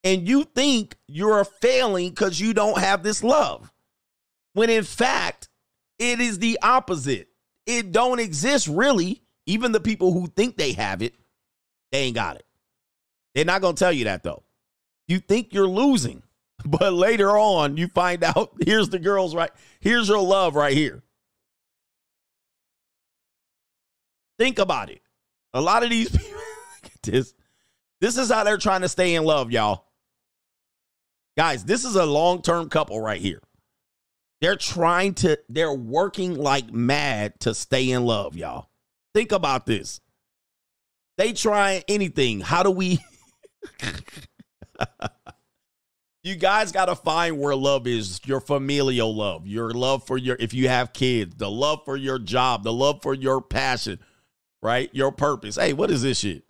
And 0.03 0.27
you 0.27 0.43
think 0.43 0.95
you're 1.07 1.43
failing 1.43 2.09
because 2.09 2.39
you 2.39 2.53
don't 2.53 2.79
have 2.79 3.03
this 3.03 3.23
love. 3.23 3.71
When 4.53 4.69
in 4.69 4.83
fact, 4.83 5.49
it 5.99 6.19
is 6.19 6.39
the 6.39 6.57
opposite. 6.61 7.27
It 7.65 7.91
don't 7.91 8.19
exist 8.19 8.67
really. 8.67 9.21
Even 9.45 9.71
the 9.71 9.79
people 9.79 10.13
who 10.13 10.27
think 10.27 10.57
they 10.57 10.73
have 10.73 11.01
it, 11.01 11.15
they 11.91 12.03
ain't 12.03 12.15
got 12.15 12.35
it. 12.35 12.45
They're 13.33 13.45
not 13.45 13.61
going 13.61 13.75
to 13.75 13.79
tell 13.79 13.91
you 13.91 14.05
that 14.05 14.23
though. 14.23 14.43
You 15.09 15.19
think 15.19 15.53
you're 15.53 15.67
losing, 15.67 16.21
but 16.65 16.93
later 16.93 17.37
on 17.37 17.75
you 17.75 17.87
find 17.87 18.23
out 18.23 18.53
here's 18.65 18.87
the 18.87 18.99
girls 18.99 19.35
right. 19.35 19.51
Here's 19.81 20.07
your 20.07 20.21
love 20.21 20.55
right 20.55 20.77
here. 20.77 21.03
Think 24.37 24.59
about 24.59 24.89
it. 24.89 25.01
A 25.53 25.59
lot 25.59 25.83
of 25.83 25.89
these 25.89 26.09
people, 26.15 26.39
this, 27.03 27.33
this 27.99 28.17
is 28.17 28.31
how 28.31 28.45
they're 28.45 28.57
trying 28.57 28.81
to 28.81 28.87
stay 28.87 29.15
in 29.15 29.25
love, 29.25 29.51
y'all. 29.51 29.85
Guys, 31.35 31.65
this 31.65 31.83
is 31.83 31.95
a 31.95 32.05
long 32.05 32.41
term 32.41 32.69
couple 32.69 33.01
right 33.01 33.19
here. 33.19 33.41
They're 34.41 34.55
trying 34.55 35.15
to, 35.15 35.37
they're 35.49 35.73
working 35.73 36.35
like 36.35 36.71
mad 36.71 37.39
to 37.41 37.53
stay 37.53 37.91
in 37.91 38.05
love, 38.05 38.37
y'all. 38.37 38.69
Think 39.13 39.31
about 39.31 39.65
this. 39.65 39.99
They 41.17 41.33
try 41.33 41.83
anything. 41.89 42.39
How 42.39 42.63
do 42.63 42.71
we? 42.71 42.99
You 46.23 46.35
guys 46.35 46.71
got 46.71 46.85
to 46.85 46.95
find 46.95 47.39
where 47.39 47.55
love 47.55 47.87
is 47.87 48.19
your 48.25 48.39
familial 48.39 49.15
love, 49.15 49.47
your 49.47 49.71
love 49.71 50.05
for 50.05 50.17
your, 50.17 50.35
if 50.39 50.53
you 50.53 50.67
have 50.67 50.93
kids, 50.93 51.35
the 51.35 51.49
love 51.49 51.81
for 51.85 51.95
your 51.95 52.19
job, 52.19 52.63
the 52.63 52.73
love 52.73 53.01
for 53.01 53.13
your 53.13 53.41
passion, 53.41 53.99
right? 54.61 54.89
Your 54.93 55.11
purpose. 55.11 55.55
Hey, 55.55 55.73
what 55.73 55.91
is 55.91 56.01
this 56.01 56.19
shit? 56.19 56.43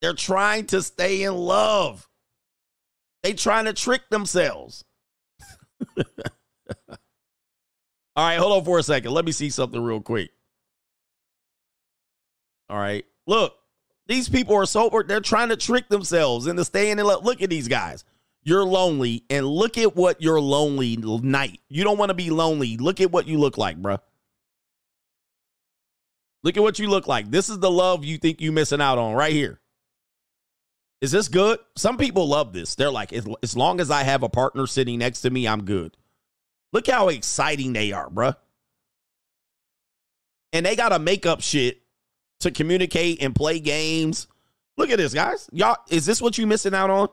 They're 0.00 0.14
trying 0.14 0.66
to 0.66 0.82
stay 0.82 1.22
in 1.22 1.34
love. 1.34 2.08
They 3.22 3.32
trying 3.32 3.64
to 3.64 3.72
trick 3.72 4.02
themselves. 4.10 4.84
All 8.16 8.26
right, 8.26 8.38
hold 8.38 8.52
on 8.52 8.64
for 8.64 8.78
a 8.78 8.82
second. 8.82 9.12
Let 9.12 9.24
me 9.24 9.32
see 9.32 9.50
something 9.50 9.80
real 9.80 10.00
quick. 10.00 10.30
All 12.68 12.78
right. 12.78 13.04
Look, 13.26 13.54
these 14.08 14.28
people 14.28 14.56
are 14.56 14.66
sober. 14.66 15.04
They're 15.04 15.20
trying 15.20 15.50
to 15.50 15.56
trick 15.56 15.88
themselves 15.88 16.46
into 16.46 16.64
staying 16.64 16.98
in 16.98 17.06
love. 17.06 17.24
Look 17.24 17.42
at 17.42 17.50
these 17.50 17.68
guys. 17.68 18.04
You're 18.42 18.64
lonely, 18.64 19.24
and 19.28 19.46
look 19.46 19.76
at 19.76 19.94
what 19.94 20.22
your 20.22 20.40
lonely 20.40 20.96
night. 20.96 21.60
You 21.68 21.84
don't 21.84 21.98
want 21.98 22.08
to 22.08 22.14
be 22.14 22.30
lonely. 22.30 22.78
Look 22.78 23.00
at 23.00 23.10
what 23.10 23.26
you 23.26 23.38
look 23.38 23.58
like, 23.58 23.80
bruh. 23.80 24.00
Look 26.42 26.56
at 26.56 26.62
what 26.62 26.78
you 26.78 26.88
look 26.88 27.06
like. 27.06 27.30
This 27.30 27.50
is 27.50 27.58
the 27.58 27.70
love 27.70 28.04
you 28.04 28.16
think 28.16 28.40
you're 28.40 28.52
missing 28.52 28.80
out 28.80 28.96
on 28.96 29.14
right 29.14 29.32
here. 29.32 29.60
Is 31.00 31.12
this 31.12 31.28
good? 31.28 31.58
Some 31.76 31.98
people 31.98 32.26
love 32.26 32.52
this. 32.52 32.74
They're 32.74 32.90
like, 32.90 33.12
as, 33.12 33.26
as 33.42 33.56
long 33.56 33.80
as 33.80 33.90
I 33.90 34.04
have 34.04 34.22
a 34.22 34.28
partner 34.28 34.66
sitting 34.66 34.98
next 34.98 35.20
to 35.22 35.30
me, 35.30 35.46
I'm 35.46 35.64
good. 35.64 35.96
Look 36.72 36.86
how 36.86 37.08
exciting 37.08 37.72
they 37.72 37.92
are, 37.92 38.08
bruh. 38.08 38.36
And 40.52 40.64
they 40.64 40.74
got 40.74 40.90
to 40.90 40.98
make 40.98 41.26
up 41.26 41.42
shit 41.42 41.82
to 42.40 42.50
communicate 42.50 43.22
and 43.22 43.34
play 43.34 43.60
games. 43.60 44.26
Look 44.76 44.90
at 44.90 44.98
this, 44.98 45.14
guys. 45.14 45.48
Y'all, 45.52 45.76
is 45.88 46.06
this 46.06 46.22
what 46.22 46.38
you 46.38 46.46
missing 46.46 46.74
out 46.74 46.90
on? 46.90 47.08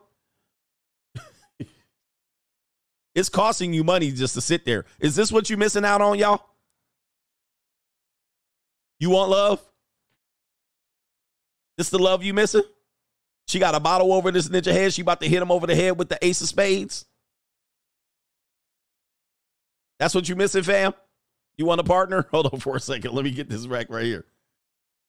it's 3.16 3.30
costing 3.30 3.74
you 3.74 3.84
money 3.84 4.12
just 4.12 4.36
to 4.36 4.42
sit 4.42 4.66
there. 4.66 4.86
Is 5.00 5.16
this 5.16 5.32
what 5.32 5.50
you 5.50 5.58
missing 5.58 5.86
out 5.86 6.02
on, 6.02 6.20
y'all? 6.20 6.46
You 9.00 9.10
want 9.10 9.32
love? 9.32 9.62
This 11.78 11.88
is 11.88 11.92
the 11.92 12.00
love 12.00 12.24
you 12.24 12.34
missing? 12.34 12.64
She 13.48 13.60
got 13.60 13.76
a 13.76 13.80
bottle 13.80 14.14
over 14.14 14.32
this 14.32 14.48
ninja 14.48 14.72
head. 14.72 14.94
She 14.94 15.02
about 15.02 15.22
to 15.22 15.28
hit 15.28 15.42
him 15.42 15.52
over 15.52 15.68
the 15.68 15.76
head 15.76 15.98
with 15.98 16.10
the 16.10 16.24
ace 16.26 16.42
of 16.42 16.48
spades. 16.48 17.06
That's 20.00 20.16
what 20.16 20.28
you 20.28 20.36
missing, 20.36 20.64
fam? 20.64 20.94
You 21.58 21.66
want 21.66 21.82
a 21.82 21.84
partner? 21.84 22.28
Hold 22.32 22.54
on 22.54 22.60
for 22.60 22.76
a 22.76 22.80
second. 22.80 23.14
Let 23.14 23.26
me 23.26 23.32
get 23.32 23.50
this 23.50 23.68
rack 23.68 23.88
right 23.90 24.06
here. 24.06 24.26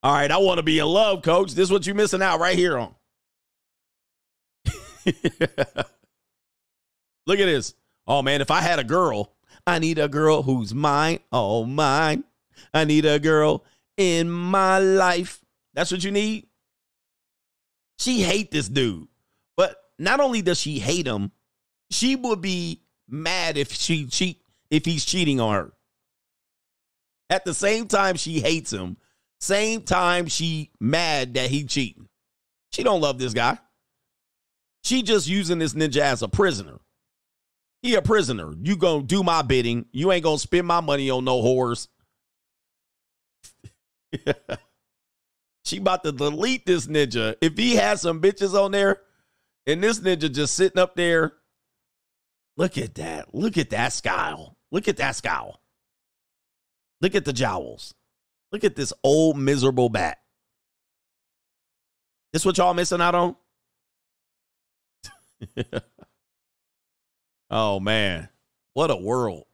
All 0.07 0.13
right, 0.13 0.31
I 0.31 0.37
want 0.37 0.59
to 0.59 0.63
be 0.63 0.79
in 0.79 0.87
love, 0.87 1.23
coach. 1.23 1.51
This 1.51 1.65
is 1.65 1.73
what 1.73 1.85
you're 1.85 1.97
missing 1.97 2.23
out 2.23 2.39
right 2.39 2.57
here 2.57 2.79
on. 2.79 2.95
Look 7.27 7.41
at 7.41 7.47
this. 7.47 7.75
Oh 8.07 8.23
man, 8.23 8.41
if 8.41 8.53
I 8.53 8.61
had 8.61 8.79
a 8.79 8.85
girl, 8.85 9.33
I 9.67 9.81
need 9.81 9.99
a 9.99 10.07
girl 10.07 10.43
who's 10.45 10.73
mine. 10.73 11.19
Oh, 11.33 11.65
mine. 11.65 12.23
I 12.73 12.85
need 12.85 13.05
a 13.05 13.19
girl 13.19 13.65
in 13.97 14.31
my 14.31 14.79
life. 14.79 15.41
That's 15.75 15.91
what 15.91 16.05
you 16.05 16.13
need. 16.13 16.47
She 17.99 18.23
hate 18.23 18.53
this 18.53 18.69
dude. 18.69 19.09
But 19.57 19.75
not 19.99 20.21
only 20.21 20.41
does 20.41 20.61
she 20.61 20.79
hate 20.79 21.09
him, 21.09 21.33
she 21.91 22.15
would 22.15 22.41
be 22.41 22.81
mad 23.09 23.59
if 23.59 23.73
she 23.73 24.07
cheat 24.07 24.41
if 24.71 24.85
he's 24.85 25.05
cheating 25.05 25.41
on 25.41 25.55
her. 25.55 25.73
At 27.29 27.45
the 27.45 27.55
same 27.55 27.89
time 27.89 28.15
she 28.15 28.39
hates 28.39 28.73
him, 28.73 28.99
same 29.41 29.83
time 29.83 30.27
she 30.27 30.71
mad 30.81 31.35
that 31.35 31.51
he 31.51 31.65
cheating. 31.65 32.09
She 32.73 32.83
don't 32.83 33.01
love 33.01 33.19
this 33.19 33.35
guy. 33.35 33.59
She 34.85 35.03
just 35.03 35.29
using 35.29 35.59
this 35.59 35.75
ninja 35.75 36.01
as 36.01 36.23
a 36.23 36.29
prisoner. 36.29 36.79
He 37.83 37.95
a 37.95 38.03
prisoner. 38.03 38.53
You 38.63 38.77
gonna 38.77 39.03
do 39.03 39.23
my 39.23 39.43
bidding. 39.43 39.87
You 39.93 40.13
ain't 40.13 40.25
gonna 40.25 40.39
spend 40.39 40.67
my 40.67 40.81
money 40.81 41.11
on 41.11 41.25
no 41.25 41.43
whores. 41.43 41.89
she 45.65 45.79
about 45.79 46.05
to 46.05 46.13
delete 46.13 46.67
this 46.67 46.87
ninja. 46.87 47.37
If 47.41 47.57
he 47.59 47.77
has 47.77 48.01
some 48.01 48.21
bitches 48.21 48.55
on 48.55 48.73
there, 48.73 49.01
and 49.67 49.83
this 49.83 49.99
ninja 49.99 50.33
just 50.33 50.55
sitting 50.55 50.79
up 50.79 50.95
there. 50.95 51.33
Look 52.57 52.79
at 52.79 52.95
that. 52.95 53.35
Look 53.35 53.59
at 53.59 53.71
that 53.71 53.93
scowl. 53.93 54.57
Look 54.71 54.89
at 54.89 54.97
that 54.99 55.17
scowl. 55.17 55.61
Look 57.01 57.15
at 57.15 57.25
the 57.25 57.33
jowls. 57.33 57.95
Look 58.57 58.65
at 58.65 58.75
this 58.75 58.95
old 59.05 59.37
miserable 59.37 59.91
bat. 59.91 60.17
This 62.33 62.43
what 62.43 62.57
y'all 62.57 62.73
missing 62.73 63.03
out 63.03 63.15
on? 63.15 63.37
oh 67.51 67.81
man. 67.81 68.31
What 68.73 68.91
a 68.91 68.97
world. 68.97 69.45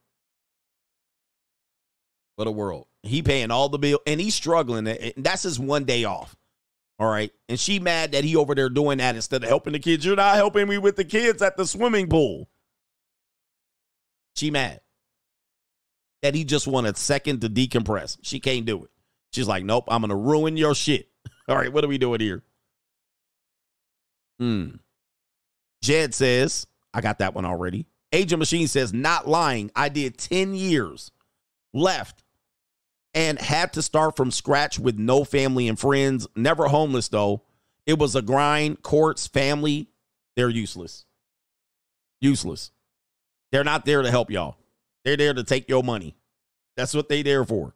What 2.37 2.47
a 2.47 2.51
world. 2.51 2.87
He 3.01 3.21
paying 3.21 3.51
all 3.51 3.67
the 3.67 3.77
bill 3.77 3.99
and 4.07 4.21
he's 4.21 4.35
struggling. 4.35 4.85
That's 5.17 5.43
his 5.43 5.59
one 5.59 5.83
day 5.83 6.05
off. 6.05 6.33
All 6.97 7.11
right. 7.11 7.33
And 7.49 7.59
she 7.59 7.79
mad 7.79 8.13
that 8.13 8.23
he 8.23 8.37
over 8.37 8.55
there 8.55 8.69
doing 8.69 8.99
that 8.99 9.17
instead 9.17 9.43
of 9.43 9.49
helping 9.49 9.73
the 9.73 9.79
kids. 9.79 10.05
You're 10.05 10.15
not 10.15 10.35
helping 10.35 10.69
me 10.69 10.77
with 10.77 10.95
the 10.95 11.03
kids 11.03 11.41
at 11.41 11.57
the 11.57 11.67
swimming 11.67 12.07
pool. 12.07 12.47
She 14.37 14.49
mad 14.49 14.79
that 16.21 16.35
he 16.35 16.45
just 16.45 16.67
wanted 16.67 16.95
a 16.95 16.97
second 16.97 17.41
to 17.41 17.49
decompress. 17.49 18.17
She 18.21 18.39
can't 18.39 18.65
do 18.65 18.85
it. 18.85 18.89
She's 19.33 19.47
like, 19.47 19.63
nope, 19.63 19.85
I'm 19.87 20.01
gonna 20.01 20.15
ruin 20.15 20.57
your 20.57 20.75
shit. 20.75 21.09
All 21.49 21.57
right, 21.57 21.71
what 21.71 21.83
are 21.83 21.87
we 21.87 21.97
doing 21.97 22.21
here? 22.21 22.43
Hmm. 24.39 24.75
Jed 25.81 26.13
says, 26.13 26.67
I 26.93 27.01
got 27.01 27.19
that 27.19 27.33
one 27.33 27.45
already. 27.45 27.87
Agent 28.11 28.39
Machine 28.39 28.67
says, 28.67 28.93
not 28.93 29.27
lying. 29.27 29.71
I 29.75 29.89
did 29.89 30.17
10 30.17 30.53
years 30.53 31.11
left 31.73 32.23
and 33.13 33.39
had 33.39 33.73
to 33.73 33.81
start 33.81 34.15
from 34.15 34.31
scratch 34.31 34.79
with 34.79 34.97
no 34.97 35.23
family 35.23 35.67
and 35.67 35.79
friends. 35.79 36.27
Never 36.35 36.67
homeless 36.67 37.09
though. 37.09 37.43
It 37.85 37.97
was 37.97 38.15
a 38.15 38.21
grind. 38.21 38.81
Courts, 38.81 39.27
family, 39.27 39.89
they're 40.35 40.49
useless. 40.49 41.05
Useless. 42.21 42.71
They're 43.51 43.63
not 43.63 43.85
there 43.85 44.01
to 44.03 44.11
help 44.11 44.31
y'all. 44.31 44.57
They're 45.03 45.17
there 45.17 45.33
to 45.33 45.43
take 45.43 45.67
your 45.67 45.83
money. 45.83 46.15
That's 46.77 46.93
what 46.93 47.09
they 47.09 47.23
there 47.23 47.43
for. 47.43 47.73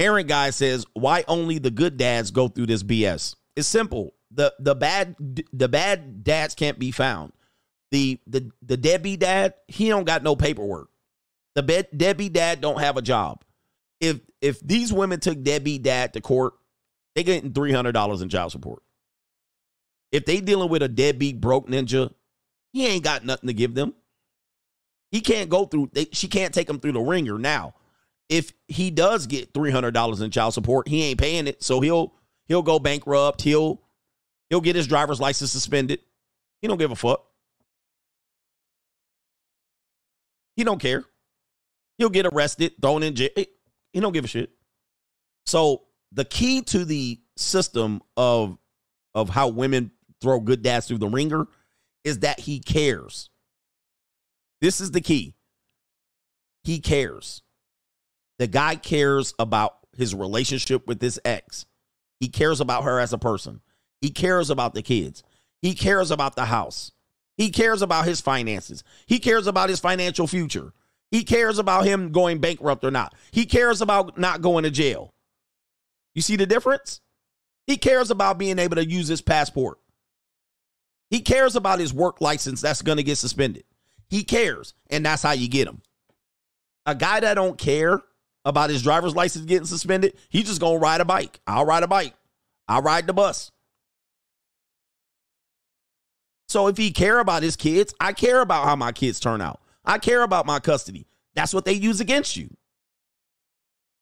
Aaron 0.00 0.26
guy 0.26 0.50
says, 0.50 0.86
"Why 0.94 1.24
only 1.28 1.58
the 1.58 1.70
good 1.70 1.98
dads 1.98 2.30
go 2.30 2.48
through 2.48 2.66
this 2.66 2.82
BS?" 2.82 3.36
It's 3.54 3.68
simple. 3.68 4.14
the 4.30 4.54
the 4.58 4.74
bad 4.74 5.14
The 5.52 5.68
bad 5.68 6.24
dads 6.24 6.54
can't 6.54 6.78
be 6.78 6.90
found. 6.90 7.32
The 7.90 8.18
the 8.26 8.50
the 8.62 8.76
deadbeat 8.76 9.20
dad, 9.20 9.54
he 9.68 9.88
don't 9.88 10.04
got 10.04 10.22
no 10.22 10.34
paperwork. 10.34 10.88
The 11.54 11.62
bed, 11.62 11.88
deadbeat 11.94 12.32
dad 12.32 12.60
don't 12.60 12.80
have 12.80 12.96
a 12.96 13.02
job. 13.02 13.44
If 14.00 14.20
if 14.40 14.60
these 14.60 14.92
women 14.92 15.20
took 15.20 15.42
deadbeat 15.42 15.82
dad 15.82 16.14
to 16.14 16.20
court, 16.20 16.54
they 17.14 17.22
getting 17.22 17.52
three 17.52 17.72
hundred 17.72 17.92
dollars 17.92 18.22
in 18.22 18.28
child 18.30 18.52
support. 18.52 18.82
If 20.12 20.24
they 20.24 20.40
dealing 20.40 20.70
with 20.70 20.82
a 20.82 20.88
deadbeat 20.88 21.40
broke 21.40 21.68
ninja, 21.68 22.12
he 22.72 22.86
ain't 22.86 23.04
got 23.04 23.24
nothing 23.24 23.48
to 23.48 23.54
give 23.54 23.74
them. 23.74 23.94
He 25.10 25.20
can't 25.20 25.50
go 25.50 25.66
through. 25.66 25.90
They, 25.92 26.06
she 26.12 26.28
can't 26.28 26.54
take 26.54 26.70
him 26.70 26.78
through 26.80 26.92
the 26.92 27.00
ringer 27.00 27.38
now. 27.38 27.74
If 28.30 28.54
he 28.68 28.90
does 28.90 29.26
get 29.26 29.52
three 29.52 29.70
hundred 29.70 29.90
dollars 29.92 30.22
in 30.22 30.30
child 30.30 30.54
support, 30.54 30.88
he 30.88 31.02
ain't 31.02 31.20
paying 31.20 31.46
it, 31.46 31.62
so 31.62 31.80
he'll 31.80 32.14
He'll 32.50 32.62
go 32.62 32.80
bankrupt. 32.80 33.42
He'll 33.42 33.80
he'll 34.48 34.60
get 34.60 34.74
his 34.74 34.88
driver's 34.88 35.20
license 35.20 35.52
suspended. 35.52 36.00
He 36.60 36.66
don't 36.66 36.78
give 36.78 36.90
a 36.90 36.96
fuck. 36.96 37.24
He 40.56 40.64
don't 40.64 40.80
care. 40.80 41.04
He'll 41.96 42.08
get 42.08 42.26
arrested, 42.26 42.72
thrown 42.82 43.04
in 43.04 43.14
jail. 43.14 43.28
He 43.36 44.00
don't 44.00 44.12
give 44.12 44.24
a 44.24 44.28
shit. 44.28 44.50
So 45.46 45.82
the 46.10 46.24
key 46.24 46.62
to 46.62 46.84
the 46.84 47.20
system 47.36 48.02
of 48.16 48.58
of 49.14 49.28
how 49.28 49.46
women 49.46 49.92
throw 50.20 50.40
good 50.40 50.62
dads 50.62 50.88
through 50.88 50.98
the 50.98 51.06
ringer 51.06 51.46
is 52.02 52.18
that 52.18 52.40
he 52.40 52.58
cares. 52.58 53.30
This 54.60 54.80
is 54.80 54.90
the 54.90 55.00
key. 55.00 55.36
He 56.64 56.80
cares. 56.80 57.42
The 58.40 58.46
guy 58.46 58.76
cares 58.76 59.34
about 59.38 59.76
his 59.94 60.14
relationship 60.14 60.86
with 60.86 60.98
his 60.98 61.20
ex. 61.26 61.66
He 62.20 62.28
cares 62.28 62.62
about 62.62 62.84
her 62.84 62.98
as 62.98 63.12
a 63.12 63.18
person. 63.18 63.60
He 64.00 64.08
cares 64.08 64.48
about 64.48 64.72
the 64.72 64.80
kids. 64.80 65.22
He 65.60 65.74
cares 65.74 66.10
about 66.10 66.36
the 66.36 66.46
house. 66.46 66.90
He 67.36 67.50
cares 67.50 67.82
about 67.82 68.06
his 68.06 68.22
finances. 68.22 68.82
He 69.06 69.18
cares 69.18 69.46
about 69.46 69.68
his 69.68 69.78
financial 69.78 70.26
future. 70.26 70.72
He 71.10 71.22
cares 71.22 71.58
about 71.58 71.84
him 71.84 72.12
going 72.12 72.38
bankrupt 72.38 72.82
or 72.82 72.90
not. 72.90 73.14
He 73.30 73.44
cares 73.44 73.82
about 73.82 74.16
not 74.16 74.40
going 74.40 74.64
to 74.64 74.70
jail. 74.70 75.12
You 76.14 76.22
see 76.22 76.36
the 76.36 76.46
difference? 76.46 77.02
He 77.66 77.76
cares 77.76 78.10
about 78.10 78.38
being 78.38 78.58
able 78.58 78.76
to 78.76 78.88
use 78.88 79.08
his 79.08 79.20
passport. 79.20 79.80
He 81.10 81.20
cares 81.20 81.56
about 81.56 81.78
his 81.78 81.92
work 81.92 82.22
license 82.22 82.62
that's 82.62 82.80
going 82.80 82.96
to 82.96 83.04
get 83.04 83.18
suspended. 83.18 83.64
He 84.08 84.24
cares, 84.24 84.72
and 84.88 85.04
that's 85.04 85.22
how 85.22 85.32
you 85.32 85.46
get 85.46 85.68
him. 85.68 85.82
A 86.86 86.94
guy 86.94 87.20
that 87.20 87.34
don't 87.34 87.58
care 87.58 88.00
about 88.44 88.70
his 88.70 88.82
driver's 88.82 89.14
license 89.14 89.44
getting 89.44 89.66
suspended, 89.66 90.16
he's 90.28 90.46
just 90.46 90.60
going 90.60 90.78
to 90.78 90.82
ride 90.82 91.00
a 91.00 91.04
bike. 91.04 91.40
I'll 91.46 91.66
ride 91.66 91.82
a 91.82 91.88
bike. 91.88 92.14
I'll 92.68 92.82
ride 92.82 93.06
the 93.06 93.12
bus. 93.12 93.50
So 96.48 96.66
if 96.66 96.76
he 96.76 96.90
care 96.90 97.20
about 97.20 97.42
his 97.42 97.56
kids, 97.56 97.94
I 98.00 98.12
care 98.12 98.40
about 98.40 98.64
how 98.64 98.74
my 98.76 98.92
kids 98.92 99.20
turn 99.20 99.40
out. 99.40 99.60
I 99.84 99.98
care 99.98 100.22
about 100.22 100.46
my 100.46 100.58
custody. 100.58 101.06
That's 101.34 101.54
what 101.54 101.64
they 101.64 101.72
use 101.72 102.00
against 102.00 102.36
you. 102.36 102.50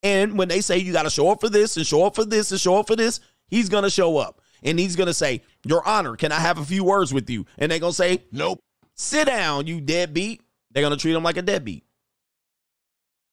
And 0.02 0.38
when 0.38 0.48
they 0.48 0.60
say 0.60 0.78
you 0.78 0.92
got 0.92 1.02
to 1.02 1.10
show 1.10 1.30
up 1.30 1.40
for 1.40 1.48
this 1.48 1.76
and 1.76 1.86
show 1.86 2.04
up 2.04 2.14
for 2.14 2.24
this 2.24 2.50
and 2.50 2.60
show 2.60 2.76
up 2.76 2.86
for 2.86 2.96
this, 2.96 3.20
he's 3.48 3.68
going 3.68 3.84
to 3.84 3.90
show 3.90 4.16
up. 4.16 4.40
And 4.62 4.78
he's 4.78 4.96
going 4.96 5.08
to 5.08 5.14
say, 5.14 5.42
Your 5.64 5.86
Honor, 5.86 6.16
can 6.16 6.32
I 6.32 6.40
have 6.40 6.58
a 6.58 6.64
few 6.64 6.84
words 6.84 7.12
with 7.12 7.28
you? 7.28 7.46
And 7.58 7.70
they're 7.70 7.78
going 7.78 7.92
to 7.92 7.96
say, 7.96 8.24
Nope. 8.32 8.60
Sit 8.94 9.26
down, 9.26 9.66
you 9.66 9.80
deadbeat. 9.80 10.42
They're 10.72 10.82
going 10.82 10.96
to 10.96 11.00
treat 11.00 11.14
him 11.14 11.22
like 11.22 11.36
a 11.36 11.42
deadbeat. 11.42 11.84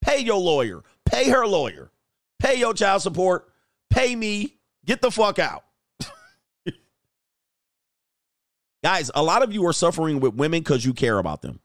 Pay 0.01 0.19
your 0.19 0.38
lawyer. 0.40 0.84
Pay 1.06 1.30
her 1.30 1.45
lawyer. 1.45 1.92
Pay 2.40 2.56
your 2.56 2.74
child 2.74 3.01
support. 3.01 3.51
Pay 3.90 4.16
me. 4.16 4.58
Get 4.85 5.01
the 5.01 5.11
fuck 5.11 5.40
out. 5.40 5.64
Guys, 8.84 9.09
a 9.16 9.24
lot 9.24 9.43
of 9.43 9.53
you 9.53 9.66
are 9.67 9.74
suffering 9.74 10.19
with 10.19 10.35
women 10.35 10.59
because 10.59 10.85
you 10.85 10.93
care 10.93 11.17
about 11.17 11.42
them. 11.42 11.59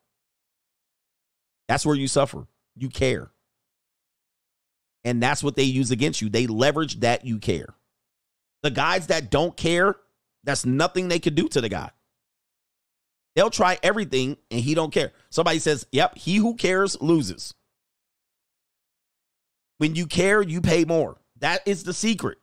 That's 1.68 1.84
where 1.84 1.96
you 1.96 2.08
suffer. 2.08 2.46
You 2.76 2.88
care. 2.88 3.30
And 5.04 5.22
that's 5.22 5.42
what 5.42 5.56
they 5.56 5.64
use 5.64 5.90
against 5.90 6.20
you. 6.20 6.28
They 6.28 6.46
leverage 6.46 7.00
that 7.00 7.24
you 7.24 7.38
care. 7.38 7.74
The 8.62 8.70
guys 8.70 9.06
that 9.06 9.30
don't 9.30 9.56
care, 9.56 9.96
that's 10.44 10.66
nothing 10.66 11.08
they 11.08 11.18
could 11.18 11.34
do 11.34 11.48
to 11.48 11.60
the 11.60 11.68
guy. 11.68 11.90
They'll 13.36 13.50
try 13.50 13.78
everything 13.82 14.36
and 14.50 14.60
he 14.60 14.74
don't 14.74 14.92
care. 14.92 15.12
Somebody 15.30 15.60
says, 15.60 15.86
"Yep, 15.92 16.18
he 16.18 16.36
who 16.36 16.56
cares 16.56 17.00
loses." 17.00 17.54
When 19.80 19.94
you 19.94 20.06
care, 20.06 20.42
you 20.42 20.60
pay 20.60 20.84
more. 20.84 21.16
That 21.38 21.62
is 21.64 21.84
the 21.84 21.94
secret. 21.94 22.36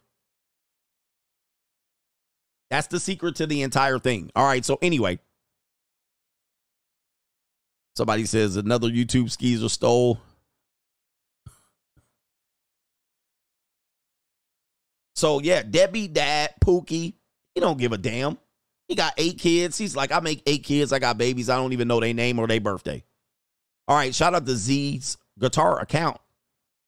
That's 2.72 2.88
the 2.88 2.99
secret 2.99 3.35
to 3.35 3.45
the 3.45 3.61
entire 3.61 3.99
thing. 3.99 4.32
All 4.35 4.43
right, 4.43 4.66
so 4.66 4.80
anyway, 4.82 5.19
somebody 7.95 8.25
says 8.25 8.56
another 8.56 8.90
YouTube 8.90 9.30
skeezer 9.30 9.69
stole 9.69 10.19
So 15.14 15.40
yeah, 15.40 15.61
Debbie 15.61 16.07
dad, 16.07 16.56
Pookie, 16.59 17.14
he 17.53 17.61
don't 17.61 17.77
give 17.77 17.91
a 17.91 17.99
damn. 17.99 18.40
He 18.88 18.95
got 18.95 19.14
eight 19.17 19.38
kids. 19.38 19.77
He's 19.77 19.95
like, 19.95 20.11
I 20.11 20.22
make 20.22 20.41
eight 20.48 20.64
kids. 20.64 20.91
I 20.91 20.98
got 20.98 21.19
babies. 21.19 21.51
I 21.51 21.57
don't 21.57 21.74
even 21.74 21.88
know 21.88 21.99
their 21.99 22.16
name 22.16 22.40
or 22.40 22.48
their 22.48 22.59
birthday. 22.59 23.03
All 23.88 23.95
right, 23.95 24.14
shout 24.16 24.33
out 24.33 24.48
to 24.48 24.56
Z's 24.56 25.17
guitar 25.38 25.80
account. 25.80 26.17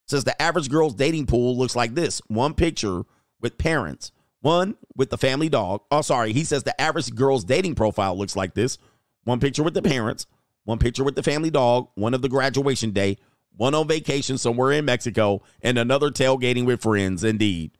Says 0.09 0.23
the 0.23 0.41
average 0.41 0.69
girl's 0.69 0.95
dating 0.95 1.27
pool 1.27 1.55
looks 1.55 1.75
like 1.75 1.93
this: 1.93 2.19
one 2.27 2.55
picture 2.55 3.03
with 3.39 3.59
parents, 3.59 4.11
one 4.41 4.75
with 4.95 5.11
the 5.11 5.17
family 5.17 5.49
dog. 5.49 5.81
Oh, 5.91 6.01
sorry, 6.01 6.33
he 6.33 6.43
says 6.43 6.63
the 6.63 6.79
average 6.81 7.13
girl's 7.13 7.43
dating 7.43 7.75
profile 7.75 8.17
looks 8.17 8.35
like 8.35 8.55
this: 8.55 8.79
one 9.23 9.39
picture 9.39 9.61
with 9.61 9.75
the 9.75 9.83
parents, 9.83 10.25
one 10.63 10.79
picture 10.79 11.03
with 11.03 11.15
the 11.15 11.21
family 11.21 11.51
dog, 11.51 11.89
one 11.93 12.15
of 12.15 12.23
the 12.23 12.29
graduation 12.29 12.89
day, 12.89 13.17
one 13.55 13.75
on 13.75 13.87
vacation 13.87 14.39
somewhere 14.39 14.71
in 14.71 14.85
Mexico, 14.85 15.43
and 15.61 15.77
another 15.77 16.09
tailgating 16.09 16.65
with 16.65 16.81
friends. 16.81 17.23
Indeed. 17.23 17.77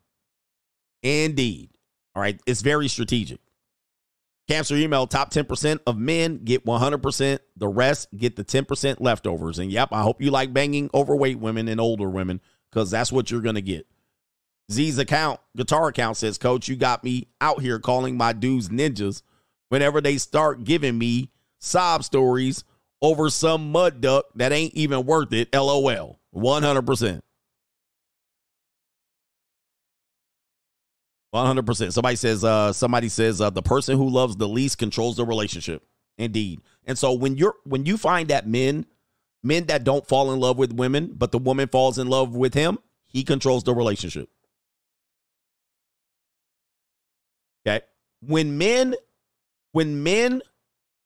Indeed. 1.02 1.70
All 2.14 2.22
right. 2.22 2.40
It's 2.46 2.62
very 2.62 2.86
strategic. 2.86 3.40
Cancer 4.50 4.74
email 4.74 5.06
top 5.06 5.32
10% 5.32 5.78
of 5.86 5.96
men 5.96 6.38
get 6.38 6.66
100%. 6.66 7.38
The 7.56 7.68
rest 7.68 8.08
get 8.16 8.34
the 8.34 8.42
10% 8.42 8.96
leftovers. 8.98 9.60
And 9.60 9.70
yep, 9.70 9.90
I 9.92 10.02
hope 10.02 10.20
you 10.20 10.32
like 10.32 10.52
banging 10.52 10.90
overweight 10.92 11.38
women 11.38 11.68
and 11.68 11.80
older 11.80 12.10
women 12.10 12.40
because 12.68 12.90
that's 12.90 13.12
what 13.12 13.30
you're 13.30 13.42
going 13.42 13.54
to 13.54 13.62
get. 13.62 13.86
Z's 14.72 14.98
account, 14.98 15.38
guitar 15.56 15.86
account 15.86 16.16
says, 16.16 16.36
Coach, 16.36 16.66
you 16.66 16.74
got 16.74 17.04
me 17.04 17.28
out 17.40 17.62
here 17.62 17.78
calling 17.78 18.16
my 18.16 18.32
dudes 18.32 18.70
ninjas 18.70 19.22
whenever 19.68 20.00
they 20.00 20.16
start 20.16 20.64
giving 20.64 20.98
me 20.98 21.30
sob 21.60 22.02
stories 22.02 22.64
over 23.00 23.30
some 23.30 23.70
mud 23.70 24.00
duck 24.00 24.24
that 24.34 24.50
ain't 24.50 24.74
even 24.74 25.06
worth 25.06 25.32
it. 25.32 25.54
LOL. 25.54 26.18
100%. 26.34 27.20
100%. 31.34 31.92
Somebody 31.92 32.16
says 32.16 32.42
uh 32.44 32.72
somebody 32.72 33.08
says 33.08 33.40
uh 33.40 33.50
the 33.50 33.62
person 33.62 33.96
who 33.96 34.08
loves 34.08 34.36
the 34.36 34.48
least 34.48 34.78
controls 34.78 35.16
the 35.16 35.24
relationship. 35.24 35.82
Indeed. 36.18 36.60
And 36.84 36.98
so 36.98 37.12
when 37.12 37.36
you're 37.36 37.54
when 37.64 37.86
you 37.86 37.96
find 37.96 38.28
that 38.28 38.46
men 38.46 38.86
men 39.42 39.66
that 39.66 39.84
don't 39.84 40.06
fall 40.06 40.32
in 40.32 40.40
love 40.40 40.58
with 40.58 40.72
women, 40.72 41.14
but 41.16 41.32
the 41.32 41.38
woman 41.38 41.68
falls 41.68 41.98
in 41.98 42.08
love 42.08 42.34
with 42.34 42.54
him, 42.54 42.78
he 43.06 43.22
controls 43.22 43.64
the 43.64 43.74
relationship. 43.74 44.28
Okay? 47.66 47.84
When 48.22 48.58
men 48.58 48.96
when 49.72 50.02
men 50.02 50.42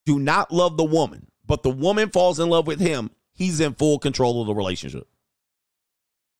do 0.07 0.19
not 0.19 0.51
love 0.51 0.77
the 0.77 0.85
woman, 0.85 1.27
but 1.47 1.63
the 1.63 1.71
woman 1.71 2.11
falls 2.11 2.41
in 2.41 2.49
love 2.49 2.67
with 2.67 2.81
him, 2.81 3.11
he's 3.35 3.61
in 3.61 3.75
full 3.75 3.99
control 3.99 4.41
of 4.41 4.47
the 4.47 4.55
relationship. 4.55 5.07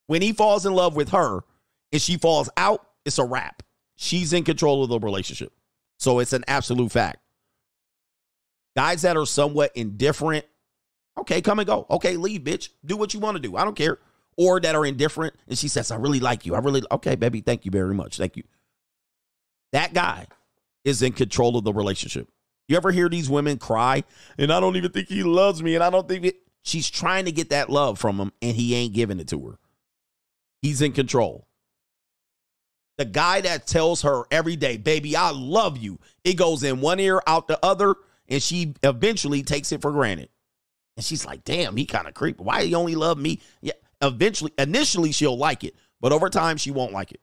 When 0.07 0.21
he 0.21 0.33
falls 0.33 0.65
in 0.65 0.73
love 0.73 0.95
with 0.95 1.09
her 1.09 1.41
and 1.91 2.01
she 2.01 2.17
falls 2.17 2.49
out, 2.57 2.85
it's 3.05 3.19
a 3.19 3.25
wrap. 3.25 3.63
She's 3.95 4.33
in 4.33 4.43
control 4.43 4.83
of 4.83 4.89
the 4.89 4.99
relationship. 4.99 5.53
So 5.97 6.19
it's 6.19 6.33
an 6.33 6.43
absolute 6.47 6.91
fact. 6.91 7.19
Guys 8.75 9.03
that 9.03 9.15
are 9.15 9.25
somewhat 9.25 9.71
indifferent, 9.75 10.45
okay, 11.17 11.41
come 11.41 11.59
and 11.59 11.67
go. 11.67 11.85
Okay, 11.89 12.17
leave, 12.17 12.41
bitch. 12.41 12.69
Do 12.85 12.97
what 12.97 13.13
you 13.13 13.19
want 13.19 13.37
to 13.37 13.41
do. 13.41 13.55
I 13.55 13.63
don't 13.63 13.75
care. 13.75 13.99
Or 14.37 14.59
that 14.59 14.75
are 14.75 14.85
indifferent 14.85 15.33
and 15.47 15.57
she 15.57 15.69
says, 15.69 15.91
I 15.91 15.95
really 15.95 16.19
like 16.19 16.45
you. 16.45 16.55
I 16.55 16.59
really, 16.59 16.83
okay, 16.91 17.15
baby, 17.15 17.39
thank 17.39 17.63
you 17.63 17.71
very 17.71 17.93
much. 17.93 18.17
Thank 18.17 18.35
you. 18.35 18.43
That 19.71 19.93
guy 19.93 20.27
is 20.83 21.01
in 21.01 21.13
control 21.13 21.57
of 21.57 21.63
the 21.63 21.73
relationship. 21.73 22.27
You 22.67 22.75
ever 22.75 22.91
hear 22.91 23.07
these 23.07 23.29
women 23.29 23.57
cry 23.57 24.03
and 24.37 24.51
I 24.51 24.59
don't 24.59 24.75
even 24.75 24.91
think 24.91 25.07
he 25.07 25.23
loves 25.23 25.63
me 25.63 25.75
and 25.75 25.83
I 25.83 25.89
don't 25.89 26.07
think 26.07 26.25
it, 26.25 26.35
she's 26.63 26.89
trying 26.89 27.25
to 27.25 27.31
get 27.31 27.51
that 27.51 27.69
love 27.69 27.97
from 27.97 28.17
him 28.17 28.33
and 28.41 28.57
he 28.57 28.75
ain't 28.75 28.93
giving 28.93 29.21
it 29.21 29.29
to 29.29 29.47
her. 29.47 29.59
He's 30.61 30.81
in 30.81 30.91
control. 30.91 31.44
The 32.97 33.05
guy 33.05 33.41
that 33.41 33.67
tells 33.67 34.01
her 34.03 34.23
every 34.31 34.55
day, 34.55 34.77
baby, 34.77 35.15
I 35.15 35.31
love 35.31 35.77
you. 35.77 35.99
It 36.23 36.35
goes 36.35 36.63
in 36.63 36.81
one 36.81 36.99
ear, 36.99 37.21
out 37.27 37.47
the 37.47 37.59
other, 37.63 37.95
and 38.27 38.41
she 38.41 38.73
eventually 38.83 39.43
takes 39.43 39.71
it 39.71 39.81
for 39.81 39.91
granted. 39.91 40.29
And 40.95 41.05
she's 41.05 41.25
like, 41.25 41.43
damn, 41.43 41.75
he 41.75 41.85
kind 41.85 42.07
of 42.07 42.13
creepy. 42.13 42.41
Why 42.41 42.63
he 42.63 42.73
only 42.73 42.95
love 42.95 43.17
me? 43.17 43.41
Yeah. 43.61 43.73
Eventually, 44.01 44.53
initially 44.57 45.11
she'll 45.11 45.37
like 45.37 45.63
it, 45.63 45.75
but 45.99 46.13
over 46.13 46.29
time 46.29 46.57
she 46.57 46.71
won't 46.71 46.93
like 46.93 47.11
it. 47.11 47.21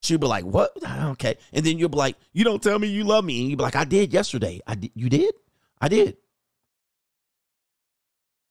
She'll 0.00 0.18
be 0.18 0.26
like, 0.26 0.44
what? 0.44 0.72
Okay. 0.84 1.36
And 1.52 1.66
then 1.66 1.78
you'll 1.78 1.88
be 1.88 1.98
like, 1.98 2.16
you 2.32 2.44
don't 2.44 2.62
tell 2.62 2.78
me 2.78 2.86
you 2.86 3.04
love 3.04 3.24
me. 3.24 3.40
And 3.40 3.50
you'll 3.50 3.58
be 3.58 3.64
like, 3.64 3.76
I 3.76 3.84
did 3.84 4.12
yesterday. 4.12 4.60
I 4.66 4.74
did. 4.74 4.92
You 4.94 5.08
did? 5.08 5.34
I 5.80 5.88
did. 5.88 6.16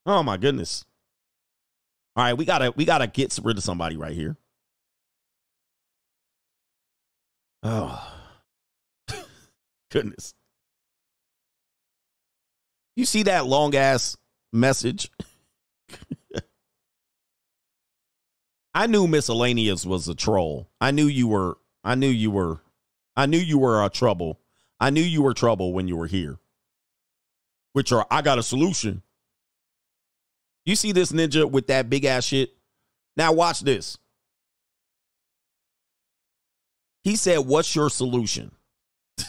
Oh 0.05 0.23
my 0.23 0.37
goodness. 0.37 0.85
All 2.15 2.23
right, 2.23 2.33
we 2.33 2.45
gotta 2.45 2.73
we 2.75 2.85
gotta 2.85 3.07
get 3.07 3.37
rid 3.43 3.57
of 3.57 3.63
somebody 3.63 3.95
right 3.95 4.13
here. 4.13 4.37
Oh, 7.69 8.01
goodness. 9.91 10.33
You 12.95 13.03
see 13.05 13.23
that 13.23 13.45
long 13.45 13.75
ass 13.75 14.15
message? 14.53 15.11
I 18.73 18.87
knew 18.87 19.05
miscellaneous 19.05 19.85
was 19.85 20.07
a 20.07 20.15
troll. 20.15 20.69
I 20.79 20.91
knew 20.91 21.07
you 21.07 21.27
were 21.27 21.57
I 21.83 21.95
knew 21.95 22.07
you 22.07 22.31
were. 22.31 22.61
I 23.17 23.25
knew 23.25 23.37
you 23.37 23.57
were 23.57 23.83
a 23.83 23.89
trouble. 23.89 24.39
I 24.79 24.89
knew 24.89 25.01
you 25.01 25.21
were 25.21 25.33
trouble 25.33 25.73
when 25.73 25.89
you 25.89 25.97
were 25.97 26.07
here. 26.07 26.39
Which 27.73 27.91
are 27.91 28.07
I 28.09 28.21
got 28.21 28.39
a 28.39 28.43
solution. 28.43 29.01
You 30.65 30.77
see 30.77 30.93
this 30.93 31.11
ninja 31.11 31.51
with 31.51 31.67
that 31.67 31.89
big 31.89 32.05
ass 32.05 32.23
shit? 32.23 32.51
Now 33.17 33.33
watch 33.33 33.59
this. 33.59 33.97
He 37.07 37.15
said, 37.15 37.37
"What's 37.37 37.73
your 37.73 37.89
solution?" 37.89 38.51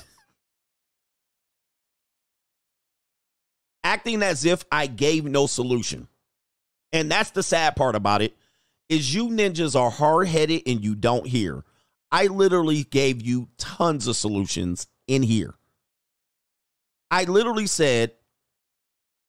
Acting 3.84 4.20
as 4.24 4.44
if 4.44 4.64
I 4.72 4.88
gave 4.88 5.24
no 5.24 5.46
solution. 5.46 6.08
And 6.92 7.08
that's 7.08 7.30
the 7.30 7.44
sad 7.44 7.76
part 7.76 7.94
about 7.94 8.20
it 8.20 8.36
is 8.88 9.14
you 9.14 9.28
ninjas 9.28 9.78
are 9.78 9.92
hard-headed 9.92 10.62
and 10.66 10.82
you 10.82 10.96
don't 10.96 11.28
hear. 11.28 11.62
I 12.10 12.26
literally 12.26 12.82
gave 12.82 13.22
you 13.22 13.46
tons 13.58 14.08
of 14.08 14.16
solutions 14.16 14.88
in 15.06 15.22
here. 15.22 15.54
I 17.12 17.24
literally 17.24 17.68
said 17.68 18.10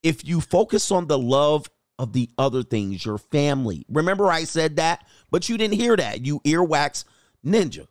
if 0.01 0.27
you 0.27 0.41
focus 0.41 0.89
on 0.89 1.05
the 1.05 1.19
love 1.19 1.69
of 1.99 2.13
the 2.13 2.31
other 2.35 2.63
things, 2.63 3.05
your 3.05 3.19
family. 3.19 3.85
Remember 3.89 4.31
I 4.31 4.45
said 4.45 4.77
that, 4.77 5.05
but 5.29 5.49
you 5.49 5.57
didn't 5.59 5.75
hear 5.75 5.95
that. 5.95 6.25
You 6.25 6.39
earwax 6.39 7.03
ninja. 7.45 7.85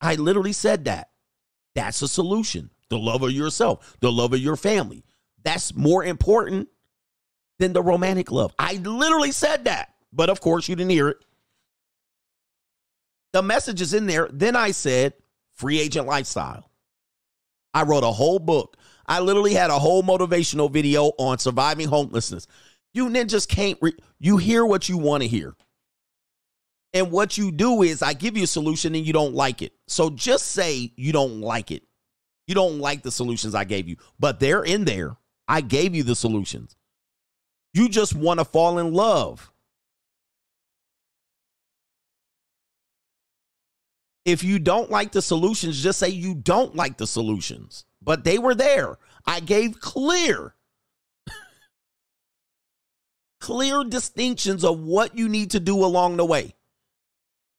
I 0.00 0.14
literally 0.14 0.52
said 0.52 0.84
that. 0.84 1.10
That's 1.74 2.02
a 2.02 2.08
solution. 2.08 2.70
The 2.90 2.98
love 2.98 3.22
of 3.22 3.32
yourself, 3.32 3.96
the 4.00 4.10
love 4.10 4.32
of 4.32 4.40
your 4.40 4.56
family. 4.56 5.04
That's 5.44 5.74
more 5.74 6.04
important 6.04 6.68
than 7.58 7.72
the 7.72 7.82
romantic 7.82 8.30
love. 8.30 8.54
I 8.58 8.74
literally 8.74 9.32
said 9.32 9.64
that. 9.64 9.94
But 10.12 10.30
of 10.30 10.40
course, 10.40 10.68
you 10.68 10.76
didn't 10.76 10.90
hear 10.90 11.08
it. 11.08 11.18
The 13.32 13.42
message 13.42 13.80
is 13.82 13.92
in 13.92 14.06
there. 14.06 14.28
Then 14.32 14.56
I 14.56 14.70
said 14.70 15.12
free 15.52 15.80
agent 15.80 16.06
lifestyle. 16.06 16.70
I 17.74 17.82
wrote 17.82 18.04
a 18.04 18.10
whole 18.10 18.38
book. 18.38 18.76
I 19.06 19.20
literally 19.20 19.54
had 19.54 19.70
a 19.70 19.78
whole 19.78 20.02
motivational 20.02 20.70
video 20.70 21.12
on 21.18 21.38
surviving 21.38 21.88
homelessness. 21.88 22.46
You 22.94 23.08
ninjas 23.08 23.46
can't, 23.46 23.78
re- 23.82 23.96
you 24.18 24.38
hear 24.38 24.64
what 24.64 24.88
you 24.88 24.96
want 24.96 25.22
to 25.22 25.28
hear. 25.28 25.54
And 26.94 27.10
what 27.10 27.36
you 27.36 27.52
do 27.52 27.82
is 27.82 28.02
I 28.02 28.14
give 28.14 28.36
you 28.36 28.44
a 28.44 28.48
solution 28.48 28.94
and 28.94 29.06
you 29.06 29.12
don't 29.12 29.34
like 29.34 29.62
it. 29.62 29.72
So 29.86 30.10
just 30.10 30.46
say 30.46 30.92
you 30.96 31.12
don't 31.12 31.40
like 31.40 31.70
it. 31.70 31.82
You 32.46 32.54
don't 32.54 32.78
like 32.78 33.02
the 33.02 33.10
solutions 33.10 33.54
I 33.54 33.64
gave 33.64 33.88
you, 33.88 33.96
but 34.18 34.40
they're 34.40 34.64
in 34.64 34.86
there. 34.86 35.16
I 35.46 35.60
gave 35.60 35.94
you 35.94 36.02
the 36.02 36.14
solutions. 36.14 36.76
You 37.74 37.88
just 37.88 38.14
want 38.14 38.40
to 38.40 38.44
fall 38.44 38.78
in 38.78 38.94
love. 38.94 39.52
If 44.24 44.42
you 44.42 44.58
don't 44.58 44.90
like 44.90 45.12
the 45.12 45.22
solutions, 45.22 45.82
just 45.82 45.98
say 45.98 46.08
you 46.08 46.34
don't 46.34 46.74
like 46.74 46.96
the 46.96 47.06
solutions. 47.06 47.84
But 48.02 48.24
they 48.24 48.38
were 48.38 48.54
there. 48.54 48.98
I 49.26 49.40
gave 49.40 49.80
clear, 49.80 50.54
clear 53.40 53.84
distinctions 53.84 54.64
of 54.64 54.80
what 54.80 55.16
you 55.16 55.28
need 55.28 55.50
to 55.52 55.60
do 55.60 55.84
along 55.84 56.16
the 56.16 56.24
way. 56.24 56.54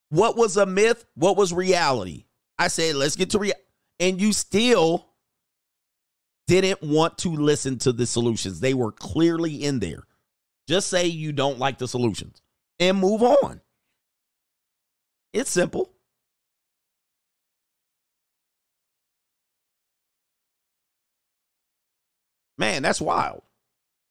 What 0.09 0.35
was 0.35 0.57
a 0.57 0.65
myth? 0.65 1.05
What 1.15 1.37
was 1.37 1.53
reality? 1.53 2.25
I 2.57 2.67
said, 2.67 2.95
let's 2.95 3.15
get 3.15 3.31
to 3.31 3.39
reality. 3.39 3.61
And 3.99 4.19
you 4.19 4.33
still 4.33 5.07
didn't 6.47 6.81
want 6.81 7.17
to 7.19 7.29
listen 7.29 7.77
to 7.79 7.91
the 7.91 8.05
solutions. 8.05 8.59
They 8.59 8.73
were 8.73 8.91
clearly 8.91 9.63
in 9.63 9.79
there. 9.79 10.03
Just 10.67 10.89
say 10.89 11.05
you 11.05 11.31
don't 11.31 11.59
like 11.59 11.77
the 11.77 11.87
solutions 11.87 12.41
and 12.79 12.97
move 12.97 13.21
on. 13.21 13.61
It's 15.33 15.51
simple. 15.51 15.93
Man, 22.57 22.83
that's 22.83 22.99
wild. 22.99 23.43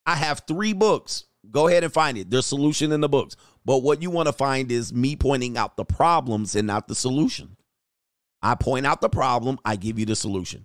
I 0.06 0.14
have 0.14 0.42
three 0.48 0.72
books. 0.72 1.24
Go 1.50 1.68
ahead 1.68 1.84
and 1.84 1.92
find 1.92 2.16
it. 2.16 2.30
There's 2.30 2.46
solution 2.46 2.92
in 2.92 3.00
the 3.00 3.08
books. 3.08 3.36
But 3.68 3.82
what 3.82 4.00
you 4.00 4.08
want 4.08 4.28
to 4.28 4.32
find 4.32 4.72
is 4.72 4.94
me 4.94 5.14
pointing 5.14 5.58
out 5.58 5.76
the 5.76 5.84
problems 5.84 6.56
and 6.56 6.66
not 6.66 6.88
the 6.88 6.94
solution. 6.94 7.58
I 8.40 8.54
point 8.54 8.86
out 8.86 9.02
the 9.02 9.10
problem, 9.10 9.58
I 9.62 9.76
give 9.76 9.98
you 9.98 10.06
the 10.06 10.16
solution. 10.16 10.64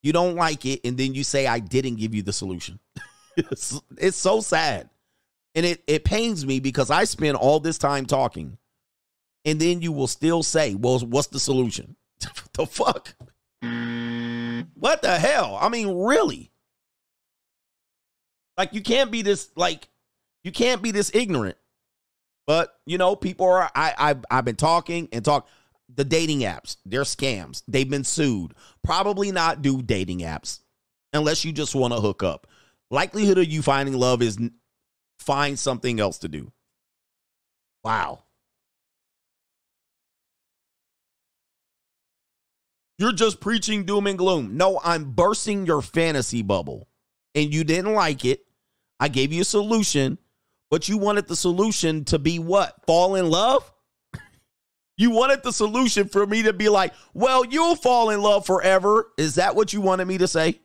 You 0.00 0.12
don't 0.12 0.36
like 0.36 0.64
it, 0.64 0.78
and 0.84 0.96
then 0.96 1.12
you 1.12 1.24
say 1.24 1.48
I 1.48 1.58
didn't 1.58 1.96
give 1.96 2.14
you 2.14 2.22
the 2.22 2.32
solution. 2.32 2.78
it's, 3.36 3.80
it's 3.98 4.16
so 4.16 4.40
sad. 4.40 4.90
And 5.56 5.66
it, 5.66 5.82
it 5.88 6.04
pains 6.04 6.46
me 6.46 6.60
because 6.60 6.88
I 6.88 7.02
spend 7.02 7.36
all 7.36 7.58
this 7.58 7.78
time 7.78 8.06
talking, 8.06 8.56
and 9.44 9.58
then 9.58 9.82
you 9.82 9.90
will 9.90 10.06
still 10.06 10.44
say, 10.44 10.76
Well, 10.76 11.00
what's 11.00 11.26
the 11.26 11.40
solution? 11.40 11.96
the 12.52 12.64
fuck? 12.64 13.16
What 14.74 15.02
the 15.02 15.18
hell? 15.18 15.58
I 15.60 15.68
mean, 15.68 15.98
really? 15.98 16.52
Like, 18.56 18.72
you 18.72 18.82
can't 18.82 19.10
be 19.10 19.22
this, 19.22 19.50
like, 19.56 19.88
you 20.44 20.52
can't 20.52 20.82
be 20.82 20.90
this 20.90 21.10
ignorant. 21.14 21.56
But, 22.46 22.74
you 22.86 22.98
know, 22.98 23.14
people 23.14 23.46
are, 23.46 23.70
I, 23.74 23.94
I've, 23.96 24.24
I've 24.30 24.44
been 24.44 24.56
talking 24.56 25.08
and 25.12 25.24
talk. 25.24 25.48
The 25.92 26.04
dating 26.04 26.40
apps, 26.40 26.76
they're 26.86 27.02
scams. 27.02 27.64
They've 27.66 27.88
been 27.88 28.04
sued. 28.04 28.54
Probably 28.84 29.32
not 29.32 29.60
do 29.60 29.82
dating 29.82 30.20
apps 30.20 30.60
unless 31.12 31.44
you 31.44 31.50
just 31.50 31.74
want 31.74 31.92
to 31.92 32.00
hook 32.00 32.22
up. 32.22 32.46
Likelihood 32.92 33.38
of 33.38 33.46
you 33.46 33.60
finding 33.60 33.94
love 33.96 34.22
is 34.22 34.38
find 35.18 35.58
something 35.58 35.98
else 35.98 36.18
to 36.18 36.28
do. 36.28 36.52
Wow. 37.82 38.22
You're 42.98 43.12
just 43.12 43.40
preaching 43.40 43.84
doom 43.84 44.06
and 44.06 44.18
gloom. 44.18 44.56
No, 44.56 44.80
I'm 44.84 45.10
bursting 45.10 45.66
your 45.66 45.82
fantasy 45.82 46.42
bubble. 46.42 46.86
And 47.34 47.52
you 47.52 47.64
didn't 47.64 47.94
like 47.94 48.24
it. 48.24 48.44
I 49.00 49.08
gave 49.08 49.32
you 49.32 49.40
a 49.40 49.44
solution, 49.44 50.18
but 50.70 50.88
you 50.88 50.96
wanted 50.96 51.26
the 51.26 51.36
solution 51.36 52.04
to 52.06 52.18
be 52.18 52.38
what? 52.38 52.74
Fall 52.86 53.16
in 53.16 53.28
love? 53.28 53.70
You 54.96 55.10
wanted 55.10 55.42
the 55.42 55.52
solution 55.52 56.08
for 56.08 56.26
me 56.26 56.42
to 56.42 56.52
be 56.52 56.68
like, 56.68 56.92
well, 57.14 57.44
you'll 57.44 57.74
fall 57.74 58.10
in 58.10 58.20
love 58.20 58.46
forever. 58.46 59.10
Is 59.16 59.36
that 59.36 59.56
what 59.56 59.72
you 59.72 59.80
wanted 59.80 60.06
me 60.06 60.18
to 60.18 60.28
say? 60.28 60.60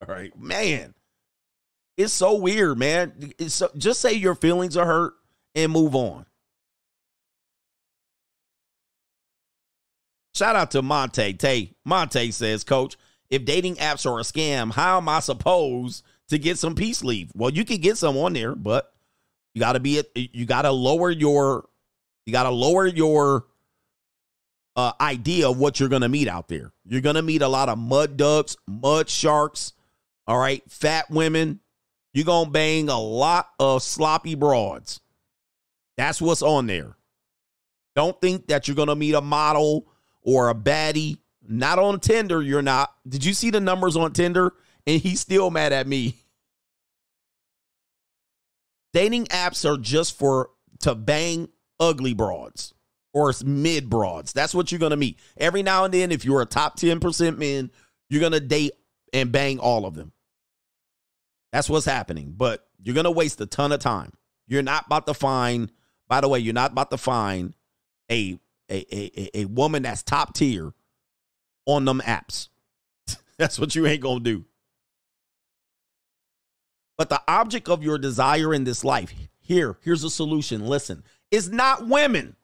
All 0.00 0.14
right, 0.14 0.36
man. 0.38 0.94
It's 1.98 2.14
so 2.14 2.34
weird, 2.36 2.78
man. 2.78 3.34
It's 3.38 3.54
so, 3.54 3.70
just 3.76 4.00
say 4.00 4.14
your 4.14 4.34
feelings 4.34 4.76
are 4.76 4.86
hurt 4.86 5.12
and 5.54 5.70
move 5.70 5.94
on. 5.94 6.24
Shout 10.34 10.56
out 10.56 10.70
to 10.70 10.80
Monte. 10.80 11.34
Tay. 11.34 11.74
Monte 11.84 12.30
says, 12.30 12.64
Coach, 12.64 12.96
if 13.28 13.44
dating 13.44 13.76
apps 13.76 14.10
are 14.10 14.18
a 14.18 14.22
scam, 14.22 14.72
how 14.72 14.96
am 14.96 15.10
I 15.10 15.20
supposed 15.20 16.02
to 16.30 16.38
get 16.38 16.58
some 16.58 16.74
peace 16.74 17.04
leave? 17.04 17.30
Well, 17.34 17.50
you 17.50 17.64
can 17.64 17.78
get 17.78 17.96
some 17.96 18.16
on 18.16 18.32
there, 18.32 18.54
but 18.54 18.92
you 19.54 19.60
got 19.60 19.72
to 19.72 19.80
be 19.80 19.98
at 19.98 20.06
you 20.14 20.46
got 20.46 20.62
to 20.62 20.72
lower 20.72 21.10
your 21.10 21.68
you 22.26 22.32
got 22.32 22.44
to 22.44 22.50
lower 22.50 22.86
your 22.86 23.46
uh, 24.76 24.92
idea 25.00 25.48
of 25.48 25.58
what 25.58 25.78
you're 25.78 25.88
going 25.88 26.02
to 26.02 26.08
meet 26.08 26.28
out 26.28 26.48
there. 26.48 26.72
You're 26.86 27.00
going 27.00 27.16
to 27.16 27.22
meet 27.22 27.42
a 27.42 27.48
lot 27.48 27.68
of 27.68 27.78
mud 27.78 28.16
ducks, 28.16 28.56
mud 28.66 29.08
sharks, 29.08 29.72
all 30.26 30.38
right, 30.38 30.62
fat 30.70 31.10
women. 31.10 31.60
You're 32.12 32.24
going 32.24 32.46
to 32.46 32.50
bang 32.50 32.88
a 32.88 32.98
lot 32.98 33.50
of 33.58 33.82
sloppy 33.82 34.34
broads. 34.34 35.00
That's 35.96 36.20
what's 36.20 36.42
on 36.42 36.66
there. 36.66 36.96
Don't 37.94 38.20
think 38.20 38.46
that 38.48 38.66
you're 38.66 38.74
going 38.74 38.88
to 38.88 38.96
meet 38.96 39.14
a 39.14 39.20
model 39.20 39.86
or 40.22 40.48
a 40.48 40.54
baddie. 40.54 41.18
Not 41.46 41.78
on 41.78 42.00
Tinder, 42.00 42.40
you're 42.40 42.62
not. 42.62 42.94
Did 43.08 43.24
you 43.24 43.34
see 43.34 43.50
the 43.50 43.60
numbers 43.60 43.96
on 43.96 44.12
Tinder? 44.12 44.54
And 44.86 45.00
he's 45.00 45.20
still 45.20 45.50
mad 45.50 45.72
at 45.72 45.86
me. 45.86 46.16
Dating 48.92 49.26
apps 49.26 49.68
are 49.68 49.76
just 49.76 50.18
for 50.18 50.50
to 50.80 50.94
bang 50.94 51.48
ugly 51.78 52.14
broads 52.14 52.74
or 53.12 53.32
mid 53.44 53.88
broads. 53.88 54.32
That's 54.32 54.54
what 54.54 54.70
you're 54.70 54.78
going 54.78 54.90
to 54.90 54.96
meet. 54.96 55.18
Every 55.36 55.62
now 55.62 55.84
and 55.84 55.94
then, 55.94 56.12
if 56.12 56.24
you're 56.24 56.42
a 56.42 56.46
top 56.46 56.78
10% 56.78 57.38
men, 57.38 57.70
you're 58.08 58.20
going 58.20 58.32
to 58.32 58.40
date 58.40 58.72
and 59.12 59.32
bang 59.32 59.58
all 59.58 59.86
of 59.86 59.94
them. 59.94 60.12
That's 61.52 61.68
what's 61.68 61.86
happening. 61.86 62.34
But 62.36 62.66
you're 62.82 62.94
going 62.94 63.04
to 63.04 63.10
waste 63.10 63.40
a 63.40 63.46
ton 63.46 63.72
of 63.72 63.80
time. 63.80 64.12
You're 64.46 64.62
not 64.62 64.86
about 64.86 65.06
to 65.06 65.14
find, 65.14 65.70
by 66.08 66.20
the 66.20 66.28
way, 66.28 66.38
you're 66.38 66.54
not 66.54 66.72
about 66.72 66.90
to 66.90 66.98
find 66.98 67.54
a 68.10 68.38
a, 68.68 68.86
a, 68.92 69.40
a 69.40 69.44
woman 69.46 69.82
that's 69.82 70.04
top 70.04 70.32
tier 70.34 70.72
on 71.66 71.84
them 71.84 72.00
apps. 72.04 72.48
that's 73.38 73.58
what 73.58 73.74
you 73.74 73.86
ain't 73.86 74.00
going 74.00 74.22
to 74.22 74.24
do. 74.24 74.44
But 77.00 77.08
the 77.08 77.22
object 77.28 77.70
of 77.70 77.82
your 77.82 77.96
desire 77.96 78.52
in 78.52 78.64
this 78.64 78.84
life, 78.84 79.10
here, 79.38 79.78
here's 79.80 80.04
a 80.04 80.10
solution. 80.10 80.66
Listen, 80.66 81.02
is 81.30 81.50
not 81.50 81.88
women. 81.88 82.36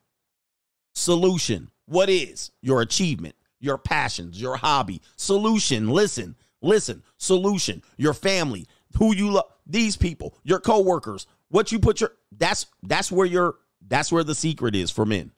Solution. 0.95 1.69
What 1.85 2.09
is 2.09 2.49
your 2.63 2.81
achievement, 2.81 3.35
your 3.59 3.77
passions, 3.77 4.41
your 4.41 4.55
hobby? 4.55 5.03
Solution. 5.15 5.89
Listen, 5.89 6.35
listen. 6.63 7.03
Solution. 7.17 7.83
Your 7.97 8.15
family, 8.15 8.65
who 8.97 9.13
you 9.13 9.29
love, 9.29 9.45
these 9.67 9.95
people, 9.95 10.35
your 10.43 10.59
coworkers, 10.59 11.27
What 11.49 11.71
you 11.71 11.77
put 11.77 12.01
your 12.01 12.13
that's 12.35 12.65
that's 12.81 13.11
where 13.11 13.27
your 13.27 13.57
that's 13.87 14.11
where 14.11 14.23
the 14.23 14.33
secret 14.33 14.75
is 14.75 14.89
for 14.89 15.05
men. 15.05 15.33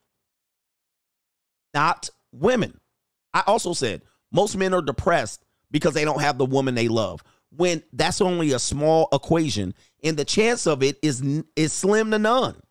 Not 1.73 2.09
women. 2.31 2.79
I 3.33 3.43
also 3.45 3.73
said 3.73 4.01
most 4.31 4.55
men 4.55 4.73
are 4.73 4.81
depressed 4.81 5.43
because 5.71 5.93
they 5.93 6.05
don't 6.05 6.21
have 6.21 6.37
the 6.37 6.45
woman 6.45 6.73
they 6.73 6.87
love. 6.87 7.21
When 7.51 7.83
that's 7.93 8.21
only 8.21 8.51
a 8.51 8.59
small 8.59 9.09
equation 9.11 9.73
and 10.03 10.17
the 10.17 10.25
chance 10.25 10.67
of 10.67 10.83
it 10.83 10.97
is 11.01 11.23
is 11.55 11.73
slim 11.73 12.11
to 12.11 12.19
none. 12.19 12.61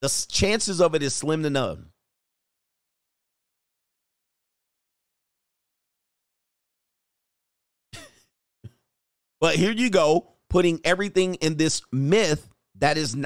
The 0.00 0.26
chances 0.30 0.80
of 0.80 0.94
it 0.94 1.02
is 1.02 1.14
slim 1.14 1.42
to 1.42 1.50
none. 1.50 1.90
But 9.40 9.56
here 9.56 9.72
you 9.72 9.88
go, 9.88 10.32
putting 10.50 10.80
everything 10.84 11.36
in 11.36 11.56
this 11.56 11.82
myth 11.92 12.46
that 12.78 12.98
is. 12.98 13.16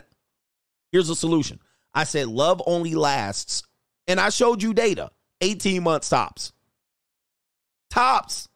Here's 0.92 1.10
a 1.10 1.16
solution. 1.16 1.58
I 1.92 2.04
said 2.04 2.28
love 2.28 2.62
only 2.66 2.94
lasts, 2.94 3.64
and 4.06 4.20
I 4.20 4.28
showed 4.28 4.62
you 4.62 4.74
data 4.74 5.10
18 5.40 5.82
months 5.82 6.08
tops. 6.08 6.52
Tops. 7.90 8.48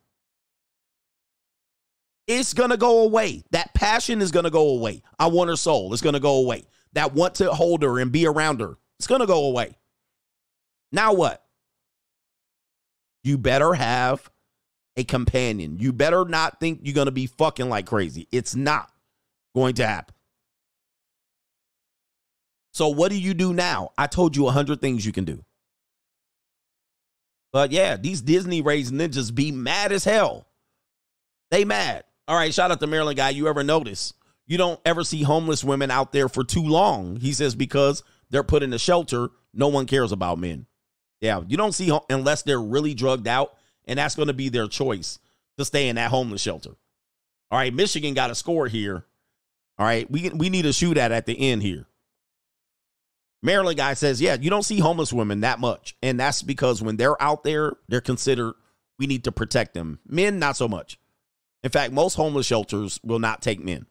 It's 2.28 2.52
going 2.52 2.70
to 2.70 2.76
go 2.76 3.00
away. 3.04 3.42
That 3.52 3.72
passion 3.72 4.20
is 4.20 4.30
going 4.30 4.44
to 4.44 4.50
go 4.50 4.68
away. 4.68 5.02
I 5.18 5.28
want 5.28 5.48
her 5.48 5.56
soul. 5.56 5.92
It's 5.94 6.02
going 6.02 6.12
to 6.12 6.20
go 6.20 6.36
away. 6.36 6.64
That 6.92 7.14
want 7.14 7.36
to 7.36 7.50
hold 7.50 7.82
her 7.82 7.98
and 7.98 8.12
be 8.12 8.26
around 8.26 8.60
her. 8.60 8.76
It's 8.98 9.06
going 9.06 9.22
to 9.22 9.26
go 9.26 9.46
away. 9.46 9.76
Now 10.92 11.14
what? 11.14 11.42
You 13.24 13.38
better 13.38 13.72
have 13.72 14.30
a 14.96 15.04
companion. 15.04 15.78
You 15.78 15.92
better 15.92 16.26
not 16.26 16.60
think 16.60 16.80
you're 16.82 16.94
going 16.94 17.06
to 17.06 17.12
be 17.12 17.26
fucking 17.26 17.68
like 17.70 17.86
crazy. 17.86 18.28
It's 18.30 18.54
not 18.54 18.92
going 19.54 19.74
to 19.76 19.86
happen. 19.86 20.14
So 22.72 22.88
what 22.88 23.10
do 23.10 23.18
you 23.18 23.32
do 23.32 23.54
now? 23.54 23.90
I 23.96 24.06
told 24.06 24.36
you 24.36 24.46
a 24.48 24.52
hundred 24.52 24.80
things 24.82 25.06
you 25.06 25.12
can 25.12 25.24
do. 25.24 25.44
But 27.52 27.72
yeah, 27.72 27.96
these 27.96 28.20
Disney 28.20 28.60
raised 28.60 28.92
ninjas 28.92 29.34
be 29.34 29.50
mad 29.50 29.92
as 29.92 30.04
hell. 30.04 30.46
They 31.50 31.64
mad. 31.64 32.04
All 32.28 32.36
right, 32.36 32.52
shout 32.52 32.70
out 32.70 32.78
to 32.80 32.86
Maryland 32.86 33.16
guy. 33.16 33.30
You 33.30 33.48
ever 33.48 33.64
notice 33.64 34.12
you 34.46 34.58
don't 34.58 34.78
ever 34.84 35.02
see 35.02 35.22
homeless 35.22 35.64
women 35.64 35.90
out 35.90 36.12
there 36.12 36.28
for 36.28 36.44
too 36.44 36.62
long? 36.62 37.16
He 37.16 37.32
says 37.32 37.54
because 37.54 38.02
they're 38.30 38.42
put 38.42 38.62
in 38.62 38.72
a 38.74 38.78
shelter, 38.78 39.30
no 39.54 39.68
one 39.68 39.86
cares 39.86 40.12
about 40.12 40.38
men. 40.38 40.66
Yeah, 41.20 41.40
you 41.48 41.56
don't 41.56 41.72
see 41.72 41.90
unless 42.10 42.42
they're 42.42 42.60
really 42.60 42.92
drugged 42.94 43.26
out, 43.26 43.54
and 43.86 43.98
that's 43.98 44.14
going 44.14 44.28
to 44.28 44.34
be 44.34 44.50
their 44.50 44.68
choice 44.68 45.18
to 45.56 45.64
stay 45.64 45.88
in 45.88 45.96
that 45.96 46.10
homeless 46.10 46.42
shelter. 46.42 46.76
All 47.50 47.58
right, 47.58 47.72
Michigan 47.72 48.12
got 48.12 48.30
a 48.30 48.34
score 48.34 48.68
here. 48.68 49.06
All 49.78 49.86
right, 49.86 50.08
we 50.10 50.28
we 50.30 50.50
need 50.50 50.66
a 50.66 50.72
shoot 50.72 50.98
at 50.98 51.12
at 51.12 51.24
the 51.24 51.50
end 51.50 51.62
here. 51.62 51.86
Maryland 53.42 53.78
guy 53.78 53.94
says, 53.94 54.20
yeah, 54.20 54.36
you 54.38 54.50
don't 54.50 54.64
see 54.64 54.80
homeless 54.80 55.12
women 55.12 55.40
that 55.40 55.60
much. 55.60 55.96
And 56.02 56.18
that's 56.18 56.42
because 56.42 56.82
when 56.82 56.96
they're 56.96 57.20
out 57.22 57.44
there, 57.44 57.74
they're 57.88 58.00
considered, 58.00 58.54
we 58.98 59.06
need 59.06 59.24
to 59.24 59.32
protect 59.32 59.74
them. 59.74 60.00
Men, 60.06 60.38
not 60.38 60.56
so 60.56 60.66
much. 60.68 60.98
In 61.62 61.70
fact, 61.70 61.92
most 61.92 62.14
homeless 62.14 62.46
shelters 62.46 63.00
will 63.02 63.18
not 63.18 63.42
take 63.42 63.62
men. 63.62 63.86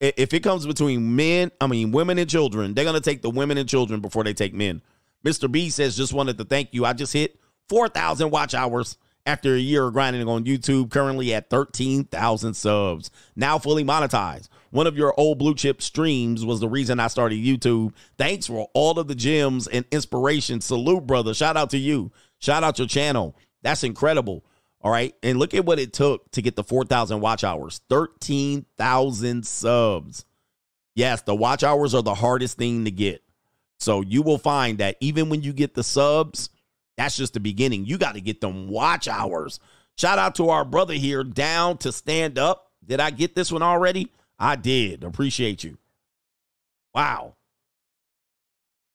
If 0.00 0.34
it 0.34 0.42
comes 0.42 0.66
between 0.66 1.16
men, 1.16 1.50
I 1.60 1.66
mean, 1.66 1.92
women 1.92 2.18
and 2.18 2.28
children, 2.28 2.74
they're 2.74 2.84
going 2.84 2.94
to 2.94 3.00
take 3.00 3.22
the 3.22 3.30
women 3.30 3.56
and 3.56 3.68
children 3.68 4.00
before 4.00 4.24
they 4.24 4.34
take 4.34 4.52
men. 4.52 4.82
Mr. 5.24 5.50
B 5.50 5.70
says, 5.70 5.96
just 5.96 6.12
wanted 6.12 6.36
to 6.38 6.44
thank 6.44 6.74
you. 6.74 6.84
I 6.84 6.92
just 6.92 7.12
hit 7.12 7.38
4,000 7.68 8.30
watch 8.30 8.54
hours 8.54 8.98
after 9.26 9.54
a 9.54 9.58
year 9.58 9.86
of 9.86 9.94
grinding 9.94 10.28
on 10.28 10.44
YouTube, 10.44 10.90
currently 10.90 11.32
at 11.32 11.48
13,000 11.48 12.54
subs, 12.54 13.10
now 13.34 13.58
fully 13.58 13.84
monetized. 13.84 14.48
One 14.70 14.86
of 14.86 14.98
your 14.98 15.18
old 15.18 15.38
blue 15.38 15.54
chip 15.54 15.80
streams 15.80 16.44
was 16.44 16.60
the 16.60 16.68
reason 16.68 17.00
I 17.00 17.06
started 17.06 17.38
YouTube. 17.38 17.94
Thanks 18.18 18.46
for 18.46 18.68
all 18.74 18.98
of 18.98 19.08
the 19.08 19.14
gems 19.14 19.66
and 19.66 19.84
inspiration. 19.90 20.60
Salute, 20.60 21.06
brother. 21.06 21.32
Shout 21.32 21.56
out 21.56 21.70
to 21.70 21.78
you. 21.78 22.12
Shout 22.40 22.64
out 22.64 22.78
your 22.78 22.88
channel. 22.88 23.34
That's 23.62 23.84
incredible. 23.84 24.44
All 24.84 24.90
right. 24.90 25.14
And 25.22 25.38
look 25.38 25.54
at 25.54 25.64
what 25.64 25.78
it 25.78 25.94
took 25.94 26.30
to 26.32 26.42
get 26.42 26.56
the 26.56 26.62
4,000 26.62 27.20
watch 27.20 27.42
hours 27.42 27.80
13,000 27.88 29.46
subs. 29.46 30.26
Yes, 30.94 31.22
the 31.22 31.34
watch 31.34 31.64
hours 31.64 31.94
are 31.94 32.02
the 32.02 32.14
hardest 32.14 32.58
thing 32.58 32.84
to 32.84 32.90
get. 32.90 33.22
So 33.80 34.02
you 34.02 34.22
will 34.22 34.38
find 34.38 34.78
that 34.78 34.96
even 35.00 35.30
when 35.30 35.42
you 35.42 35.52
get 35.52 35.74
the 35.74 35.82
subs, 35.82 36.50
that's 36.96 37.16
just 37.16 37.32
the 37.32 37.40
beginning. 37.40 37.86
You 37.86 37.98
got 37.98 38.14
to 38.14 38.20
get 38.20 38.40
them 38.40 38.68
watch 38.68 39.08
hours. 39.08 39.58
Shout 39.96 40.18
out 40.18 40.36
to 40.36 40.50
our 40.50 40.64
brother 40.64 40.94
here, 40.94 41.24
down 41.24 41.78
to 41.78 41.90
stand 41.90 42.38
up. 42.38 42.70
Did 42.86 43.00
I 43.00 43.10
get 43.10 43.34
this 43.34 43.50
one 43.50 43.62
already? 43.62 44.12
I 44.38 44.56
did. 44.56 45.02
Appreciate 45.02 45.64
you. 45.64 45.78
Wow. 46.94 47.34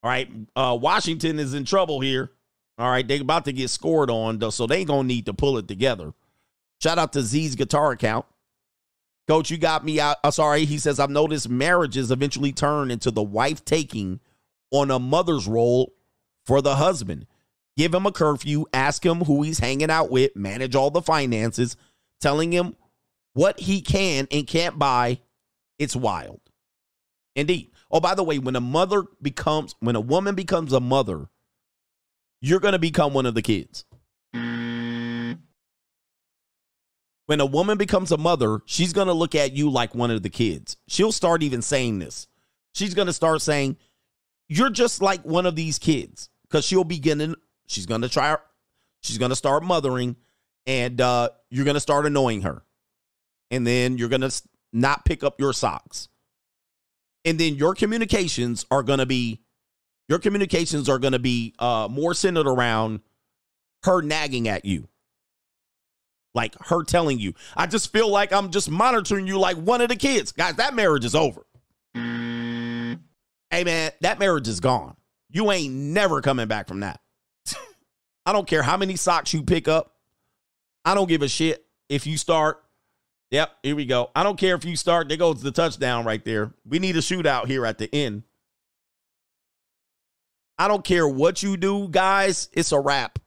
All 0.02 0.10
right. 0.10 0.30
Uh, 0.56 0.78
Washington 0.80 1.38
is 1.38 1.52
in 1.52 1.64
trouble 1.64 2.00
here. 2.00 2.30
All 2.80 2.90
right. 2.90 3.06
They're 3.06 3.20
about 3.20 3.44
to 3.44 3.52
get 3.52 3.68
scored 3.68 4.10
on, 4.10 4.50
so 4.50 4.66
they 4.66 4.84
to 4.84 5.02
need 5.02 5.26
to 5.26 5.34
pull 5.34 5.58
it 5.58 5.68
together. 5.68 6.12
Shout 6.82 6.98
out 6.98 7.12
to 7.12 7.22
Z's 7.22 7.54
guitar 7.54 7.92
account. 7.92 8.24
Coach, 9.28 9.50
you 9.50 9.58
got 9.58 9.84
me 9.84 10.00
out. 10.00 10.16
Uh, 10.24 10.30
sorry. 10.30 10.64
He 10.64 10.78
says, 10.78 10.98
I've 10.98 11.10
noticed 11.10 11.48
marriages 11.48 12.10
eventually 12.10 12.52
turn 12.52 12.90
into 12.90 13.10
the 13.10 13.22
wife 13.22 13.64
taking 13.64 14.18
on 14.70 14.90
a 14.90 14.98
mother's 14.98 15.46
role 15.46 15.92
for 16.46 16.62
the 16.62 16.76
husband. 16.76 17.26
Give 17.76 17.94
him 17.94 18.06
a 18.06 18.12
curfew, 18.12 18.64
ask 18.72 19.04
him 19.04 19.18
who 19.18 19.42
he's 19.42 19.58
hanging 19.58 19.90
out 19.90 20.10
with, 20.10 20.34
manage 20.34 20.74
all 20.74 20.90
the 20.90 21.02
finances, 21.02 21.76
telling 22.20 22.52
him 22.52 22.76
what 23.34 23.60
he 23.60 23.80
can 23.80 24.26
and 24.30 24.46
can't 24.46 24.78
buy. 24.78 25.20
It's 25.78 25.94
wild. 25.94 26.40
Indeed. 27.36 27.70
Oh, 27.90 28.00
by 28.00 28.14
the 28.14 28.24
way, 28.24 28.38
when 28.38 28.56
a 28.56 28.60
mother 28.60 29.04
becomes, 29.22 29.74
when 29.80 29.96
a 29.96 30.00
woman 30.00 30.34
becomes 30.34 30.72
a 30.72 30.80
mother, 30.80 31.28
you're 32.40 32.60
going 32.60 32.72
to 32.72 32.78
become 32.78 33.12
one 33.14 33.26
of 33.26 33.34
the 33.34 33.42
kids. 33.42 33.84
When 37.30 37.40
a 37.40 37.46
woman 37.46 37.78
becomes 37.78 38.10
a 38.10 38.16
mother, 38.16 38.60
she's 38.64 38.92
going 38.92 39.06
to 39.06 39.12
look 39.12 39.36
at 39.36 39.52
you 39.52 39.70
like 39.70 39.94
one 39.94 40.10
of 40.10 40.22
the 40.22 40.30
kids. 40.30 40.76
She'll 40.88 41.12
start 41.12 41.42
even 41.44 41.62
saying 41.62 42.00
this. 42.00 42.26
She's 42.74 42.94
going 42.94 43.06
to 43.06 43.12
start 43.12 43.40
saying, 43.40 43.76
You're 44.48 44.70
just 44.70 45.00
like 45.00 45.24
one 45.24 45.46
of 45.46 45.54
these 45.54 45.78
kids. 45.78 46.28
Because 46.42 46.64
she'll 46.64 46.82
be 46.82 46.98
getting, 46.98 47.36
she's 47.68 47.86
going 47.86 48.00
to 48.00 48.08
try, 48.08 48.36
she's 49.02 49.18
going 49.18 49.28
to 49.28 49.36
start 49.36 49.62
mothering, 49.62 50.16
and 50.66 51.00
uh, 51.00 51.28
you're 51.50 51.64
going 51.64 51.74
to 51.74 51.80
start 51.80 52.06
annoying 52.06 52.42
her. 52.42 52.62
And 53.52 53.64
then 53.64 53.96
you're 53.96 54.08
going 54.08 54.22
to 54.22 54.42
not 54.72 55.04
pick 55.04 55.22
up 55.22 55.40
your 55.40 55.52
socks. 55.52 56.08
And 57.24 57.38
then 57.38 57.54
your 57.54 57.74
communications 57.74 58.66
are 58.70 58.82
going 58.82 58.98
to 58.98 59.06
be, 59.06 59.42
your 60.10 60.18
communications 60.18 60.88
are 60.88 60.98
going 60.98 61.12
to 61.12 61.20
be 61.20 61.54
uh, 61.60 61.86
more 61.88 62.14
centered 62.14 62.48
around 62.48 63.00
her 63.84 64.02
nagging 64.02 64.48
at 64.48 64.64
you. 64.64 64.88
Like 66.34 66.54
her 66.66 66.82
telling 66.82 67.20
you, 67.20 67.34
I 67.56 67.66
just 67.66 67.92
feel 67.92 68.08
like 68.08 68.32
I'm 68.32 68.50
just 68.50 68.68
monitoring 68.68 69.28
you 69.28 69.38
like 69.38 69.56
one 69.56 69.80
of 69.80 69.88
the 69.88 69.96
kids. 69.96 70.32
Guys, 70.32 70.56
that 70.56 70.74
marriage 70.74 71.04
is 71.04 71.14
over. 71.14 71.46
Hey, 71.94 73.64
man, 73.64 73.92
that 74.00 74.18
marriage 74.18 74.48
is 74.48 74.60
gone. 74.60 74.96
You 75.28 75.50
ain't 75.52 75.74
never 75.74 76.20
coming 76.20 76.48
back 76.48 76.66
from 76.68 76.80
that. 76.80 77.00
I 78.26 78.32
don't 78.32 78.46
care 78.46 78.62
how 78.62 78.76
many 78.76 78.96
socks 78.96 79.32
you 79.32 79.42
pick 79.42 79.68
up. 79.68 79.94
I 80.84 80.94
don't 80.94 81.08
give 81.08 81.22
a 81.22 81.28
shit 81.28 81.64
if 81.88 82.06
you 82.06 82.16
start. 82.16 82.62
Yep, 83.30 83.50
here 83.62 83.76
we 83.76 83.86
go. 83.86 84.10
I 84.14 84.24
don't 84.24 84.38
care 84.38 84.56
if 84.56 84.64
you 84.64 84.74
start. 84.74 85.08
There 85.08 85.16
goes 85.16 85.40
the 85.40 85.52
touchdown 85.52 86.04
right 86.04 86.24
there. 86.24 86.52
We 86.64 86.80
need 86.80 86.96
a 86.96 87.00
shootout 87.00 87.46
here 87.46 87.64
at 87.64 87.78
the 87.78 87.92
end. 87.94 88.24
I 90.60 90.68
don't 90.68 90.84
care 90.84 91.08
what 91.08 91.42
you 91.42 91.56
do, 91.56 91.88
guys. 91.88 92.50
It's 92.52 92.70
a 92.72 92.78
wrap. 92.78 93.18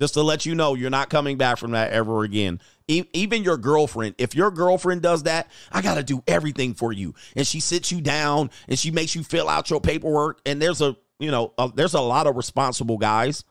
Just 0.00 0.14
to 0.14 0.22
let 0.22 0.46
you 0.46 0.54
know, 0.54 0.74
you're 0.74 0.90
not 0.90 1.10
coming 1.10 1.38
back 1.38 1.58
from 1.58 1.72
that 1.72 1.90
ever 1.90 2.22
again. 2.22 2.60
E- 2.86 3.06
even 3.12 3.42
your 3.42 3.56
girlfriend, 3.56 4.14
if 4.16 4.36
your 4.36 4.52
girlfriend 4.52 5.02
does 5.02 5.24
that, 5.24 5.50
I 5.72 5.82
got 5.82 5.96
to 5.96 6.04
do 6.04 6.22
everything 6.28 6.74
for 6.74 6.92
you. 6.92 7.16
And 7.34 7.44
she 7.44 7.58
sits 7.58 7.90
you 7.90 8.00
down 8.00 8.50
and 8.68 8.78
she 8.78 8.92
makes 8.92 9.16
you 9.16 9.24
fill 9.24 9.48
out 9.48 9.68
your 9.68 9.80
paperwork. 9.80 10.40
And 10.46 10.62
there's 10.62 10.80
a, 10.80 10.96
you 11.18 11.32
know, 11.32 11.52
a, 11.58 11.68
there's 11.74 11.94
a 11.94 12.00
lot 12.00 12.28
of 12.28 12.36
responsible 12.36 12.98
guys, 12.98 13.42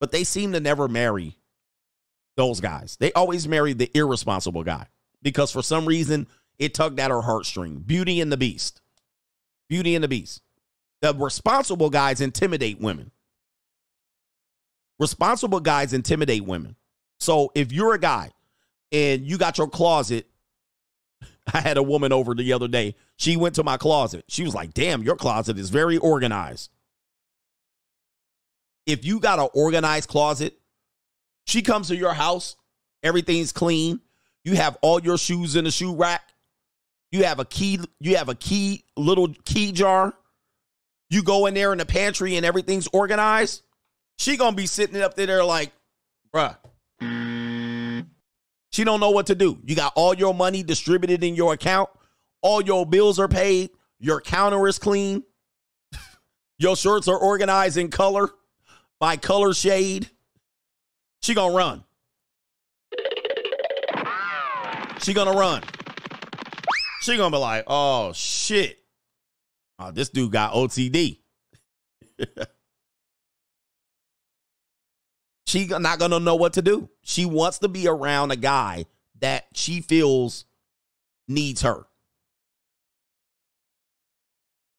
but 0.00 0.10
they 0.10 0.24
seem 0.24 0.54
to 0.54 0.60
never 0.60 0.88
marry 0.88 1.38
those 2.36 2.60
guys. 2.60 2.96
They 2.98 3.12
always 3.12 3.46
marry 3.46 3.74
the 3.74 3.92
irresponsible 3.94 4.64
guy 4.64 4.88
because 5.22 5.52
for 5.52 5.62
some 5.62 5.86
reason 5.86 6.26
it 6.58 6.74
tugged 6.74 6.98
at 6.98 7.12
her 7.12 7.22
heartstring. 7.22 7.86
Beauty 7.86 8.20
and 8.20 8.32
the 8.32 8.36
Beast. 8.36 8.80
Beauty 9.68 9.94
and 9.94 10.02
the 10.02 10.08
Beast. 10.08 10.42
The 11.00 11.14
responsible 11.14 11.90
guys 11.90 12.20
intimidate 12.20 12.80
women. 12.80 13.10
Responsible 14.98 15.60
guys 15.60 15.92
intimidate 15.92 16.44
women. 16.44 16.74
So 17.20 17.52
if 17.54 17.72
you're 17.72 17.94
a 17.94 17.98
guy 17.98 18.30
and 18.90 19.24
you 19.24 19.38
got 19.38 19.58
your 19.58 19.68
closet, 19.68 20.26
I 21.54 21.60
had 21.60 21.76
a 21.76 21.82
woman 21.82 22.12
over 22.12 22.34
the 22.34 22.52
other 22.52 22.68
day. 22.68 22.96
She 23.16 23.36
went 23.36 23.54
to 23.56 23.64
my 23.64 23.76
closet. 23.76 24.24
She 24.28 24.44
was 24.44 24.54
like, 24.54 24.74
damn, 24.74 25.02
your 25.02 25.16
closet 25.16 25.58
is 25.58 25.70
very 25.70 25.98
organized. 25.98 26.70
If 28.86 29.04
you 29.04 29.20
got 29.20 29.38
an 29.38 29.48
organized 29.54 30.08
closet, 30.08 30.58
she 31.46 31.62
comes 31.62 31.88
to 31.88 31.96
your 31.96 32.14
house, 32.14 32.56
everything's 33.02 33.52
clean. 33.52 34.00
You 34.44 34.56
have 34.56 34.78
all 34.82 35.00
your 35.00 35.18
shoes 35.18 35.56
in 35.56 35.64
the 35.64 35.70
shoe 35.70 35.94
rack. 35.94 36.22
You 37.10 37.24
have 37.24 37.38
a 37.38 37.44
key, 37.44 37.80
you 38.00 38.16
have 38.16 38.28
a 38.28 38.34
key, 38.34 38.84
little 38.96 39.28
key 39.44 39.72
jar. 39.72 40.14
You 41.10 41.22
go 41.22 41.46
in 41.46 41.54
there 41.54 41.72
in 41.72 41.78
the 41.78 41.86
pantry 41.86 42.36
and 42.36 42.44
everything's 42.44 42.88
organized. 42.92 43.62
She 44.18 44.36
gonna 44.36 44.56
be 44.56 44.66
sitting 44.66 45.00
up 45.00 45.14
there 45.14 45.42
like, 45.44 45.72
bruh. 46.34 46.56
She 48.70 48.84
don't 48.84 49.00
know 49.00 49.10
what 49.10 49.26
to 49.26 49.34
do. 49.34 49.58
You 49.64 49.74
got 49.74 49.92
all 49.96 50.14
your 50.14 50.34
money 50.34 50.62
distributed 50.62 51.24
in 51.24 51.34
your 51.34 51.54
account. 51.54 51.88
All 52.42 52.60
your 52.60 52.86
bills 52.86 53.18
are 53.18 53.28
paid. 53.28 53.70
Your 53.98 54.20
counter 54.20 54.68
is 54.68 54.78
clean. 54.78 55.24
Your 56.58 56.76
shirts 56.76 57.08
are 57.08 57.18
organized 57.18 57.76
in 57.76 57.88
color 57.90 58.30
by 59.00 59.16
color 59.16 59.54
shade. 59.54 60.10
She 61.22 61.34
gonna 61.34 61.54
run. 61.54 61.84
She 65.00 65.14
gonna 65.14 65.32
run. 65.32 65.62
She 67.02 67.16
gonna 67.16 67.34
be 67.34 67.38
like, 67.38 67.64
oh 67.66 68.12
shit. 68.12 68.78
Oh, 69.78 69.90
this 69.92 70.08
dude 70.08 70.32
got 70.32 70.54
OCD. 70.54 71.18
she 75.46 75.66
not 75.66 75.98
gonna 75.98 76.18
know 76.18 76.34
what 76.36 76.54
to 76.54 76.62
do. 76.62 76.88
She 77.02 77.24
wants 77.24 77.58
to 77.58 77.68
be 77.68 77.86
around 77.86 78.32
a 78.32 78.36
guy 78.36 78.86
that 79.20 79.46
she 79.54 79.80
feels 79.80 80.44
needs 81.28 81.62
her. 81.62 81.86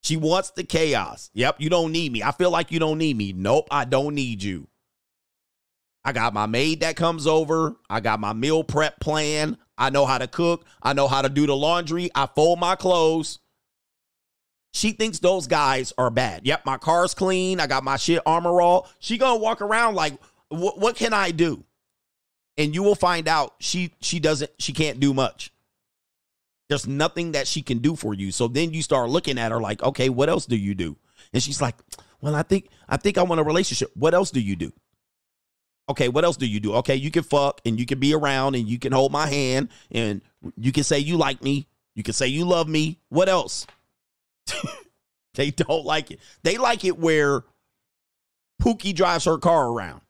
She 0.02 0.18
wants 0.18 0.52
the 0.52 0.64
chaos. 0.64 1.30
Yep, 1.34 1.58
you 1.60 1.70
don't 1.70 1.92
need 1.92 2.12
me. 2.12 2.24
I 2.24 2.32
feel 2.32 2.52
like 2.52 2.72
you 2.72 2.80
don't 2.80 2.98
need 2.98 3.16
me. 3.16 3.34
Nope, 3.34 3.68
I 3.70 3.86
don't 3.86 4.16
need 4.16 4.42
you. 4.42 4.68
I 6.04 6.14
got 6.14 6.34
my 6.34 6.46
maid 6.46 6.80
that 6.80 6.96
comes 6.96 7.28
over. 7.28 7.76
I 7.90 8.00
got 8.00 8.20
my 8.20 8.34
meal 8.34 8.64
prep 8.64 9.00
plan. 9.00 9.58
I 9.78 9.90
know 9.90 10.06
how 10.06 10.18
to 10.18 10.28
cook. 10.28 10.66
I 10.82 10.94
know 10.94 11.08
how 11.08 11.22
to 11.22 11.30
do 11.30 11.46
the 11.46 11.56
laundry. 11.56 12.10
I 12.16 12.26
fold 12.26 12.60
my 12.60 12.76
clothes. 12.76 13.40
She 14.72 14.92
thinks 14.92 15.20
those 15.20 15.48
guys 15.48 15.94
are 15.98 16.10
bad. 16.10 16.46
Yep, 16.46 16.66
my 16.66 16.78
car's 16.78 17.14
clean. 17.14 17.60
I 17.60 17.68
got 17.68 17.84
my 17.84 17.98
shit 17.98 18.22
armor 18.26 18.62
all. 18.62 18.88
She 19.00 19.18
gonna 19.18 19.40
walk 19.40 19.62
around 19.62 19.96
like, 19.96 20.14
what, 20.50 20.96
can 20.96 21.14
I 21.14 21.32
do? 21.32 21.64
And 22.58 22.76
you 22.76 22.84
will 22.84 22.96
find 22.96 23.28
out 23.28 23.56
she 23.60 23.94
she 24.02 24.20
doesn't 24.20 24.52
she 24.60 24.74
can't 24.74 25.00
do 25.00 25.14
much. 25.14 25.52
There's 26.68 26.88
nothing 26.88 27.32
that 27.32 27.48
she 27.48 27.62
can 27.62 27.80
do 27.80 27.96
for 27.96 28.14
you. 28.14 28.32
So 28.32 28.48
then 28.48 28.74
you 28.74 28.84
start 28.84 29.10
looking 29.10 29.40
at 29.40 29.52
her 29.52 29.60
like, 29.60 29.82
okay, 29.82 30.10
what 30.10 30.30
else 30.30 30.46
do 30.46 30.56
you 30.56 30.76
do? 30.76 30.98
And 31.34 31.42
she's 31.42 31.62
like, 31.62 31.76
well, 32.22 32.36
I 32.36 32.44
think 32.44 32.70
I 32.88 32.98
think 32.98 33.18
I 33.18 33.24
want 33.24 33.42
a 33.42 33.44
relationship. 33.44 33.92
What 33.96 34.14
else 34.14 34.30
do 34.30 34.40
you 34.40 34.56
do? 34.56 34.72
Okay, 35.90 36.10
what 36.10 36.24
else 36.24 36.38
do 36.38 36.46
you 36.46 36.60
do? 36.60 36.76
Okay, 36.76 36.96
you 36.96 37.10
can 37.10 37.24
fuck 37.24 37.62
and 37.66 37.80
you 37.80 37.86
can 37.88 38.00
be 38.00 38.14
around 38.14 38.54
and 38.56 38.68
you 38.68 38.78
can 38.78 38.92
hold 38.92 39.12
my 39.12 39.26
hand 39.26 39.70
and 39.90 40.22
you 40.56 40.72
can 40.72 40.84
say 40.84 41.00
you 41.00 41.18
like 41.18 41.42
me. 41.42 41.66
You 41.96 42.04
can 42.04 42.14
say 42.14 42.28
you 42.28 42.46
love 42.46 42.68
me. 42.68 43.00
What 43.10 43.28
else? 43.28 43.66
they 45.34 45.52
don't 45.52 45.86
like 45.86 46.12
it. 46.12 46.20
They 46.44 46.58
like 46.58 46.86
it 46.86 46.98
where 46.98 47.44
Pookie 48.62 48.96
drives 48.96 49.26
her 49.26 49.38
car 49.38 49.70
around. 49.70 50.02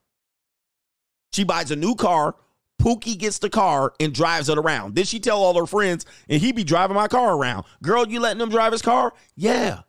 She 1.31 1.43
buys 1.43 1.71
a 1.71 1.75
new 1.75 1.95
car. 1.95 2.35
Pookie 2.81 3.17
gets 3.17 3.39
the 3.39 3.49
car 3.49 3.93
and 3.99 4.13
drives 4.13 4.49
it 4.49 4.57
around. 4.57 4.95
Then 4.95 5.03
she 5.03 5.19
tell 5.19 5.43
all 5.43 5.59
her 5.59 5.65
friends, 5.65 6.05
and 6.29 6.41
he 6.41 6.53
be 6.53 6.63
driving 6.63 6.95
my 6.95 7.07
car 7.07 7.35
around. 7.35 7.65
Girl, 7.83 8.07
you 8.07 8.19
letting 8.19 8.41
him 8.41 8.49
drive 8.49 8.71
his 8.71 8.81
car? 8.81 9.13
Yeah. 9.35 9.81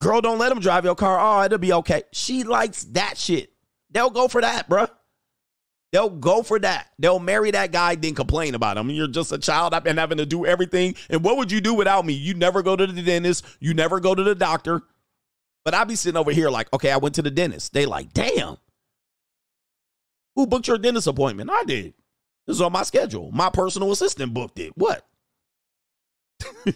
Girl, 0.00 0.20
don't 0.20 0.38
let 0.38 0.52
him 0.52 0.60
drive 0.60 0.84
your 0.84 0.94
car. 0.94 1.18
Oh, 1.20 1.44
it'll 1.44 1.58
be 1.58 1.72
okay. 1.74 2.04
She 2.12 2.44
likes 2.44 2.84
that 2.84 3.18
shit. 3.18 3.52
They'll 3.90 4.10
go 4.10 4.28
for 4.28 4.40
that, 4.40 4.68
bruh. 4.68 4.90
They'll 5.92 6.10
go 6.10 6.42
for 6.42 6.58
that. 6.58 6.90
They'll 6.98 7.18
marry 7.18 7.50
that 7.52 7.72
guy, 7.72 7.94
then 7.94 8.14
complain 8.14 8.54
about 8.54 8.76
him. 8.76 8.90
You're 8.90 9.06
just 9.06 9.32
a 9.32 9.38
child. 9.38 9.72
I've 9.72 9.84
been 9.84 9.96
having 9.96 10.18
to 10.18 10.26
do 10.26 10.44
everything. 10.44 10.94
And 11.08 11.22
what 11.22 11.36
would 11.36 11.52
you 11.52 11.60
do 11.60 11.74
without 11.74 12.04
me? 12.04 12.12
You 12.12 12.34
never 12.34 12.62
go 12.62 12.76
to 12.76 12.86
the 12.86 13.02
dentist. 13.02 13.44
You 13.60 13.72
never 13.72 14.00
go 14.00 14.14
to 14.14 14.22
the 14.22 14.34
doctor. 14.34 14.82
But 15.64 15.74
I 15.74 15.84
be 15.84 15.96
sitting 15.96 16.18
over 16.18 16.32
here 16.32 16.50
like, 16.50 16.72
okay, 16.72 16.90
I 16.90 16.96
went 16.96 17.14
to 17.16 17.22
the 17.22 17.30
dentist. 17.30 17.72
They 17.72 17.86
like, 17.86 18.12
damn. 18.12 18.56
Who 20.34 20.46
booked 20.46 20.68
your 20.68 20.78
dentist 20.78 21.06
appointment? 21.06 21.50
I 21.50 21.64
did. 21.64 21.94
This 22.46 22.56
is 22.56 22.60
on 22.60 22.72
my 22.72 22.82
schedule. 22.82 23.30
My 23.32 23.50
personal 23.50 23.90
assistant 23.90 24.34
booked 24.34 24.58
it. 24.58 24.72
What? 24.76 25.04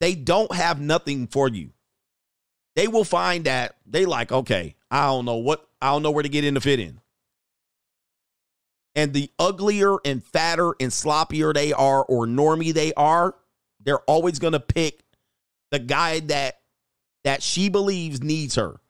they 0.00 0.14
don't 0.14 0.52
have 0.54 0.80
nothing 0.80 1.26
for 1.26 1.48
you. 1.48 1.70
They 2.74 2.88
will 2.88 3.04
find 3.04 3.44
that 3.44 3.76
they 3.86 4.04
like, 4.04 4.32
okay, 4.32 4.76
I 4.90 5.06
don't 5.06 5.24
know 5.24 5.36
what, 5.36 5.66
I 5.80 5.90
don't 5.92 6.02
know 6.02 6.10
where 6.10 6.22
to 6.22 6.28
get 6.28 6.44
in 6.44 6.54
to 6.54 6.60
fit 6.60 6.80
in. 6.80 7.00
And 8.96 9.12
the 9.12 9.30
uglier 9.38 9.98
and 10.04 10.24
fatter 10.24 10.74
and 10.80 10.90
sloppier 10.90 11.54
they 11.54 11.72
are 11.72 12.04
or 12.04 12.26
normy 12.26 12.72
they 12.72 12.92
are, 12.94 13.36
they're 13.84 14.00
always 14.00 14.40
going 14.40 14.54
to 14.54 14.60
pick 14.60 15.04
the 15.70 15.78
guy 15.78 16.20
that 16.20 16.58
that 17.22 17.42
she 17.42 17.68
believes 17.68 18.22
needs 18.22 18.56
her. 18.56 18.80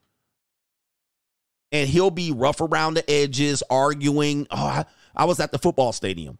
And 1.73 1.89
he'll 1.89 2.11
be 2.11 2.33
rough 2.33 2.61
around 2.61 2.95
the 2.95 3.11
edges, 3.11 3.63
arguing. 3.69 4.47
Oh, 4.51 4.57
I, 4.57 4.85
I 5.15 5.25
was 5.25 5.41
at 5.41 5.53
the 5.53 5.59
football 5.59 5.93
stadium 5.93 6.39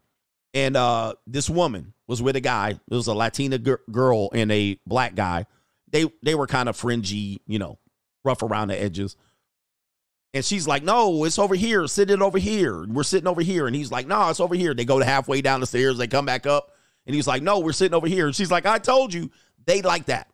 and 0.57 0.75
uh, 0.75 1.13
this 1.27 1.51
woman 1.51 1.93
was 2.07 2.23
with 2.23 2.35
a 2.35 2.41
guy. 2.41 2.71
It 2.71 2.95
was 2.95 3.09
a 3.09 3.15
Latina 3.15 3.59
girl 3.59 4.31
and 4.33 4.51
a 4.51 4.81
black 4.87 5.15
guy. 5.15 5.45
They 5.93 6.11
they 6.23 6.35
were 6.35 6.47
kind 6.47 6.71
of 6.71 6.77
fringy, 6.77 7.43
you 7.47 7.59
know, 7.59 7.79
rough 8.25 8.43
around 8.43 8.69
the 8.69 8.83
edges. 8.83 9.17
And 10.35 10.45
she's 10.45 10.67
like, 10.69 10.83
"No, 10.83 11.25
it's 11.25 11.39
over 11.39 11.55
here. 11.55 11.87
Sit 11.87 12.11
it 12.11 12.21
over 12.21 12.39
here. 12.39 12.85
We're 12.87 13.03
sitting 13.03 13.29
over 13.29 13.41
here." 13.41 13.67
And 13.67 13.75
he's 13.75 13.91
like, 13.91 14.07
"No, 14.07 14.29
it's 14.29 14.41
over 14.41 14.55
here." 14.55 14.75
They 14.75 14.85
go 14.85 14.99
to 14.99 15.05
halfway 15.05 15.41
down 15.41 15.61
the 15.61 15.67
stairs. 15.67 15.97
They 15.97 16.07
come 16.07 16.27
back 16.27 16.47
up, 16.47 16.73
and 17.07 17.15
he's 17.15 17.27
like, 17.27 17.43
"No, 17.43 17.61
we're 17.61 17.73
sitting 17.73 17.95
over 17.95 18.07
here." 18.07 18.27
And 18.27 18.37
she's 18.37 18.51
like, 18.51 18.67
"I 18.67 18.79
told 18.79 19.15
you." 19.15 19.31
They 19.65 19.83
like 19.83 20.07
that. 20.07 20.29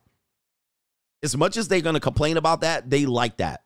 As 1.23 1.35
much 1.35 1.57
as 1.57 1.67
they're 1.67 1.81
going 1.81 1.95
to 1.95 1.99
complain 1.99 2.37
about 2.37 2.61
that, 2.61 2.89
they 2.89 3.05
like 3.05 3.37
that. 3.37 3.63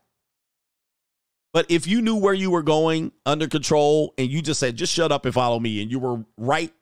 But 1.52 1.66
if 1.70 1.86
you 1.86 2.02
knew 2.02 2.16
where 2.16 2.34
you 2.34 2.50
were 2.50 2.62
going 2.62 3.12
under 3.26 3.48
control 3.48 4.14
and 4.16 4.28
you 4.28 4.42
just 4.42 4.60
said, 4.60 4.76
just 4.76 4.92
shut 4.92 5.10
up 5.10 5.24
and 5.24 5.34
follow 5.34 5.58
me, 5.58 5.82
and 5.82 5.90
you 5.90 5.98
were 5.98 6.24
right, 6.36 6.72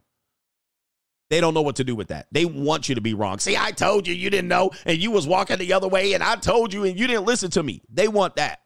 they 1.30 1.40
don't 1.40 1.54
know 1.54 1.62
what 1.62 1.76
to 1.76 1.84
do 1.84 1.96
with 1.96 2.08
that. 2.08 2.26
They 2.30 2.44
want 2.44 2.88
you 2.88 2.94
to 2.96 3.00
be 3.00 3.14
wrong. 3.14 3.38
See, 3.38 3.56
I 3.56 3.70
told 3.70 4.06
you 4.06 4.14
you 4.14 4.28
didn't 4.28 4.48
know, 4.48 4.70
and 4.84 4.98
you 4.98 5.10
was 5.10 5.26
walking 5.26 5.58
the 5.58 5.72
other 5.72 5.88
way, 5.88 6.12
and 6.12 6.22
I 6.22 6.36
told 6.36 6.74
you, 6.74 6.84
and 6.84 6.98
you 6.98 7.06
didn't 7.06 7.24
listen 7.24 7.50
to 7.52 7.62
me. 7.62 7.82
They 7.92 8.06
want 8.06 8.36
that. 8.36 8.60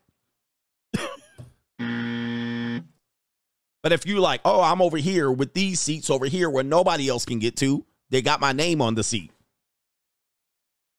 But 3.82 3.92
if 3.92 4.06
you 4.06 4.20
like, 4.20 4.40
oh, 4.44 4.60
I'm 4.60 4.82
over 4.82 4.98
here 4.98 5.30
with 5.30 5.54
these 5.54 5.80
seats 5.80 6.10
over 6.10 6.26
here 6.26 6.50
where 6.50 6.64
nobody 6.64 7.08
else 7.08 7.24
can 7.24 7.38
get 7.38 7.56
to, 7.58 7.84
they 8.10 8.22
got 8.22 8.40
my 8.40 8.52
name 8.52 8.82
on 8.82 8.94
the 8.94 9.04
seat. 9.04 9.32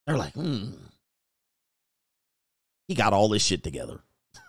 They're 0.06 0.16
like, 0.16 0.34
hmm. 0.34 0.70
He 2.88 2.94
got 2.94 3.12
all 3.12 3.28
this 3.28 3.44
shit 3.44 3.62
together. 3.62 4.00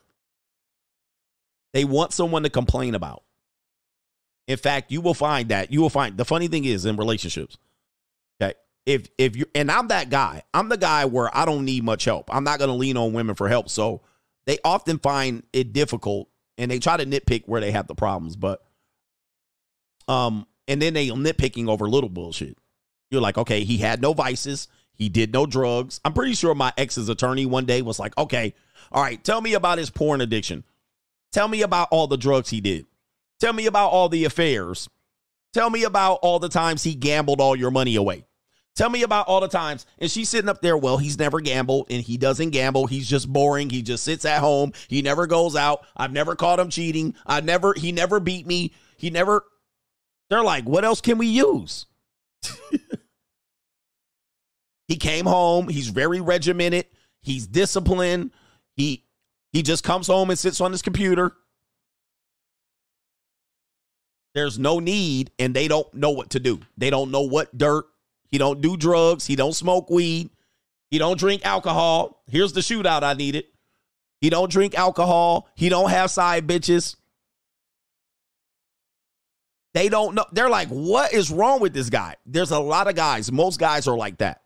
They 1.73 1.85
want 1.85 2.13
someone 2.13 2.43
to 2.43 2.51
complain 2.51 2.93
about. 2.93 3.23
In 4.47 4.57
fact, 4.57 4.91
you 4.91 5.01
will 5.01 5.15
find 5.15 5.49
that 5.49 5.71
you 5.71 5.81
will 5.81 5.89
find 5.89 6.17
the 6.17 6.23
funny 6.23 6.47
thing 6.47 6.65
is 6.65 6.85
in 6.85 6.97
relationships. 6.97 7.57
Okay. 8.39 8.53
If 8.85 9.07
if 9.17 9.35
you 9.35 9.45
and 9.55 9.71
I'm 9.71 9.87
that 9.87 10.11
guy, 10.11 10.43
I'm 10.53 10.69
the 10.69 10.77
guy 10.77 11.05
where 11.05 11.35
I 11.35 11.45
don't 11.45 11.65
need 11.65 11.83
much 11.83 12.05
help. 12.05 12.29
I'm 12.31 12.43
not 12.43 12.59
to 12.59 12.67
lean 12.67 12.95
on 12.95 13.13
women 13.13 13.33
for 13.33 13.49
help. 13.49 13.69
So 13.69 14.01
they 14.45 14.59
often 14.63 14.99
find 14.99 15.41
it 15.51 15.73
difficult 15.73 16.29
and 16.57 16.69
they 16.69 16.79
try 16.79 16.97
to 16.97 17.05
nitpick 17.05 17.43
where 17.45 17.61
they 17.61 17.71
have 17.71 17.87
the 17.87 17.95
problems, 17.95 18.35
but 18.35 18.63
um 20.07 20.45
and 20.67 20.81
then 20.81 20.93
they 20.93 21.09
nitpicking 21.09 21.67
over 21.67 21.89
little 21.89 22.09
bullshit. 22.09 22.57
You're 23.11 23.21
like, 23.21 23.37
okay, 23.37 23.63
he 23.63 23.77
had 23.77 24.01
no 24.01 24.13
vices, 24.13 24.67
he 24.95 25.09
did 25.09 25.33
no 25.33 25.45
drugs. 25.45 25.99
I'm 26.03 26.13
pretty 26.13 26.33
sure 26.33 26.55
my 26.55 26.73
ex's 26.77 27.09
attorney 27.09 27.45
one 27.45 27.65
day 27.65 27.81
was 27.81 27.99
like, 27.99 28.17
okay, 28.17 28.53
all 28.91 29.01
right, 29.01 29.23
tell 29.23 29.41
me 29.41 29.53
about 29.53 29.77
his 29.77 29.89
porn 29.89 30.21
addiction. 30.21 30.63
Tell 31.31 31.47
me 31.47 31.61
about 31.63 31.87
all 31.91 32.07
the 32.07 32.17
drugs 32.17 32.49
he 32.49 32.61
did. 32.61 32.85
Tell 33.39 33.53
me 33.53 33.65
about 33.65 33.89
all 33.89 34.07
the 34.07 34.25
affairs. 34.25 34.87
Tell 35.53 35.69
me 35.69 35.83
about 35.83 36.19
all 36.21 36.39
the 36.39 36.49
times 36.49 36.83
he 36.83 36.95
gambled 36.95 37.41
all 37.41 37.55
your 37.55 37.71
money 37.71 37.95
away. 37.95 38.25
Tell 38.75 38.89
me 38.89 39.03
about 39.03 39.27
all 39.27 39.39
the 39.39 39.47
times. 39.47 39.85
And 39.99 40.09
she's 40.09 40.29
sitting 40.29 40.49
up 40.49 40.61
there. 40.61 40.75
Well, 40.75 40.97
he's 40.97 41.19
never 41.19 41.39
gambled 41.39 41.87
and 41.89 42.01
he 42.01 42.17
doesn't 42.17 42.49
gamble. 42.49 42.87
He's 42.87 43.07
just 43.07 43.31
boring. 43.31 43.69
He 43.69 43.81
just 43.81 44.03
sits 44.03 44.25
at 44.25 44.39
home. 44.39 44.73
He 44.87 45.01
never 45.01 45.27
goes 45.27 45.55
out. 45.55 45.85
I've 45.95 46.11
never 46.11 46.35
caught 46.35 46.59
him 46.59 46.69
cheating. 46.69 47.13
I 47.25 47.41
never, 47.41 47.73
he 47.73 47.91
never 47.91 48.19
beat 48.19 48.47
me. 48.47 48.73
He 48.97 49.09
never. 49.09 49.43
They're 50.29 50.43
like, 50.43 50.63
what 50.65 50.85
else 50.85 51.01
can 51.01 51.19
we 51.19 51.27
use? 51.27 51.85
he 54.87 54.95
came 54.95 55.25
home. 55.25 55.67
He's 55.67 55.89
very 55.89 56.21
regimented. 56.21 56.87
He's 57.21 57.45
disciplined. 57.45 58.31
He 58.75 59.05
he 59.51 59.61
just 59.61 59.83
comes 59.83 60.07
home 60.07 60.31
and 60.31 60.39
sits 60.39 60.59
on 60.59 60.71
his 60.71 60.81
computer. 60.81 61.33
There's 64.33 64.57
no 64.57 64.79
need, 64.79 65.31
and 65.37 65.55
they 65.55 65.67
don't 65.67 65.93
know 65.93 66.09
what 66.09 66.31
to 66.31 66.39
do. 66.39 66.59
They 66.75 66.89
don't 66.89 67.11
know 67.11 67.21
what 67.21 67.55
dirt. 67.55 67.85
He 68.33 68.39
don't 68.39 68.61
do 68.61 68.75
drugs. 68.75 69.27
He 69.27 69.35
don't 69.35 69.53
smoke 69.53 69.91
weed. 69.91 70.31
He 70.89 70.97
don't 70.97 71.19
drink 71.19 71.45
alcohol. 71.45 72.23
Here's 72.25 72.51
the 72.51 72.61
shootout 72.61 73.03
I 73.03 73.13
needed. 73.13 73.45
He 74.21 74.31
don't 74.31 74.49
drink 74.49 74.73
alcohol. 74.73 75.47
He 75.53 75.69
don't 75.69 75.91
have 75.91 76.09
side 76.09 76.47
bitches. 76.47 76.95
They 79.75 79.87
don't 79.87 80.15
know. 80.15 80.25
They're 80.31 80.49
like, 80.49 80.69
what 80.69 81.13
is 81.13 81.29
wrong 81.29 81.59
with 81.59 81.75
this 81.75 81.91
guy? 81.91 82.15
There's 82.25 82.49
a 82.49 82.57
lot 82.57 82.87
of 82.87 82.95
guys. 82.95 83.31
Most 83.31 83.59
guys 83.59 83.87
are 83.87 83.95
like 83.95 84.17
that. 84.17 84.41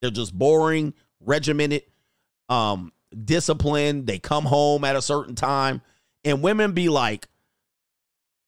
They're 0.00 0.10
just 0.10 0.32
boring, 0.32 0.94
regimented, 1.20 1.82
um, 2.48 2.94
disciplined. 3.26 4.06
They 4.06 4.18
come 4.18 4.46
home 4.46 4.84
at 4.84 4.96
a 4.96 5.02
certain 5.02 5.34
time. 5.34 5.82
And 6.24 6.40
women 6.40 6.72
be 6.72 6.88
like, 6.88 7.28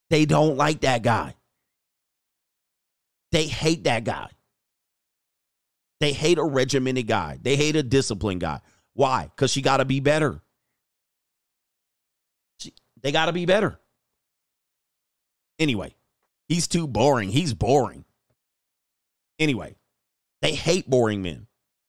they 0.09 0.25
don't 0.25 0.57
like 0.57 0.81
that 0.81 1.03
guy. 1.03 1.35
They 3.33 3.47
hate 3.47 3.85
that 3.85 4.05
guy. 4.05 4.29
They 6.01 6.13
hate 6.13 6.39
a 6.39 6.45
regimented 6.45 7.07
guy. 7.07 7.39
They 7.43 7.57
hate 7.57 7.77
a 7.77 7.83
disciplined 7.83 8.41
guy. 8.41 8.61
Why? 8.93 9.31
Because 9.35 9.51
she 9.51 9.63
got 9.63 9.79
to 9.79 9.85
be 9.85 10.01
better. 10.01 10.41
She, 12.59 12.75
they 13.01 13.11
got 13.11 13.27
to 13.27 13.33
be 13.33 13.47
better. 13.47 13.79
Anyway, 15.59 15.95
he's 16.49 16.69
too 16.69 16.87
boring. 16.87 17.31
He's 17.31 17.55
boring. 17.55 18.05
Anyway, 19.39 19.77
they 20.41 20.55
hate 20.55 20.89
boring 20.91 21.23
men. 21.23 21.47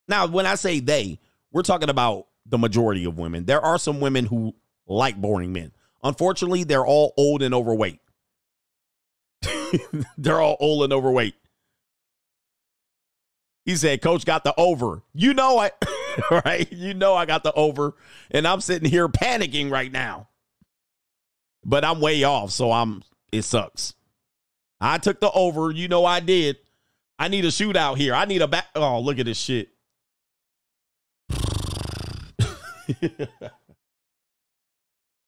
Now, 0.07 0.27
when 0.27 0.45
I 0.45 0.55
say 0.55 0.79
they, 0.79 1.19
we're 1.51 1.61
talking 1.63 1.89
about 1.89 2.27
the 2.45 2.57
majority 2.57 3.05
of 3.05 3.17
women. 3.17 3.45
There 3.45 3.61
are 3.61 3.77
some 3.77 3.99
women 3.99 4.25
who 4.25 4.55
like 4.85 5.19
boring 5.19 5.53
men. 5.53 5.71
Unfortunately, 6.03 6.63
they're 6.63 6.85
all 6.85 7.13
old 7.17 7.41
and 7.41 7.53
overweight. 7.53 7.99
they're 10.17 10.41
all 10.41 10.57
old 10.59 10.83
and 10.83 10.93
overweight. 10.93 11.35
He 13.65 13.75
said, 13.75 14.01
Coach 14.01 14.25
got 14.25 14.43
the 14.43 14.53
over. 14.57 15.03
You 15.13 15.33
know 15.33 15.57
I 15.57 15.71
right? 16.45 16.71
You 16.71 16.93
know 16.93 17.15
I 17.15 17.25
got 17.25 17.43
the 17.43 17.53
over. 17.53 17.95
And 18.31 18.47
I'm 18.47 18.61
sitting 18.61 18.89
here 18.89 19.07
panicking 19.07 19.71
right 19.71 19.91
now. 19.91 20.29
But 21.65 21.85
I'm 21.85 22.01
way 22.01 22.23
off, 22.23 22.51
so 22.51 22.71
I'm 22.71 23.03
it 23.31 23.43
sucks. 23.43 23.93
I 24.81 24.97
took 24.97 25.21
the 25.21 25.31
over. 25.31 25.71
You 25.71 25.87
know 25.87 26.03
I 26.03 26.19
did. 26.19 26.57
I 27.17 27.29
need 27.29 27.45
a 27.45 27.49
shootout 27.49 27.97
here. 27.97 28.13
I 28.13 28.25
need 28.25 28.41
a 28.41 28.49
back. 28.49 28.67
Oh, 28.75 28.99
look 28.99 29.17
at 29.17 29.25
this 29.25 29.37
shit. 29.37 29.69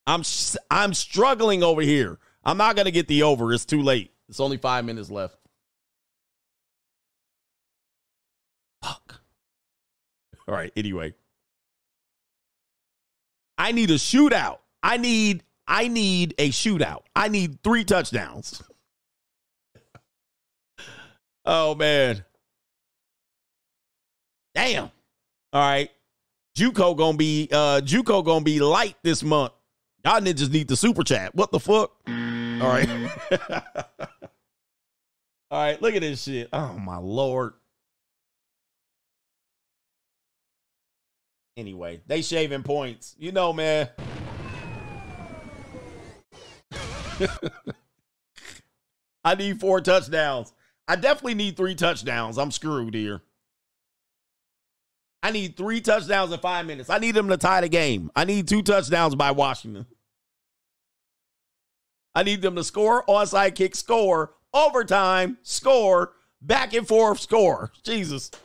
I'm 0.08 0.24
I'm 0.70 0.94
struggling 0.94 1.64
over 1.64 1.82
here. 1.82 2.20
I'm 2.46 2.58
not 2.58 2.76
gonna 2.76 2.92
get 2.92 3.08
the 3.08 3.24
over. 3.24 3.52
It's 3.52 3.66
too 3.66 3.82
late. 3.82 4.12
It's 4.30 4.40
only 4.40 4.58
five 4.58 4.86
minutes 4.86 5.10
left. 5.10 5.36
Fuck. 8.84 9.22
All 10.48 10.54
right. 10.54 10.72
Anyway, 10.76 11.16
I 13.58 13.72
need 13.72 13.90
a 13.90 13.96
shootout. 13.96 14.60
I 14.84 14.98
need 14.98 15.44
I 15.68 15.88
need 15.88 16.36
a 16.38 16.50
shootout. 16.50 17.02
I 17.16 17.30
need 17.30 17.64
three 17.64 17.84
touchdowns. 17.84 18.62
oh 21.46 21.74
man. 21.74 22.24
Damn. 24.54 24.92
All 25.52 25.62
right. 25.62 25.90
JUCO 26.58 26.96
gonna 26.96 27.18
be 27.18 27.50
uh 27.52 27.82
JUCO 27.82 28.24
gonna 28.24 28.46
be 28.46 28.60
light 28.60 28.96
this 29.04 29.24
month. 29.24 29.52
Y'all 30.06 30.22
niggas 30.22 30.52
need 30.52 30.68
the 30.68 30.76
super 30.76 31.04
chat. 31.04 31.34
What 31.34 31.52
the 31.52 31.60
fuck? 31.60 31.92
Mm. 32.56 32.62
All 32.62 32.70
right. 32.70 32.90
All 35.52 35.62
right, 35.62 35.82
look 35.82 35.96
at 35.96 36.02
this 36.02 36.24
shit. 36.24 36.50
Oh 36.52 36.78
my 36.78 36.98
lord. 36.98 37.54
Anyway, 41.58 42.02
they 42.08 42.22
shaving 42.22 42.64
points. 42.64 43.16
You 43.18 43.32
know, 43.32 43.54
man. 43.54 43.90
I 49.24 49.36
need 49.36 49.60
four 49.60 49.80
touchdowns. 49.82 50.52
I 50.88 50.96
definitely 50.98 51.36
need 51.36 51.58
three 51.58 51.76
touchdowns. 51.76 52.38
I'm 52.38 52.52
screwed 52.52 52.94
here. 52.94 53.22
I 55.24 55.32
need 55.32 55.58
three 55.58 55.82
touchdowns 55.82 56.32
in 56.32 56.40
five 56.40 56.66
minutes. 56.68 56.90
I 56.90 57.00
need 57.00 57.16
them 57.16 57.30
to 57.30 57.38
tie 57.38 57.62
the 57.62 57.70
game. 57.70 58.12
I 58.16 58.26
need 58.26 58.48
two 58.48 58.62
touchdowns 58.62 59.16
by 59.16 59.32
Washington. 59.32 59.88
I 62.16 62.24
need 62.24 62.42
them 62.42 62.56
to 62.56 62.64
score, 62.64 63.04
onside 63.06 63.54
kick, 63.56 63.76
score, 63.76 64.34
overtime, 64.54 65.38
score, 65.44 66.14
back 66.42 66.74
and 66.74 66.88
forth, 66.88 67.20
score. 67.20 67.72
Jesus. 67.84 68.32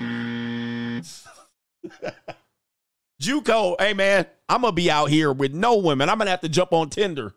Juco, 3.22 3.76
hey 3.78 3.94
man, 3.94 4.26
I'm 4.48 4.62
gonna 4.62 4.72
be 4.72 4.90
out 4.90 5.10
here 5.10 5.32
with 5.32 5.52
no 5.52 5.76
women. 5.76 6.08
I'm 6.08 6.18
gonna 6.18 6.30
have 6.30 6.40
to 6.40 6.48
jump 6.48 6.72
on 6.72 6.90
Tinder. 6.90 7.34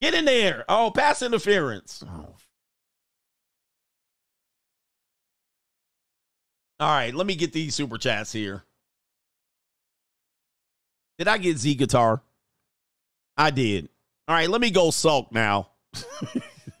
Get 0.00 0.14
in 0.14 0.24
there. 0.24 0.64
Oh, 0.68 0.90
pass 0.94 1.22
interference. 1.22 2.02
Oh. 2.08 2.36
All 6.78 6.90
right, 6.90 7.14
let 7.14 7.26
me 7.26 7.34
get 7.34 7.52
these 7.52 7.74
super 7.74 7.98
chats 7.98 8.32
here. 8.32 8.64
Did 11.18 11.28
I 11.28 11.38
get 11.38 11.58
Z 11.58 11.74
guitar? 11.74 12.22
I 13.36 13.50
did. 13.50 13.88
All 14.28 14.34
right, 14.34 14.50
let 14.50 14.60
me 14.60 14.70
go 14.70 14.90
sulk 14.90 15.32
now. 15.32 15.70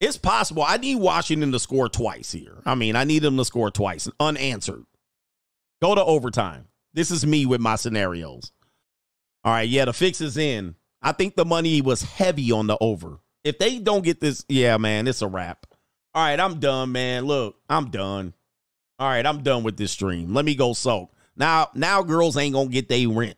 it's 0.00 0.16
possible. 0.16 0.62
I 0.62 0.78
need 0.78 0.96
Washington 0.96 1.52
to 1.52 1.58
score 1.58 1.88
twice 1.88 2.32
here. 2.32 2.62
I 2.64 2.74
mean, 2.74 2.96
I 2.96 3.04
need 3.04 3.22
them 3.22 3.36
to 3.36 3.44
score 3.44 3.70
twice, 3.70 4.08
unanswered. 4.18 4.86
Go 5.82 5.94
to 5.94 6.04
overtime. 6.04 6.68
This 6.94 7.10
is 7.10 7.26
me 7.26 7.46
with 7.46 7.60
my 7.60 7.76
scenarios. 7.76 8.52
All 9.44 9.52
right, 9.52 9.68
yeah, 9.68 9.84
the 9.84 9.92
fix 9.92 10.20
is 10.20 10.36
in. 10.36 10.74
I 11.02 11.12
think 11.12 11.36
the 11.36 11.44
money 11.44 11.80
was 11.80 12.02
heavy 12.02 12.52
on 12.52 12.66
the 12.66 12.76
over. 12.80 13.20
If 13.44 13.58
they 13.58 13.78
don't 13.78 14.04
get 14.04 14.20
this, 14.20 14.44
yeah, 14.48 14.76
man, 14.76 15.08
it's 15.08 15.22
a 15.22 15.28
wrap. 15.28 15.66
All 16.14 16.22
right, 16.22 16.38
I'm 16.38 16.58
done, 16.58 16.92
man. 16.92 17.24
Look, 17.24 17.56
I'm 17.68 17.90
done. 17.90 18.34
All 18.98 19.08
right, 19.08 19.24
I'm 19.24 19.42
done 19.42 19.62
with 19.62 19.76
this 19.76 19.92
stream. 19.92 20.34
Let 20.34 20.44
me 20.44 20.54
go 20.54 20.74
sulk. 20.74 21.10
Now, 21.36 21.68
now 21.74 22.02
girls 22.02 22.36
ain't 22.36 22.54
gonna 22.54 22.68
get 22.68 22.88
their 22.88 23.08
rent. 23.08 23.36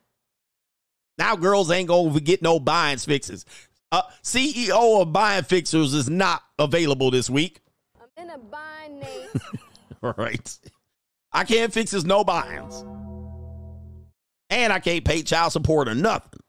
Now 1.22 1.36
girls 1.36 1.70
ain't 1.70 1.86
gonna 1.86 2.18
get 2.18 2.42
no 2.42 2.58
buying 2.58 2.98
fixes. 2.98 3.46
Uh, 3.92 4.02
CEO 4.24 5.02
of 5.02 5.12
Buying 5.12 5.44
Fixers 5.44 5.94
is 5.94 6.10
not 6.10 6.42
available 6.58 7.12
this 7.12 7.30
week. 7.30 7.60
I'm 8.00 8.24
in 8.24 8.30
a 8.30 8.38
bind, 8.38 8.98
Nate. 8.98 9.42
All 10.02 10.14
right. 10.18 10.58
I 11.30 11.44
can't 11.44 11.72
fix 11.72 11.92
his 11.92 12.04
no 12.04 12.24
binds. 12.24 12.84
And 14.50 14.72
I 14.72 14.80
can't 14.80 15.04
pay 15.04 15.22
child 15.22 15.52
support 15.52 15.88
or 15.88 15.94
nothing. 15.94 16.40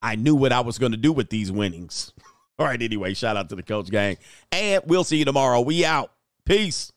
I 0.00 0.14
knew 0.14 0.36
what 0.36 0.52
I 0.52 0.60
was 0.60 0.78
going 0.78 0.92
to 0.92 0.98
do 0.98 1.12
with 1.12 1.30
these 1.30 1.50
winnings. 1.50 2.12
All 2.60 2.66
right, 2.66 2.80
anyway, 2.80 3.14
shout 3.14 3.36
out 3.36 3.48
to 3.48 3.56
the 3.56 3.62
coach 3.64 3.90
gang. 3.90 4.18
And 4.52 4.84
we'll 4.86 5.02
see 5.02 5.16
you 5.16 5.24
tomorrow. 5.24 5.60
We 5.62 5.84
out. 5.84 6.12
Peace. 6.44 6.92